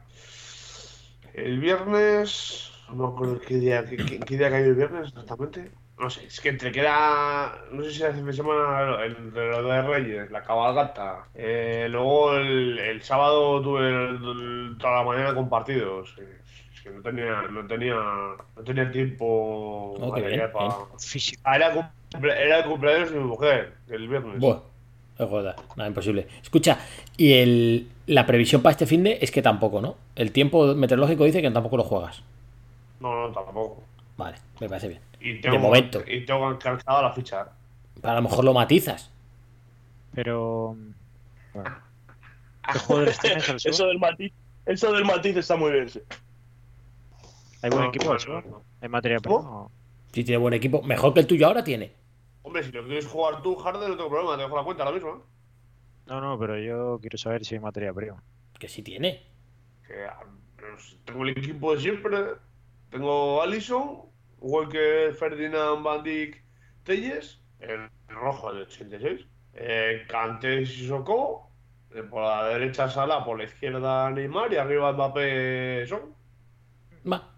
El 1.34 1.60
viernes. 1.60 2.72
No 2.88 2.96
me 2.96 3.14
acuerdo 3.14 3.40
qué 3.40 3.54
día, 3.54 3.84
qué, 3.86 3.96
qué- 3.98 4.18
qué 4.18 4.36
día 4.36 4.50
cayó 4.50 4.66
el 4.66 4.74
viernes 4.74 5.08
exactamente. 5.08 5.70
No 6.00 6.08
sé, 6.08 6.24
es 6.26 6.40
que 6.40 6.48
entre 6.48 6.72
que 6.72 6.80
era. 6.80 7.62
No 7.70 7.82
sé 7.84 7.90
si 7.92 8.02
de 8.02 8.32
semana 8.32 9.02
el 9.04 9.32
de 9.34 9.48
lo 9.48 9.68
de 9.68 9.82
Reyes, 9.82 10.30
la 10.30 10.42
cabalgata. 10.42 11.24
eh, 11.34 11.88
luego 11.90 12.34
el, 12.36 12.78
el 12.78 13.02
sábado 13.02 13.60
tuve 13.60 13.86
el- 13.88 14.14
el- 14.16 14.76
toda 14.78 14.96
la 14.96 15.02
mañana 15.04 15.34
con 15.34 15.50
partidos. 15.50 16.14
Es 16.74 16.80
que 16.80 16.90
no 16.90 17.02
tenía, 17.02 17.42
no 17.50 17.66
tenía, 17.66 17.94
no 18.56 18.62
tenía 18.64 18.90
tiempo. 18.90 19.94
Oh, 20.00 20.12
qué 20.14 20.22
para- 20.22 20.34
bien, 20.36 20.52
para- 20.52 20.74
Físico. 20.98 21.42
Ah, 21.44 21.56
era, 21.56 21.92
cumple- 22.10 22.36
era 22.36 22.60
el 22.60 22.64
cumpleaños 22.64 23.10
de 23.10 23.18
mi 23.18 23.24
mujer, 23.24 23.74
el 23.90 24.08
viernes. 24.08 24.38
Buah, 24.40 24.58
es 25.18 25.30
nada, 25.76 25.86
imposible. 25.88 26.26
Escucha, 26.42 26.78
y 27.18 27.34
el, 27.34 27.88
la 28.06 28.24
previsión 28.24 28.62
para 28.62 28.70
este 28.72 28.86
fin 28.86 29.04
de 29.04 29.18
es 29.20 29.30
que 29.30 29.42
tampoco, 29.42 29.82
¿no? 29.82 29.96
El 30.16 30.32
tiempo 30.32 30.74
meteorológico 30.74 31.24
dice 31.24 31.42
que 31.42 31.50
tampoco 31.50 31.76
lo 31.76 31.84
juegas. 31.84 32.22
No, 33.00 33.28
no, 33.28 33.34
tampoco. 33.34 33.82
Vale, 34.16 34.38
me 34.60 34.68
parece 34.68 34.88
bien. 34.88 35.00
Y 35.20 35.34
De 35.34 35.40
tengo, 35.40 35.58
momento. 35.58 36.02
Y 36.06 36.24
tengo 36.24 36.58
calcada 36.58 37.02
la 37.02 37.12
ficha. 37.12 37.48
A 38.02 38.14
lo 38.14 38.22
mejor 38.22 38.44
lo 38.44 38.54
matizas. 38.54 39.10
Pero. 40.14 40.76
Bueno. 41.54 41.76
¿Qué 42.72 42.78
jugadores 42.86 43.18
tienes? 43.18 43.64
Eso 43.66 43.86
del 43.86 43.98
matiz, 43.98 44.32
eso 44.66 44.92
del 44.92 45.04
matiz 45.04 45.36
está 45.36 45.56
muy 45.56 45.72
bien. 45.72 45.88
sí. 45.88 46.00
¿Hay 47.62 47.70
buen 47.70 47.82
No, 47.82 47.88
equipo, 47.90 48.14
no, 48.14 48.40
no, 48.40 48.40
no. 48.48 48.62
¿Hay 48.80 48.88
materia 48.88 49.18
prima? 49.20 49.36
o- 49.38 49.70
Si 50.12 50.24
tiene 50.24 50.38
buen 50.38 50.54
equipo, 50.54 50.80
mejor 50.82 51.12
que 51.12 51.20
el 51.20 51.26
tuyo 51.26 51.46
ahora 51.46 51.62
tiene. 51.62 51.92
Hombre, 52.42 52.62
si 52.64 52.72
lo 52.72 52.84
quieres 52.86 53.06
jugar 53.06 53.42
tú, 53.42 53.54
Harden, 53.56 53.90
no 53.90 53.96
tengo 53.96 54.08
problema, 54.08 54.36
te 54.36 54.42
dejo 54.44 54.56
la 54.56 54.64
cuenta 54.64 54.82
ahora 54.84 54.94
mismo. 54.94 55.10
¿eh? 55.16 55.20
No, 56.06 56.20
no, 56.22 56.38
pero 56.38 56.58
yo 56.58 56.98
quiero 57.00 57.18
saber 57.18 57.44
si 57.44 57.54
hay 57.56 57.60
materia 57.60 57.92
prima. 57.92 58.22
Que 58.58 58.66
sí 58.68 58.82
tiene. 58.82 59.22
Que, 59.86 60.06
tengo 61.04 61.22
el 61.24 61.30
equipo 61.30 61.74
de 61.74 61.80
siempre. 61.82 62.18
Tengo 62.90 63.42
Allison, 63.42 64.00
Walker, 64.40 65.14
Ferdinand, 65.14 65.82
Van 65.82 66.02
Dijk, 66.02 66.42
Telles, 66.84 67.40
el 67.60 67.88
rojo 68.08 68.52
del 68.52 68.62
86. 68.62 69.26
Eh, 69.54 70.02
Kanté 70.08 70.62
y 70.62 70.66
Sissoko. 70.66 71.50
eh, 71.94 72.02
por 72.02 72.22
la 72.22 72.46
derecha 72.48 72.88
Sala, 72.88 73.24
por 73.24 73.36
la 73.38 73.44
izquierda 73.44 74.10
Neymar 74.10 74.52
y 74.52 74.56
arriba 74.56 74.92
Mbappé 74.92 75.86
Son. 75.88 76.14
Va. 77.10 77.30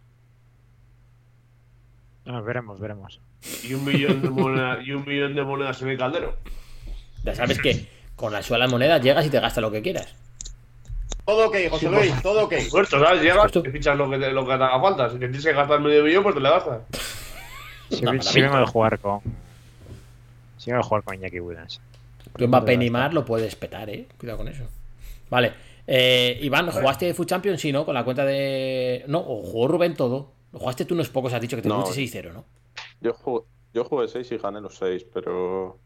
No, 2.24 2.43
veremos, 2.45 2.79
veremos. 2.79 3.20
Y 3.65 3.74
un 3.74 3.85
millón 3.85 4.23
de 4.23 4.31
monedas, 4.31 4.87
y 4.87 4.93
un 4.93 5.05
millón 5.05 5.35
de 5.35 5.43
monedas 5.43 5.83
en 5.83 5.89
el 5.89 5.99
caldero. 5.99 6.37
Ya 7.24 7.35
sabes 7.35 7.59
que 7.61 7.89
con 8.15 8.33
la 8.33 8.43
suela 8.43 8.69
moneda 8.69 8.99
llegas 8.99 9.27
y 9.27 9.31
te 9.31 9.41
gastas 9.41 9.62
lo 9.62 9.70
que 9.73 9.83
quieras. 9.83 10.15
Todo 11.24 11.47
ok, 11.49 11.57
José 11.70 11.89
Luis, 11.90 12.23
todo 12.23 12.44
ok. 12.44 12.51
Por 12.51 12.61
supuesto, 12.62 13.01
¿sabes? 13.01 13.23
Llegas 13.23 13.51
y 13.55 13.70
fichas 13.70 13.97
lo 13.97 14.11
que, 14.11 14.19
te, 14.19 14.32
lo 14.32 14.43
que 14.43 14.57
te 14.57 14.65
haga 14.65 14.81
falta. 14.81 15.09
Si 15.09 15.15
te 15.15 15.27
tienes 15.28 15.44
que 15.44 15.53
gastar 15.53 15.81
medio 15.81 16.03
millón, 16.03 16.23
pues 16.24 16.35
te 16.35 16.40
lo 16.40 16.51
gastas. 16.51 16.81
Si, 17.90 18.03
maravilla. 18.05 18.43
vengo 18.43 18.59
de 18.59 18.66
jugar 18.66 18.99
con. 18.99 19.20
Si 20.59 20.70
vengo 20.70 20.82
de 20.82 20.89
jugar 20.89 21.03
con 21.05 21.15
Iñaki 21.15 21.40
Williams. 21.40 21.81
Tú 22.36 22.49
Mbappé 22.49 22.77
Neymar 22.77 23.12
lo 23.15 23.24
puedes 23.24 23.55
petar, 23.57 23.89
eh. 23.90 24.07
Cuidado 24.19 24.39
con 24.39 24.49
eso. 24.49 24.65
Vale. 25.31 25.53
Eh, 25.86 26.39
Iván, 26.43 26.70
¿jugaste 26.70 27.12
Food 27.15 27.27
Champions? 27.27 27.61
Sí, 27.61 27.73
¿no? 27.73 27.85
Con 27.85 27.94
la 27.94 28.05
cuenta 28.05 28.24
de. 28.24 29.05
No, 29.09 29.19
o 29.19 29.43
jugó 29.43 29.69
Rubén 29.69 29.94
todo. 29.94 30.32
Lo 30.53 30.59
jugaste 30.59 30.85
tú 30.85 30.94
unos 30.94 31.09
pocos, 31.09 31.32
has 31.32 31.40
dicho 31.40 31.57
que 31.57 31.62
te 31.62 31.69
No. 31.69 31.85
fuiste 31.86 32.20
6-0, 32.23 32.32
¿no? 32.32 32.44
Yo 33.01 33.15
jugué, 33.15 33.44
yo 33.74 33.85
jugué 33.85 34.09
6 34.09 34.32
y 34.32 34.39
gané 34.39 34.61
los 34.61 34.77
6, 34.77 35.07
pero 35.12 35.78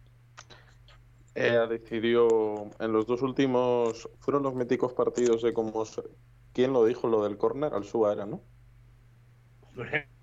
ella 1.36 1.66
decidió 1.66 2.70
en 2.78 2.92
los 2.92 3.06
dos 3.06 3.22
últimos, 3.22 4.08
fueron 4.20 4.42
los 4.42 4.54
míticos 4.54 4.92
partidos 4.94 5.42
de 5.42 5.52
cómo, 5.52 5.84
se- 5.84 6.02
¿quién 6.52 6.72
lo 6.72 6.84
dijo 6.84 7.08
lo 7.08 7.22
del 7.24 7.36
córner? 7.36 7.74
Al 7.74 7.84
Suba 7.84 8.12
era, 8.12 8.26
¿no? 8.26 8.42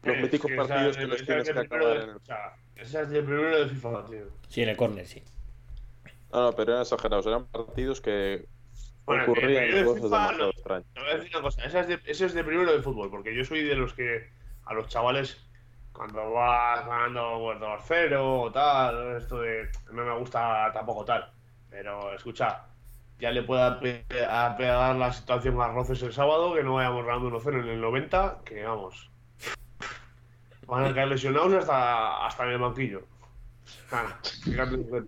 Los 0.03 0.18
míticos 0.18 0.52
partidos 0.56 0.98
que 0.98 1.07
los 1.07 1.23
tienes 1.23 1.48
es 1.48 1.53
que 1.53 1.60
acabar 1.60 1.98
de- 1.98 2.03
en 2.03 2.10
el. 2.10 2.15
o 2.15 2.19
sea, 2.26 2.56
Esa 2.76 3.02
es 3.02 3.10
de 3.11 3.22
primero 3.22 3.60
de 3.60 3.69
FIFA, 3.69 4.06
tío. 4.06 4.26
Sí, 4.49 4.64
en 4.64 4.69
el 4.69 4.77
córner, 4.77 5.06
sí. 5.06 5.22
No, 6.31 6.41
no, 6.45 6.52
pero 6.53 6.72
eran 6.72 6.81
exagerados. 6.81 7.27
Eran 7.27 7.45
partidos 7.45 8.02
que 8.02 8.48
Bueno, 9.06 9.23
ocurrían 9.23 9.65
el 9.65 9.85
cosas 9.85 10.02
FIFA, 10.03 10.18
demasiado 10.18 10.44
no. 10.45 10.49
extrañas. 10.49 10.88
Te 10.94 10.99
voy 10.99 11.10
a 11.10 11.15
decir 11.18 11.31
una 11.35 11.44
cosa, 11.44 11.64
esa 11.64 11.80
es 11.81 11.88
de, 11.88 11.99
ese 12.06 12.26
es 12.26 12.34
de 12.34 12.44
primero 12.44 12.73
de 12.73 12.81
fútbol, 12.81 13.11
porque 13.11 13.35
yo 13.35 13.45
soy 13.45 13.64
de 13.64 13.76
los 13.76 13.94
que 13.94 14.30
a 14.65 14.73
los 14.73 14.88
chavales, 14.88 15.38
cuando 15.94 16.32
vas 16.32 16.86
ganando 16.86 17.40
pues, 17.40 17.60
2-0 17.60 18.18
o 18.20 18.52
tal, 18.52 19.18
esto 19.18 19.40
de. 19.40 19.70
No 19.91 20.03
me 20.03 20.18
gusta 20.18 20.72
tampoco 20.74 21.06
tal. 21.06 21.32
Pero 21.70 22.14
escucha, 22.14 22.65
ya 23.20 23.32
le 23.32 23.44
pueda 23.44 23.80
pegar 23.80 24.95
la 24.95 25.14
situación 25.14 25.61
a 25.61 25.70
Roces 25.70 26.02
el 26.02 26.14
sábado, 26.14 26.53
que 26.53 26.64
no 26.64 26.76
vayamos 26.76 27.06
ganando 27.06 27.40
1-0 27.40 27.61
en 27.61 27.70
el 27.70 27.82
90, 27.82 28.41
que 28.44 28.64
vamos. 28.64 29.10
Van 30.68 30.86
a 30.86 30.94
caer 30.94 31.07
lesionados 31.10 31.53
hasta, 31.53 32.26
hasta 32.26 32.44
en 32.45 32.49
el 32.52 32.60
banquillo. 32.60 33.07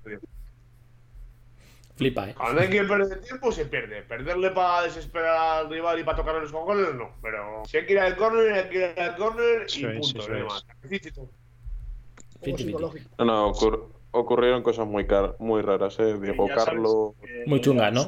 Serio. 0.03 0.19
Flipa, 1.95 2.29
¿eh? 2.29 2.35
Cuando 2.35 2.61
hay 2.61 2.69
que 2.69 2.83
perder 2.83 3.21
tiempo, 3.21 3.51
se 3.53 3.65
pierde. 3.65 4.01
Perderle 4.03 4.51
para 4.51 4.83
desesperar 4.83 5.59
al 5.59 5.69
rival 5.69 5.97
y 5.99 6.03
para 6.03 6.17
tocarle 6.17 6.41
los 6.41 6.51
cojones, 6.51 6.93
no. 6.95 7.09
Pero 7.21 7.63
si 7.65 7.77
hay 7.77 7.85
que 7.85 7.93
ir 7.93 7.99
al 7.99 8.17
córner, 8.17 8.51
hay 8.53 8.69
que 8.69 8.77
ir 8.93 8.99
al 8.99 9.15
córner 9.15 9.65
y 9.73 9.85
punto. 9.85 10.27
no. 10.27 10.47
Juego 12.41 12.57
psicológico. 12.57 13.09
No, 13.17 13.25
no, 13.25 13.53
ocur- 13.53 13.87
ocurrieron 14.11 14.61
cosas 14.61 14.85
muy, 14.87 15.07
car- 15.07 15.35
muy 15.39 15.61
raras, 15.61 15.97
¿eh? 15.99 16.17
Diego 16.19 16.47
Carlos. 16.53 17.13
que- 17.21 17.43
Muy 17.47 17.61
chungas, 17.61 17.93
¿no? 17.93 18.03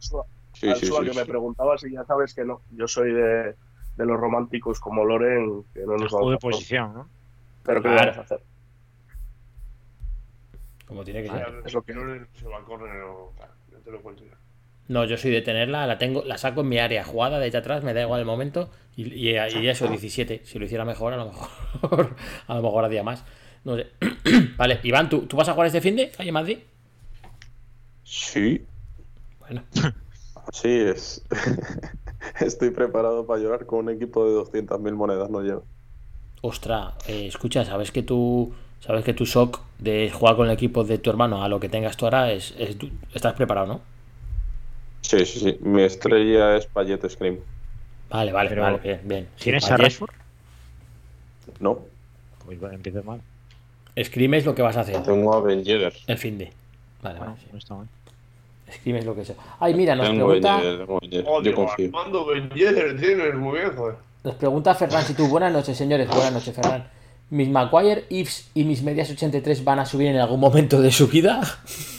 Sí, 0.00 0.68
sí, 0.74 0.86
sí, 0.86 0.92
que 1.04 1.12
sí. 1.12 1.18
me 1.18 1.26
preguntabas 1.26 1.84
y 1.84 1.92
ya 1.92 2.04
sabes 2.04 2.34
que 2.34 2.44
no. 2.44 2.62
Yo 2.72 2.88
soy 2.88 3.12
de, 3.12 3.54
de 3.96 4.04
los 4.06 4.18
románticos 4.18 4.80
como 4.80 5.04
Loren, 5.04 5.64
que 5.72 5.80
no 5.80 5.96
nos 5.96 6.10
Juego 6.10 6.26
vamos 6.26 6.30
de 6.30 6.34
a 6.36 6.38
posición, 6.38 6.94
¿no? 6.94 7.08
Pero 7.62 7.82
¿qué 7.82 7.88
Claro. 7.88 8.00
vamos 8.12 8.18
a 8.18 8.20
hacer? 8.22 8.40
Como 10.86 11.04
tiene 11.04 11.22
que 11.22 11.28
Ya, 11.28 11.38
ser. 11.38 11.62
Es 11.64 11.74
lo 11.74 11.82
que 11.82 11.92
no 11.94 12.26
se 12.34 12.46
va 12.46 12.58
al 12.58 12.64
córner 12.64 13.02
o 13.02 13.32
tal. 13.36 13.50
Ya 13.72 13.78
te 13.78 13.90
lo 13.90 14.00
cuento 14.00 14.24
ya. 14.24 14.36
No, 14.88 15.04
yo 15.04 15.16
soy 15.16 15.32
de 15.32 15.42
tenerla, 15.42 15.86
la 15.86 15.98
tengo, 15.98 16.22
la 16.24 16.38
saco 16.38 16.60
en 16.60 16.68
mi 16.68 16.78
área 16.78 17.02
jugada 17.02 17.40
desde 17.40 17.58
atrás, 17.58 17.82
me 17.82 17.92
da 17.92 18.02
igual 18.02 18.20
el 18.20 18.26
momento. 18.26 18.70
Y, 18.96 19.12
y, 19.12 19.30
y 19.30 19.68
eso, 19.68 19.88
17. 19.88 20.42
Si 20.44 20.58
lo 20.58 20.64
hiciera 20.64 20.84
mejor, 20.84 21.12
a 21.12 21.16
lo 21.16 21.26
mejor. 21.26 21.48
a 22.46 22.54
lo 22.54 22.62
mejor 22.62 22.84
hacía 22.84 23.02
más. 23.02 23.24
No 23.64 23.76
sé. 23.76 23.88
vale, 24.56 24.78
Iván, 24.84 25.08
¿tú, 25.08 25.26
¿tú 25.26 25.36
vas 25.36 25.48
a 25.48 25.52
jugar 25.52 25.66
este 25.66 25.80
fin 25.80 25.96
de 25.96 26.10
calle 26.10 26.30
Madrid? 26.30 26.58
Sí. 28.04 28.64
Bueno. 29.40 29.64
Sí, 30.52 30.68
es. 30.68 31.26
Estoy 32.40 32.70
preparado 32.70 33.26
para 33.26 33.40
llorar 33.42 33.66
con 33.66 33.80
un 33.80 33.90
equipo 33.90 34.24
de 34.24 34.32
200.000 34.32 34.94
monedas, 34.94 35.28
no 35.28 35.40
llevo. 35.40 35.66
Ostra, 36.40 36.94
eh, 37.08 37.26
escucha, 37.26 37.64
sabes 37.64 37.90
que 37.90 38.04
tú. 38.04 38.54
Sabes 38.80 39.04
que 39.04 39.14
tu 39.14 39.24
shock 39.24 39.60
de 39.78 40.10
jugar 40.12 40.36
con 40.36 40.46
el 40.46 40.52
equipo 40.52 40.84
de 40.84 40.98
tu 40.98 41.10
hermano 41.10 41.42
a 41.42 41.48
lo 41.48 41.58
que 41.60 41.68
tengas 41.68 41.96
tú 41.96 42.06
ahora 42.06 42.30
es. 42.32 42.54
es- 42.58 42.78
tú- 42.78 42.90
estás 43.14 43.34
preparado, 43.34 43.66
¿no? 43.66 43.80
Sí, 45.02 45.24
sí, 45.26 45.40
sí. 45.40 45.58
Mi 45.60 45.82
estrella 45.82 46.56
es 46.56 46.66
Payet 46.66 47.08
Scream. 47.08 47.38
Vale, 48.10 48.32
vale, 48.32 48.48
Pero- 48.50 48.62
vale, 48.62 48.78
bien, 48.78 49.00
bien. 49.04 49.28
Sí, 49.36 49.44
¿Tienes 49.44 49.70
a. 49.70 49.76
Rashford? 49.76 50.10
No, 51.60 51.78
Pues 52.44 52.60
bueno, 52.60 52.74
empieza 52.76 53.02
mal. 53.02 53.20
Scream 54.02 54.34
es 54.34 54.44
lo 54.44 54.54
que 54.54 54.62
vas 54.62 54.76
a 54.76 54.80
hacer. 54.80 55.02
tengo 55.02 55.34
a 55.34 55.40
Ben 55.40 55.64
Yedder. 55.64 55.92
El 56.06 56.18
fin 56.18 56.38
de. 56.38 56.52
Vale, 57.02 57.18
Bueno, 57.18 57.32
vale. 57.34 57.42
sí. 57.44 57.48
no 57.52 57.58
está 57.58 57.74
mal. 57.74 57.88
Scream 58.72 58.96
es 58.98 59.04
lo 59.04 59.14
que 59.14 59.24
sea. 59.24 59.36
Ay, 59.60 59.74
mira, 59.74 59.94
nos 59.96 60.06
Tengo 60.08 60.26
Ben 60.28 60.40
pregunta. 60.42 60.62
Yedder, 60.62 60.78
tengo 60.86 60.98
Ben 61.00 61.10
Yedder. 61.10 61.42
Yo 61.42 61.54
confío. 61.54 61.86
Armando 61.86 62.26
Ben 62.26 62.50
Yedder 62.50 63.00
tienes, 63.00 63.34
muy 63.34 63.58
bien, 63.58 63.74
joder. 63.76 63.96
Nos 64.24 64.34
pregunta 64.34 64.74
Ferran 64.74 65.02
si 65.04 65.14
tú, 65.14 65.28
buenas 65.28 65.52
noches, 65.52 65.76
señores, 65.76 66.08
buenas 66.08 66.32
noches, 66.32 66.54
Ferran. 66.54 66.88
¿Mis 67.30 67.48
Maguire, 67.48 68.04
Ifs 68.08 68.50
y 68.54 68.64
mis 68.64 68.82
medias 68.82 69.10
83 69.10 69.64
van 69.64 69.80
a 69.80 69.86
subir 69.86 70.08
en 70.08 70.16
algún 70.18 70.40
momento 70.40 70.80
de 70.80 70.90
su 70.90 71.08
vida? 71.08 71.40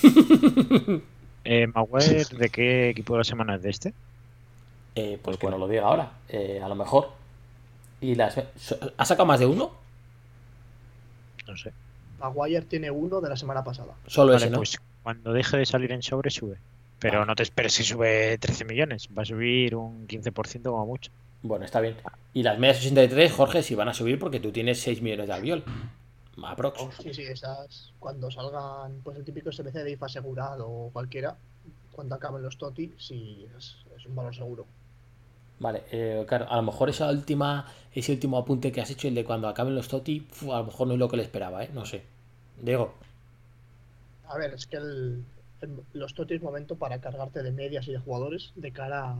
Eh, 1.49 1.65
Maguire, 1.65 2.25
¿de 2.25 2.49
qué 2.49 2.89
equipo 2.89 3.13
de 3.13 3.19
la 3.19 3.23
semana 3.23 3.55
es 3.55 3.61
de 3.61 3.69
este? 3.69 3.93
Eh, 4.95 5.17
pues 5.21 5.37
que 5.37 5.49
no 5.49 5.57
lo 5.57 5.69
diga 5.69 5.83
ahora, 5.83 6.11
eh, 6.27 6.59
a 6.61 6.67
lo 6.67 6.75
mejor. 6.75 7.11
¿Y 8.01 8.15
las... 8.15 8.37
¿Ha 8.97 9.05
sacado 9.05 9.25
más 9.25 9.39
de 9.39 9.45
uno? 9.45 9.71
No 11.47 11.55
sé. 11.55 11.71
Maguire 12.19 12.65
tiene 12.65 12.91
uno 12.91 13.21
de 13.21 13.29
la 13.29 13.37
semana 13.37 13.63
pasada. 13.63 13.93
Solo 14.07 14.33
Vale, 14.33 14.43
ese, 14.43 14.49
¿no? 14.49 14.57
pues 14.57 14.77
cuando 15.03 15.31
deje 15.31 15.55
de 15.55 15.65
salir 15.65 15.93
en 15.93 16.01
sobre, 16.01 16.31
sube. 16.31 16.57
Pero 16.99 17.25
no 17.25 17.33
te 17.33 17.43
esperes 17.43 17.77
que 17.77 17.83
sube 17.83 18.37
13 18.39 18.65
millones. 18.65 19.07
Va 19.17 19.21
a 19.21 19.25
subir 19.25 19.73
un 19.73 20.05
15% 20.05 20.63
como 20.63 20.85
mucho. 20.85 21.11
Bueno, 21.47 21.65
está 21.65 21.79
bien. 21.79 21.95
Y 22.33 22.43
las 22.43 22.59
medias 22.59 22.79
83, 22.79 23.31
Jorge, 23.31 23.63
sí 23.63 23.73
van 23.75 23.89
a 23.89 23.93
subir 23.93 24.19
porque 24.19 24.39
tú 24.39 24.51
tienes 24.51 24.79
6 24.81 25.01
millones 25.01 25.27
de 25.27 25.33
albiol. 25.33 25.63
Aprox. 26.43 26.89
Sí, 27.01 27.13
sí, 27.13 27.23
esas 27.23 27.93
cuando 27.99 28.29
salgan, 28.31 29.01
pues 29.03 29.17
el 29.17 29.23
típico 29.25 29.51
SBC 29.51 29.83
de 29.83 29.91
IFA 29.91 30.05
asegurado 30.07 30.69
o 30.69 30.91
cualquiera, 30.91 31.37
cuando 31.91 32.15
acaben 32.15 32.43
los 32.43 32.57
TOTI, 32.57 32.95
sí 32.97 33.47
es, 33.57 33.85
es 33.95 34.05
un 34.05 34.15
valor 34.15 34.35
seguro. 34.35 34.67
Vale, 35.59 35.83
eh, 35.91 36.25
claro, 36.27 36.45
a 36.49 36.55
lo 36.57 36.61
mejor 36.63 36.89
esa 36.89 37.09
última, 37.09 37.65
ese 37.91 38.11
último 38.11 38.37
apunte 38.37 38.71
que 38.71 38.81
has 38.81 38.89
hecho, 38.91 39.07
el 39.07 39.15
de 39.15 39.25
cuando 39.25 39.47
acaben 39.47 39.75
los 39.75 39.87
TOTI, 39.87 40.27
a 40.51 40.57
lo 40.59 40.63
mejor 40.65 40.87
no 40.87 40.93
es 40.93 40.99
lo 40.99 41.09
que 41.09 41.17
le 41.17 41.23
esperaba, 41.23 41.63
¿eh? 41.63 41.69
No 41.73 41.85
sé. 41.85 42.03
Diego. 42.61 42.93
A 44.23 44.37
ver, 44.37 44.53
es 44.53 44.67
que 44.67 44.77
el, 44.77 45.25
el- 45.61 45.83
los 45.93 46.13
TOTI 46.13 46.35
es 46.35 46.41
momento 46.43 46.77
para 46.77 47.01
cargarte 47.01 47.41
de 47.41 47.51
medias 47.51 47.87
y 47.87 47.91
de 47.93 47.97
jugadores 47.99 48.51
de 48.55 48.71
cara 48.71 49.11
a, 49.11 49.15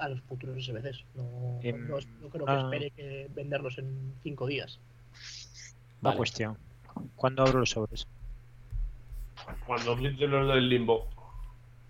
a 0.00 0.08
los 0.08 0.20
futuros 0.22 0.64
SBCs. 0.64 1.04
No, 1.14 1.58
Em, 1.62 1.88
no, 1.88 1.96
creo 2.30 2.46
que 2.46 2.52
ah. 2.52 2.60
espere 2.64 2.90
que 2.90 3.28
venderlos 3.34 3.78
en 3.78 4.14
cinco 4.22 4.46
días. 4.46 4.78
Una 6.00 6.10
Vale. 6.10 6.16
cuestión. 6.16 6.56
¿Cuándo 7.16 7.42
abro 7.42 7.60
los 7.60 7.70
sobres? 7.70 8.06
Cuando 9.66 9.94
los 9.96 10.48
del 10.54 10.68
limbo. 10.68 11.06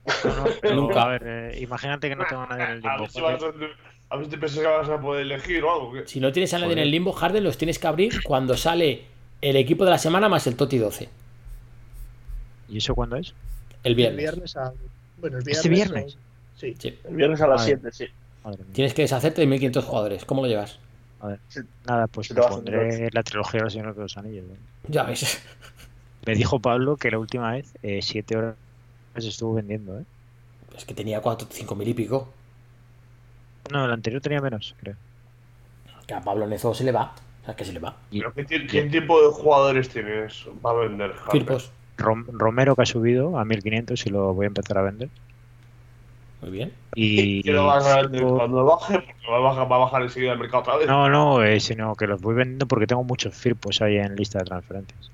Nunca. 0.75 1.03
A 1.03 1.09
ver, 1.09 1.23
eh, 1.27 1.59
imagínate 1.61 2.09
que 2.09 2.17
no 2.17 2.25
tengo 2.29 2.47
nadie 2.47 2.65
en 2.65 2.71
el 2.71 2.87
A 2.87 2.91
limbo. 2.97 3.01
ver 3.03 3.11
si 3.11 3.21
vas 3.21 3.43
a, 3.43 3.47
a 4.11 4.17
ver 4.17 4.25
si 4.25 4.31
te 4.31 4.39
piensas 4.39 4.59
que 4.61 4.67
vas 4.67 4.89
a 4.89 5.01
poder 5.01 5.23
elegir 5.23 5.63
o 5.65 5.73
algo. 5.73 5.93
¿qué? 5.93 6.07
Si 6.07 6.21
no 6.21 6.33
tienes 6.33 6.53
a 6.55 6.59
nadie 6.59 6.73
en 6.75 6.79
el 6.81 6.91
limbo, 6.91 7.13
Harden 7.13 7.45
los 7.45 7.57
tienes 7.59 7.79
que 7.79 7.87
abrir 7.87 8.23
cuando 8.23 8.57
sale 8.57 9.05
el 9.41 9.57
equipo 9.57 9.85
de 9.85 9.91
la 9.91 9.99
semana 9.99 10.29
más 10.29 10.47
el 10.47 10.57
TOTI 10.57 10.79
12. 10.79 11.09
¿Y 12.69 12.79
eso 12.79 12.95
cuándo 12.95 13.17
es? 13.17 13.29
El 13.83 13.93
El 13.93 13.95
viernes. 13.95 14.19
viernes 14.19 14.57
a- 14.57 14.73
bueno, 15.19 15.39
el 15.39 15.45
viernes. 15.45 15.57
¿Este 15.57 15.69
viernes? 15.69 16.15
eh, 16.15 16.19
sí. 16.61 16.77
Sí. 16.79 16.99
El 17.09 17.17
viernes 17.17 17.41
a 17.41 17.47
las 17.47 17.63
Vale. 17.63 17.79
7, 17.83 17.93
sí. 17.93 18.07
Tienes 18.73 18.95
que 18.95 19.03
deshacerte 19.03 19.41
de 19.41 19.47
1500 19.47 19.85
jugadores. 19.85 20.25
¿Cómo 20.25 20.43
lo 20.43 20.49
llevas? 20.49 20.79
A 21.21 21.29
ver. 21.29 21.41
Nada, 21.87 22.07
pues 22.07 22.31
me 22.31 22.41
te 22.41 22.49
pondré 22.49 23.09
la 23.13 23.23
trilogía 23.23 23.59
de 23.59 23.65
los 23.65 23.73
Señores 23.73 23.97
de 23.97 24.03
los 24.03 24.17
Anillos. 24.17 24.45
¿eh? 24.51 24.57
Ya 24.89 25.03
ves. 25.05 25.43
Me 26.27 26.35
dijo 26.35 26.59
Pablo 26.61 26.97
que 26.97 27.11
la 27.11 27.19
última 27.19 27.53
vez, 27.53 27.73
7 27.83 28.37
horas 28.37 28.55
se 29.19 29.29
estuvo 29.29 29.55
vendiendo, 29.55 29.99
¿eh? 29.99 30.05
Es 30.77 30.85
que 30.85 30.95
tenía 30.95 31.21
4, 31.21 31.49
5 31.51 31.75
mil 31.75 31.89
y 31.89 31.95
pico. 31.95 32.33
No, 33.71 33.85
el 33.85 33.93
anterior 33.93 34.21
tenía 34.23 34.41
menos, 34.41 34.75
creo. 34.81 34.97
Que 36.07 36.15
a 36.15 36.21
Pablo 36.21 36.47
Nezo 36.47 36.75
se 36.75 36.85
le 36.85 36.93
va. 36.93 37.15
O 37.43 37.45
sea, 37.45 37.57
que 37.57 37.65
se 37.65 37.73
le 37.73 37.79
va. 37.81 37.97
Y 38.11 38.21
¿Pero 38.21 38.33
qué, 38.35 38.45
ti- 38.45 38.67
qué 38.67 38.83
tipo 38.85 39.21
de 39.23 39.29
jugadores 39.33 39.89
tienes 39.89 40.47
para 40.63 40.81
vender? 40.81 41.13
Firpos. 41.31 41.71
Rom- 41.99 42.27
Romero 42.33 42.75
que 42.77 42.83
ha 42.83 42.87
subido 42.87 43.39
a 43.39 43.45
1500 43.45 44.07
y 44.07 44.11
lo 44.11 44.33
voy 44.35 44.45
a 44.45 44.49
empezar 44.49 44.79
a 44.79 44.83
vender. 44.83 45.09
Muy 46.43 46.51
bien. 46.51 46.73
Y, 46.95 47.43
¿Qué 47.43 47.53
lo 47.53 47.67
vas 47.67 47.87
a 47.87 48.03
vender 48.03 48.23
Firpo- 48.23 48.37
cuando 48.39 48.65
baje? 48.65 48.95
Porque 48.95 49.31
va 49.31 49.37
a 49.37 49.41
bajar, 49.41 49.71
va 49.73 49.77
a 49.77 49.79
bajar 49.81 50.03
enseguida 50.03 50.33
el 50.33 50.39
mercado 50.39 50.63
otra 50.63 50.77
vez. 50.77 50.87
No, 50.89 51.09
no, 51.11 51.43
eh, 51.45 51.61
sino 51.61 51.95
que 51.95 52.07
los 52.07 52.21
voy 52.23 52.35
vendiendo 52.35 52.67
porque 52.67 52.87
tengo 52.87 53.05
muchos 53.05 53.35
Firpos 53.35 53.83
ahí 53.83 53.97
en 53.99 54.17
lista 54.17 54.39
de 54.39 54.45
transferencias. 54.47 55.11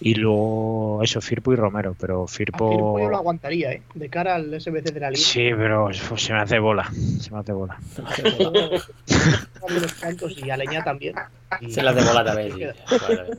Y 0.00 0.14
luego 0.14 1.00
eso, 1.02 1.20
Firpo 1.20 1.52
y 1.52 1.56
Romero, 1.56 1.96
pero 1.98 2.22
A 2.22 2.28
Firpo 2.28 2.70
yo 2.70 2.76
lo 2.76 2.94
Firpo... 3.08 3.16
aguantaría, 3.16 3.72
¿eh? 3.72 3.82
De 3.94 4.08
cara 4.08 4.36
al 4.36 4.54
SBC 4.60 4.92
de 4.92 5.00
la 5.00 5.10
liga. 5.10 5.20
Sí, 5.22 5.50
pero 5.56 5.92
se 5.92 6.32
me 6.32 6.38
hace 6.38 6.60
bola, 6.60 6.88
se 7.20 7.32
me 7.32 7.38
hace 7.40 7.52
bola. 7.52 7.76
Hay 8.06 9.76
unos 9.76 9.94
cuantos 9.94 10.38
y 10.38 10.48
a 10.50 10.56
Leña 10.56 10.84
también. 10.84 11.16
Y- 11.60 11.72
Se 11.72 11.82
las 11.82 11.96
de 11.96 12.04
bola 12.04 12.24
también. 12.24 12.52
sí. 12.52 12.64
Vale. 13.00 13.38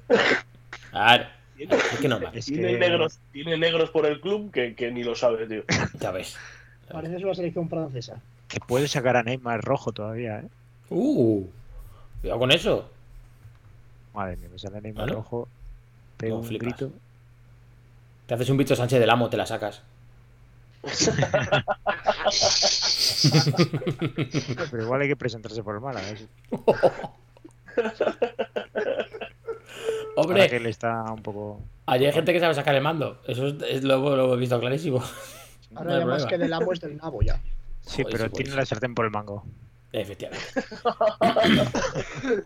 Claro. 0.91 1.25
Es 1.59 1.99
que 1.99 2.07
no 2.07 2.21
va. 2.21 2.29
Es 2.33 2.45
Tiene, 2.45 2.69
que- 2.73 2.79
negros, 2.79 3.19
tiene 3.31 3.57
negros 3.57 3.89
por 3.89 4.05
el 4.05 4.21
club 4.21 4.51
que, 4.51 4.75
que 4.75 4.91
ni 4.91 5.03
lo 5.03 5.15
sabe, 5.15 5.47
tío. 5.47 5.63
Ya 5.99 6.11
ves. 6.11 6.37
Parece 6.91 7.17
una 7.17 7.35
selección 7.35 7.69
francesa. 7.69 8.19
Que 8.47 8.59
puede 8.59 8.87
sacar 8.87 9.15
a 9.17 9.23
Neymar 9.23 9.61
rojo 9.63 9.91
todavía, 9.91 10.39
¿eh? 10.39 10.47
Uh. 10.89 11.45
Cuidado 12.21 12.39
con 12.39 12.51
eso. 12.51 12.89
Madre 14.13 14.37
mía, 14.37 14.49
me 14.51 14.57
sale 14.57 14.81
Neymar 14.81 15.09
rojo, 15.09 15.47
pego 16.17 16.37
No 16.37 16.41
un 16.41 16.47
flipas. 16.47 16.67
grito. 16.67 16.91
Te 18.25 18.33
haces 18.33 18.49
un 18.49 18.57
Vito 18.57 18.75
Sánchez 18.75 18.99
del 18.99 19.09
amo, 19.09 19.29
te 19.29 19.37
la 19.37 19.45
sacas. 19.45 19.81
Pero 24.71 24.83
igual 24.83 25.01
hay 25.01 25.07
que 25.09 25.15
presentarse 25.15 25.61
por 25.63 25.75
el 25.75 25.81
Málaga. 25.81 26.07
¿eh? 26.09 26.27
Ahora 30.19 30.33
Hombre, 30.33 30.49
que 30.49 30.57
él 30.57 30.65
está 30.65 31.03
un 31.11 31.21
poco... 31.21 31.61
allí 31.85 32.05
hay 32.05 32.11
gente 32.11 32.33
que 32.33 32.39
sabe 32.39 32.53
sacar 32.53 32.75
el 32.75 32.81
mando. 32.81 33.21
Eso 33.27 33.47
es, 33.47 33.55
es 33.67 33.83
lo, 33.83 34.15
lo 34.15 34.33
he 34.33 34.37
visto 34.37 34.59
clarísimo. 34.59 35.03
Ahora 35.75 35.91
No 35.91 35.95
hay 35.95 35.99
ya 36.01 36.05
más 36.05 36.25
que 36.25 36.37
del 36.37 36.53
amo 36.53 36.73
es 36.73 36.81
del 36.81 36.97
nabo 36.97 37.21
ya. 37.21 37.39
Sí, 37.81 38.03
Joder, 38.03 38.11
pero 38.11 38.23
sí, 38.25 38.31
tiene 38.35 38.49
pues. 38.49 38.57
la 38.57 38.65
sartén 38.65 38.95
por 38.95 39.05
el 39.05 39.11
mango. 39.11 39.43
Efectivamente. 39.91 40.45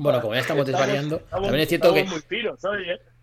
Bueno, 0.00 0.20
como 0.20 0.34
ya 0.34 0.40
estamos 0.40 0.66
desvariando, 0.66 1.18
también 1.30 1.60
es 1.60 1.68
cierto 1.68 1.94
que. 1.94 2.04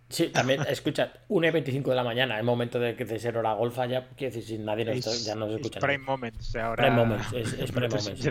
Sí, 0.10 0.28
también, 0.30 0.62
escucha, 0.70 1.12
1 1.28 1.48
y 1.48 1.52
25 1.52 1.90
de 1.90 1.96
la 1.98 2.04
mañana, 2.04 2.38
es 2.40 2.44
momento 2.46 2.80
de, 2.80 2.94
de 2.94 3.20
ser 3.20 3.38
hora 3.38 3.52
golfa, 3.54 3.86
ya, 3.88 4.08
quiero 4.16 4.34
decir, 4.34 4.58
si 4.58 4.64
nadie 4.64 4.86
nos, 4.86 4.96
Es- 5.06 5.26
ya 5.26 5.36
nos 5.36 5.50
es 5.50 5.56
escucha. 5.58 5.82
prime 5.82 5.98
nadie. 5.98 6.06
moments 6.06 6.56
ahora. 6.56 6.84
Prime 6.86 6.96
moments, 6.96 7.34
es, 7.34 7.54
es 7.54 7.72
prime 7.74 7.90
moments. 7.90 8.22
se. 8.22 8.30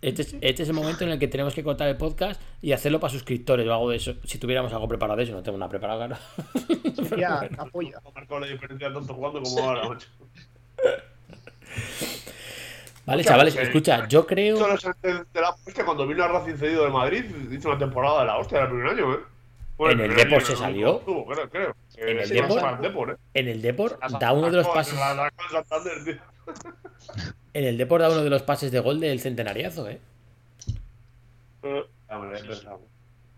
Este 0.00 0.22
es, 0.22 0.34
este 0.40 0.62
es 0.62 0.68
el 0.68 0.74
momento 0.76 1.02
en 1.02 1.10
el 1.10 1.18
que 1.18 1.26
tenemos 1.26 1.54
que 1.54 1.64
cortar 1.64 1.88
el 1.88 1.96
podcast 1.96 2.40
y 2.60 2.70
hacerlo 2.70 3.00
para 3.00 3.12
suscriptores 3.12 3.66
o 3.66 3.72
algo 3.72 3.90
de 3.90 3.96
eso. 3.96 4.14
Si 4.24 4.38
tuviéramos 4.38 4.72
algo 4.72 4.86
preparado 4.86 5.16
de 5.16 5.24
eso, 5.24 5.32
no 5.32 5.42
tengo 5.42 5.58
nada 5.58 5.68
preparado, 5.70 6.06
claro. 6.06 6.16
La 7.56 7.64
polla. 7.66 8.00
Marcó 8.14 8.38
la 8.38 8.46
diferencia 8.46 8.92
tanto 8.92 9.12
jugando 9.14 9.42
como 9.42 9.58
ahora, 9.60 9.88
macho. 9.88 10.08
Vale, 13.04 13.22
Escucha, 13.22 13.32
chavales, 13.34 13.54
que- 13.56 13.62
escucha, 13.62 14.06
yo 14.08 14.26
creo. 14.26 14.56
Los 14.68 14.84
antes 14.86 15.32
de 15.32 15.40
la 15.40 15.50
hostia 15.50 15.84
cuando 15.84 16.06
vino 16.06 16.22
a 16.22 16.28
Racing 16.28 16.54
cedido 16.56 16.84
de 16.84 16.90
Madrid, 16.90 17.24
hizo 17.50 17.68
una 17.68 17.78
temporada 17.78 18.20
de 18.20 18.26
la 18.26 18.38
hostia 18.38 18.58
del 18.60 18.68
primer 18.68 18.86
año, 18.86 19.14
¿eh? 19.14 19.18
En 19.90 20.00
el 20.00 20.14
Depor 20.14 20.42
se 20.42 20.56
salió. 20.56 21.02
En 21.96 22.18
el 22.18 22.28
Depor. 22.28 23.10
¿eh? 23.10 23.16
En 23.34 23.48
el 23.48 23.62
Depor 23.62 23.98
da 24.20 24.32
uno 24.32 24.50
de 24.50 24.56
los 24.56 24.68
pases. 24.68 24.98
En 27.54 27.64
el 27.64 27.76
Depor 27.76 28.00
da 28.00 28.08
uno 28.10 28.22
de 28.22 28.30
los 28.30 28.42
pases 28.42 28.72
de 28.72 28.80
gol 28.80 28.98
del 28.98 29.20
centenariazo, 29.20 29.86
eh. 29.88 30.00
Eh, 31.62 31.84
es 32.34 32.46
verdad. 32.46 32.78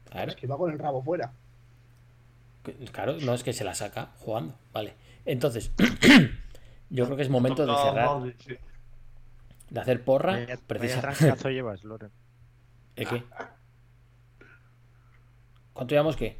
Claro, 0.08 0.30
Es 0.30 0.36
que 0.36 0.46
va 0.46 0.56
con 0.56 0.70
el 0.72 0.78
rabo 0.78 1.02
fuera. 1.02 1.32
claro, 2.92 3.16
no 3.20 3.34
es 3.34 3.42
que 3.42 3.52
se 3.52 3.64
la 3.64 3.74
saca 3.74 4.10
jugando. 4.20 4.54
Vale. 4.72 4.94
Entonces, 5.24 5.72
yo 6.90 7.06
creo 7.06 7.16
que 7.16 7.22
es 7.24 7.28
momento 7.28 7.66
de 7.66 7.74
cerrar, 7.74 8.20
de 9.70 9.80
hacer 9.80 10.04
porra. 10.04 10.32
Vaya, 10.32 10.58
vaya 10.68 11.50
llevas, 11.50 11.82
Loren. 11.82 12.10
¿Eh, 12.96 13.06
qué? 13.06 13.24
¿Cuánto 15.74 15.92
llevamos 15.92 16.16
qué? 16.16 16.38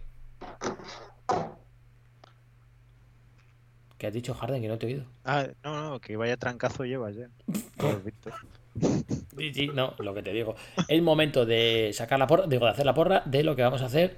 ¿Qué 3.99 4.07
has 4.07 4.13
dicho, 4.13 4.33
Harden? 4.35 4.63
Que 4.63 4.69
no 4.69 4.79
te 4.79 4.87
he 4.87 4.95
oído. 4.95 5.05
Ah, 5.25 5.47
no, 5.63 5.91
no, 5.91 6.01
que 6.01 6.17
vaya 6.17 6.37
trancazo 6.37 6.85
llevas 6.85 7.17
ya. 7.17 7.29
Sí, 9.37 9.55
sí, 9.55 9.69
no, 9.69 9.95
lo 9.99 10.15
que 10.15 10.23
te 10.23 10.33
digo. 10.33 10.57
Es 10.89 11.03
momento 11.03 11.47
de 11.47 11.91
sacar 11.93 12.19
la 12.19 12.27
porra, 12.27 12.47
digo, 12.47 12.65
de 12.65 12.73
hacer 12.73 12.87
la 12.87 12.95
porra 12.95 13.23
de 13.25 13.45
lo 13.45 13.55
que 13.55 13.63
vamos 13.63 13.83
a 13.83 13.87
hacer 13.87 14.17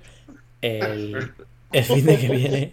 el, 0.63 1.33
el 1.73 1.85
fin 1.85 2.07
de 2.07 2.19
que 2.19 2.29
viene 2.29 2.73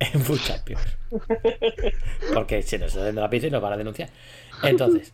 en 0.00 0.20
Food 0.20 0.40
Champions. 0.40 0.98
Porque 2.34 2.62
se 2.62 2.78
nos 2.78 2.88
está 2.88 3.00
haciendo 3.00 3.20
la 3.20 3.30
pizza 3.30 3.46
y 3.46 3.50
nos 3.50 3.62
van 3.62 3.74
a 3.74 3.76
denunciar. 3.76 4.10
Entonces, 4.62 5.12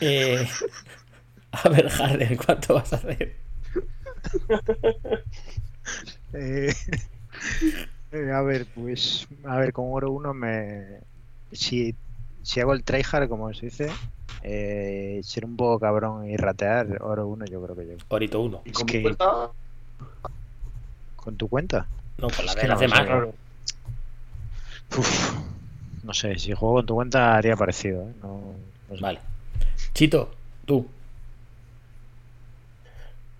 eh, 0.00 0.46
a 1.52 1.68
ver, 1.68 1.88
Harden, 1.88 2.36
¿cuánto 2.36 2.74
vas 2.74 2.92
a 2.92 2.96
hacer? 2.96 3.43
Eh, 6.36 6.72
eh, 8.10 8.32
a 8.32 8.42
ver, 8.42 8.66
pues, 8.74 9.28
a 9.44 9.56
ver, 9.58 9.72
con 9.72 9.86
oro 9.92 10.10
1 10.10 10.34
me... 10.34 10.98
Si, 11.52 11.94
si 12.42 12.60
hago 12.60 12.72
el 12.72 12.82
tryhard, 12.82 13.28
como 13.28 13.52
se 13.54 13.66
dice, 13.66 13.90
eh, 14.42 15.20
ser 15.22 15.44
un 15.44 15.56
poco 15.56 15.78
cabrón 15.78 16.28
y 16.28 16.36
ratear, 16.36 17.00
oro 17.02 17.28
1 17.28 17.44
yo 17.44 17.62
creo 17.62 17.76
que 17.76 17.84
llego. 17.84 18.00
Orito 18.08 18.40
1. 18.40 18.62
¿Y 18.64 18.70
Es 18.70 18.76
con 18.78 18.86
que- 18.86 18.96
mi 18.98 19.02
cuenta? 19.04 19.50
¿Con 21.16 21.36
tu 21.36 21.48
cuenta? 21.48 21.86
No, 22.18 22.28
con 22.30 22.44
la 22.46 22.52
Es 22.52 22.56
de 22.56 22.68
las 22.68 22.80
no 22.80 22.80
demás. 22.80 23.28
no 26.02 26.14
sé, 26.14 26.38
si 26.38 26.52
juego 26.52 26.74
con 26.76 26.86
tu 26.86 26.94
cuenta 26.96 27.36
haría 27.36 27.56
parecido, 27.56 28.02
¿eh? 28.02 28.12
No, 28.22 28.54
no 28.90 28.96
sé. 28.96 29.02
Vale. 29.02 29.20
Chito, 29.92 30.30
tú. 30.66 30.86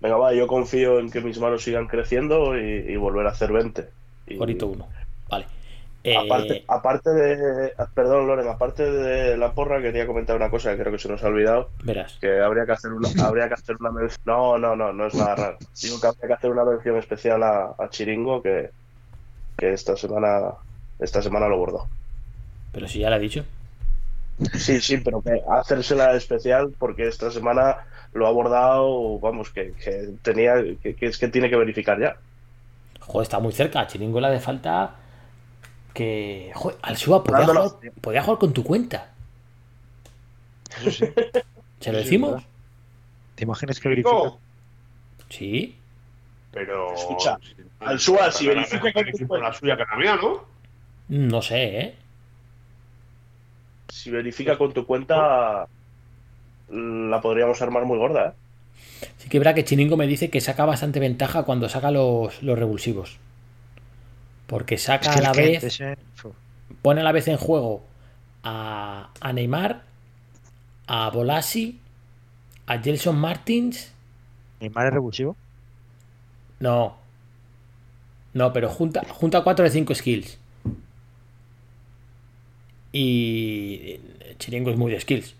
Venga, 0.05 0.17
va, 0.17 0.33
yo 0.33 0.45
confío 0.45 0.99
en 0.99 1.09
que 1.09 1.19
mis 1.21 1.39
manos 1.39 1.63
sigan 1.63 1.87
creciendo 1.87 2.55
y, 2.57 2.61
y 2.91 2.95
volver 2.95 3.25
a 3.25 3.31
hacer 3.31 3.51
20. 3.51 3.89
Y- 4.27 4.39
Orito 4.39 4.67
1. 4.67 4.87
Vale. 5.29 5.45
Eh, 6.03 6.15
Aparte, 6.15 6.63
aparte 6.67 7.09
de. 7.09 7.73
Perdón, 7.95 8.27
Loren, 8.27 8.47
aparte 8.47 8.83
de 8.91 9.35
la 9.37 9.53
porra, 9.53 9.81
quería 9.81 10.05
comentar 10.05 10.35
una 10.35 10.51
cosa 10.51 10.69
que 10.71 10.77
creo 10.83 10.91
que 10.91 10.99
se 10.99 11.09
nos 11.09 11.23
ha 11.23 11.27
olvidado. 11.29 11.71
verás. 11.83 12.19
Que 12.21 12.39
habría 12.41 12.67
que 12.67 12.73
hacer 12.73 12.91
una, 12.93 13.09
habría 13.25 13.47
que 13.47 13.55
hacer 13.55 13.75
una 13.79 13.89
mención. 13.89 14.21
No, 14.25 14.59
no, 14.59 14.75
no, 14.75 14.93
no 14.93 15.07
es 15.07 15.15
nada 15.15 15.35
raro. 15.35 15.57
Digo 15.81 15.99
que 15.99 16.05
habría 16.05 16.27
que 16.27 16.33
hacer 16.33 16.51
una 16.51 16.63
mención 16.63 16.97
especial 16.97 17.41
a, 17.41 17.73
a 17.79 17.89
Chiringo 17.89 18.43
que, 18.43 18.69
que 19.57 19.73
esta 19.73 19.95
semana 19.97 20.51
esta 20.99 21.23
semana 21.23 21.47
lo 21.47 21.57
bordó. 21.57 21.87
Pero 22.71 22.87
si 22.87 22.99
ya 22.99 23.09
lo 23.09 23.15
he 23.15 23.19
dicho. 23.19 23.43
Sí, 24.53 24.79
sí, 24.81 24.97
pero 24.97 25.21
que 25.23 25.41
hacérsela 25.49 26.13
especial 26.15 26.71
porque 26.77 27.07
esta 27.07 27.31
semana 27.31 27.77
lo 28.15 28.25
ha 28.25 28.29
abordado, 28.29 29.19
vamos, 29.19 29.49
que, 29.51 29.73
que 29.73 30.09
tenía, 30.21 30.55
que, 30.81 30.95
que 30.95 31.05
es 31.05 31.17
que 31.17 31.27
tiene 31.27 31.49
que 31.49 31.55
verificar 31.57 31.99
ya. 31.99 32.15
Joder, 33.01 33.23
está 33.23 33.39
muy 33.39 33.51
cerca. 33.53 33.85
Chiringo 33.87 34.19
le 34.19 34.27
hace 34.27 34.39
falta 34.39 34.95
que. 35.93 36.51
Joder, 36.55 36.77
al 36.81 36.97
Suba 36.97 37.23
podía 37.23 37.45
jugar, 37.45 37.69
podía 38.01 38.23
jugar 38.23 38.39
con 38.39 38.53
tu 38.53 38.63
cuenta. 38.63 39.11
Eso 40.79 40.91
sí. 40.91 41.05
¿Se 41.79 41.91
lo 41.91 41.97
decimos? 41.99 42.41
¿Te 43.35 43.43
imaginas 43.43 43.79
que 43.79 43.89
verifica? 43.89 44.15
No, 44.15 44.39
Sí. 45.29 45.77
pero. 46.51 46.93
Escucha, 46.95 47.37
al 47.81 47.99
Suárez, 47.99 48.35
si 48.35 48.47
verifica 48.47 48.91
con 48.93 49.05
tu 49.05 49.17
con 49.19 49.27
cuenta. 49.27 49.47
la 49.49 49.53
suya 49.53 49.77
que 49.77 49.83
la 49.91 49.97
mía, 49.97 50.15
¿no? 50.21 50.45
No 51.09 51.41
sé, 51.41 51.79
¿eh? 51.79 51.95
Si 53.89 54.09
verifica 54.09 54.57
con 54.57 54.73
tu 54.73 54.85
cuenta, 54.85 55.67
la 56.69 57.21
podríamos 57.21 57.61
armar 57.61 57.85
muy 57.85 57.97
gorda, 57.97 58.29
¿eh? 58.29 58.31
Sí 59.17 59.29
que 59.29 59.37
es 59.37 59.39
verdad 59.39 59.55
que 59.55 59.65
Chiringo 59.65 59.97
me 59.97 60.07
dice 60.07 60.29
que 60.29 60.41
saca 60.41 60.65
bastante 60.65 60.99
ventaja 60.99 61.43
cuando 61.43 61.69
saca 61.69 61.91
los, 61.91 62.41
los 62.41 62.57
revulsivos. 62.57 63.17
Porque 64.47 64.77
saca 64.77 65.13
a 65.13 65.21
la 65.21 65.33
vez, 65.33 65.79
pone 66.81 67.01
a 67.01 67.03
la 67.03 67.11
vez 67.11 67.27
en 67.27 67.37
juego 67.37 67.83
a, 68.43 69.09
a 69.19 69.33
Neymar, 69.33 69.83
a 70.87 71.09
Bolasi, 71.09 71.79
a 72.67 72.77
Gelson 72.77 73.17
Martins. 73.17 73.91
¿Neymar 74.59 74.87
es 74.87 74.93
revulsivo? 74.93 75.35
No. 76.59 76.97
No, 78.33 78.53
pero 78.53 78.69
junta, 78.69 79.03
junta 79.09 79.43
4 79.43 79.65
de 79.65 79.71
5 79.71 79.95
skills. 79.95 80.37
Y 82.91 83.99
Chiringo 84.37 84.71
es 84.71 84.77
muy 84.77 84.91
de 84.91 84.99
skills. 84.99 85.35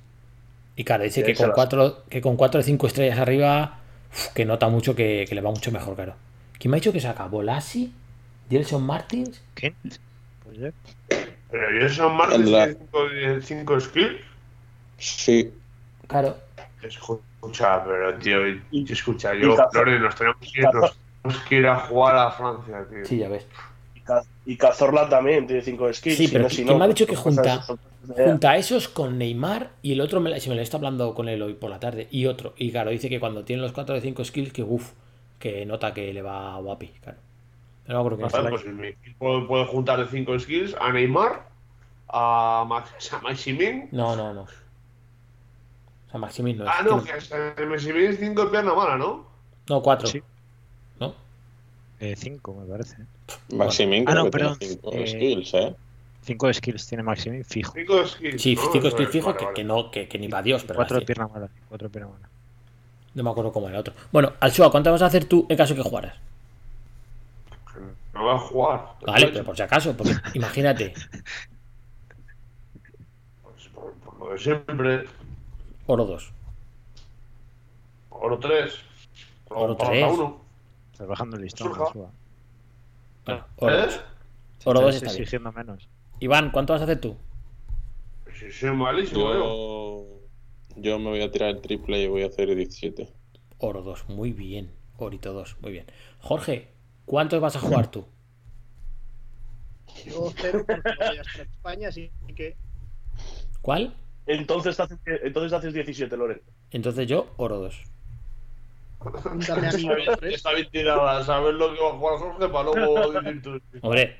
Y 0.76 0.84
claro, 0.84 1.04
dice 1.04 1.24
que 1.24 1.36
con, 1.36 1.52
4, 1.52 2.04
que 2.10 2.22
con 2.22 2.36
4 2.36 2.58
de 2.60 2.64
5 2.64 2.88
estrellas 2.88 3.20
arriba, 3.20 3.80
uf, 4.12 4.28
que 4.34 4.46
nota 4.46 4.68
mucho 4.70 4.96
que, 4.96 5.26
que 5.28 5.36
le 5.36 5.42
va 5.42 5.50
mucho 5.52 5.72
mejor, 5.72 5.96
claro. 5.96 6.16
¿Quién 6.60 6.72
me 6.72 6.78
ha 6.78 6.80
dicho 6.80 6.92
que 6.92 7.00
saca? 7.00 7.26
¿Bolasi? 7.28 7.94
¿Gelson 8.50 8.84
Martins? 8.86 9.42
Pues 10.44 10.58
ya. 10.58 10.72
Pero 11.52 11.80
yo 11.80 11.90
son 11.90 12.16
más 12.18 12.34
En 12.34 12.52
la- 12.52 12.68
de 12.68 13.42
5 13.42 13.80
skills. 13.80 14.22
Sí. 14.98 15.54
Claro. 16.08 16.38
Escucha, 16.82 17.84
pero 17.84 18.14
tío, 18.16 18.48
y- 18.72 18.92
escucha, 18.92 19.34
yo, 19.34 19.56
Loren, 19.74 20.02
nos 20.04 20.16
tenemos 20.16 20.38
que 20.42 20.62
ir, 20.62 20.66
nos 20.74 20.98
tenemos 21.24 21.44
que 21.48 21.56
ir 21.56 21.68
a 21.68 21.76
jugar 21.80 22.16
a 22.18 22.32
Francia, 22.32 22.86
tío. 22.90 23.06
Sí, 23.06 23.18
ya 23.18 23.30
ves. 23.30 23.46
Y 24.06 24.07
Ca- 24.07 24.23
Y 24.45 24.57
Cazorla 24.57 25.10
también 25.10 25.48
tiene 25.48 25.61
5 25.64 25.91
skills. 25.94 26.18
Sí, 26.18 26.27
si 26.27 26.32
pero 26.34 26.44
no, 26.44 26.49
¿qui- 26.49 26.52
si 26.52 26.56
quién 26.57 26.68
no, 26.68 26.77
me 26.77 26.86
ha 26.86 26.88
dicho 26.88 27.07
que 27.07 27.15
junta, 27.15 27.65
junta 28.15 28.56
esos 28.56 28.88
con 28.88 29.18
Neymar 29.18 29.72
y 29.82 29.94
el 29.94 30.02
otro, 30.02 30.19
me, 30.19 30.30
la- 30.30 30.40
si 30.40 30.49
me 30.49 30.56
lo 30.56 30.61
está 30.61 30.77
hablando 30.77 31.15
con 31.15 31.27
él 31.27 31.41
hoy 31.41 31.56
por 31.56 31.72
la 31.72 31.80
tarde, 31.80 32.07
y 32.11 32.27
otro. 32.27 32.53
Y 32.57 32.72
claro, 32.72 32.91
dice 32.91 33.10
que 33.10 33.19
cuando 33.19 33.44
tiene 33.44 33.64
los 33.64 33.72
4 33.72 33.95
de 33.95 34.02
5 34.02 34.23
skills, 34.23 34.53
que 34.53 34.61
uff, 34.64 34.91
que 35.40 35.65
nota 35.65 35.94
que 35.94 36.14
le 36.14 36.22
va 36.22 36.57
guapi, 36.60 36.88
claro. 37.02 37.18
Pero 37.86 37.98
no 37.99 38.06
creo 38.06 38.18
que 38.18 38.23
Vale, 38.38 38.49
pues 38.49 38.65
mi 38.68 38.88
equipo 38.88 39.48
puede 39.48 39.65
juntar 39.65 39.99
de 39.99 40.06
5 40.07 40.38
skills 40.40 40.76
a 40.80 40.91
Neymar, 40.91 41.48
a, 42.10 42.64
Max, 42.68 43.11
a 43.14 43.19
Maximin. 43.22 43.90
No, 43.91 44.15
no, 44.15 44.34
no. 44.34 44.41
O 44.41 44.48
sea, 46.11 46.19
Maximin 46.19 46.60
no 46.60 46.65
es. 46.65 46.69
Ah, 46.72 46.84
no, 46.84 47.03
que 47.03 47.11
es- 47.18 47.32
Maximin 47.68 48.03
es 48.06 48.19
5 48.19 48.45
de 48.45 48.52
pierna 48.52 48.73
mala, 48.76 48.98
¿no? 48.98 49.26
No, 49.68 49.82
4. 49.82 50.07
Sí. 50.07 50.22
¿No? 50.99 51.14
Eh, 51.99 52.15
cinco, 52.15 52.53
me 52.53 52.65
parece. 52.72 52.98
Maximin 53.54 54.04
Ah, 54.08 54.12
creo 54.12 54.16
no, 54.16 54.26
que 54.26 54.32
perdón. 54.32 54.58
tiene 54.60 54.74
cinco 54.76 54.92
Eh, 54.94 55.08
skills, 55.08 55.54
¿eh? 55.56 55.76
5 56.22 56.54
skills 56.54 56.88
tiene 56.88 57.04
Maximin, 57.04 57.46
fijo. 57.46 57.72
5 57.74 58.08
skills. 58.08 58.42
Sí, 58.42 58.56
¿no? 58.56 58.62
5 58.72 58.78
Eso 58.88 58.90
skills 58.98 59.10
fijo, 59.12 59.26
vale, 59.28 59.38
que, 59.38 59.46
vale. 59.46 59.56
que 59.56 59.64
no, 59.64 59.92
que, 59.92 60.08
que 60.08 60.18
ni 60.18 60.28
para 60.28 60.42
Dios, 60.42 60.64
pero 60.64 60.76
4 60.78 60.96
de 60.96 60.98
así. 61.00 61.06
pierna 61.06 61.28
mala. 61.28 61.50
4 61.70 61.88
de 61.88 61.92
pierna 61.92 62.10
mala. 62.12 62.30
No 63.14 63.24
me 63.24 63.30
acuerdo 63.30 63.52
cómo 63.54 63.68
era 63.68 63.76
el 63.76 63.80
otro. 63.82 63.94
Bueno, 64.12 64.34
Alshua, 64.40 64.72
¿cuánto 64.72 64.92
vas 64.92 65.02
a 65.04 65.06
hacer 65.06 65.26
tú 65.26 65.46
en 65.50 65.56
caso 65.58 65.76
que 65.76 65.84
jugaras? 65.84 66.16
No 68.14 68.24
voy 68.24 68.34
a 68.36 68.40
jugar. 68.40 68.86
Vale, 69.06 69.28
pero 69.28 69.44
por 69.44 69.56
si 69.56 69.62
acaso, 69.62 69.96
porque 69.96 70.14
imagínate, 70.34 70.94
Pues 73.44 73.68
por, 73.74 73.94
por 73.94 74.20
lo 74.20 74.34
de 74.34 74.40
siempre. 74.40 75.06
oro 75.86 76.06
2. 76.06 76.32
Oro 78.10 78.40
3. 78.40 78.74
Oro 79.50 79.76
tres. 79.76 80.06
Estás 80.94 81.08
bajando 81.08 81.36
el 81.38 81.44
listón. 81.44 81.68
Surja. 81.76 82.10
Bueno, 83.26 83.46
oro 83.58 83.80
¿Eh? 83.80 83.82
2. 83.86 84.02
Oro 84.66 84.82
2 84.82 84.96
Estás 84.96 84.96
está 84.96 85.12
bien. 85.12 85.22
exigiendo 85.24 85.52
menos. 85.52 85.90
Iván, 86.20 86.52
¿cuánto 86.52 86.74
vas 86.74 86.82
a 86.82 86.86
hacer 86.86 87.00
tú? 87.02 87.18
Si 88.34 88.52
soy 88.52 88.72
malísimo, 88.72 89.34
yo. 89.34 90.06
Yo. 90.78 91.00
Me 91.00 91.10
voy 91.10 91.22
a 91.22 91.32
tirar 91.32 91.50
el 91.50 91.62
triple 91.62 92.02
y 92.02 92.08
voy 92.08 92.24
a 92.24 92.28
hacer 92.28 92.54
17. 92.54 93.10
Oro 93.60 93.82
2, 93.82 94.10
muy 94.10 94.32
bien. 94.34 94.72
Orito 94.98 95.34
2, 95.34 95.58
muy 95.62 95.72
bien. 95.72 95.86
Jorge, 96.20 96.70
¿cuántos 97.06 97.42
vas 97.42 97.56
a 97.56 97.60
jugar 97.60 97.92
tú? 97.92 98.06
Yo 100.06 100.32
cero 100.36 100.64
porque 100.68 100.82
voy 100.98 101.18
a 101.18 101.22
estar 101.22 101.42
en 101.42 101.52
España, 101.52 101.88
así 101.90 102.12
que 102.36 102.58
¿Cuál? 103.62 103.96
Entonces 104.28 104.80
haces, 104.80 105.00
entonces 105.06 105.54
haces 105.54 105.74
17, 105.74 106.18
Loren. 106.18 106.42
Entonces 106.72 107.08
yo, 107.08 107.34
oro 107.38 107.60
2. 107.60 107.82
Púntame 109.00 109.68
a 109.68 109.72
mí 109.72 109.88
Está 110.34 110.54
bien, 110.54 110.70
tirada, 110.72 111.24
sabes 111.24 111.54
lo 111.54 111.74
que 111.74 111.80
va 111.82 111.90
a 111.90 111.94
jugar 111.94 112.18
Jorge 112.20 112.50
para 112.50 112.64
luego 112.64 113.12
decir 113.22 113.42
tú. 113.42 113.62
Hombre, 113.82 114.20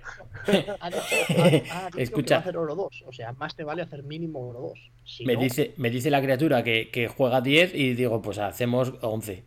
ha 0.80 0.90
dicho, 0.90 1.02
ha- 1.30 1.44
ha 1.44 1.86
dicho 1.86 1.98
que 1.98 2.04
Escucha. 2.04 2.36
va 2.36 2.38
a 2.38 2.42
hacer 2.42 2.58
oro 2.58 2.76
2. 2.76 3.04
O 3.08 3.12
sea, 3.12 3.32
más 3.34 3.56
te 3.56 3.64
vale 3.64 3.82
hacer 3.82 4.04
mínimo 4.04 4.48
oro 4.50 4.60
2. 4.62 4.92
Si 5.06 5.26
me 5.26 5.34
no, 5.36 5.42
dice, 5.42 5.74
me 5.78 5.90
dice 5.90 6.10
la 6.12 6.22
criatura 6.22 6.64
que, 6.64 6.90
que 6.92 7.08
juega 7.08 7.42
10 7.42 7.74
y 7.76 7.94
digo, 7.96 8.22
pues 8.22 8.38
hacemos 8.38 8.94
11. 9.02 9.44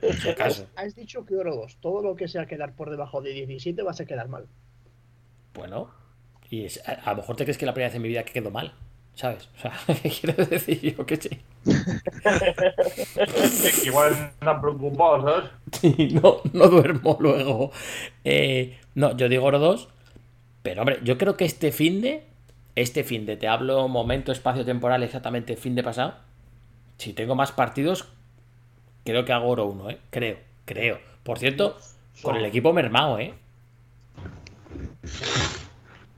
Por 0.00 0.14
si 0.14 0.28
acaso. 0.28 0.66
Has 0.76 0.94
dicho 0.94 1.24
que 1.24 1.36
oro 1.36 1.54
2. 1.56 1.76
Todo 1.80 2.02
lo 2.02 2.16
que 2.16 2.28
sea 2.28 2.46
quedar 2.46 2.74
por 2.74 2.90
debajo 2.90 3.20
de 3.20 3.30
17 3.32 3.82
vas 3.82 4.00
a 4.00 4.04
quedar 4.06 4.28
mal. 4.28 4.46
Bueno, 5.54 5.90
y 6.50 6.64
es- 6.64 6.86
a, 6.88 6.92
a 6.92 7.10
lo 7.12 7.18
mejor 7.18 7.36
te 7.36 7.44
crees 7.44 7.58
que 7.58 7.66
la 7.66 7.74
primera 7.74 7.88
vez 7.88 7.96
en 7.96 8.02
mi 8.02 8.08
vida 8.08 8.24
que 8.24 8.32
quedó 8.32 8.50
mal, 8.50 8.74
¿sabes? 9.14 9.48
O 9.56 9.60
sea, 9.60 9.72
¿qué 10.02 10.10
quiero 10.10 10.44
decir 10.44 10.80
yo? 10.80 11.06
Que 11.06 11.16
sí. 11.16 11.30
Igual 13.86 14.12
están 14.12 14.60
preocupados, 14.60 15.24
¿sabes? 15.24 15.50
Sí, 15.72 16.08
no, 16.12 16.40
no 16.52 16.68
duermo 16.68 17.16
luego. 17.20 17.72
Eh, 18.24 18.78
no, 18.94 19.16
yo 19.16 19.28
digo 19.28 19.44
oro 19.44 19.58
2. 19.58 19.88
Pero 20.62 20.82
hombre, 20.82 20.98
yo 21.02 21.18
creo 21.18 21.36
que 21.36 21.44
este 21.44 21.72
fin 21.72 22.00
de. 22.00 22.24
Este 22.76 23.04
fin 23.04 23.24
de, 23.24 23.36
te 23.36 23.46
hablo 23.46 23.86
momento, 23.86 24.32
espacio 24.32 24.64
temporal, 24.64 25.04
exactamente 25.04 25.56
fin 25.56 25.76
de 25.76 25.84
pasado. 25.84 26.16
Si 26.98 27.12
tengo 27.12 27.36
más 27.36 27.52
partidos, 27.52 28.08
creo 29.04 29.24
que 29.24 29.32
hago 29.32 29.48
oro 29.48 29.66
1, 29.66 29.90
¿eh? 29.90 29.98
Creo, 30.10 30.38
creo. 30.64 30.98
Por 31.22 31.38
cierto, 31.38 31.76
con 32.22 32.34
el 32.34 32.44
equipo 32.44 32.72
mermado, 32.72 33.20
¿eh? 33.20 33.32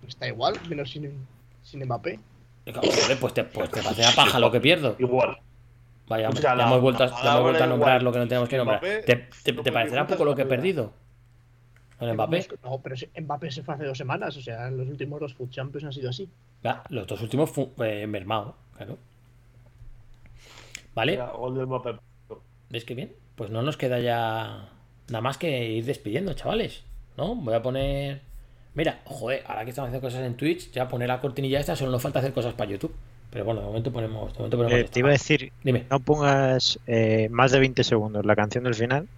Está 0.09 0.29
igual, 0.29 0.55
menos 0.69 0.91
sin, 0.91 1.13
sin 1.63 1.85
Mbappé. 1.85 2.19
Joder, 2.75 3.19
pues 3.21 3.35
te, 3.35 3.45
pues 3.45 3.71
te 3.71 3.83
pasea 3.83 4.11
paja 4.15 4.39
lo 4.41 4.51
que 4.51 4.61
pierdo. 4.61 4.97
Igual. 4.99 5.39
Vaya, 6.09 6.31
ya 6.31 6.55
la- 6.55 6.67
hemos 6.67 6.81
vuelto, 6.81 7.05
a- 7.05 7.07
la 7.07 7.13
ya 7.23 7.31
hemos 7.31 7.43
vuelto 7.43 7.59
a 7.65 7.67
palabra 7.67 7.67
nombrar 7.69 8.01
igual. 8.01 8.05
lo 8.05 8.13
que 8.13 8.19
no 8.19 8.29
tenemos 8.29 8.49
que 8.49 8.57
nombrar. 8.59 8.79
Mbappé, 8.81 9.03
¿Te, 9.03 9.17
te- 9.43 9.53
te 9.63 9.73
parecerá 9.73 10.07
poco 10.07 10.25
lo 10.25 10.35
que 10.35 10.43
he 10.43 10.47
perdido? 10.47 10.93
Con 11.99 12.13
Mbappé. 12.13 12.47
No, 12.63 12.79
pero 12.79 12.95
Mbappé 13.21 13.51
se 13.51 13.63
fue 13.63 13.75
hace 13.75 13.85
dos 13.85 13.97
semanas. 13.99 14.37
O 14.37 14.41
sea, 14.43 14.71
los 14.71 14.87
últimos 14.89 15.19
dos 15.21 15.35
Food 15.35 15.51
Champions 15.51 15.85
han 15.85 15.93
sido 15.93 16.11
así. 16.11 16.29
Va, 16.65 16.83
los 16.91 17.07
dos 17.07 17.21
últimos 17.23 17.51
eh, 17.79 18.07
mermado, 18.07 18.55
claro. 18.77 18.99
¿Vale? 20.95 21.17
Gol 21.17 21.67
Mbappé. 21.67 21.97
¿Ves 22.71 22.85
que 22.85 22.95
bien? 22.95 23.13
Pues 23.37 23.51
no 23.51 23.63
nos 23.63 23.77
queda 23.77 24.01
ya 24.01 24.69
nada 25.09 25.21
más 25.21 25.39
que 25.39 25.69
ir 25.71 25.85
despidiendo, 25.85 26.33
chavales. 26.35 26.83
¿No? 27.17 27.35
Voy 27.35 27.55
a 27.55 27.63
poner. 27.63 28.21
Mira, 28.77 29.01
joder, 29.05 29.43
ahora 29.47 29.65
que 29.65 29.71
estamos 29.71 29.89
haciendo 29.89 30.07
cosas 30.07 30.21
en 30.25 30.35
Twitch, 30.37 30.71
ya 30.71 30.87
poner 30.87 31.09
la 31.09 31.21
cortinilla 31.21 31.59
esta, 31.59 31.75
solo 31.75 31.91
nos 31.91 32.03
falta 32.03 32.21
hacer 32.21 32.33
cosas 32.33 32.55
para 32.55 32.71
YouTube. 32.71 32.95
Pero 33.31 33.45
bueno, 33.45 33.61
de 33.61 33.67
momento 33.67 33.91
ponemos. 33.93 34.33
De 34.33 34.39
momento 34.39 34.57
ponemos 34.59 34.79
Eh, 34.79 34.89
te 34.91 35.01
iba 35.01 35.09
a 35.09 35.13
decir, 35.13 35.53
Dime. 35.65 35.85
no 35.91 35.99
pongas 35.99 36.79
eh, 36.87 37.29
más 37.31 37.51
de 37.53 37.59
20 37.59 37.83
segundos 37.83 38.25
la 38.25 38.37
canción 38.37 38.63
del 38.65 38.75
final. 38.75 39.09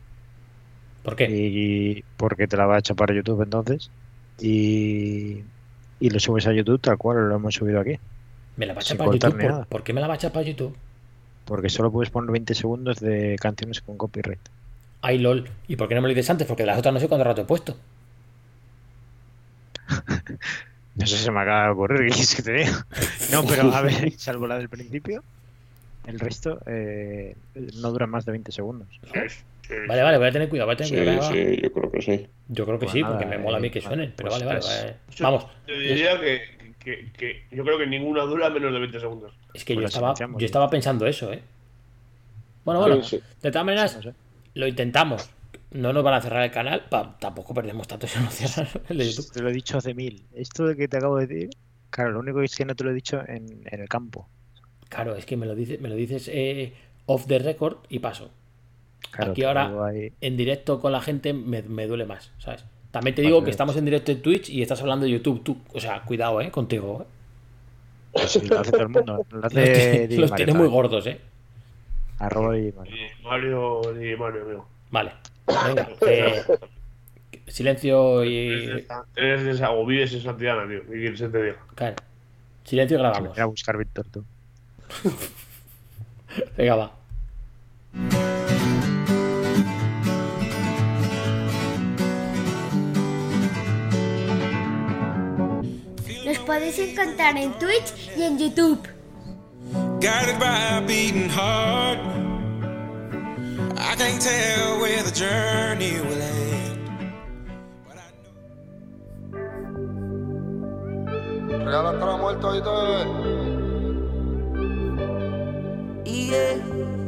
¿Por 1.02 1.16
qué? 1.16 1.28
Y 1.30 2.05
porque 2.16 2.47
te 2.47 2.56
la 2.56 2.66
va 2.66 2.76
a 2.76 2.78
echar 2.78 2.97
para 2.97 3.14
YouTube 3.14 3.43
entonces. 3.43 3.90
Y, 4.40 5.43
y 6.01 6.11
lo 6.11 6.20
subes 6.20 6.46
a 6.46 6.53
YouTube 6.53 6.80
tal 6.80 6.96
cual 6.96 7.28
lo 7.28 7.37
hemos 7.37 7.54
subido 7.54 7.80
aquí. 7.80 7.98
Me 8.56 8.66
la 8.66 8.74
va 8.74 8.80
a 8.80 8.82
echar 8.82 8.96
para 8.96 9.12
YouTube. 9.12 9.35
ni 9.37 9.43
¿Por, 9.43 9.51
nada. 9.51 9.64
por 9.69 9.82
qué 9.82 9.93
me 9.93 10.01
la 10.01 10.06
va 10.06 10.14
a 10.14 10.16
echar 10.16 10.32
para 10.32 10.45
YouTube? 10.46 10.77
Porque 11.45 11.69
solo 11.69 11.90
puedes 11.90 12.11
poner 12.11 12.30
20 12.30 12.54
segundos 12.54 13.01
de 13.01 13.37
canciones 13.40 13.80
con 13.80 13.96
copyright. 13.96 14.40
Ay, 15.01 15.19
lol. 15.19 15.48
¿Y 15.66 15.77
por 15.77 15.88
qué 15.88 15.95
no 15.95 16.01
me 16.03 16.09
lo 16.09 16.14
dices 16.14 16.30
antes? 16.30 16.46
Porque 16.46 16.64
las 16.66 16.78
otras 16.78 16.93
no 16.93 17.01
sé 17.01 17.09
cuánto 17.09 17.24
rato 17.24 17.43
he 17.43 17.45
puesto. 17.45 17.77
No 20.94 21.06
sé 21.06 21.16
si 21.16 21.22
se 21.24 21.30
me 21.30 21.40
acaba 21.40 21.64
de 21.66 21.70
ocurrir, 21.70 21.98
¿qué 22.08 22.10
quieres 22.10 22.34
que 22.34 22.42
te 22.42 22.52
diga? 22.54 22.86
No, 23.32 23.44
pero 23.46 23.72
a 23.72 23.82
ver, 23.82 24.10
salvo 24.18 24.46
la 24.48 24.58
del 24.58 24.68
principio, 24.68 25.22
el 26.06 26.18
resto 26.18 26.58
eh, 26.66 27.36
no 27.76 27.90
dura 27.92 28.06
más 28.08 28.24
de 28.24 28.32
20 28.32 28.50
segundos. 28.50 28.88
Vale, 29.86 30.02
vale, 30.02 30.18
voy 30.18 30.26
a 30.28 30.32
tener 30.32 30.48
cuidado, 30.48 30.66
voy 30.66 30.74
a 30.74 30.76
tener 30.76 30.88
Sí, 30.90 30.96
cuidado. 30.96 31.32
sí, 31.32 31.60
yo 31.62 31.72
creo 31.72 31.90
que 31.92 32.02
sí. 32.02 32.26
Yo 32.48 32.64
creo 32.64 32.78
que 32.78 32.86
Pues 32.86 32.92
sí, 32.94 33.02
nada, 33.02 33.16
porque 33.18 33.26
me 33.30 33.38
mola 33.38 33.58
a 33.58 33.60
mí 33.60 33.68
eh, 33.68 33.70
que 33.70 33.80
suenen. 33.80 34.12
Pero 34.16 34.30
pues 34.30 34.42
vale, 34.42 34.60
vale, 34.60 34.66
vale. 34.66 34.96
Vamos. 35.20 35.46
Te 35.66 35.78
diría 35.78 36.18
que, 36.18 36.74
que, 36.80 37.12
que 37.12 37.44
yo 37.52 37.62
creo 37.64 37.78
que 37.78 37.86
ninguna 37.86 38.22
dura 38.22 38.48
menos 38.50 38.72
de 38.72 38.78
20 38.80 38.98
segundos. 38.98 39.34
Es 39.54 39.64
que 39.64 39.74
Pues 39.74 39.82
yo 39.84 39.86
estaba, 39.88 40.14
yo 40.14 40.26
¿no? 40.28 40.38
estaba 40.38 40.70
pensando 40.70 41.06
eso, 41.06 41.32
¿eh? 41.32 41.42
Bueno, 42.64 42.80
bueno, 42.80 43.02
sí. 43.04 43.20
de 43.42 43.50
todas 43.52 43.64
maneras, 43.66 43.96
No 43.96 44.02
sé. 44.02 44.14
lo 44.54 44.66
intentamos. 44.66 45.30
No 45.71 45.93
nos 45.93 46.03
van 46.03 46.14
a 46.14 46.21
cerrar 46.21 46.45
el 46.45 46.51
canal, 46.51 46.87
pa- 46.88 47.19
tampoco 47.19 47.53
perdemos 47.53 47.87
tanto 47.87 48.06
si 48.06 48.19
no 48.19 48.30
cierran 48.30 48.66
el 48.88 48.98
de 48.98 49.11
YouTube. 49.11 49.32
Te 49.32 49.43
lo 49.43 49.51
he 49.51 49.53
dicho 49.53 49.79
hace 49.79 49.95
mil. 49.95 50.24
Esto 50.35 50.66
de 50.66 50.77
que 50.77 50.88
te 50.88 50.97
acabo 50.97 51.19
de 51.19 51.27
decir, 51.27 51.51
claro, 51.90 52.13
lo 52.13 52.21
único 52.21 52.40
es 52.43 52.56
que 52.56 52.64
no 52.64 52.74
te 52.74 52.85
lo 52.85 52.90
he 52.90 52.95
dicho 52.95 53.21
en, 53.27 53.63
en 53.66 53.80
el 53.80 53.88
campo. 53.88 54.29
Claro, 54.88 55.14
es 55.16 55.27
que 55.27 55.37
me 55.37 55.45
lo 55.47 55.55
dices, 55.55 55.80
me 55.80 55.88
lo 55.90 55.95
dices 55.95 56.30
eh, 56.32 56.72
off 57.06 57.27
the 57.27 57.38
record 57.38 57.79
y 57.90 57.98
paso. 57.98 58.30
Claro, 59.11 59.32
Aquí 59.32 59.45
ahora, 59.45 59.71
ahí- 59.87 60.13
en 60.21 60.37
directo 60.37 60.80
con 60.80 60.93
la 60.93 61.01
gente, 61.03 61.32
me, 61.35 61.63
me 61.63 61.87
duele 61.87 62.06
más, 62.06 62.32
¿sabes? 62.38 62.64
También 62.90 63.14
te 63.14 63.21
Vale, 63.22 63.35
digo 63.35 63.45
que 63.45 63.51
estamos 63.51 63.77
en 63.77 63.85
directo 63.85 64.13
en 64.13 64.22
Twitch 64.22 64.48
y 64.48 64.63
estás 64.63 64.80
hablando 64.80 65.05
de 65.05 65.13
YouTube. 65.13 65.45
Tú, 65.45 65.59
o 65.74 65.80
sea, 65.80 66.03
cuidado, 66.05 66.40
¿eh? 66.40 66.51
Contigo. 66.51 67.06
¿eh? 68.14 68.21
Sí, 68.27 68.40
lo 68.47 68.59
hace 68.61 68.71
todo 68.72 68.82
el 68.82 68.88
mundo. 68.88 69.27
Lo 69.30 69.40
Los, 69.40 69.45
hace 69.45 70.09
los 70.16 70.30
Mario 70.30 70.47
tiene 70.47 70.59
muy 70.59 70.69
gordos, 70.69 71.06
¿eh? 71.06 71.21
Arroba 72.19 72.55
Di 72.55 72.72
Mario. 72.72 72.95
Mario, 73.22 73.80
amigo. 73.90 74.66
Vale. 74.90 75.13
Venga. 75.66 75.88
eh, 76.06 76.44
silencio 77.46 78.24
y. 78.24 78.86
Eres 79.16 79.44
de 79.44 79.51
esa, 79.52 79.72
o 79.72 79.85
vives 79.86 80.12
en 80.14 80.22
Santillana, 80.22 80.68
tío. 80.68 80.82
¿Qué 80.82 80.93
quieres 80.93 81.20
que 81.20 81.28
te 81.28 81.43
diga? 81.43 81.56
Claro. 81.74 81.96
Silencio 82.64 82.96
y 82.98 83.01
grabamos. 83.01 83.30
Voy 83.30 83.40
a 83.40 83.46
buscar 83.46 83.77
Víctor 83.77 84.06
tú. 84.10 84.24
Venga, 86.56 86.77
va. 86.77 86.93
Nos 96.24 96.38
podéis 96.40 96.78
encontrar 96.78 97.38
en 97.38 97.52
Twitch 97.59 98.10
y 98.16 98.22
en 98.22 98.38
YouTube. 98.38 98.86
Guided 100.01 100.38
by 100.38 100.77
a 100.77 100.80
beating 100.86 101.28
heart. 101.30 102.28
I 103.88 103.96
can't 103.96 104.20
tell 104.20 104.80
where 104.80 105.02
the 105.02 105.10
journey 105.10 105.98
will 105.98 106.20
end. 106.20 106.76
Real 111.66 111.86
hasta 111.86 112.04
la 112.04 112.16
muerte, 112.18 112.46
oíste. 112.46 112.70
Yeah, 116.04 116.60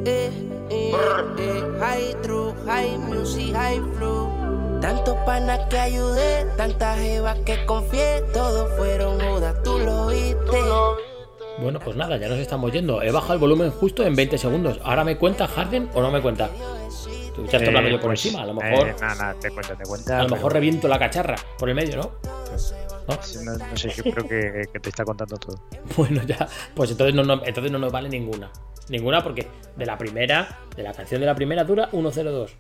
eh, 0.07 0.33
eh, 0.71 0.95
eh, 1.39 1.63
high 1.79 2.15
true, 2.23 2.55
high 2.65 2.97
music, 2.97 3.55
high 3.55 3.83
flow. 3.99 4.31
Tantos 4.81 5.19
panas 5.27 5.61
que 5.69 5.79
ayudé, 5.79 6.47
tantas 6.57 6.99
jevas 6.99 7.37
que 7.45 7.63
confié, 7.67 8.23
todos 8.33 8.71
fueron 8.79 9.21
judas, 9.21 9.55
tú 9.63 9.79
lo 9.79 10.07
viste. 10.07 11.10
Bueno, 11.61 11.79
pues 11.79 11.97
nada, 11.97 12.17
ya 12.17 12.29
nos 12.29 12.39
estamos 12.39 12.73
yendo. 12.73 13.03
He 13.03 13.11
bajado 13.11 13.35
el 13.35 13.39
volumen 13.41 13.71
justo 13.71 14.05
en 14.05 14.15
20 14.17 14.39
segundos. 14.39 14.81
¿Ahora 14.83 15.05
me 15.05 15.17
cuenta 15.19 15.47
Harden 15.47 15.91
o 15.95 16.01
no 16.01 16.11
me 16.11 16.21
cuenta? 16.23 16.49
Tú 17.35 17.43
ya 17.47 17.59
estás 17.59 17.69
hablando 17.69 17.89
Eh, 17.89 17.93
yo 17.93 18.01
por 18.01 18.11
pues, 18.11 18.25
encima. 18.25 18.43
A 18.43 18.47
lo 18.47 18.55
mejor, 18.55 18.89
eh, 18.89 18.95
nada, 19.01 19.15
nada, 19.15 19.35
te 19.41 19.51
cuenta, 19.51 19.77
te 19.77 19.85
cuenta. 19.85 20.15
a 20.19 20.23
lo 20.23 20.25
pero- 20.29 20.37
mejor 20.37 20.53
reviento 20.55 20.89
la 20.89 20.99
cacharra 20.99 21.37
por 21.59 21.69
el 21.69 21.75
medio, 21.75 21.97
¿no? 21.97 22.03
¿No? 23.09 23.19
No, 23.45 23.59
no 23.67 23.77
sé, 23.77 23.91
yo 23.91 24.03
creo 24.05 24.27
que, 24.29 24.63
que 24.73 24.81
te 24.81 24.89
está 24.89 25.05
contando 25.05 25.37
todo. 25.37 25.57
Bueno, 25.97 26.23
ya. 26.23 26.49
Pues 26.75 26.91
entonces 26.93 27.15
no, 27.15 27.23
no- 27.25 27.43
entonces 27.45 27.71
no 27.71 27.79
nos 27.79 27.93
vale 27.93 28.09
ninguna. 28.09 28.51
Ninguna 28.89 29.23
porque 29.23 29.47
de 29.77 29.87
la 29.87 29.97
primera, 29.99 30.61
de 30.77 30.83
la 30.83 30.93
canción 30.93 31.21
de 31.21 31.27
la 31.27 31.35
primera 31.35 31.65
dura 31.65 31.89
102. 31.91 32.53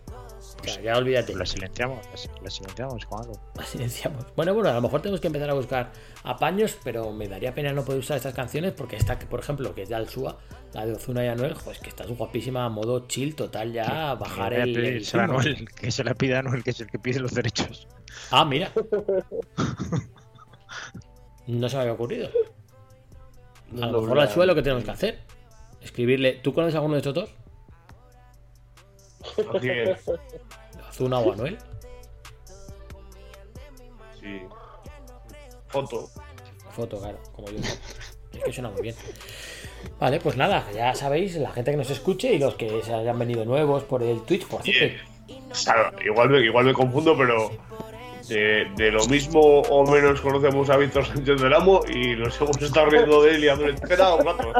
Sea, 0.62 0.82
ya 0.82 0.96
olvídate. 0.96 1.34
La 1.34 1.46
silenciamos, 1.46 2.06
la, 2.42 2.50
silenciamos 2.50 3.06
con 3.06 3.20
algo. 3.20 3.40
La 3.54 3.64
silenciamos. 3.64 4.26
Bueno, 4.36 4.54
bueno, 4.54 4.70
a 4.70 4.74
lo 4.74 4.82
mejor 4.82 5.02
tenemos 5.02 5.20
que 5.20 5.26
empezar 5.26 5.50
a 5.50 5.54
buscar 5.54 5.92
apaños, 6.22 6.76
pero 6.84 7.12
me 7.12 7.28
daría 7.28 7.54
pena 7.54 7.72
no 7.72 7.84
poder 7.84 8.00
usar 8.00 8.16
estas 8.16 8.34
canciones 8.34 8.72
porque 8.72 8.96
esta, 8.96 9.18
que, 9.18 9.26
por 9.26 9.40
ejemplo, 9.40 9.74
que 9.74 9.82
es 9.82 9.88
de 9.88 9.94
Alsua, 9.94 10.38
la 10.72 10.86
de 10.86 10.92
Ozuna 10.92 11.24
y 11.24 11.28
Anuel, 11.28 11.54
pues 11.64 11.78
que 11.78 11.88
está 11.88 12.06
guapísima, 12.06 12.68
modo 12.68 13.06
chill 13.06 13.34
total 13.34 13.72
ya, 13.72 14.14
bajar 14.14 14.54
Que 14.54 14.62
el, 14.62 15.06
a 15.14 15.18
a. 15.18 15.24
Anuel, 15.24 15.68
que 15.68 15.90
se 15.90 16.04
la 16.04 16.14
pida 16.14 16.36
a 16.36 16.38
Anuel, 16.40 16.62
que 16.62 16.70
es 16.70 16.80
el 16.80 16.88
que 16.88 16.98
pide 16.98 17.20
los 17.20 17.34
derechos. 17.34 17.88
Ah, 18.30 18.44
mira. 18.44 18.72
No 21.46 21.68
se 21.68 21.76
me 21.76 21.82
había 21.82 21.94
ocurrido. 21.94 22.30
A 23.80 23.86
lo 23.86 24.02
mejor 24.02 24.20
al 24.20 24.28
suelo 24.28 24.52
lo 24.52 24.54
que 24.54 24.62
tenemos 24.62 24.84
que 24.84 24.90
hacer. 24.90 25.18
Escribirle. 25.80 26.34
¿Tú 26.42 26.52
conoces 26.52 26.74
a 26.74 26.78
alguno 26.78 26.94
de 26.94 26.98
estos 26.98 27.14
dos? 27.14 27.34
O 30.98 31.32
Anuel. 31.32 31.58
sí. 34.20 34.40
Foto. 35.68 36.08
Foto, 36.72 36.98
claro, 36.98 37.18
como 37.32 37.48
yo. 37.50 37.58
Es 38.32 38.44
que 38.44 38.52
suena 38.52 38.70
muy 38.70 38.82
bien. 38.82 38.94
Vale, 39.98 40.20
pues 40.20 40.36
nada, 40.36 40.66
ya 40.72 40.94
sabéis, 40.94 41.36
la 41.36 41.50
gente 41.50 41.72
que 41.72 41.76
nos 41.76 41.90
escuche 41.90 42.32
y 42.32 42.38
los 42.38 42.54
que 42.54 42.82
se 42.82 42.94
hayan 42.94 43.18
venido 43.18 43.44
nuevos 43.44 43.84
por 43.84 44.02
el 44.02 44.22
Twitch, 44.22 44.46
por 44.46 44.62
cierto. 44.62 45.02
Claro, 45.64 45.92
igual 46.04 46.30
me, 46.30 46.40
igual 46.40 46.64
me 46.64 46.72
confundo, 46.72 47.16
pero 47.16 47.50
de, 48.30 48.70
de 48.76 48.92
lo 48.92 49.04
mismo 49.06 49.40
o 49.40 49.90
menos 49.90 50.20
conocemos 50.20 50.70
a 50.70 50.76
Víctor 50.76 51.04
Sánchez 51.04 51.40
del 51.40 51.52
Amo 51.52 51.80
y 51.88 52.14
nos 52.14 52.40
hemos 52.40 52.62
estado 52.62 52.86
riendo 52.86 53.22
de 53.22 53.34
él 53.34 53.44
y 53.44 53.46
dándole 53.48 53.74
tela 53.74 54.14
un 54.14 54.24
rato. 54.24 54.52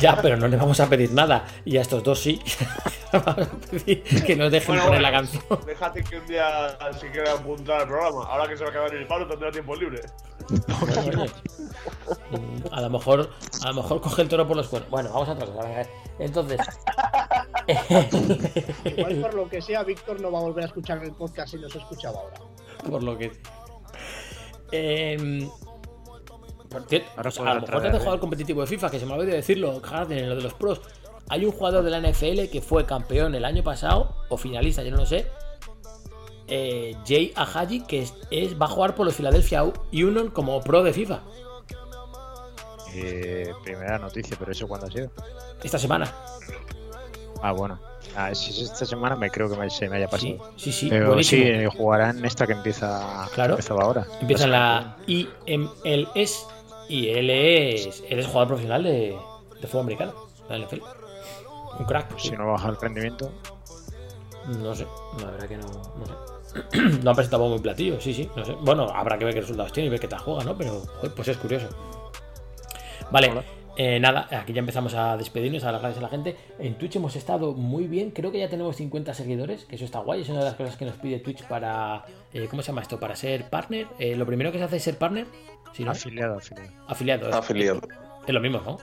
Ya, 0.00 0.16
pero 0.22 0.36
no 0.36 0.46
le 0.46 0.56
vamos 0.56 0.78
a 0.78 0.88
pedir 0.88 1.10
nada. 1.12 1.44
Y 1.64 1.76
a 1.76 1.82
estos 1.82 2.02
dos 2.02 2.20
sí. 2.20 2.40
Vamos 3.12 3.46
a 3.46 3.70
pedir 3.70 4.02
que 4.24 4.34
nos 4.34 4.50
dejen 4.50 4.74
Bueno, 4.74 4.84
poner 4.86 5.00
bueno, 5.00 5.02
la 5.02 5.12
canción. 5.12 5.42
Déjate 5.66 6.02
que 6.02 6.18
un 6.18 6.26
día 6.26 6.76
se 6.98 7.10
quiera 7.10 7.32
apuntar 7.32 7.82
al 7.82 7.88
programa. 7.88 8.24
Ahora 8.24 8.48
que 8.48 8.56
se 8.56 8.64
va 8.64 8.70
a 8.70 8.88
en 8.88 8.96
el 8.96 9.06
paro, 9.06 9.28
tendrá 9.28 9.52
tiempo 9.52 9.76
libre. 9.76 10.00
Bueno, 10.80 11.00
oye, 11.00 11.30
mm, 12.30 12.72
a 12.72 12.80
lo 12.80 12.90
mejor, 12.90 13.30
a 13.62 13.68
lo 13.68 13.74
mejor 13.74 14.00
coge 14.00 14.22
el 14.22 14.28
toro 14.28 14.48
por 14.48 14.56
los 14.56 14.66
cuernos. 14.66 14.90
Bueno, 14.90 15.10
vamos 15.12 15.28
a 15.28 15.34
venga. 15.34 15.86
Entonces, 16.18 16.60
Igual 18.84 19.20
por 19.20 19.34
lo 19.34 19.48
que 19.48 19.60
sea, 19.62 19.82
Víctor 19.82 20.20
no 20.20 20.30
va 20.30 20.38
a 20.38 20.42
volver 20.42 20.64
a 20.64 20.66
escuchar 20.68 21.02
el 21.04 21.12
podcast 21.12 21.50
si 21.52 21.58
nos 21.58 21.74
escuchaba 21.74 22.20
ahora. 22.20 22.36
por 22.90 23.02
lo 23.02 23.16
que. 23.18 23.32
Por 26.70 26.82
cierto, 26.88 27.08
Ahora 27.16 27.22
pues, 27.30 27.38
a 27.38 27.54
lo 27.54 27.60
mejor 27.60 27.80
te 27.82 27.86
has 27.88 27.92
dejado 27.92 28.10
¿eh? 28.10 28.14
el 28.14 28.20
competitivo 28.20 28.60
de 28.62 28.66
FIFA, 28.66 28.90
que 28.90 28.98
se 28.98 29.06
me 29.06 29.12
ha 29.12 29.16
olvidado 29.16 29.36
decirlo, 29.36 29.80
Harden, 29.80 30.18
en 30.18 30.28
lo 30.28 30.36
de 30.36 30.42
los 30.42 30.54
pros. 30.54 30.80
Hay 31.28 31.44
un 31.44 31.52
jugador 31.52 31.84
de 31.84 31.90
la 31.90 32.00
NFL 32.00 32.50
que 32.50 32.60
fue 32.60 32.84
campeón 32.84 33.34
el 33.34 33.44
año 33.44 33.62
pasado, 33.62 34.16
o 34.28 34.36
finalista, 34.36 34.82
yo 34.82 34.90
no 34.90 34.98
lo 34.98 35.06
sé. 35.06 35.26
eh, 36.48 36.94
Jay 37.06 37.32
Ahaji, 37.36 37.80
que 37.86 38.02
es, 38.02 38.14
es- 38.30 38.60
va 38.60 38.66
a 38.66 38.68
jugar 38.68 38.94
por 38.94 39.06
los 39.06 39.14
Philadelphia 39.14 39.64
Union 39.92 40.28
como 40.30 40.60
pro 40.60 40.82
de 40.82 40.92
FIFA 40.92 41.22
Eh, 42.94 43.52
primera 43.64 43.98
noticia, 43.98 44.36
pero 44.38 44.52
eso 44.52 44.66
cuándo 44.68 44.86
ha 44.86 44.90
sido. 44.90 45.10
esta 45.62 45.78
semana. 45.78 46.12
Ah, 47.42 47.52
bueno. 47.52 47.78
Ah, 48.16 48.34
si 48.34 48.50
es 48.50 48.70
esta 48.70 48.86
semana 48.86 49.16
me 49.16 49.28
creo 49.30 49.48
que 49.50 49.56
me- 49.56 49.68
se 49.70 49.88
me 49.88 49.96
haya 49.96 50.08
pasado. 50.08 50.52
Sí, 50.56 50.70
sí, 50.70 50.72
sí, 50.72 50.88
Pero 50.88 51.08
buenísimo. 51.08 51.42
sí, 51.42 51.48
eh, 51.50 51.68
jugarán 51.76 52.24
esta 52.24 52.46
que 52.46 52.52
empieza 52.52 53.28
Claro. 53.34 53.54
empezaba 53.54 53.82
ahora. 53.84 54.06
Empieza 54.20 54.46
la 54.46 54.96
IMLS 55.06 56.46
y 56.88 57.08
él 57.08 57.30
es, 57.30 58.02
él 58.08 58.18
es 58.20 58.26
jugador 58.26 58.48
profesional 58.48 58.84
de, 58.84 59.18
de 59.60 59.66
fútbol 59.66 59.82
americano, 59.82 60.12
de 60.48 60.58
la 60.58 60.64
NFL. 60.66 60.82
Un 61.80 61.86
crack. 61.86 62.18
Si 62.18 62.30
no 62.32 62.52
baja 62.52 62.68
el 62.68 62.76
rendimiento. 62.80 63.32
No 64.60 64.74
sé, 64.74 64.86
la 65.20 65.30
verdad 65.30 65.48
que 65.48 65.56
no, 65.56 65.66
no 65.66 66.06
sé. 66.06 66.98
no 67.02 67.10
ha 67.10 67.14
presentado 67.14 67.48
muy 67.48 67.58
platillo, 67.58 68.00
sí, 68.00 68.14
sí, 68.14 68.30
no 68.36 68.44
sé. 68.44 68.52
Bueno, 68.60 68.86
habrá 68.94 69.18
que 69.18 69.24
ver 69.24 69.34
qué 69.34 69.40
resultados 69.40 69.72
tiene 69.72 69.88
y 69.88 69.90
ver 69.90 69.98
qué 70.00 70.06
tal 70.08 70.20
juega, 70.20 70.44
¿no? 70.44 70.56
Pero, 70.56 70.82
pues 71.16 71.26
es 71.28 71.36
curioso. 71.38 71.66
Vale, 73.10 73.32
eh, 73.76 73.98
nada, 74.00 74.28
aquí 74.30 74.52
ya 74.52 74.60
empezamos 74.60 74.94
a 74.94 75.16
despedirnos, 75.16 75.62
a 75.62 75.66
dar 75.66 75.74
las 75.74 75.82
gracias 75.82 75.98
a 75.98 76.02
la 76.02 76.08
gente. 76.10 76.36
En 76.58 76.74
Twitch 76.76 76.96
hemos 76.96 77.16
estado 77.16 77.52
muy 77.54 77.86
bien, 77.88 78.10
creo 78.10 78.30
que 78.32 78.38
ya 78.38 78.48
tenemos 78.48 78.76
50 78.76 79.14
seguidores, 79.14 79.64
que 79.64 79.76
eso 79.76 79.84
está 79.84 79.98
guay, 80.00 80.22
es 80.22 80.28
una 80.28 80.40
de 80.40 80.44
las 80.46 80.54
cosas 80.54 80.76
que 80.76 80.84
nos 80.84 80.96
pide 80.96 81.18
Twitch 81.18 81.42
para, 81.44 82.04
eh, 82.32 82.46
¿cómo 82.50 82.62
se 82.62 82.68
llama 82.68 82.82
esto? 82.82 82.98
Para 83.00 83.16
ser 83.16 83.48
partner. 83.50 83.86
Eh, 83.98 84.14
lo 84.16 84.26
primero 84.26 84.52
que 84.52 84.58
se 84.58 84.64
hace 84.64 84.76
es 84.76 84.82
ser 84.82 84.96
partner. 84.98 85.26
¿sí, 85.72 85.84
no? 85.84 85.90
Afiliado, 85.90 86.38
afiliado. 86.38 86.70
Afiliado. 86.86 87.28
es- 87.30 87.34
Afiliado. 87.34 87.80
Es 88.26 88.32
lo 88.34 88.40
mismo, 88.40 88.60
¿no? 88.64 88.78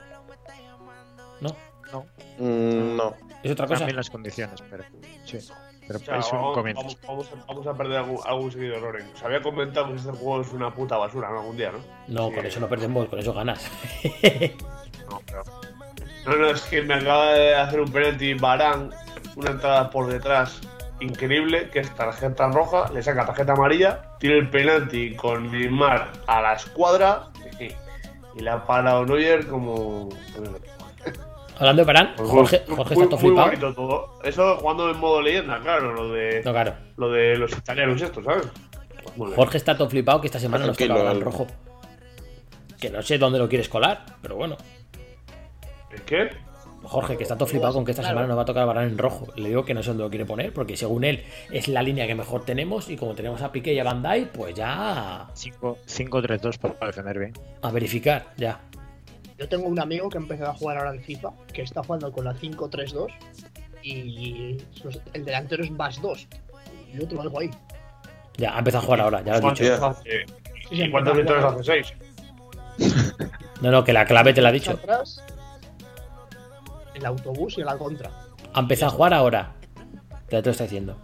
¿No? 1.40 1.56
No. 1.92 2.06
Mm, 2.38 2.96
no. 2.96 3.14
Es 3.42 3.50
otra 3.50 3.66
cosa. 3.66 3.80
Cambian 3.80 3.96
las 3.96 4.10
condiciones, 4.10 4.62
pero. 4.70 4.84
Sí. 5.24 5.38
Pero 5.86 5.98
O 5.98 6.02
sea, 6.02 6.18
es 6.18 6.32
un 6.32 6.38
vamos, 6.38 6.54
comienzo. 6.54 6.82
vamos, 6.82 6.98
vamos 7.06 7.28
a, 7.32 7.46
vamos 7.46 7.66
a 7.66 7.74
perder 7.74 7.98
algún, 7.98 8.18
algún 8.24 8.52
seguidor, 8.52 8.80
Loren. 8.82 9.06
Os 9.14 9.22
había 9.22 9.42
comentado 9.42 9.88
que 9.88 9.94
este 9.96 10.10
juego 10.10 10.40
es 10.40 10.52
una 10.52 10.72
puta 10.74 10.96
basura, 10.96 11.28
¿no? 11.30 11.40
Algún 11.40 11.56
día, 11.56 11.72
¿no? 11.72 11.78
No, 12.08 12.28
Sí. 12.30 12.34
con 12.36 12.46
eso 12.46 12.60
no 12.60 12.68
perdemos, 12.68 13.08
con 13.08 13.18
eso 13.18 13.32
ganas. 13.34 13.70
No, 15.10 15.20
pero- 15.26 15.42
No, 16.26 16.36
no, 16.36 16.50
es 16.50 16.62
que 16.62 16.82
me 16.82 16.94
acaba 16.94 17.32
de 17.32 17.54
hacer 17.56 17.80
un 17.80 17.90
penalty 17.90 18.34
Barán, 18.34 18.90
una 19.36 19.50
entrada 19.50 19.90
por 19.90 20.06
detrás 20.06 20.60
increíble, 21.00 21.68
que 21.70 21.80
es 21.80 21.90
tarjeta 21.96 22.46
roja, 22.48 22.88
le 22.92 23.02
saca 23.02 23.26
tarjeta 23.26 23.54
amarilla, 23.54 24.02
tiene 24.20 24.38
el 24.38 24.48
penalti 24.48 25.16
con 25.16 25.50
Neymar 25.50 26.12
a 26.28 26.40
la 26.40 26.52
escuadra 26.52 27.24
y, 27.58 27.64
y 28.38 28.40
le 28.40 28.50
ha 28.50 28.64
parado 28.64 29.04
Neuer 29.04 29.48
como... 29.48 30.10
Hablando 31.58 31.82
de 31.82 31.86
Barán, 31.86 32.12
Pues 32.16 32.28
Jorge, 32.28 32.62
muy- 32.66 32.76
Jorge 32.76 32.94
muy- 32.94 33.04
está 33.04 33.16
todo 33.16 33.20
muy 33.22 33.30
flipado. 33.30 33.46
bonito 33.48 33.74
todo. 33.74 34.18
Eso 34.24 34.56
jugando 34.56 34.90
en 34.90 34.98
modo 34.98 35.20
leyenda, 35.22 35.60
claro, 35.60 35.92
lo 35.92 36.12
de, 36.12 36.42
No, 36.44 36.52
claro. 36.52 36.74
lo 36.96 37.10
de 37.10 37.36
los 37.36 37.52
italianos 37.52 38.00
estos, 38.02 38.24
¿sabes? 38.24 38.46
Pues. 39.16 39.34
Jorge 39.34 39.56
está 39.58 39.76
todo 39.76 39.88
flipado 39.90 40.20
que 40.20 40.26
esta 40.28 40.38
semana 40.40 40.66
nos 40.66 40.76
toca 40.76 40.94
Barán 40.94 41.16
el- 41.16 41.20
rojo. 41.22 41.46
Que 42.80 42.90
no 42.90 43.00
sé 43.02 43.18
dónde 43.18 43.38
lo 43.38 43.48
quieres 43.48 43.68
colar, 43.68 44.04
pero 44.22 44.34
bueno. 44.36 44.56
¿Qué? 46.06 46.30
Jorge, 46.84 47.16
que 47.16 47.22
está 47.22 47.36
todo 47.36 47.46
flipado 47.46 47.74
con 47.74 47.84
que 47.84 47.92
esta 47.92 48.02
semana 48.02 48.26
nos 48.26 48.36
va 48.36 48.42
a 48.42 48.44
tocar 48.44 48.66
Barán 48.66 48.88
en 48.88 48.98
rojo. 48.98 49.28
Le 49.36 49.50
digo 49.50 49.64
que 49.64 49.72
no 49.72 49.82
sé 49.84 49.90
dónde 49.90 50.02
lo 50.02 50.10
quiere 50.10 50.24
poner, 50.26 50.52
porque 50.52 50.76
según 50.76 51.04
él 51.04 51.22
es 51.52 51.68
la 51.68 51.80
línea 51.80 52.08
que 52.08 52.14
mejor 52.16 52.44
tenemos 52.44 52.90
y 52.90 52.96
como 52.96 53.14
tenemos 53.14 53.40
a 53.42 53.52
Piqué 53.52 53.72
y 53.72 53.78
a 53.78 53.84
Bandai, 53.84 54.24
pues 54.32 54.54
ya 54.56 55.28
5-3-2 55.34 56.58
para 56.58 56.86
defender 56.88 57.18
bien. 57.20 57.32
a 57.62 57.70
verificar, 57.70 58.26
ya. 58.36 58.60
Yo 59.38 59.48
tengo 59.48 59.66
un 59.66 59.80
amigo 59.80 60.08
que 60.08 60.18
ha 60.18 60.20
empezado 60.20 60.50
a 60.50 60.54
jugar 60.54 60.78
ahora 60.78 60.94
en 60.94 61.02
FIFA, 61.02 61.30
que 61.52 61.62
está 61.62 61.82
jugando 61.82 62.12
con 62.12 62.24
la 62.24 62.34
5-3-2 62.34 63.08
y 63.82 64.58
el 65.12 65.24
delantero 65.24 65.64
es 65.64 65.76
Bass 65.76 66.00
2. 66.00 66.28
Y 66.92 66.98
yo 66.98 67.08
te 67.08 67.14
lo 67.14 67.22
dejo 67.24 67.40
ahí. 67.40 67.50
Ya, 68.36 68.54
ha 68.54 68.58
empezado 68.58 68.82
a 68.82 68.86
jugar 68.86 69.00
ahora, 69.00 69.22
ya 69.22 69.38
lo 69.38 69.48
has 69.48 69.58
dicho. 69.58 69.86
hace? 69.86 70.10
Sí, 70.10 70.34
sí, 70.68 70.82
¿Y 70.82 70.90
cuántos 70.90 71.16
victorias 71.16 71.44
hace? 71.44 71.64
¿Seis? 71.64 71.94
No, 73.60 73.70
no, 73.70 73.84
que 73.84 73.92
la 73.92 74.04
clave 74.04 74.32
te 74.32 74.42
la 74.42 74.48
ha 74.48 74.52
dicho. 74.52 74.72
Atrás, 74.72 75.22
el 76.94 77.06
autobús 77.06 77.58
y 77.58 77.62
la 77.62 77.76
contra. 77.76 78.10
Ha 78.52 78.60
empezado 78.60 78.92
a 78.92 78.94
jugar 78.94 79.14
ahora. 79.14 79.52
Ya 80.30 80.40
te 80.42 80.46
lo 80.46 80.50
está 80.50 80.64
diciendo. 80.64 80.96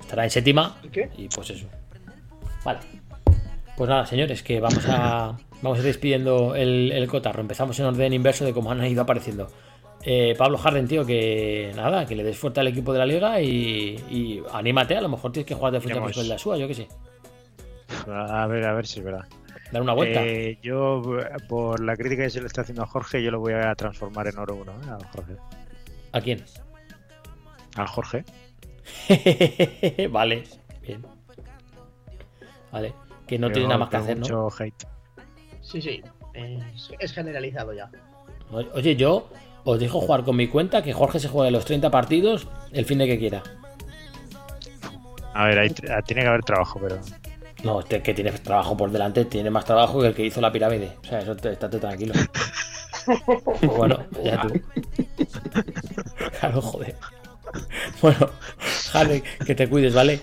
Estará 0.00 0.24
en 0.24 0.30
séptima. 0.30 0.76
¿Y 0.82 0.88
qué? 0.88 1.10
Y 1.16 1.28
pues 1.28 1.50
eso. 1.50 1.66
Vale. 2.64 2.80
Pues 3.80 3.88
nada, 3.88 4.04
señores, 4.04 4.42
que 4.42 4.60
vamos 4.60 4.84
a. 4.88 5.38
Vamos 5.62 5.78
a 5.78 5.80
ir 5.80 5.86
despidiendo 5.86 6.54
el, 6.54 6.92
el 6.92 7.08
cotarro. 7.08 7.40
Empezamos 7.40 7.80
en 7.80 7.86
orden 7.86 8.12
inverso 8.12 8.44
de 8.44 8.52
cómo 8.52 8.70
han 8.70 8.84
ido 8.84 9.00
apareciendo. 9.00 9.48
Eh, 10.02 10.34
Pablo 10.36 10.58
Harden, 10.58 10.86
tío, 10.86 11.06
que 11.06 11.72
nada, 11.74 12.04
que 12.04 12.14
le 12.14 12.22
des 12.22 12.36
fuerte 12.36 12.60
al 12.60 12.68
equipo 12.68 12.92
de 12.92 12.98
la 12.98 13.06
liga 13.06 13.40
y, 13.40 13.96
y 14.10 14.42
anímate, 14.52 14.98
a 14.98 15.00
lo 15.00 15.08
mejor 15.08 15.32
tienes 15.32 15.46
que 15.46 15.54
jugar 15.54 15.72
de 15.72 15.80
frente 15.80 15.98
a 15.98 16.24
la 16.24 16.38
SUA, 16.38 16.58
yo 16.58 16.68
qué 16.68 16.74
sé. 16.74 16.88
A 18.06 18.46
ver, 18.46 18.66
a 18.66 18.74
ver 18.74 18.86
si 18.86 18.98
es 18.98 19.04
verdad. 19.06 19.24
Dar 19.72 19.80
una 19.80 19.94
vuelta. 19.94 20.26
Eh, 20.26 20.58
yo, 20.62 21.00
por 21.48 21.82
la 21.82 21.96
crítica 21.96 22.24
que 22.24 22.30
se 22.30 22.42
le 22.42 22.48
está 22.48 22.60
haciendo 22.60 22.82
a 22.82 22.86
Jorge, 22.86 23.22
yo 23.22 23.30
lo 23.30 23.40
voy 23.40 23.54
a 23.54 23.74
transformar 23.76 24.26
en 24.26 24.38
oro 24.38 24.56
1, 24.56 24.72
¿eh? 24.72 24.74
A 24.90 25.08
Jorge. 25.10 25.32
¿A 26.12 26.20
quién? 26.20 26.44
A 27.76 27.86
Jorge. 27.86 28.24
vale, 30.10 30.42
bien. 30.82 31.02
Vale, 32.70 32.92
que 33.30 33.38
no 33.38 33.48
tiene 33.52 33.68
nada 33.68 33.78
más 33.78 33.90
que 33.90 33.96
hacer, 33.96 34.16
¿no? 34.18 34.22
Mucho 34.22 34.48
hate. 34.58 34.84
Sí, 35.62 35.80
sí. 35.80 36.02
Es, 36.34 36.90
es 36.98 37.12
generalizado 37.12 37.72
ya. 37.72 37.88
Oye, 38.74 38.96
yo 38.96 39.28
os 39.62 39.78
dejo 39.78 40.00
jugar 40.00 40.24
con 40.24 40.34
mi 40.34 40.48
cuenta, 40.48 40.82
que 40.82 40.92
Jorge 40.92 41.20
se 41.20 41.28
juegue 41.28 41.52
los 41.52 41.64
30 41.64 41.92
partidos 41.92 42.48
el 42.72 42.84
fin 42.84 42.98
de 42.98 43.06
que 43.06 43.18
quiera. 43.20 43.40
A 45.32 45.44
ver, 45.46 45.60
ahí 45.60 45.70
t- 45.70 45.88
ah, 45.92 46.02
tiene 46.02 46.22
que 46.22 46.28
haber 46.28 46.42
trabajo, 46.42 46.80
pero. 46.82 46.98
No, 47.62 47.78
este 47.78 48.02
que 48.02 48.14
tiene 48.14 48.32
trabajo 48.32 48.76
por 48.76 48.90
delante, 48.90 49.24
tiene 49.26 49.48
más 49.48 49.64
trabajo 49.64 50.00
que 50.00 50.08
el 50.08 50.14
que 50.14 50.24
hizo 50.24 50.40
la 50.40 50.50
pirámide. 50.50 50.96
O 51.00 51.04
sea, 51.06 51.20
eso 51.20 51.36
te, 51.36 51.52
estate 51.52 51.78
tranquilo. 51.78 52.14
Bueno, 53.62 54.04
ya 54.24 54.42
tú. 54.42 54.60
Claro, 56.40 56.60
joder. 56.60 56.96
Bueno, 58.02 58.28
Harry, 58.92 59.22
que 59.46 59.54
te 59.54 59.68
cuides, 59.68 59.94
¿vale? 59.94 60.20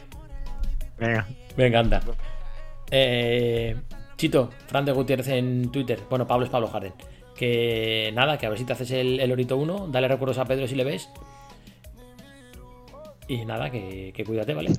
Venga. 1.00 1.26
Me 1.56 1.68
encanta. 1.68 2.02
Eh, 2.92 3.76
Chito, 4.16 4.50
Fran 4.68 4.86
de 4.86 4.92
Gutiérrez 4.92 5.28
en 5.30 5.72
Twitter. 5.72 6.00
Bueno, 6.10 6.26
Pablo 6.28 6.46
es 6.46 6.52
Pablo 6.52 6.68
Harden. 6.68 6.94
Que 7.36 8.12
nada, 8.16 8.38
que 8.38 8.46
a 8.48 8.50
ver 8.50 8.58
si 8.58 8.66
te 8.66 8.74
haces 8.74 8.92
el, 8.92 9.20
el 9.20 9.32
Orito 9.32 9.58
1. 9.58 9.88
Dale 9.90 10.08
recuerdos 10.08 10.38
a 10.40 10.46
Pedro 10.46 10.68
si 10.68 10.76
le 10.76 10.84
ves. 10.84 11.10
Y 13.28 13.46
nada, 13.46 13.70
que, 13.70 14.12
que 14.16 14.24
cuídate, 14.26 14.54
¿vale? 14.54 14.72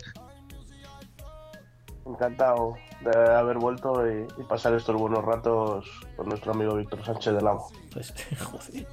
Encantado 2.06 2.74
de 3.02 3.34
haber 3.34 3.58
vuelto 3.58 4.02
y, 4.10 4.26
y 4.40 4.44
pasar 4.44 4.72
estos 4.74 4.96
buenos 4.96 5.24
ratos 5.24 5.86
con 6.16 6.28
nuestro 6.28 6.52
amigo 6.52 6.74
Víctor 6.74 7.04
Sánchez 7.04 7.34
del 7.34 7.46
Amo. 7.46 7.68
Pues, 7.92 8.14
joder. 8.42 8.86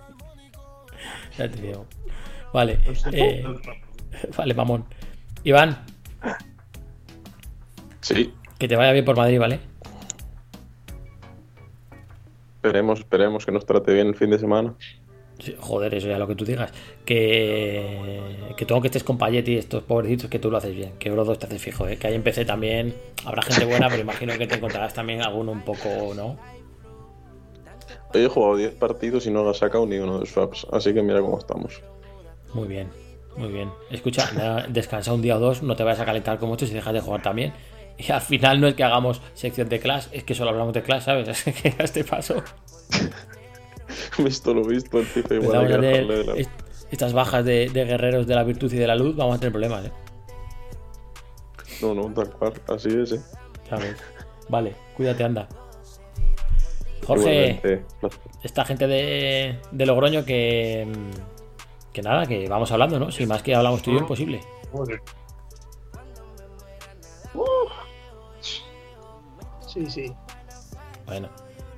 Ya 1.38 1.50
te 1.50 1.62
digo. 1.62 1.86
Vale. 2.54 2.80
eh, 3.14 3.44
vale, 4.38 4.54
mamón. 4.54 4.86
Iván, 5.44 5.86
Sí, 8.02 8.34
que 8.58 8.68
te 8.68 8.76
vaya 8.76 8.92
bien 8.92 9.06
por 9.06 9.16
Madrid, 9.16 9.40
¿vale? 9.40 9.60
esperemos, 12.66 13.00
esperemos 13.00 13.46
que 13.46 13.52
nos 13.52 13.66
trate 13.66 13.94
bien 13.94 14.08
el 14.08 14.16
fin 14.16 14.30
de 14.32 14.40
semana. 14.40 14.74
Sí, 15.40 15.56
joder, 15.60 15.94
eso 15.94 16.08
ya 16.08 16.18
lo 16.18 16.28
que 16.28 16.36
tú 16.36 16.46
digas. 16.46 16.72
Que, 17.06 18.20
que 18.56 18.66
tengo 18.66 18.82
que 18.82 18.88
estés 18.88 19.04
con 19.04 19.18
Payet 19.18 19.48
y 19.50 19.58
estos 19.58 19.84
pobrecitos 19.84 20.30
que 20.30 20.40
tú 20.40 20.50
lo 20.50 20.58
haces 20.58 20.74
bien. 20.74 20.94
Que 20.98 21.10
2 21.10 21.38
te 21.38 21.46
haces 21.46 21.62
fijo, 21.62 21.88
¿eh? 21.88 21.98
Que 21.98 22.08
ahí 22.08 22.16
empecé 22.16 22.46
también. 22.46 22.96
Habrá 23.26 23.42
gente 23.42 23.66
buena, 23.66 23.88
pero 23.90 24.02
imagino 24.02 24.34
que 24.38 24.48
te 24.48 24.56
encontrarás 24.56 24.94
también 24.94 25.22
alguno 25.22 25.52
un 25.52 25.62
poco, 25.62 26.14
¿no? 26.16 26.38
He 28.14 28.28
jugado 28.28 28.56
10 28.56 28.76
partidos 28.76 29.28
y 29.28 29.32
no 29.32 29.50
he 29.50 29.54
sacado 29.54 29.86
ni 29.86 29.98
uno 29.98 30.20
de 30.20 30.26
swaps, 30.26 30.66
así 30.72 30.94
que 30.94 31.04
mira 31.04 31.20
cómo 31.20 31.38
estamos. 31.38 31.84
Muy 32.54 32.68
bien, 32.68 32.88
muy 33.36 33.50
bien. 33.52 33.70
Escucha, 33.92 34.66
descansa 34.70 35.14
un 35.14 35.22
día 35.22 35.36
o 35.36 35.40
dos, 35.40 35.62
no 35.62 35.76
te 35.76 35.84
vayas 35.84 36.00
a 36.00 36.06
calentar 36.06 36.40
como 36.40 36.54
mucho 36.54 36.66
si 36.66 36.74
dejas 36.74 36.94
de 36.94 37.02
jugar 37.02 37.22
también. 37.22 37.54
Y 38.08 38.12
al 38.12 38.22
final 38.22 38.60
no 38.60 38.68
es 38.68 38.74
que 38.76 38.84
hagamos 38.84 39.22
sección 39.34 39.70
de 39.70 39.80
Clash, 39.80 40.08
es 40.12 40.24
que 40.26 40.36
solo 40.36 40.50
hablamos 40.52 40.74
de 40.74 40.82
Clash, 40.84 41.04
¿sabes? 41.04 41.28
Es 41.48 41.62
que 41.62 41.70
a 41.80 41.84
este 41.84 42.04
paso. 42.04 42.44
Visto 44.18 44.54
lo 44.54 44.64
visto, 44.64 45.00
el 45.00 45.06
FIFA 45.06 45.36
igual 45.36 45.66
a 45.66 45.68
tener 45.68 46.08
de 46.08 46.24
la- 46.24 46.34
est- 46.36 46.50
estas 46.92 47.14
bajas 47.14 47.44
de, 47.46 47.70
de 47.70 47.86
guerreros 47.86 48.26
de 48.28 48.36
la 48.36 48.44
virtud 48.44 48.72
y 48.74 48.78
de 48.78 48.88
la 48.88 48.96
luz, 48.96 49.16
vamos 49.16 49.36
a 49.36 49.40
tener 49.40 49.52
problemas, 49.52 49.86
¿eh? 49.86 49.92
No, 51.82 51.94
no, 51.94 52.12
tal 52.14 52.30
cual, 52.32 52.54
así 52.68 52.90
es, 52.90 53.12
¿eh? 53.14 53.20
¿Sabes? 53.70 53.96
Vale, 54.50 54.74
cuídate, 54.96 55.24
anda. 55.24 55.48
Jorge, 57.06 57.60
Igualmente. 57.62 57.86
esta 58.44 58.66
gente 58.66 58.88
de, 58.88 59.60
de 59.72 59.86
Logroño 59.86 60.26
que. 60.26 60.88
Que 61.94 62.02
nada, 62.02 62.26
que 62.26 62.48
vamos 62.50 62.72
hablando, 62.72 63.00
¿no? 63.00 63.12
Sin 63.12 63.28
más 63.28 63.44
que 63.44 63.54
hablamos 63.56 63.82
tú 63.82 63.92
y 63.92 63.94
yo, 63.94 64.00
imposible. 64.00 64.42
Sí, 69.76 69.90
sí. 69.90 70.14
Bueno, 71.06 71.30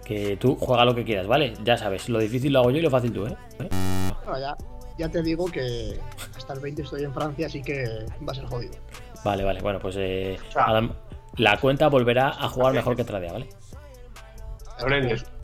que 0.05 0.37
tú 0.37 0.55
juega 0.55 0.85
lo 0.85 0.93
que 0.93 1.03
quieras, 1.03 1.25
¿vale? 1.25 1.53
Ya 1.63 1.77
sabes, 1.77 2.07
lo 2.09 2.19
difícil 2.19 2.53
lo 2.53 2.59
hago 2.59 2.69
yo 2.69 2.77
y 2.77 2.81
lo 2.81 2.91
fácil 2.91 3.11
tú, 3.11 3.25
¿eh? 3.25 3.35
¿Eh? 3.59 3.69
No, 4.23 4.39
ya, 4.39 4.55
ya 4.99 5.09
te 5.09 5.23
digo 5.23 5.45
que 5.47 5.99
hasta 6.35 6.53
el 6.53 6.59
20 6.59 6.83
estoy 6.83 7.03
en 7.03 7.13
Francia, 7.13 7.47
así 7.47 7.63
que 7.63 8.05
va 8.21 8.31
a 8.31 8.35
ser 8.35 8.45
jodido. 8.45 8.75
Vale, 9.25 9.43
vale, 9.43 9.61
bueno, 9.61 9.79
pues 9.79 9.95
eh, 9.97 10.37
Adam, 10.55 10.93
la 11.37 11.57
cuenta 11.57 11.87
volverá 11.87 12.29
a 12.29 12.47
jugar 12.49 12.73
mejor 12.73 12.95
que 12.95 13.01
otra 13.01 13.19
día, 13.19 13.33
¿vale? 13.33 13.49
Te 14.77 14.85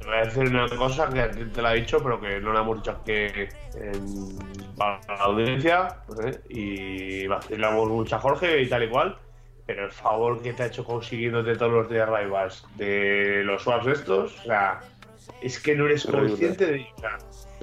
voy 0.06 0.16
a 0.16 0.26
decir 0.26 0.44
una 0.44 0.68
cosa 0.70 1.10
que 1.10 1.22
a 1.22 1.32
ti 1.32 1.44
te 1.46 1.62
la 1.62 1.74
he 1.74 1.80
dicho, 1.80 1.98
pero 2.04 2.22
que 2.22 2.40
no 2.40 2.54
la 2.54 2.60
hemos 2.60 2.78
dicho 2.78 2.92
aquí 2.92 3.14
en, 3.14 4.38
para 4.78 5.00
la 5.08 5.24
audiencia. 5.24 5.88
no 6.08 6.16
sé, 6.16 6.42
y 6.50 7.26
vacilamos 7.26 7.90
mucho 7.90 8.16
a 8.16 8.20
Jorge 8.20 8.62
y 8.62 8.70
tal 8.70 8.84
y 8.84 8.90
cual. 8.90 9.18
Pero 9.66 9.86
el 9.86 9.92
favor 9.92 10.42
que 10.42 10.54
te 10.54 10.64
ha 10.64 10.66
hecho 10.66 10.84
consiguiéndote 10.84 11.56
todos 11.56 11.72
los 11.72 11.90
días 11.90 12.08
rivals 12.10 12.66
de 12.76 13.44
los 13.46 13.64
swaps 13.64 13.88
estos, 13.88 14.40
o 14.40 14.44
sea, 14.44 14.82
es 15.42 15.60
que 15.60 15.76
no 15.76 15.86
eres 15.86 16.06
consciente 16.06 16.66
de. 16.66 16.86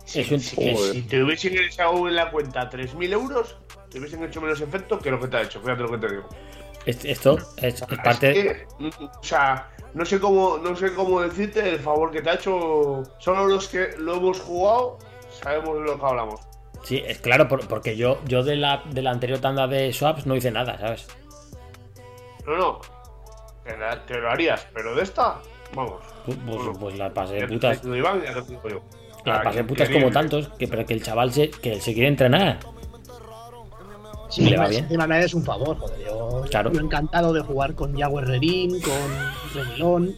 Sea, 0.05 0.25
si, 0.33 1.03
te 1.09 1.23
hubiesen 1.23 1.59
echado 1.59 2.09
en 2.09 2.17
la 2.17 2.31
cuenta 2.31 2.69
3.000 2.70 3.12
euros, 3.12 3.57
te 3.91 3.99
hubiesen 3.99 4.25
hecho 4.25 4.41
menos 4.41 4.61
efecto 4.61 4.99
que 4.99 5.11
lo 5.11 5.20
que 5.20 5.29
te 5.29 5.37
ha 5.37 5.43
hecho. 5.43 5.61
Fíjate 5.61 5.83
lo 5.83 5.91
que 5.91 5.99
te 5.99 6.09
digo. 6.09 6.29
Es- 6.87 7.05
Esto 7.05 7.39
es, 7.59 7.75
es 7.75 7.83
parte. 8.03 8.31
Es 8.31 8.57
que, 8.57 8.67
o 8.81 9.23
sea, 9.23 9.69
no 9.93 10.05
sé 10.07 10.19
cómo, 10.19 10.57
no 10.59 10.75
sé 10.75 10.95
cómo 10.95 11.20
decirte 11.20 11.69
el 11.69 11.79
favor 11.81 12.11
que 12.11 12.23
te 12.23 12.31
ha 12.31 12.35
hecho. 12.35 13.03
Solo 13.19 13.47
los 13.47 13.69
que 13.69 13.91
lo 13.99 14.17
hemos 14.17 14.41
jugado 14.41 14.99
sabemos 15.31 15.75
de 15.79 15.85
lo 15.85 16.01
que 16.01 16.07
hablamos. 16.07 16.41
Sí, 16.83 17.03
es 17.07 17.19
claro, 17.19 17.47
por- 17.47 17.69
porque 17.69 17.95
yo, 17.95 18.19
yo 18.27 18.43
de, 18.43 18.57
la, 18.57 18.83
de 18.91 19.03
la 19.03 19.11
anterior 19.11 19.39
tanda 19.39 19.67
de 19.69 19.93
swaps 19.93 20.27
no 20.27 20.35
hice 20.35 20.51
nada, 20.51 20.79
¿sabes? 20.79 21.07
No, 22.51 22.57
no. 22.57 22.81
Te, 23.65 23.77
la- 23.77 24.05
te 24.07 24.19
lo 24.19 24.31
harías, 24.31 24.67
pero 24.75 24.95
de 24.95 25.03
esta, 25.03 25.39
vamos. 25.75 26.01
Pues, 26.27 26.39
pues- 26.47 26.79
pues 26.79 26.99
la 26.99 27.12
pasé 27.12 27.35
de 27.35 27.41
te 27.43 27.49
putas. 27.49 27.85
Iván, 27.85 28.23
ya 28.23 28.35
te 28.35 28.43
digo 28.43 28.69
yo. 28.69 28.81
La 29.25 29.43
pasé 29.43 29.59
de 29.59 29.65
putas 29.65 29.89
como 29.91 30.11
tantos, 30.11 30.49
que, 30.59 30.67
pero 30.67 30.85
que 30.87 30.95
el 30.95 31.03
chaval 31.03 31.33
se, 31.33 31.51
que 31.51 31.81
se 31.81 31.93
quiere 31.93 32.09
entrenar. 32.09 32.59
Sí, 34.31 34.49
le 34.49 34.57
va 34.57 34.69
bien. 34.69 34.85
encima 34.85 35.07
me 35.09 35.17
haces 35.19 35.35
un 35.35 35.45
favor, 35.45 35.77
joder. 35.77 36.07
Yo, 36.07 36.43
Claro. 36.49 36.73
yo 36.73 36.81
encantado 36.81 37.33
de 37.33 37.41
jugar 37.41 37.75
con 37.75 37.97
Yago 37.97 38.20
Herrerín, 38.20 38.81
con 38.81 39.55
Reguilón. 39.55 40.15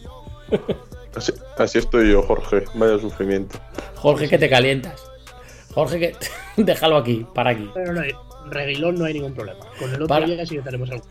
Así, 1.15 1.31
así 1.59 1.77
estoy 1.77 2.11
yo, 2.11 2.23
Jorge. 2.23 2.63
Vaya 2.73 2.97
sufrimiento. 2.97 3.59
Jorge, 3.97 4.27
que 4.27 4.39
te 4.39 4.49
calientas. 4.49 5.03
Jorge, 5.75 5.99
que. 5.99 6.15
Déjalo 6.63 6.97
aquí, 6.97 7.23
para 7.35 7.51
aquí. 7.51 7.69
Pero 7.71 7.93
no, 7.93 8.01
Reguilón 8.49 8.95
no 8.95 9.05
hay 9.05 9.13
ningún 9.13 9.33
problema. 9.33 9.65
Con 9.79 9.89
el 9.89 9.95
otro 9.95 10.07
Para. 10.07 10.25
día 10.25 10.45
sí 10.45 10.55
que 10.55 10.61
tenemos 10.61 10.89
algo. 10.91 11.05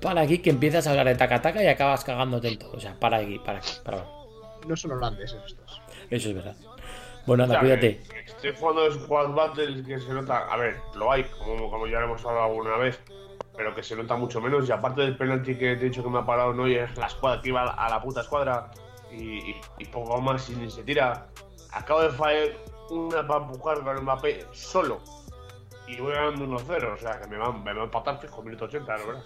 Para 0.00 0.22
aquí, 0.22 0.38
que 0.38 0.50
empiezas 0.50 0.86
a 0.86 0.90
hablar 0.90 1.06
de 1.06 1.14
taca-taca 1.14 1.62
y 1.62 1.66
acabas 1.68 2.04
cagándote 2.04 2.48
en 2.48 2.58
todo. 2.58 2.72
O 2.72 2.80
sea, 2.80 2.98
para 2.98 3.18
aquí, 3.18 3.38
para 3.38 3.58
aquí, 3.58 3.70
para 3.84 3.98
abajo. 3.98 4.26
No 4.66 4.76
son 4.76 4.92
holandeses 4.92 5.40
estos. 5.46 5.82
Eso 6.10 6.28
es 6.30 6.34
verdad. 6.34 6.56
Bueno, 7.26 7.44
anda, 7.44 7.56
O 7.56 7.60
sea, 7.60 7.60
cuídate. 7.60 8.00
que 8.08 8.20
Estoy 8.30 8.54
jugando 8.58 8.84
de 8.84 8.92
Squad 8.98 9.28
Battles 9.34 9.86
que 9.86 9.98
se 9.98 10.08
nota. 10.12 10.38
A 10.50 10.56
ver, 10.56 10.76
lo 10.96 11.12
hay, 11.12 11.24
como, 11.44 11.70
como 11.70 11.86
ya 11.86 12.00
lo 12.00 12.06
hemos 12.06 12.24
hablado 12.24 12.46
alguna 12.46 12.76
vez, 12.78 12.98
pero 13.56 13.74
que 13.74 13.82
se 13.82 13.94
nota 13.94 14.16
mucho 14.16 14.40
menos. 14.40 14.68
Y 14.68 14.72
aparte 14.72 15.02
del 15.02 15.16
penalti 15.16 15.54
que 15.54 15.76
te 15.76 15.82
he 15.86 15.88
dicho 15.90 16.02
que 16.02 16.08
me 16.10 16.18
ha 16.18 16.24
parado 16.26 16.52
no 16.54 16.66
es 16.66 16.96
la 16.96 17.06
escuadra 17.06 17.42
que 17.42 17.48
iba 17.50 17.70
a 17.70 17.90
la 17.90 18.02
puta 18.02 18.22
escuadra 18.22 18.70
y, 19.12 19.50
y- 19.50 19.60
y 19.78 19.84
poco 19.86 20.20
más 20.20 20.48
y 20.50 20.56
ni 20.56 20.70
se 20.70 20.82
tira. 20.82 21.26
Acabo 21.72 22.00
de 22.02 22.10
fallar 22.10 22.48
una 22.90 23.26
para 23.26 23.44
empujar 23.44 23.80
con 23.84 24.02
Mbappé 24.02 24.46
solo 24.52 25.00
y 25.92 26.00
voy 26.00 26.12
ganando 26.12 26.46
1-0. 26.46 26.94
O 26.94 26.96
sea, 26.98 27.20
que 27.20 27.28
me 27.28 27.38
van, 27.38 27.58
me 27.62 27.72
van 27.72 27.80
a 27.82 27.84
empatar 27.84 28.20
fijo, 28.20 28.42
minuto 28.42 28.64
80, 28.66 28.96
la 28.96 29.04
verdad. 29.06 29.22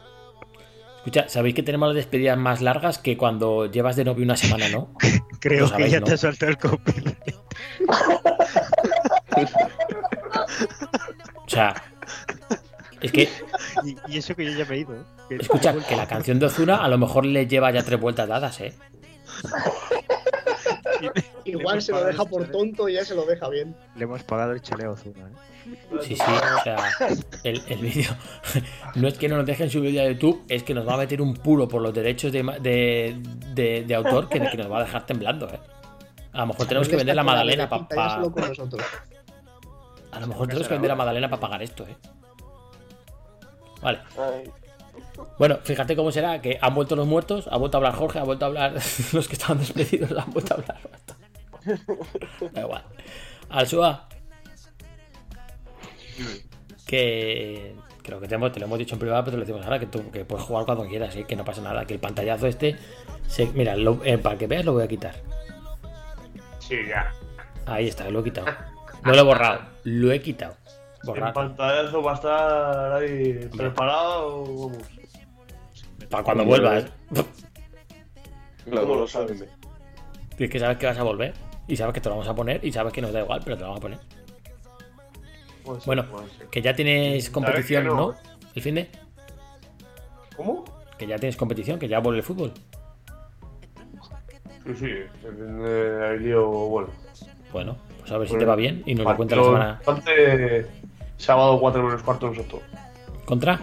Escucha, 0.98 1.28
¿sabéis 1.28 1.54
que 1.54 1.62
tenemos 1.62 1.88
las 1.88 1.96
despedidas 1.96 2.38
más 2.38 2.62
largas 2.62 2.98
que 2.98 3.16
cuando 3.18 3.66
llevas 3.66 3.94
de 3.96 4.04
novio 4.04 4.24
una 4.24 4.36
semana, 4.36 4.68
no? 4.70 4.94
Creo 5.40 5.70
que 5.74 5.90
ya 5.90 6.00
¿no? 6.00 6.06
te 6.06 6.14
ha 6.14 6.16
saltado 6.16 6.50
el 6.52 6.58
copyright. 6.58 7.34
O 11.46 11.48
sea, 11.48 11.74
es 13.00 13.12
que, 13.12 13.28
Y, 13.84 13.96
y 14.08 14.18
eso 14.18 14.34
que 14.34 14.44
yo 14.44 14.52
ya 14.58 14.64
me 14.64 14.76
he 14.76 14.78
ido. 14.80 14.94
¿eh? 14.94 15.02
Que- 15.28 15.36
escucha, 15.36 15.74
que 15.86 15.96
la 15.96 16.06
canción 16.06 16.38
de 16.38 16.46
Ozuna 16.46 16.82
a 16.82 16.88
lo 16.88 16.98
mejor 16.98 17.26
le 17.26 17.46
lleva 17.46 17.70
ya 17.70 17.82
tres 17.82 18.00
vueltas 18.00 18.28
dadas, 18.28 18.60
¿eh? 18.60 18.72
Igual 21.44 21.82
se 21.82 21.92
lo 21.92 22.02
deja 22.04 22.24
por 22.24 22.50
tonto 22.50 22.88
y 22.88 22.94
ya 22.94 23.04
se 23.04 23.14
lo 23.14 23.26
deja 23.26 23.48
bien. 23.48 23.76
Le 23.96 24.04
hemos 24.04 24.22
pagado 24.22 24.52
el 24.52 24.62
chaleo 24.62 24.90
a 24.90 24.92
Ozuna. 24.94 25.28
¿eh? 25.28 25.32
Sí, 26.02 26.14
sí, 26.16 26.22
o 26.22 26.62
sea, 26.62 26.76
el, 27.42 27.62
el 27.68 27.78
vídeo. 27.78 28.10
No 28.96 29.08
es 29.08 29.18
que 29.18 29.28
no 29.28 29.36
nos 29.36 29.46
dejen 29.46 29.70
subir 29.70 29.98
a 30.00 30.06
YouTube, 30.10 30.44
es 30.48 30.62
que 30.62 30.72
nos 30.74 30.86
va 30.86 30.94
a 30.94 30.98
meter 30.98 31.20
un 31.20 31.34
puro 31.34 31.66
por 31.66 31.82
los 31.82 31.92
derechos 31.92 32.30
de, 32.32 32.42
de, 32.60 33.16
de- 33.54 33.84
de 33.86 33.94
autor 33.94 34.28
que, 34.28 34.40
que 34.40 34.56
nos 34.56 34.70
va 34.70 34.78
a 34.78 34.84
dejar 34.84 35.04
temblando, 35.06 35.48
¿eh? 35.48 35.58
A 36.32 36.40
lo 36.40 36.46
mejor 36.48 36.66
tenemos 36.66 36.88
que 36.88 36.96
vender 36.96 37.16
la 37.16 37.22
Madalena 37.24 37.68
para. 37.68 38.18
Nosotros. 38.18 38.82
A 40.12 40.20
lo 40.20 40.26
mejor 40.28 40.46
tenemos 40.46 40.68
que 40.68 40.74
vender 40.74 40.88
la 40.90 40.94
Madalena 40.96 41.28
para 41.30 41.40
pagar 41.40 41.62
esto, 41.62 41.84
¿eh? 41.88 41.96
Vale. 43.82 43.98
Bueno, 45.38 45.58
fíjate 45.62 45.94
cómo 45.96 46.10
será 46.12 46.40
que 46.40 46.58
han 46.60 46.74
vuelto 46.74 46.94
los 46.96 47.06
muertos, 47.06 47.48
ha 47.50 47.56
vuelto 47.56 47.76
a 47.76 47.78
hablar 47.78 47.94
Jorge, 47.94 48.18
ha 48.18 48.24
vuelto 48.24 48.44
a 48.44 48.48
hablar 48.48 48.72
los 49.12 49.26
que 49.28 49.32
estaban 49.34 49.58
despedidos, 49.58 50.10
han 50.12 50.30
vuelto 50.32 50.54
a 50.54 50.56
hablar. 50.58 50.78
Da 52.52 52.60
igual. 52.60 52.82
Alsua. 53.48 54.08
Que 56.86 57.74
creo 58.02 58.20
que 58.20 58.28
te, 58.28 58.34
hemos- 58.34 58.52
te 58.52 58.60
lo 58.60 58.66
hemos 58.66 58.78
dicho 58.78 58.94
en 58.94 58.98
privado, 59.00 59.24
pero 59.24 59.32
te 59.32 59.38
lo 59.38 59.44
decimos 59.46 59.64
ahora, 59.64 59.78
que 59.78 59.86
tú 59.86 60.10
que 60.10 60.24
puedes 60.24 60.44
jugar 60.44 60.64
cuando 60.66 60.86
quieras, 60.86 61.14
¿eh? 61.16 61.24
que 61.24 61.36
no 61.36 61.44
pasa 61.44 61.62
nada, 61.62 61.86
que 61.86 61.94
el 61.94 62.00
pantallazo 62.00 62.46
este, 62.46 62.76
se- 63.26 63.46
mira, 63.54 63.76
lo- 63.76 64.04
eh, 64.04 64.18
para 64.18 64.36
que 64.36 64.46
veas 64.46 64.64
lo 64.64 64.72
voy 64.74 64.84
a 64.84 64.88
quitar. 64.88 65.14
Sí, 66.58 66.76
ya. 66.88 67.12
Ahí 67.66 67.88
está, 67.88 68.08
lo 68.10 68.20
he 68.20 68.24
quitado. 68.24 68.46
No 69.04 69.12
lo 69.12 69.18
he 69.18 69.22
borrado, 69.22 69.60
lo 69.84 70.12
he 70.12 70.20
quitado. 70.20 70.56
El 71.14 71.32
pantallazo 71.34 72.02
va 72.02 72.12
a 72.12 72.14
estar 72.14 72.92
ahí 72.94 73.48
preparado. 73.56 74.44
Vamos. 74.44 74.78
Para 76.10 76.22
cuando 76.24 76.44
vuelvas. 76.44 76.84
Claro, 78.64 78.80
¿Cómo 78.82 78.94
lo 78.94 79.00
lo 79.00 79.06
sabes. 79.08 79.44
Es 80.38 80.50
que 80.50 80.58
sabes 80.58 80.78
que 80.78 80.86
vas 80.86 80.98
a 80.98 81.02
volver. 81.02 81.34
Y 81.68 81.76
sabes 81.76 81.92
que 81.94 82.00
te 82.00 82.08
lo 82.08 82.14
vamos 82.16 82.28
a 82.28 82.34
poner. 82.34 82.64
Y 82.64 82.72
sabes 82.72 82.92
que 82.92 83.02
nos 83.02 83.12
da 83.12 83.20
igual, 83.20 83.40
pero 83.44 83.56
te 83.56 83.62
lo 83.62 83.68
vamos 83.68 83.78
a 83.80 83.82
poner. 83.82 83.98
Puede 85.64 85.80
ser, 85.80 85.86
Bueno, 85.86 86.06
puede 86.10 86.28
ser. 86.30 86.46
que 86.48 86.62
ya 86.62 86.74
tienes 86.74 87.30
competición, 87.30 87.86
no. 87.86 87.94
¿no? 87.94 88.14
¿El 88.54 88.62
fin 88.62 88.74
de? 88.76 88.90
¿Cómo? 90.36 90.64
Que 90.98 91.06
ya 91.06 91.18
tienes 91.18 91.36
competición, 91.36 91.78
que 91.78 91.88
ya 91.88 91.98
vuelve 92.00 92.18
el 92.18 92.24
fútbol. 92.24 92.52
Sí, 94.64 94.74
sí, 94.76 94.90
el 95.22 96.22
lío 96.22 96.48
bueno. 96.48 96.88
Bueno, 97.52 97.76
pues 98.00 98.10
a 98.12 98.18
ver 98.18 98.28
si 98.28 98.38
te 98.38 98.44
va 98.44 98.56
bien 98.56 98.82
y 98.86 98.94
nos 98.94 99.06
lo 99.06 99.16
cuenta 99.16 99.36
la 99.36 99.44
semana. 99.44 99.80
sábado 101.18 101.60
4 101.60 101.82
menos 101.82 102.02
cuarto 102.02 102.28
en 102.28 102.34
Soto. 102.36 102.60
¿Contra? 103.24 103.60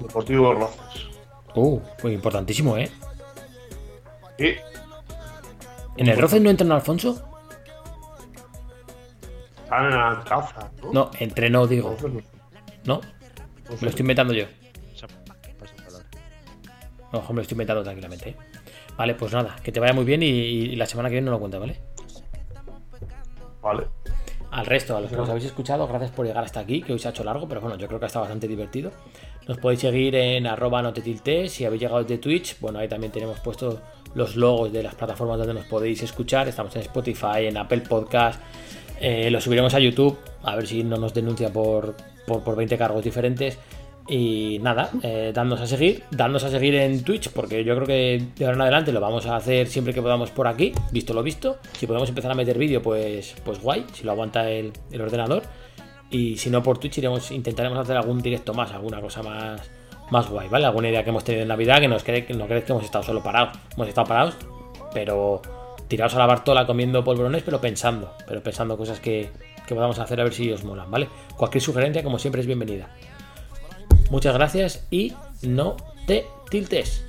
Deportivo 0.00 0.52
Rozas. 0.54 1.06
Uh, 1.54 1.80
pues 2.00 2.12
importantísimo, 2.14 2.76
¿eh? 2.76 2.90
Sí, 4.38 4.54
¿En 5.96 6.08
el 6.08 6.18
Roces 6.20 6.42
no 6.42 6.50
entra 6.50 6.66
un 6.66 6.72
Alfonso? 6.72 7.26
Están 9.66 9.84
en 9.86 9.90
la 9.90 10.24
caza, 10.24 10.70
¿no? 10.82 10.92
No, 10.92 11.10
entrenó, 11.18 11.66
digo. 11.66 11.96
¿No? 12.84 13.00
Me 13.68 13.80
lo 13.80 13.88
estoy 13.88 14.02
inventando 14.02 14.32
yo. 14.32 14.46
No, 17.12 17.20
me 17.28 17.34
lo 17.34 17.42
estoy 17.42 17.54
inventando 17.54 17.82
tranquilamente. 17.82 18.30
¿eh? 18.30 18.36
Vale, 18.96 19.14
pues 19.14 19.32
nada, 19.32 19.56
que 19.62 19.72
te 19.72 19.80
vaya 19.80 19.92
muy 19.92 20.04
bien 20.04 20.22
y, 20.22 20.26
y 20.26 20.76
la 20.76 20.86
semana 20.86 21.08
que 21.08 21.14
viene 21.14 21.26
nos 21.26 21.34
lo 21.34 21.40
cuenta, 21.40 21.58
¿vale? 21.58 21.80
Vale. 23.60 23.86
Al 24.52 24.64
resto, 24.64 24.96
a 24.96 25.00
los 25.00 25.10
que 25.10 25.16
nos 25.16 25.28
habéis 25.28 25.46
escuchado, 25.46 25.86
gracias 25.88 26.12
por 26.12 26.24
llegar 26.24 26.44
hasta 26.44 26.60
aquí, 26.60 26.80
que 26.80 26.92
hoy 26.92 26.98
se 26.98 27.08
ha 27.08 27.10
hecho 27.10 27.24
largo, 27.24 27.48
pero 27.48 27.60
bueno, 27.60 27.76
yo 27.76 27.88
creo 27.88 27.98
que 27.98 28.06
ha 28.06 28.08
estado 28.08 28.22
bastante 28.22 28.46
divertido. 28.46 28.92
Nos 29.48 29.58
podéis 29.58 29.80
seguir 29.80 30.14
en 30.14 30.46
arroba 30.46 30.80
notetiltes, 30.80 31.52
si 31.52 31.64
habéis 31.64 31.82
llegado 31.82 32.02
desde 32.02 32.18
Twitch, 32.18 32.58
bueno, 32.60 32.78
ahí 32.78 32.88
también 32.88 33.12
tenemos 33.12 33.40
puesto 33.40 33.80
los 34.14 34.36
logos 34.36 34.72
de 34.72 34.82
las 34.82 34.94
plataformas 34.94 35.38
donde 35.38 35.54
nos 35.54 35.66
podéis 35.66 36.02
escuchar. 36.02 36.48
Estamos 36.48 36.74
en 36.76 36.82
Spotify, 36.82 37.46
en 37.46 37.58
Apple 37.58 37.82
Podcast. 37.82 38.40
Eh, 39.00 39.30
lo 39.30 39.40
subiremos 39.40 39.74
a 39.74 39.78
YouTube, 39.78 40.18
a 40.42 40.56
ver 40.56 40.66
si 40.66 40.82
no 40.82 40.96
nos 40.96 41.12
denuncia 41.12 41.52
por, 41.52 41.96
por, 42.26 42.42
por 42.42 42.56
20 42.56 42.76
cargos 42.78 43.04
diferentes. 43.04 43.58
Y 44.08 44.58
nada, 44.62 44.90
eh, 45.02 45.32
a 45.34 45.66
seguir, 45.66 46.04
dándonos 46.12 46.44
a 46.44 46.50
seguir 46.50 46.76
en 46.76 47.02
Twitch, 47.02 47.30
porque 47.30 47.64
yo 47.64 47.74
creo 47.74 47.86
que 47.86 48.24
de 48.36 48.44
ahora 48.44 48.54
en 48.54 48.62
adelante 48.62 48.92
lo 48.92 49.00
vamos 49.00 49.26
a 49.26 49.34
hacer 49.34 49.66
siempre 49.66 49.92
que 49.92 50.00
podamos 50.00 50.30
por 50.30 50.46
aquí, 50.46 50.72
visto 50.92 51.12
lo 51.12 51.24
visto. 51.24 51.58
Si 51.76 51.86
podemos 51.86 52.08
empezar 52.08 52.30
a 52.30 52.34
meter 52.34 52.56
vídeo, 52.56 52.80
pues, 52.80 53.34
pues 53.44 53.60
guay, 53.60 53.84
si 53.92 54.04
lo 54.04 54.12
aguanta 54.12 54.48
el, 54.48 54.72
el 54.92 55.00
ordenador. 55.00 55.42
Y 56.08 56.36
si 56.36 56.50
no 56.50 56.62
por 56.62 56.78
Twitch, 56.78 56.98
iremos, 56.98 57.32
intentaremos 57.32 57.78
hacer 57.78 57.96
algún 57.96 58.20
directo 58.22 58.54
más, 58.54 58.70
alguna 58.70 59.00
cosa 59.00 59.24
más, 59.24 59.60
más 60.10 60.30
guay, 60.30 60.48
¿vale? 60.48 60.66
Alguna 60.66 60.88
idea 60.88 61.02
que 61.02 61.10
hemos 61.10 61.24
tenido 61.24 61.42
en 61.42 61.48
Navidad, 61.48 61.80
que 61.80 61.88
nos 61.88 62.04
que 62.04 62.26
no 62.34 62.46
creéis 62.46 62.64
que 62.64 62.72
hemos 62.72 62.84
estado 62.84 63.02
solo 63.02 63.24
parados. 63.24 63.58
Hemos 63.74 63.88
estado 63.88 64.06
parados, 64.06 64.36
pero 64.94 65.42
tirados 65.88 66.14
a 66.14 66.18
la 66.18 66.26
bartola 66.26 66.66
comiendo 66.66 67.04
polvorones, 67.04 67.42
pero 67.42 67.60
pensando, 67.60 68.12
pero 68.26 68.42
pensando 68.42 68.76
cosas 68.76 69.00
que, 69.00 69.30
que 69.66 69.74
podamos 69.74 69.98
hacer 69.98 70.20
a 70.20 70.24
ver 70.24 70.34
si 70.34 70.50
os 70.52 70.64
molan, 70.64 70.90
¿vale? 70.90 71.08
Cualquier 71.36 71.62
sugerencia, 71.62 72.02
como 72.02 72.18
siempre, 72.18 72.40
es 72.40 72.46
bienvenida. 72.46 72.88
Muchas 74.10 74.34
gracias 74.34 74.86
y 74.90 75.14
no 75.42 75.76
te 76.06 76.26
tiltes. 76.50 77.05